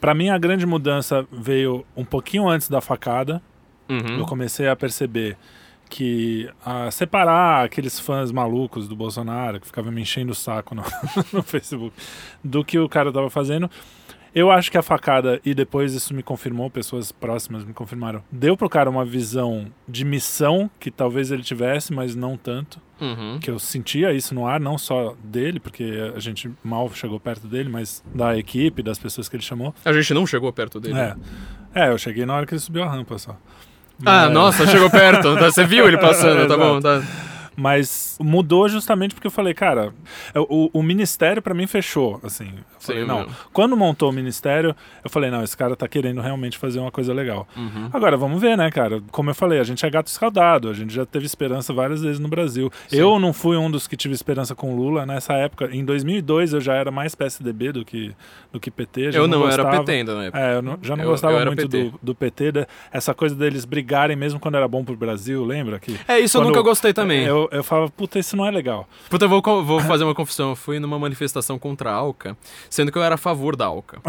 Para 0.00 0.14
mim, 0.14 0.30
a 0.30 0.38
grande 0.38 0.64
mudança 0.64 1.26
veio 1.30 1.84
um 1.96 2.04
pouquinho 2.04 2.48
antes 2.48 2.68
da 2.68 2.80
facada. 2.80 3.42
Uhum. 3.88 4.18
Eu 4.18 4.26
comecei 4.26 4.68
a 4.68 4.74
perceber 4.74 5.36
que 5.90 6.48
a 6.64 6.90
separar 6.90 7.64
aqueles 7.64 7.98
fãs 7.98 8.30
malucos 8.30 8.86
do 8.88 8.94
Bolsonaro 8.94 9.60
que 9.60 9.66
ficavam 9.66 9.90
me 9.90 10.00
enchendo 10.00 10.30
o 10.30 10.34
saco 10.34 10.74
no, 10.74 10.84
no 11.32 11.42
Facebook 11.42 11.92
do 12.42 12.64
que 12.64 12.78
o 12.78 12.88
cara 12.88 13.12
tava 13.12 13.28
fazendo. 13.28 13.68
Eu 14.34 14.50
acho 14.50 14.70
que 14.70 14.78
a 14.78 14.82
facada, 14.82 15.40
e 15.44 15.54
depois 15.54 15.92
isso 15.94 16.14
me 16.14 16.22
confirmou, 16.22 16.70
pessoas 16.70 17.10
próximas 17.10 17.64
me 17.64 17.72
confirmaram, 17.72 18.22
deu 18.30 18.56
pro 18.56 18.68
cara 18.68 18.88
uma 18.88 19.04
visão 19.04 19.66
de 19.88 20.04
missão 20.04 20.70
que 20.78 20.90
talvez 20.90 21.30
ele 21.30 21.42
tivesse, 21.42 21.92
mas 21.92 22.14
não 22.14 22.36
tanto. 22.36 22.80
Uhum. 23.00 23.38
Que 23.40 23.50
eu 23.50 23.58
sentia 23.58 24.12
isso 24.12 24.34
no 24.34 24.46
ar, 24.46 24.60
não 24.60 24.76
só 24.76 25.16
dele, 25.24 25.58
porque 25.58 26.12
a 26.14 26.20
gente 26.20 26.50
mal 26.62 26.90
chegou 26.92 27.18
perto 27.18 27.46
dele, 27.46 27.68
mas 27.68 28.04
da 28.14 28.36
equipe, 28.36 28.82
das 28.82 28.98
pessoas 28.98 29.28
que 29.28 29.36
ele 29.36 29.42
chamou. 29.42 29.74
A 29.84 29.92
gente 29.92 30.12
não 30.12 30.26
chegou 30.26 30.52
perto 30.52 30.78
dele. 30.78 30.98
É, 30.98 31.16
é 31.74 31.88
eu 31.88 31.96
cheguei 31.98 32.26
na 32.26 32.34
hora 32.34 32.46
que 32.46 32.52
ele 32.52 32.60
subiu 32.60 32.82
a 32.82 32.88
rampa 32.90 33.18
só. 33.18 33.32
Ah, 34.04 34.26
Mas- 34.26 34.32
nossa, 34.32 34.66
chegou 34.66 34.90
perto. 34.90 35.34
Você 35.36 35.64
viu 35.64 35.86
ele 35.86 35.98
passando, 35.98 36.46
tá 36.46 36.56
bom. 36.56 36.80
Tá. 36.80 37.02
Mas 37.60 38.16
mudou 38.18 38.66
justamente 38.70 39.14
porque 39.14 39.26
eu 39.26 39.30
falei, 39.30 39.52
cara, 39.52 39.92
o, 40.34 40.70
o 40.72 40.82
ministério 40.82 41.42
pra 41.42 41.52
mim 41.52 41.66
fechou, 41.66 42.18
assim. 42.24 42.46
Eu 42.46 42.64
Sim, 42.78 42.86
falei, 42.92 43.04
não, 43.04 43.26
quando 43.52 43.76
montou 43.76 44.08
o 44.08 44.12
ministério, 44.12 44.74
eu 45.04 45.10
falei, 45.10 45.30
não, 45.30 45.42
esse 45.44 45.54
cara 45.54 45.76
tá 45.76 45.86
querendo 45.86 46.22
realmente 46.22 46.56
fazer 46.56 46.78
uma 46.80 46.90
coisa 46.90 47.12
legal. 47.12 47.46
Uhum. 47.54 47.90
Agora, 47.92 48.16
vamos 48.16 48.40
ver, 48.40 48.56
né, 48.56 48.70
cara? 48.70 49.02
Como 49.10 49.28
eu 49.28 49.34
falei, 49.34 49.58
a 49.60 49.64
gente 49.64 49.84
é 49.84 49.90
gato 49.90 50.06
escaldado, 50.06 50.70
a 50.70 50.72
gente 50.72 50.94
já 50.94 51.04
teve 51.04 51.26
esperança 51.26 51.74
várias 51.74 52.00
vezes 52.00 52.18
no 52.18 52.28
Brasil. 52.28 52.72
Eu 52.90 53.18
não 53.18 53.34
fui 53.34 53.58
um 53.58 53.70
dos 53.70 53.86
que 53.86 53.96
tive 53.96 54.14
esperança 54.14 54.54
com 54.54 54.72
o 54.72 54.76
Lula 54.76 55.04
nessa 55.04 55.34
época. 55.34 55.68
Em 55.70 55.84
2002 55.84 56.54
eu 56.54 56.60
já 56.62 56.74
era 56.74 56.90
mais 56.90 57.14
PSDB 57.14 57.72
do 57.72 57.84
que, 57.84 58.12
do 58.50 58.58
que 58.58 58.70
PT. 58.70 59.12
já 59.12 59.18
Eu 59.18 59.28
não, 59.28 59.46
era 59.46 59.62
gostava. 59.62 59.78
PT 59.80 59.92
ainda 59.92 60.14
na 60.14 60.24
época. 60.24 60.40
É, 60.42 60.56
eu 60.56 60.62
não- 60.62 60.78
já 60.80 60.96
não 60.96 61.04
Eu- 61.04 61.10
gostava 61.10 61.34
eu 61.34 61.40
era 61.40 61.50
muito 61.50 61.68
PT. 61.68 61.90
Do, 61.90 62.00
do 62.02 62.14
PT, 62.14 62.52
da- 62.52 62.66
essa 62.90 63.12
coisa 63.12 63.34
deles 63.34 63.66
brigarem 63.66 64.16
mesmo 64.16 64.40
quando 64.40 64.54
era 64.56 64.66
bom 64.66 64.82
pro 64.82 64.96
Brasil, 64.96 65.44
lembra? 65.44 65.78
Que 65.78 65.98
É, 66.08 66.18
isso 66.18 66.38
eu 66.38 66.44
nunca 66.44 66.62
gostei 66.62 66.94
também. 66.94 67.24
Eu, 67.24 67.49
eu 67.50 67.64
falava, 67.64 67.90
puta, 67.90 68.18
isso 68.18 68.36
não 68.36 68.46
é 68.46 68.50
legal. 68.50 68.88
Puta, 69.08 69.24
eu 69.24 69.28
vou, 69.28 69.42
vou 69.64 69.80
fazer 69.80 70.04
uma 70.04 70.14
confissão. 70.14 70.50
Eu 70.50 70.56
fui 70.56 70.78
numa 70.78 70.98
manifestação 70.98 71.58
contra 71.58 71.90
a 71.90 71.94
ALCA, 71.94 72.36
sendo 72.68 72.92
que 72.92 72.98
eu 72.98 73.02
era 73.02 73.16
a 73.16 73.18
favor 73.18 73.56
da 73.56 73.66
ALCA. 73.66 74.00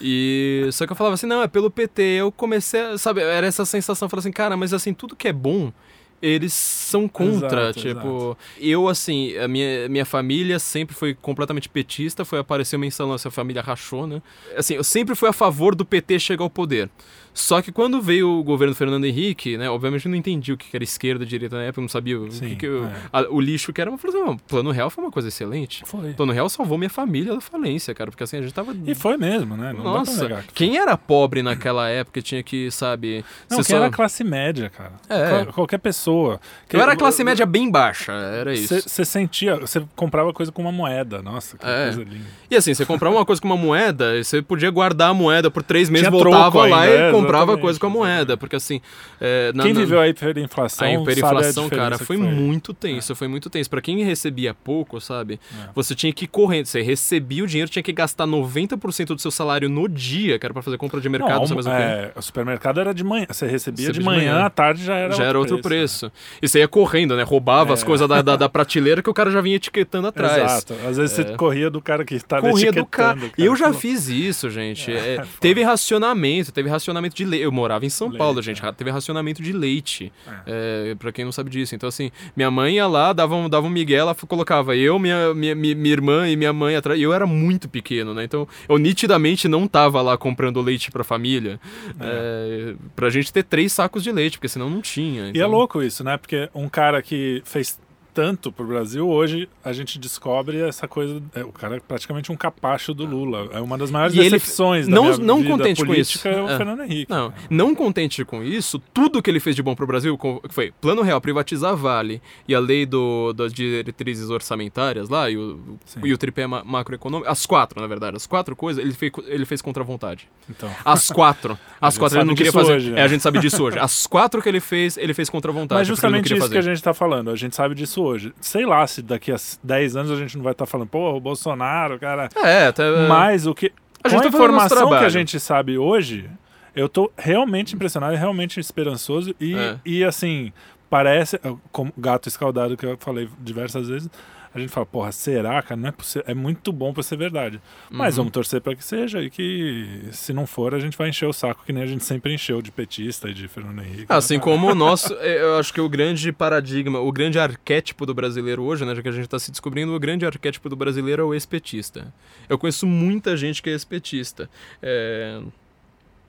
E 0.00 0.68
só 0.72 0.86
que 0.86 0.92
eu 0.92 0.96
falava 0.96 1.14
assim, 1.14 1.26
não, 1.26 1.42
é 1.42 1.48
pelo 1.48 1.70
PT. 1.70 2.02
Eu 2.02 2.32
comecei, 2.32 2.80
a, 2.80 2.98
sabe, 2.98 3.20
era 3.20 3.46
essa 3.46 3.64
sensação, 3.64 4.06
eu 4.06 4.10
falei 4.10 4.20
assim, 4.20 4.32
cara, 4.32 4.56
mas 4.56 4.72
assim, 4.72 4.92
tudo 4.92 5.14
que 5.14 5.28
é 5.28 5.32
bom, 5.32 5.72
eles 6.20 6.52
são 6.52 7.06
contra, 7.06 7.70
Exato, 7.70 7.80
tipo, 7.80 8.38
eu 8.58 8.88
assim, 8.88 9.36
a 9.36 9.46
minha, 9.46 9.88
minha 9.88 10.04
família 10.04 10.58
sempre 10.58 10.94
foi 10.94 11.14
completamente 11.14 11.68
petista, 11.68 12.24
foi 12.24 12.40
aparecer 12.40 12.76
uma 12.76 12.86
instalação, 12.86 13.28
a 13.28 13.32
família 13.32 13.62
rachou, 13.62 14.06
né? 14.06 14.20
Assim, 14.56 14.74
eu 14.74 14.84
sempre 14.84 15.14
fui 15.14 15.28
a 15.28 15.32
favor 15.32 15.74
do 15.74 15.84
PT 15.84 16.18
chegar 16.18 16.42
ao 16.42 16.50
poder. 16.50 16.90
Só 17.40 17.62
que 17.62 17.70
quando 17.70 18.02
veio 18.02 18.28
o 18.28 18.42
governo 18.42 18.74
Fernando 18.74 19.04
Henrique, 19.04 19.56
né, 19.56 19.70
obviamente 19.70 20.04
eu 20.06 20.10
não 20.10 20.16
entendi 20.18 20.52
o 20.52 20.56
que 20.56 20.66
era 20.74 20.82
esquerda, 20.82 21.24
direita 21.24 21.56
na 21.56 21.62
época, 21.62 21.78
eu 21.78 21.82
não 21.82 21.88
sabia 21.88 22.18
o, 22.18 22.30
Sim, 22.32 22.48
que 22.50 22.56
que 22.56 22.66
eu- 22.66 22.84
é. 22.86 22.92
a- 23.12 23.26
o 23.30 23.40
lixo 23.40 23.72
que 23.72 23.80
era, 23.80 23.90
mas 23.90 24.02
eu 24.02 24.10
falei 24.10 24.26
assim, 24.28 24.38
plano 24.48 24.70
real 24.72 24.90
foi 24.90 25.04
uma 25.04 25.10
coisa 25.12 25.28
excelente. 25.28 25.84
Foi. 25.86 26.12
Plano 26.14 26.32
real 26.32 26.48
salvou 26.48 26.76
minha 26.76 26.90
família 26.90 27.34
da 27.34 27.40
falência, 27.40 27.94
cara, 27.94 28.10
porque 28.10 28.24
assim, 28.24 28.38
a 28.38 28.42
gente 28.42 28.52
tava... 28.52 28.74
E 28.86 28.94
foi 28.94 29.16
mesmo, 29.16 29.56
né? 29.56 29.72
Não 29.72 29.84
Nossa, 29.84 30.44
quem 30.52 30.76
era 30.78 30.96
pobre 30.96 31.40
naquela 31.42 31.88
época 31.88 32.20
tinha 32.20 32.42
que, 32.42 32.70
sabe... 32.72 33.24
Não, 33.48 33.58
quem 33.58 33.64
só- 33.64 33.76
era 33.76 33.88
classe 33.90 34.24
média, 34.24 34.68
cara. 34.70 34.92
É. 35.08 35.28
Qual- 35.44 35.46
qualquer 35.54 35.78
pessoa. 35.78 36.40
Que- 36.68 36.76
Eu 36.76 36.80
era 36.80 36.96
classe 36.96 37.22
média 37.22 37.46
bem 37.46 37.70
baixa, 37.70 38.10
era 38.12 38.52
isso. 38.52 38.80
Você 38.80 39.04
sentia, 39.04 39.54
você 39.56 39.80
comprava 39.94 40.32
coisa 40.32 40.50
com 40.50 40.60
uma 40.62 40.72
moeda. 40.72 41.22
Nossa, 41.22 41.56
que 41.56 41.64
É. 41.64 41.84
coisa 41.84 42.02
linda. 42.02 42.24
E 42.50 42.56
assim, 42.56 42.74
você 42.74 42.84
comprava 42.84 43.14
uma 43.14 43.24
coisa 43.24 43.40
com 43.40 43.46
uma 43.46 43.56
moeda, 43.56 44.22
você 44.24 44.42
podia 44.42 44.70
guardar 44.70 45.10
a 45.10 45.14
moeda 45.14 45.50
por 45.50 45.62
três 45.62 45.88
meses, 45.88 46.08
Tinha 46.08 46.10
voltava 46.10 46.66
lá 46.66 46.80
ainda, 46.82 46.96
e 46.96 46.98
é, 47.08 47.10
comprava 47.32 47.58
coisa 47.58 47.78
com 47.78 47.86
a 47.86 47.90
moeda. 47.90 48.36
Porque 48.36 48.56
assim. 48.56 48.80
é, 49.20 49.52
na- 49.54 49.62
Quem 49.64 49.72
na- 49.72 49.80
viveu 49.80 50.00
a 50.00 50.08
hiperinflação, 50.08 50.86
A 50.86 50.92
hiperinflação, 50.94 51.66
a 51.66 51.70
cara, 51.70 51.98
foi, 51.98 52.16
que 52.16 52.22
muito 52.22 52.72
tenso, 52.74 53.14
foi 53.14 53.28
muito 53.28 53.48
tenso. 53.50 53.68
Pra 53.70 53.80
quem 53.80 54.02
recebia 54.04 54.54
pouco, 54.54 55.00
sabe? 55.00 55.38
É. 55.64 55.68
Você 55.74 55.94
tinha 55.94 56.12
que 56.12 56.24
ir 56.24 56.28
correndo, 56.28 56.66
você 56.66 56.80
recebia 56.82 57.44
o 57.44 57.46
dinheiro, 57.46 57.70
tinha 57.70 57.82
que 57.82 57.92
gastar 57.92 58.26
90% 58.26 59.14
do 59.14 59.20
seu 59.20 59.30
salário 59.30 59.68
no 59.68 59.88
dia, 59.88 60.38
que 60.38 60.46
era 60.46 60.52
pra 60.52 60.62
fazer 60.62 60.76
compra 60.78 61.00
de 61.00 61.08
mercado, 61.08 61.40
Não, 61.40 61.46
sabe 61.46 61.62
mais 61.64 61.66
é, 61.66 62.12
o 62.16 62.22
supermercado 62.22 62.80
era 62.80 62.92
de 62.94 63.04
manhã. 63.04 63.26
Você 63.28 63.46
recebia 63.46 63.58
Recebia 63.88 63.92
de 63.92 63.98
de 63.98 64.04
manhã, 64.04 64.44
à 64.44 64.50
tarde 64.50 64.84
já 64.84 64.94
era 64.94 65.14
já 65.14 65.24
era 65.24 65.38
outro 65.38 65.56
né? 65.56 65.62
preço. 65.62 66.10
E 66.40 66.48
você 66.48 66.60
ia 66.60 66.68
correndo, 66.68 67.16
né? 67.16 67.22
Roubava 67.22 67.72
as 67.74 67.82
É. 67.82 67.86
coisas 67.86 68.08
da, 68.08 68.22
da, 68.22 68.36
da 68.36 68.48
prateleira 68.48 69.02
que 69.02 69.10
o 69.10 69.14
cara 69.14 69.30
já 69.30 69.40
vinha 69.40 69.56
etiquetando 69.56 70.06
atrás. 70.08 70.36
Exato. 70.64 70.74
Às 70.86 70.96
vezes 70.96 71.18
É. 71.18 71.22
você 71.24 71.36
corria 71.36 71.68
do 71.70 71.80
cara 71.82 72.04
que 72.04 72.14
estava 72.14 72.42
Corria 72.42 72.66
etiquetando. 72.68 72.84
do 72.84 72.88
cara. 72.88 73.18
cara. 73.20 73.32
Eu 73.36 73.54
já 73.56 73.72
fiz 73.72 74.08
isso, 74.08 74.48
gente. 74.50 74.90
É, 75.08 75.24
teve 75.40 75.62
racionamento, 75.62 76.50
teve 76.52 76.68
racionamento 76.68 77.14
de 77.18 77.24
leite. 77.24 77.44
Eu 77.44 77.52
morava 77.52 77.84
em 77.84 77.88
São 77.88 78.08
Leite, 78.08 78.18
Paulo, 78.18 78.40
gente. 78.42 78.64
é. 78.64 78.72
Teve 78.72 78.90
racionamento 78.90 79.42
de 79.42 79.52
leite. 79.52 80.12
É, 80.46 80.94
pra 80.98 81.12
quem 81.12 81.24
não 81.24 81.32
sabe 81.32 81.50
disso. 81.50 81.74
Então, 81.74 81.88
assim, 81.88 82.10
minha 82.36 82.50
mãe 82.50 82.76
ia 82.76 82.86
lá, 82.86 83.12
dava 83.12 83.34
um, 83.34 83.48
dava 83.48 83.66
um 83.66 83.70
migué, 83.70 83.96
ela 83.96 84.14
colocava 84.14 84.74
eu, 84.76 84.98
minha, 84.98 85.34
minha, 85.34 85.54
minha 85.54 85.92
irmã 85.92 86.28
e 86.28 86.36
minha 86.36 86.52
mãe 86.52 86.76
atrás. 86.76 86.98
E 86.98 87.02
eu 87.02 87.12
era 87.12 87.26
muito 87.26 87.68
pequeno, 87.68 88.14
né? 88.14 88.24
Então, 88.24 88.46
eu 88.68 88.78
nitidamente 88.78 89.46
não 89.48 89.66
tava 89.68 90.00
lá 90.02 90.16
comprando 90.16 90.60
leite 90.60 90.90
pra 90.90 91.04
família. 91.04 91.60
É. 92.00 92.74
pra 92.96 93.10
gente 93.10 93.32
ter 93.32 93.42
três 93.44 93.72
sacos 93.72 94.02
de 94.02 94.10
leite, 94.12 94.38
porque 94.38 94.48
senão 94.48 94.68
não 94.70 94.80
tinha. 94.80 95.24
E 95.24 95.26
é 95.28 95.30
Então- 95.30 95.50
louco 95.50 95.82
isso, 95.82 96.02
né? 96.04 96.16
Porque 96.16 96.48
um 96.54 96.68
cara 96.68 97.02
que 97.02 97.42
fez 97.44 97.78
tanto 98.18 98.50
pro 98.50 98.66
Brasil, 98.66 99.08
hoje 99.08 99.48
a 99.64 99.72
gente 99.72 99.96
descobre 99.96 100.60
essa 100.60 100.88
coisa. 100.88 101.22
é, 101.36 101.44
o 101.44 101.52
cara 101.52 101.76
é 101.76 101.80
praticamente 101.80 102.32
um 102.32 102.36
capacho 102.36 102.92
do 102.92 103.04
Lula. 103.06 103.48
É 103.52 103.60
uma 103.60 103.78
das 103.78 103.92
maiores 103.92 104.16
E 104.16 104.18
ele- 104.18 104.30
decepções 104.30 104.88
da 104.88 104.92
não- 104.96 105.04
minha 105.04 105.18
não 105.18 105.44
contente 105.44 105.84
com 105.84 105.94
isso. 105.94 106.26
é 106.26 106.42
o 106.42 106.48
É. 106.48 106.56
Fernando 106.56 106.82
Henrique. 106.82 107.08
Não, 107.08 107.32
não 107.48 107.74
contente 107.76 108.24
com 108.24 108.42
isso, 108.42 108.82
tudo 108.92 109.22
que 109.22 109.30
ele 109.30 109.38
fez 109.38 109.54
de 109.54 109.62
bom 109.62 109.72
pro 109.76 109.86
Brasil 109.86 110.18
foi 110.50 110.72
Plano 110.80 111.02
Real, 111.02 111.20
privatizar 111.20 111.70
a 111.70 111.74
Vale 111.76 112.20
e 112.48 112.56
a 112.56 112.58
lei 112.58 112.84
do, 112.84 113.32
das 113.32 113.52
diretrizes 113.52 114.30
orçamentárias 114.30 115.08
lá, 115.08 115.30
e 115.30 115.36
o, 115.36 115.60
Sim. 115.84 116.00
e 116.02 116.12
o 116.12 116.18
tripé 116.18 116.44
ma- 116.48 116.64
macroeconômico, 116.64 117.30
as 117.30 117.46
quatro, 117.46 117.80
na 117.80 117.86
verdade, 117.86 118.16
as 118.16 118.26
quatro 118.26 118.56
coisas, 118.56 118.82
ele 118.82 118.92
fez, 118.94 119.12
ele 119.28 119.44
fez 119.44 119.62
contra 119.62 119.84
a 119.84 119.86
vontade. 119.86 120.28
Então. 120.50 120.68
As 120.84 121.08
quatro. 121.08 121.56
As 121.80 121.96
quatro 121.96 122.18
ele 122.18 122.24
não 122.24 122.34
queria 122.34 122.50
fazer. 122.50 122.72
hoje, 122.72 122.90
né? 122.90 123.00
É, 123.00 123.04
a 123.04 123.08
gente 123.08 123.22
sabe 123.22 123.38
disso 123.38 123.62
hoje. 123.62 123.78
As 123.78 124.06
quatro 124.08 124.42
que 124.42 124.48
ele 124.48 124.58
fez, 124.58 124.96
ele 124.96 125.14
fez 125.14 125.30
contra 125.30 125.52
a 125.52 125.54
vontade. 125.54 125.78
Mas 125.78 125.86
ele 125.88 125.94
justamente 125.94 126.24
isso 126.24 126.34
que 126.34 126.42
a 126.42 126.48
fazer. 126.48 126.62
gente 126.62 126.82
tá 126.82 126.92
falando. 126.92 127.30
A 127.30 127.36
gente 127.36 127.54
sabe 127.54 127.74
disso 127.76 128.02
hoje. 128.02 128.07
Sei 128.40 128.64
lá 128.66 128.86
se 128.86 129.02
daqui 129.02 129.32
a 129.32 129.36
10 129.62 129.96
anos 129.96 130.10
a 130.10 130.16
gente 130.16 130.36
não 130.36 130.44
vai 130.44 130.52
estar 130.52 130.66
falando, 130.66 130.88
pô, 130.88 131.12
o 131.14 131.20
Bolsonaro, 131.20 131.98
cara. 131.98 132.28
É, 132.36 132.66
até. 132.66 133.06
Mas 133.08 133.46
o 133.46 133.54
que. 133.54 133.72
A 134.02 134.08
gente 134.08 134.20
com 134.22 134.28
a 134.28 134.30
tá 134.30 134.36
informação 134.36 134.88
que 134.90 134.94
a 135.04 135.08
gente 135.08 135.40
sabe 135.40 135.76
hoje, 135.76 136.30
eu 136.74 136.88
tô 136.88 137.10
realmente 137.18 137.74
impressionado 137.74 138.14
e 138.14 138.16
realmente 138.16 138.60
esperançoso. 138.60 139.34
E, 139.40 139.54
É. 139.56 139.76
e 139.84 140.04
assim, 140.04 140.52
parece, 140.88 141.40
como 141.72 141.92
gato 141.98 142.28
escaldado 142.28 142.76
que 142.76 142.86
eu 142.86 142.96
falei 142.98 143.28
diversas 143.40 143.88
vezes, 143.88 144.08
a 144.54 144.58
gente 144.58 144.70
fala, 144.70 144.86
porra, 144.86 145.12
será, 145.12 145.62
cara? 145.62 145.80
Não 145.80 145.88
é, 145.88 145.94
é 146.26 146.34
muito 146.34 146.72
bom 146.72 146.92
pra 146.92 147.02
ser 147.02 147.16
verdade. 147.16 147.60
Mas 147.90 148.14
Uhum. 148.14 148.22
vamos 148.24 148.32
torcer 148.32 148.60
pra 148.60 148.74
que 148.74 148.84
seja 148.84 149.22
e 149.22 149.30
que, 149.30 150.08
se 150.12 150.32
não 150.32 150.46
for, 150.46 150.74
a 150.74 150.78
gente 150.78 150.96
vai 150.96 151.08
encher 151.08 151.26
o 151.26 151.32
saco, 151.32 151.62
que 151.64 151.72
nem 151.72 151.82
a 151.82 151.86
gente 151.86 152.04
sempre 152.04 152.32
encheu 152.34 152.60
de 152.62 152.70
petista 152.70 153.28
e 153.28 153.34
de 153.34 153.46
Fernando 153.48 153.80
Henrique. 153.82 154.06
Assim 154.08 154.34
né? 154.34 154.40
como 154.40 154.70
o 154.70 154.74
nosso, 154.76 155.14
é, 155.14 155.42
eu 155.42 155.58
acho 155.58 155.72
que 155.72 155.80
o 155.80 155.88
grande 155.88 156.32
paradigma, 156.32 156.98
o 157.00 157.12
grande 157.12 157.38
arquétipo 157.38 158.04
do 158.06 158.14
brasileiro 158.14 158.62
hoje, 158.62 158.84
né, 158.84 158.94
já 158.94 159.02
que 159.02 159.08
a 159.08 159.12
gente 159.12 159.24
está 159.24 159.38
se 159.38 159.50
descobrindo, 159.50 159.94
o 159.94 159.98
grande 160.00 160.24
arquétipo 160.26 160.68
do 160.68 160.76
brasileiro 160.76 161.22
é 161.22 161.24
o 161.24 161.34
ex-petista. 161.34 162.12
Eu 162.48 162.58
conheço 162.58 162.86
muita 162.86 163.36
gente 163.36 163.62
que 163.62 163.68
é 163.68 163.72
ex-petista. 163.72 164.48
É, 164.82 165.40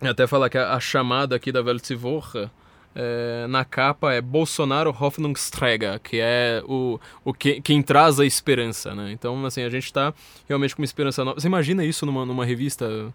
até 0.01 0.25
falar 0.27 0.49
que 0.49 0.57
a, 0.57 0.73
a 0.73 0.79
chamada 0.79 1.35
aqui 1.35 1.51
da 1.51 1.61
Weltwoche, 1.61 2.49
é, 2.95 3.45
na 3.47 3.63
capa 3.63 4.13
é 4.13 4.21
Bolsonaro 4.21 4.95
Hoffnungsträger, 4.97 5.99
que 5.99 6.19
é 6.19 6.61
o, 6.65 6.99
o 7.23 7.33
que, 7.33 7.61
quem 7.61 7.81
traz 7.81 8.19
a 8.19 8.25
esperança, 8.25 8.93
né? 8.95 9.11
Então, 9.11 9.45
assim, 9.45 9.63
a 9.63 9.69
gente 9.69 9.91
tá 9.91 10.13
realmente 10.47 10.75
com 10.75 10.81
uma 10.81 10.85
esperança 10.85 11.23
nova. 11.23 11.39
Você 11.39 11.47
imagina 11.47 11.83
isso 11.85 12.05
numa, 12.05 12.25
numa 12.25 12.45
revista 12.45 13.13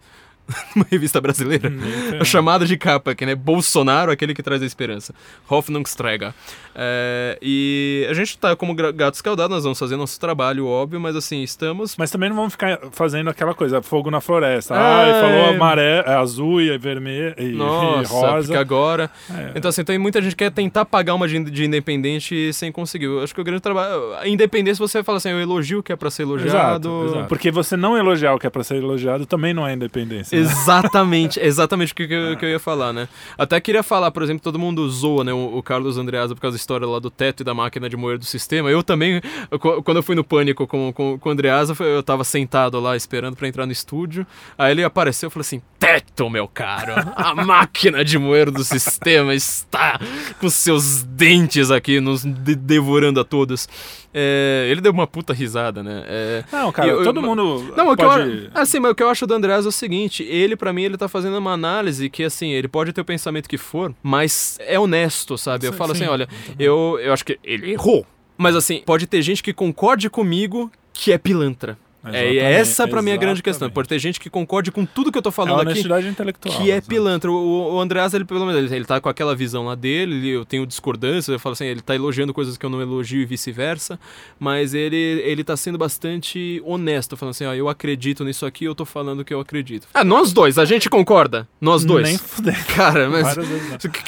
numa 0.75 0.87
revista 0.91 1.21
brasileira. 1.21 1.71
Nem 1.71 2.21
A 2.21 2.25
chamada 2.25 2.67
de 2.67 2.77
capa, 2.77 3.15
que 3.15 3.25
né? 3.25 3.35
Bolsonaro, 3.35 4.11
aquele 4.11 4.35
que 4.35 4.43
traz 4.43 4.63
a 4.63 4.67
esperança. 4.67 5.15
Hoffnungsträger. 5.49 6.33
É, 6.75 7.39
e 7.41 8.07
a 8.11 8.15
gente 8.15 8.37
tá 8.37 8.57
como 8.57 8.75
gato 8.75 9.15
escaldado, 9.15 9.55
nós 9.55 9.63
vamos 9.63 9.79
fazer 9.79 9.97
nosso 9.97 10.19
trabalho, 10.19 10.67
óbvio, 10.67 11.01
mas 11.01 11.15
assim, 11.17 11.43
estamos. 11.43 11.97
Mas 11.97 12.11
também 12.11 12.29
não 12.29 12.37
vamos 12.37 12.53
ficar 12.53 12.79
fazendo 12.93 13.31
aquela 13.31 13.55
coisa, 13.55 13.81
fogo 13.81 14.11
na 14.11 14.21
floresta. 14.21 14.75
Ah, 14.75 15.01
Ah, 15.05 15.09
e 15.09 15.13
falou 15.21 15.55
é. 15.55 15.57
maré, 15.57 16.05
é 16.07 16.15
azul 16.15 16.61
e 16.61 16.71
é 16.71 16.79
vermelho 16.79 17.35
e, 17.39 17.45
e 17.45 17.53
Nossa, 17.55 18.13
rosa. 18.13 18.47
porque 18.49 18.57
agora. 18.59 19.11
É. 19.31 19.53
Então, 19.55 19.69
assim, 19.69 19.85
tem 19.85 19.99
muita 19.99 20.21
gente 20.21 20.33
que 20.37 20.45
quer 20.45 20.51
tentar 20.51 20.85
pagar 20.85 21.15
uma 21.15 21.29
de, 21.29 21.43
de 21.45 21.65
independente 21.65 22.53
sem 22.53 22.73
conseguir. 22.73 23.05
Eu 23.07 23.23
acho 23.23 23.35
que 23.35 23.41
o 23.41 23.45
grande 23.45 23.61
trabalho. 23.63 24.15
A 24.15 24.29
independência, 24.29 24.85
você 24.87 25.03
fala 25.03 25.19
assim, 25.19 25.31
eu 25.31 25.41
elogio 25.41 25.79
o 25.79 25.83
que 25.83 25.93
é 25.93 25.97
pra 25.97 26.11
ser 26.11 26.23
elogiado. 26.23 26.89
Exato, 26.89 27.05
exato. 27.07 27.29
Porque 27.29 27.51
você 27.51 27.77
não 27.77 27.97
elogiar 27.97 28.35
o 28.35 28.39
que 28.39 28.47
é 28.47 28.51
pra 28.51 28.65
ser 28.65 28.77
elogiado 28.77 29.27
também 29.27 29.55
não 29.55 29.67
é 29.67 29.73
independência. 29.75 30.34
Né? 30.35 30.41
Exatamente, 30.41 31.41
exatamente 31.41 31.93
o 31.93 31.97
que, 31.97 32.07
que 32.09 32.15
eu, 32.15 32.37
que 32.37 32.45
eu 32.45 32.49
ia 32.51 32.59
falar, 32.59 32.93
né? 32.93 33.09
Até 33.39 33.61
queria 33.61 33.83
falar, 33.83 34.11
por 34.11 34.23
exemplo, 34.23 34.43
todo 34.43 34.59
mundo 34.59 34.89
zoa, 34.91 35.25
né, 35.25 35.33
o, 35.33 35.57
o 35.59 35.63
Carlos 35.63 35.97
Andreasa 35.99 36.35
por 36.35 36.41
causa 36.41 36.57
da 36.57 36.61
história 36.61 36.87
lá 36.87 36.99
do 36.99 37.11
teto 37.11 37.41
e 37.41 37.45
da 37.45 37.55
máquina 37.55 37.89
de 37.89 37.97
moer 37.97 38.19
do 38.19 38.25
sistema. 38.25 38.71
Eu 38.71 38.83
também, 38.83 39.21
eu- 39.51 39.59
qu- 39.59 39.83
quando 39.83 39.97
eu 39.99 40.03
fui 40.03 40.15
no 40.15 40.25
Pânico 40.25 40.67
com, 40.67 40.93
com, 40.93 41.19
com 41.19 41.29
o 41.29 41.33
Andreasa, 41.33 41.75
eu 41.85 42.03
tava 42.03 42.25
sentado 42.25 42.79
lá 42.81 42.97
esperando 42.97 43.37
pra 43.37 43.49
entrar 43.49 43.67
no 43.67 43.73
estúdio. 43.73 44.27
Aí 44.59 44.71
ele 44.73 44.85
apareceu 44.85 45.29
e 45.29 45.31
falou 45.31 45.43
assim: 45.43 45.61
Teto, 45.79 46.29
meu 46.31 46.49
caro, 46.49 46.93
a 47.17 47.35
máquina 47.35 48.05
de 48.05 48.19
moer 48.19 48.51
do 48.51 48.65
sistema 48.65 49.35
está 49.35 49.99
com 50.41 50.49
seus 50.49 51.03
dentes 51.03 51.71
aqui, 51.71 52.01
nos 52.01 52.23
de- 52.25 52.55
devorando 52.55 53.21
a 53.21 53.25
todos. 53.25 53.69
É, 54.15 54.69
ele 54.71 54.81
deu 54.81 54.93
uma 54.93 55.07
puta 55.09 55.33
risada, 55.33 55.83
né? 55.83 56.05
É, 56.07 56.45
Não, 56.53 56.71
cara, 56.71 56.89
Eu- 56.89 56.99
eu- 56.99 57.05
todo 57.05 57.21
mundo 57.21 57.73
não, 57.77 57.89
o 57.91 57.97
que, 57.97 58.05
pode... 58.05 58.45
eu, 58.45 58.51
assim, 58.55 58.79
mas 58.79 58.93
o 58.93 58.95
que 58.95 59.03
eu 59.03 59.09
acho 59.09 59.27
do 59.27 59.35
Andreas 59.35 59.67
é 59.67 59.69
o 59.69 59.73
seguinte, 59.73 60.23
ele 60.23 60.55
pra 60.55 60.73
mim 60.73 60.83
ele 60.85 60.97
tá 60.97 61.09
fazendo 61.09 61.37
uma 61.37 61.53
análise 61.53 62.09
que 62.09 62.23
assim, 62.23 62.51
ele 62.51 62.69
pode 62.69 62.93
ter 62.93 63.01
o 63.01 63.05
pensamento 63.05 63.49
que 63.49 63.59
for, 63.59 63.93
mas 64.03 64.57
é 64.61 64.79
honesto, 64.79 65.37
sabe? 65.37 65.67
Eu 65.67 65.73
Sim, 65.73 65.79
falo 65.79 65.95
sim. 65.95 66.05
assim, 66.05 66.13
olha, 66.13 66.29
eu, 66.59 66.99
eu 67.03 67.13
acho 67.13 67.25
que 67.25 67.39
ele 67.43 67.73
errou. 67.73 68.07
Mas 68.39 68.55
assim, 68.57 68.83
pode 68.87 69.07
ter 69.07 69.21
gente 69.23 69.43
que 69.43 69.53
concorde 69.53 70.09
comigo 70.09 70.71
que 70.93 71.11
é 71.13 71.19
pilantra. 71.19 71.77
É, 72.13 72.31
Exatamente, 72.31 72.39
essa 72.39 72.89
pra 72.89 73.01
mim 73.03 73.11
é 73.11 73.15
a 73.15 73.17
grande 73.17 73.43
questão. 73.43 73.71
Pode 73.71 73.89
ter 73.89 73.99
gente 73.99 74.21
que 74.21 74.29
concorde 74.29 74.71
com 74.71 74.85
tudo 74.85 75.11
que 75.11 75.19
eu 75.19 75.23
tô 75.23 75.31
É 75.31 75.33
falando 75.33 75.61
aqui. 75.61 75.71
honestidade 75.71 76.07
intelectual. 76.09 76.57
Que 76.61 76.71
é 76.71 76.81
pilantra. 76.81 77.31
O, 77.31 77.75
o 77.75 77.81
Andreas, 77.81 78.13
ele 78.15 78.25
pelo 78.25 78.45
menos, 78.45 78.63
ele, 78.63 78.75
ele 78.77 78.85
tá 78.85 79.01
com 79.01 79.09
aquela 79.09 79.35
visão 79.35 79.65
lá 79.67 79.75
dele, 79.75 80.15
ele- 80.15 80.31
eu 80.31 80.45
tenho 80.45 80.67
discordâncias, 80.67 81.29
eu 81.29 81.39
falo 81.39 81.53
assim, 81.55 81.65
ele 81.67 81.81
tá 81.81 81.95
elogiando 81.95 82.35
coisas 82.35 82.57
que 82.57 82.65
eu 82.67 82.71
não 82.71 82.81
elogio 82.83 83.21
e 83.23 83.25
vice-versa, 83.25 83.99
mas 84.39 84.75
ele, 84.75 84.97
ele 84.97 85.43
tá 85.45 85.57
sendo 85.57 85.79
bastante 85.79 86.61
honesto, 86.65 87.17
falando 87.17 87.31
assim, 87.33 87.47
ó, 87.47 87.55
eu 87.55 87.69
acredito 87.69 88.25
nisso 88.25 88.45
aqui, 88.45 88.65
eu 88.65 88.75
tô 88.75 88.85
falando 88.85 89.25
que 89.25 89.33
eu 89.33 89.41
acredito. 89.41 89.87
Ah, 89.95 90.05
nós 90.05 90.33
dois, 90.33 90.59
a 90.59 90.65
gente 90.65 90.91
concorda? 90.91 91.49
Nós 91.61 91.85
dois. 91.85 92.07
Nem 92.07 92.19
fuder. 92.19 92.67
Cara, 92.75 93.09
mas... 93.09 93.37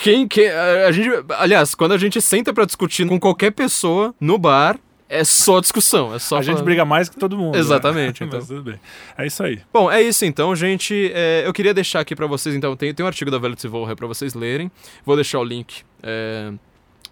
Quem, 0.03 0.27
quem, 0.29 0.49
a 0.49 0.91
gente, 0.93 1.09
aliás, 1.39 1.75
quando 1.75 1.93
a 1.93 1.99
gente 1.99 2.21
senta 2.21 2.53
pra 2.53 2.65
discutir 2.65 3.07
com 3.07 3.19
qualquer 3.19 3.53
pessoa 3.53 4.15
no 4.21 4.37
bar, 4.39 4.79
é 5.09 5.23
só 5.25 5.61
discussão, 5.61 6.15
é 6.15 6.19
só 6.19 6.39
A 6.39 6.43
gente 6.43 6.55
falar- 6.55 6.65
briga 6.65 6.85
mais 6.85 7.09
que 7.09 7.17
todo 7.17 7.37
mundo. 7.37 7.55
né? 7.55 7.61
Exatamente, 7.61 8.23
então. 8.25 8.39
Mas 8.39 8.49
tudo 8.49 8.63
bem. 8.63 8.81
É 9.17 9.27
isso 9.27 9.43
aí. 9.43 9.61
Bom, 9.73 9.91
é 9.91 10.03
isso 10.03 10.25
então, 10.25 10.55
gente. 10.57 11.11
É, 11.15 11.43
eu 11.47 11.53
queria 11.53 11.73
deixar 11.75 12.01
aqui 12.01 12.15
pra 12.17 12.27
vocês, 12.27 12.55
então, 12.55 12.77
tem, 12.77 12.93
tem 12.93 13.05
um 13.05 13.07
artigo 13.07 13.31
da 13.31 13.39
Weltwoche 13.39 13.95
pra 13.95 14.07
vocês 14.07 14.35
lerem. 14.35 14.71
Vou 15.05 15.15
deixar 15.17 15.39
o 15.39 15.45
link 15.45 15.83
é, 16.03 16.53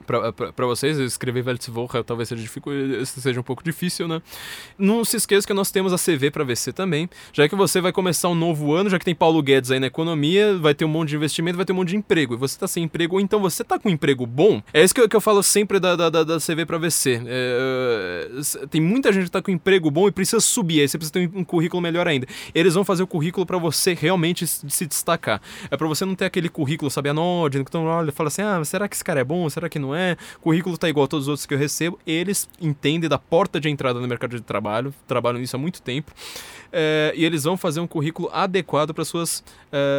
pra 0.04 0.66
vocês. 0.66 0.98
Eu 0.98 1.06
escrevi 1.06 1.40
Weltwoche, 1.40 2.02
talvez 2.04 2.28
seja, 2.28 2.42
dificu- 2.42 2.70
seja 3.04 3.40
um 3.40 3.42
pouco 3.42 3.62
difícil, 3.64 4.06
né? 4.08 4.20
Não 4.78 5.04
se 5.04 5.16
esqueça 5.16 5.46
que 5.46 5.54
nós 5.54 5.70
temos 5.70 5.92
a 5.92 5.96
CV 5.98 6.30
pra 6.30 6.44
VC 6.44 6.72
também. 6.72 7.08
Já 7.32 7.48
que 7.48 7.54
você 7.56 7.80
vai 7.80 7.92
começar 7.92 8.28
um 8.28 8.34
novo 8.34 8.72
ano, 8.74 8.90
já 8.90 8.98
que 8.98 9.04
tem 9.04 9.14
Paulo 9.14 9.42
Guedes 9.42 9.70
aí 9.70 9.80
na 9.80 9.86
economia, 9.86 10.56
vai 10.58 10.74
ter 10.74 10.84
um 10.84 10.88
monte 10.88 11.10
de 11.10 11.16
investimento, 11.16 11.56
vai 11.56 11.64
ter 11.66 11.72
um 11.72 11.76
monte 11.76 11.88
de 11.90 11.96
emprego. 11.96 12.34
E 12.34 12.36
você 12.36 12.58
tá 12.58 12.66
sem 12.68 12.84
emprego, 12.84 13.14
ou 13.16 13.20
então 13.20 13.40
você 13.40 13.64
tá 13.64 13.78
com 13.78 13.88
um 13.88 13.92
emprego 13.92 14.26
bom. 14.26 14.62
É 14.72 14.82
isso 14.82 14.94
que 14.94 15.00
eu, 15.00 15.08
que 15.08 15.16
eu 15.16 15.20
falo 15.20 15.42
sempre 15.42 15.78
da, 15.80 15.96
da, 15.96 16.10
da- 16.10 16.24
da 16.24 16.38
CV 16.38 16.64
pra 16.66 16.78
VC. 16.78 17.20
É, 17.26 18.28
tem 18.70 18.80
muita 18.80 19.12
gente 19.12 19.24
que 19.24 19.30
tá 19.30 19.42
com 19.42 19.50
um 19.50 19.54
emprego 19.54 19.90
bom 19.90 20.08
e 20.08 20.12
precisa 20.12 20.40
subir. 20.40 20.80
Aí 20.80 20.88
você 20.88 20.98
precisa 20.98 21.12
ter 21.12 21.30
um, 21.34 21.44
currículo 21.44 21.80
melhor 21.80 22.06
ainda. 22.08 22.26
Eles 22.54 22.74
vão 22.74 22.84
fazer 22.84 23.02
o 23.02 23.06
currículo 23.06 23.46
pra 23.46 23.58
você 23.58 23.94
realmente 23.94 24.46
se 24.46 24.86
destacar. 24.86 25.40
É 25.70 25.76
pra 25.76 25.86
você 25.86 26.04
não 26.04 26.14
ter 26.14 26.24
aquele 26.26 26.48
currículo, 26.48 26.90
sabe, 26.90 27.08
anódino, 27.08 27.64
que 27.64 27.70
então 27.70 27.84
olha, 27.86 28.12
fala 28.12 28.28
assim: 28.28 28.42
"Ah, 28.42 28.62
será 28.64 28.88
que 28.88 28.94
esse 28.96 29.04
cara 29.04 29.20
é 29.20 29.24
bom? 29.24 29.48
Será 29.48 29.68
que 29.68 29.78
não 29.78 29.93
é?" 29.93 29.93
O 30.38 30.40
currículo 30.40 30.76
tá 30.76 30.88
igual 30.88 31.04
a 31.04 31.08
todos 31.08 31.26
os 31.26 31.28
outros 31.28 31.46
que 31.46 31.54
eu 31.54 31.58
recebo. 31.58 31.98
Eles 32.06 32.48
entendem 32.60 33.08
da 33.08 33.18
porta 33.18 33.60
de 33.60 33.68
entrada 33.68 34.00
no 34.00 34.08
mercado 34.08 34.36
de 34.36 34.42
trabalho, 34.42 34.94
trabalham 35.06 35.40
nisso 35.40 35.56
há 35.56 35.58
muito 35.58 35.82
tempo. 35.82 36.12
É, 36.72 37.12
e 37.14 37.24
eles 37.24 37.44
vão 37.44 37.56
fazer 37.56 37.78
um 37.78 37.86
currículo 37.86 38.28
adequado 38.32 38.92
para 38.92 39.04
suas 39.04 39.44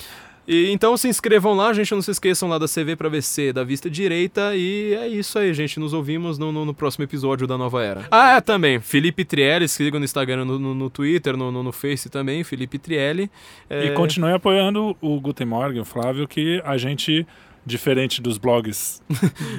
E 0.53 0.71
então 0.71 0.95
se 0.97 1.07
inscrevam 1.07 1.53
lá, 1.53 1.71
gente. 1.73 1.91
Não 1.93 2.01
se 2.01 2.11
esqueçam 2.11 2.49
lá 2.49 2.57
da 2.57 2.67
CV 2.67 2.95
pra 2.95 3.07
VC 3.09 3.53
da 3.53 3.63
Vista 3.63 3.89
Direita. 3.89 4.55
E 4.55 4.93
é 4.93 5.07
isso 5.07 5.39
aí, 5.39 5.53
gente. 5.53 5.79
Nos 5.79 5.93
ouvimos 5.93 6.37
no, 6.37 6.51
no- 6.51 6.65
no 6.65 6.73
próximo 6.73 7.03
episódio 7.05 7.47
da 7.47 7.57
Nova 7.57 7.83
Era. 7.83 8.05
Ah, 8.11 8.35
é, 8.37 8.41
também. 8.41 8.79
Felipe 8.79 9.23
Trielli, 9.23 9.67
sigam 9.67 9.99
no 9.99 10.05
Instagram, 10.05 10.45
no, 10.45 10.59
no- 10.59 10.75
no 10.75 10.89
Twitter, 10.89 11.37
no, 11.37 11.51
no, 11.51 11.63
no 11.63 11.71
Face 11.71 12.09
também. 12.09 12.43
Felipe 12.43 12.77
Trielli. 12.77 13.29
É, 13.69 13.85
E 13.85 13.91
continue 13.91 14.33
apoiando 14.33 14.95
o 15.01 15.19
Guten 15.21 15.45
Morgen, 15.47 15.81
o 15.81 15.85
Flávio, 15.85 16.27
que 16.27 16.61
a 16.65 16.77
gente, 16.77 17.25
diferente 17.65 18.21
dos 18.21 18.37
blogs 18.37 19.01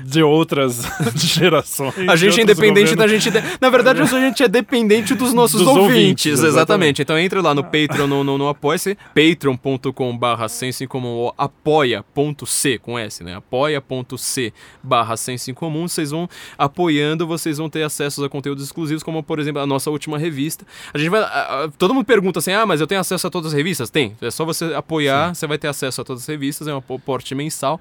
de 0.05 0.23
outras 0.23 0.83
gerações. 1.15 1.95
A 2.09 2.16
gente 2.16 2.41
é 2.41 2.43
independente 2.43 2.95
da 2.97 3.07
gente. 3.07 3.31
de- 3.31 3.43
Na 3.61 3.70
verdade, 3.70 4.01
a 4.03 4.05
gente 4.05 4.43
é 4.43 4.49
dependente 4.49 5.15
dos 5.15 5.33
nossos 5.35 5.61
Dos 5.61 5.69
ouvintes. 5.69 5.87
ouvintes, 5.87 6.27
exatamente. 6.27 6.53
exatamente. 6.57 7.03
Então 7.03 7.19
entre 7.19 7.41
lá 7.41 7.55
no 7.55 7.62
Patreon, 7.62 8.07
no, 8.07 8.24
no, 8.24 8.39
no 8.39 8.49
Apoia-se, 8.49 8.97
patreon.com/barra 9.15 10.49
senso 10.49 10.83
em 10.85 10.87
comum, 10.87 11.09
ou 11.09 11.35
apoia.c 11.39 12.79
com 12.79 12.99
S, 12.99 13.23
né? 13.23 13.35
apoia.c 13.37 14.53
barra 14.83 15.16
senso 15.16 15.51
em 15.51 15.55
comum. 15.55 15.87
Vocês 15.89 16.11
vão 16.11 16.29
apoiando, 16.59 17.27
vocês 17.27 17.59
vão 17.59 17.69
ter 17.70 17.83
acesso 17.83 18.24
a 18.24 18.29
conteúdos 18.29 18.65
exclusivos, 18.65 19.03
como 19.03 19.23
por 19.23 19.39
exemplo 19.39 19.61
a 19.61 19.66
nossa 19.66 19.91
última 19.91 20.19
revista. 20.19 20.65
A 20.93 20.99
gente 20.99 21.11
vai. 21.11 21.20
a- 21.20 21.24
a- 21.65 21.69
todo 21.79 21.95
mundo 21.95 22.05
pergunta 22.05 22.39
assim: 22.39 22.53
ah, 22.53 22.66
mas 22.66 22.81
eu 22.81 22.87
tenho 22.87 23.01
acesso 23.01 23.27
a 23.27 23.31
todas 23.31 23.49
as 23.53 23.57
revistas? 23.57 23.91
Tem. 23.91 24.16
É 24.20 24.31
só 24.31 24.45
você 24.45 24.66
apoiar, 24.74 25.35
você 25.35 25.47
vai 25.47 25.59
ter 25.59 25.69
acesso 25.69 26.01
a 26.01 26.05
todas 26.05 26.23
as 26.23 26.29
revistas, 26.29 26.66
é 26.69 26.74
um 26.74 26.79
aporte 26.79 27.35
mensal. 27.35 27.81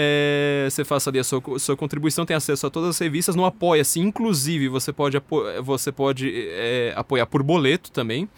É, 0.00 0.68
você 0.70 0.84
faça 0.84 1.10
ali 1.10 1.18
a 1.18 1.24
sua, 1.24 1.42
sua 1.58 1.76
contribuição, 1.76 2.24
tem 2.24 2.36
acesso 2.36 2.66
a 2.66 2.70
todas 2.70 2.90
as 2.90 2.98
revistas 2.98 3.34
no 3.34 3.44
Apoia-se. 3.44 3.98
Inclusive, 3.98 4.68
você 4.68 4.92
pode, 4.92 5.16
apo- 5.16 5.42
você 5.62 5.90
pode 5.90 6.30
é, 6.52 6.92
apoiar 6.94 7.26
por 7.26 7.42
boleto 7.42 7.90
também. 7.90 8.28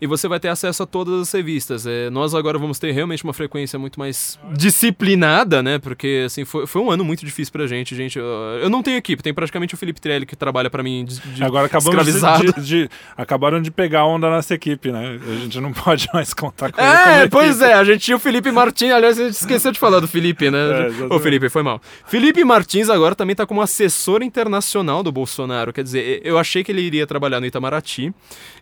E 0.00 0.06
você 0.06 0.28
vai 0.28 0.38
ter 0.38 0.48
acesso 0.48 0.84
a 0.84 0.86
todas 0.86 1.20
as 1.22 1.32
revistas. 1.32 1.84
É, 1.86 2.08
nós 2.10 2.32
agora 2.34 2.58
vamos 2.58 2.78
ter 2.78 2.92
realmente 2.92 3.24
uma 3.24 3.32
frequência 3.32 3.76
muito 3.78 3.98
mais 3.98 4.38
disciplinada, 4.52 5.62
né? 5.62 5.78
Porque, 5.78 6.22
assim, 6.26 6.44
foi, 6.44 6.66
foi 6.66 6.80
um 6.80 6.90
ano 6.90 7.04
muito 7.04 7.24
difícil 7.24 7.52
pra 7.52 7.66
gente, 7.66 7.94
gente. 7.96 8.18
Eu, 8.18 8.24
eu 8.62 8.70
não 8.70 8.82
tenho 8.82 8.96
equipe, 8.96 9.22
tem 9.22 9.34
praticamente 9.34 9.74
o 9.74 9.76
Felipe 9.76 10.00
Trelli 10.00 10.24
que 10.24 10.36
trabalha 10.36 10.70
pra 10.70 10.82
mim 10.82 11.04
de, 11.04 11.18
de 11.20 11.42
Agora 11.44 11.66
acabamos 11.66 12.04
de, 12.04 12.12
de- 12.12 12.60
de- 12.62 12.90
acabaram 13.16 13.60
de 13.60 13.70
pegar 13.70 14.00
a 14.00 14.06
onda 14.06 14.28
na 14.30 14.36
nossa 14.36 14.54
equipe, 14.54 14.92
né? 14.92 15.18
A 15.26 15.34
gente 15.40 15.60
não 15.60 15.72
pode 15.72 16.08
mais 16.14 16.32
contar 16.32 16.70
com 16.72 16.80
ele 16.80 16.90
como 16.90 17.00
É, 17.08 17.18
equipe. 17.20 17.30
pois 17.30 17.60
é, 17.60 17.74
a 17.74 17.84
gente 17.84 18.00
tinha 18.00 18.16
o 18.16 18.20
Felipe 18.20 18.50
Martins, 18.50 18.92
aliás, 18.92 19.18
a 19.18 19.24
gente 19.24 19.34
esqueceu 19.34 19.72
de 19.72 19.78
falar 19.78 20.00
do 20.00 20.08
Felipe, 20.08 20.50
né? 20.50 20.58
É, 20.86 20.99
Ô. 21.08 21.18
Felipe, 21.18 21.48
foi 21.48 21.62
mal. 21.62 21.80
Felipe 22.06 22.44
Martins 22.44 22.90
agora 22.90 23.14
também 23.14 23.36
tá 23.36 23.46
como 23.46 23.60
assessor 23.62 24.22
internacional 24.22 25.02
do 25.02 25.12
Bolsonaro, 25.12 25.72
quer 25.72 25.82
dizer, 25.82 26.20
eu 26.24 26.38
achei 26.38 26.64
que 26.64 26.72
ele 26.72 26.82
iria 26.82 27.06
trabalhar 27.06 27.40
no 27.40 27.46
Itamaraty, 27.46 28.12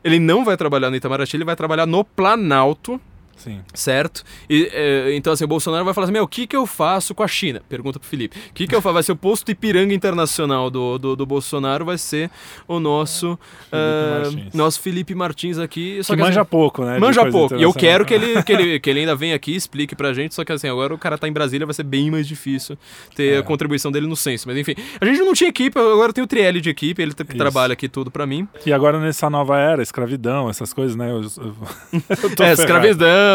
ele 0.05 0.19
não 0.19 0.45
vai 0.45 0.57
trabalhar 0.57 0.91
no 0.91 0.97
Itamaraty, 0.97 1.37
ele 1.37 1.45
vai 1.45 1.57
trabalhar 1.57 1.87
no 1.87 2.05
Planalto, 2.05 3.01
Sim. 3.39 3.61
certo? 3.73 4.23
E, 4.51 4.69
é, 4.73 5.15
então, 5.15 5.33
assim, 5.33 5.45
o 5.45 5.49
Bolsonaro 5.49 5.85
vai 5.85 5.95
falar 5.95 6.05
assim: 6.05 6.13
Meu, 6.13 6.25
o 6.25 6.29
que, 6.29 6.47
que 6.47 6.57
eu 6.57 6.67
faço 6.67 7.15
com 7.15 7.23
a 7.23 7.29
China? 7.29 7.63
Pergunta 7.69 7.99
pro 7.99 8.09
Felipe. 8.09 8.37
O 8.51 8.53
que, 8.53 8.67
que 8.67 8.75
eu 8.75 8.83
faço? 8.83 8.95
Vai 8.95 9.03
ser 9.03 9.13
o 9.13 9.17
posto 9.17 9.51
Ipiranga 9.51 9.95
Internacional 9.95 10.71
do, 10.71 10.99
do, 10.99 11.17
do 11.17 11.25
Bolsonaro, 11.27 11.85
vai 11.85 11.97
ser 11.99 12.31
o 12.67 12.79
nosso. 12.81 13.39
ah, 13.73 14.23
Martins. 14.25 14.55
nosso 14.55 14.81
Felipe 14.81 15.15
Martins 15.15 15.59
aqui. 15.59 16.03
Só 16.03 16.13
Que 16.13 16.17
que, 16.19 16.23
assim, 16.23 16.31
manja 16.31 16.45
pouco, 16.45 16.85
né? 16.85 16.99
Manja 16.99 17.31
pouco. 17.31 17.55
E 17.57 17.63
eu 17.63 17.73
quero 17.73 18.05
que 18.05 18.15
ele, 18.15 18.43
que, 18.43 18.53
ele, 18.53 18.81
que 18.81 18.91
ele 18.91 19.01
ainda 19.01 19.15
venha 19.15 19.35
aqui 19.37 19.53
e 19.53 19.57
explique 19.57 19.95
pra 19.95 20.13
gente. 20.13 20.35
Só 20.35 20.45
que 20.45 20.53
assim, 20.53 20.69
agora 20.69 20.95
o 20.95 20.99
cara 20.99 21.17
tá 21.17 21.29
em 21.29 21.33
Brasília, 21.33 21.67
vai 21.67 21.75
ser 21.75 21.85
bem 21.85 22.11
mais 22.11 22.27
difícil 22.27 22.77
ter 23.15 23.35
É. 23.35 23.39
a 23.39 23.43
contribuição 23.43 23.91
dele 23.93 24.07
no 24.07 24.17
censo. 24.17 24.49
Mas 24.49 24.57
enfim, 24.57 24.75
a 25.01 25.05
gente 25.05 25.21
não 25.21 25.33
tinha 25.35 25.49
equipe, 25.51 25.79
agora 25.79 26.13
tem 26.13 26.23
o 26.25 26.27
Trielli 26.27 26.61
de 26.61 26.71
equipe, 26.71 27.01
ele 27.03 27.13
Isso. 27.13 27.37
trabalha 27.37 27.73
aqui 27.73 27.89
tudo 27.89 28.11
pra 28.11 28.27
mim. 28.27 28.47
E 28.67 28.73
agora 28.73 28.99
nessa 29.01 29.29
nova 29.31 29.59
era, 29.59 29.83
escravidão, 29.83 30.49
essas 30.51 30.73
coisas, 30.73 30.97
né? 30.97 31.11
Eu, 31.11 31.21
eu- 31.23 31.57
eu 32.01 32.31
É, 32.31 32.37
ferrado. 32.37 32.61
escravidão, 32.61 33.28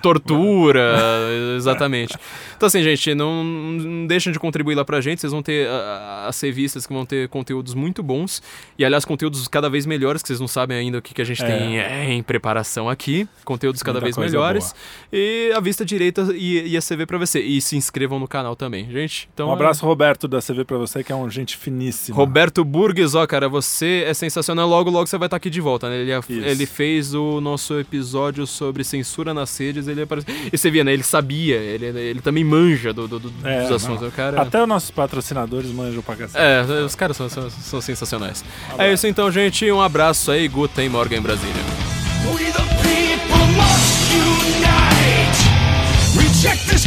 tortura, 0.00 0.96
exatamente. 1.56 2.16
Então 2.56 2.66
assim, 2.66 2.82
gente, 2.82 3.14
não, 3.14 3.42
não 3.44 4.06
deixem 4.06 4.32
de 4.32 4.38
contribuir 4.38 4.74
lá 4.74 4.84
pra 4.84 5.00
gente, 5.00 5.20
vocês 5.20 5.32
vão 5.32 5.42
ter 5.42 5.68
as 6.26 6.40
revistas 6.40 6.86
que 6.86 6.92
vão 6.92 7.04
ter 7.04 7.28
conteúdos 7.28 7.74
muito 7.74 8.02
bons. 8.02 8.42
E 8.78 8.84
aliás, 8.84 9.04
conteúdos 9.04 9.46
cada 9.48 9.68
vez 9.68 9.86
melhores, 9.86 10.22
que 10.22 10.28
vocês 10.28 10.40
não 10.40 10.48
sabem 10.48 10.76
ainda 10.76 10.98
o 10.98 11.02
que, 11.02 11.12
que 11.14 11.22
a 11.22 11.24
gente 11.24 11.42
É. 11.42 11.46
tem 11.46 11.78
é, 11.80 12.12
em 12.12 12.22
preparação 12.22 12.88
aqui. 12.88 13.28
Conteúdos 13.44 13.82
cada 13.82 14.00
Muita 14.00 14.20
vez 14.20 14.32
melhores. 14.32 14.74
E 15.12 15.52
a 15.54 15.60
vista 15.60 15.84
direita 15.84 16.28
e, 16.34 16.68
e 16.68 16.76
a 16.76 16.80
CV 16.80 17.06
pra 17.06 17.18
você. 17.18 17.40
E 17.40 17.60
se 17.60 17.76
inscrevam 17.76 18.18
no 18.18 18.26
canal 18.28 18.56
também, 18.56 18.90
gente. 18.90 19.28
Então, 19.34 19.48
Um 19.48 19.52
abraço, 19.52 19.84
Roberto, 19.84 20.26
da 20.26 20.40
CV 20.40 20.64
pra 20.64 20.78
você, 20.78 21.04
que 21.04 21.12
é 21.12 21.14
um 21.16 21.28
gente 21.28 21.56
finíssima. 21.56 22.16
Roberto 22.16 22.64
Burgues, 22.64 23.14
ó, 23.14 23.26
cara, 23.26 23.48
você 23.48 24.04
é 24.06 24.14
sensacional. 24.14 24.68
Logo, 24.68 24.90
logo 24.90 25.06
você 25.06 25.18
vai 25.18 25.26
estar 25.26 25.36
aqui 25.36 25.50
de 25.50 25.60
volta, 25.60 25.88
né? 25.90 25.96
Ele, 25.98 26.12
Isso. 26.12 26.32
ele 26.32 26.66
fez 26.66 27.14
o 27.14 27.40
nosso 27.40 27.78
episódio 27.78 28.46
sobre 28.46 28.84
censura 28.84 29.33
nas 29.34 29.50
sedes, 29.50 29.88
ele 29.88 30.02
apareceu. 30.02 30.34
E 30.52 30.56
você 30.56 30.70
via, 30.70 30.84
né? 30.84 30.92
Ele 30.92 31.02
sabia, 31.02 31.56
ele, 31.56 31.86
ele 31.86 32.20
também 32.20 32.44
manja 32.44 32.92
do, 32.92 33.06
do, 33.06 33.18
do 33.18 33.32
é, 33.46 33.62
dos 33.62 33.72
assuntos. 33.72 34.06
O 34.06 34.10
cara... 34.10 34.40
Até 34.40 34.62
os 34.62 34.68
nossos 34.68 34.90
patrocinadores 34.90 35.70
manjam 35.70 36.02
pra 36.02 36.16
cacete. 36.16 36.42
É, 36.42 36.62
os 36.82 36.94
caras 36.94 37.16
são, 37.16 37.28
são, 37.28 37.50
são 37.50 37.80
sensacionais. 37.80 38.44
Um 38.78 38.82
é 38.82 38.92
isso 38.92 39.06
então, 39.06 39.30
gente. 39.30 39.70
Um 39.70 39.80
abraço 39.80 40.30
aí, 40.30 40.46
Guta 40.48 40.82
e 40.82 40.88
Morgan 40.88 41.16
em 41.16 41.22
Brasília. 41.22 41.54
We 42.32 42.50
the 42.52 42.62
people 42.82 43.46
must 43.56 44.14
unite. 44.14 45.44
Reject 46.16 46.66
this 46.70 46.86